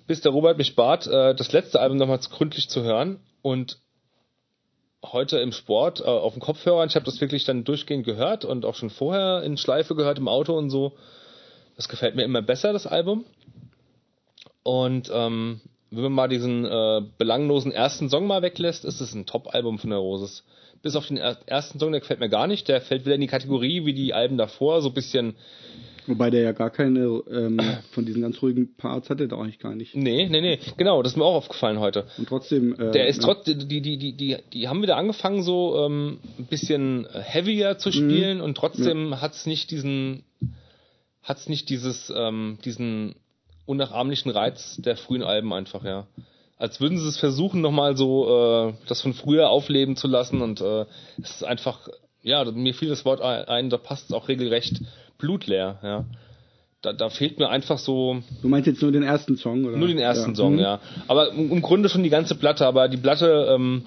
Bis 0.06 0.22
der 0.22 0.32
Robert 0.32 0.58
mich 0.58 0.76
bat, 0.76 1.08
äh, 1.08 1.36
das 1.36 1.52
letzte 1.52 1.80
Album 1.80 1.98
nochmal 1.98 2.20
gründlich 2.20 2.70
zu 2.70 2.84
hören 2.84 3.20
und 3.42 3.80
heute 5.04 5.40
im 5.40 5.52
Sport 5.52 6.00
äh, 6.00 6.04
auf 6.04 6.34
dem 6.34 6.42
Kopfhörer, 6.42 6.86
ich 6.86 6.96
habe 6.96 7.06
das 7.06 7.20
wirklich 7.22 7.44
dann 7.44 7.64
durchgehend 7.64 8.06
gehört 8.06 8.46
und 8.46 8.66
auch 8.66 8.76
schon 8.76 8.90
vorher 8.90 9.44
in 9.44 9.58
Schleife 9.58 9.96
gehört 9.96 10.18
im 10.18 10.28
Auto 10.28 10.58
und 10.58 10.70
so. 10.70 10.98
Das 11.78 11.88
gefällt 11.88 12.16
mir 12.16 12.24
immer 12.24 12.42
besser, 12.42 12.74
das 12.74 12.88
Album. 12.88 13.24
Und 14.64 15.10
ähm, 15.14 15.62
wenn 15.92 16.04
man 16.04 16.12
mal 16.12 16.28
diesen 16.28 16.66
äh, 16.66 17.02
belanglosen 17.18 17.72
ersten 17.72 18.10
Song 18.10 18.28
mal 18.28 18.42
weglässt, 18.42 18.84
ist 18.84 19.00
es 19.00 19.14
ein 19.14 19.26
Top-Album 19.26 19.80
von 19.80 19.92
der 19.92 20.00
Roses. 20.00 20.44
Bis 20.82 20.96
auf 20.96 21.08
den 21.08 21.18
er 21.18 21.38
ersten 21.46 21.80
Song, 21.80 21.92
der 21.92 22.02
gefällt 22.02 22.20
mir 22.20 22.30
gar 22.30 22.48
nicht. 22.48 22.68
Der 22.68 22.82
fällt 22.82 23.06
wieder 23.06 23.16
in 23.16 23.22
die 23.22 23.28
Kategorie 23.28 23.86
wie 23.86 23.94
die 23.94 24.14
Alben 24.14 24.38
davor, 24.38 24.82
so 24.82 24.90
ein 24.90 24.94
bisschen. 24.94 25.36
Wobei 26.08 26.30
der 26.30 26.42
ja 26.42 26.52
gar 26.52 26.70
keine 26.70 27.00
ähm, 27.32 27.60
von 27.92 28.06
diesen 28.06 28.22
ganz 28.22 28.42
ruhigen 28.42 28.76
Parts 28.76 29.10
hatte, 29.10 29.28
da 29.28 29.38
eigentlich 29.38 29.60
gar 29.60 29.76
nicht. 29.76 29.96
Nee, 29.96 30.28
nee, 30.30 30.42
nee. 30.42 30.60
Genau, 30.78 31.02
das 31.04 31.14
ist 31.14 31.18
mir 31.18 31.26
auch 31.26 31.36
aufgefallen 31.36 31.80
heute. 31.80 32.06
Und 32.18 32.28
trotzdem. 32.28 32.74
Äh, 32.80 32.92
Der 32.92 33.08
ist 33.08 33.22
trotz, 33.22 33.46
die, 33.46 33.58
die, 33.58 33.82
die, 33.82 34.14
die, 34.14 34.38
die 34.54 34.68
haben 34.68 34.82
wieder 34.82 34.98
angefangen, 34.98 35.42
so 35.44 35.86
ähm, 35.86 36.20
ein 36.38 36.46
bisschen 36.46 37.08
heavier 37.14 37.74
Mhm. 37.76 37.80
zu 37.80 37.92
spielen 37.92 38.42
und 38.42 38.56
trotzdem 38.56 39.22
hat's 39.22 39.46
nicht 39.46 39.72
diesen, 39.72 40.24
hat's 41.28 41.50
nicht 41.50 41.70
dieses, 41.70 42.12
ähm, 42.16 42.58
diesen 42.64 43.16
unnachahmlichen 43.66 44.32
Reiz 44.32 44.78
der 44.78 44.96
frühen 44.96 45.24
Alben 45.24 45.52
einfach, 45.54 45.84
ja. 45.84 46.08
Als 46.58 46.80
würden 46.82 46.98
sie 46.98 47.08
es 47.08 47.18
versuchen, 47.18 47.62
nochmal 47.62 47.96
so 47.98 48.70
äh, 48.70 48.74
das 48.88 49.02
von 49.02 49.14
früher 49.14 49.50
aufleben 49.50 49.96
zu 49.96 50.08
lassen 50.08 50.42
und 50.42 50.62
äh, 50.62 50.86
es 51.22 51.32
ist 51.36 51.44
einfach, 51.44 51.88
ja, 52.24 52.44
mir 52.46 52.74
fiel 52.74 52.90
das 52.90 53.06
Wort 53.06 53.22
ein, 53.22 53.70
da 53.70 53.78
passt 53.78 54.06
es 54.10 54.14
auch 54.16 54.28
regelrecht 54.28 54.82
blutleer, 55.18 55.80
ja. 55.84 56.06
Da, 56.82 56.94
da 56.94 57.10
fehlt 57.10 57.40
mir 57.40 57.50
einfach 57.50 57.80
so, 57.80 58.22
Du 58.42 58.48
meinst 58.48 58.68
jetzt 58.68 58.82
nur 58.82 58.92
den 58.92 59.04
ersten 59.04 59.36
Song, 59.36 59.66
oder? 59.66 59.78
nur 59.78 59.88
den 59.88 59.98
ersten 60.00 60.30
ja. 60.32 60.36
Song, 60.36 60.54
Mhm. 60.54 60.60
ja. 60.60 60.80
Aber 61.08 61.30
im, 61.32 61.52
im 61.52 61.62
Grunde 61.62 61.90
schon 61.90 62.04
die 62.04 62.10
ganze 62.10 62.36
Platte, 62.36 62.66
aber 62.66 62.88
die 62.88 62.98
Platte 62.98 63.48
ähm, 63.54 63.84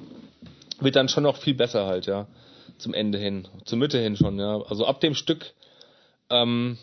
wird 0.80 0.96
dann 0.96 1.08
schon 1.08 1.22
noch 1.22 1.36
viel 1.38 1.54
besser 1.54 1.86
halt, 1.86 2.06
ja. 2.06 2.26
Zum 2.78 2.92
Ende 2.94 3.18
hin, 3.18 3.46
zur 3.64 3.78
Mitte 3.78 3.98
hin 3.98 4.16
schon, 4.16 4.38
ja. 4.38 4.60
Also 4.68 4.86
ab 4.86 5.00
dem 5.00 5.14
Stück, 5.14 5.52
ähm, 6.30 6.78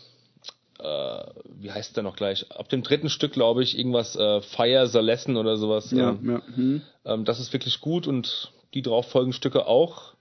äh, 0.78 1.24
wie 1.60 1.70
heißt 1.72 1.96
der 1.96 2.02
noch 2.02 2.16
gleich? 2.16 2.50
Ab 2.52 2.68
dem 2.68 2.82
dritten 2.82 3.08
Stück, 3.08 3.32
glaube 3.32 3.62
ich, 3.62 3.78
irgendwas 3.78 4.16
äh, 4.16 4.40
Fire 4.42 4.86
the 4.86 4.98
Lesson 4.98 5.36
oder 5.36 5.56
sowas. 5.56 5.90
Ja, 5.90 6.10
ähm, 6.10 6.30
ja. 6.30 6.42
Mhm. 6.56 6.82
ähm, 7.04 7.24
das 7.24 7.40
ist 7.40 7.52
wirklich 7.52 7.80
gut 7.80 8.06
und 8.06 8.52
die 8.74 8.82
darauf 8.82 9.08
folgenden 9.10 9.36
Stücke 9.36 9.66
auch. 9.66 10.14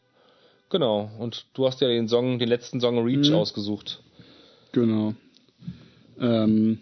Genau. 0.69 1.09
Und 1.19 1.45
du 1.53 1.65
hast 1.65 1.81
ja 1.81 1.87
den 1.87 2.07
Song, 2.07 2.39
den 2.39 2.49
letzten 2.49 2.81
Song 2.81 3.03
Reach 3.03 3.29
Mhm. 3.29 3.35
ausgesucht. 3.35 4.01
Genau. 4.71 5.13
Ähm, 6.19 6.79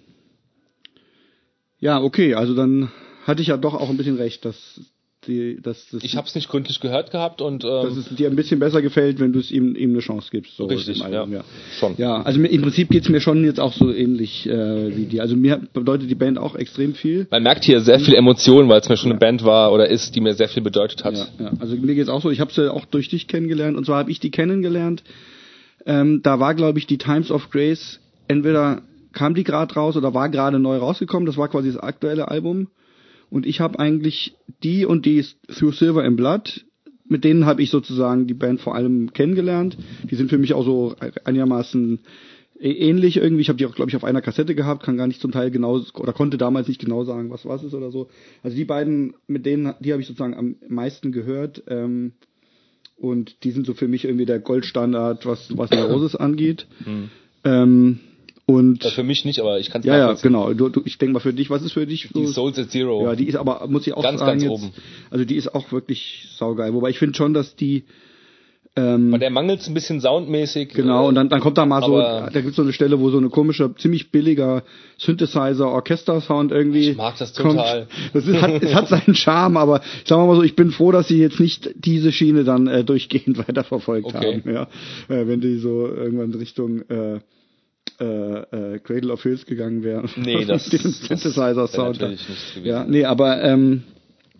ja, 1.79 2.01
okay, 2.01 2.33
also 2.35 2.55
dann 2.55 2.91
hatte 3.25 3.41
ich 3.41 3.49
ja 3.49 3.57
doch 3.57 3.73
auch 3.73 3.89
ein 3.89 3.97
bisschen 3.97 4.17
recht, 4.17 4.45
dass 4.45 4.79
die, 5.27 5.59
dass 5.61 5.87
das, 5.91 6.03
Ich 6.03 6.15
habe 6.15 6.27
es 6.27 6.35
nicht 6.35 6.49
gründlich 6.49 6.79
gehört 6.79 7.11
gehabt 7.11 7.41
und 7.41 7.63
dass 7.63 7.93
ähm, 7.93 7.99
es 7.99 8.15
dir 8.15 8.29
ein 8.29 8.35
bisschen 8.35 8.59
besser 8.59 8.81
gefällt, 8.81 9.19
wenn 9.19 9.33
du 9.33 9.39
es 9.39 9.51
ihm, 9.51 9.75
ihm 9.75 9.91
eine 9.91 9.99
Chance 9.99 10.29
gibst. 10.31 10.55
So 10.57 10.65
richtig, 10.65 10.99
ja. 10.99 11.25
Ja. 11.25 11.43
Schon. 11.79 11.95
Ja, 11.97 12.21
also 12.21 12.41
im 12.41 12.61
Prinzip 12.61 12.89
geht's 12.89 13.09
mir 13.09 13.21
schon 13.21 13.43
jetzt 13.43 13.59
auch 13.59 13.73
so 13.73 13.91
ähnlich 13.91 14.47
äh, 14.47 14.95
wie 14.95 15.05
dir. 15.05 15.21
Also 15.21 15.35
mir 15.35 15.61
bedeutet 15.73 16.09
die 16.09 16.15
Band 16.15 16.37
auch 16.37 16.55
extrem 16.55 16.93
viel. 16.93 17.27
Man 17.31 17.43
merkt 17.43 17.63
hier 17.63 17.81
sehr 17.81 17.99
viel 17.99 18.15
Emotion, 18.15 18.69
weil 18.69 18.79
es 18.79 18.89
mir 18.89 18.97
schon 18.97 19.11
eine 19.11 19.19
Band 19.19 19.43
war 19.43 19.71
oder 19.71 19.89
ist, 19.89 20.15
die 20.15 20.21
mir 20.21 20.33
sehr 20.33 20.49
viel 20.49 20.63
bedeutet 20.63 21.03
hat. 21.03 21.15
Ja, 21.15 21.27
ja. 21.39 21.51
Also 21.59 21.75
mir 21.75 21.95
geht's 21.95 22.09
auch 22.09 22.21
so. 22.21 22.29
Ich 22.29 22.39
habe 22.39 22.53
sie 22.53 22.71
auch 22.71 22.85
durch 22.85 23.09
dich 23.09 23.27
kennengelernt. 23.27 23.77
Und 23.77 23.85
zwar 23.85 23.99
habe 23.99 24.11
ich 24.11 24.19
die 24.19 24.31
kennengelernt. 24.31 25.03
Ähm, 25.85 26.21
da 26.23 26.39
war, 26.39 26.55
glaube 26.55 26.79
ich, 26.79 26.87
die 26.87 26.97
Times 26.97 27.31
of 27.31 27.49
Grace. 27.49 27.99
Entweder 28.27 28.81
kam 29.13 29.33
die 29.33 29.43
gerade 29.43 29.73
raus 29.73 29.95
oder 29.95 30.13
war 30.13 30.29
gerade 30.29 30.59
neu 30.59 30.77
rausgekommen. 30.77 31.25
Das 31.25 31.37
war 31.37 31.47
quasi 31.47 31.71
das 31.71 31.77
aktuelle 31.77 32.27
Album. 32.27 32.67
Und 33.35 33.45
ich 33.45 33.59
habe 33.59 33.79
eigentlich 33.79 34.37
die 34.63 34.85
und 34.85 35.05
die 35.05 35.25
Through 35.49 35.73
Silver 35.73 36.05
and 36.05 36.15
Blood. 36.15 36.65
Mit 37.05 37.25
denen 37.25 37.45
habe 37.45 37.61
ich 37.61 37.69
sozusagen 37.69 38.27
die 38.27 38.33
Band 38.33 38.61
vor 38.61 38.75
allem 38.75 39.11
kennengelernt. 39.11 39.77
Die 40.09 40.15
sind 40.15 40.29
für 40.29 40.37
mich 40.37 40.53
auch 40.53 40.63
so 40.63 40.95
einigermaßen 41.25 41.99
ähnlich 42.57 43.17
irgendwie. 43.17 43.41
Ich 43.41 43.49
habe 43.49 43.57
die 43.57 43.65
auch, 43.65 43.75
glaube 43.75 43.89
ich, 43.89 43.97
auf 43.97 44.05
einer 44.05 44.21
Kassette 44.21 44.55
gehabt, 44.55 44.83
kann 44.83 44.95
gar 44.95 45.07
nicht 45.07 45.19
zum 45.19 45.33
Teil 45.33 45.51
genau 45.51 45.81
oder 45.95 46.13
konnte 46.13 46.37
damals 46.37 46.69
nicht 46.69 46.79
genau 46.79 47.03
sagen, 47.03 47.29
was 47.29 47.45
was 47.45 47.61
ist 47.61 47.73
oder 47.73 47.91
so. 47.91 48.07
Also 48.41 48.55
die 48.55 48.63
beiden, 48.63 49.15
mit 49.27 49.45
denen, 49.45 49.73
die 49.81 49.91
habe 49.91 50.01
ich 50.01 50.07
sozusagen 50.07 50.33
am 50.33 50.55
meisten 50.69 51.11
gehört. 51.11 51.61
Ähm, 51.67 52.13
und 52.95 53.43
die 53.43 53.51
sind 53.51 53.65
so 53.65 53.73
für 53.73 53.89
mich 53.89 54.05
irgendwie 54.05 54.25
der 54.25 54.39
Goldstandard, 54.39 55.25
was 55.25 55.57
was 55.57 55.71
Neurosis 55.71 56.15
angeht. 56.15 56.67
Ähm, 57.43 57.99
und 58.47 58.83
Ja, 58.83 58.91
für 58.91 59.03
mich 59.03 59.25
nicht, 59.25 59.39
aber 59.39 59.59
ich 59.59 59.69
kann 59.71 59.81
es 59.81 59.87
ja, 59.87 59.97
ja, 59.97 60.13
genau. 60.13 60.53
Du, 60.53 60.69
du, 60.69 60.81
ich 60.85 60.97
denke 60.97 61.13
mal 61.13 61.19
für 61.19 61.33
dich, 61.33 61.49
was 61.49 61.63
ist 61.63 61.71
für 61.73 61.85
dich 61.87 62.09
so? 62.13 62.19
Die 62.19 62.27
Souls 62.27 62.59
at 62.59 62.69
Zero. 62.69 63.03
Ja, 63.03 63.15
die 63.15 63.27
ist 63.27 63.35
aber, 63.35 63.65
muss 63.67 63.87
ich 63.87 63.93
auch 63.93 64.03
Ganz, 64.03 64.19
sagen, 64.19 64.31
ganz 64.39 64.43
jetzt, 64.43 64.51
oben. 64.51 64.71
also 65.09 65.25
die 65.25 65.35
ist 65.35 65.53
auch 65.55 65.71
wirklich 65.71 66.27
saugeil. 66.37 66.73
Wobei 66.73 66.89
ich 66.89 66.99
finde 66.99 67.15
schon, 67.15 67.33
dass 67.33 67.55
die, 67.55 67.85
ähm, 68.77 69.09
Bei 69.09 69.17
der 69.17 69.29
mangelt 69.29 69.65
ein 69.67 69.73
bisschen 69.73 70.01
soundmäßig. 70.01 70.73
genau, 70.73 71.05
äh, 71.05 71.07
und 71.07 71.15
dann, 71.15 71.29
dann 71.29 71.39
kommt 71.39 71.57
da 71.57 71.65
mal 71.65 71.81
so, 71.81 71.97
da 71.97 72.29
gibt's 72.29 72.57
so 72.57 72.61
eine 72.61 72.73
Stelle, 72.73 72.99
wo 72.99 73.09
so 73.09 73.17
eine 73.17 73.29
komische, 73.29 73.73
ziemlich 73.77 74.11
billiger 74.11 74.63
Synthesizer-Orchester-Sound 74.99 76.51
irgendwie 76.51 76.89
Ich 76.91 76.97
mag 76.97 77.17
das 77.17 77.33
kommt. 77.35 77.51
total. 77.55 77.87
Das 78.13 78.27
ist, 78.27 78.41
hat, 78.41 78.61
es 78.63 78.73
hat 78.75 78.87
seinen 78.89 79.15
Charme, 79.15 79.57
aber 79.57 79.81
sagen 80.05 80.21
wir 80.21 80.27
mal 80.27 80.35
so, 80.35 80.43
ich 80.43 80.55
bin 80.55 80.71
froh, 80.71 80.91
dass 80.91 81.07
sie 81.07 81.17
jetzt 81.19 81.39
nicht 81.39 81.69
diese 81.75 82.11
Schiene 82.11 82.43
dann 82.43 82.67
äh, 82.67 82.83
durchgehend 82.83 83.37
weiterverfolgt 83.47 84.07
Okay. 84.07 84.41
haben. 84.43 84.53
Ja. 84.53 84.63
Äh, 85.07 85.27
wenn 85.27 85.41
die 85.41 85.57
so 85.57 85.87
irgendwann 85.87 86.33
Richtung 86.33 86.81
äh, 86.89 87.19
äh, 87.99 88.05
äh, 88.75 88.79
Cradle 88.79 89.11
of 89.13 89.23
Hills 89.23 89.45
gegangen 89.45 89.83
wären. 89.83 90.09
Nee, 90.17 90.45
das, 90.45 90.69
wäre 91.73 91.81
natürlich 92.09 92.29
nichts 92.29 92.53
gewesen. 92.55 92.67
Ja, 92.67 92.83
nee, 92.85 93.05
aber 93.05 93.43
ähm, 93.43 93.83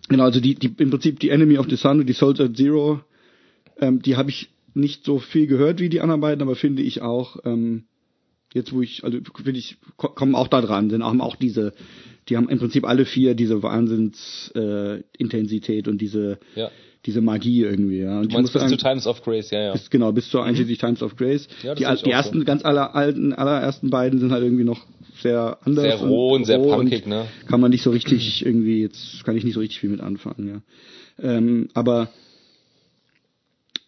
genau, 0.10 0.24
also 0.26 0.40
die, 0.40 0.56
die 0.56 0.74
im 0.78 0.90
Prinzip 0.90 1.20
die 1.20 1.30
Enemy 1.30 1.58
of 1.58 1.68
the 1.70 1.76
Sun 1.76 2.00
und 2.02 2.08
die 2.08 2.14
Souls 2.14 2.40
at 2.40 2.56
Zero, 2.58 3.02
ähm, 3.80 4.02
die 4.02 4.16
habe 4.18 4.30
ich 4.30 4.50
nicht 4.74 5.06
so 5.06 5.20
viel 5.20 5.48
gehört 5.48 5.80
wie 5.80 5.90
die 5.90 6.02
anderen 6.02 6.22
beiden, 6.22 6.42
aber 6.42 6.56
finde 6.56 6.82
ich 6.84 7.02
auch, 7.02 7.38
ähm, 7.46 7.86
jetzt 8.54 8.74
wo 8.74 8.82
ich, 8.82 9.04
also 9.04 9.18
finde 9.44 9.60
ich, 9.60 9.78
ko- 9.98 10.10
kommen 10.10 10.36
auch 10.36 10.48
da 10.50 10.62
dran, 10.62 10.90
sind 10.90 11.04
haben 11.04 11.22
auch 11.22 11.36
diese, 11.38 11.74
die 12.28 12.36
haben 12.38 12.50
im 12.50 12.60
Prinzip 12.60 12.86
alle 12.86 13.06
vier 13.06 13.36
diese 13.36 13.64
Wahnsinns 13.64 14.52
äh, 14.56 15.02
Intensität 15.18 15.88
und 15.88 16.00
diese 16.02 16.40
Ja. 16.56 16.72
Diese 17.06 17.22
Magie 17.22 17.64
irgendwie, 17.64 18.00
ja. 18.00 18.20
Und 18.20 18.32
Du 18.32 18.38
meinst 18.38 18.54
bis 18.54 18.68
zu 18.68 18.78
Times 18.78 19.06
of 19.06 19.22
Grace, 19.22 19.52
ja, 19.52 19.62
ja. 19.62 19.74
bis, 19.74 19.90
genau, 19.90 20.12
bis 20.12 20.30
zur 20.30 20.44
einschließlich 20.44 20.80
Times 20.80 21.04
of 21.04 21.16
Grace. 21.16 21.48
Ja, 21.62 21.76
die 21.76 21.86
die 22.04 22.12
ersten, 22.12 22.40
so. 22.40 22.46
ganz 22.46 22.66
aller 22.66 22.96
alten, 22.96 23.34
allerersten 23.34 23.90
beiden 23.90 24.20
sind 24.20 24.32
halt 24.32 24.44
irgendwie 24.44 24.64
noch 24.64 24.86
sehr 25.22 25.60
anders. 25.64 26.00
Sehr 26.00 26.08
roh 26.08 26.34
und 26.34 26.46
sehr 26.46 26.60
punkig, 26.60 27.06
ne? 27.06 27.28
Kann 27.48 27.62
man 27.62 27.72
nicht 27.72 27.84
so 27.84 27.92
richtig 27.92 28.46
irgendwie, 28.46 28.82
jetzt 28.82 29.24
kann 29.24 29.38
ich 29.38 29.44
nicht 29.44 29.54
so 29.54 29.60
richtig 29.60 29.80
viel 29.80 29.90
mit 29.90 30.02
anfangen, 30.02 30.48
ja. 30.48 30.62
Ähm, 31.22 31.70
aber 31.74 32.10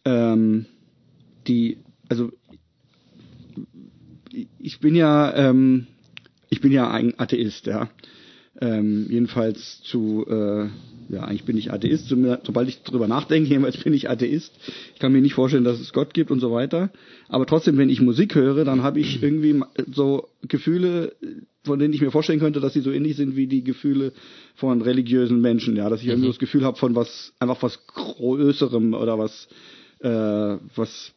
ähm, 0.06 0.66
die, 1.48 1.78
also 2.10 2.32
ich 4.60 4.80
bin 4.80 4.96
ja, 4.96 5.34
ähm, 5.36 5.88
ich 6.50 6.62
bin 6.62 6.72
ja 6.72 6.90
ein 6.92 7.14
Atheist, 7.18 7.66
ja. 7.66 7.90
Ähm, 8.60 9.08
jedenfalls 9.10 9.82
zu, 9.84 10.26
äh, 10.28 10.68
ja, 11.10 11.22
eigentlich 11.24 11.44
bin 11.46 11.58
ich 11.58 11.72
Atheist. 11.72 12.08
Zum- 12.08 12.38
Sobald 12.44 12.68
ich 12.70 12.82
drüber 12.84 13.08
nachdenke, 13.08 13.50
jedenfalls 13.50 13.78
bin 13.78 13.94
ich 13.94 14.10
Atheist. 14.10 14.54
Ich 14.94 15.00
kann 15.00 15.12
mir 15.12 15.22
nicht 15.22 15.34
vorstellen, 15.34 15.64
dass 15.64 15.80
es 15.80 15.94
Gott 15.94 16.14
gibt 16.14 16.32
und 16.32 16.40
so 16.40 16.52
weiter. 16.52 16.90
Aber 17.30 17.46
trotzdem, 17.46 17.78
wenn 17.78 17.90
ich 17.90 18.02
Musik 18.02 18.36
höre, 18.36 18.66
dann 18.66 18.84
habe 18.84 19.00
ich 19.00 19.22
irgendwie 19.24 19.62
so 19.94 20.28
Gefühle, 20.48 21.14
von 21.64 21.80
denen 21.80 21.94
ich 21.94 22.02
mir 22.02 22.12
vorstellen 22.12 22.40
könnte, 22.40 22.60
dass 22.60 22.74
sie 22.74 22.82
so 22.82 22.92
ähnlich 22.92 23.16
sind 23.16 23.36
wie 23.36 23.48
die 23.48 23.64
Gefühle 23.64 24.14
von 24.56 24.82
religiösen 24.82 25.42
Menschen. 25.42 25.76
Ja, 25.76 25.90
dass 25.90 26.02
ich 26.02 26.08
irgendwie 26.08 26.28
das 26.30 26.40
Gefühl 26.40 26.64
habe 26.64 26.78
von 26.78 26.96
was, 26.96 27.34
einfach 27.40 27.62
was 27.62 27.86
Größerem 27.88 28.94
oder 28.94 29.18
was, 29.20 29.48
äh, 30.00 30.58
was 30.76 31.14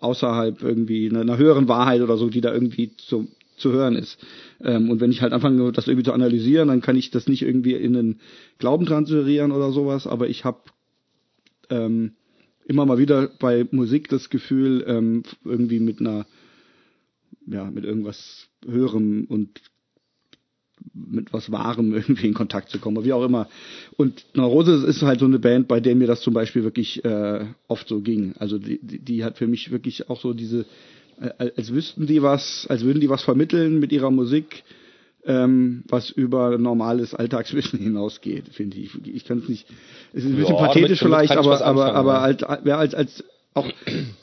außerhalb 0.00 0.62
irgendwie 0.62 1.08
einer, 1.08 1.38
höheren 1.38 1.68
Wahrheit 1.68 2.00
oder 2.02 2.16
so, 2.16 2.28
die 2.28 2.40
da 2.40 2.52
irgendwie 2.52 2.96
zu, 2.96 3.28
zu 3.56 3.72
hören 3.72 3.96
ist. 3.96 4.18
Ähm, 4.62 4.90
und 4.90 5.00
wenn 5.00 5.10
ich 5.10 5.22
halt 5.22 5.32
anfange, 5.32 5.72
das 5.72 5.86
irgendwie 5.86 6.04
zu 6.04 6.12
analysieren, 6.12 6.68
dann 6.68 6.80
kann 6.80 6.96
ich 6.96 7.10
das 7.10 7.28
nicht 7.28 7.42
irgendwie 7.42 7.74
in 7.74 7.92
den 7.92 8.20
Glauben 8.58 8.86
transferieren 8.86 9.52
oder 9.52 9.72
sowas, 9.72 10.06
aber 10.06 10.28
ich 10.28 10.44
habe 10.44 10.60
ähm, 11.70 12.12
immer 12.66 12.86
mal 12.86 12.98
wieder 12.98 13.28
bei 13.38 13.66
Musik 13.70 14.08
das 14.08 14.30
Gefühl, 14.30 14.84
ähm, 14.86 15.22
irgendwie 15.44 15.80
mit 15.80 16.00
einer, 16.00 16.26
ja, 17.46 17.70
mit 17.70 17.84
irgendwas 17.84 18.48
Höherem 18.66 19.26
und 19.28 19.60
mit 20.92 21.32
was 21.32 21.50
Wahrem 21.50 21.94
irgendwie 21.94 22.26
in 22.26 22.34
Kontakt 22.34 22.70
zu 22.70 22.78
kommen, 22.78 23.04
wie 23.04 23.12
auch 23.12 23.24
immer. 23.24 23.48
Und 23.96 24.24
Neurose 24.34 24.86
ist 24.86 25.02
halt 25.02 25.20
so 25.20 25.26
eine 25.26 25.38
Band, 25.38 25.68
bei 25.68 25.80
der 25.80 25.94
mir 25.94 26.06
das 26.06 26.20
zum 26.20 26.34
Beispiel 26.34 26.64
wirklich 26.64 27.04
äh, 27.04 27.46
oft 27.68 27.88
so 27.88 28.00
ging. 28.00 28.34
Also 28.38 28.58
die, 28.58 28.80
die, 28.82 28.98
die 28.98 29.24
hat 29.24 29.38
für 29.38 29.46
mich 29.46 29.70
wirklich 29.70 30.08
auch 30.08 30.20
so 30.20 30.32
diese, 30.32 30.66
als 31.38 31.72
wüssten 31.72 32.06
die 32.06 32.22
was, 32.22 32.66
als 32.68 32.84
würden 32.84 33.00
die 33.00 33.08
was 33.08 33.22
vermitteln 33.22 33.78
mit 33.80 33.92
ihrer 33.92 34.10
Musik, 34.10 34.64
ähm, 35.26 35.84
was 35.88 36.10
über 36.10 36.58
normales 36.58 37.14
Alltagswissen 37.14 37.78
hinausgeht, 37.82 38.48
finde 38.52 38.76
ich. 38.78 38.90
Ich 39.06 39.24
kann 39.24 39.38
es 39.38 39.48
nicht. 39.48 39.66
Es 40.12 40.24
ist 40.24 40.30
ein 40.30 40.36
bisschen 40.36 40.56
Ja, 40.56 40.66
pathetisch 40.66 41.00
damit- 41.00 41.28
vielleicht, 41.28 41.32
aber 41.32 41.64
aber 41.64 41.94
aber 41.94 42.20
als 42.20 42.42
als 42.42 42.94
als 42.94 43.24
auch 43.54 43.68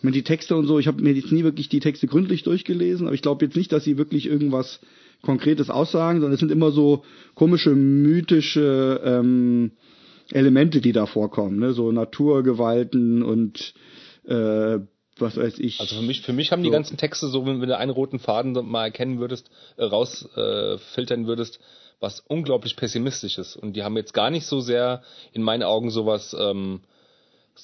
wenn 0.02 0.12
die 0.14 0.24
Texte 0.24 0.56
und 0.58 0.68
so, 0.68 0.78
ich 0.78 0.88
habe 0.88 1.02
mir 1.02 1.14
jetzt 1.14 1.32
nie 1.32 1.44
wirklich 1.46 1.70
die 1.70 1.80
Texte 1.80 2.06
gründlich 2.08 2.44
durchgelesen, 2.44 3.08
aber 3.08 3.14
ich 3.16 3.22
glaube 3.22 3.46
jetzt 3.46 3.56
nicht, 3.56 3.72
dass 3.72 3.84
sie 3.86 3.98
wirklich 3.98 4.26
irgendwas 4.28 4.82
Konkretes 5.22 5.70
aussagen, 5.70 6.20
sondern 6.20 6.34
es 6.34 6.40
sind 6.42 6.52
immer 6.52 6.72
so 6.72 7.04
komische 7.34 7.70
mythische 7.74 9.00
ähm, 9.06 9.72
Elemente, 10.32 10.82
die 10.82 10.92
da 10.92 11.06
vorkommen, 11.06 11.60
ne? 11.60 11.72
so 11.74 11.92
Naturgewalten 11.92 13.24
und 13.24 13.74
äh, 14.26 14.80
was 15.22 15.38
weiß 15.38 15.60
ich. 15.60 15.80
Also 15.80 15.96
für 15.96 16.02
mich, 16.02 16.22
für 16.22 16.34
mich 16.34 16.52
haben 16.52 16.64
die 16.64 16.70
ganzen 16.70 16.98
Texte 16.98 17.28
so, 17.28 17.46
wenn, 17.46 17.62
wenn 17.62 17.70
du 17.70 17.78
einen 17.78 17.92
roten 17.92 18.20
Faden 18.20 18.54
mal 18.68 18.86
erkennen 18.86 19.20
würdest, 19.20 19.50
äh, 19.78 19.84
rausfiltern 19.84 21.24
äh, 21.24 21.28
würdest, 21.28 21.60
was 22.00 22.20
unglaublich 22.28 22.76
pessimistisch 22.76 23.38
ist. 23.38 23.56
Und 23.56 23.74
die 23.74 23.84
haben 23.84 23.96
jetzt 23.96 24.14
gar 24.14 24.30
nicht 24.32 24.46
so 24.46 24.60
sehr 24.60 25.04
in 25.34 25.44
meinen 25.44 25.64
Augen 25.64 25.92
sowas, 25.92 26.36
ähm, 26.38 26.82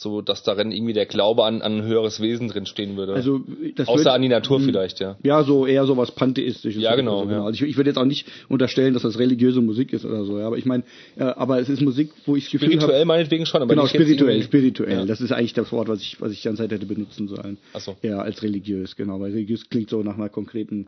so 0.02 0.22
dass 0.22 0.44
darin 0.44 0.72
irgendwie 0.72 0.94
der 0.94 1.06
Glaube 1.06 1.44
an, 1.46 1.62
an 1.62 1.78
ein 1.80 1.84
höheres 1.84 2.20
Wesen 2.22 2.48
drin 2.48 2.66
stehen 2.66 2.98
würde. 2.98 3.14
Also 3.14 3.42
Außer 3.86 3.98
wird- 3.98 4.08
an 4.08 4.22
die 4.22 4.28
Natur 4.30 4.60
vielleicht, 4.60 5.00
ja. 5.00 5.18
Ja, 5.24 5.44
so 5.44 5.66
eher 5.66 5.86
so 5.86 5.98
was 5.98 6.12
Pantheistisches. 6.12 6.82
Ja, 6.82 6.96
genau, 6.96 7.26
So, 7.26 7.32
ja. 7.32 7.44
Also 7.46 7.64
ich, 7.64 7.70
ich 7.72 7.78
würde 7.78 7.90
jetzt 7.90 7.98
auch 7.98 8.06
nicht 8.06 8.28
unterstellen, 8.50 8.94
dass 8.94 9.04
das 9.04 9.20
religiöse 9.20 9.62
Musik 9.62 9.94
ist 9.94 10.06
oder 10.06 10.24
so. 10.26 10.40
Ja, 10.40 10.48
aber 10.48 10.58
ich 10.58 10.66
meine, 10.66 10.84
äh, 11.18 11.24
aber 11.24 11.60
es 11.60 11.70
ist 11.70 11.82
Musik, 11.82 12.12
wo 12.26 12.36
ich 12.36 12.50
Gefühl 12.50 12.68
Spirituell 12.70 12.96
habe, 13.00 13.06
meinetwegen 13.06 13.46
schon, 13.46 13.62
aber 13.62 13.74
genau 13.74 13.88
spirituell, 13.88 14.42
spirituell. 14.44 15.00
Ja. 15.00 15.06
Das 15.06 15.22
ist 15.22 15.32
eigentlich 15.32 15.54
das 15.54 15.72
Wort, 15.72 15.88
was 15.88 16.02
ich, 16.02 16.20
was 16.22 16.32
ich 16.32 16.42
die 16.42 16.48
ganze 16.48 16.64
Zeit 16.64 16.72
hätte 16.72 16.86
benutzen 16.86 17.28
sollen. 17.28 17.58
Ach 17.74 17.82
so. 17.82 17.96
Ja, 18.02 18.20
als 18.20 18.44
religiös, 18.44 18.96
genau. 18.96 19.20
Weil 19.20 19.32
religiös 19.32 19.70
klingt 19.70 19.90
so 19.90 20.02
nach 20.04 20.16
einer 20.16 20.30
konkreten, 20.30 20.88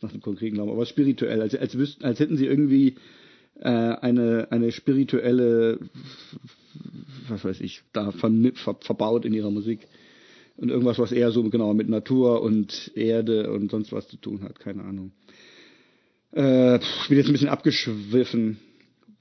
nach 0.00 0.10
einem 0.12 0.20
konkreten 0.22 0.54
Glauben. 0.54 0.70
Aber 0.70 0.86
spirituell, 0.86 1.40
als, 1.42 1.54
als 1.54 1.76
wüssten, 1.76 2.04
als 2.04 2.20
hätten 2.20 2.36
sie 2.36 2.46
irgendwie 2.46 2.94
äh, 3.60 3.68
eine 3.68 4.48
eine 4.50 4.70
spirituelle, 4.72 5.78
was 7.28 7.44
weiß 7.44 7.60
ich, 7.60 7.82
da 7.92 8.12
ver, 8.12 8.30
ver, 8.54 8.76
verbaut 8.80 9.24
in 9.24 9.34
ihrer 9.34 9.50
Musik. 9.50 9.86
Und 10.56 10.70
irgendwas, 10.70 10.98
was 10.98 11.12
eher 11.12 11.32
so 11.32 11.42
genau 11.50 11.74
mit 11.74 11.88
Natur 11.88 12.40
und 12.40 12.90
Erde 12.94 13.50
und 13.52 13.70
sonst 13.70 13.92
was 13.92 14.08
zu 14.08 14.16
tun 14.16 14.42
hat, 14.42 14.58
keine 14.58 14.84
Ahnung. 14.84 15.12
Äh, 16.32 16.76
ich 16.76 17.08
bin 17.08 17.18
jetzt 17.18 17.26
ein 17.26 17.32
bisschen 17.32 17.48
abgeschwiffen. 17.48 18.58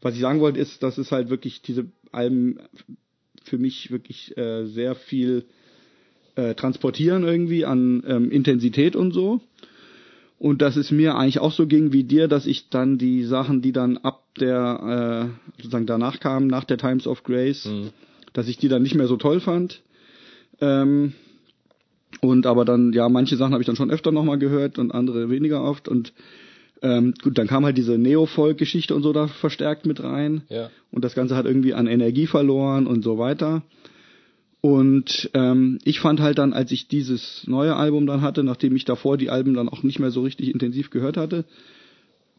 Was 0.01 0.15
ich 0.15 0.21
sagen 0.21 0.39
wollte, 0.39 0.59
ist, 0.59 0.81
dass 0.83 0.97
es 0.97 1.11
halt 1.11 1.29
wirklich 1.29 1.61
diese 1.61 1.87
Alben 2.11 2.59
für 3.43 3.57
mich 3.57 3.91
wirklich 3.91 4.37
äh, 4.37 4.65
sehr 4.65 4.95
viel 4.95 5.45
äh, 6.35 6.55
transportieren 6.55 7.23
irgendwie 7.23 7.65
an 7.65 8.03
ähm, 8.07 8.31
Intensität 8.31 8.95
und 8.95 9.11
so. 9.11 9.41
Und 10.45 10.61
dass 10.61 10.75
es 10.75 10.91
mir 10.91 11.15
eigentlich 11.15 11.39
auch 11.39 11.51
so 11.51 11.65
ging 11.65 11.91
wie 11.91 12.03
dir, 12.03 12.27
dass 12.27 12.45
ich 12.45 12.69
dann 12.69 12.99
die 12.99 13.23
Sachen, 13.23 13.63
die 13.63 13.71
dann 13.71 13.97
ab 13.97 14.21
der, 14.39 15.31
äh, 15.57 15.57
sozusagen 15.57 15.87
danach 15.87 16.19
kamen, 16.19 16.45
nach 16.45 16.65
der 16.65 16.77
Times 16.77 17.07
of 17.07 17.23
Grace, 17.23 17.65
Mhm. 17.65 17.89
dass 18.33 18.47
ich 18.47 18.59
die 18.59 18.67
dann 18.67 18.83
nicht 18.83 18.93
mehr 18.93 19.07
so 19.07 19.17
toll 19.17 19.39
fand. 19.39 19.81
Ähm, 20.61 21.13
und 22.21 22.45
aber 22.45 22.63
dann, 22.63 22.93
ja, 22.93 23.09
manche 23.09 23.37
Sachen 23.37 23.53
habe 23.53 23.63
ich 23.63 23.65
dann 23.65 23.75
schon 23.75 23.89
öfter 23.89 24.11
nochmal 24.11 24.37
gehört 24.37 24.77
und 24.77 24.91
andere 24.91 25.31
weniger 25.31 25.63
oft. 25.63 25.87
Und 25.87 26.13
ähm, 26.83 27.15
gut, 27.23 27.39
dann 27.39 27.47
kam 27.47 27.65
halt 27.65 27.79
diese 27.79 27.97
Neo-Folk-Geschichte 27.97 28.93
und 28.93 29.01
so 29.01 29.13
da 29.13 29.25
verstärkt 29.25 29.87
mit 29.87 30.03
rein. 30.03 30.43
Ja. 30.49 30.69
Und 30.91 31.03
das 31.03 31.15
Ganze 31.15 31.35
hat 31.35 31.47
irgendwie 31.47 31.73
an 31.73 31.87
Energie 31.87 32.27
verloren 32.27 32.85
und 32.85 33.03
so 33.03 33.17
weiter. 33.17 33.63
Und 34.65 35.29
ähm, 35.35 35.77
ich 35.83 35.99
fand 35.99 36.19
halt 36.19 36.39
dann, 36.39 36.51
als 36.51 36.71
ich 36.71 36.87
dieses 36.87 37.45
neue 37.45 37.75
Album 37.75 38.07
dann 38.07 38.21
hatte, 38.21 38.43
nachdem 38.43 38.75
ich 38.75 38.83
davor 38.83 39.15
die 39.15 39.29
Alben 39.29 39.53
dann 39.53 39.69
auch 39.69 39.83
nicht 39.83 39.99
mehr 39.99 40.09
so 40.09 40.23
richtig 40.23 40.51
intensiv 40.51 40.89
gehört 40.89 41.17
hatte, 41.17 41.45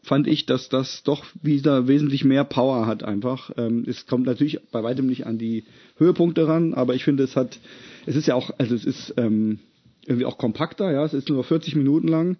fand 0.03 0.27
ich, 0.27 0.45
dass 0.45 0.67
das 0.67 1.03
doch 1.03 1.23
wieder 1.41 1.87
wesentlich 1.87 2.25
mehr 2.25 2.43
Power 2.43 2.85
hat 2.85 3.01
einfach. 3.01 3.51
Ähm, 3.55 3.85
es 3.87 4.07
kommt 4.07 4.25
natürlich 4.25 4.59
bei 4.73 4.83
weitem 4.83 5.07
nicht 5.07 5.25
an 5.25 5.37
die 5.37 5.63
Höhepunkte 5.95 6.49
ran, 6.49 6.73
aber 6.73 6.95
ich 6.95 7.05
finde, 7.05 7.23
es 7.23 7.37
hat, 7.37 7.59
es 8.05 8.17
ist 8.17 8.27
ja 8.27 8.35
auch, 8.35 8.51
also 8.57 8.75
es 8.75 8.83
ist 8.83 9.13
ähm, 9.15 9.59
irgendwie 10.05 10.25
auch 10.25 10.37
kompakter, 10.37 10.91
ja, 10.91 11.05
es 11.05 11.13
ist 11.13 11.29
nur 11.29 11.45
40 11.45 11.77
Minuten 11.77 12.09
lang 12.09 12.35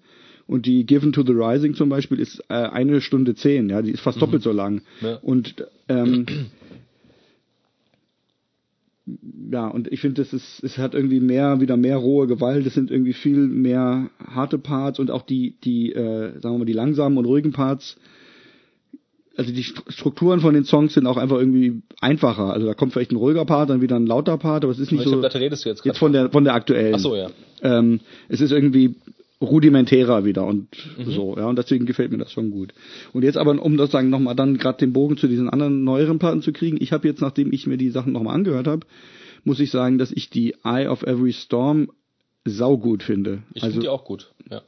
und 0.48 0.66
die 0.66 0.86
Given 0.86 1.14
to 1.14 1.24
the 1.24 1.32
Rising 1.32 1.76
zum 1.76 1.88
Beispiel 1.88 2.20
ist 2.20 2.44
äh, 2.50 2.56
eine 2.56 3.00
Stunde 3.00 3.36
zehn, 3.36 3.70
ja, 3.70 3.82
die 3.82 3.92
ist 3.92 4.02
fast 4.02 4.22
doppelt 4.22 4.44
so 4.44 4.52
lang. 4.52 4.82
Ja. 5.00 5.16
Und 5.22 5.66
ähm, 5.88 6.26
ja, 9.52 9.68
und 9.68 9.92
ich 9.92 10.02
finde, 10.02 10.22
es 10.22 10.34
ist, 10.34 10.64
es 10.64 10.78
hat 10.78 10.94
irgendwie 10.94 11.20
mehr, 11.20 11.62
wieder 11.62 11.78
mehr 11.78 11.98
rohe 11.98 12.28
Gewalt, 12.28 12.66
es 12.66 12.74
sind 12.74 12.92
irgendwie 12.92 13.14
viel 13.14 13.38
mehr 13.38 14.10
harte 14.26 14.58
Parts 14.58 15.00
und 15.00 15.12
auch 15.12 15.22
die, 15.22 15.56
die, 15.64 15.94
äh, 15.94 16.40
sagen 16.42 16.56
wir 16.56 16.60
mal, 16.60 16.66
die 16.66 16.74
langsamen 16.74 17.18
und 17.18 17.26
ruhigen 17.26 17.54
Parts. 17.54 17.98
Also 19.38 19.54
die 19.54 19.64
Stru- 19.64 19.90
Strukturen 19.92 20.40
von 20.40 20.54
den 20.56 20.64
Songs 20.66 20.96
sind 20.96 21.06
auch 21.06 21.18
einfach 21.18 21.38
irgendwie 21.38 21.82
einfacher. 22.02 22.52
Also 22.52 22.66
da 22.66 22.74
kommt 22.74 22.94
vielleicht 22.94 23.12
ein 23.12 23.18
ruhiger 23.18 23.46
Part, 23.46 23.70
dann 23.70 23.82
wieder 23.82 23.96
ein 23.96 24.08
lauter 24.08 24.38
Part, 24.38 24.64
aber 24.64 24.72
es 24.74 24.80
ist 24.80 24.92
nicht 24.92 25.02
Welche 25.02 25.12
so. 25.16 25.20
Platte 25.20 25.40
redest 25.40 25.64
du 25.64 25.70
jetzt 25.70 25.86
Jetzt 25.86 26.00
von 26.00 26.12
der 26.12 26.32
von 26.32 26.44
der 26.44 26.56
aktuellen. 26.56 26.96
Ach 26.96 27.00
so, 27.00 27.16
ja. 27.16 27.30
Ähm, 27.62 28.00
es 28.30 28.42
ist 28.42 28.52
irgendwie 28.52 28.96
rudimentärer 29.42 30.26
wieder 30.26 30.46
und 30.46 30.68
Mhm. 30.98 31.12
so, 31.12 31.36
ja, 31.38 31.46
und 31.48 31.58
deswegen 31.58 31.86
gefällt 31.86 32.12
mir 32.12 32.18
das 32.18 32.32
schon 32.32 32.50
gut. 32.52 32.74
Und 33.14 33.24
jetzt 33.24 33.38
aber, 33.38 33.62
um 33.62 33.78
das 33.78 33.92
sagen, 33.92 34.10
nochmal 34.10 34.36
dann 34.36 34.58
gerade 34.58 34.80
den 34.80 34.94
Bogen 34.94 35.18
zu 35.18 35.28
diesen 35.28 35.50
anderen 35.50 35.84
neueren 35.84 36.18
Platten 36.20 36.42
zu 36.42 36.52
kriegen, 36.52 36.78
ich 36.82 36.92
habe 36.92 37.08
jetzt, 37.08 37.22
nachdem 37.22 37.54
ich 37.54 37.68
mir 37.68 37.78
die 37.78 37.90
Sachen 37.92 38.14
nochmal 38.14 38.36
angehört 38.36 38.68
habe, 38.68 38.86
muss 39.44 39.60
ich 39.60 39.70
sagen, 39.70 39.98
dass 39.98 40.12
ich 40.12 40.30
die 40.30 40.56
Eye 40.64 40.88
of 40.88 41.04
Every 41.04 41.34
Storm 41.34 41.90
saugut 42.46 43.04
finde. 43.04 43.44
Ich 43.54 43.62
also, 43.64 43.74
finde 43.74 43.86
die 43.86 43.90
auch 43.90 44.06
gut. 44.06 44.32
Ja. 44.50 44.62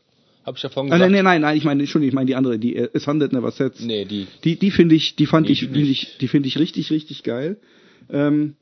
Hab 0.45 0.57
ich 0.57 0.63
ja 0.63 0.69
vorhin 0.69 0.91
Ah, 0.91 0.95
gesagt. 0.97 1.11
nein, 1.11 1.23
nein, 1.23 1.41
nein, 1.41 1.41
nein, 1.41 1.57
ich 1.57 1.63
meine, 1.65 1.81
Entschuldigung, 1.81 2.09
ich 2.09 2.15
meine 2.15 2.27
die 2.27 2.35
andere, 2.35 2.59
die 2.59 2.75
äh, 2.75 2.89
A 2.93 2.99
Sundet 2.99 3.33
Never 3.33 3.51
Sets. 3.51 3.83
Nee, 3.83 4.05
die. 4.05 4.27
Die, 4.43 4.57
die 4.57 4.71
finde 4.71 4.95
ich, 4.95 5.15
die 5.15 5.25
fand 5.25 5.47
Nee, 5.47 5.53
ich, 5.53 5.59
die 5.61 5.67
finde 5.67 5.89
ich, 5.89 6.17
die 6.19 6.27
finde 6.27 6.47
ich 6.47 6.59
richtig, 6.59 6.91
richtig 6.91 7.23
geil. 7.23 7.57
Ähm, 8.09 8.55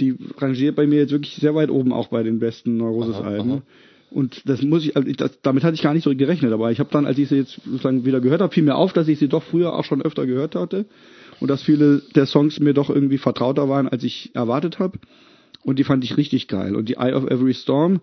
die 0.00 0.14
rangiert 0.38 0.76
bei 0.76 0.86
mir 0.86 0.98
jetzt 1.00 1.10
wirklich 1.12 1.34
sehr 1.36 1.54
weit 1.54 1.70
oben, 1.70 1.92
auch 1.92 2.08
bei 2.08 2.22
den 2.22 2.38
besten 2.38 2.76
Neurosis-Alben. 2.76 3.62
Und 4.10 4.48
das 4.48 4.62
muss 4.62 4.84
ich, 4.84 4.96
also 4.96 5.06
ich 5.08 5.16
das, 5.16 5.40
damit 5.42 5.64
hatte 5.64 5.74
ich 5.74 5.82
gar 5.82 5.92
nicht 5.94 6.04
so 6.04 6.14
gerechnet, 6.14 6.52
aber 6.52 6.70
ich 6.70 6.80
habe 6.80 6.90
dann, 6.90 7.04
als 7.04 7.18
ich 7.18 7.28
sie 7.28 7.36
jetzt 7.36 7.60
sozusagen 7.64 8.04
wieder 8.04 8.20
gehört 8.20 8.40
habe, 8.40 8.52
fiel 8.52 8.62
mir 8.62 8.76
auf, 8.76 8.92
dass 8.92 9.08
ich 9.08 9.18
sie 9.18 9.28
doch 9.28 9.42
früher 9.42 9.74
auch 9.74 9.84
schon 9.84 10.02
öfter 10.02 10.26
gehört 10.26 10.54
hatte 10.54 10.86
und 11.40 11.48
dass 11.48 11.62
viele 11.62 12.02
der 12.14 12.26
Songs 12.26 12.58
mir 12.58 12.72
doch 12.72 12.88
irgendwie 12.88 13.18
vertrauter 13.18 13.68
waren, 13.68 13.88
als 13.88 14.04
ich 14.04 14.34
erwartet 14.34 14.78
habe. 14.78 14.98
Und 15.62 15.78
die 15.78 15.84
fand 15.84 16.04
ich 16.04 16.16
richtig 16.16 16.48
geil. 16.48 16.74
Und 16.74 16.88
die 16.88 16.94
Eye 16.94 17.12
of 17.12 17.26
Every 17.26 17.52
Storm 17.52 18.00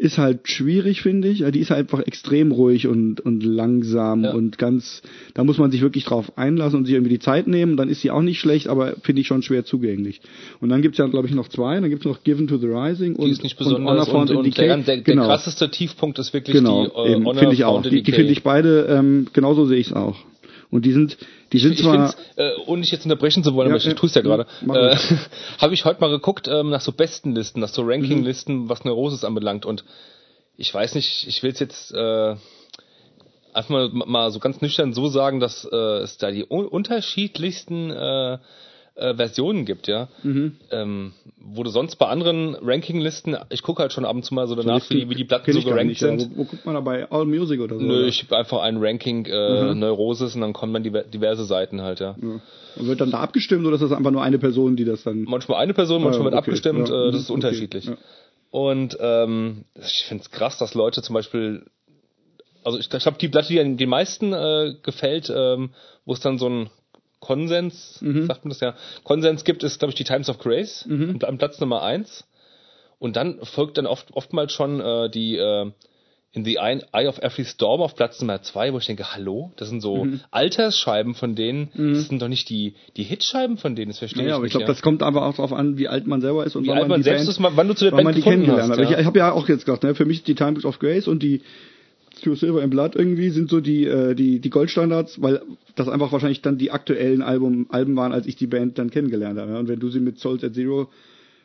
ist 0.00 0.16
halt 0.16 0.48
schwierig, 0.48 1.02
finde 1.02 1.28
ich. 1.28 1.40
Ja, 1.40 1.50
Die 1.50 1.60
ist 1.60 1.68
halt 1.68 1.80
einfach 1.80 2.00
extrem 2.06 2.52
ruhig 2.52 2.86
und, 2.86 3.20
und 3.20 3.42
langsam 3.44 4.24
Ja. 4.24 4.32
und 4.32 4.56
ganz, 4.56 5.02
da 5.34 5.44
muss 5.44 5.58
man 5.58 5.70
sich 5.70 5.82
wirklich 5.82 6.04
drauf 6.06 6.38
einlassen 6.38 6.78
und 6.78 6.86
sich 6.86 6.94
irgendwie 6.94 7.12
die 7.12 7.18
Zeit 7.18 7.46
nehmen. 7.46 7.76
Dann 7.76 7.90
ist 7.90 8.00
sie 8.00 8.10
auch 8.10 8.22
nicht 8.22 8.40
schlecht, 8.40 8.68
aber 8.68 8.94
finde 9.02 9.20
ich 9.20 9.26
schon 9.26 9.42
schwer 9.42 9.66
zugänglich. 9.66 10.22
Und 10.62 10.70
dann 10.70 10.80
gibt's 10.80 10.96
ja, 10.96 11.06
glaube 11.06 11.28
ich, 11.28 11.34
noch 11.34 11.48
zwei. 11.48 11.78
Dann 11.78 11.90
gibt's 11.90 12.06
noch 12.06 12.24
Given 12.24 12.48
to 12.48 12.56
the 12.56 12.66
Rising 12.68 13.14
Die 13.14 13.20
und, 13.20 13.30
und 13.30 13.42
Honor 13.42 13.56
besonders 13.58 14.08
und, 14.08 14.12
Found 14.14 14.30
in 14.30 14.42
Decay. 14.42 14.66
der, 14.68 14.76
der, 14.78 14.84
der 14.86 15.00
genau. 15.02 15.26
krasseste 15.26 15.70
Tiefpunkt 15.70 16.18
ist 16.18 16.32
wirklich 16.32 16.56
Genau, 16.56 16.86
die 16.86 17.10
äh, 17.10 17.12
eben, 17.16 17.26
Honor 17.26 17.38
finde 17.38 17.54
ich 17.54 17.64
auch. 17.64 17.82
Found 17.82 17.92
Die, 17.92 18.02
die 18.02 18.12
finde 18.12 18.32
ich 18.32 18.42
beide, 18.42 18.86
ähm, 18.88 19.26
genauso 19.34 19.66
sehe 19.66 19.78
ich 19.80 19.88
es 19.88 19.92
auch. 19.92 20.16
Und 20.70 20.86
die 20.86 20.92
sind, 20.92 21.18
die 21.52 21.58
sind 21.58 21.72
ich 21.72 21.82
zwar, 21.82 22.14
äh, 22.36 22.52
ohne 22.66 22.82
dich 22.82 22.92
jetzt 22.92 23.04
unterbrechen 23.04 23.42
zu 23.42 23.54
wollen, 23.54 23.68
Ja, 23.68 23.74
aber 23.74 23.78
ich 23.78 23.86
ja, 23.86 23.94
tu's 23.94 24.14
ja 24.14 24.22
gerade, 24.22 24.46
äh, 24.68 24.96
habe 25.58 25.74
ich 25.74 25.84
heute 25.84 26.00
mal 26.00 26.10
geguckt 26.10 26.48
ähm, 26.48 26.70
nach 26.70 26.80
so 26.80 26.92
Bestenlisten, 26.92 27.60
nach 27.60 27.68
so 27.68 27.82
Mhm. 27.82 27.90
Rankinglisten, 27.90 28.68
was 28.68 28.84
Neurosis 28.84 29.24
anbelangt. 29.24 29.66
Und 29.66 29.84
ich 30.56 30.72
weiß 30.72 30.94
nicht, 30.94 31.26
ich 31.26 31.42
will 31.42 31.50
es 31.52 31.58
jetzt 31.58 31.92
äh, 31.92 32.36
einfach 33.52 33.70
mal, 33.70 33.88
mal 33.92 34.30
so 34.30 34.38
ganz 34.38 34.60
nüchtern 34.60 34.92
so 34.92 35.08
sagen, 35.08 35.40
dass 35.40 35.64
äh, 35.70 35.76
es 35.76 36.18
da 36.18 36.30
die 36.30 36.44
un 36.48 36.66
unterschiedlichsten 36.66 37.90
äh, 37.90 38.38
äh, 38.96 39.14
Versionen 39.14 39.64
gibt, 39.64 39.86
ja. 39.88 40.08
Mhm. 40.22 40.56
Ähm, 40.70 41.12
wo 41.38 41.62
du 41.62 41.70
sonst 41.70 41.96
bei 41.96 42.06
anderen 42.06 42.54
Rankinglisten, 42.54 43.36
ich 43.50 43.62
gucke 43.62 43.82
halt 43.82 43.92
schon 43.92 44.04
ab 44.04 44.14
und 44.16 44.24
zu 44.24 44.34
mal 44.34 44.46
so 44.46 44.54
danach, 44.54 44.88
wie, 44.90 45.00
die- 45.00 45.10
wie 45.10 45.14
die 45.14 45.24
Platten 45.24 45.52
so 45.52 45.62
gerankt 45.62 45.86
nicht, 45.86 46.00
ja. 46.02 46.08
sind. 46.16 46.32
Wo, 46.36 46.38
wo 46.40 46.44
guckt 46.44 46.66
man 46.66 46.74
da 46.74 46.80
bei 46.80 47.10
All 47.10 47.24
Music 47.24 47.60
oder 47.60 47.76
so? 47.78 47.82
Nö, 47.84 47.98
oder? 48.00 48.06
ich 48.06 48.22
habe 48.24 48.36
einfach 48.36 48.60
ein 48.60 48.76
Ranking 48.78 49.24
äh, 49.26 49.74
Neurosis 49.74 50.34
und 50.34 50.40
dann 50.42 50.52
kommen 50.52 50.72
dann 50.74 50.82
diver- 50.84 51.04
diverse 51.04 51.44
Seiten 51.44 51.82
halt, 51.82 52.00
ja. 52.00 52.16
ja. 52.20 52.40
Und 52.76 52.86
wird 52.86 53.00
dann 53.00 53.10
da 53.10 53.18
abgestimmt 53.20 53.64
oder 53.66 53.74
ist 53.74 53.80
das 53.82 53.92
einfach 53.92 54.10
nur 54.12 54.22
eine 54.22 54.38
Person, 54.38 54.76
die 54.76 54.84
das 54.84 55.02
dann... 55.02 55.22
Manchmal 55.24 55.62
eine 55.62 55.74
Person, 55.74 56.02
manchmal 56.02 56.22
Ah, 56.22 56.24
wird 56.26 56.34
okay, 56.34 56.50
abgestimmt, 56.50 56.88
ja, 56.88 57.08
äh, 57.08 57.12
das 57.12 57.22
ist 57.22 57.30
okay, 57.30 57.34
unterschiedlich. 57.34 57.84
ja. 57.86 57.96
Und 58.50 58.96
ähm, 59.00 59.64
ich 59.80 60.04
finde 60.08 60.22
es 60.24 60.30
krass, 60.30 60.58
dass 60.58 60.74
Leute 60.74 61.02
zum 61.02 61.14
Beispiel, 61.14 61.64
also 62.64 62.78
ich, 62.78 62.92
ich 62.92 63.02
glaube, 63.02 63.18
die 63.18 63.28
Platte, 63.28 63.48
die 63.48 63.76
den 63.76 63.88
meisten 63.88 64.32
äh, 64.32 64.74
gefällt, 64.82 65.32
ähm, 65.34 65.70
wo 66.04 66.12
es 66.12 66.20
dann 66.20 66.38
so 66.38 66.48
ein 66.48 66.70
Konsens, 67.20 67.98
Mhm. 68.00 68.26
sagt 68.26 68.44
man 68.44 68.50
das 68.50 68.60
ja, 68.60 68.74
Konsens 69.04 69.44
gibt, 69.44 69.62
ist, 69.62 69.78
glaube 69.78 69.90
ich, 69.90 69.94
die 69.96 70.04
Times 70.04 70.28
of 70.28 70.38
Grace 70.38 70.86
Mhm. 70.88 71.18
am 71.22 71.38
Platz 71.38 71.60
Nummer 71.60 71.82
eins. 71.82 72.24
Und 72.98 73.16
dann 73.16 73.38
folgt 73.44 73.78
dann 73.78 73.86
oft 73.86 74.08
oftmals 74.12 74.52
schon 74.52 74.80
äh, 74.80 75.08
die 75.10 75.36
äh, 75.36 75.70
in 76.32 76.44
the 76.44 76.56
Eye 76.58 77.08
of 77.08 77.18
Every 77.18 77.44
Storm 77.44 77.80
auf 77.80 77.96
Platz 77.96 78.20
Nummer 78.20 78.40
zwei, 78.42 78.72
wo 78.72 78.78
ich 78.78 78.86
denke, 78.86 79.14
hallo, 79.14 79.52
das 79.56 79.68
sind 79.68 79.80
so 79.80 80.04
Mhm. 80.04 80.20
Altersscheiben 80.30 81.14
von 81.14 81.34
denen, 81.34 81.70
das 81.74 82.06
sind 82.08 82.22
doch 82.22 82.28
nicht 82.28 82.48
die 82.50 82.74
die 82.96 83.02
Hitscheiben 83.02 83.56
von 83.56 83.74
denen, 83.74 83.88
das 83.90 83.98
verstehe 83.98 84.22
Ja, 84.24 84.28
ich 84.28 84.34
aber 84.34 84.44
ich 84.44 84.48
nicht. 84.48 84.52
glaube, 84.52 84.62
ja. 84.64 84.68
das 84.68 84.80
kommt 84.82 85.02
aber 85.02 85.26
auch 85.26 85.34
darauf 85.34 85.52
an, 85.52 85.76
wie 85.76 85.88
alt 85.88 86.06
man 86.06 86.20
selber 86.20 86.44
ist 86.46 86.54
und 86.56 86.64
Wie 86.64 86.68
wann 86.68 86.78
alt 86.78 86.88
man 86.88 87.00
die 87.00 87.04
selbst 87.04 87.26
Band, 87.26 87.52
ist, 87.52 87.56
wann 87.56 87.68
du 87.68 87.74
zu 87.74 87.84
der 87.86 87.90
Band 87.92 88.04
man 88.04 88.14
die 88.14 88.20
kennengelernt 88.22 88.70
hast, 88.70 88.78
ja. 88.78 88.84
Ich, 88.84 88.96
ich 88.98 89.04
habe 89.06 89.18
ja 89.18 89.32
auch 89.32 89.48
jetzt 89.48 89.64
gesagt, 89.66 89.82
ne, 89.82 89.94
für 89.96 90.04
mich 90.04 90.22
die 90.22 90.34
Times 90.36 90.64
of 90.64 90.78
Grace 90.78 91.08
und 91.08 91.20
die 91.22 91.42
Through 92.22 92.36
Silver 92.36 92.62
and 92.62 92.70
Blood 92.70 92.96
irgendwie 92.96 93.30
sind 93.30 93.50
so 93.50 93.60
die 93.60 93.86
äh, 93.86 94.14
die 94.14 94.40
die 94.40 94.50
Goldstandards, 94.50 95.20
weil 95.20 95.42
das 95.76 95.88
einfach 95.88 96.12
wahrscheinlich 96.12 96.42
dann 96.42 96.58
die 96.58 96.70
aktuellen 96.70 97.22
Album 97.22 97.66
Alben 97.70 97.96
waren, 97.96 98.12
als 98.12 98.26
ich 98.26 98.36
die 98.36 98.46
Band 98.46 98.78
dann 98.78 98.90
kennengelernt 98.90 99.38
habe. 99.38 99.58
Und 99.58 99.68
wenn 99.68 99.80
du 99.80 99.88
sie 99.90 100.00
mit 100.00 100.18
Souls 100.18 100.44
at 100.44 100.54
Zero 100.54 100.88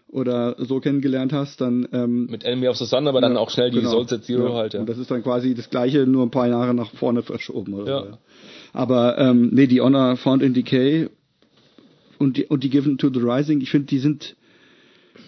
oder 0.07 0.55
so 0.59 0.79
kennengelernt 0.79 1.33
hast, 1.33 1.61
dann 1.61 1.87
ähm, 1.91 2.27
mit 2.29 2.43
Enemy 2.43 2.67
of 2.67 2.77
the 2.77 2.85
Sun, 2.85 3.07
aber 3.07 3.21
dann 3.21 3.33
ja, 3.33 3.39
auch 3.39 3.49
schnell 3.49 3.71
die 3.71 3.79
genau. 3.79 3.91
Souls 3.91 4.13
at 4.13 4.23
Zero 4.23 4.49
ja. 4.49 4.53
halt, 4.53 4.73
ja. 4.73 4.79
Und 4.81 4.87
das 4.89 4.97
ist 4.97 5.09
dann 5.09 5.23
quasi 5.23 5.55
das 5.55 5.69
gleiche, 5.69 6.05
nur 6.05 6.23
ein 6.23 6.31
paar 6.31 6.47
Jahre 6.47 6.73
nach 6.73 6.91
vorne 6.91 7.23
verschoben 7.23 7.73
oder 7.73 7.91
Ja. 7.91 7.99
so. 8.01 8.09
Ja. 8.09 8.17
Aber 8.73 9.17
ähm, 9.17 9.49
nee, 9.53 9.67
die 9.67 9.81
Honor 9.81 10.17
Found 10.17 10.43
in 10.43 10.53
Decay 10.53 11.09
und 12.19 12.37
die 12.37 12.45
und 12.45 12.63
die 12.63 12.69
Given 12.69 12.97
to 12.97 13.09
the 13.13 13.19
Rising, 13.19 13.61
ich 13.61 13.71
finde, 13.71 13.87
die 13.87 13.99
sind 13.99 14.35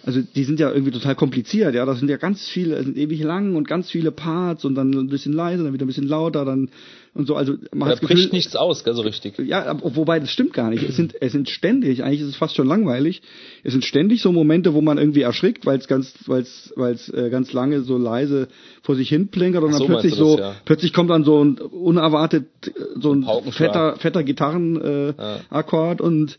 also 0.06 0.22
die 0.22 0.44
sind 0.44 0.60
ja 0.60 0.72
irgendwie 0.72 0.92
total 0.92 1.16
kompliziert, 1.16 1.76
ja, 1.76 1.86
das 1.86 2.00
sind 2.00 2.10
ja 2.10 2.18
ganz 2.18 2.48
viele, 2.48 2.82
sind 2.82 2.98
ewig 2.98 3.22
lang 3.22 3.56
und 3.56 3.68
ganz 3.68 3.90
viele 3.90 4.12
Parts 4.12 4.64
und 4.66 4.76
dann 4.76 4.92
ein 4.92 5.08
bisschen 5.08 5.34
leiser, 5.34 5.64
dann 5.64 5.74
wieder 5.74 5.86
ein 5.86 5.88
bisschen 5.88 6.08
lauter, 6.08 6.46
dann 6.46 6.70
und 7.14 7.26
so, 7.26 7.36
also 7.36 7.56
man 7.74 7.90
da 7.90 7.96
bricht 7.96 8.10
Gefühl, 8.10 8.30
nichts 8.32 8.56
aus, 8.56 8.86
also 8.86 9.02
richtig. 9.02 9.40
Ja, 9.40 9.76
wobei 9.82 10.20
das 10.20 10.30
stimmt 10.30 10.54
gar 10.54 10.70
nicht. 10.70 10.84
Es 10.84 10.96
sind 10.96 11.16
es 11.20 11.32
sind 11.32 11.50
ständig, 11.50 12.04
eigentlich 12.04 12.22
ist 12.22 12.28
es 12.28 12.36
fast 12.36 12.56
schon 12.56 12.68
langweilig. 12.68 13.24
Es 13.64 13.74
sind 13.74 13.84
ständig 13.84 14.22
so 14.22 14.32
Momente, 14.32 14.76
wo 14.76 14.82
man 14.82 15.00
irgendwie 15.00 15.22
erschrickt, 15.22 15.66
weil 15.66 15.80
es 15.80 15.88
ganz 15.88 16.14
weil 16.28 16.44
es 16.44 16.72
weil 16.76 16.94
es 16.94 17.10
äh, 17.10 17.32
ganz 17.32 17.54
lange 17.54 17.82
so 17.82 17.98
leise 17.98 18.50
vor 18.84 18.96
sich 18.96 19.10
hin 19.10 19.30
plinkert 19.30 19.64
und 19.64 19.72
dann 19.72 19.80
so 19.80 19.88
plötzlich 19.88 20.14
so 20.14 20.38
ja. 20.38 20.56
plötzlich 20.64 20.94
kommt 20.94 21.10
dann 21.10 21.24
so 21.24 21.44
ein 21.44 21.58
unerwartet 21.58 22.46
äh, 22.68 22.72
so 23.00 23.14
ein 23.14 23.26
fetter 23.52 23.96
fetter 23.98 24.24
Gitarren 24.24 24.80
äh, 24.80 25.08
ja. 25.18 25.40
Akkord 25.50 26.02
und 26.02 26.38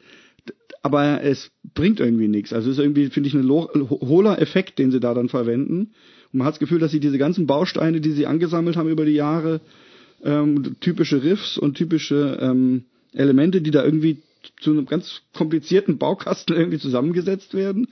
aber 0.82 1.22
es 1.22 1.50
bringt 1.74 2.00
irgendwie 2.00 2.28
nichts. 2.28 2.52
Also 2.52 2.70
es 2.70 2.78
ist 2.78 2.82
irgendwie, 2.82 3.08
finde 3.08 3.28
ich, 3.28 3.34
ein 3.34 3.48
hohler 3.48 4.40
Effekt, 4.40 4.78
den 4.78 4.90
sie 4.90 5.00
da 5.00 5.14
dann 5.14 5.28
verwenden. 5.28 5.92
Und 6.32 6.38
man 6.38 6.46
hat 6.46 6.54
das 6.54 6.60
Gefühl, 6.60 6.78
dass 6.78 6.90
sie 6.90 7.00
diese 7.00 7.18
ganzen 7.18 7.46
Bausteine, 7.46 8.00
die 8.00 8.12
sie 8.12 8.26
angesammelt 8.26 8.76
haben 8.76 8.88
über 8.88 9.04
die 9.04 9.12
Jahre, 9.12 9.60
ähm, 10.22 10.76
typische 10.80 11.22
Riffs 11.22 11.58
und 11.58 11.76
typische 11.76 12.38
ähm, 12.40 12.84
Elemente, 13.12 13.60
die 13.60 13.70
da 13.70 13.84
irgendwie 13.84 14.18
zu 14.60 14.70
einem 14.70 14.86
ganz 14.86 15.22
komplizierten 15.34 15.98
Baukasten 15.98 16.56
irgendwie 16.56 16.78
zusammengesetzt 16.78 17.54
werden, 17.54 17.88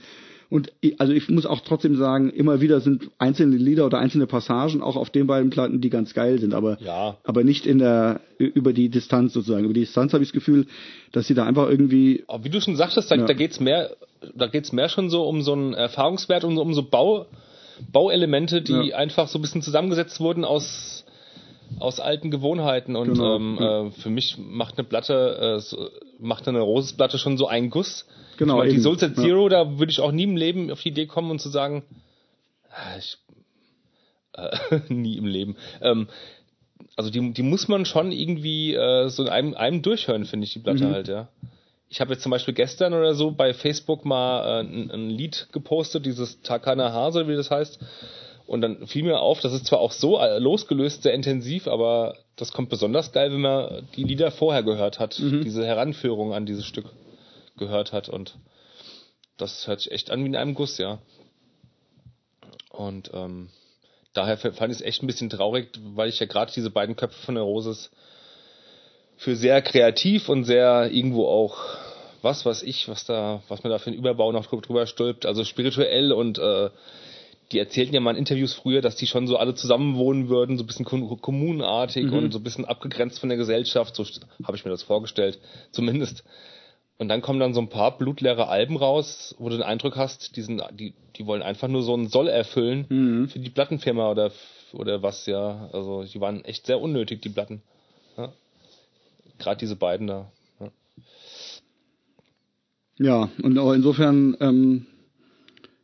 und 0.48 0.72
ich, 0.80 1.00
also 1.00 1.12
ich 1.12 1.28
muss 1.28 1.44
auch 1.44 1.60
trotzdem 1.60 1.96
sagen, 1.96 2.30
immer 2.30 2.60
wieder 2.60 2.80
sind 2.80 3.10
einzelne 3.18 3.56
Lieder 3.56 3.86
oder 3.86 3.98
einzelne 3.98 4.26
Passagen 4.26 4.80
auch 4.80 4.96
auf 4.96 5.10
den 5.10 5.26
beiden 5.26 5.50
Platten, 5.50 5.80
die 5.80 5.90
ganz 5.90 6.14
geil 6.14 6.38
sind, 6.38 6.54
aber 6.54 6.78
ja. 6.80 7.16
aber 7.24 7.42
nicht 7.42 7.66
in 7.66 7.78
der 7.78 8.20
über 8.38 8.72
die 8.72 8.88
Distanz 8.88 9.32
sozusagen. 9.32 9.64
Über 9.64 9.74
die 9.74 9.80
Distanz 9.80 10.12
habe 10.12 10.22
ich 10.22 10.30
das 10.30 10.34
Gefühl, 10.34 10.66
dass 11.12 11.26
sie 11.26 11.34
da 11.34 11.44
einfach 11.44 11.68
irgendwie. 11.68 12.24
Aber 12.28 12.44
wie 12.44 12.50
du 12.50 12.60
schon 12.60 12.76
sagtest, 12.76 13.10
da, 13.10 13.16
ja. 13.16 13.24
da 13.24 13.32
geht's 13.32 13.58
mehr, 13.58 13.96
da 14.34 14.46
geht's 14.46 14.72
mehr 14.72 14.88
schon 14.88 15.10
so 15.10 15.26
um 15.26 15.42
so 15.42 15.52
einen 15.52 15.74
Erfahrungswert 15.74 16.44
und 16.44 16.58
um, 16.58 16.68
um 16.68 16.74
so 16.74 16.82
Bau, 16.82 17.26
Bauelemente, 17.90 18.62
die 18.62 18.88
ja. 18.90 18.96
einfach 18.96 19.28
so 19.28 19.38
ein 19.38 19.42
bisschen 19.42 19.62
zusammengesetzt 19.62 20.20
wurden 20.20 20.44
aus 20.44 21.04
aus 21.80 21.98
alten 21.98 22.30
Gewohnheiten 22.30 22.94
und 22.94 23.14
genau. 23.14 23.36
ähm, 23.36 23.58
äh, 23.58 23.90
für 23.90 24.08
mich 24.08 24.38
macht 24.38 24.78
eine 24.78 24.86
Platte, 24.86 25.60
äh, 25.60 25.76
macht 26.20 26.46
eine 26.46 26.60
Rosesplatte 26.60 27.18
schon 27.18 27.36
so 27.36 27.48
einen 27.48 27.70
Guss 27.70 28.06
Genau. 28.36 28.58
Meine, 28.58 28.72
die 28.72 28.80
Souls 28.80 29.02
at 29.02 29.16
Zero, 29.16 29.44
ja. 29.44 29.64
da 29.64 29.78
würde 29.78 29.90
ich 29.90 30.00
auch 30.00 30.12
nie 30.12 30.24
im 30.24 30.36
Leben 30.36 30.70
auf 30.70 30.82
die 30.82 30.90
Idee 30.90 31.06
kommen 31.06 31.30
und 31.30 31.40
zu 31.40 31.48
sagen, 31.48 31.84
ah, 32.70 32.98
ich, 32.98 33.18
äh, 34.34 34.80
nie 34.92 35.16
im 35.16 35.26
Leben. 35.26 35.56
Ähm, 35.80 36.08
also 36.96 37.10
die, 37.10 37.32
die 37.32 37.42
muss 37.42 37.68
man 37.68 37.84
schon 37.84 38.12
irgendwie 38.12 38.74
äh, 38.74 39.08
so 39.08 39.22
in 39.22 39.28
einem, 39.28 39.54
einem 39.54 39.82
durchhören, 39.82 40.24
finde 40.24 40.46
ich, 40.46 40.52
die 40.52 40.60
Platte 40.60 40.86
mhm. 40.86 40.92
halt, 40.92 41.08
ja. 41.08 41.28
Ich 41.88 42.00
habe 42.00 42.12
jetzt 42.12 42.22
zum 42.22 42.30
Beispiel 42.30 42.54
gestern 42.54 42.94
oder 42.94 43.14
so 43.14 43.30
bei 43.30 43.54
Facebook 43.54 44.04
mal 44.04 44.60
äh, 44.60 44.60
ein, 44.60 44.90
ein, 44.90 45.10
Lied 45.10 45.48
gepostet, 45.52 46.04
dieses 46.04 46.42
Takana 46.42 46.92
Hase, 46.92 47.28
wie 47.28 47.36
das 47.36 47.50
heißt. 47.50 47.78
Und 48.46 48.60
dann 48.60 48.86
fiel 48.86 49.04
mir 49.04 49.20
auf, 49.20 49.40
das 49.40 49.52
ist 49.52 49.66
zwar 49.66 49.80
auch 49.80 49.92
so 49.92 50.18
äh, 50.18 50.38
losgelöst, 50.38 51.02
sehr 51.02 51.14
intensiv, 51.14 51.68
aber 51.68 52.16
das 52.36 52.52
kommt 52.52 52.70
besonders 52.70 53.12
geil, 53.12 53.32
wenn 53.32 53.40
man 53.40 53.88
die 53.96 54.04
Lieder 54.04 54.30
vorher 54.30 54.62
gehört 54.62 54.98
hat, 54.98 55.18
mhm. 55.18 55.42
diese 55.42 55.64
Heranführung 55.64 56.32
an 56.32 56.46
dieses 56.46 56.64
Stück 56.64 56.86
gehört 57.56 57.92
hat 57.92 58.08
und 58.08 58.36
das 59.36 59.66
hört 59.66 59.80
sich 59.80 59.92
echt 59.92 60.10
an 60.10 60.22
wie 60.22 60.28
in 60.28 60.36
einem 60.36 60.54
Guss, 60.54 60.78
ja. 60.78 60.98
Und 62.70 63.10
ähm, 63.14 63.48
daher 64.12 64.36
fand 64.38 64.72
ich 64.72 64.78
es 64.78 64.82
echt 64.82 65.02
ein 65.02 65.06
bisschen 65.06 65.30
traurig, 65.30 65.68
weil 65.94 66.08
ich 66.08 66.18
ja 66.18 66.26
gerade 66.26 66.52
diese 66.52 66.70
beiden 66.70 66.96
Köpfe 66.96 67.20
von 67.24 67.34
der 67.34 67.44
Roses 67.44 67.90
für 69.16 69.36
sehr 69.36 69.62
kreativ 69.62 70.28
und 70.28 70.44
sehr 70.44 70.90
irgendwo 70.90 71.26
auch 71.26 71.58
was 72.26 72.44
weiß 72.44 72.64
ich, 72.64 72.88
was 72.88 73.04
da, 73.04 73.42
was 73.48 73.62
man 73.62 73.70
da 73.70 73.78
für 73.78 73.88
einen 73.88 73.98
Überbau 73.98 74.32
noch 74.32 74.46
drüber 74.46 74.86
stülpt, 74.86 75.26
also 75.26 75.44
spirituell 75.44 76.12
und 76.12 76.38
äh, 76.38 76.70
die 77.52 77.60
erzählten 77.60 77.94
ja 77.94 78.00
mal 78.00 78.10
in 78.10 78.16
Interviews 78.16 78.54
früher, 78.54 78.80
dass 78.80 78.96
die 78.96 79.06
schon 79.06 79.28
so 79.28 79.36
alle 79.36 79.54
zusammen 79.54 79.96
wohnen 79.96 80.28
würden, 80.28 80.58
so 80.58 80.64
ein 80.64 80.66
bisschen 80.66 80.84
kommunenartig 80.84 82.06
mhm. 82.06 82.12
und 82.14 82.32
so 82.32 82.40
ein 82.40 82.42
bisschen 82.42 82.64
abgegrenzt 82.64 83.20
von 83.20 83.28
der 83.28 83.38
Gesellschaft, 83.38 83.94
so 83.94 84.04
habe 84.44 84.56
ich 84.56 84.64
mir 84.64 84.72
das 84.72 84.82
vorgestellt, 84.82 85.38
zumindest. 85.70 86.24
Und 86.98 87.08
dann 87.08 87.20
kommen 87.20 87.40
dann 87.40 87.52
so 87.52 87.60
ein 87.60 87.68
paar 87.68 87.98
blutleere 87.98 88.48
Alben 88.48 88.76
raus, 88.76 89.34
wo 89.38 89.48
du 89.48 89.56
den 89.56 89.62
Eindruck 89.62 89.96
hast, 89.96 90.36
die, 90.36 90.42
sind, 90.42 90.62
die, 90.72 90.94
die 91.16 91.26
wollen 91.26 91.42
einfach 91.42 91.68
nur 91.68 91.82
so 91.82 91.92
einen 91.92 92.08
Soll 92.08 92.28
erfüllen 92.28 92.86
mhm. 92.88 93.28
für 93.28 93.38
die 93.38 93.50
Plattenfirma 93.50 94.10
oder, 94.10 94.32
oder 94.72 95.02
was, 95.02 95.26
ja. 95.26 95.68
Also 95.72 96.04
die 96.04 96.20
waren 96.20 96.42
echt 96.44 96.66
sehr 96.66 96.80
unnötig, 96.80 97.20
die 97.20 97.28
Platten. 97.28 97.60
Ja. 98.16 98.32
Gerade 99.38 99.58
diese 99.58 99.76
beiden 99.76 100.06
da. 100.06 100.32
Ja, 100.58 100.70
ja 102.98 103.30
und 103.42 103.58
auch 103.58 103.74
insofern 103.74 104.34
ähm, 104.40 104.86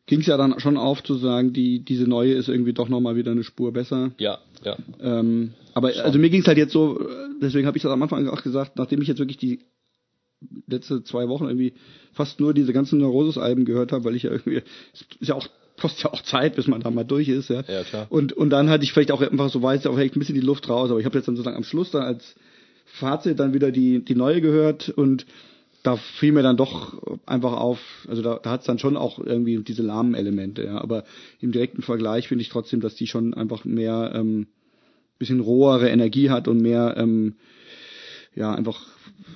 ging 0.06 0.20
es 0.20 0.26
ja 0.26 0.39
dann 0.39 0.59
schon 0.60 0.78
auf 0.78 1.02
zu 1.02 1.16
sagen, 1.16 1.52
die, 1.52 1.80
diese 1.80 2.05
neue 2.05 2.32
ist 2.32 2.48
irgendwie 2.48 2.72
doch 2.72 2.89
nochmal 2.89 3.16
wieder 3.16 3.32
eine 3.32 3.44
Spur 3.44 3.70
besser. 3.74 4.12
Ja, 4.16 4.39
ja. 4.64 4.78
Ähm, 4.98 5.52
aber 5.74 5.93
schon. 5.93 6.02
also 6.05 6.18
mir 6.18 6.30
ging 6.30 6.40
es 6.40 6.47
halt 6.47 6.56
jetzt 6.56 6.72
so, 6.72 7.06
deswegen 7.43 7.66
habe 7.66 7.76
ich 7.76 7.82
das 7.82 7.93
am 7.93 8.02
Anfang 8.02 8.26
auch 8.28 8.43
gesagt, 8.43 8.76
nachdem 8.76 9.02
ich 9.02 9.09
jetzt 9.09 9.18
wirklich 9.18 9.36
die 9.36 9.60
letzte 10.66 11.02
zwei 11.05 11.28
Wochen 11.28 11.44
irgendwie 11.44 11.74
fast 12.12 12.40
nur 12.40 12.55
diese 12.55 12.73
ganzen 12.73 12.98
Neurosis-Alben 12.98 13.64
gehört 13.64 13.93
habe, 13.93 14.05
weil 14.05 14.16
ich 14.16 14.24
ja 14.24 14.31
irgendwie, 14.31 14.62
es 14.93 15.05
ist 15.20 15.28
ja 15.28 15.35
auch 15.35 15.48
kostet 15.81 16.05
ja 16.05 16.12
auch 16.12 16.23
Zeit, 16.23 16.55
bis 16.55 16.69
man 16.69 16.81
da 16.81 16.90
mal 16.90 17.05
durch 17.05 17.28
ist, 17.28 17.48
ja. 17.48 17.62
Ja, 17.66 17.82
klar. 17.82 18.06
Und, 18.10 18.32
und 18.32 18.51
dann 18.51 18.69
hatte 18.69 18.85
ich 18.85 18.93
vielleicht 18.93 19.10
auch 19.10 19.23
einfach 19.23 19.48
so 19.48 19.62
weiß, 19.62 19.86
auch 19.86 19.94
vielleicht 19.94 20.14
ein 20.14 20.20
bisschen 20.20 20.35
die 20.35 20.40
Luft 20.40 20.69
raus, 20.69 20.90
aber 20.90 21.01
ich 21.01 21.06
habe 21.06 21.16
jetzt 21.19 21.27
dann 21.27 21.35
sozusagen 21.35 21.56
am 21.56 21.64
Schluss 21.64 21.90
dann 21.90 22.02
als 22.02 22.35
Fazit 22.85 23.40
dann 23.40 23.55
wieder 23.55 23.73
die, 23.73 24.05
die 24.05 24.14
neue 24.14 24.40
gehört 24.40 24.90
und 24.90 25.27
da 25.82 25.97
fiel 25.97 26.32
mir 26.32 26.43
dann 26.43 26.56
doch 26.56 27.19
einfach 27.27 27.55
auf, 27.55 27.81
also 28.09 28.23
da, 28.23 28.39
da 28.40 28.51
hat 28.51 28.60
es 28.60 28.66
dann 28.66 28.78
schon 28.78 28.97
auch 28.97 29.19
irgendwie 29.19 29.59
diese 29.64 29.82
lahmen 29.82 30.14
Elemente, 30.14 30.62
ja. 30.64 30.81
Aber 30.81 31.04
im 31.40 31.53
direkten 31.53 31.82
Vergleich 31.82 32.29
finde 32.29 32.43
ich 32.43 32.51
trotzdem, 32.51 32.80
dass 32.80 32.95
die 32.95 33.06
schon 33.06 33.35
einfach 33.35 33.64
mehr 33.64 34.12
ähm, 34.14 34.46
bisschen 35.22 35.40
rohere 35.40 35.88
Energie 35.88 36.30
hat 36.30 36.48
und 36.48 36.61
mehr 36.61 36.95
ähm, 36.96 37.35
ja 38.35 38.54
einfach 38.54 38.87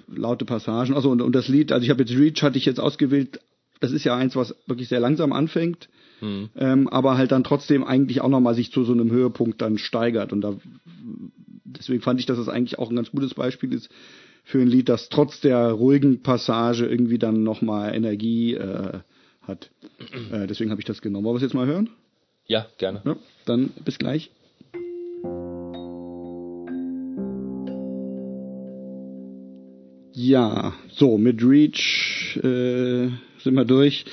laute 0.08 0.44
Passagen. 0.44 0.94
Also 0.94 1.10
und, 1.10 1.22
und 1.22 1.34
das 1.34 1.48
Lied, 1.48 1.72
also 1.72 1.84
ich 1.84 1.90
habe 1.90 2.02
jetzt 2.02 2.16
Reach 2.16 2.42
hatte 2.42 2.58
ich 2.58 2.64
jetzt 2.64 2.80
ausgewählt. 2.80 3.40
Das 3.80 3.92
ist 3.92 4.04
ja 4.04 4.16
eins, 4.16 4.36
was 4.36 4.54
wirklich 4.66 4.88
sehr 4.88 5.00
langsam 5.00 5.32
anfängt, 5.32 5.88
mhm. 6.20 6.48
ähm, 6.56 6.88
aber 6.88 7.18
halt 7.18 7.32
dann 7.32 7.44
trotzdem 7.44 7.84
eigentlich 7.84 8.22
auch 8.22 8.30
nochmal 8.30 8.54
sich 8.54 8.72
zu 8.72 8.84
so 8.84 8.92
einem 8.92 9.10
Höhepunkt 9.10 9.60
dann 9.60 9.76
steigert. 9.76 10.32
Und 10.32 10.40
da 10.40 10.56
deswegen 11.64 12.02
fand 12.02 12.20
ich, 12.20 12.26
dass 12.26 12.38
das 12.38 12.48
eigentlich 12.48 12.78
auch 12.78 12.90
ein 12.90 12.96
ganz 12.96 13.10
gutes 13.10 13.34
Beispiel 13.34 13.72
ist 13.74 13.90
für 14.44 14.60
ein 14.60 14.68
Lied, 14.68 14.88
das 14.88 15.08
trotz 15.08 15.40
der 15.40 15.72
ruhigen 15.72 16.22
Passage 16.22 16.86
irgendwie 16.86 17.18
dann 17.18 17.42
nochmal 17.42 17.94
Energie 17.94 18.54
äh, 18.54 19.00
hat. 19.42 19.70
Äh, 20.30 20.46
deswegen 20.46 20.70
habe 20.70 20.80
ich 20.80 20.86
das 20.86 21.02
genommen. 21.02 21.24
Wollen 21.24 21.34
wir 21.34 21.38
es 21.38 21.42
jetzt 21.42 21.54
mal 21.54 21.66
hören? 21.66 21.90
Ja, 22.46 22.66
gerne. 22.78 23.02
Ja, 23.04 23.16
dann 23.44 23.70
bis 23.84 23.98
gleich. 23.98 24.30
Ja, 30.26 30.74
so, 30.88 31.18
mit 31.18 31.40
Reach 31.44 32.36
äh, 32.38 33.10
sind 33.38 33.54
wir 33.54 33.64
durch. 33.64 34.04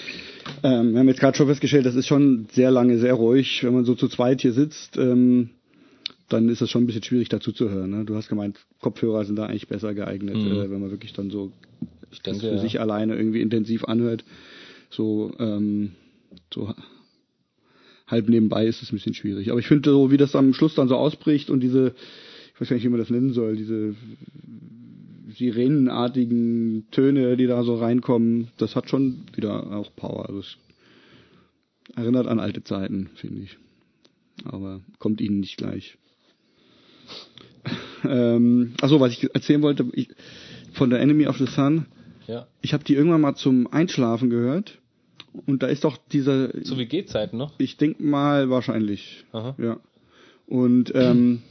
Ähm, 0.61 0.93
wir 0.93 0.99
haben 0.99 1.07
jetzt 1.07 1.19
gerade 1.19 1.35
schon 1.35 1.47
festgestellt, 1.47 1.87
das 1.87 1.95
ist 1.95 2.05
schon 2.05 2.45
sehr 2.51 2.69
lange, 2.69 2.99
sehr 2.99 3.15
ruhig. 3.15 3.63
Wenn 3.63 3.73
man 3.73 3.83
so 3.83 3.95
zu 3.95 4.07
zweit 4.07 4.41
hier 4.41 4.53
sitzt, 4.53 4.95
ähm, 4.97 5.49
dann 6.29 6.49
ist 6.49 6.61
das 6.61 6.69
schon 6.69 6.83
ein 6.83 6.85
bisschen 6.85 7.01
schwierig 7.01 7.29
dazu 7.29 7.51
zu 7.51 7.67
hören. 7.67 7.89
Ne? 7.89 8.05
Du 8.05 8.15
hast 8.15 8.29
gemeint, 8.29 8.59
Kopfhörer 8.79 9.25
sind 9.25 9.37
da 9.37 9.47
eigentlich 9.47 9.67
besser 9.67 9.95
geeignet, 9.95 10.35
mhm. 10.35 10.51
äh, 10.51 10.69
wenn 10.69 10.81
man 10.81 10.91
wirklich 10.91 11.13
dann 11.13 11.31
so 11.31 11.51
ich 12.11 12.21
denke, 12.21 12.41
für 12.41 12.47
ja. 12.47 12.57
sich 12.59 12.79
alleine 12.79 13.15
irgendwie 13.15 13.41
intensiv 13.41 13.85
anhört. 13.85 14.23
So, 14.91 15.33
ähm, 15.39 15.93
so 16.53 16.75
halb 18.05 18.29
nebenbei 18.29 18.67
ist 18.67 18.83
es 18.83 18.91
ein 18.91 18.97
bisschen 18.97 19.15
schwierig. 19.15 19.49
Aber 19.49 19.59
ich 19.59 19.67
finde 19.67 19.89
so, 19.89 20.11
wie 20.11 20.17
das 20.17 20.35
am 20.35 20.53
Schluss 20.53 20.75
dann 20.75 20.89
so 20.89 20.95
ausbricht 20.95 21.49
und 21.49 21.61
diese, 21.61 21.95
ich 22.53 22.61
weiß 22.61 22.69
gar 22.69 22.75
nicht, 22.75 22.85
wie 22.85 22.89
man 22.89 22.99
das 22.99 23.09
nennen 23.09 23.33
soll, 23.33 23.55
diese 23.55 23.95
sirenenartigen 25.35 26.87
Töne, 26.91 27.37
die 27.37 27.47
da 27.47 27.63
so 27.63 27.75
reinkommen, 27.75 28.49
das 28.57 28.75
hat 28.75 28.89
schon 28.89 29.25
wieder 29.35 29.71
auch 29.71 29.95
Power. 29.95 30.27
Also 30.27 30.39
es 30.39 30.57
erinnert 31.95 32.27
an 32.27 32.39
alte 32.39 32.63
Zeiten, 32.63 33.09
finde 33.15 33.41
ich. 33.41 33.57
Aber 34.45 34.81
kommt 34.99 35.21
ihnen 35.21 35.39
nicht 35.39 35.57
gleich. 35.57 35.97
ähm, 38.03 38.73
achso, 38.81 38.99
was 38.99 39.13
ich 39.13 39.33
erzählen 39.33 39.61
wollte, 39.61 39.85
ich, 39.93 40.09
von 40.73 40.89
der 40.89 40.99
Enemy 40.99 41.27
of 41.27 41.37
the 41.37 41.45
Sun. 41.45 41.85
Ja. 42.27 42.47
Ich 42.61 42.73
habe 42.73 42.83
die 42.83 42.95
irgendwann 42.95 43.21
mal 43.21 43.35
zum 43.35 43.71
Einschlafen 43.71 44.29
gehört. 44.29 44.79
Und 45.45 45.63
da 45.63 45.67
ist 45.67 45.83
doch 45.83 45.97
dieser. 45.97 46.51
Zu 46.63 46.77
WG-Zeiten 46.77 47.37
noch? 47.37 47.53
Ich 47.57 47.77
denke 47.77 48.03
mal 48.03 48.49
wahrscheinlich. 48.49 49.25
Aha. 49.31 49.55
Ja. 49.57 49.79
Und 50.45 50.91
ähm, 50.95 51.41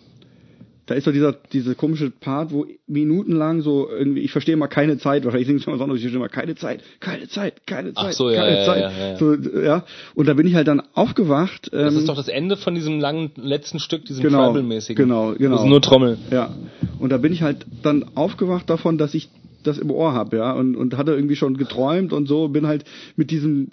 da 0.86 0.94
ist 0.94 1.06
doch 1.06 1.12
dieser, 1.12 1.32
dieser 1.32 1.74
komische 1.74 2.10
Part, 2.10 2.52
wo 2.52 2.66
minutenlang 2.86 3.60
so 3.62 3.88
irgendwie, 3.88 4.20
ich 4.20 4.32
verstehe 4.32 4.56
mal 4.56 4.66
keine 4.66 4.98
Zeit, 4.98 5.24
wahrscheinlich 5.24 5.46
singe 5.46 5.58
ich 5.60 5.66
mal 5.66 5.78
sonst, 5.78 5.94
ich 5.94 6.02
verstehe 6.02 6.20
mal 6.20 6.28
keine 6.28 6.56
Zeit, 6.56 6.82
keine 6.98 7.28
Zeit, 7.28 7.66
keine 7.66 7.94
Zeit, 7.94 8.04
Ach 8.08 8.12
so, 8.12 8.26
keine 8.26 8.58
ja, 8.58 8.64
Zeit. 8.64 8.80
Ja, 8.80 8.90
ja, 8.90 9.08
ja. 9.10 9.16
So, 9.16 9.34
ja. 9.34 9.84
Und 10.14 10.26
da 10.28 10.34
bin 10.34 10.46
ich 10.46 10.54
halt 10.54 10.66
dann 10.66 10.82
aufgewacht. 10.94 11.70
Ähm, 11.72 11.84
das 11.84 11.94
ist 11.94 12.08
doch 12.08 12.16
das 12.16 12.28
Ende 12.28 12.56
von 12.56 12.74
diesem 12.74 12.98
langen 12.98 13.30
letzten 13.36 13.78
Stück, 13.78 14.04
diesem 14.04 14.24
genau, 14.24 14.48
Tribal-mäßigen. 14.48 14.96
Genau, 14.96 15.34
genau. 15.34 15.56
Das 15.56 15.64
ist 15.64 15.70
nur 15.70 15.82
Trommel. 15.82 16.18
Ja. 16.30 16.54
Und 16.98 17.10
da 17.10 17.18
bin 17.18 17.32
ich 17.32 17.42
halt 17.42 17.64
dann 17.82 18.04
aufgewacht 18.16 18.68
davon, 18.68 18.98
dass 18.98 19.14
ich 19.14 19.30
das 19.62 19.78
im 19.78 19.90
Ohr 19.90 20.12
habe, 20.12 20.36
ja, 20.36 20.52
und, 20.52 20.76
und 20.76 20.96
hatte 20.96 21.12
irgendwie 21.12 21.36
schon 21.36 21.56
geträumt 21.56 22.12
und 22.12 22.26
so, 22.26 22.48
bin 22.48 22.66
halt 22.66 22.84
mit 23.16 23.30
diesem 23.30 23.68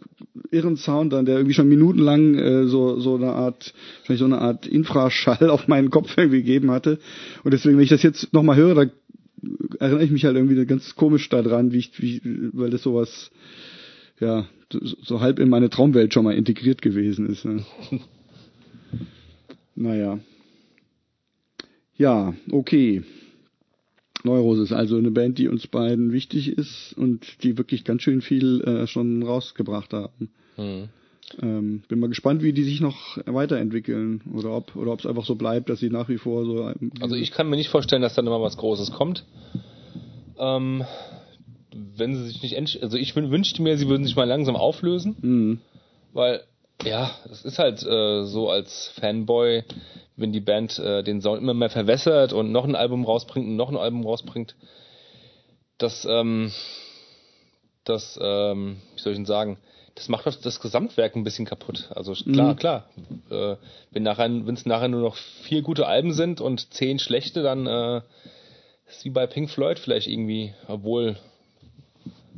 irren 0.51 0.77
Sound 0.77 1.13
dann, 1.13 1.25
der 1.25 1.37
irgendwie 1.37 1.53
schon 1.53 1.69
minutenlang 1.69 2.35
äh, 2.35 2.67
so, 2.67 2.99
so 2.99 3.15
eine 3.15 3.33
Art, 3.33 3.73
vielleicht 4.03 4.19
so 4.19 4.25
eine 4.25 4.39
Art 4.39 4.67
Infraschall 4.67 5.49
auf 5.49 5.67
meinen 5.67 5.89
Kopf 5.89 6.17
irgendwie 6.17 6.39
gegeben 6.39 6.71
hatte. 6.71 6.99
Und 7.43 7.53
deswegen, 7.53 7.77
wenn 7.77 7.83
ich 7.83 7.89
das 7.89 8.03
jetzt 8.03 8.33
nochmal 8.33 8.55
höre, 8.55 8.75
da 8.75 8.85
erinnere 9.79 10.03
ich 10.03 10.11
mich 10.11 10.25
halt 10.25 10.35
irgendwie 10.35 10.65
ganz 10.65 10.95
komisch 10.95 11.29
daran, 11.29 11.71
wie 11.71 11.77
ich, 11.77 12.01
wie, 12.01 12.21
weil 12.53 12.69
das 12.69 12.83
sowas, 12.83 13.31
ja, 14.19 14.45
so, 14.71 14.79
so 15.01 15.21
halb 15.21 15.39
in 15.39 15.49
meine 15.49 15.69
Traumwelt 15.69 16.13
schon 16.13 16.25
mal 16.25 16.35
integriert 16.35 16.81
gewesen 16.81 17.27
ist. 17.27 17.45
Ne? 17.45 17.63
naja. 19.75 20.19
Ja, 21.95 22.33
okay. 22.51 23.03
Neurose 24.23 24.64
ist 24.64 24.73
also 24.73 24.98
eine 24.98 25.11
Band, 25.11 25.38
die 25.38 25.48
uns 25.48 25.67
beiden 25.67 26.11
wichtig 26.11 26.49
ist 26.49 26.93
und 26.98 27.43
die 27.43 27.57
wirklich 27.57 27.83
ganz 27.83 28.01
schön 28.01 28.22
viel 28.22 28.61
äh, 28.61 28.88
schon 28.88 29.23
rausgebracht 29.23 29.93
haben. 29.93 30.30
Mhm. 30.57 30.89
Ähm, 31.41 31.83
bin 31.88 31.99
mal 31.99 32.09
gespannt, 32.09 32.41
wie 32.41 32.53
die 32.53 32.64
sich 32.64 32.81
noch 32.81 33.17
weiterentwickeln 33.25 34.22
oder 34.33 34.51
ob 34.51 34.75
oder 34.75 34.91
ob 34.91 34.99
es 34.99 35.06
einfach 35.06 35.25
so 35.25 35.35
bleibt, 35.35 35.69
dass 35.69 35.80
sie 35.80 35.89
nach 35.89 36.09
wie 36.09 36.17
vor 36.17 36.43
so. 36.43 36.69
Ähm, 36.69 36.91
also 37.01 37.15
ich 37.15 37.31
kann 37.31 37.49
mir 37.49 37.56
nicht 37.56 37.69
vorstellen, 37.69 38.01
dass 38.01 38.15
da 38.15 38.22
immer 38.22 38.41
was 38.41 38.57
Großes 38.57 38.91
kommt. 38.91 39.25
Ähm, 40.39 40.83
wenn 41.72 42.15
sie 42.15 42.25
sich 42.25 42.41
nicht, 42.41 42.81
also 42.81 42.98
ich 42.98 43.15
wünschte 43.15 43.61
mir, 43.61 43.77
sie 43.77 43.88
würden 43.88 44.06
sich 44.06 44.15
mal 44.15 44.27
langsam 44.27 44.56
auflösen, 44.56 45.15
mhm. 45.22 45.59
weil 46.14 46.41
ja, 46.83 47.11
es 47.30 47.43
ist 47.43 47.59
halt 47.59 47.83
äh, 47.85 48.23
so 48.23 48.49
als 48.49 48.91
Fanboy, 48.99 49.64
wenn 50.19 50.31
die 50.31 50.41
Band 50.41 50.77
äh, 50.80 51.03
den 51.03 51.22
Sound 51.22 51.41
immer 51.41 51.53
mehr 51.53 51.69
verwässert 51.69 52.33
und 52.33 52.51
noch 52.51 52.65
ein 52.65 52.75
Album 52.75 53.06
rausbringt 53.06 53.48
und 53.48 53.56
noch 53.56 53.69
ein 53.69 53.77
Album 53.77 54.06
rausbringt, 54.06 54.56
das, 55.77 56.06
ähm, 56.09 56.51
das, 57.85 58.19
ähm, 58.22 58.77
wie 58.95 59.01
soll 59.01 59.14
ich 59.14 59.17
denn 59.17 59.25
sagen, 59.25 59.57
das 59.95 60.07
macht 60.07 60.25
das, 60.25 60.61
Gesamtwerk 60.61 61.15
ein 61.15 61.23
bisschen 61.23 61.45
kaputt. 61.45 61.89
Also 61.93 62.14
klar, 62.14 62.53
mhm. 62.53 62.56
klar. 62.57 62.89
Äh, 63.30 63.56
wenn 63.91 64.03
nachher, 64.03 64.30
wenn 64.30 64.53
es 64.53 64.65
nachher 64.65 64.88
nur 64.88 65.01
noch 65.01 65.15
vier 65.15 65.61
gute 65.61 65.88
Alben 65.88 66.14
sind 66.14 66.39
und 66.39 66.73
zehn 66.73 66.99
schlechte, 66.99 67.43
dann 67.43 67.67
äh, 67.67 68.01
ist 68.88 69.03
wie 69.03 69.09
bei 69.09 69.27
Pink 69.27 69.49
Floyd 69.49 69.80
vielleicht 69.80 70.07
irgendwie, 70.07 70.53
obwohl 70.67 71.17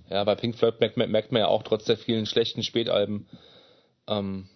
ja, 0.09 0.23
bei 0.23 0.35
Pink 0.35 0.55
Floyd 0.55 0.79
merkt, 0.79 0.97
merkt 0.97 1.31
man 1.31 1.41
ja 1.41 1.47
auch 1.47 1.63
trotz 1.63 1.85
der 1.85 1.97
vielen 1.97 2.25
schlechten 2.25 2.63
Spätalben, 2.63 3.27
ähm, 4.07 4.49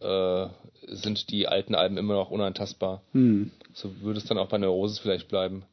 äh, 0.00 0.46
sind 0.86 1.30
die 1.30 1.48
alten 1.48 1.74
Alben 1.74 1.96
immer 1.96 2.14
noch 2.14 2.30
unantastbar. 2.30 3.02
Mhm. 3.12 3.50
So 3.72 4.00
würde 4.00 4.18
es 4.18 4.26
dann 4.26 4.38
auch 4.38 4.48
bei 4.48 4.58
Neurosis 4.58 4.98
vielleicht 4.98 5.28
bleiben. 5.28 5.64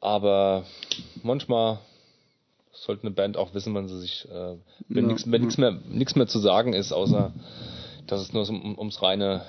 Aber 0.00 0.64
manchmal 1.22 1.78
sollte 2.72 3.04
eine 3.04 3.14
Band 3.14 3.36
auch 3.36 3.54
wissen, 3.54 3.74
wann 3.74 3.88
sie 3.88 4.00
sich, 4.00 4.28
äh, 4.30 4.56
wenn 4.88 5.04
ja. 5.04 5.12
nichts 5.12 5.56
mehr, 5.56 5.78
nichts 5.88 6.16
mehr 6.16 6.26
zu 6.26 6.38
sagen 6.38 6.72
ist, 6.72 6.92
außer 6.92 7.32
dass 8.06 8.20
es 8.20 8.32
nur 8.32 8.48
um, 8.48 8.78
ums 8.78 9.02
reine 9.02 9.42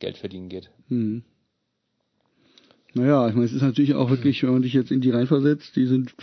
Geldverdienen 0.00 0.48
geht. 0.48 0.70
Mhm. 0.88 1.22
Naja, 2.94 3.28
ich 3.28 3.34
meine, 3.34 3.46
es 3.46 3.52
ist 3.52 3.62
natürlich 3.62 3.94
auch 3.94 4.10
wirklich, 4.10 4.42
wenn 4.42 4.52
man 4.52 4.62
dich 4.62 4.74
jetzt 4.74 4.90
in 4.90 5.00
die 5.00 5.10
reinversetzt, 5.10 5.74
die 5.76 5.86
sind, 5.86 6.14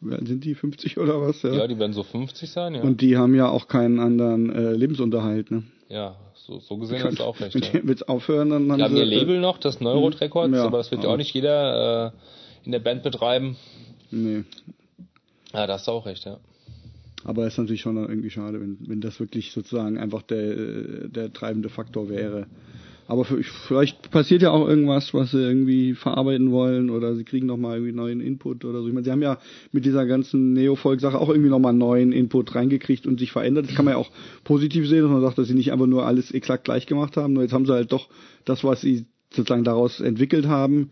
sind 0.00 0.44
die 0.44 0.54
50 0.54 0.98
oder 0.98 1.20
was? 1.20 1.42
Ja, 1.42 1.52
ja 1.52 1.66
die 1.66 1.78
werden 1.78 1.92
so 1.92 2.02
50 2.02 2.50
sein, 2.50 2.74
ja. 2.74 2.82
Und 2.82 3.00
die 3.00 3.16
haben 3.16 3.34
ja 3.34 3.48
auch 3.48 3.68
keinen 3.68 3.98
anderen 4.00 4.50
äh, 4.50 4.72
Lebensunterhalt, 4.72 5.50
ne? 5.50 5.64
Ja, 5.88 6.16
so, 6.34 6.60
so 6.60 6.76
gesehen 6.76 7.02
hast 7.02 7.18
du 7.18 7.24
auch 7.24 7.38
recht. 7.40 7.54
Wenn 7.54 7.88
ja. 7.88 7.94
die 7.94 8.08
aufhören, 8.08 8.50
dann 8.50 8.70
haben 8.70 8.78
die 8.78 8.84
haben 8.84 8.96
ihr 8.96 9.04
Label 9.04 9.40
noch, 9.40 9.58
das 9.58 9.80
Neurot 9.80 10.14
mhm. 10.14 10.18
Records, 10.20 10.54
ja, 10.54 10.64
aber 10.64 10.78
das 10.78 10.90
wird 10.90 11.04
ja 11.04 11.10
auch 11.10 11.16
nicht 11.16 11.34
jeder 11.34 12.06
äh, 12.06 12.10
in 12.64 12.72
der 12.72 12.78
Band 12.78 13.02
betreiben. 13.02 13.56
Nee. 14.10 14.44
Ja, 15.52 15.66
da 15.66 15.74
hast 15.74 15.88
du 15.88 15.92
auch 15.92 16.06
recht, 16.06 16.24
ja. 16.24 16.38
Aber 17.24 17.46
es 17.46 17.54
ist 17.54 17.58
natürlich 17.58 17.82
schon 17.82 17.96
irgendwie 17.96 18.30
schade, 18.30 18.60
wenn, 18.60 18.78
wenn 18.80 19.00
das 19.00 19.20
wirklich 19.20 19.52
sozusagen 19.52 19.98
einfach 19.98 20.22
der, 20.22 21.08
der 21.08 21.32
treibende 21.32 21.68
Faktor 21.68 22.08
wäre. 22.08 22.46
Aber 23.10 23.24
für, 23.24 23.42
vielleicht 23.42 24.12
passiert 24.12 24.42
ja 24.42 24.52
auch 24.52 24.68
irgendwas, 24.68 25.12
was 25.12 25.32
sie 25.32 25.42
irgendwie 25.42 25.94
verarbeiten 25.94 26.52
wollen 26.52 26.90
oder 26.90 27.16
sie 27.16 27.24
kriegen 27.24 27.46
nochmal 27.46 27.78
irgendwie 27.78 27.92
neuen 27.92 28.20
Input 28.20 28.64
oder 28.64 28.82
so. 28.82 28.86
Ich 28.86 28.94
meine, 28.94 29.04
sie 29.04 29.10
haben 29.10 29.20
ja 29.20 29.38
mit 29.72 29.84
dieser 29.84 30.06
ganzen 30.06 30.52
Neo-Folk-Sache 30.52 31.18
auch 31.18 31.28
irgendwie 31.28 31.50
nochmal 31.50 31.72
neuen 31.72 32.12
Input 32.12 32.54
reingekriegt 32.54 33.08
und 33.08 33.18
sich 33.18 33.32
verändert. 33.32 33.66
Das 33.66 33.74
kann 33.74 33.84
man 33.84 33.94
ja 33.94 33.98
auch 33.98 34.10
positiv 34.44 34.88
sehen, 34.88 35.02
dass 35.02 35.10
man 35.10 35.22
sagt, 35.22 35.38
dass 35.38 35.48
sie 35.48 35.54
nicht 35.54 35.72
einfach 35.72 35.88
nur 35.88 36.06
alles 36.06 36.30
exakt 36.30 36.62
gleich 36.62 36.86
gemacht 36.86 37.16
haben. 37.16 37.32
Nur 37.32 37.42
jetzt 37.42 37.52
haben 37.52 37.66
sie 37.66 37.72
halt 37.72 37.90
doch 37.90 38.08
das, 38.44 38.62
was 38.62 38.80
sie 38.80 39.06
sozusagen 39.34 39.64
daraus 39.64 40.00
entwickelt 40.00 40.46
haben, 40.46 40.90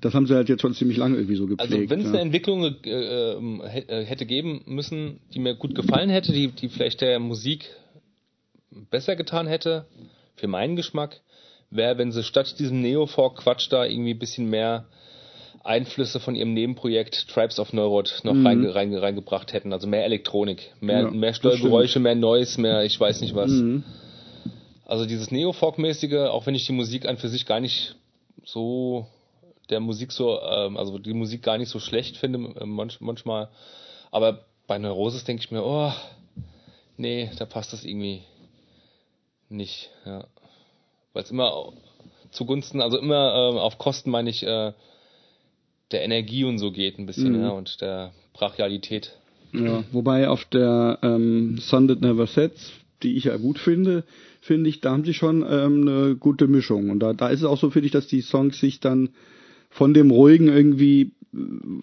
das 0.00 0.14
haben 0.14 0.28
sie 0.28 0.34
halt 0.34 0.48
jetzt 0.48 0.62
schon 0.62 0.74
ziemlich 0.74 0.96
lange 0.96 1.16
irgendwie 1.16 1.34
so 1.34 1.48
gepflegt. 1.48 1.72
Also 1.72 1.90
wenn 1.90 1.98
es 1.98 2.06
ja. 2.06 2.12
eine 2.12 2.20
Entwicklung 2.20 2.62
äh, 2.62 3.32
ähm, 3.32 3.60
äh, 3.64 4.04
hätte 4.04 4.26
geben 4.26 4.62
müssen, 4.66 5.18
die 5.34 5.40
mir 5.40 5.56
gut 5.56 5.74
gefallen 5.74 6.08
hätte, 6.08 6.32
die, 6.32 6.52
die 6.52 6.68
vielleicht 6.68 7.00
der 7.00 7.18
Musik 7.18 7.68
besser 8.90 9.16
getan 9.16 9.48
hätte, 9.48 9.86
für 10.36 10.46
meinen 10.46 10.76
Geschmack, 10.76 11.20
wäre, 11.70 11.98
wenn 11.98 12.12
sie 12.12 12.22
statt 12.22 12.58
diesem 12.58 12.80
Neo-Folk-Quatsch 12.80 13.70
da 13.70 13.84
irgendwie 13.84 14.14
ein 14.14 14.18
bisschen 14.18 14.48
mehr 14.48 14.86
Einflüsse 15.64 16.20
von 16.20 16.34
ihrem 16.34 16.54
Nebenprojekt 16.54 17.28
Tribes 17.28 17.58
of 17.58 17.72
Neurot 17.72 18.20
noch 18.22 18.34
mhm. 18.34 18.46
reinge, 18.46 18.74
reinge, 18.74 19.02
reingebracht 19.02 19.52
hätten. 19.52 19.72
Also 19.72 19.86
mehr 19.86 20.04
Elektronik, 20.04 20.72
mehr, 20.80 21.02
ja, 21.02 21.10
mehr 21.10 21.34
Steuergeräusche, 21.34 22.00
mehr 22.00 22.14
Noise, 22.14 22.60
mehr 22.60 22.84
ich 22.84 22.98
weiß 22.98 23.20
nicht 23.20 23.34
was. 23.34 23.50
Mhm. 23.50 23.84
Also 24.86 25.04
dieses 25.04 25.30
Neo-Folk-mäßige, 25.30 26.30
auch 26.30 26.46
wenn 26.46 26.54
ich 26.54 26.66
die 26.66 26.72
Musik 26.72 27.06
an 27.06 27.18
für 27.18 27.28
sich 27.28 27.44
gar 27.44 27.60
nicht 27.60 27.96
so 28.44 29.06
der 29.68 29.80
Musik 29.80 30.12
so, 30.12 30.40
ähm, 30.40 30.78
also 30.78 30.98
die 30.98 31.12
Musik 31.12 31.42
gar 31.42 31.58
nicht 31.58 31.68
so 31.68 31.78
schlecht 31.78 32.16
finde, 32.16 32.38
äh, 32.58 32.64
manch, 32.64 33.00
manchmal. 33.00 33.50
Aber 34.10 34.46
bei 34.66 34.78
Neurosis 34.78 35.24
denke 35.24 35.42
ich 35.42 35.50
mir, 35.50 35.62
oh, 35.62 35.92
nee, 36.96 37.30
da 37.38 37.44
passt 37.44 37.74
das 37.74 37.84
irgendwie 37.84 38.22
nicht, 39.50 39.90
ja 40.06 40.24
weil 41.18 41.24
es 41.24 41.32
immer 41.32 41.72
zugunsten, 42.30 42.80
also 42.80 42.96
immer 42.96 43.52
äh, 43.56 43.58
auf 43.58 43.76
Kosten, 43.76 44.12
meine 44.12 44.30
ich, 44.30 44.44
äh, 44.44 44.72
der 45.90 46.04
Energie 46.04 46.44
und 46.44 46.58
so 46.58 46.70
geht 46.70 46.96
ein 46.96 47.06
bisschen, 47.06 47.32
mhm. 47.32 47.42
ja, 47.42 47.48
und 47.48 47.80
der 47.80 48.12
Brachialität. 48.34 49.18
Ja, 49.52 49.82
wobei 49.90 50.28
auf 50.28 50.44
der 50.44 51.00
ähm, 51.02 51.58
Sun 51.58 51.88
That 51.88 52.02
Never 52.02 52.28
Sets, 52.28 52.70
die 53.02 53.16
ich 53.16 53.24
ja 53.24 53.36
gut 53.36 53.58
finde, 53.58 54.04
finde 54.40 54.70
ich, 54.70 54.80
da 54.80 54.92
haben 54.92 55.04
sie 55.04 55.14
schon 55.14 55.42
ähm, 55.42 55.88
eine 55.88 56.14
gute 56.14 56.46
Mischung. 56.46 56.90
Und 56.90 57.00
da, 57.00 57.14
da 57.14 57.30
ist 57.30 57.40
es 57.40 57.46
auch 57.46 57.58
so, 57.58 57.70
finde 57.70 57.86
ich, 57.86 57.92
dass 57.92 58.06
die 58.06 58.20
Songs 58.20 58.60
sich 58.60 58.78
dann 58.78 59.08
von 59.68 59.94
dem 59.94 60.10
Ruhigen 60.10 60.48
irgendwie 60.48 61.12
äh, 61.34 61.38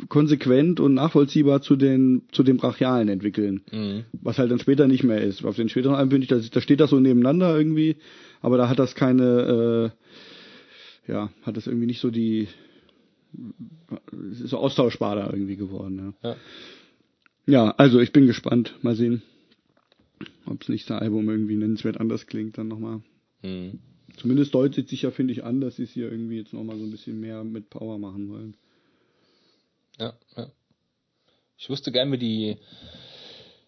konsequent 0.10 0.80
und 0.80 0.94
nachvollziehbar 0.94 1.62
zu 1.62 1.76
den 1.76 2.24
zu 2.32 2.44
dem 2.44 2.58
brachialen 2.58 3.10
entwickeln, 3.10 3.62
mhm. 3.72 4.06
was 4.14 4.38
halt 4.38 4.52
dann 4.52 4.60
später 4.60 4.88
nicht 4.88 5.04
mehr 5.04 5.22
ist. 5.22 5.46
Auf 5.46 5.56
den 5.56 5.70
späteren 5.70 5.96
Alben 5.96 6.12
finde 6.12 6.24
ich, 6.24 6.50
da, 6.50 6.62
steht 6.62 6.80
das 6.80 6.90
so 6.90 7.00
nebeneinander 7.00 7.56
irgendwie 7.58 7.98
aber 8.46 8.58
da 8.58 8.70
hat 8.70 8.78
das 8.78 8.94
keine, 8.94 9.92
äh, 11.08 11.12
ja, 11.12 11.32
hat 11.42 11.58
das 11.58 11.66
irgendwie 11.66 11.88
nicht 11.88 12.00
so 12.00 12.12
die, 12.12 12.48
es 14.32 14.40
ist 14.42 14.50
so 14.52 14.60
austauschbar 14.60 15.16
da 15.16 15.32
irgendwie 15.32 15.56
geworden. 15.56 16.14
Ja. 16.22 16.30
ja. 16.30 16.36
ja, 17.48 17.72
also 17.72 18.00
ich 18.00 18.12
bin 18.12 18.28
gespannt. 18.28 18.76
Mal 18.84 18.96
sehen, 18.96 19.24
ob 20.46 20.60
das 20.60 20.70
nächste 20.70 21.02
Album 21.02 21.28
irgendwie 21.28 21.56
nennenswert 21.56 22.00
anders 22.00 22.28
klingt 22.28 22.60
dann 22.60 22.68
nochmal. 22.68 23.02
Mhm. 23.42 23.80
Zumindest 24.18 24.54
deutet 24.54 24.88
sich 24.88 25.02
ja, 25.02 25.12
finde 25.12 25.34
ich, 25.34 25.44
an, 25.44 25.62
dass 25.62 25.76
sie 25.76 25.84
es 25.84 25.92
hier 25.92 26.12
irgendwie 26.12 26.38
jetzt 26.38 26.54
nochmal 26.54 26.78
so 26.78 26.84
ein 26.84 26.92
bisschen 26.92 27.20
mehr 27.20 27.44
mit 27.44 27.70
Power 27.70 27.98
machen 27.98 28.30
wollen. 28.30 28.58
Ja, 30.00 30.14
ja. 30.36 30.48
Ich 31.58 31.70
wüsste 31.70 31.92
gern, 31.92 32.12
wie 32.12 32.18
die, 32.18 32.58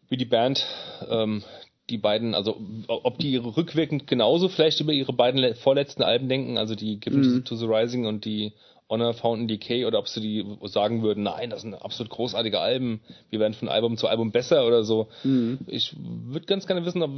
wie 0.09 0.17
die 0.17 0.25
Band 0.25 0.65
ähm, 1.09 1.43
die 1.89 1.97
beiden, 1.97 2.35
also 2.35 2.59
ob 2.87 3.17
die 3.19 3.37
rückwirkend 3.37 4.07
genauso 4.07 4.49
vielleicht 4.49 4.81
über 4.81 4.91
ihre 4.91 5.13
beiden 5.13 5.55
vorletzten 5.55 6.03
Alben 6.03 6.27
denken, 6.27 6.57
also 6.57 6.75
die 6.75 6.99
Given 6.99 7.21
mhm. 7.21 7.45
to 7.45 7.55
the 7.55 7.65
Rising 7.65 8.05
und 8.05 8.25
die 8.25 8.51
Honor 8.89 9.13
Fountain 9.13 9.47
Decay, 9.47 9.85
oder 9.85 9.99
ob 9.99 10.07
sie 10.07 10.21
die 10.21 10.45
sagen 10.65 11.01
würden, 11.01 11.23
nein, 11.23 11.49
das 11.49 11.61
sind 11.61 11.73
absolut 11.73 12.09
großartige 12.09 12.59
Alben, 12.59 13.01
wir 13.29 13.39
werden 13.39 13.53
von 13.53 13.69
Album 13.69 13.97
zu 13.97 14.07
Album 14.07 14.31
besser 14.31 14.65
oder 14.65 14.83
so. 14.83 15.07
Mhm. 15.23 15.59
Ich 15.67 15.95
würde 15.97 16.45
ganz 16.45 16.67
gerne 16.67 16.85
wissen, 16.85 17.01
ob, 17.01 17.11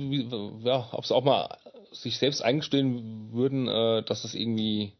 ja, 0.63 0.87
ob 0.91 1.05
sie 1.05 1.15
auch 1.15 1.23
mal 1.23 1.57
sich 1.91 2.17
selbst 2.17 2.43
eingestehen 2.43 3.31
würden, 3.31 3.67
äh, 3.67 4.03
dass 4.03 4.21
das 4.23 4.35
irgendwie 4.35 4.93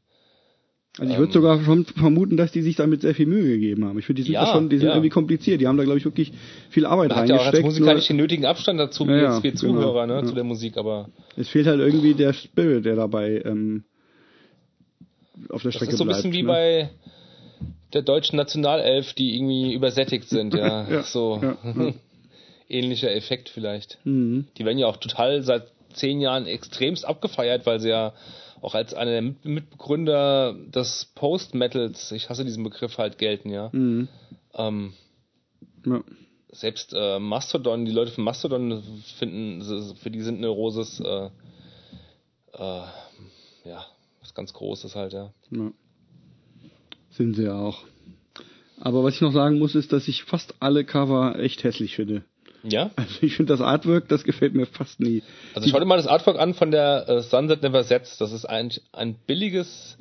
also 0.97 1.13
ich 1.13 1.19
würde 1.19 1.29
ähm, 1.29 1.33
sogar 1.33 1.63
schon 1.63 1.85
vermuten, 1.85 2.35
dass 2.35 2.51
die 2.51 2.61
sich 2.61 2.75
damit 2.75 3.01
sehr 3.01 3.13
viel 3.13 3.27
Mühe 3.27 3.43
gegeben 3.43 3.85
haben. 3.85 3.99
Ich 3.99 4.05
finde, 4.05 4.21
die 4.21 4.23
sind 4.23 4.33
ja, 4.33 4.47
schon, 4.47 4.69
die 4.69 4.77
sind 4.77 4.87
ja. 4.87 4.93
irgendwie 4.93 5.09
kompliziert. 5.09 5.61
Die 5.61 5.67
haben 5.67 5.77
da, 5.77 5.83
glaube 5.83 5.99
ich, 5.99 6.05
wirklich 6.05 6.33
viel 6.69 6.85
Arbeit 6.85 7.09
Man 7.09 7.19
reingesteckt. 7.19 7.39
Hat 7.39 7.53
ja 7.53 7.59
auch 7.59 7.63
als 7.63 7.77
Musiker 7.77 7.93
nicht 7.93 8.09
den 8.09 8.17
nötigen 8.17 8.45
Abstand 8.45 8.79
dazu, 8.79 9.07
wie 9.07 9.11
ja, 9.11 9.35
jetzt 9.35 9.43
wir 9.43 9.51
genau, 9.51 9.81
Zuhörer, 9.81 10.07
ne, 10.07 10.25
zu 10.25 10.33
der 10.33 10.43
Musik, 10.43 10.77
aber. 10.77 11.09
Es 11.37 11.47
fehlt 11.47 11.67
halt 11.67 11.79
irgendwie 11.79 12.15
der 12.15 12.33
Spirit, 12.33 12.85
der 12.85 12.95
dabei 12.95 13.41
ähm, 13.45 13.83
auf 15.49 15.61
der 15.61 15.71
Strecke 15.71 15.91
bleibt. 15.91 15.91
Das 15.91 15.93
ist 15.93 15.97
so 15.97 16.03
ein 16.03 16.07
bisschen 16.07 16.31
bleibt, 16.31 16.35
wie 16.35 16.41
ne? 16.41 16.47
bei 16.47 16.89
der 17.93 18.01
deutschen 18.01 18.35
Nationalelf, 18.35 19.13
die 19.13 19.35
irgendwie 19.35 19.73
übersättigt 19.73 20.27
sind, 20.27 20.53
ja. 20.53 20.89
ja 20.89 21.03
so. 21.03 21.41
Ähnlicher 22.67 23.15
Effekt 23.15 23.49
vielleicht. 23.49 23.99
Mhm. 24.03 24.47
Die 24.57 24.65
werden 24.65 24.77
ja 24.77 24.87
auch 24.87 24.97
total 24.97 25.43
seit 25.43 25.71
zehn 25.99 26.19
Jahren 26.21 26.45
extremst 26.47 27.05
abgefeiert, 27.05 27.65
weil 27.65 27.79
sie 27.79 27.89
ja 27.89 28.13
auch 28.61 28.75
als 28.75 28.93
einer 28.93 29.11
der 29.11 29.21
Mitbegründer 29.43 30.53
des 30.53 31.11
Post-Metals, 31.15 32.11
ich 32.11 32.29
hasse 32.29 32.43
diesen 32.43 32.63
Begriff 32.63 32.97
halt, 32.97 33.17
gelten, 33.17 33.49
ja. 33.49 33.69
Mhm. 33.71 34.07
Ähm, 34.53 34.93
Ja. 35.85 36.01
selbst 36.51 36.93
äh, 36.93 37.19
Mastodon, 37.19 37.85
die 37.85 37.91
Leute 37.91 38.11
von 38.11 38.23
Mastodon 38.23 38.83
finden, 39.17 39.95
für 39.95 40.11
die 40.11 40.21
sind 40.21 40.41
Neurosis 40.41 40.99
äh, 40.99 41.29
äh, 42.53 42.83
ja 43.65 43.85
was 44.21 44.33
ganz 44.33 44.53
Großes 44.53 44.95
halt, 44.95 45.13
ja. 45.13 45.31
Ja. 45.51 45.71
Sind 47.11 47.35
sie 47.35 47.43
ja 47.43 47.57
auch. 47.57 47.79
Aber 48.81 49.03
was 49.03 49.15
ich 49.15 49.21
noch 49.21 49.33
sagen 49.33 49.59
muss, 49.59 49.75
ist, 49.75 49.91
dass 49.91 50.07
ich 50.07 50.23
fast 50.23 50.55
alle 50.59 50.85
Cover 50.85 51.37
echt 51.39 51.63
hässlich 51.63 51.95
finde. 51.95 52.23
Ja? 52.63 52.91
Also 52.95 53.15
ich 53.21 53.35
finde 53.35 53.53
das 53.53 53.61
Artwork, 53.61 54.07
das 54.07 54.23
gefällt 54.23 54.53
mir 54.53 54.65
fast 54.65 54.99
nie. 54.99 55.23
Also 55.53 55.69
schau 55.69 55.79
dir 55.79 55.85
mal 55.85 55.97
das 55.97 56.07
Artwork 56.07 56.39
an 56.39 56.53
von 56.53 56.71
der 56.71 57.07
äh, 57.07 57.21
Sunset 57.21 57.61
Never 57.61 57.83
Sets. 57.83 58.17
Das 58.17 58.31
ist 58.31 58.45
ein, 58.45 58.71
ein 58.91 59.15
billiges 59.25 59.97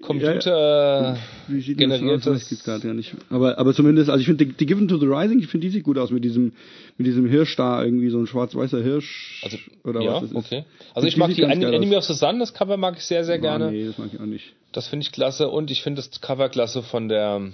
Computer 0.00 1.16
Wie 1.48 1.60
sieht 1.60 1.80
denn 1.80 1.90
das 1.90 2.00
aus? 2.00 2.02
Ich 2.02 2.08
generiertes. 2.08 2.64
gerade 2.64 2.88
ja 2.88 2.94
nicht. 2.94 3.14
Aber, 3.30 3.58
aber 3.58 3.74
zumindest, 3.74 4.10
also 4.10 4.20
ich 4.20 4.26
finde 4.26 4.46
die, 4.46 4.52
die 4.52 4.66
Given 4.66 4.88
to 4.88 4.98
the 4.98 5.06
Rising, 5.06 5.38
ich 5.38 5.48
finde 5.48 5.66
die 5.66 5.72
sieht 5.72 5.84
gut 5.84 5.98
aus 5.98 6.10
mit 6.10 6.24
diesem, 6.24 6.52
mit 6.98 7.06
diesem 7.06 7.28
Hirsch 7.28 7.56
da, 7.56 7.82
irgendwie 7.82 8.10
so 8.10 8.18
ein 8.18 8.26
schwarz-weißer 8.26 8.82
Hirsch. 8.82 9.42
Also, 9.44 9.56
oder 9.84 10.00
ja, 10.00 10.14
was 10.14 10.20
das 10.22 10.30
ist. 10.30 10.36
okay. 10.36 10.64
Also 10.94 11.08
ich 11.08 11.16
mag 11.16 11.28
sieht 11.28 11.38
die 11.38 11.44
An 11.44 11.60
geil 11.60 11.74
Enemy 11.74 11.96
of 11.96 12.04
the 12.04 12.14
Sun, 12.14 12.38
das 12.38 12.54
Cover 12.54 12.76
mag 12.76 12.96
ich 12.96 13.04
sehr, 13.04 13.24
sehr 13.24 13.38
gerne. 13.38 13.70
Nee, 13.70 13.86
das 13.86 13.98
mag 13.98 14.08
ich 14.12 14.20
auch 14.20 14.26
nicht. 14.26 14.52
Das 14.72 14.88
finde 14.88 15.04
ich 15.04 15.12
klasse 15.12 15.48
und 15.48 15.70
ich 15.70 15.82
finde 15.82 16.02
das 16.02 16.20
Cover 16.20 16.48
klasse 16.48 16.82
von 16.82 17.08
der 17.08 17.52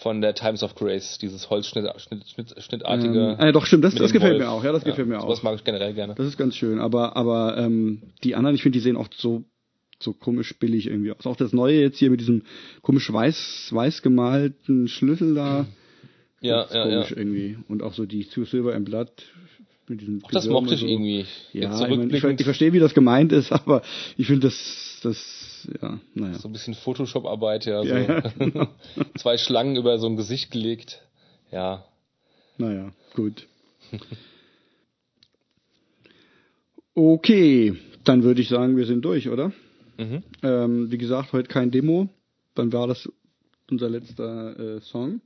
von 0.00 0.22
der 0.22 0.34
Times 0.34 0.62
of 0.62 0.74
Grace, 0.74 1.18
dieses 1.18 1.50
Holzschnitt 1.50 1.86
Schnitt, 2.00 2.54
schnittartige. 2.58 3.18
Ähm, 3.18 3.36
ah, 3.38 3.46
ja, 3.46 3.52
doch, 3.52 3.66
stimmt, 3.66 3.84
das, 3.84 3.94
das 3.94 4.12
gefällt 4.12 4.34
Wolf. 4.34 4.42
mir 4.42 4.50
auch, 4.50 4.64
ja, 4.64 4.72
das 4.72 4.82
gefällt 4.82 5.06
mir 5.06 5.20
auch. 5.20 5.42
mag 5.42 5.56
ich 5.56 5.64
generell 5.64 5.92
gerne. 5.92 6.14
Das 6.14 6.26
ist 6.26 6.38
ganz 6.38 6.56
schön, 6.56 6.78
aber, 6.78 7.16
aber 7.16 7.58
ähm, 7.58 8.02
die 8.24 8.34
anderen, 8.34 8.56
ich 8.56 8.62
finde, 8.62 8.78
die 8.78 8.82
sehen 8.82 8.96
auch 8.96 9.08
so, 9.14 9.44
so 9.98 10.14
komisch 10.14 10.58
billig 10.58 10.86
irgendwie 10.86 11.12
aus. 11.12 11.26
Auch 11.26 11.36
das 11.36 11.52
neue 11.52 11.80
jetzt 11.80 11.98
hier 11.98 12.10
mit 12.10 12.20
diesem 12.20 12.44
komisch 12.80 13.12
weiß, 13.12 13.68
weiß 13.72 14.00
gemalten 14.00 14.88
Schlüssel 14.88 15.34
da. 15.34 15.66
Ja, 16.40 16.66
ja, 16.72 16.74
ja. 16.74 16.82
komisch 16.84 17.12
irgendwie. 17.14 17.58
Und 17.68 17.82
auch 17.82 17.92
so 17.92 18.06
die 18.06 18.24
Two 18.24 18.46
Silver 18.46 18.74
and 18.74 18.86
Blood 18.86 19.10
mit 19.86 20.00
diesem 20.00 20.24
Auch 20.24 20.30
das 20.30 20.46
mochte 20.46 20.74
ich 20.74 20.80
so. 20.80 20.86
irgendwie. 20.86 21.26
Ja, 21.52 21.74
ich, 21.86 21.96
mein, 21.96 22.08
ich, 22.08 22.24
ich 22.24 22.44
verstehe, 22.44 22.72
wie 22.72 22.78
das 22.78 22.94
gemeint 22.94 23.32
ist, 23.32 23.52
aber 23.52 23.82
ich 24.16 24.26
finde 24.26 24.46
das, 24.46 25.00
das, 25.02 25.18
ja, 25.80 26.00
naja. 26.14 26.34
so 26.34 26.48
ein 26.48 26.52
bisschen 26.52 26.74
Photoshop-Arbeit, 26.74 27.66
ja. 27.66 27.82
So. 27.82 27.88
Ja, 27.88 27.98
ja, 27.98 28.20
genau. 28.38 28.68
Zwei 29.18 29.36
Schlangen 29.38 29.76
über 29.76 29.98
so 29.98 30.06
ein 30.06 30.16
Gesicht 30.16 30.50
gelegt. 30.50 31.02
Ja. 31.50 31.84
Naja, 32.58 32.92
gut. 33.14 33.46
Okay, 36.94 37.76
dann 38.04 38.22
würde 38.22 38.42
ich 38.42 38.48
sagen, 38.48 38.76
wir 38.76 38.86
sind 38.86 39.04
durch, 39.04 39.28
oder? 39.28 39.52
Mhm. 39.96 40.22
Ähm, 40.42 40.90
wie 40.90 40.98
gesagt, 40.98 41.32
heute 41.32 41.48
kein 41.48 41.70
Demo. 41.70 42.08
Dann 42.54 42.72
war 42.72 42.86
das 42.86 43.08
unser 43.70 43.88
letzter 43.88 44.58
äh, 44.76 44.80
Song. 44.80 45.20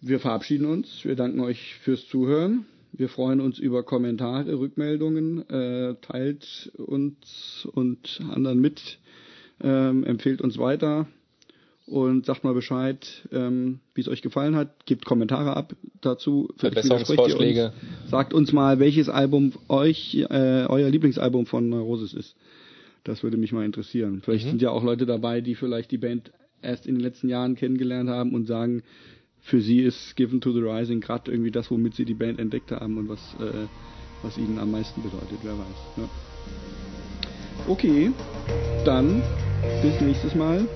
Wir 0.00 0.18
verabschieden 0.18 0.66
uns. 0.66 1.04
Wir 1.04 1.14
danken 1.14 1.40
euch 1.40 1.74
fürs 1.76 2.06
Zuhören. 2.08 2.66
Wir 2.92 3.08
freuen 3.08 3.40
uns 3.40 3.58
über 3.58 3.82
Kommentare, 3.82 4.58
Rückmeldungen. 4.58 5.48
Äh, 5.48 5.94
teilt 6.02 6.72
uns 6.76 7.66
und 7.72 8.20
anderen 8.30 8.60
mit. 8.60 8.98
Ähm, 9.62 10.04
empfehlt 10.04 10.40
uns 10.40 10.58
weiter. 10.58 11.06
Und 11.86 12.24
sagt 12.26 12.44
mal 12.44 12.54
Bescheid, 12.54 13.26
ähm, 13.32 13.80
wie 13.94 14.00
es 14.00 14.08
euch 14.08 14.22
gefallen 14.22 14.54
hat. 14.54 14.86
Gebt 14.86 15.04
Kommentare 15.04 15.56
ab 15.56 15.74
dazu. 16.00 16.48
Verbesserungsvorschläge. 16.56 17.72
uns. 18.02 18.10
Sagt 18.10 18.32
uns 18.32 18.52
mal, 18.52 18.78
welches 18.78 19.08
Album 19.08 19.52
euch, 19.68 20.14
äh, 20.30 20.66
euer 20.68 20.88
Lieblingsalbum 20.88 21.46
von 21.46 21.68
Neurosis 21.68 22.12
ist. 22.14 22.36
Das 23.02 23.22
würde 23.22 23.38
mich 23.38 23.52
mal 23.52 23.64
interessieren. 23.64 24.20
Vielleicht 24.24 24.46
Mhm. 24.46 24.50
sind 24.50 24.62
ja 24.62 24.70
auch 24.70 24.84
Leute 24.84 25.04
dabei, 25.06 25.40
die 25.40 25.54
vielleicht 25.56 25.90
die 25.90 25.98
Band 25.98 26.30
erst 26.62 26.86
in 26.86 26.94
den 26.94 27.02
letzten 27.02 27.28
Jahren 27.28 27.56
kennengelernt 27.56 28.08
haben 28.10 28.34
und 28.34 28.46
sagen, 28.46 28.82
für 29.42 29.60
sie 29.60 29.80
ist 29.80 30.16
Given 30.16 30.40
to 30.40 30.52
the 30.52 30.60
Rising 30.60 31.00
gerade 31.00 31.30
irgendwie 31.30 31.50
das, 31.50 31.70
womit 31.70 31.94
sie 31.94 32.04
die 32.04 32.14
Band 32.14 32.38
entdeckt 32.38 32.70
haben 32.72 32.98
und 32.98 33.08
was, 33.08 33.20
äh, 33.40 33.66
was 34.22 34.38
ihnen 34.38 34.58
am 34.58 34.70
meisten 34.70 35.02
bedeutet, 35.02 35.38
wer 35.42 35.52
weiß. 35.52 35.66
Ja. 35.96 36.08
Okay, 37.68 38.10
dann 38.84 39.22
bis 39.82 40.00
nächstes 40.00 40.34
Mal 40.34 40.66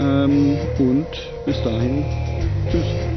ähm, 0.00 0.56
und 0.78 1.06
bis 1.44 1.62
dahin, 1.62 2.04
tschüss. 2.70 3.11